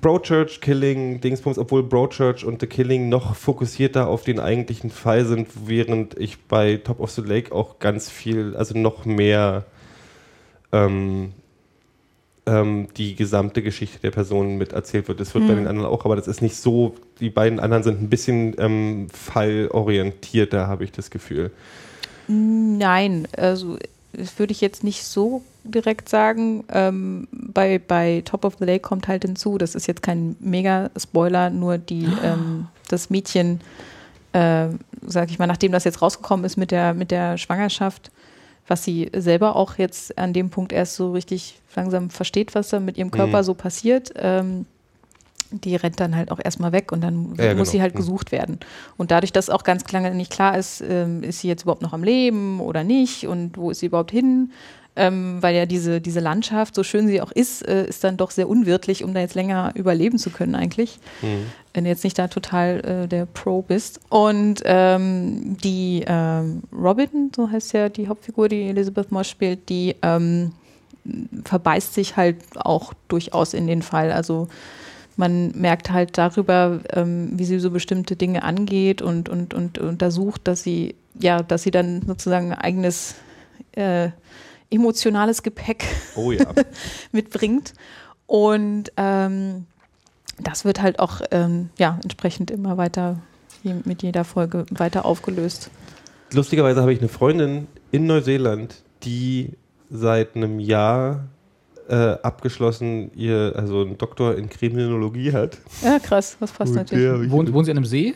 Broadchurch, 0.01 0.59
Killing, 0.59 1.21
Dingsbums, 1.21 1.57
obwohl 1.57 1.83
Broadchurch 1.83 2.43
und 2.43 2.59
The 2.59 2.67
Killing 2.67 3.07
noch 3.07 3.35
fokussierter 3.35 4.07
auf 4.07 4.23
den 4.23 4.39
eigentlichen 4.39 4.89
Fall 4.89 5.25
sind, 5.25 5.47
während 5.65 6.19
ich 6.19 6.43
bei 6.43 6.77
Top 6.77 6.99
of 6.99 7.11
the 7.11 7.21
Lake 7.21 7.53
auch 7.53 7.79
ganz 7.79 8.09
viel, 8.09 8.55
also 8.55 8.77
noch 8.77 9.05
mehr 9.05 9.65
ähm, 10.73 11.31
ähm, 12.47 12.87
die 12.97 13.15
gesamte 13.15 13.61
Geschichte 13.63 13.99
der 13.99 14.11
Person 14.11 14.57
mit 14.57 14.73
erzählt 14.73 15.07
wird. 15.07 15.19
Das 15.19 15.33
wird 15.33 15.47
bei 15.47 15.53
Mhm. 15.53 15.57
den 15.59 15.67
anderen 15.67 15.89
auch, 15.89 16.05
aber 16.05 16.15
das 16.15 16.27
ist 16.27 16.41
nicht 16.41 16.55
so, 16.55 16.95
die 17.19 17.29
beiden 17.29 17.59
anderen 17.59 17.83
sind 17.83 18.01
ein 18.01 18.09
bisschen 18.09 18.55
ähm, 18.59 19.07
fallorientierter, 19.11 20.67
habe 20.67 20.83
ich 20.83 20.91
das 20.91 21.09
Gefühl. 21.09 21.51
Nein, 22.27 23.27
also 23.37 23.77
das 24.13 24.39
würde 24.39 24.51
ich 24.53 24.61
jetzt 24.61 24.83
nicht 24.83 25.03
so 25.03 25.43
direkt 25.63 26.09
sagen. 26.09 26.63
Ähm, 26.71 27.27
bei, 27.31 27.79
bei 27.79 28.21
Top 28.25 28.45
of 28.45 28.55
the 28.59 28.65
Lake 28.65 28.79
kommt 28.81 29.07
halt 29.07 29.23
hinzu, 29.23 29.57
das 29.57 29.75
ist 29.75 29.87
jetzt 29.87 30.01
kein 30.01 30.35
Mega-Spoiler, 30.39 31.49
nur 31.49 31.77
die, 31.77 32.07
ähm, 32.23 32.67
das 32.89 33.09
Mädchen, 33.09 33.61
äh, 34.33 34.67
sag 35.05 35.29
ich 35.29 35.39
mal, 35.39 35.47
nachdem 35.47 35.71
das 35.71 35.83
jetzt 35.83 36.01
rausgekommen 36.01 36.45
ist 36.45 36.57
mit 36.57 36.71
der, 36.71 36.93
mit 36.93 37.11
der 37.11 37.37
Schwangerschaft, 37.37 38.11
was 38.67 38.83
sie 38.83 39.09
selber 39.15 39.55
auch 39.55 39.77
jetzt 39.77 40.17
an 40.17 40.33
dem 40.33 40.49
Punkt 40.49 40.71
erst 40.73 40.95
so 40.95 41.11
richtig 41.11 41.59
langsam 41.75 42.09
versteht, 42.09 42.55
was 42.55 42.69
da 42.69 42.79
mit 42.79 42.97
ihrem 42.97 43.11
Körper 43.11 43.39
Mhm. 43.39 43.43
so 43.43 43.53
passiert, 43.53 44.11
ähm, 44.15 44.65
die 45.51 45.75
rennt 45.75 45.99
dann 45.99 46.15
halt 46.15 46.31
auch 46.31 46.39
erstmal 46.43 46.71
weg 46.71 46.91
und 46.91 47.01
dann 47.01 47.15
Ja, 47.15 47.29
muss 47.29 47.35
genau. 47.49 47.63
sie 47.65 47.81
halt 47.81 47.93
Mhm. 47.93 47.97
gesucht 47.97 48.31
werden. 48.31 48.59
Und 48.97 49.11
dadurch, 49.11 49.31
dass 49.31 49.49
auch 49.49 49.63
ganz 49.63 49.89
lange 49.91 50.13
nicht 50.13 50.31
klar 50.31 50.57
ist, 50.57 50.81
ähm, 50.81 51.21
ist 51.23 51.39
sie 51.41 51.47
jetzt 51.47 51.63
überhaupt 51.63 51.83
noch 51.83 51.93
am 51.93 52.03
Leben 52.03 52.59
oder 52.59 52.83
nicht 52.83 53.27
und 53.27 53.57
wo 53.57 53.69
ist 53.69 53.79
sie 53.79 53.85
überhaupt 53.85 54.11
hin, 54.11 54.51
ähm, 54.95 55.41
weil 55.41 55.55
ja 55.55 55.65
diese, 55.65 55.99
diese 55.99 56.19
Landschaft, 56.19 56.75
so 56.75 56.83
schön 56.83 57.07
sie 57.07 57.21
auch 57.21 57.31
ist, 57.31 57.67
äh, 57.67 57.85
ist 57.87 58.03
dann 58.03 58.17
doch 58.17 58.31
sehr 58.31 58.47
unwirtlich, 58.47 59.03
um 59.03 59.13
da 59.13 59.19
jetzt 59.19 59.35
länger 59.35 59.71
überleben 59.75 60.17
zu 60.17 60.29
können 60.29 60.55
eigentlich. 60.55 60.99
Wenn 61.73 61.83
du 61.83 61.89
jetzt 61.89 62.03
nicht 62.03 62.17
da 62.17 62.27
total 62.27 63.03
äh, 63.03 63.07
der 63.07 63.25
Pro 63.25 63.61
bist. 63.61 63.99
Und 64.09 64.61
ähm, 64.63 65.57
die 65.63 66.05
ähm, 66.07 66.63
Robin, 66.71 67.31
so 67.35 67.49
heißt 67.49 67.73
ja 67.73 67.89
die 67.89 68.07
Hauptfigur, 68.07 68.47
die 68.47 68.69
Elizabeth 68.69 69.11
Moss 69.11 69.29
spielt, 69.29 69.67
die 69.67 69.95
ähm, 70.01 70.53
verbeißt 71.43 71.93
sich 71.93 72.15
halt 72.15 72.37
auch 72.55 72.93
durchaus 73.09 73.53
in 73.53 73.67
den 73.67 73.81
Fall. 73.81 74.11
Also 74.11 74.47
man 75.17 75.51
merkt 75.51 75.91
halt 75.91 76.17
darüber, 76.17 76.79
ähm, 76.93 77.31
wie 77.33 77.45
sie 77.45 77.59
so 77.59 77.71
bestimmte 77.71 78.15
Dinge 78.15 78.43
angeht 78.43 79.01
und, 79.01 79.29
und, 79.29 79.53
und 79.53 79.77
untersucht, 79.77 80.41
dass 80.45 80.63
sie, 80.63 80.95
ja, 81.19 81.43
dass 81.43 81.63
sie 81.63 81.71
dann 81.71 82.01
sozusagen 82.05 82.51
ein 82.51 82.59
eigenes 82.59 83.15
äh, 83.73 84.09
emotionales 84.75 85.43
Gepäck 85.43 85.83
Oh 86.15 86.31
ja. 86.31 86.45
mitbringt. 87.11 87.73
Und 88.27 88.91
ähm, 88.97 89.65
das 90.41 90.65
wird 90.65 90.81
halt 90.81 90.99
auch 90.99 91.21
ähm, 91.31 91.69
ja, 91.77 91.99
entsprechend 92.03 92.51
immer 92.51 92.77
weiter 92.77 93.19
je- 93.63 93.75
mit 93.85 94.03
jeder 94.03 94.23
Folge 94.23 94.65
weiter 94.71 95.05
aufgelöst. 95.05 95.69
Lustigerweise 96.33 96.81
habe 96.81 96.91
ich 96.93 96.99
eine 96.99 97.07
Freundin 97.09 97.67
in 97.91 98.07
Neuseeland, 98.07 98.83
die 99.03 99.51
seit 99.89 100.35
einem 100.35 100.59
Jahr 100.59 101.25
äh, 101.87 101.93
abgeschlossen 102.23 103.11
ihr, 103.15 103.53
also 103.55 103.81
einen 103.81 103.97
Doktor 103.99 104.35
in 104.35 104.49
Kriminologie 104.49 105.31
hat. 105.33 105.59
Ja, 105.83 105.99
krass, 105.99 106.35
das 106.39 106.51
passt 106.51 106.71
Und 106.71 106.77
natürlich. 106.77 107.29
Wohnt, 107.31 107.53
wohnen 107.53 107.65
Sie 107.65 107.71
an 107.71 107.77
einem 107.77 107.85
See? 107.85 108.15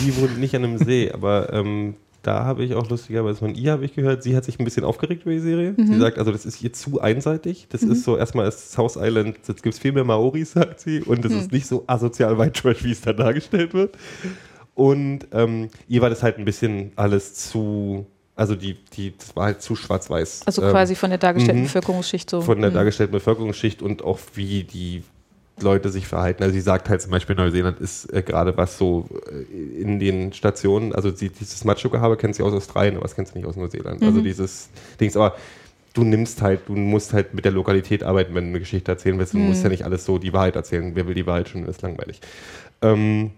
Die 0.00 0.16
wohnt 0.16 0.38
nicht 0.38 0.54
an 0.54 0.62
einem 0.64 0.78
See, 0.78 1.10
aber 1.10 1.52
ähm, 1.52 1.96
da 2.28 2.44
habe 2.44 2.62
ich 2.64 2.74
auch 2.74 2.88
lustigerweise 2.90 3.38
von 3.38 3.54
ihr 3.54 3.72
habe 3.72 3.84
ich 3.86 3.94
gehört, 3.94 4.22
sie 4.22 4.36
hat 4.36 4.44
sich 4.44 4.58
ein 4.60 4.64
bisschen 4.64 4.84
aufgeregt 4.84 5.22
über 5.22 5.32
die 5.32 5.38
Serie. 5.40 5.74
Mhm. 5.76 5.86
Sie 5.86 5.98
sagt, 5.98 6.18
also 6.18 6.30
das 6.30 6.44
ist 6.46 6.62
ihr 6.62 6.72
zu 6.72 7.00
einseitig. 7.00 7.66
Das 7.70 7.82
ist 7.82 8.04
so, 8.04 8.16
erstmal 8.16 8.46
ist 8.48 8.72
South 8.72 8.96
Island, 8.96 9.36
jetzt 9.48 9.62
gibt 9.62 9.74
es 9.74 9.78
viel 9.80 9.92
mehr 9.92 10.04
Maoris, 10.04 10.52
sagt 10.52 10.80
sie, 10.80 11.00
und 11.00 11.24
es 11.24 11.32
Mhm. 11.32 11.38
ist 11.38 11.52
nicht 11.52 11.66
so 11.66 11.84
asozial 11.86 12.38
White 12.38 12.60
Trash, 12.60 12.84
wie 12.84 12.92
es 12.92 13.00
da 13.00 13.12
dargestellt 13.12 13.72
wird. 13.74 13.96
Und 14.74 15.20
ähm, 15.32 15.68
ihr 15.88 16.00
war 16.02 16.10
das 16.10 16.22
halt 16.22 16.38
ein 16.38 16.44
bisschen 16.44 16.92
alles 16.96 17.34
zu 17.34 18.06
Also 18.36 18.54
die, 18.54 18.76
die, 18.96 19.14
das 19.18 19.34
war 19.34 19.46
halt 19.46 19.62
zu 19.62 19.74
schwarz-weiß. 19.74 20.42
Also 20.46 20.62
Ähm, 20.62 20.70
quasi 20.70 20.94
von 20.94 21.10
der 21.10 21.18
dargestellten 21.18 21.62
mhm. 21.62 21.66
Bevölkerungsschicht 21.66 22.30
so. 22.30 22.40
von 22.40 22.60
der 22.60 22.70
Mhm. 22.70 22.74
dargestellten 22.74 23.12
Bevölkerungsschicht 23.12 23.82
und 23.82 24.04
auch 24.04 24.20
wie 24.34 24.62
die 24.62 25.02
Leute 25.62 25.90
sich 25.90 26.06
verhalten. 26.06 26.42
Also 26.42 26.54
sie 26.54 26.60
sagt 26.60 26.88
halt 26.88 27.02
zum 27.02 27.10
Beispiel, 27.10 27.36
Neuseeland 27.36 27.80
ist 27.80 28.12
äh, 28.12 28.22
gerade 28.22 28.56
was 28.56 28.78
so 28.78 29.08
äh, 29.30 29.80
in 29.80 29.98
den 29.98 30.32
Stationen, 30.32 30.94
also 30.94 31.14
sie, 31.14 31.30
dieses 31.30 31.64
Macho-Gehabe 31.64 32.16
kennt 32.16 32.34
sie 32.34 32.42
aus 32.42 32.52
Australien, 32.52 32.96
aber 32.96 33.04
das 33.04 33.14
kennt 33.14 33.28
sie 33.28 33.38
nicht 33.38 33.46
aus 33.46 33.56
Neuseeland. 33.56 34.02
Also 34.02 34.20
dieses 34.20 34.68
Dings, 35.00 35.16
aber 35.16 35.36
du 35.94 36.04
nimmst 36.04 36.42
halt, 36.42 36.60
du 36.68 36.74
musst 36.74 37.12
halt 37.12 37.34
mit 37.34 37.44
der 37.44 37.52
Lokalität 37.52 38.02
arbeiten, 38.04 38.34
wenn 38.34 38.44
du 38.44 38.50
eine 38.50 38.60
Geschichte 38.60 38.90
erzählen 38.90 39.18
willst. 39.18 39.34
Du 39.34 39.38
musst 39.38 39.62
ja 39.62 39.68
nicht 39.68 39.84
alles 39.84 40.04
so 40.04 40.18
die 40.18 40.32
Wahrheit 40.32 40.56
erzählen. 40.56 40.92
Wer 40.94 41.06
will 41.06 41.14
die 41.14 41.26
Wahrheit 41.26 41.48
schon, 41.48 41.66
ist 41.66 41.82
langweilig. 41.82 42.20
Ähm, 42.82 43.32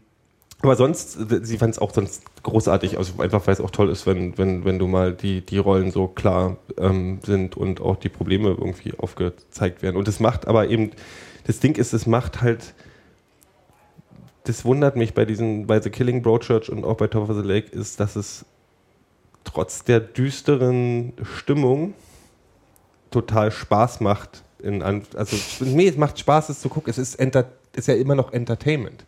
aber 0.62 0.76
sonst, 0.76 1.18
sie 1.42 1.56
fand 1.56 1.72
es 1.72 1.78
auch 1.78 1.94
sonst 1.94 2.22
großartig, 2.42 2.98
also 2.98 3.14
einfach 3.22 3.46
weil 3.46 3.54
es 3.54 3.60
auch 3.62 3.70
toll 3.70 3.88
ist, 3.88 4.06
wenn, 4.06 4.36
wenn, 4.36 4.64
wenn 4.66 4.78
du 4.78 4.86
mal 4.86 5.14
die, 5.14 5.40
die 5.40 5.56
Rollen 5.56 5.90
so 5.90 6.06
klar 6.06 6.58
ähm, 6.76 7.20
sind 7.24 7.56
und 7.56 7.80
auch 7.80 7.96
die 7.96 8.10
Probleme 8.10 8.48
irgendwie 8.48 8.92
aufgezeigt 8.98 9.82
werden. 9.82 9.96
Und 9.96 10.06
das 10.06 10.20
macht 10.20 10.46
aber 10.46 10.68
eben, 10.68 10.90
das 11.44 11.60
Ding 11.60 11.76
ist, 11.76 11.92
es 11.92 12.06
macht 12.06 12.42
halt, 12.42 12.74
das 14.44 14.64
wundert 14.64 14.96
mich 14.96 15.14
bei 15.14 15.24
diesen, 15.24 15.66
bei 15.66 15.80
The 15.80 15.90
Killing 15.90 16.22
Broadchurch 16.22 16.70
und 16.70 16.84
auch 16.84 16.96
bei 16.96 17.06
Top 17.06 17.28
of 17.28 17.36
the 17.36 17.42
Lake, 17.42 17.70
ist, 17.70 18.00
dass 18.00 18.16
es 18.16 18.44
trotz 19.44 19.84
der 19.84 20.00
düsteren 20.00 21.12
Stimmung 21.22 21.94
total 23.10 23.50
Spaß 23.50 24.00
macht. 24.00 24.42
In, 24.62 24.82
also, 24.82 25.36
nee, 25.60 25.88
es 25.88 25.96
macht 25.96 26.18
Spaß, 26.18 26.50
es 26.50 26.60
zu 26.60 26.68
gucken. 26.68 26.90
Es 26.90 26.98
ist, 26.98 27.14
enter, 27.16 27.50
ist 27.74 27.88
ja 27.88 27.94
immer 27.94 28.14
noch 28.14 28.32
Entertainment. 28.32 29.04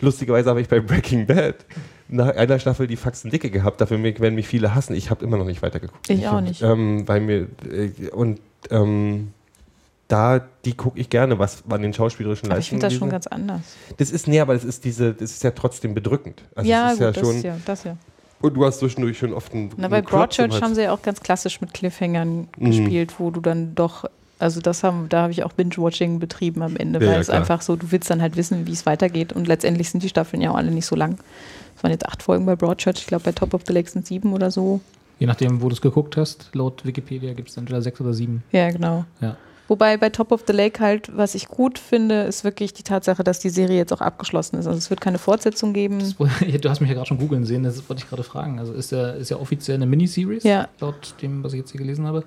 Lustigerweise 0.00 0.50
habe 0.50 0.60
ich 0.60 0.68
bei 0.68 0.80
Breaking 0.80 1.26
Bad 1.26 1.64
nach 2.08 2.34
einer 2.34 2.58
Staffel 2.58 2.86
die 2.86 2.96
Faxen 2.96 3.30
dicke 3.30 3.50
gehabt. 3.50 3.80
Dafür 3.80 4.02
werden 4.02 4.34
mich 4.34 4.48
viele 4.48 4.74
hassen. 4.74 4.94
Ich 4.94 5.10
habe 5.10 5.24
immer 5.24 5.36
noch 5.36 5.44
nicht 5.44 5.62
weitergeguckt. 5.62 6.10
Ich 6.10 6.26
auch 6.26 6.40
nicht. 6.40 6.60
Ähm, 6.60 7.06
weil 7.06 7.20
mir 7.20 7.46
äh, 7.70 8.10
und 8.10 8.40
ähm, 8.70 9.32
da 10.08 10.40
die 10.64 10.74
gucke 10.74 10.98
ich 11.00 11.08
gerne, 11.08 11.38
was 11.38 11.62
an 11.68 11.82
den 11.82 11.92
schauspielerischen 11.94 12.50
Aber 12.50 12.58
ich 12.58 12.68
finde 12.68 12.86
das 12.86 12.94
schon 12.94 13.08
ganz 13.10 13.26
anders. 13.26 13.60
Das 13.96 14.10
ist 14.10 14.28
nee, 14.28 14.40
aber 14.40 14.54
das 14.54 14.64
ist 14.64 14.84
diese, 14.84 15.14
das 15.14 15.30
ist 15.32 15.42
ja 15.42 15.52
trotzdem 15.52 15.94
bedrückend. 15.94 16.42
Also 16.54 16.68
ja, 16.70 16.88
es 16.88 16.92
ist 16.92 16.98
gut, 16.98 17.04
ja 17.06 17.12
das, 17.12 17.20
schon. 17.28 17.36
ist 17.36 17.42
ja, 17.44 17.56
das 17.64 17.84
ja. 17.84 17.96
Und 18.40 18.54
du 18.54 18.64
hast 18.64 18.80
zwischendurch 18.80 19.18
schon 19.18 19.32
oft 19.32 19.54
einen. 19.54 19.70
Na, 19.76 19.88
bei 19.88 19.98
einen 19.98 20.06
Broadchurch 20.06 20.60
haben 20.60 20.74
sie 20.74 20.82
ja 20.82 20.92
auch 20.92 21.02
ganz 21.02 21.20
klassisch 21.20 21.60
mit 21.60 21.72
Cliffhangern 21.72 22.48
Mhm. 22.58 22.66
gespielt, 22.70 23.14
wo 23.20 23.30
du 23.30 23.40
dann 23.40 23.74
doch, 23.76 24.04
also 24.40 24.60
das 24.60 24.82
haben, 24.82 25.08
da 25.08 25.22
habe 25.22 25.32
ich 25.32 25.44
auch 25.44 25.52
Binge-Watching 25.52 26.18
betrieben 26.18 26.62
am 26.62 26.76
Ende, 26.76 26.98
Ja, 27.00 27.06
weil 27.06 27.14
ja, 27.14 27.20
es 27.20 27.26
klar. 27.28 27.38
einfach 27.38 27.62
so, 27.62 27.76
du 27.76 27.92
willst 27.92 28.10
dann 28.10 28.20
halt 28.20 28.36
wissen, 28.36 28.66
wie 28.66 28.72
es 28.72 28.84
weitergeht 28.84 29.32
und 29.32 29.46
letztendlich 29.46 29.90
sind 29.90 30.02
die 30.02 30.08
Staffeln 30.08 30.42
ja 30.42 30.50
auch 30.50 30.56
alle 30.56 30.72
nicht 30.72 30.86
so 30.86 30.96
lang. 30.96 31.18
Es 31.76 31.82
waren 31.84 31.92
jetzt 31.92 32.04
acht 32.06 32.22
Folgen 32.22 32.44
bei 32.44 32.56
Broadchurch, 32.56 32.98
ich 32.98 33.06
glaube 33.06 33.22
bei 33.24 33.32
Top 33.32 33.54
of 33.54 33.62
the 33.66 33.72
Lake 33.72 33.88
sind 33.88 34.06
sieben 34.06 34.32
oder 34.32 34.50
so. 34.50 34.80
Je 35.20 35.26
nachdem, 35.28 35.62
wo 35.62 35.68
du 35.68 35.74
es 35.74 35.80
geguckt 35.80 36.16
hast, 36.16 36.50
laut 36.52 36.84
Wikipedia 36.84 37.32
gibt 37.34 37.48
es 37.48 37.56
entweder 37.56 37.80
sechs 37.80 38.00
oder 38.00 38.12
sieben. 38.12 38.42
Ja, 38.50 38.70
genau. 38.72 39.04
Ja. 39.20 39.36
Wobei 39.72 39.96
bei 39.96 40.10
Top 40.10 40.32
of 40.32 40.42
the 40.46 40.52
Lake 40.52 40.80
halt, 40.80 41.16
was 41.16 41.34
ich 41.34 41.48
gut 41.48 41.78
finde, 41.78 42.24
ist 42.24 42.44
wirklich 42.44 42.74
die 42.74 42.82
Tatsache, 42.82 43.24
dass 43.24 43.38
die 43.38 43.48
Serie 43.48 43.78
jetzt 43.78 43.90
auch 43.90 44.02
abgeschlossen 44.02 44.58
ist. 44.58 44.66
Also 44.66 44.76
es 44.76 44.90
wird 44.90 45.00
keine 45.00 45.16
Fortsetzung 45.16 45.72
geben. 45.72 45.98
Das, 45.98 46.14
du 46.60 46.68
hast 46.68 46.80
mich 46.80 46.90
ja 46.90 46.94
gerade 46.94 47.06
schon 47.08 47.16
googeln 47.16 47.46
sehen, 47.46 47.62
das 47.62 47.88
wollte 47.88 48.02
ich 48.02 48.08
gerade 48.10 48.22
fragen. 48.22 48.58
Also 48.58 48.74
ist 48.74 48.92
ja, 48.92 49.12
ist 49.12 49.30
ja 49.30 49.38
offiziell 49.38 49.76
eine 49.76 49.86
Miniseries, 49.86 50.44
Ja. 50.44 50.68
laut 50.78 51.14
dem, 51.22 51.42
was 51.42 51.54
ich 51.54 51.60
jetzt 51.60 51.70
hier 51.70 51.80
gelesen 51.80 52.06
habe. 52.06 52.22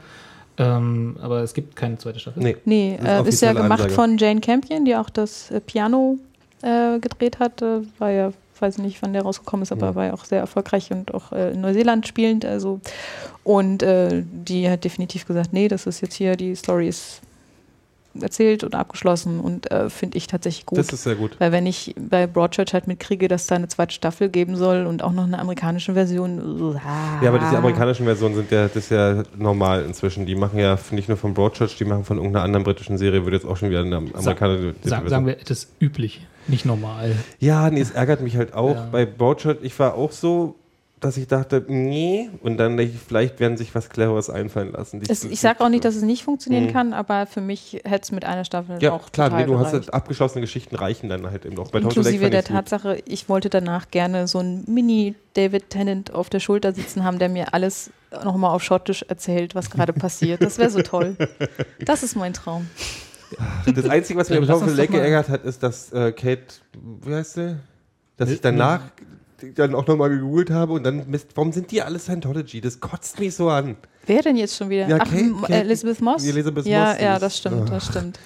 Ähm, 0.57 1.17
aber 1.22 1.41
es 1.43 1.53
gibt 1.53 1.76
keine 1.76 1.99
zweite 1.99 2.19
Staffel. 2.19 2.41
Nee. 2.41 2.57
Nee, 2.65 2.95
ist 2.95 3.05
äh, 3.05 3.30
ist 3.30 3.41
ja 3.41 3.53
gemacht 3.53 3.73
Ansage. 3.73 3.93
von 3.93 4.17
Jane 4.17 4.41
Campion, 4.41 4.84
die 4.85 4.95
auch 4.95 5.11
das 5.11 5.51
äh, 5.51 5.59
Piano 5.59 6.17
äh, 6.63 6.97
gedreht 6.99 7.38
hat. 7.39 7.61
Äh, 7.61 7.81
war 7.99 8.09
ja, 8.09 8.31
weiß 8.59 8.80
nicht, 8.80 9.01
wann 9.03 9.13
der 9.13 9.22
rausgekommen 9.22 9.61
ist, 9.63 9.72
aber 9.72 9.88
Ja. 9.88 9.95
war 9.95 10.05
ja 10.05 10.13
auch 10.13 10.26
sehr 10.26 10.39
erfolgreich 10.39 10.89
und 10.91 11.13
auch 11.13 11.31
äh, 11.31 11.51
in 11.51 11.61
Neuseeland 11.61 12.07
spielend. 12.07 12.43
Also. 12.43 12.80
Und 13.43 13.84
äh, 13.84 14.23
die 14.31 14.67
hat 14.69 14.84
definitiv 14.84 15.27
gesagt, 15.27 15.53
nee, 15.53 15.67
das 15.67 15.85
ist 15.85 16.01
jetzt 16.01 16.15
hier, 16.15 16.35
die 16.38 16.55
Story 16.55 16.88
ist 16.88 17.22
erzählt 18.22 18.64
und 18.64 18.76
abgeschlossen 18.76 19.40
und 19.40 19.72
äh, 19.72 19.90
finde 19.90 20.18
ich 20.18 20.28
tatsächlich 20.28 20.66
gut. 20.66 20.80
Das 20.80 20.90
ist 20.90 21.04
sehr 21.04 21.16
gut. 21.16 21.36
Weil 21.40 21.52
wenn 21.52 21.66
ich 21.66 21.96
bei 21.98 22.28
Broadchurch 22.28 22.74
halt 22.74 22.88
mitkriege, 22.88 23.28
dass 23.28 23.48
da 23.48 23.56
eine 23.56 23.68
zweite 23.68 23.94
Staffel 23.94 24.30
geben 24.30 24.56
soll 24.56 24.86
und 24.86 25.04
auch 25.04 25.12
noch 25.12 25.26
eine 25.26 25.40
amerikanische 25.40 25.94
Version. 25.94 26.80
Ja, 27.22 27.30
aber 27.30 27.40
diese 27.40 27.58
amerikanischen 27.58 28.06
Versionen 28.06 28.36
sind 28.36 28.52
ja, 28.52 28.64
das 28.68 28.76
ist 28.76 28.92
ja 28.92 29.24
normal 29.38 29.84
inzwischen. 29.86 30.26
Die 30.26 30.36
machen 30.36 30.60
ja 30.60 30.78
nicht 30.92 31.08
nur 31.08 31.18
von 31.18 31.34
Broadchurch, 31.34 31.78
die 31.78 31.86
machen 31.86 32.04
von 32.04 32.18
irgendeiner 32.18 32.44
anderen 32.44 32.64
britischen 32.64 32.98
Serie, 32.98 33.24
würde 33.24 33.38
jetzt 33.38 33.46
auch 33.46 33.58
schon 33.58 33.70
wieder 33.70 33.82
eine 33.82 33.98
amerikanische 33.98 34.76
Sag, 34.84 35.08
sagen 35.10 35.26
wir, 35.26 35.36
das 35.36 35.50
ist 35.50 35.72
üblich, 35.80 36.26
nicht 36.48 36.66
normal. 36.66 37.16
Ja, 37.40 37.70
nee, 37.70 37.82
es 37.82 37.92
ärgert 37.92 38.22
mich 38.22 38.38
halt 38.38 38.54
auch. 38.54 38.76
Ja. 38.76 38.90
Bei 38.92 39.06
Broadchurch, 39.06 39.58
ich 39.62 39.78
war 39.80 39.96
auch 39.96 40.12
so, 40.12 40.56
dass 41.01 41.17
ich 41.17 41.27
dachte, 41.27 41.63
nee, 41.67 42.30
und 42.41 42.57
dann 42.57 42.77
denke 42.77 42.93
ich, 42.95 42.99
vielleicht 42.99 43.39
werden 43.39 43.57
sich 43.57 43.76
was 43.76 43.89
Cleveres 43.89 44.30
einfallen 44.30 44.72
lassen. 44.72 45.01
Es, 45.07 45.23
ich 45.23 45.39
sage 45.39 45.59
auch 45.63 45.69
nicht, 45.69 45.84
dass 45.85 45.95
es 45.95 46.01
nicht 46.03 46.23
funktionieren 46.23 46.65
Mhm. 46.67 46.72
kann, 46.73 46.93
aber 46.93 47.27
für 47.27 47.41
mich 47.41 47.81
hätte 47.84 48.03
es 48.03 48.11
mit 48.11 48.26
einer 48.26 48.45
Staffel 48.45 48.81
Ja, 48.81 48.93
auch 48.93 49.11
klar, 49.11 49.30
total 49.30 49.41
nee, 49.45 49.47
du 49.51 49.59
hast 49.59 49.72
gereicht. 49.72 49.88
halt 49.88 49.93
abgeschlossene 49.93 50.41
Geschichten 50.41 50.76
reichen 50.76 51.09
dann 51.09 51.30
halt 51.30 51.45
eben. 51.45 51.55
Bei 51.55 51.63
Selleck 51.65 51.84
Inklusive 51.84 52.30
der. 52.30 52.43
Tatsache, 52.43 53.03
ich 53.05 53.27
wollte 53.30 53.49
danach 53.49 53.91
gerne 53.91 54.27
so 54.27 54.39
einen 54.39 54.63
Mini-David 54.67 55.69
Tennant 55.69 56.13
auf 56.13 56.30
der 56.30 56.39
Schulter 56.39 56.73
sitzen 56.73 57.03
haben, 57.03 57.19
der 57.19 57.30
mir 57.30 57.53
alles 57.53 57.91
nochmal 58.23 58.51
auf 58.55 58.63
Schottisch 58.63 59.03
erzählt, 59.07 59.53
was 59.53 59.69
gerade 59.69 59.91
passiert. 59.93 60.41
Das 60.41 60.57
wäre 60.57 60.69
so 60.69 60.81
toll. 60.81 61.17
Das 61.84 62.01
ist 62.03 62.15
mein 62.15 62.34
Traum. 62.34 62.67
Das 63.65 63.85
Einzige, 63.89 64.17
was 64.19 64.30
mich 64.30 64.39
am 64.49 64.59
mal- 64.65 64.88
geärgert 64.88 65.30
hat, 65.30 65.43
ist, 65.43 65.61
dass 65.61 65.91
äh, 65.91 66.11
Kate, 66.13 66.41
wie 67.03 67.13
heißt 67.13 67.34
sie? 67.34 67.57
Dass 68.17 68.30
ich 68.30 68.39
danach 68.39 68.80
dann 69.56 69.76
auch 69.76 69.86
nochmal 69.88 70.10
gegoogelt 70.10 70.49
habe 70.49 70.74
und 70.74 70.84
dann, 70.84 71.10
Mist, 71.10 71.30
warum 71.36 71.52
sind 71.52 71.72
die 71.72 71.82
alle 71.82 71.99
Scientology? 71.99 72.62
Das 72.62 72.80
kotzt 72.80 73.20
mich 73.20 73.36
so 73.36 73.49
an. 73.49 73.76
Wer 74.06 74.22
denn 74.22 74.36
jetzt 74.36 74.56
schon 74.56 74.70
wieder? 74.70 74.88
Ja, 74.88 74.98
Ach, 75.02 75.06
Kate- 75.10 75.20
M- 75.20 75.41
Kate- 75.41 75.53
Elizabeth 75.53 76.02
Moss? 76.02 76.26
Elizabeth 76.26 76.66
ja, 76.66 76.91
Moss, 76.91 77.02
ja, 77.02 77.20
das 77.20 77.38
stimmt, 77.38 77.70
das 77.70 77.86
Ugh. 77.88 77.91
stimmt. 77.91 78.20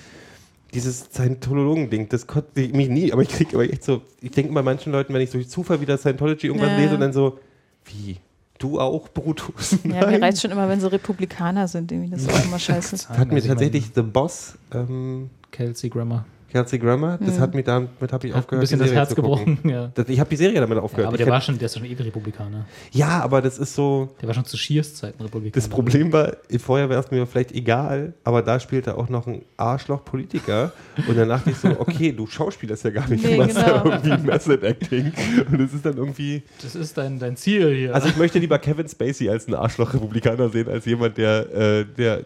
Dieses 0.74 1.00
Scientologen-Ding, 1.12 2.10
das 2.10 2.28
kotzt 2.28 2.56
mich 2.56 2.90
nie, 2.90 3.12
aber 3.12 3.24
ich 3.24 3.30
kriege 3.30 3.56
aber 3.56 3.64
echt 3.64 3.84
so, 3.84 4.02
ich 4.22 4.32
denke 4.32 4.54
bei 4.54 4.62
manchen 4.62 4.92
Leuten, 4.92 5.14
wenn 5.14 5.22
ich 5.22 5.32
durch 5.32 5.50
Zufall 5.50 5.82
wieder 5.82 5.98
Scientology 5.98 6.48
irgendwas 6.48 6.70
Ja. 6.70 6.78
lese 6.78 6.94
und 6.96 7.00
dann 7.02 7.14
so, 7.14 7.40
wie? 7.86 8.18
Du 8.60 8.78
auch, 8.80 9.08
Brutus? 9.10 9.78
Ja, 9.86 10.06
mir 10.06 10.22
reizt 10.22 10.42
schon 10.42 10.52
immer, 10.52 10.68
wenn 10.68 10.82
sie 10.82 10.92
Republikaner 10.92 11.68
sind. 11.70 11.92
Irgendwie. 11.92 12.10
Das 12.12 12.22
ist 12.24 12.30
auch 12.32 12.44
immer 12.44 12.60
scheiße. 12.60 12.92
Das 12.92 13.10
hat 13.10 13.32
mir 13.32 13.42
tatsächlich 13.42 13.86
The 13.96 14.02
Boss, 14.02 14.56
ähm, 14.74 15.30
Kelsey 15.50 15.90
Grammer. 15.90 16.26
Kelsey 16.52 16.80
Grammer, 16.80 17.18
das 17.24 17.38
Mhm. 17.38 17.42
hat 17.42 17.54
mir 17.54 17.64
damit 17.64 17.90
habe 18.12 18.28
ich 18.28 18.34
Hat 18.34 18.38
ein 18.38 18.40
aufgehört, 18.44 18.62
bisschen 18.62 18.80
die 18.80 18.86
das 18.86 18.94
Herz 18.94 19.16
gebrochen. 19.16 19.60
Ja. 19.64 19.92
Das, 19.94 20.10
ich 20.10 20.20
habe 20.20 20.30
die 20.30 20.36
Serie 20.36 20.60
damit 20.60 20.78
Ja, 20.78 20.82
aufgehört. 20.84 21.08
aber 21.08 21.16
Ich 21.16 21.18
der 21.20 21.28
kenn- 21.28 21.32
war, 21.32 21.42
schon, 21.42 21.58
der 21.58 21.66
ist 21.68 21.76
schon 21.78 21.86
ewig 21.86 22.00
Republikaner. 22.06 22.66
ja, 22.92 23.22
aber 23.22 23.42
das 23.42 23.58
ist 23.60 23.76
so, 23.76 24.10
Der 24.22 24.28
war 24.28 24.34
schon 24.36 24.46
zu 24.46 24.58
Shears 24.58 24.96
Zeiten 24.96 25.22
Republikaner. 25.22 25.54
das 25.62 25.68
Problem 25.70 26.12
war, 26.12 26.34
vorher 26.60 26.90
wäre 26.90 27.00
es 27.02 27.12
mir 27.12 27.26
vielleicht 27.28 27.52
egal, 27.52 28.14
aber 28.24 28.42
da 28.42 28.60
spielte 28.60 28.98
auch 28.98 29.10
noch 29.10 29.28
ein 29.28 29.44
Arschloch-Politiker 29.58 30.72
und 31.08 31.18
dann 31.18 31.30
dachte 31.30 31.52
ich 31.52 31.58
so, 31.58 31.70
okay, 31.80 32.12
du 32.12 32.28
schauspielerst 32.28 32.84
ja 32.84 32.90
gar 32.92 33.08
nicht, 33.10 33.24
Nee, 33.24 33.36
du 33.38 33.42
machst 33.44 33.58
ja 33.58 33.82
genau. 33.82 33.96
irgendwie 33.96 34.28
Method 34.28 34.66
Acting 34.66 35.12
und 35.52 35.60
es 35.62 35.74
ist 35.74 35.86
dann 35.86 35.98
irgendwie, 35.98 36.44
Das 36.62 36.76
ist 36.76 36.98
dein, 36.98 37.20
dein 37.20 37.36
Ziel 37.36 37.74
hier. 37.76 37.96
also 37.96 38.08
ich 38.08 38.18
möchte 38.18 38.40
lieber 38.40 38.60
Kevin 38.60 38.88
Spacey 38.88 39.30
als 39.30 39.46
einen 39.48 39.56
Arschloch-Republikaner 39.56 40.50
sehen, 40.50 40.68
als 40.70 40.86
jemand, 40.86 41.18
der, 41.18 41.54
äh, 41.54 41.86
der 41.98 42.22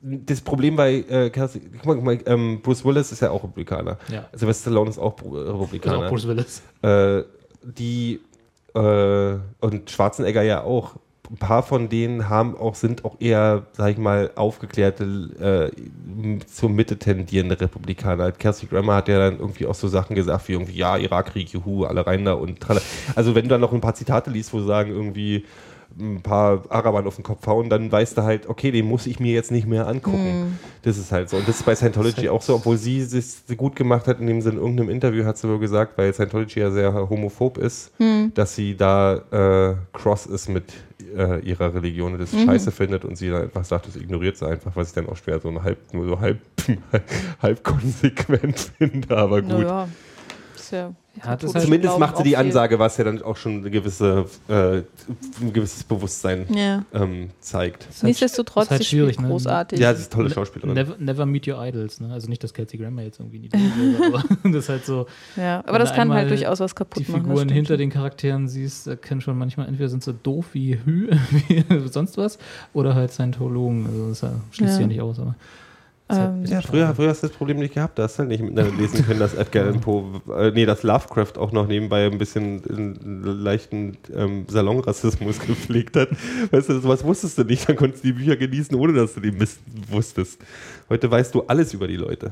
das 0.00 0.40
Problem 0.40 0.76
bei 0.76 1.04
äh, 1.08 1.30
Kelsey, 1.30 1.62
guck 1.78 1.86
mal, 1.86 1.94
guck 1.94 2.04
mal 2.04 2.18
ähm, 2.26 2.60
Bruce 2.62 2.84
Willis 2.84 3.12
ist 3.12 3.20
ja 3.20 3.30
auch 3.30 3.42
Republikaner. 3.42 3.98
ja. 4.08 4.28
Sylvester 4.32 4.70
Stallone 4.70 4.90
ist 4.90 4.98
auch 4.98 5.14
auch 5.22 5.32
Republikaner. 5.32 6.08
Bruce 6.08 6.26
Willis. 6.28 6.62
äh, 6.82 7.22
die 7.62 8.20
äh, 8.74 9.38
und 9.60 9.90
Schwarzenegger 9.90 10.42
ja 10.42 10.62
auch. 10.62 10.96
Ein 11.28 11.38
paar 11.38 11.64
von 11.64 11.88
denen 11.88 12.28
haben 12.28 12.56
auch, 12.56 12.76
sind 12.76 13.04
auch 13.04 13.16
eher, 13.18 13.66
sag 13.72 13.90
ich 13.90 13.98
mal, 13.98 14.30
aufgeklärte, 14.36 15.72
äh, 15.74 16.46
zur 16.46 16.70
Mitte 16.70 17.00
tendierende 17.00 17.60
Republikaner. 17.60 18.30
Kelsey 18.30 18.68
Grammer 18.68 18.94
hat 18.94 19.08
ja 19.08 19.18
dann 19.18 19.40
irgendwie 19.40 19.66
auch 19.66 19.74
so 19.74 19.88
Sachen 19.88 20.14
gesagt 20.14 20.46
wie 20.46 20.52
irgendwie, 20.52 20.76
ja, 20.76 20.96
Irakkrieg, 20.96 21.48
juhu, 21.48 21.84
alle 21.84 22.06
rein 22.06 22.24
da 22.24 22.34
und 22.34 22.60
tralla. 22.60 22.80
Also 23.16 23.34
wenn 23.34 23.42
du 23.42 23.48
dann 23.48 23.60
noch 23.60 23.72
ein 23.72 23.80
paar 23.80 23.96
Zitate 23.96 24.30
liest, 24.30 24.52
wo 24.52 24.60
sie 24.60 24.66
sagen 24.66 24.92
irgendwie, 24.92 25.44
ein 25.98 26.20
paar 26.22 26.62
Arabern 26.68 27.06
auf 27.06 27.16
den 27.16 27.24
Kopf 27.24 27.46
hauen, 27.46 27.70
dann 27.70 27.90
weißt 27.90 28.18
du 28.18 28.22
halt, 28.22 28.48
okay, 28.48 28.70
den 28.70 28.86
muss 28.86 29.06
ich 29.06 29.18
mir 29.20 29.32
jetzt 29.32 29.50
nicht 29.50 29.66
mehr 29.66 29.86
angucken. 29.86 30.58
Das 30.82 30.98
ist 30.98 31.10
halt 31.10 31.30
so. 31.30 31.36
Und 31.38 31.48
das 31.48 31.56
ist 31.56 31.66
bei 31.66 31.74
Scientology 31.74 32.10
ist 32.10 32.18
halt- 32.18 32.28
auch 32.30 32.42
so, 32.42 32.54
obwohl 32.56 32.76
sie 32.76 32.98
es 33.00 33.44
gut 33.56 33.76
gemacht 33.76 34.06
hat, 34.06 34.20
indem 34.20 34.40
sie 34.42 34.50
in 34.50 34.56
irgendeinem 34.56 34.90
Interview 34.90 35.24
hat 35.24 35.38
sie 35.38 35.48
wohl 35.48 35.58
gesagt, 35.58 35.96
weil 35.96 36.12
Scientology 36.12 36.60
ja 36.60 36.70
sehr 36.70 36.92
homophob 37.08 37.58
ist, 37.58 37.92
dass 38.34 38.54
sie 38.54 38.76
da 38.76 39.14
äh, 39.70 39.74
cross 39.92 40.26
ist 40.26 40.48
mit 40.48 40.64
äh, 41.16 41.40
ihrer 41.40 41.72
Religion 41.74 42.12
und 42.12 42.18
das 42.20 42.30
scheiße 42.32 42.70
findet 42.72 43.04
und 43.04 43.16
sie 43.16 43.30
dann 43.30 43.42
einfach 43.44 43.64
sagt, 43.64 43.86
das 43.88 43.96
ignoriert 43.96 44.36
sie 44.36 44.46
einfach, 44.46 44.72
was 44.74 44.88
ich 44.88 44.94
dann 44.94 45.08
auch 45.08 45.16
schwer 45.16 45.40
so 45.40 45.62
halb, 45.62 45.78
nur 45.94 46.06
so 46.06 46.20
halb, 46.20 46.38
halb 47.42 47.62
konsequent 47.64 48.58
finde, 48.78 49.16
aber 49.16 49.40
gut. 49.40 49.50
Naja, 49.50 49.88
ist 50.54 50.72
ja 50.72 50.92
Ja, 51.24 51.34
das 51.36 51.54
heißt, 51.54 51.64
Zumindest 51.64 51.96
Glauben 51.96 52.00
macht 52.00 52.16
sie 52.18 52.22
die. 52.24 52.36
Ansage, 52.36 52.78
was 52.78 52.96
ja 52.98 53.04
dann 53.04 53.22
auch 53.22 53.36
schon 53.36 53.58
eine 53.58 53.70
gewisse, 53.70 54.26
äh, 54.48 54.82
ein 55.40 55.52
gewisses 55.52 55.82
Bewusstsein 55.84 56.46
Ja. 56.54 56.84
ähm, 56.92 57.30
zeigt. 57.40 57.86
Nichtsdestotrotz, 58.02 58.64
ist 58.64 58.70
halt 58.70 58.84
schwierig, 58.84 59.18
ne? 59.18 59.28
großartig. 59.28 59.78
Ja, 59.78 59.94
sie 59.94 60.02
ist 60.02 60.12
eine 60.12 60.22
tolle 60.22 60.34
Schauspielerin. 60.34 60.74
Never, 60.74 60.96
never 60.98 61.24
meet 61.26 61.48
your 61.48 61.62
idols, 61.64 62.00
ne? 62.00 62.12
Also 62.12 62.28
nicht, 62.28 62.42
dass 62.44 62.52
Kelsey 62.52 62.78
Grammer 62.78 63.02
jetzt 63.02 63.18
irgendwie 63.20 63.38
nicht 63.38 63.52
wäre, 63.54 64.06
aber 64.14 64.24
das 64.44 64.54
ist 64.64 64.68
halt 64.68 64.84
so. 64.86 65.06
Ja, 65.36 65.62
aber 65.66 65.78
das 65.78 65.94
kann 65.94 66.12
halt 66.12 66.30
durchaus 66.30 66.60
was 66.60 66.74
kaputt 66.74 67.06
die 67.06 67.10
machen. 67.12 67.22
das 67.24 67.30
Figuren 67.30 67.48
hinter 67.48 67.76
den 67.76 67.90
Charakteren 67.90 68.48
siehst, 68.48 68.86
erkennen 68.86 69.20
schon 69.20 69.38
manchmal, 69.38 69.68
entweder 69.68 69.88
sind 69.88 70.02
sie 70.04 70.12
doof 70.12 70.46
wie 70.52 70.78
Hü, 70.84 71.08
wie 71.48 71.64
sonst 71.88 72.18
was, 72.18 72.38
oder 72.74 72.94
halt 72.94 73.10
Scientologen. 73.12 73.86
Also 73.86 74.08
das 74.08 74.18
schließt 74.50 74.60
Ja. 74.60 74.68
sich 74.68 74.80
ja 74.82 74.86
nicht 74.86 75.00
aus, 75.00 75.18
aber. 75.18 75.34
Ähm, 76.08 76.44
Ja, 76.44 76.60
früher, 76.60 76.94
früher 76.94 77.08
hast 77.08 77.22
du 77.22 77.26
das 77.26 77.36
Problem 77.36 77.58
nicht 77.58 77.74
gehabt. 77.74 77.98
Da 77.98 78.04
hast 78.04 78.14
du 78.16 78.20
halt 78.20 78.28
nicht 78.28 78.40
miteinander 78.42 78.76
lesen 78.76 79.04
können, 79.04 79.18
dass 79.18 79.34
Edgar 79.34 79.64
Allan 79.64 79.80
Poe, 79.80 80.20
äh, 80.36 80.52
nee, 80.52 80.64
dass 80.64 80.82
Lovecraft 80.84 81.32
auch 81.36 81.50
noch 81.50 81.66
nebenbei 81.66 82.06
ein 82.06 82.18
bisschen 82.18 82.62
einen 82.68 83.22
leichten 83.42 83.96
ähm, 84.14 84.46
Salonrassismus 84.48 85.40
gepflegt 85.46 85.96
hat. 85.96 86.10
Weißt 86.52 86.68
du, 86.68 86.80
sowas 86.80 87.02
wusstest 87.02 87.38
du 87.38 87.44
nicht. 87.44 87.68
Dann 87.68 87.76
konntest 87.76 88.04
du 88.04 88.08
die 88.08 88.12
Bücher 88.14 88.36
genießen, 88.36 88.76
ohne 88.76 88.92
dass 88.92 89.14
du 89.14 89.20
die 89.20 89.32
Mist 89.32 89.58
wusstest. 89.90 90.40
Heute 90.88 91.10
weißt 91.10 91.34
du 91.34 91.42
alles 91.42 91.74
über 91.74 91.88
die 91.88 91.96
Leute. 91.96 92.30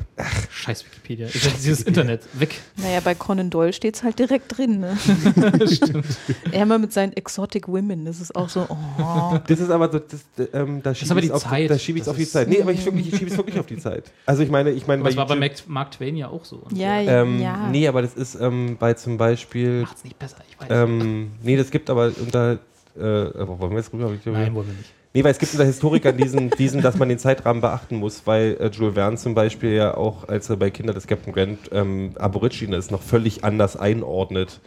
Scheiß 0.49 0.85
Wikipedia. 0.87 1.27
Ich 1.27 1.43
sag, 1.43 1.55
dieses 1.55 1.83
Internet, 1.83 2.23
weg. 2.35 2.61
Naja, 2.77 3.01
bei 3.01 3.17
Conan 3.17 3.51
Doyle 3.51 3.73
steht 3.73 3.97
es 3.97 4.05
halt 4.05 4.17
direkt 4.21 4.57
drin. 4.57 4.79
Ne? 4.79 4.97
er 6.53 6.63
immer 6.63 6.79
mit 6.79 6.93
seinen 6.93 7.15
Exotic 7.15 7.67
Women. 7.67 8.05
Das 8.05 8.21
ist 8.21 8.37
auch 8.37 8.49
so, 8.49 8.69
oh. 8.69 9.39
Das 9.45 9.59
ist 9.59 9.71
aber 9.71 9.91
so, 9.91 9.99
das, 9.99 10.21
ähm, 10.53 10.81
da 10.85 10.95
schiebe 10.95 11.11
aber 11.11 11.21
ich 11.21 11.27
die 11.27 11.33
auf, 11.33 11.43
Zeit. 11.43 11.69
da 11.69 11.79
schiebe 11.79 11.99
ich 11.99 12.05
Das 12.05 12.13
auf 12.13 12.17
die 12.17 12.29
Zeit. 12.29 12.49
Nee, 12.49 12.63
aber 12.63 12.71
ich, 12.71 12.85
wirklich, 12.85 13.09
ich 13.13 13.19
schiebe 13.19 13.31
es 13.31 13.37
wirklich 13.37 13.59
auf 13.59 13.67
die 13.67 13.79
Zeit. 13.79 14.13
Also 14.25 14.45
ich 14.45 14.51
meine, 14.51 14.71
ich 14.71 14.87
meine, 14.87 15.01
Aber 15.01 15.09
das 15.11 15.17
war 15.17 15.27
bei 15.27 15.51
Mark, 15.67 15.91
Twain 15.91 16.17
ja 16.17 16.29
auch 16.29 16.45
so. 16.45 16.59
Und 16.59 16.79
Ja, 16.79 17.03
der 17.03 17.23
ähm, 17.23 17.41
ja. 17.41 17.69
Nee, 17.69 17.89
aber 17.89 18.03
das 18.03 18.15
ist 18.15 18.37
ähm, 18.41 18.77
bei 18.79 18.95
zum 18.95 19.17
Beispiel, 19.19 19.83
Macht's 19.83 20.05
nicht 20.05 20.19
besser, 20.19 20.37
ich 20.49 20.61
weiß. 20.61 20.69
ähm, 20.71 21.33
nee, 21.43 21.57
das 21.57 21.73
gibt 21.73 21.91
aber 21.91 22.13
unter, 22.21 22.61
äh, 22.97 23.01
wollen 23.01 23.71
wir 23.73 23.79
jetzt 23.79 23.93
rüber? 23.93 24.13
Nein, 24.27 24.55
wollen 24.55 24.69
wir 24.69 24.75
nicht. 24.75 24.93
Nee, 25.15 25.23
weil 25.23 25.31
es 25.31 25.39
gibt 25.39 25.53
unter 25.53 25.65
Historikern 25.65 26.17
diesen, 26.17 26.51
diesen, 26.51 26.83
dass 26.83 26.99
man 26.99 27.09
den 27.09 27.21
Zeitrahmen 27.21 27.63
beachten 27.63 27.97
muss, 27.97 28.27
weil 28.27 28.57
äh, 28.61 28.69
Jules 28.69 28.95
Verne 28.95 29.17
zum 29.17 29.35
Beispiel 29.35 29.71
ja 29.71 29.97
auch, 29.97 30.29
als 30.29 30.51
er 30.51 30.57
bei 30.57 30.71
Kinder 30.71 30.93
des 30.93 31.07
Captain 31.07 31.33
Grant 31.33 31.71
ähm, 31.71 32.11
Aborigines 32.19 32.91
noch 32.91 33.01
völlig 33.01 33.45
anders 33.45 33.77
einordnet, 33.77 34.61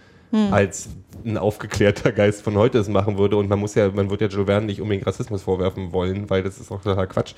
als 0.51 0.89
ein 1.25 1.37
aufgeklärter 1.37 2.11
Geist 2.11 2.41
von 2.41 2.55
heute 2.55 2.79
es 2.79 2.89
machen 2.89 3.17
würde. 3.17 3.37
Und 3.37 3.49
man 3.49 3.59
muss 3.59 3.75
ja, 3.75 3.89
man 3.91 4.09
wird 4.09 4.21
ja 4.21 4.27
Jules 4.27 4.47
Verne 4.47 4.65
nicht 4.65 4.81
unbedingt 4.81 5.07
Rassismus 5.07 5.43
vorwerfen 5.43 5.93
wollen, 5.93 6.29
weil 6.29 6.43
das 6.43 6.59
ist 6.59 6.71
auch 6.71 6.81
total 6.81 7.07
Quatsch. 7.07 7.33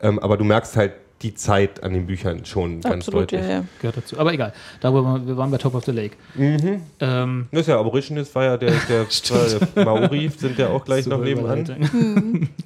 Ähm, 0.00 0.18
aber 0.18 0.36
du 0.36 0.44
merkst 0.44 0.76
halt 0.76 0.92
die 1.22 1.34
Zeit 1.34 1.82
an 1.82 1.92
den 1.92 2.06
Büchern 2.06 2.44
schon 2.44 2.80
ganz 2.80 3.08
Absolut, 3.08 3.32
deutlich. 3.32 3.42
ja, 3.42 3.48
ja. 3.50 3.64
Gehört 3.80 3.98
dazu. 3.98 4.18
Aber 4.18 4.32
egal. 4.32 4.52
Darüber, 4.80 5.20
wir 5.26 5.36
waren 5.36 5.50
bei 5.50 5.58
Top 5.58 5.74
of 5.74 5.84
the 5.84 5.92
Lake. 5.92 6.16
Mhm. 6.34 6.80
Ähm, 7.00 7.46
Das 7.52 7.62
ist 7.62 7.66
ja 7.66 7.78
Aborigines, 7.78 8.34
war 8.34 8.44
ja 8.44 8.56
der, 8.56 8.72
der, 8.88 9.06
der 9.76 9.84
Maori, 9.84 10.30
sind 10.36 10.58
ja 10.58 10.68
auch 10.68 10.84
gleich 10.84 11.04
super 11.04 11.18
noch 11.18 11.24
nebenan. 11.24 12.48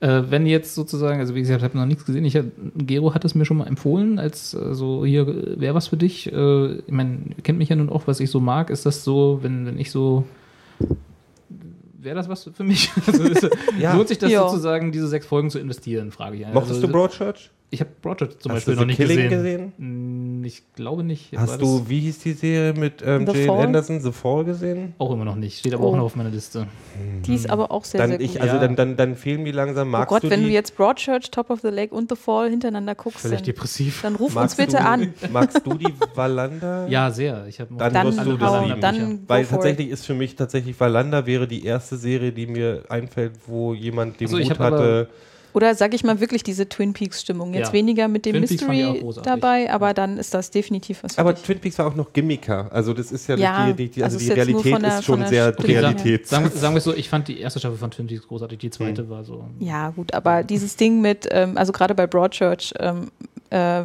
Äh, 0.00 0.24
wenn 0.28 0.44
jetzt 0.44 0.74
sozusagen, 0.74 1.20
also 1.20 1.34
wie 1.34 1.40
gesagt, 1.40 1.60
ich 1.60 1.64
habe 1.64 1.78
noch 1.78 1.86
nichts 1.86 2.04
gesehen. 2.04 2.24
Ich, 2.26 2.36
Gero 2.76 3.14
hat 3.14 3.24
es 3.24 3.34
mir 3.34 3.46
schon 3.46 3.56
mal 3.56 3.66
empfohlen, 3.68 4.18
als 4.18 4.52
äh, 4.52 4.74
so 4.74 5.06
hier 5.06 5.26
wäre 5.58 5.74
was 5.74 5.86
für 5.88 5.96
dich. 5.96 6.30
Äh, 6.30 6.74
ich 6.78 6.90
meine, 6.92 7.20
kennt 7.42 7.58
mich 7.58 7.70
ja 7.70 7.76
nun 7.76 7.88
auch, 7.88 8.06
was 8.06 8.20
ich 8.20 8.28
so 8.28 8.40
mag. 8.40 8.68
Ist 8.68 8.84
das 8.84 9.04
so, 9.04 9.38
wenn, 9.40 9.64
wenn 9.64 9.78
ich 9.78 9.90
so 9.92 10.24
Wäre 12.04 12.16
das 12.16 12.28
was 12.28 12.50
für 12.52 12.64
mich? 12.64 12.90
Also 13.06 13.22
ist, 13.24 13.48
Ja. 13.78 13.94
Lohnt 13.94 14.08
sich 14.08 14.18
das 14.18 14.30
Ja. 14.30 14.46
sozusagen, 14.46 14.92
diese 14.92 15.08
sechs 15.08 15.26
Folgen 15.26 15.48
zu 15.48 15.58
investieren, 15.58 16.10
frage 16.12 16.36
ich. 16.36 16.46
Mochtest 16.52 16.74
also, 16.74 16.86
du 16.86 16.92
Broadchurch? 16.92 17.50
Ich 17.70 17.80
habe 17.80 17.90
Broadchurch 18.02 18.38
zum 18.38 18.52
Hast 18.52 18.66
Beispiel 18.66 18.74
du 18.74 18.80
noch 18.80 18.86
nicht 18.86 18.96
Killing 18.98 19.28
gesehen. 19.30 19.72
gesehen? 19.78 20.38
Mm, 20.40 20.44
Ich 20.44 20.62
glaube 20.74 21.02
nicht. 21.02 21.32
Hast 21.36 21.60
du, 21.60 21.88
wie 21.88 21.98
hieß 22.00 22.18
die 22.20 22.34
Serie 22.34 22.72
mit 22.72 23.02
ähm, 23.04 23.26
The 23.26 23.32
Jane 23.32 23.46
Fall? 23.46 23.66
Anderson, 23.66 24.00
The 24.00 24.12
Fall 24.12 24.44
gesehen? 24.44 24.94
Auch 24.98 25.10
immer 25.12 25.24
noch 25.24 25.34
nicht. 25.34 25.58
Steht 25.58 25.74
aber 25.74 25.82
Oh. 25.84 25.88
auch 25.92 25.96
noch 25.96 26.04
auf 26.04 26.14
meiner 26.14 26.30
Liste. 26.30 26.68
Die 27.26 27.34
ist 27.34 27.50
aber 27.50 27.72
auch 27.72 27.84
sehr, 27.84 27.98
Dann 28.00 28.10
sehr 28.10 28.18
gut. 28.18 28.26
ich, 28.26 28.40
also 28.40 28.54
Ja. 28.56 28.60
dann, 28.60 28.76
dann, 28.76 28.96
dann 28.96 29.16
fehlen 29.16 29.42
mir 29.42 29.52
langsam. 29.52 29.88
oh 29.88 29.90
Magst 29.92 30.08
Gott, 30.10 30.22
du 30.22 30.30
wenn 30.30 30.40
die, 30.40 30.46
du 30.46 30.52
jetzt 30.52 30.76
Broadchurch, 30.76 31.30
Top 31.32 31.50
of 31.50 31.62
the 31.62 31.68
Lake 31.68 31.92
und 31.92 32.10
The 32.10 32.16
Fall 32.16 32.50
hintereinander 32.50 32.94
guckst, 32.94 33.20
Völlig 33.22 33.38
dann, 33.38 33.46
depressiv. 33.46 34.02
dann 34.02 34.14
ruf 34.14 34.26
uns 34.28 34.34
magst 34.36 34.56
bitte 34.56 34.72
du, 34.76 34.80
an. 34.84 35.14
Magst 35.32 35.66
du 35.66 35.74
die 35.74 35.92
Wallander? 36.14 36.86
Ja, 36.88 37.10
sehr. 37.10 37.46
Ich 37.48 37.58
habe 37.58 37.74
Dann 37.76 37.92
Dann, 37.92 38.06
wirst 38.06 38.18
du 38.24 38.36
das 38.36 38.66
lieben. 38.66 38.80
dann 38.80 39.20
Weil 39.26 39.46
tatsächlich 39.46 39.88
ist 39.88 40.06
für 40.06 40.14
mich 40.14 40.36
tatsächlich 40.36 40.78
Wallander 40.78 41.26
wäre 41.26 41.48
die 41.48 41.64
erste 41.64 41.96
Serie, 41.96 42.30
die 42.30 42.46
mir 42.46 42.84
einfällt, 42.88 43.32
wo 43.48 43.74
jemand 43.74 44.20
den 44.20 44.28
Ach 44.28 44.32
so, 44.32 44.38
ich 44.38 44.50
Mut 44.50 44.60
aber- 44.60 44.76
hatte. 44.76 45.08
it. 45.10 45.16
Oder 45.54 45.74
sag 45.74 45.94
ich 45.94 46.04
mal 46.04 46.20
wirklich 46.20 46.42
diese 46.42 46.68
Twin 46.68 46.92
Peaks-Stimmung. 46.92 47.54
Jetzt 47.54 47.68
Ja. 47.68 47.72
weniger 47.72 48.08
mit 48.08 48.26
dem 48.26 48.32
Twin 48.32 48.40
Mystery 48.42 49.04
dabei, 49.22 49.72
aber 49.72 49.94
dann 49.94 50.18
ist 50.18 50.34
das 50.34 50.50
definitiv 50.50 51.02
was 51.02 51.14
für 51.14 51.20
Aber 51.20 51.32
dich. 51.32 51.44
Twin 51.44 51.60
Peaks 51.60 51.78
war 51.78 51.86
auch 51.86 51.94
noch 51.94 52.12
gimmicker. 52.12 52.68
Also 52.72 52.92
das 52.92 53.12
ist 53.12 53.28
ja, 53.28 53.36
Ja, 53.36 53.72
die, 53.72 53.88
die, 53.88 54.02
also 54.02 54.16
also 54.16 54.18
die 54.18 54.24
ist 54.32 54.36
Realität 54.36 54.82
der- 54.82 54.98
ist 54.98 55.04
schon 55.04 55.24
sehr 55.26 55.44
her. 55.44 55.54
Realität. 55.64 56.26
Sagen, 56.26 56.50
sagen 56.54 56.74
wir 56.74 56.78
es 56.78 56.84
so, 56.84 56.92
ich 56.94 57.08
fand 57.08 57.28
die 57.28 57.38
erste 57.40 57.60
Staffel 57.60 57.78
von 57.78 57.90
Twin 57.90 58.08
Peaks 58.08 58.26
großartig, 58.26 58.58
die 58.58 58.70
zweite 58.70 59.02
Hm. 59.02 59.10
war 59.10 59.24
so. 59.24 59.44
Ja, 59.60 59.90
gut, 59.90 60.12
aber 60.12 60.42
dieses 60.42 60.76
Ding 60.76 61.00
mit, 61.00 61.28
ähm, 61.30 61.56
also 61.56 61.72
gerade 61.72 61.94
bei 61.94 62.06
Broadchurch, 62.08 62.74
ähm, 62.80 63.12
äh, 63.50 63.84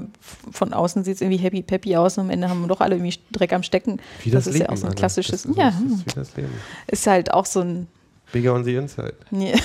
von 0.52 0.74
außen 0.74 1.04
sieht 1.04 1.16
es 1.16 1.22
irgendwie 1.22 1.38
happy 1.38 1.62
peppy 1.62 1.96
aus 1.96 2.18
und 2.18 2.24
am 2.26 2.30
Ende 2.32 2.50
haben 2.50 2.62
wir 2.62 2.68
doch 2.68 2.82
alle 2.82 2.96
irgendwie 2.96 3.16
Dreck 3.32 3.54
am 3.54 3.62
Stecken. 3.62 4.00
Wie 4.24 4.32
das, 4.32 4.48
ist 4.48 4.58
ja 4.58 4.70
auch 4.70 4.78
so 4.78 4.88
ein 4.88 4.96
klassisches, 4.96 5.44
Das, 5.44 5.56
ja, 5.56 5.66
das 5.72 5.76
ist 6.00 6.06
wie 6.08 6.14
das 6.16 6.36
Leben. 6.36 6.50
ist 6.88 7.06
halt 7.06 7.32
auch 7.32 7.46
so 7.46 7.60
ein, 7.60 7.88
Bigger 8.32 8.54
on 8.56 8.64
the 8.64 8.76
inside. 8.76 9.14
nee. 9.32 9.54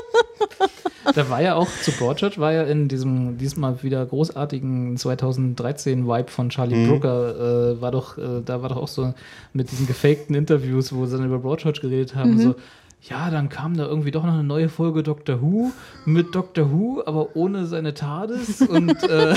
Da 1.14 1.30
war 1.30 1.40
ja 1.40 1.54
auch 1.54 1.68
zu 1.82 1.92
Broadchurch, 1.92 2.38
war 2.38 2.52
ja 2.52 2.64
in 2.64 2.88
diesem 2.88 3.38
diesmal 3.38 3.82
wieder 3.84 4.04
großartigen 4.04 4.96
2013-Vibe 4.96 6.28
von 6.30 6.48
Charlie 6.50 6.74
Mhm. 6.74 6.88
Brooker, 6.88 7.70
äh, 7.76 7.80
war 7.80 7.92
doch, 7.92 8.18
äh, 8.18 8.42
da 8.44 8.60
war 8.60 8.70
doch 8.70 8.76
auch 8.78 8.88
so 8.88 9.14
mit 9.52 9.70
diesen 9.70 9.86
gefakten 9.86 10.34
Interviews, 10.34 10.92
wo 10.92 11.06
sie 11.06 11.16
dann 11.16 11.26
über 11.26 11.38
Broadchurch 11.38 11.80
geredet 11.80 12.16
haben, 12.16 12.38
so, 12.38 12.54
ja, 13.02 13.30
dann 13.30 13.48
kam 13.48 13.76
da 13.76 13.86
irgendwie 13.86 14.10
doch 14.10 14.24
noch 14.24 14.32
eine 14.32 14.42
neue 14.42 14.68
Folge 14.68 15.02
Doctor 15.02 15.40
Who 15.40 15.70
mit 16.04 16.34
Doctor 16.34 16.72
Who, 16.72 17.02
aber 17.06 17.36
ohne 17.36 17.66
seine 17.66 17.94
TARDIS 17.94 18.62
und 18.68 19.02
äh, 19.04 19.34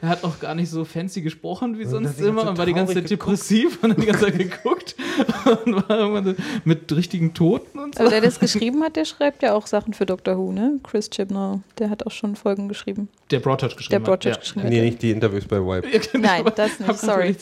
er 0.00 0.08
hat 0.08 0.24
auch 0.24 0.40
gar 0.40 0.54
nicht 0.54 0.70
so 0.70 0.84
fancy 0.84 1.20
gesprochen 1.20 1.78
wie 1.78 1.82
dann 1.82 1.90
sonst 1.90 2.20
immer 2.20 2.48
und 2.48 2.56
war 2.56 2.66
die 2.66 2.72
ganze 2.72 2.94
Zeit 2.94 3.10
depressiv 3.10 3.78
und 3.82 3.90
hat 3.90 4.00
die 4.00 4.06
ganze 4.06 4.24
Zeit 4.26 4.38
geguckt 4.38 4.96
und 5.66 5.88
war 5.88 5.98
irgendwann 5.98 6.24
so 6.24 6.34
mit 6.64 6.90
richtigen 6.92 7.34
Toten 7.34 7.78
und 7.78 7.94
so. 7.96 8.00
Aber 8.00 8.10
der, 8.10 8.20
der 8.20 8.30
das 8.30 8.40
geschrieben 8.40 8.82
hat, 8.82 8.96
der 8.96 9.04
schreibt 9.04 9.42
ja 9.42 9.54
auch 9.54 9.66
Sachen 9.66 9.92
für 9.92 10.06
Doctor 10.06 10.38
Who, 10.38 10.52
ne? 10.52 10.78
Chris 10.82 11.10
Chibnall, 11.10 11.60
der 11.78 11.90
hat 11.90 12.06
auch 12.06 12.12
schon 12.12 12.36
Folgen 12.36 12.68
geschrieben. 12.68 13.08
Der 13.30 13.40
Broadchurch 13.40 13.76
geschrieben 13.76 13.90
Der 13.90 13.98
hat, 14.00 14.20
Broadchurch 14.20 14.36
ja. 14.36 14.40
geschrieben 14.40 14.64
hat. 14.64 14.70
Nee, 14.70 14.80
nicht 14.82 15.02
die 15.02 15.10
Interviews 15.10 15.44
bei 15.44 15.58
Wipe. 15.58 15.88
Ja, 15.88 16.00
genau. 16.12 16.26
Nein, 16.26 16.44
das 16.56 16.80
nicht, 16.80 16.98
sorry. 16.98 17.36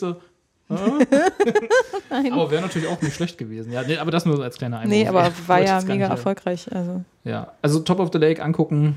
Aber 0.68 2.50
wäre 2.50 2.62
natürlich 2.62 2.88
auch 2.88 3.00
nicht 3.00 3.14
schlecht 3.14 3.38
gewesen. 3.38 3.72
Ja, 3.72 3.82
nee, 3.82 3.96
aber 3.96 4.10
das 4.10 4.26
nur 4.26 4.36
so 4.36 4.42
als 4.42 4.56
kleiner 4.58 4.78
Einwurf. 4.78 4.90
Nee, 4.90 5.08
aber 5.08 5.28
Ich 5.28 5.48
war 5.48 5.60
ja 5.62 5.80
mega 5.82 6.06
äh, 6.06 6.10
erfolgreich. 6.10 6.66
Also. 6.72 7.04
Ja, 7.24 7.52
also 7.62 7.80
Top 7.80 8.00
of 8.00 8.10
the 8.12 8.18
Lake 8.18 8.42
angucken, 8.42 8.96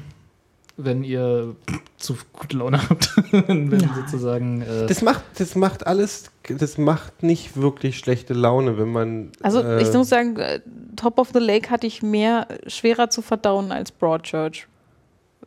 wenn 0.78 1.04
ihr 1.04 1.56
zu 1.98 2.18
gute 2.34 2.58
Laune 2.58 2.90
habt. 2.90 3.14
wenn 3.32 3.90
sozusagen. 3.96 4.62
Äh, 4.62 4.88
Das 4.88 5.02
macht, 5.02 5.24
das 5.38 5.56
macht 5.56 5.88
alles, 5.88 6.32
das 6.50 6.78
macht 6.78 7.24
nicht 7.24 7.56
wirklich 7.56 7.98
schlechte 7.98 8.34
Laune, 8.34 8.78
wenn 8.78 8.92
man. 8.92 9.32
Also 9.42 9.62
äh, 9.62 9.82
ich 9.82 9.94
muss 9.94 10.10
sagen, 10.10 10.38
äh, 10.38 10.60
Top 10.96 11.20
of 11.20 11.30
the 11.34 11.40
Lake 11.40 11.70
hatte 11.70 11.88
ich 11.88 12.04
mehr 12.04 12.48
schwerer 12.68 13.10
zu 13.10 13.22
verdauen 13.22 13.72
als 13.72 13.92
Broadchurch. 13.92 14.68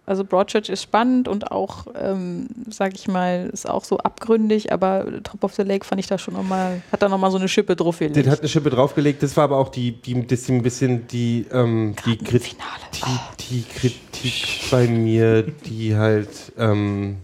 Also 0.06 0.22
Broadchurch 0.22 0.68
ist 0.68 0.82
spannend 0.82 1.28
und 1.28 1.50
auch, 1.50 1.86
ähm, 1.98 2.48
sag 2.68 2.94
ich 2.94 3.08
mal, 3.08 3.48
ist 3.50 3.68
auch 3.68 3.84
so 3.84 3.96
abgründig, 3.98 4.70
aber 4.70 5.06
Top 5.22 5.42
of 5.44 5.54
the 5.54 5.62
Lake 5.62 5.86
fand 5.86 5.98
ich 5.98 6.06
da 6.06 6.18
schon 6.18 6.34
nochmal, 6.34 6.82
hat 6.92 7.00
da 7.00 7.08
nochmal 7.08 7.30
so 7.30 7.38
eine 7.38 7.48
Schippe 7.48 7.74
drauf 7.74 7.98
Den 7.98 8.28
hat 8.28 8.40
eine 8.40 8.48
Schippe 8.48 8.68
draufgelegt. 8.68 9.22
Das 9.22 9.34
war 9.38 9.44
aber 9.44 9.56
auch 9.56 9.70
die, 9.70 9.92
die 9.92 10.26
das 10.26 10.46
ein 10.50 10.62
bisschen 10.62 11.06
die, 11.06 11.46
ähm, 11.50 11.94
die, 12.04 12.18
Gerade 12.18 12.18
im 12.18 12.24
Krit 12.26 12.42
Finale. 12.42 13.22
die, 13.38 13.44
die 13.48 13.62
Kritik 13.62 14.70
bei 14.70 14.86
mir, 14.86 15.42
die 15.42 15.96
halt. 15.96 16.52
Ähm, 16.58 17.18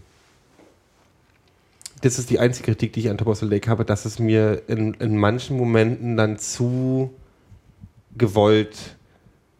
das 2.01 2.17
ist 2.17 2.31
die 2.31 2.39
einzige 2.39 2.71
Kritik, 2.71 2.93
die 2.93 3.01
ich 3.01 3.09
an 3.11 3.19
Top 3.19 3.27
of 3.27 3.37
the 3.37 3.45
Lake 3.45 3.69
habe, 3.69 3.85
dass 3.85 4.05
es 4.05 4.17
mir 4.17 4.63
in, 4.67 4.95
in 4.95 5.17
manchen 5.17 5.55
Momenten 5.55 6.17
dann 6.17 6.39
zu 6.39 7.13
gewollt 8.17 8.95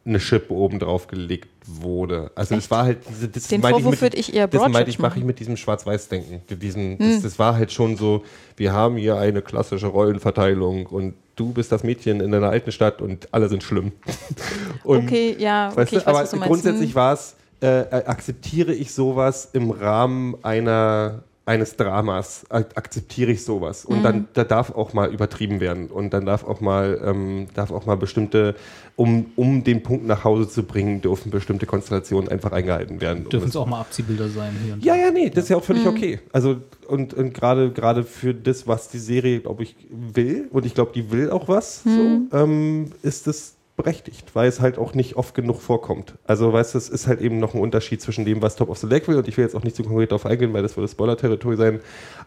eine 0.05 0.19
Schippe 0.19 0.53
oben 0.55 0.79
drauf 0.79 1.05
gelegt 1.05 1.50
wurde. 1.65 2.31
Also 2.35 2.55
es 2.55 2.63
Echt? 2.63 2.71
war 2.71 2.83
halt 2.85 2.99
diese. 3.09 3.27
Das 3.27 3.47
Den 3.47 3.61
meinte 3.61 3.77
Vorwurf 3.79 3.91
mit- 3.93 4.01
würde 4.01 4.17
ich 4.17 4.33
eher 4.33 4.47
Das 4.47 4.67
meinte 4.69 4.89
ich, 4.89 4.99
mache 4.99 5.19
ich 5.19 5.25
mit 5.25 5.39
diesem 5.39 5.57
Schwarz-Weiß-Denken. 5.57 6.41
Hm. 6.49 6.97
das, 6.99 7.21
das 7.21 7.39
war 7.39 7.55
halt 7.55 7.71
schon 7.71 7.97
so, 7.97 8.23
wir 8.57 8.73
haben 8.73 8.97
hier 8.97 9.17
eine 9.17 9.41
klassische 9.41 9.87
Rollenverteilung 9.87 10.85
und 10.87 11.13
du 11.35 11.53
bist 11.53 11.71
das 11.71 11.83
Mädchen 11.83 12.19
in 12.19 12.33
einer 12.33 12.49
alten 12.49 12.71
Stadt 12.71 13.01
und 13.01 13.27
alle 13.33 13.49
sind 13.49 13.63
schlimm. 13.63 13.91
Und, 14.83 15.05
Okay, 15.05 15.35
ja, 15.39 15.69
okay, 15.69 15.77
weißt 15.77 15.93
ich 15.93 16.03
du, 16.03 16.13
weiß, 16.13 16.33
aber 16.33 16.45
grundsätzlich 16.45 16.89
Hm. 16.89 16.95
war 16.95 17.13
es, 17.13 17.35
äh, 17.61 17.81
äh, 17.81 18.05
akzeptiere 18.05 18.73
ich 18.73 18.93
sowas 18.93 19.49
im 19.53 19.69
Rahmen 19.71 20.35
einer 20.43 21.23
eines 21.45 21.75
Dramas 21.75 22.45
ak 22.49 22.77
akzeptiere 22.77 23.31
ich 23.31 23.43
sowas. 23.43 23.83
Und 23.83 23.99
Mhm. 23.99 24.03
dann 24.03 24.27
da 24.33 24.43
darf 24.43 24.71
auch 24.71 24.93
mal 24.93 25.11
übertrieben 25.11 25.59
werden. 25.59 25.87
Und 25.87 26.11
dann 26.13 26.25
darf 26.25 26.43
auch 26.43 26.61
mal, 26.61 27.01
ähm, 27.03 27.47
darf 27.55 27.71
auch 27.71 27.85
mal 27.87 27.97
bestimmte, 27.97 28.55
um, 28.95 29.31
um 29.35 29.63
den 29.63 29.81
Punkt 29.81 30.05
nach 30.05 30.23
Hause 30.23 30.47
zu 30.47 30.63
bringen, 30.63 31.01
dürfen 31.01 31.31
bestimmte 31.31 31.65
Konstellationen 31.65 32.29
einfach 32.29 32.51
eingehalten 32.51 33.01
werden. 33.01 33.23
Dürfen 33.27 33.45
Um 33.45 33.49
es 33.49 33.55
auch 33.55 33.65
mal 33.65 33.79
Abziehbilder 33.81 34.29
sein 34.29 34.55
hier 34.63 34.73
und 34.73 34.85
ja, 34.85 34.95
ja, 34.95 35.11
nee, 35.11 35.29
das 35.31 35.45
ist 35.45 35.49
ja 35.49 35.57
auch 35.57 35.61
Mhm. 35.61 35.65
völlig 35.65 35.87
okay. 35.87 36.19
Also 36.31 36.57
und, 36.87 37.13
und 37.15 37.33
gerade 37.33 37.71
gerade 37.71 38.03
für 38.03 38.33
das, 38.35 38.67
was 38.67 38.89
die 38.89 38.99
Serie, 38.99 39.39
glaube 39.39 39.63
ich, 39.63 39.75
will, 39.89 40.47
und 40.51 40.65
ich 40.65 40.75
glaube, 40.75 40.91
die 40.93 41.11
will 41.11 41.31
auch 41.31 41.47
was, 41.47 41.83
Mhm. 41.85 42.27
so, 42.31 42.37
ähm, 42.37 42.91
ist 43.01 43.27
es 43.27 43.55
berechtigt, 43.81 44.35
weil 44.35 44.47
es 44.47 44.59
halt 44.59 44.77
auch 44.77 44.93
nicht 44.93 45.15
oft 45.15 45.33
genug 45.33 45.61
vorkommt. 45.61 46.15
Also 46.25 46.53
weißt 46.53 46.73
du, 46.73 46.77
es 46.77 46.89
ist 46.89 47.07
halt 47.07 47.21
eben 47.21 47.39
noch 47.39 47.53
ein 47.53 47.61
Unterschied 47.61 48.01
zwischen 48.01 48.25
dem, 48.25 48.41
was 48.41 48.55
Top 48.55 48.69
of 48.69 48.77
the 48.77 48.87
Lake 48.87 49.07
will, 49.07 49.17
und 49.17 49.27
ich 49.27 49.37
will 49.37 49.43
jetzt 49.43 49.55
auch 49.55 49.63
nicht 49.63 49.75
zu 49.75 49.83
konkret 49.83 50.11
darauf 50.11 50.25
eingehen, 50.25 50.53
weil 50.53 50.61
das 50.61 50.77
würde 50.77 50.87
Spoiler-Territorium 50.87 51.57
sein, 51.57 51.79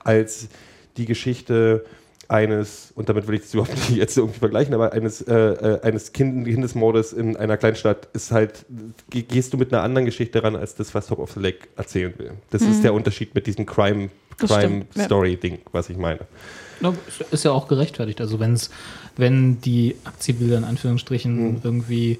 als 0.02 0.48
die 0.96 1.06
Geschichte 1.06 1.84
eines, 2.28 2.92
und 2.94 3.08
damit 3.08 3.26
will 3.26 3.34
ich 3.36 3.42
das 3.42 3.54
überhaupt 3.54 3.74
nicht 3.76 3.90
jetzt 3.96 4.16
irgendwie 4.16 4.38
vergleichen, 4.38 4.74
aber 4.74 4.92
eines, 4.92 5.20
äh, 5.22 5.34
äh, 5.34 5.80
eines 5.82 6.12
kind 6.12 6.46
Kindesmordes 6.46 7.12
in 7.12 7.36
einer 7.36 7.56
Kleinstadt 7.56 8.08
ist 8.12 8.30
halt, 8.32 8.64
ge- 9.10 9.22
gehst 9.22 9.52
du 9.52 9.56
mit 9.58 9.72
einer 9.72 9.82
anderen 9.82 10.04
Geschichte 10.06 10.42
ran, 10.42 10.56
als 10.56 10.74
das, 10.74 10.94
was 10.94 11.06
Top 11.08 11.18
of 11.18 11.32
the 11.32 11.40
Lake 11.40 11.68
erzählen 11.76 12.12
will. 12.18 12.32
Das 12.50 12.62
ist 12.62 12.82
der 12.82 12.94
Unterschied 12.94 13.34
mit 13.34 13.46
diesem 13.46 13.66
Crime, 13.66 13.94
Mhm. 14.04 14.10
Das 14.38 14.50
stimmt, 14.52 14.74
ja. 14.74 14.90
Crime-Story-Ding, 14.94 15.58
was 15.70 15.88
ich 15.90 15.96
meine. 15.96 16.18
Ist- 17.30 17.44
ja 17.44 17.52
auch 17.52 17.68
gerechtfertigt. 17.68 18.20
Also 18.20 18.40
wenn's, 18.40 18.68
wenn 19.16 19.60
die 19.60 19.94
Abziehbilder 20.02 20.58
in 20.58 20.64
Anführungsstrichen 20.64 21.38
Hm. 21.38 21.60
irgendwie 21.62 22.18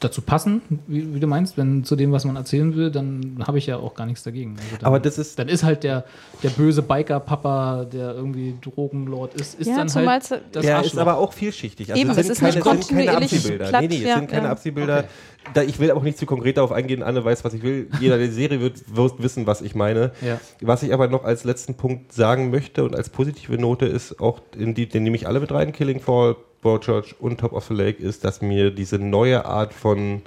dazu 0.00 0.20
passen, 0.20 0.60
wie, 0.86 1.14
wie 1.14 1.20
du 1.20 1.26
meinst, 1.26 1.56
wenn 1.56 1.82
zu 1.82 1.96
dem, 1.96 2.12
was 2.12 2.26
man 2.26 2.36
erzählen 2.36 2.76
will, 2.76 2.90
dann 2.90 3.42
habe 3.46 3.56
ich 3.56 3.66
ja 3.66 3.78
auch 3.78 3.94
gar 3.94 4.04
nichts 4.04 4.22
dagegen. 4.24 4.56
Also 4.62 4.76
dann, 4.76 4.86
Aber 4.86 5.00
das 5.00 5.16
ist- 5.16 5.38
dann 5.38 5.48
ist 5.48 5.62
halt 5.64 5.84
der, 5.84 6.04
der 6.42 6.50
böse 6.50 6.82
Biker-Papa, 6.82 7.86
der 7.86 8.14
irgendwie 8.14 8.54
Drogenlord 8.60 9.34
ist, 9.34 9.58
ist 9.58 9.68
Ja, 9.68 9.76
dann 9.78 9.88
zumal 9.88 10.08
halt 10.08 10.22
es- 10.24 10.28
das 10.52 10.64
Der 10.66 10.76
Arschloch. 10.76 10.92
ist 10.92 10.98
aber 10.98 11.16
auch 11.16 11.32
vielschichtig. 11.32 11.90
Also 11.90 12.00
Eben, 12.00 12.10
es 12.10 12.18
es 12.18 12.26
sind 12.26 12.32
ist 12.32 12.40
keine, 12.40 12.52
nicht 12.56 12.80
es 12.80 12.86
sind 12.88 12.96
keine 12.98 13.16
Abziehbilder. 13.16 13.68
platt, 13.68 13.80
nee, 13.82 13.88
nee, 13.88 13.96
es 13.96 14.02
ja, 14.02 14.16
sind 14.18 14.30
keine 14.30 14.44
ja. 14.46 14.50
Abziehbilder. 14.52 14.98
Okay. 14.98 15.08
Da, 15.54 15.62
ich 15.62 15.78
will 15.78 15.90
auch 15.92 16.02
nicht 16.02 16.18
zu 16.18 16.26
konkret 16.26 16.56
darauf 16.58 16.72
eingehen. 16.72 17.02
Anne 17.02 17.24
weiß, 17.24 17.44
was 17.44 17.54
ich 17.54 17.62
will. 17.62 17.88
Jeder, 18.00 18.18
der 18.18 18.26
die 18.26 18.32
Serie 18.32 18.60
wird, 18.60 18.94
wird 18.96 19.22
wissen, 19.22 19.46
was 19.46 19.62
ich 19.62 19.74
meine. 19.76 20.10
Ja. 20.20 20.40
Was 20.60 20.82
ich 20.82 20.92
aber 20.92 21.08
noch 21.08 21.24
als 21.24 21.44
letzten 21.44 21.74
Punkt 21.74 22.12
sagen 22.12 22.50
möchte 22.50 22.84
und 22.84 22.94
als 22.96 23.08
positive 23.10 23.56
Note 23.56 23.86
ist 23.86 24.20
auch, 24.20 24.40
in 24.58 24.74
die, 24.74 24.88
den 24.88 25.04
nehme 25.04 25.16
ich 25.16 25.26
alle 25.28 25.38
mit 25.40 25.52
rein, 25.52 25.72
Killing 25.72 26.00
Fall, 26.00 26.36
Broadchurch 26.66 27.14
und 27.20 27.38
Top 27.38 27.52
of 27.52 27.66
the 27.68 27.74
Lake, 27.74 28.02
ist, 28.02 28.24
dass 28.24 28.42
mir 28.42 28.72
diese 28.72 28.98
neue 28.98 29.44
Art 29.44 29.72
von 29.72 30.22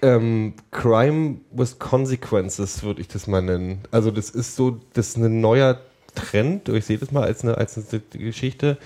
ähm, 0.00 0.54
Crime 0.70 1.38
with 1.50 1.80
Consequences, 1.80 2.84
würde 2.84 3.00
ich 3.00 3.08
das 3.08 3.26
mal 3.26 3.42
nennen. 3.42 3.80
Also 3.90 4.12
das 4.12 4.30
ist 4.30 4.54
so, 4.54 4.78
das 4.92 5.08
ist 5.08 5.16
ein 5.16 5.40
neuer 5.40 5.80
Trend, 6.14 6.68
ich 6.68 6.84
sehe 6.84 6.98
das 6.98 7.10
mal 7.10 7.24
als 7.24 7.42
eine, 7.42 7.58
als 7.58 7.76
eine 7.76 8.00
Geschichte, 8.12 8.78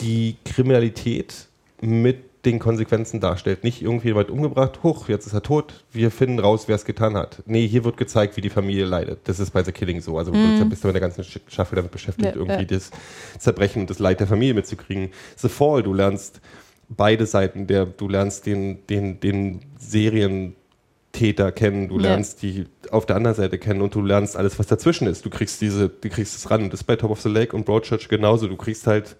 die 0.00 0.36
Kriminalität 0.44 1.46
mit 1.80 2.29
den 2.44 2.58
Konsequenzen 2.58 3.20
darstellt. 3.20 3.64
Nicht 3.64 3.82
irgendwie 3.82 4.08
jemand 4.08 4.30
umgebracht, 4.30 4.82
hoch, 4.82 5.08
jetzt 5.08 5.26
ist 5.26 5.34
er 5.34 5.42
tot, 5.42 5.84
wir 5.92 6.10
finden 6.10 6.38
raus, 6.38 6.64
wer 6.68 6.74
es 6.76 6.84
getan 6.86 7.14
hat. 7.14 7.42
Nee, 7.46 7.66
hier 7.68 7.84
wird 7.84 7.96
gezeigt, 7.98 8.36
wie 8.36 8.40
die 8.40 8.48
Familie 8.48 8.86
leidet. 8.86 9.20
Das 9.24 9.38
ist 9.40 9.50
bei 9.50 9.62
The 9.62 9.72
Killing 9.72 10.00
so. 10.00 10.16
Also 10.16 10.30
da 10.32 10.64
bist 10.64 10.82
du 10.82 10.88
in 10.88 10.94
der 10.94 11.00
ganzen 11.02 11.22
Staffel 11.24 11.76
damit 11.76 11.90
beschäftigt, 11.90 12.28
Ja, 12.28 12.34
irgendwie 12.34 12.62
ja. 12.62 12.64
das 12.64 12.90
Zerbrechen 13.38 13.82
und 13.82 13.90
das 13.90 13.98
Leid 13.98 14.20
der 14.20 14.26
Familie 14.26 14.54
mitzukriegen. 14.54 15.10
The 15.36 15.48
Fall, 15.50 15.82
du 15.82 15.92
lernst 15.92 16.40
beide 16.88 17.26
Seiten 17.26 17.66
der, 17.66 17.84
du 17.86 18.08
lernst 18.08 18.46
den, 18.46 18.86
den, 18.88 19.20
den 19.20 19.60
Serientäter 19.78 21.52
kennen, 21.52 21.88
du 21.88 21.96
Ja. 21.96 22.02
lernst 22.02 22.42
die 22.42 22.66
auf 22.90 23.06
der 23.06 23.16
anderen 23.16 23.36
Seite 23.36 23.58
kennen 23.58 23.82
und 23.82 23.94
du 23.94 24.00
lernst 24.02 24.36
alles, 24.36 24.58
was 24.58 24.66
dazwischen 24.66 25.06
ist. 25.06 25.24
Du 25.24 25.30
kriegst 25.30 25.60
diese, 25.60 25.88
du 25.88 26.08
kriegst 26.08 26.36
es 26.36 26.50
ran. 26.50 26.70
Das 26.70 26.80
ist 26.80 26.84
bei 26.86 26.96
Top 26.96 27.10
of 27.10 27.20
the 27.20 27.28
Lake 27.28 27.54
und 27.54 27.66
Broadchurch 27.66 28.08
genauso. 28.08 28.48
Du 28.48 28.56
kriegst 28.56 28.86
halt 28.86 29.16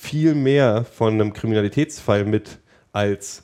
viel 0.00 0.34
mehr 0.34 0.84
von 0.84 1.12
einem 1.14 1.32
Kriminalitätsfall 1.34 2.24
mit 2.24 2.58
als 2.92 3.42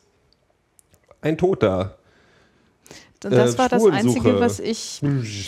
ein 1.20 1.36
Toter. 1.36 1.98
Und 3.24 3.32
das 3.32 3.54
Äh, 3.54 3.58
war 3.58 3.68
das. 3.68 3.84
Einzige, 3.84 4.40
was 4.40 4.58
ich, 4.58 5.00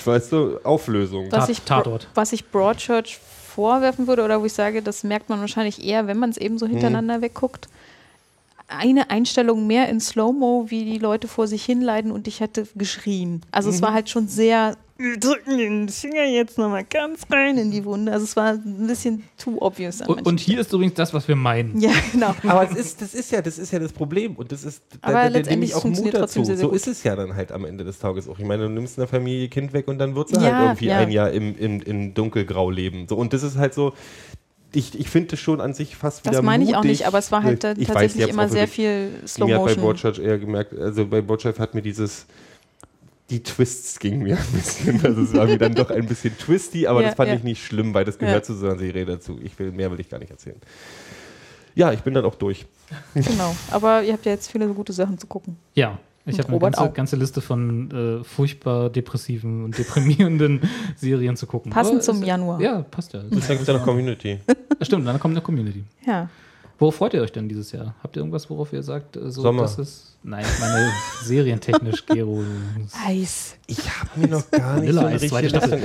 Weißt 0.05 0.33
du, 0.33 0.59
Auflösung. 0.65 1.27
was 1.33 1.41
Tat- 1.47 1.49
ich, 1.51 1.63
Tatort. 1.63 2.09
was 2.15 2.33
ich 2.33 2.51
Broadchurch 2.51 3.19
vorwerfen 3.19 4.07
würde 4.07 4.23
oder 4.25 4.41
wo 4.41 4.45
ich 4.45 4.53
sage, 4.53 4.83
das 4.83 5.03
merkt 5.03 5.29
man 5.31 5.41
wahrscheinlich 5.41 5.83
eher, 5.83 6.07
wenn 6.07 6.19
man 6.19 6.31
es 6.31 6.37
eben 6.37 6.59
so 6.59 6.67
Mhm. 6.67 6.71
hintereinander 6.73 7.23
wegguckt. 7.23 7.69
Eine 8.67 9.09
Einstellung 9.11 9.67
mehr 9.67 9.89
in 9.89 10.01
Slow-Mo, 10.01 10.67
wie 10.69 10.85
die 10.85 10.99
Leute 10.99 11.27
vor 11.27 11.47
sich 11.47 11.65
hinleiden 11.65 12.11
und 12.13 12.29
ich 12.29 12.41
hätte 12.41 12.67
geschrien. 12.75 13.41
Also 13.51 13.71
Mhm. 13.71 13.75
es 13.77 13.83
war 13.83 13.93
halt 13.95 14.11
schon 14.11 14.29
sehr, 14.29 14.77
wir 15.01 15.17
drücken 15.19 15.57
den 15.59 15.89
Finger 15.89 16.25
jetzt 16.25 16.59
nochmal 16.59 16.83
ganz 16.85 17.21
rein 17.31 17.57
in 17.57 17.71
die 17.71 17.85
Wunde. 17.85 18.11
Also 18.11 18.25
es 18.25 18.35
war 18.35 18.55
ein 18.55 18.87
bisschen 18.89 19.23
too 19.39 19.57
obvious. 19.61 20.03
An 20.03 20.09
Und, 20.09 20.27
und 20.27 20.41
hier 20.41 20.59
ist 20.61 20.73
übrigens 20.73 20.95
das, 20.95 21.15
was 21.15 21.29
wir 21.29 21.37
meinen. 21.37 21.81
Ja, 21.81 21.93
genau. 22.13 22.35
Aber 22.49 22.69
es 22.69 22.77
ist, 22.77 23.01
das 23.01 23.15
ist 23.15 23.31
ja, 23.31 23.41
das 23.41 23.59
ist 23.59 23.73
ja 23.73 23.79
das 23.79 23.93
Problem 23.93 24.35
und 24.35 24.51
das 24.51 24.65
ist, 24.65 24.83
Aber 25.01 25.13
da, 25.13 25.19
da, 25.19 25.23
da 25.23 25.29
nehme 25.31 25.39
letztendlich 25.39 25.71
ich 25.71 25.77
auch 25.77 25.85
Mut 25.85 26.15
dazu. 26.15 26.45
sehr, 26.45 26.57
sehr 26.57 26.57
so 26.57 26.69
gut. 26.71 26.77
ist 26.77 26.89
es 26.89 27.05
ja 27.05 27.15
dann 27.15 27.37
halt 27.37 27.53
am 27.53 27.65
Ende 27.65 27.85
des 27.85 28.01
Tages 28.01 28.29
auch. 28.29 28.41
Ich 28.41 28.45
meine, 28.45 28.65
du 28.65 28.69
nimmst 28.71 28.99
einer 28.99 29.07
Familie 29.07 29.49
Kind 29.49 29.73
weg 29.73 29.87
und 29.87 29.99
dann 29.99 30.17
wird 30.17 30.31
sie 30.31 30.35
Ja, 30.35 30.41
halt 30.43 30.63
irgendwie 30.65 30.87
ja. 30.87 30.99
ein 30.99 31.11
Jahr 31.13 31.31
im, 31.31 31.57
im, 31.57 31.81
in 31.81 32.15
dunkelgrau 32.15 32.69
leben. 32.71 33.07
So, 33.09 33.17
und 33.17 33.33
das 33.33 33.45
ist 33.45 33.57
halt 33.57 33.75
so, 33.75 33.93
ich, 34.73 34.99
ich 34.99 35.09
finde 35.09 35.29
das 35.29 35.41
schon 35.41 35.61
an 35.61 35.75
sich 35.75 35.95
fast 35.97 36.25
wieder 36.25 36.33
Das 36.33 36.43
meine 36.43 36.65
ich 36.65 36.71
auch 36.75 36.79
mutig. 36.83 36.91
nicht, 36.99 37.07
aber 37.07 37.19
es 37.19 37.31
war 37.31 37.45
halt 37.45 37.63
Ich 37.63 37.89
weiß, 37.89 37.95
tatsächlich 37.95 38.23
habt's 38.25 38.35
immer 38.35 38.45
auch 38.47 38.49
sehr 38.51 38.67
viel 38.69 39.11
Slow 39.27 39.47
Mir 39.47 39.55
hat 39.55 39.65
bei 39.65 39.71
Motion. 39.77 39.85
Broadchurch 39.85 40.19
eher 40.19 40.39
gemerkt, 40.39 40.77
also 40.77 41.07
bei 41.07 41.21
Broadchurch 41.21 41.59
hat 41.61 41.75
mir 41.75 41.83
dieses, 41.83 42.27
die 43.31 43.43
Twists 43.43 43.99
gingen 43.99 44.23
mir 44.23 44.37
ein 44.39 44.53
bisschen, 44.53 45.05
also 45.05 45.21
es 45.23 45.35
war 45.35 45.47
mir 45.47 45.59
dann 45.59 45.75
doch 45.75 45.91
ein 45.91 46.07
bisschen 46.07 46.37
twisty, 46.39 46.87
aber 46.87 47.01
Ja, 47.03 47.09
das 47.09 47.17
fand 47.17 47.29
ja. 47.29 47.37
ich 47.37 47.43
nicht 47.43 47.63
schlimm, 47.65 47.93
weil 47.95 48.05
das 48.05 48.19
gehört 48.19 48.37
Ja. 48.37 48.43
zu 48.43 48.55
so 48.55 48.67
einer 48.69 48.79
Serie 48.79 49.05
dazu. 49.05 49.39
Ich 49.43 49.59
will, 49.59 49.71
mehr 49.71 49.91
will 49.91 50.01
ich 50.01 50.09
gar 50.09 50.19
nicht 50.19 50.31
erzählen. 50.31 50.57
Ja, 51.75 51.93
ich 51.93 52.01
bin 52.01 52.15
dann 52.15 52.25
auch 52.25 52.35
durch. 52.35 52.67
Genau. 53.15 53.55
Aber 53.71 54.03
ihr 54.03 54.15
habt 54.15 54.25
ja 54.27 54.33
jetzt 54.33 54.51
viele 54.51 54.67
gute 54.69 54.93
Sachen 54.93 55.19
zu 55.19 55.27
gucken. 55.27 55.57
Ja, 55.75 55.99
ich 56.25 56.39
habe 56.39 56.49
eine 56.49 56.59
ganze, 56.59 56.91
ganze 56.91 57.17
Liste 57.17 57.41
von 57.41 58.21
äh, 58.21 58.25
furchtbar 58.25 58.91
depressiven 58.91 59.65
und 59.65 59.79
deprimierenden 59.79 60.63
Serien 60.97 61.37
zu 61.37 61.47
gucken. 61.47 61.71
Passend 61.71 61.95
Aber 61.97 62.03
zum 62.03 62.21
es- 62.23 62.27
Januar. 62.27 62.61
Ja, 62.61 62.81
passt 62.83 63.13
ja. 63.13 63.23
Das 63.31 63.49
hängt 63.49 63.61
mit 63.61 63.69
deiner 63.69 63.79
Community. 63.81 64.39
Stimmt, 64.83 65.07
dann 65.07 65.21
kommt 65.21 65.35
eine 65.35 65.43
Community. 65.43 65.85
Ja. 66.07 66.29
Worauf 66.81 66.95
freut 66.95 67.13
ihr 67.15 67.23
euch 67.23 67.33
denn 67.33 67.49
dieses 67.49 67.73
Jahr? 67.73 67.97
Habt 68.05 68.15
ihr 68.17 68.21
irgendwas, 68.21 68.49
worauf 68.51 68.73
ihr 68.73 68.85
sagt, 68.85 69.17
äh, 69.17 69.31
so, 69.31 69.43
Sommer. 69.43 69.63
das 69.63 69.79
ist. 69.79 70.05
Nein, 70.23 70.45
ich 70.53 70.61
meine 70.61 70.91
serientechnisch, 71.25 72.05
Gero. 72.07 72.43
Eis. 73.07 73.57
Ich 73.67 73.79
habe 73.99 74.11
mir 74.21 74.27
noch 74.29 74.51
gar 74.51 74.79
nicht 74.81 74.93
so 74.93 74.99
eine 75.01 75.21
richtige. 75.21 75.61
Also 75.63 75.77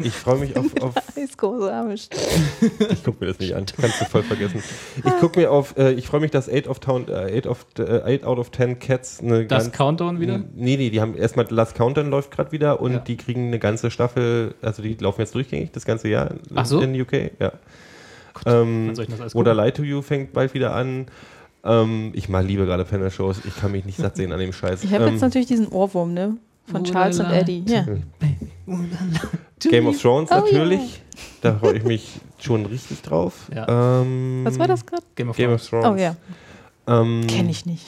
ich 0.00 0.06
ich 0.06 0.12
freue 0.12 0.38
mich 0.40 0.56
auf, 0.56 0.66
auf 0.82 0.94
Eis 1.16 1.36
großartig. 1.36 2.08
ich 2.90 3.02
gucke 3.04 3.24
mir 3.24 3.30
das 3.32 3.38
nicht 3.40 3.54
an, 3.54 3.64
kannst 3.66 4.00
du 4.00 4.04
voll 4.06 4.22
vergessen. 4.22 4.62
Ich 4.96 5.18
gucke 5.20 5.38
mir 5.40 5.50
auf, 5.50 5.76
äh, 5.78 5.92
ich 5.92 6.06
freue 6.06 6.20
mich, 6.20 6.30
dass 6.30 6.48
8 6.50 6.68
of 6.68 6.80
Town, 6.80 7.08
äh, 7.08 7.38
8 7.38 7.46
of, 7.46 7.66
äh, 7.78 8.16
8 8.18 8.24
out 8.24 8.38
of 8.38 8.50
10 8.52 8.78
Cats 8.78 9.20
eine 9.20 9.46
Das 9.46 9.64
ganz- 9.64 9.76
Countdown 9.76 10.20
wieder? 10.20 10.38
Nee, 10.54 10.76
nee, 10.76 10.90
die 10.90 11.00
haben 11.00 11.14
erstmal 11.16 11.46
Last 11.50 11.74
Countdown 11.74 12.10
läuft 12.10 12.30
gerade 12.30 12.52
wieder 12.52 12.80
und 12.80 12.92
Ja. 12.92 12.98
die 12.98 13.16
kriegen 13.16 13.48
eine 13.48 13.58
ganze 13.58 13.90
Staffel, 13.90 14.54
also 14.62 14.82
die 14.82 14.94
laufen 14.94 15.20
jetzt 15.22 15.34
durchgängig 15.34 15.72
das 15.72 15.84
ganze 15.86 16.08
Jahr 16.08 16.30
in, 16.30 16.40
Ach 16.54 16.66
so? 16.66 16.80
in 16.80 16.98
UK, 17.00 17.30
ja. 17.38 17.52
Ähm, 18.46 18.92
oder? 19.34 19.54
Lie 19.54 19.72
to 19.72 19.82
You 19.82 20.02
fängt 20.02 20.32
bald 20.32 20.54
wieder 20.54 20.74
an. 20.74 21.06
Ähm, 21.62 22.10
ich 22.14 22.28
mal 22.28 22.44
liebe 22.44 22.64
gerade 22.64 22.84
Panel-Shows, 22.84 23.42
ich 23.44 23.54
kann 23.56 23.72
mich 23.72 23.84
nicht 23.84 23.98
satt 23.98 24.16
sehen 24.16 24.32
an 24.32 24.40
dem 24.40 24.52
Scheiß. 24.52 24.82
Ich 24.82 24.92
habe 24.92 25.04
ähm, 25.04 25.12
jetzt 25.12 25.20
natürlich 25.20 25.48
diesen 25.48 25.68
Ohrwurm, 25.68 26.14
ne? 26.14 26.36
Von 26.66 26.84
Charles 26.84 27.20
und. 27.20 27.26
Eddie. 27.26 27.64
Ja. 27.66 27.84
Game 29.70 29.86
of 29.86 30.00
Thrones 30.00 30.30
Oh, 30.30 30.36
natürlich, 30.36 31.02
da 31.42 31.58
freue 31.58 31.76
ich 31.76 31.84
mich 31.84 32.20
schon 32.38 32.64
richtig 32.66 33.02
drauf. 33.02 33.50
Ja. 33.54 34.00
Ähm, 34.00 34.40
Was 34.44 34.58
war 34.58 34.68
das 34.68 34.86
gerade? 34.86 35.02
Game 35.14 35.28
of 35.28 35.36
Game 35.36 35.52
of 35.52 35.66
Thrones. 35.66 35.86
Oh 35.86 35.96
ja, 35.96 36.16
Ähm, 36.86 37.26
kenne 37.26 37.50
ich 37.50 37.66
nicht. 37.66 37.84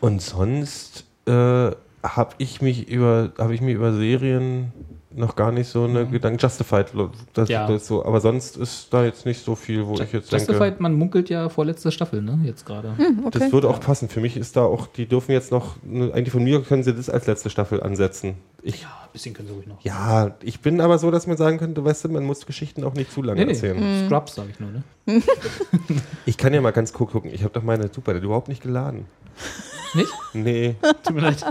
Und 0.00 0.22
sonst 0.22 1.04
äh, 1.26 1.32
habe 1.32 2.34
ich 2.38 2.62
mich 2.62 2.88
über 2.88 3.32
habe 3.38 3.54
ich 3.54 3.60
mir 3.60 3.74
über 3.74 3.92
Serien 3.92 4.72
noch 5.16 5.34
gar 5.34 5.50
nicht 5.50 5.68
so 5.68 5.84
eine 5.84 6.06
Gedanken 6.06 6.38
Justified 6.38 6.86
das, 7.32 7.48
Ja. 7.48 7.66
das 7.66 7.86
so 7.86 8.04
aber 8.04 8.20
sonst 8.20 8.56
ist 8.56 8.92
da 8.92 9.04
jetzt 9.04 9.26
nicht 9.26 9.44
so 9.44 9.54
viel 9.54 9.86
wo 9.86 9.94
ich 9.94 10.12
jetzt 10.12 10.30
denke 10.32 10.36
Justified, 10.52 10.80
man 10.80 10.92
munkelt 10.94 11.28
ja 11.30 11.48
vorletzte 11.48 11.90
Staffel, 11.90 12.22
ne? 12.22 12.38
Jetzt 12.44 12.64
gerade. 12.66 12.94
Okay. 13.24 13.38
das 13.38 13.52
würde 13.52 13.68
auch 13.68 13.80
passen 13.80 14.08
für 14.08 14.20
mich 14.20 14.36
ist 14.36 14.56
da 14.56 14.62
auch 14.64 14.86
die 14.86 15.06
dürfen 15.06 15.32
jetzt 15.32 15.50
noch 15.52 15.76
eigentlich 15.90 16.30
von 16.30 16.44
mir 16.44 16.62
können 16.62 16.82
sie 16.82 16.94
das 16.94 17.08
als 17.10 17.26
letzte 17.26 17.50
Staffel 17.50 17.82
ansetzen 17.82 18.34
ich 18.62 18.82
Ja, 18.82 18.88
ein 19.04 19.08
bisschen 19.12 19.32
können 19.34 19.48
sie 19.48 19.54
ruhig 19.54 19.66
noch. 19.66 19.80
ja 19.82 20.36
ich 20.42 20.60
bin 20.60 20.80
aber 20.80 20.98
so 20.98 21.10
dass 21.10 21.26
man 21.26 21.36
sagen 21.36 21.58
könnte 21.58 21.84
weißt 21.84 22.04
du 22.04 22.08
man 22.10 22.24
muss 22.24 22.44
Geschichten 22.46 22.84
auch 22.84 22.94
nicht 22.94 23.10
zu 23.12 23.22
lange 23.22 23.40
Nee, 23.40 23.46
nee. 23.46 23.52
erzählen 23.52 24.06
Scrubs, 24.06 24.34
sage 24.34 24.50
ich 24.50 24.60
nur, 24.60 24.70
ne? 24.70 24.82
ich 26.26 26.36
kann 26.36 26.52
ja 26.52 26.60
mal 26.60 26.72
ganz 26.72 26.92
kurz 26.92 27.12
gucken 27.12 27.30
ich 27.32 27.42
habe 27.42 27.52
doch 27.52 27.62
meine 27.62 27.84
super 27.92 28.12
der 28.12 28.20
hat 28.20 28.24
überhaupt 28.24 28.48
nicht 28.48 28.62
geladen 28.62 29.06
Nicht? 29.94 30.08
Nee. 30.32 30.74
Tut 31.04 31.14
mir 31.14 31.20
leid. 31.22 31.44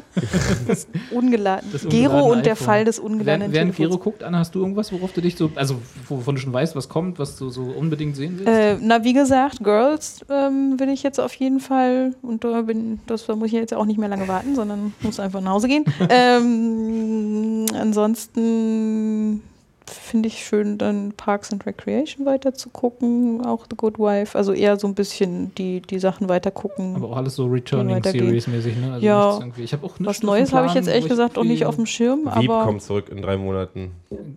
Ungeladen. 1.12 1.70
Das 1.72 1.88
Gero 1.88 2.32
und 2.32 2.46
der. 2.46 2.56
Fall 2.56 2.86
des 2.86 3.00
ungeladenen 3.00 3.54
Während, 3.54 3.78
während 3.78 3.92
Gero 3.92 4.02
guckt, 4.02 4.24
Anna, 4.24 4.40
hast 4.40 4.56
du 4.56 4.60
irgendwas, 4.60 4.92
worauf 4.92 5.12
du 5.14 5.22
dich 5.22 5.36
so, 5.36 5.52
also 5.56 5.76
wovon 6.08 6.36
du 6.36 6.42
schon 6.42 6.54
weißt, 6.54 6.76
was 6.76 6.90
kommt, 6.90 7.20
was 7.20 7.38
du 7.38 7.50
so 7.50 7.64
unbedingt 7.64 8.16
sehen 8.16 8.40
willst? 8.40 8.48
Äh, 8.48 8.78
na, 8.82 9.04
wie 9.04 9.14
gesagt, 9.14 9.64
Girls 9.64 10.22
ähm, 10.30 10.80
will 10.80 10.90
ich 10.90 11.04
jetzt 11.04 11.20
auf 11.20 11.34
jeden 11.36 11.60
Fall, 11.60 12.16
und 12.22 12.44
da 12.44 12.62
bin, 12.64 13.00
das, 13.08 13.26
da 13.26 13.36
muss 13.36 13.48
ich 13.48 13.54
jetzt 13.54 13.74
auch 13.74 13.86
nicht 13.86 14.00
mehr 14.00 14.10
lange 14.10 14.28
warten, 14.28 14.56
sondern 14.56 14.94
muss 15.02 15.20
einfach 15.20 15.42
nach 15.42 15.52
Hause 15.52 15.68
gehen. 15.68 15.86
ähm, 16.10 17.66
ansonsten 17.74 19.42
finde 19.88 20.28
ich 20.28 20.46
schön, 20.46 20.78
dann 20.78 21.14
Parks 21.16 21.52
and 21.52 21.66
Recreation 21.66 22.26
weiter 22.26 22.54
zu 22.54 22.70
gucken, 22.70 23.46
auch 23.46 23.66
The 23.70 23.76
Good 23.76 24.00
Wife, 24.00 24.38
also 24.38 24.52
eher 24.54 24.78
so 24.78 24.88
ein 24.88 24.96
bisschen 24.96 25.54
die, 25.56 25.82
die 25.82 26.00
Sachen 26.00 26.28
weiter 26.30 26.52
gucken. 26.52 26.96
Aber 26.96 27.10
auch 27.12 27.18
alles 27.18 27.36
so 27.36 27.46
Returning. 27.46 28.02
Series 28.04 28.48
mäßig, 28.48 28.78
ne? 28.78 28.94
Also 28.94 29.06
Ja. 29.06 29.26
nichts 29.26 29.40
irgendwie- 29.42 29.64
Ich 29.64 29.74
habe 29.74 29.86
auch 29.86 29.94
Was 30.00 30.24
Neues 30.24 30.54
habe 30.54 30.68
ich 30.68 30.74
jetzt 30.74 30.88
ehrlich 30.88 31.08
gesagt 31.08 31.38
auch 31.38 31.44
nicht 31.44 31.66
auf 31.66 31.76
dem 31.76 31.86
Schirm, 31.86 32.22
Wieb 32.26 32.50
aber 32.50 32.64
kommt 32.66 32.82
zurück 32.82 33.10
in 33.10 33.22
drei 33.22 33.38
Monaten. 33.38 33.92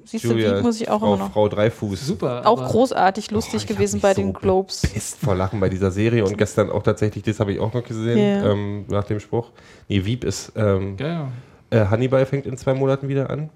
siehst 0.04 0.24
du, 0.24 0.36
Wieb 0.36 0.62
muss 0.62 0.80
ich 0.80 0.88
auch 0.90 1.00
Frau, 1.00 1.14
immer 1.14 1.24
noch. 1.24 1.32
Frau 1.32 1.48
Dreifuß. 1.48 2.06
Super. 2.06 2.42
Auch 2.44 2.64
großartig 2.68 3.30
lustig 3.30 3.64
Oh, 3.68 3.74
gewesen 3.74 4.00
bei 4.00 4.14
so 4.14 4.20
den 4.20 4.32
Globes. 4.32 4.82
Pisst 4.82 5.16
vor 5.18 5.34
Lachen 5.34 5.60
bei 5.60 5.68
dieser 5.68 5.90
Serie 5.90 6.24
und 6.24 6.36
gestern 6.36 6.70
auch 6.70 6.82
tatsächlich, 6.82 7.24
das 7.24 7.40
habe 7.40 7.52
ich 7.52 7.60
auch 7.60 7.72
noch 7.72 7.84
gesehen, 7.84 8.18
Ja. 8.18 8.50
ähm, 8.52 8.84
nach 8.88 9.04
dem 9.04 9.20
Spruch. 9.20 9.50
Nee, 9.88 10.04
Wieb 10.04 10.24
ist, 10.24 10.52
ähm, 10.56 10.96
Ja, 10.98 11.06
ja. 11.08 11.28
äh, 11.70 11.86
Hannibal 11.86 12.26
fängt 12.26 12.46
in 12.46 12.56
zwei 12.56 12.74
Monaten 12.74 13.08
wieder 13.08 13.30
an. 13.30 13.50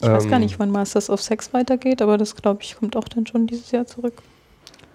Ich 0.00 0.08
weiß 0.08 0.24
gar 0.24 0.34
Ähm, 0.34 0.40
nicht, 0.40 0.58
wann 0.58 0.70
Masters 0.70 1.08
of 1.10 1.20
Sex 1.22 1.52
weitergeht, 1.52 2.02
aber 2.02 2.18
das 2.18 2.34
glaube 2.36 2.62
ich 2.62 2.76
kommt 2.76 2.96
auch 2.96 3.08
dann 3.08 3.26
schon 3.26 3.46
dieses 3.46 3.70
Jahr 3.70 3.86
zurück. 3.86 4.14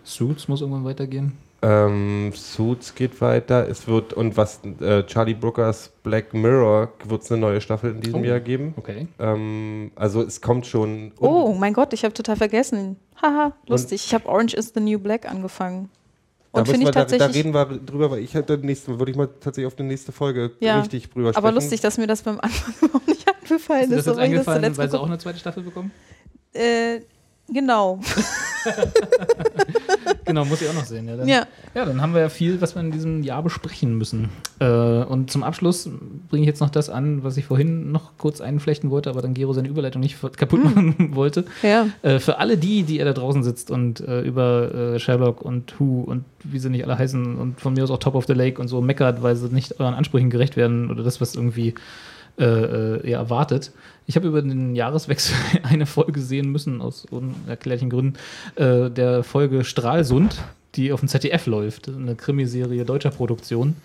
Suits 0.03 0.47
muss 0.47 0.61
irgendwann 0.61 0.85
weitergehen. 0.85 1.33
Ähm, 1.61 2.31
Suits 2.33 2.95
geht 2.95 3.19
weiter. 3.19 3.67
Es 3.67 3.85
wird, 3.87 4.13
und 4.13 4.37
was 4.37 4.61
äh, 4.79 5.03
Charlie 5.03 5.33
Brookers 5.33 5.91
Black 6.03 6.33
Mirror 6.33 6.89
wird 7.03 7.21
es 7.21 7.31
eine 7.31 7.41
neue 7.41 7.59
Staffel 7.59 7.91
in 7.91 8.01
diesem 8.01 8.21
Oh. 8.21 8.23
Jahr 8.23 8.39
geben. 8.39 8.73
Okay. 8.77 9.07
Ähm, 9.19 9.91
also 9.95 10.21
es 10.21 10.39
kommt 10.39 10.65
schon. 10.65 11.11
Oh 11.19 11.53
mein 11.57 11.73
Gott, 11.73 11.91
ich 11.93 12.03
habe 12.05 12.13
total 12.13 12.37
vergessen. 12.37 12.95
Haha, 13.21 13.51
lustig. 13.67 14.05
Ich 14.05 14.13
habe 14.13 14.25
Orange 14.27 14.53
is 14.53 14.71
the 14.73 14.79
New 14.79 14.99
Black 14.99 15.29
angefangen. 15.29 15.89
da, 16.53 16.61
Und 16.61 16.67
müssen 16.69 16.79
finde 16.81 16.95
wir, 16.95 17.01
ich 17.05 17.17
da, 17.17 17.17
da 17.17 17.25
reden 17.33 17.53
wir 17.53 17.65
drüber, 17.65 18.09
weil 18.11 18.19
ich 18.19 18.33
hätte 18.33 18.57
nächste, 18.57 18.97
würde 18.97 19.11
ich 19.11 19.17
mal 19.17 19.27
tatsächlich 19.27 19.67
auf 19.67 19.75
die 19.75 19.83
nächste 19.83 20.13
Folge 20.13 20.51
Ja, 20.61 20.79
richtig 20.79 21.09
drüber 21.09 21.33
sprechen. 21.33 21.45
aber 21.45 21.51
lustig, 21.53 21.81
dass 21.81 21.97
mir 21.97 22.07
das 22.07 22.21
beim 22.21 22.39
Anfang 22.39 22.73
überhaupt 22.81 23.07
nicht 23.07 23.27
eingefallen 23.51 23.83
Ist 23.83 23.91
das 23.91 23.99
ist. 23.99 24.05
jetzt 24.05 24.07
das 24.07 24.17
eingefallen, 24.17 24.61
zuletzt 24.63 24.77
weil 24.77 24.89
sie 24.91 24.99
auch 24.99 25.05
eine 25.07 25.17
zweite 25.17 25.39
Staffel 25.39 25.63
bekommen? 25.63 25.91
äh, 26.53 26.99
genau. 27.51 27.99
Genau, 30.25 30.45
muss 30.45 30.61
ich 30.61 30.69
auch 30.69 30.73
noch 30.75 30.85
sehen. 30.85 31.07
Ja, 31.07 31.15
dann, 31.17 31.27
Ja. 31.27 31.47
ja, 31.73 31.85
dann 31.85 32.01
haben 32.01 32.13
wir 32.13 32.21
ja 32.21 32.29
viel, 32.29 32.61
was 32.61 32.75
wir 32.75 32.81
in 32.81 32.91
diesem 32.91 33.23
Jahr 33.23 33.41
besprechen 33.41 33.97
müssen. 33.97 34.29
Äh, 34.59 34.65
und 34.67 35.31
zum 35.31 35.41
Abschluss 35.43 35.89
bringe 36.29 36.43
ich 36.43 36.47
jetzt 36.47 36.59
noch 36.59 36.69
das 36.69 36.87
an, 36.89 37.23
was 37.23 37.35
ich 37.37 37.45
vorhin 37.45 37.91
noch 37.91 38.11
kurz 38.19 38.39
einflechten 38.39 38.91
wollte, 38.91 39.09
aber 39.09 39.23
dann 39.23 39.33
Gero 39.33 39.53
seine 39.53 39.69
Überleitung 39.69 40.01
nicht 40.01 40.17
kaputt 40.37 40.63
machen 40.63 41.11
wollte. 41.15 41.45
Ja. 41.63 41.87
Äh, 42.03 42.19
für 42.19 42.37
alle 42.37 42.57
die, 42.57 42.83
die 42.83 42.97
ihr 42.99 43.05
da 43.05 43.13
draußen 43.13 43.41
sitzt 43.43 43.71
und 43.71 44.01
äh, 44.01 44.21
über 44.21 44.71
äh, 44.95 44.99
Sherlock 44.99 45.41
und 45.41 45.79
Who 45.79 46.03
und 46.05 46.25
wie 46.43 46.59
sie 46.59 46.69
nicht 46.69 46.83
alle 46.83 46.97
heißen 46.99 47.35
und 47.35 47.59
von 47.59 47.73
mir 47.73 47.83
aus 47.83 47.89
auch 47.89 47.97
Top 47.97 48.13
of 48.13 48.25
the 48.27 48.33
Lake 48.33 48.61
und 48.61 48.67
so 48.67 48.81
meckert, 48.81 49.23
weil 49.23 49.35
sie 49.35 49.47
nicht 49.49 49.79
euren 49.79 49.95
Ansprüchen 49.95 50.29
gerecht 50.29 50.57
werden 50.57 50.91
oder 50.91 51.01
das, 51.03 51.19
was 51.21 51.33
irgendwie 51.33 51.73
äh, 52.37 52.43
äh, 52.43 53.11
erwartet. 53.11 53.71
Ich 54.05 54.15
habe 54.15 54.27
über 54.27 54.41
den 54.41 54.75
Jahreswechsel 54.75 55.35
eine 55.63 55.85
Folge 55.85 56.21
sehen 56.21 56.51
müssen, 56.51 56.81
aus 56.81 57.05
unerklärlichen 57.05 57.89
Gründen, 57.89 58.13
äh, 58.55 58.89
der 58.89 59.23
Folge 59.23 59.63
Stralsund, 59.63 60.41
die 60.75 60.91
auf 60.91 60.99
dem 60.99 61.09
ZDF 61.09 61.45
läuft. 61.45 61.89
Eine 61.89 62.15
Krimiserie 62.15 62.85
deutscher 62.85 63.11
Produktion. 63.11 63.75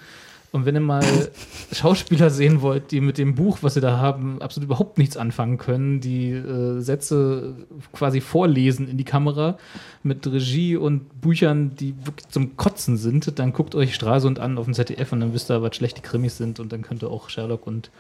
Und 0.55 0.67
wenn 0.67 0.77
ihr 0.77 0.81
mal 0.81 1.03
Schauspieler 1.73 2.31
sehen 2.31 2.63
wollt, 2.63 2.93
die 2.93 3.01
mit 3.01 3.19
dem 3.19 3.35
Buch, 3.35 3.59
was 3.63 3.75
sie 3.75 3.81
da 3.81 3.99
haben, 3.99 4.41
absolut 4.41 4.69
überhaupt 4.69 4.99
nichts 4.99 5.17
anfangen 5.17 5.59
können, 5.59 6.01
die 6.01 6.31
äh, 6.31 6.79
Sätze 6.81 7.57
quasi 7.93 8.21
vorlesen 8.21 8.87
in 8.87 8.97
die 8.97 9.03
Kamera 9.03 9.59
mit 10.05 10.25
Regie 10.29 10.77
und 10.77 11.21
Büchern, 11.21 11.75
die 11.75 11.97
wirklich 12.07 12.29
zum 12.29 12.57
Kotzen 12.57 12.97
sind, 12.97 13.37
dann 13.41 13.53
guckt 13.53 13.75
euch 13.75 13.97
Stralsund 13.97 14.39
an 14.39 14.57
auf 14.57 14.67
dem 14.67 14.75
ZDF 14.75 15.13
und 15.13 15.19
dann 15.19 15.35
wisst 15.35 15.51
ihr, 15.51 15.61
was 15.61 15.75
schlechte 15.75 16.03
Krimis 16.03 16.37
sind 16.37 16.61
und 16.61 16.73
dann 16.73 16.83
könnt 16.83 17.03
ihr 17.03 17.11
auch 17.11 17.31
Sherlock 17.31 17.67
und 17.67 17.91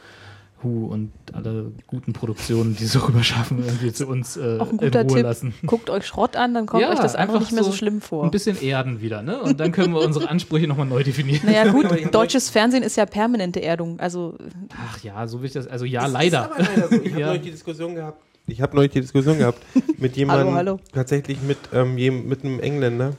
Who 0.64 0.86
und 0.86 1.12
alle 1.32 1.70
guten 1.86 2.12
Produktionen, 2.14 2.74
die 2.74 2.86
so 2.86 2.98
rüber 3.06 3.22
schaffen, 3.22 3.62
irgendwie 3.64 3.92
zu 3.92 4.06
uns 4.06 4.36
äh, 4.36 4.58
Auch 4.58 4.66
ein 4.70 4.78
in 4.78 4.78
guter 4.78 5.02
Ruhe 5.02 5.14
Tipp. 5.14 5.22
lassen. 5.22 5.54
Guckt 5.66 5.90
euch 5.90 6.06
Schrott 6.06 6.34
an, 6.36 6.54
dann 6.54 6.66
kommt 6.66 6.82
Ja, 6.82 6.90
euch 6.90 6.98
das 6.98 7.14
einfach 7.14 7.38
nicht 7.40 7.52
mehr 7.52 7.62
so, 7.62 7.70
so 7.70 7.76
schlimm 7.76 8.00
vor. 8.00 8.24
Ein 8.24 8.30
bisschen 8.30 8.60
erden 8.60 9.00
wieder, 9.00 9.22
ne? 9.22 9.40
Und 9.42 9.60
dann 9.60 9.70
können 9.72 9.92
wir 9.94 10.00
unsere 10.00 10.28
Ansprüche 10.30 10.66
nochmal 10.66 10.86
neu 10.86 11.04
definieren. 11.04 11.42
Naja, 11.44 11.70
gut, 11.72 11.86
deutsches 12.12 12.50
Fernsehen 12.50 12.82
ist 12.82 12.96
ja 12.96 13.06
permanente 13.06 13.62
Erdung. 13.62 14.00
Also, 14.00 14.34
Ach 14.76 14.98
ja, 15.04 15.26
so 15.26 15.40
will 15.40 15.46
ich 15.46 15.52
das. 15.52 15.66
Also 15.66 15.84
ja, 15.84 16.06
ist 16.06 16.12
leider. 16.12 16.44
aber 16.50 16.58
leider 16.64 16.88
so. 16.88 16.94
Ich 17.02 17.10
habe 17.12 17.20
Ja. 17.20 17.26
neulich 17.28 17.42
die 17.42 17.50
Diskussion 17.50 17.94
gehabt. 17.94 18.22
Ich 18.46 18.60
habe 18.60 18.76
neulich 18.76 18.92
die 18.92 19.00
Diskussion 19.00 19.38
gehabt 19.38 19.58
mit 19.98 20.16
jemandem, 20.16 20.48
Hallo, 20.54 20.56
hallo. 20.56 20.80
tatsächlich 20.92 21.38
mit, 21.42 21.56
ähm, 21.72 21.96
jem, 21.96 22.28
mit 22.28 22.44
einem 22.44 22.60
Engländer, 22.60 23.12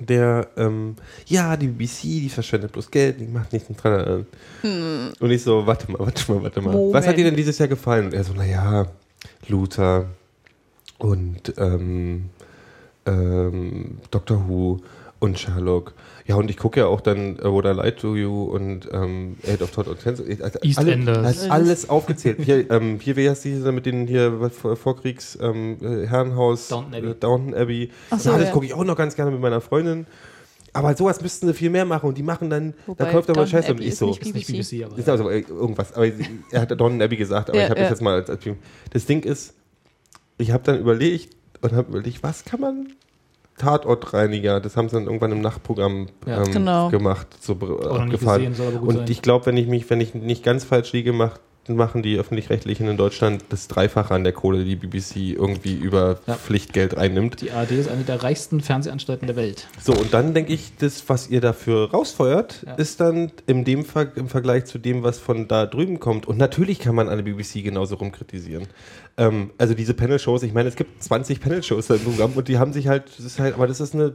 der, 0.00 0.48
ähm, 0.56 0.96
ja, 1.26 1.56
die 1.56 1.68
BBC, 1.68 2.02
die 2.02 2.28
verschwendet 2.28 2.72
bloß 2.72 2.90
Geld, 2.90 3.20
die 3.20 3.26
macht 3.26 3.52
nichts 3.52 3.68
dran. 3.76 4.26
Und 4.62 5.30
ich 5.30 5.42
so, 5.42 5.66
warte 5.66 5.90
mal, 5.90 6.00
warte 6.00 6.32
mal, 6.32 6.42
warte 6.42 6.60
mal. 6.60 6.68
Was 6.68 6.74
Hm. 6.74 6.82
Moment. 6.82 7.06
hat 7.06 7.16
dir 7.18 7.24
denn 7.24 7.36
dieses 7.36 7.58
Jahr 7.58 7.68
gefallen? 7.68 8.06
Und 8.06 8.14
er 8.14 8.24
so, 8.24 8.32
naja, 8.32 8.86
Luther 9.48 10.06
und 10.98 11.54
ähm, 11.58 12.30
ähm, 13.06 13.98
Doctor 14.10 14.48
Who 14.48 14.80
und 15.18 15.38
Sherlock. 15.38 15.92
Ja, 16.30 16.36
und 16.36 16.48
ich 16.48 16.58
gucke 16.58 16.78
ja 16.78 16.86
auch 16.86 17.00
dann 17.00 17.40
äh, 17.40 17.42
What 17.42 17.64
I 17.64 17.70
Lied 17.70 17.96
to 17.96 18.14
You 18.14 18.44
und 18.44 18.88
ähm, 18.92 19.36
Eight 19.48 19.62
of 19.62 19.72
Todd 19.72 19.88
und 19.88 19.98
Ten. 19.98 20.10
Also, 20.40 20.60
EastEnders. 20.60 20.76
Alle, 20.78 21.26
das 21.26 21.36
ist 21.38 21.50
alles 21.50 21.88
aufgezählt. 21.88 22.38
Hier, 22.40 22.70
ähm, 22.70 23.00
hier 23.00 23.16
wie 23.16 23.28
heißt 23.28 23.44
die 23.44 23.50
mit 23.50 23.84
den 23.84 24.06
hier 24.06 24.48
Vorkriegs 24.50 25.36
ähm, 25.42 25.78
äh, 25.82 26.06
Herrenhaus, 26.06 26.68
Downton 26.68 26.94
Abbey. 26.94 27.08
Äh, 27.08 27.14
Downton 27.16 27.54
Abbey. 27.54 27.90
Ach 28.10 28.20
so, 28.20 28.30
ja, 28.30 28.38
das 28.38 28.46
ja. 28.46 28.52
gucke 28.52 28.64
ich 28.64 28.74
auch 28.74 28.84
noch 28.84 28.96
ganz 28.96 29.16
gerne 29.16 29.32
mit 29.32 29.40
meiner 29.40 29.60
Freundin. 29.60 30.06
Aber 30.72 30.94
sowas 30.94 31.20
müssten 31.20 31.48
sie 31.48 31.54
viel 31.54 31.70
mehr 31.70 31.84
machen 31.84 32.08
und 32.08 32.16
die 32.16 32.22
machen 32.22 32.48
dann, 32.48 32.74
Wobei 32.86 33.06
da 33.06 33.10
kauft 33.10 33.28
aber 33.28 33.40
Downton 33.40 33.50
Scheiße 33.50 33.72
und 33.72 33.80
ich 33.80 33.96
so. 33.96 34.06
nicht 34.06 34.22
Ist 34.24 34.32
nicht 34.32 34.46
BBC, 34.46 34.86
aber. 34.86 34.98
Ist 34.98 35.08
also 35.08 35.30
äh, 35.30 35.40
irgendwas. 35.40 35.94
Aber 35.94 36.06
er 36.06 36.60
hat 36.60 36.70
Downton 36.70 37.02
Abbey 37.02 37.16
gesagt, 37.16 37.50
aber 37.50 37.58
Ja, 37.58 37.64
ich 37.64 37.70
habe 37.70 37.80
ja. 37.80 37.86
das 37.86 37.98
jetzt 37.98 38.02
mal 38.02 38.14
als, 38.14 38.30
als 38.30 38.44
Das 38.92 39.04
Ding 39.04 39.24
ist, 39.24 39.54
ich 40.38 40.52
habe 40.52 40.62
dann 40.62 40.78
überlegt 40.78 41.34
und 41.60 41.72
habe 41.72 41.88
überlegt, 41.88 42.22
was 42.22 42.44
kann 42.44 42.60
man 42.60 42.92
Tatortreiniger, 43.60 44.60
das 44.60 44.76
haben 44.76 44.88
sie 44.88 44.94
dann 44.96 45.04
irgendwann 45.04 45.32
im 45.32 45.40
Nachtprogramm 45.40 46.08
Ja. 46.26 46.38
ähm, 46.44 46.52
Genau. 46.52 46.88
gemacht, 46.88 47.26
so 47.40 47.52
abgefahren. 47.52 48.54
und 48.82 49.10
ich 49.10 49.22
glaube, 49.22 49.46
wenn 49.46 49.56
ich 49.56 49.66
mich, 49.66 49.88
wenn 49.90 50.00
ich 50.00 50.14
nicht 50.14 50.42
ganz 50.42 50.64
falsch 50.64 50.92
liege, 50.92 51.12
macht, 51.12 51.40
machen 51.76 52.02
die 52.02 52.16
öffentlich-rechtlichen 52.18 52.88
in 52.88 52.96
Deutschland 52.96 53.44
das 53.48 53.68
Dreifache 53.68 54.14
an 54.14 54.24
der 54.24 54.32
Kohle, 54.32 54.64
die 54.64 54.76
BBC 54.76 55.34
irgendwie 55.36 55.74
über 55.74 56.20
Ja. 56.26 56.34
Pflichtgeld 56.34 56.96
einnimmt. 56.96 57.40
Die 57.40 57.50
ARD 57.50 57.72
ist 57.72 57.88
eine 57.90 58.04
der 58.04 58.22
reichsten 58.22 58.60
Fernsehanstalten 58.60 59.26
der 59.26 59.36
Welt. 59.36 59.66
So, 59.82 59.92
und 59.92 60.12
dann 60.14 60.34
denke 60.34 60.52
ich, 60.52 60.72
das, 60.78 61.02
was 61.08 61.28
ihr 61.30 61.40
dafür 61.40 61.90
rausfeuert, 61.90 62.64
Ja. 62.66 62.74
ist 62.74 63.00
dann 63.00 63.32
in 63.46 63.64
dem 63.64 63.84
Ver 63.84 64.16
im 64.16 64.28
Vergleich 64.28 64.64
zu 64.66 64.78
dem, 64.78 65.02
was 65.02 65.18
von 65.18 65.48
da 65.48 65.66
drüben 65.66 66.00
kommt. 66.00 66.26
Und 66.26 66.38
natürlich 66.38 66.78
kann 66.78 66.94
man 66.94 67.08
alle 67.08 67.22
BBC 67.22 67.62
genauso 67.62 67.96
rumkritisieren. 67.96 68.66
Ähm, 69.16 69.50
also 69.58 69.74
diese 69.74 69.94
Panel-Shows, 69.94 70.42
ich 70.42 70.52
meine, 70.52 70.68
es 70.68 70.76
gibt 70.76 71.02
20 71.02 71.40
Panel-Shows 71.40 71.90
im 71.90 72.00
Programm 72.00 72.32
und 72.34 72.48
die 72.48 72.58
haben 72.58 72.72
sich 72.72 72.88
halt, 72.88 73.04
das 73.16 73.24
ist 73.26 73.38
halt, 73.38 73.54
aber 73.54 73.66
das 73.66 73.80
ist 73.80 73.94
eine, 73.94 74.14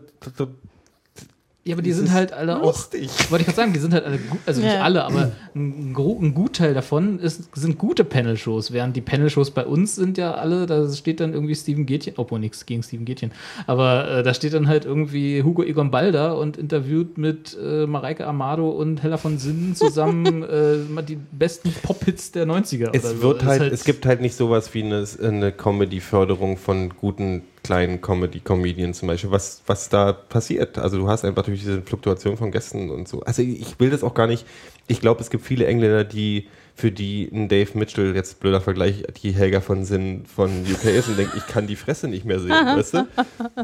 Ja, 1.67 1.73
aber 1.73 1.81
die 1.81 1.89
Das 1.89 1.97
sind 1.97 2.11
halt 2.13 2.31
alle 2.31 2.61
auch. 2.61 2.65
lustig. 2.67 3.09
Wollte 3.31 3.41
ich 3.41 3.45
gerade 3.47 3.55
sagen, 3.55 3.73
die 3.73 3.79
sind 3.79 3.91
halt 3.91 4.05
alle 4.05 4.19
gut, 4.19 4.37
also 4.45 4.61
nicht 4.61 4.71
Ja. 4.71 4.81
alle, 4.83 5.03
aber 5.03 5.31
ein, 5.55 5.95
ein 5.97 6.33
Gutteil 6.35 6.75
davon 6.75 7.17
ist, 7.17 7.49
sind 7.55 7.79
gute 7.79 8.03
Panel-Shows, 8.03 8.71
während 8.71 8.95
die 8.95 9.01
Panel-Shows 9.01 9.49
bei 9.49 9.65
uns 9.65 9.95
sind 9.95 10.19
ja 10.19 10.35
alle, 10.35 10.67
da 10.67 10.87
steht 10.93 11.19
dann 11.19 11.33
irgendwie 11.33 11.55
Steven 11.55 11.87
Gätchen, 11.87 12.13
obwohl 12.17 12.39
nichts 12.39 12.67
gegen 12.67 12.83
Steven 12.83 13.03
Gätchen, 13.03 13.31
aber 13.65 14.07
äh, 14.19 14.21
da 14.23 14.35
steht 14.35 14.53
dann 14.53 14.67
halt 14.67 14.85
irgendwie 14.85 15.41
Hugo 15.41 15.63
Egon 15.63 15.89
Balder 15.89 16.37
und 16.37 16.55
interviewt 16.57 17.17
mit 17.17 17.57
äh, 17.59 17.87
Mareike 17.87 18.27
Amado 18.27 18.69
und 18.69 19.01
Hella 19.01 19.17
von 19.17 19.39
Sinnen 19.39 19.75
zusammen 19.75 20.43
äh, 20.47 20.75
mal 20.87 21.01
die 21.01 21.17
besten 21.31 21.73
Pop-Hits 21.81 22.31
der 22.31 22.45
90er. 22.45 22.91
Es 22.93 23.03
oder 23.05 23.15
so. 23.15 23.21
wird 23.23 23.41
Das 23.41 23.47
halt, 23.47 23.61
ist 23.73 23.79
es 23.79 23.85
gibt 23.85 24.05
halt 24.05 24.21
nicht 24.21 24.35
sowas 24.35 24.71
wie 24.75 24.83
eine, 24.83 25.03
eine 25.19 25.51
Comedy-Förderung 25.51 26.57
von 26.57 26.89
guten 26.89 27.41
kleinen 27.65 27.99
Comedy-Comedien 27.99 28.93
zum 28.93 29.07
Beispiel, 29.07 29.31
was, 29.31 29.63
was 29.65 29.89
da 29.89 30.13
passiert. 30.13 30.77
Also 30.77 30.97
du 30.97 31.07
hast 31.07 31.25
einfach 31.25 31.43
durch 31.43 31.59
diese 31.59 31.81
Fluktuation 31.81 32.37
von 32.37 32.51
Gästen 32.51 32.91
und 32.91 33.07
so. 33.07 33.21
Also 33.21 33.41
ich 33.41 33.79
will 33.79 33.89
das 33.89 34.03
auch 34.03 34.13
gar 34.13 34.27
nicht. 34.27 34.45
Ich 34.87 35.01
glaube, 35.01 35.21
es 35.21 35.31
gibt 35.31 35.43
viele 35.43 35.65
Engländer, 35.65 36.03
die 36.03 36.47
für 36.75 36.91
die 36.91 37.27
ein 37.33 37.47
Dave 37.47 37.77
Mitchell, 37.77 38.15
jetzt 38.15 38.39
blöder 38.39 38.61
Vergleich, 38.61 39.03
die 39.23 39.31
Helga 39.31 39.61
von 39.61 39.83
Sinn 39.83 40.25
von 40.25 40.49
UK 40.61 40.85
ist 40.85 41.07
und 41.07 41.17
denkt, 41.17 41.33
ich 41.35 41.47
kann 41.47 41.65
die 41.65 41.75
Fresse 41.75 42.07
nicht 42.07 42.25
mehr 42.25 42.39
sehen, 42.39 42.51
weißt 42.51 42.93
du? 42.93 43.07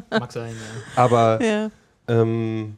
mag 0.10 0.32
sein, 0.32 0.53
ja. 0.53 1.03
Aber 1.03 1.40
ja. 1.44 1.69
ähm, 2.07 2.78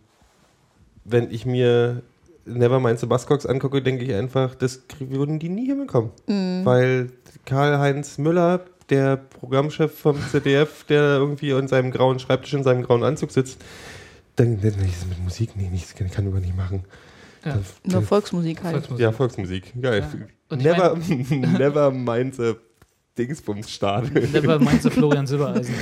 wenn 1.05 1.31
ich 1.31 1.45
mir 1.45 2.01
Nevermind 2.45 2.99
the 2.99 3.05
Buzzcocks 3.05 3.45
angucke, 3.45 3.81
denke 3.81 4.03
ich 4.03 4.13
einfach, 4.13 4.55
das 4.55 4.83
würden 4.99 5.39
die 5.39 5.49
nie 5.49 5.67
hinbekommen. 5.67 6.11
Weil 6.65 7.11
Karl-Heinz 7.45 8.17
Müller, 8.17 8.61
der 8.93 9.17
Programmchef 9.17 9.91
vom 9.97 10.17
ZDF, 10.31 10.83
der 10.85 11.17
irgendwie 11.17 11.49
in 11.49 11.67
seinem 11.67 11.91
grauen 11.91 12.19
Schreibtisch 12.19 12.53
in 12.53 12.63
seinem 12.63 12.83
grauen 12.83 13.03
Anzug 13.03 13.31
sitzt, 13.31 13.59
dann, 14.35 14.59
nee, 14.61 14.71
das 14.71 15.05
mit 15.07 15.23
Musik, 15.23 15.51
nee, 15.55 15.69
nicht, 15.69 15.85
das 15.85 15.95
kann, 15.95 16.09
kann 16.11 16.25
ich 16.25 16.31
aber 16.31 16.39
nicht 16.39 16.55
machen. 16.55 16.83
Ja. 17.43 17.59
Nur 17.83 18.01
Volksmusik 18.03 18.63
halt. 18.63 18.75
Volksmusik. 18.75 19.03
Ja, 19.03 19.11
Volksmusik. 19.11 19.73
Geil. 19.81 20.07
Und 20.49 20.59
ich 20.59 20.65
Never, 20.65 20.95
never 21.57 21.91
mind 21.91 22.35
the 22.35 22.53
Dingsbums-Start. 23.17 24.13
Never 24.31 24.59
mind 24.59 24.81
the 24.81 24.89
Florian 24.91 25.27
Silbereisen. 25.27 25.75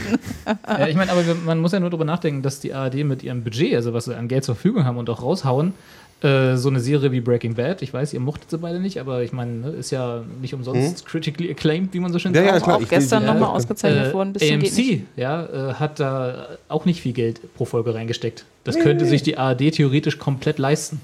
ja, 0.68 0.88
ich 0.88 0.96
meine, 0.96 1.12
aber 1.12 1.24
man 1.46 1.60
muss 1.60 1.72
ja 1.72 1.80
nur 1.80 1.90
darüber 1.90 2.04
nachdenken, 2.06 2.42
dass 2.42 2.60
die 2.60 2.74
ARD 2.74 3.06
mit 3.06 3.24
ihrem 3.24 3.44
Budget, 3.44 3.76
also 3.76 3.94
was 3.94 4.06
sie 4.06 4.18
an 4.18 4.28
Geld 4.28 4.44
zur 4.44 4.56
Verfügung 4.56 4.86
haben 4.86 4.98
und 4.98 5.10
auch 5.10 5.22
raushauen, 5.22 5.74
äh, 6.22 6.56
so 6.56 6.70
eine 6.70 6.80
Serie 6.80 7.12
wie 7.12 7.20
Breaking 7.22 7.56
Bad, 7.56 7.82
ich 7.82 7.94
weiß, 7.94 8.14
ihr 8.14 8.20
mochtet 8.20 8.50
sie 8.52 8.58
beide 8.60 8.80
nicht, 8.80 9.00
aber 9.00 9.24
ich 9.24 9.32
meine, 9.34 9.52
ne, 9.54 9.70
ist 9.72 9.90
ja 9.92 10.24
nicht 10.42 10.54
umsonst 10.54 11.06
critically 11.06 11.50
acclaimed, 11.50 11.94
wie 11.94 12.00
man 12.00 12.14
so 12.14 12.20
schön 12.20 12.34
Ja, 12.34 12.42
sagt. 12.44 12.52
ja, 12.56 12.60
Auch, 12.60 12.64
klar, 12.66 12.78
auch 12.78 12.82
ich- 12.82 12.90
gestern 12.90 13.26
nochmal 13.26 13.42
ja, 13.50 13.56
ausgezeichnet 13.56 14.14
worden. 14.14 14.34
Geht 14.34 14.62
nicht. 14.62 14.78
AMC 14.80 15.02
ja, 15.16 15.46
äh, 15.72 15.74
hat 15.76 16.00
da 16.00 16.50
auch 16.68 16.86
nicht 16.86 17.02
viel 17.02 17.14
Geld 17.14 17.42
pro 17.56 17.66
Folge 17.66 17.96
reingesteckt. 17.96 18.46
Das 18.64 18.78
könnte 18.80 19.06
sich 19.06 19.24
die 19.24 19.38
ARD 19.38 19.72
theoretisch 19.72 20.20
komplett 20.20 20.60
leisten, 20.60 21.02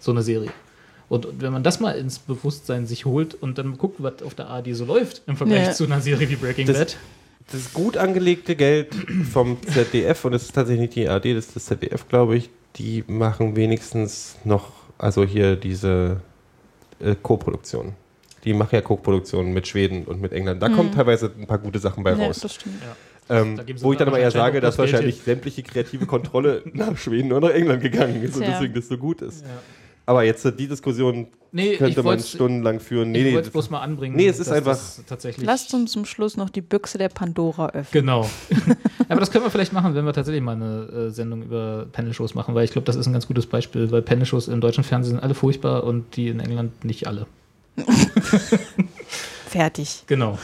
so 0.00 0.10
eine 0.10 0.22
Serie. 0.22 0.50
Und, 1.08 1.24
und 1.26 1.40
wenn 1.40 1.52
man 1.52 1.62
das 1.62 1.78
mal 1.78 1.92
ins 1.92 2.18
Bewusstsein 2.18 2.86
sich 2.86 3.04
holt 3.04 3.34
und 3.34 3.58
dann 3.58 3.78
guckt, 3.78 3.96
was 4.02 4.22
auf 4.24 4.34
der 4.34 4.48
ARD 4.48 4.74
so 4.74 4.84
läuft 4.84 5.22
im 5.28 5.36
Vergleich 5.36 5.66
Ja. 5.66 5.72
zu 5.72 5.84
einer 5.84 6.00
Serie 6.00 6.28
wie 6.28 6.34
Breaking 6.36 6.66
Das- 6.66 6.78
Bad. 6.78 6.96
Das 7.52 7.72
gut 7.72 7.96
angelegte 7.96 8.56
Geld 8.56 8.88
vom 9.32 9.56
ZDF, 9.64 10.24
und 10.24 10.32
das 10.32 10.42
ist 10.42 10.52
tatsächlich 10.56 10.80
nicht 10.80 10.96
die 10.96 11.08
ARD, 11.08 11.26
das 11.36 11.46
ist 11.46 11.54
das 11.54 11.66
ZDF, 11.66 12.08
glaube 12.08 12.36
ich, 12.36 12.50
die 12.76 13.04
machen 13.06 13.56
wenigstens 13.56 14.36
noch, 14.44 14.72
also 14.98 15.24
hier 15.24 15.56
diese 15.56 16.20
äh, 17.00 17.14
Co-Produktion. 17.22 17.94
Die 18.44 18.52
machen 18.54 18.74
ja 18.74 18.80
Co-Produktionen 18.80 19.52
mit 19.52 19.66
Schweden 19.66 20.04
und 20.04 20.20
mit 20.20 20.32
England. 20.32 20.62
Da 20.62 20.68
kommen 20.68 20.92
teilweise 20.92 21.32
ein 21.38 21.46
paar 21.46 21.58
gute 21.58 21.78
Sachen 21.78 22.04
bei 22.04 22.12
Ja, 22.12 22.26
raus. 22.26 22.40
das 22.40 22.54
stimmt. 22.54 22.76
Ähm, 23.28 23.56
Da 23.56 23.64
wo 23.82 23.92
ich 23.92 23.98
dann 23.98 24.06
aber 24.08 24.20
eher 24.20 24.30
sage, 24.30 24.60
dass 24.60 24.76
das 24.76 24.78
wahrscheinlich 24.92 25.20
sämtliche 25.22 25.62
kreative 25.64 26.06
Kontrolle 26.06 26.62
nach 26.72 26.96
Schweden 26.96 27.32
oder 27.32 27.48
nach 27.48 27.54
England 27.54 27.82
gegangen 27.82 28.22
ist 28.22 28.36
und 28.36 28.42
Tja. 28.42 28.52
deswegen 28.52 28.74
das 28.74 28.86
so 28.86 28.98
gut 28.98 29.20
ist. 29.22 29.44
Aber 30.06 30.22
jetzt 30.22 30.44
äh, 30.44 30.52
die 30.52 30.68
Diskussion 30.68 31.26
Nee, 31.52 31.72
ich 31.72 31.78
könnte 31.78 32.02
man 32.02 32.20
stundenlang 32.20 32.80
führen. 32.80 33.12
Nee, 33.12 33.20
ich 33.20 33.24
wollte 33.26 33.38
es 33.38 33.44
das- 33.46 33.52
bloß 33.52 33.70
mal 33.70 33.80
anbringen. 33.80 34.14
Nee, 34.16 34.26
es 34.28 34.38
ist 34.38 34.48
einfach- 34.50 34.78
tatsächlich. 35.06 35.46
Lasst 35.46 35.72
uns 35.72 35.92
zum 35.92 36.04
Schluss 36.04 36.36
noch 36.36 36.50
die 36.50 36.60
Büchse 36.60 36.98
der 36.98 37.08
Pandora 37.08 37.68
öffnen. 37.68 37.86
Genau. 37.92 38.28
Aber 39.08 39.20
das 39.20 39.30
können 39.30 39.44
wir 39.44 39.50
vielleicht 39.50 39.72
machen, 39.72 39.94
wenn 39.94 40.04
wir 40.04 40.12
tatsächlich 40.12 40.42
mal 40.42 40.52
eine 40.56 41.06
äh, 41.06 41.10
Sendung 41.10 41.42
über 41.42 41.86
Panel-Shows 41.92 42.34
machen, 42.34 42.54
weil 42.54 42.64
ich 42.64 42.72
glaube, 42.72 42.84
das 42.84 42.96
ist 42.96 43.06
ein 43.06 43.12
ganz 43.14 43.26
gutes 43.26 43.46
Beispiel, 43.46 43.90
weil 43.90 44.02
Panel-Shows 44.02 44.48
im 44.48 44.60
deutschen 44.60 44.84
Fernsehen 44.84 45.14
sind 45.14 45.22
alle 45.22 45.34
furchtbar 45.34 45.84
und 45.84 46.16
die 46.16 46.28
in 46.28 46.40
England 46.40 46.84
nicht 46.84 47.06
alle. 47.06 47.26
Fertig. 49.48 50.02
Genau. 50.06 50.38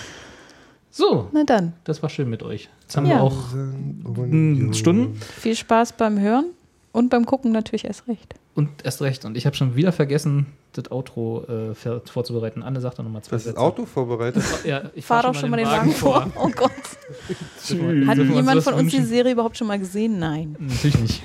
So, 0.90 1.28
Na 1.32 1.44
dann, 1.44 1.72
das 1.84 2.02
war 2.02 2.10
schön 2.10 2.28
mit 2.28 2.42
euch. 2.42 2.68
Jetzt 2.82 2.96
haben 2.96 3.06
Ja. 3.06 3.16
wir 3.16 3.22
auch 3.22 4.74
Stunden 4.74 5.18
viel 5.40 5.56
Spaß 5.56 5.94
beim 5.94 6.18
Hören 6.20 6.46
und 6.92 7.08
beim 7.10 7.24
Gucken 7.26 7.52
natürlich 7.52 7.84
erst 7.86 8.08
recht. 8.08 8.34
Und 8.54 8.84
erst 8.84 9.00
recht. 9.02 9.24
Und 9.24 9.36
ich 9.36 9.46
habe 9.46 9.56
schon 9.56 9.76
wieder 9.76 9.92
vergessen, 9.92 10.46
das 10.72 10.90
Outro 10.90 11.44
äh, 11.44 11.74
vorzubereiten. 11.74 12.62
Anne 12.62 12.80
sagt 12.80 12.98
doch 12.98 13.04
nochmal 13.04 13.22
zwei 13.22 13.36
Das 13.36 13.44
Sätze. 13.44 13.58
Auto 13.58 13.86
vorbereitet. 13.86 14.42
Ja, 14.64 14.90
ich 14.94 15.04
Fahr 15.04 15.22
doch 15.22 15.34
schon 15.34 15.50
mal 15.50 15.56
den 15.56 15.66
Wagen 15.66 15.92
vor. 15.92 16.30
Oh 16.36 16.48
Gott. 16.48 16.70
Hat 16.70 17.68
dürfen 17.68 18.06
wir 18.06 18.06
uns 18.06 18.36
jemand 18.36 18.62
von 18.62 18.74
uns 18.74 18.90
die 18.90 18.98
wünschen? 18.98 19.06
Serie 19.06 19.32
überhaupt 19.32 19.56
schon 19.56 19.66
mal 19.66 19.78
gesehen? 19.78 20.18
Nein. 20.18 20.56
Natürlich 20.58 20.98
nicht. 20.98 21.22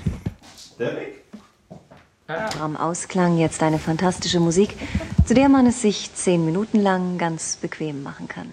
Am 2.60 2.76
Ausklang 2.76 3.38
jetzt 3.38 3.62
eine 3.62 3.78
fantastische 3.78 4.40
Musik, 4.40 4.74
zu 5.24 5.34
der 5.34 5.48
man 5.48 5.66
es 5.66 5.82
sich 5.82 6.14
zehn 6.14 6.44
Minuten 6.44 6.80
lang 6.80 7.16
ganz 7.18 7.56
bequem 7.56 8.02
machen 8.02 8.28
kann. 8.28 8.52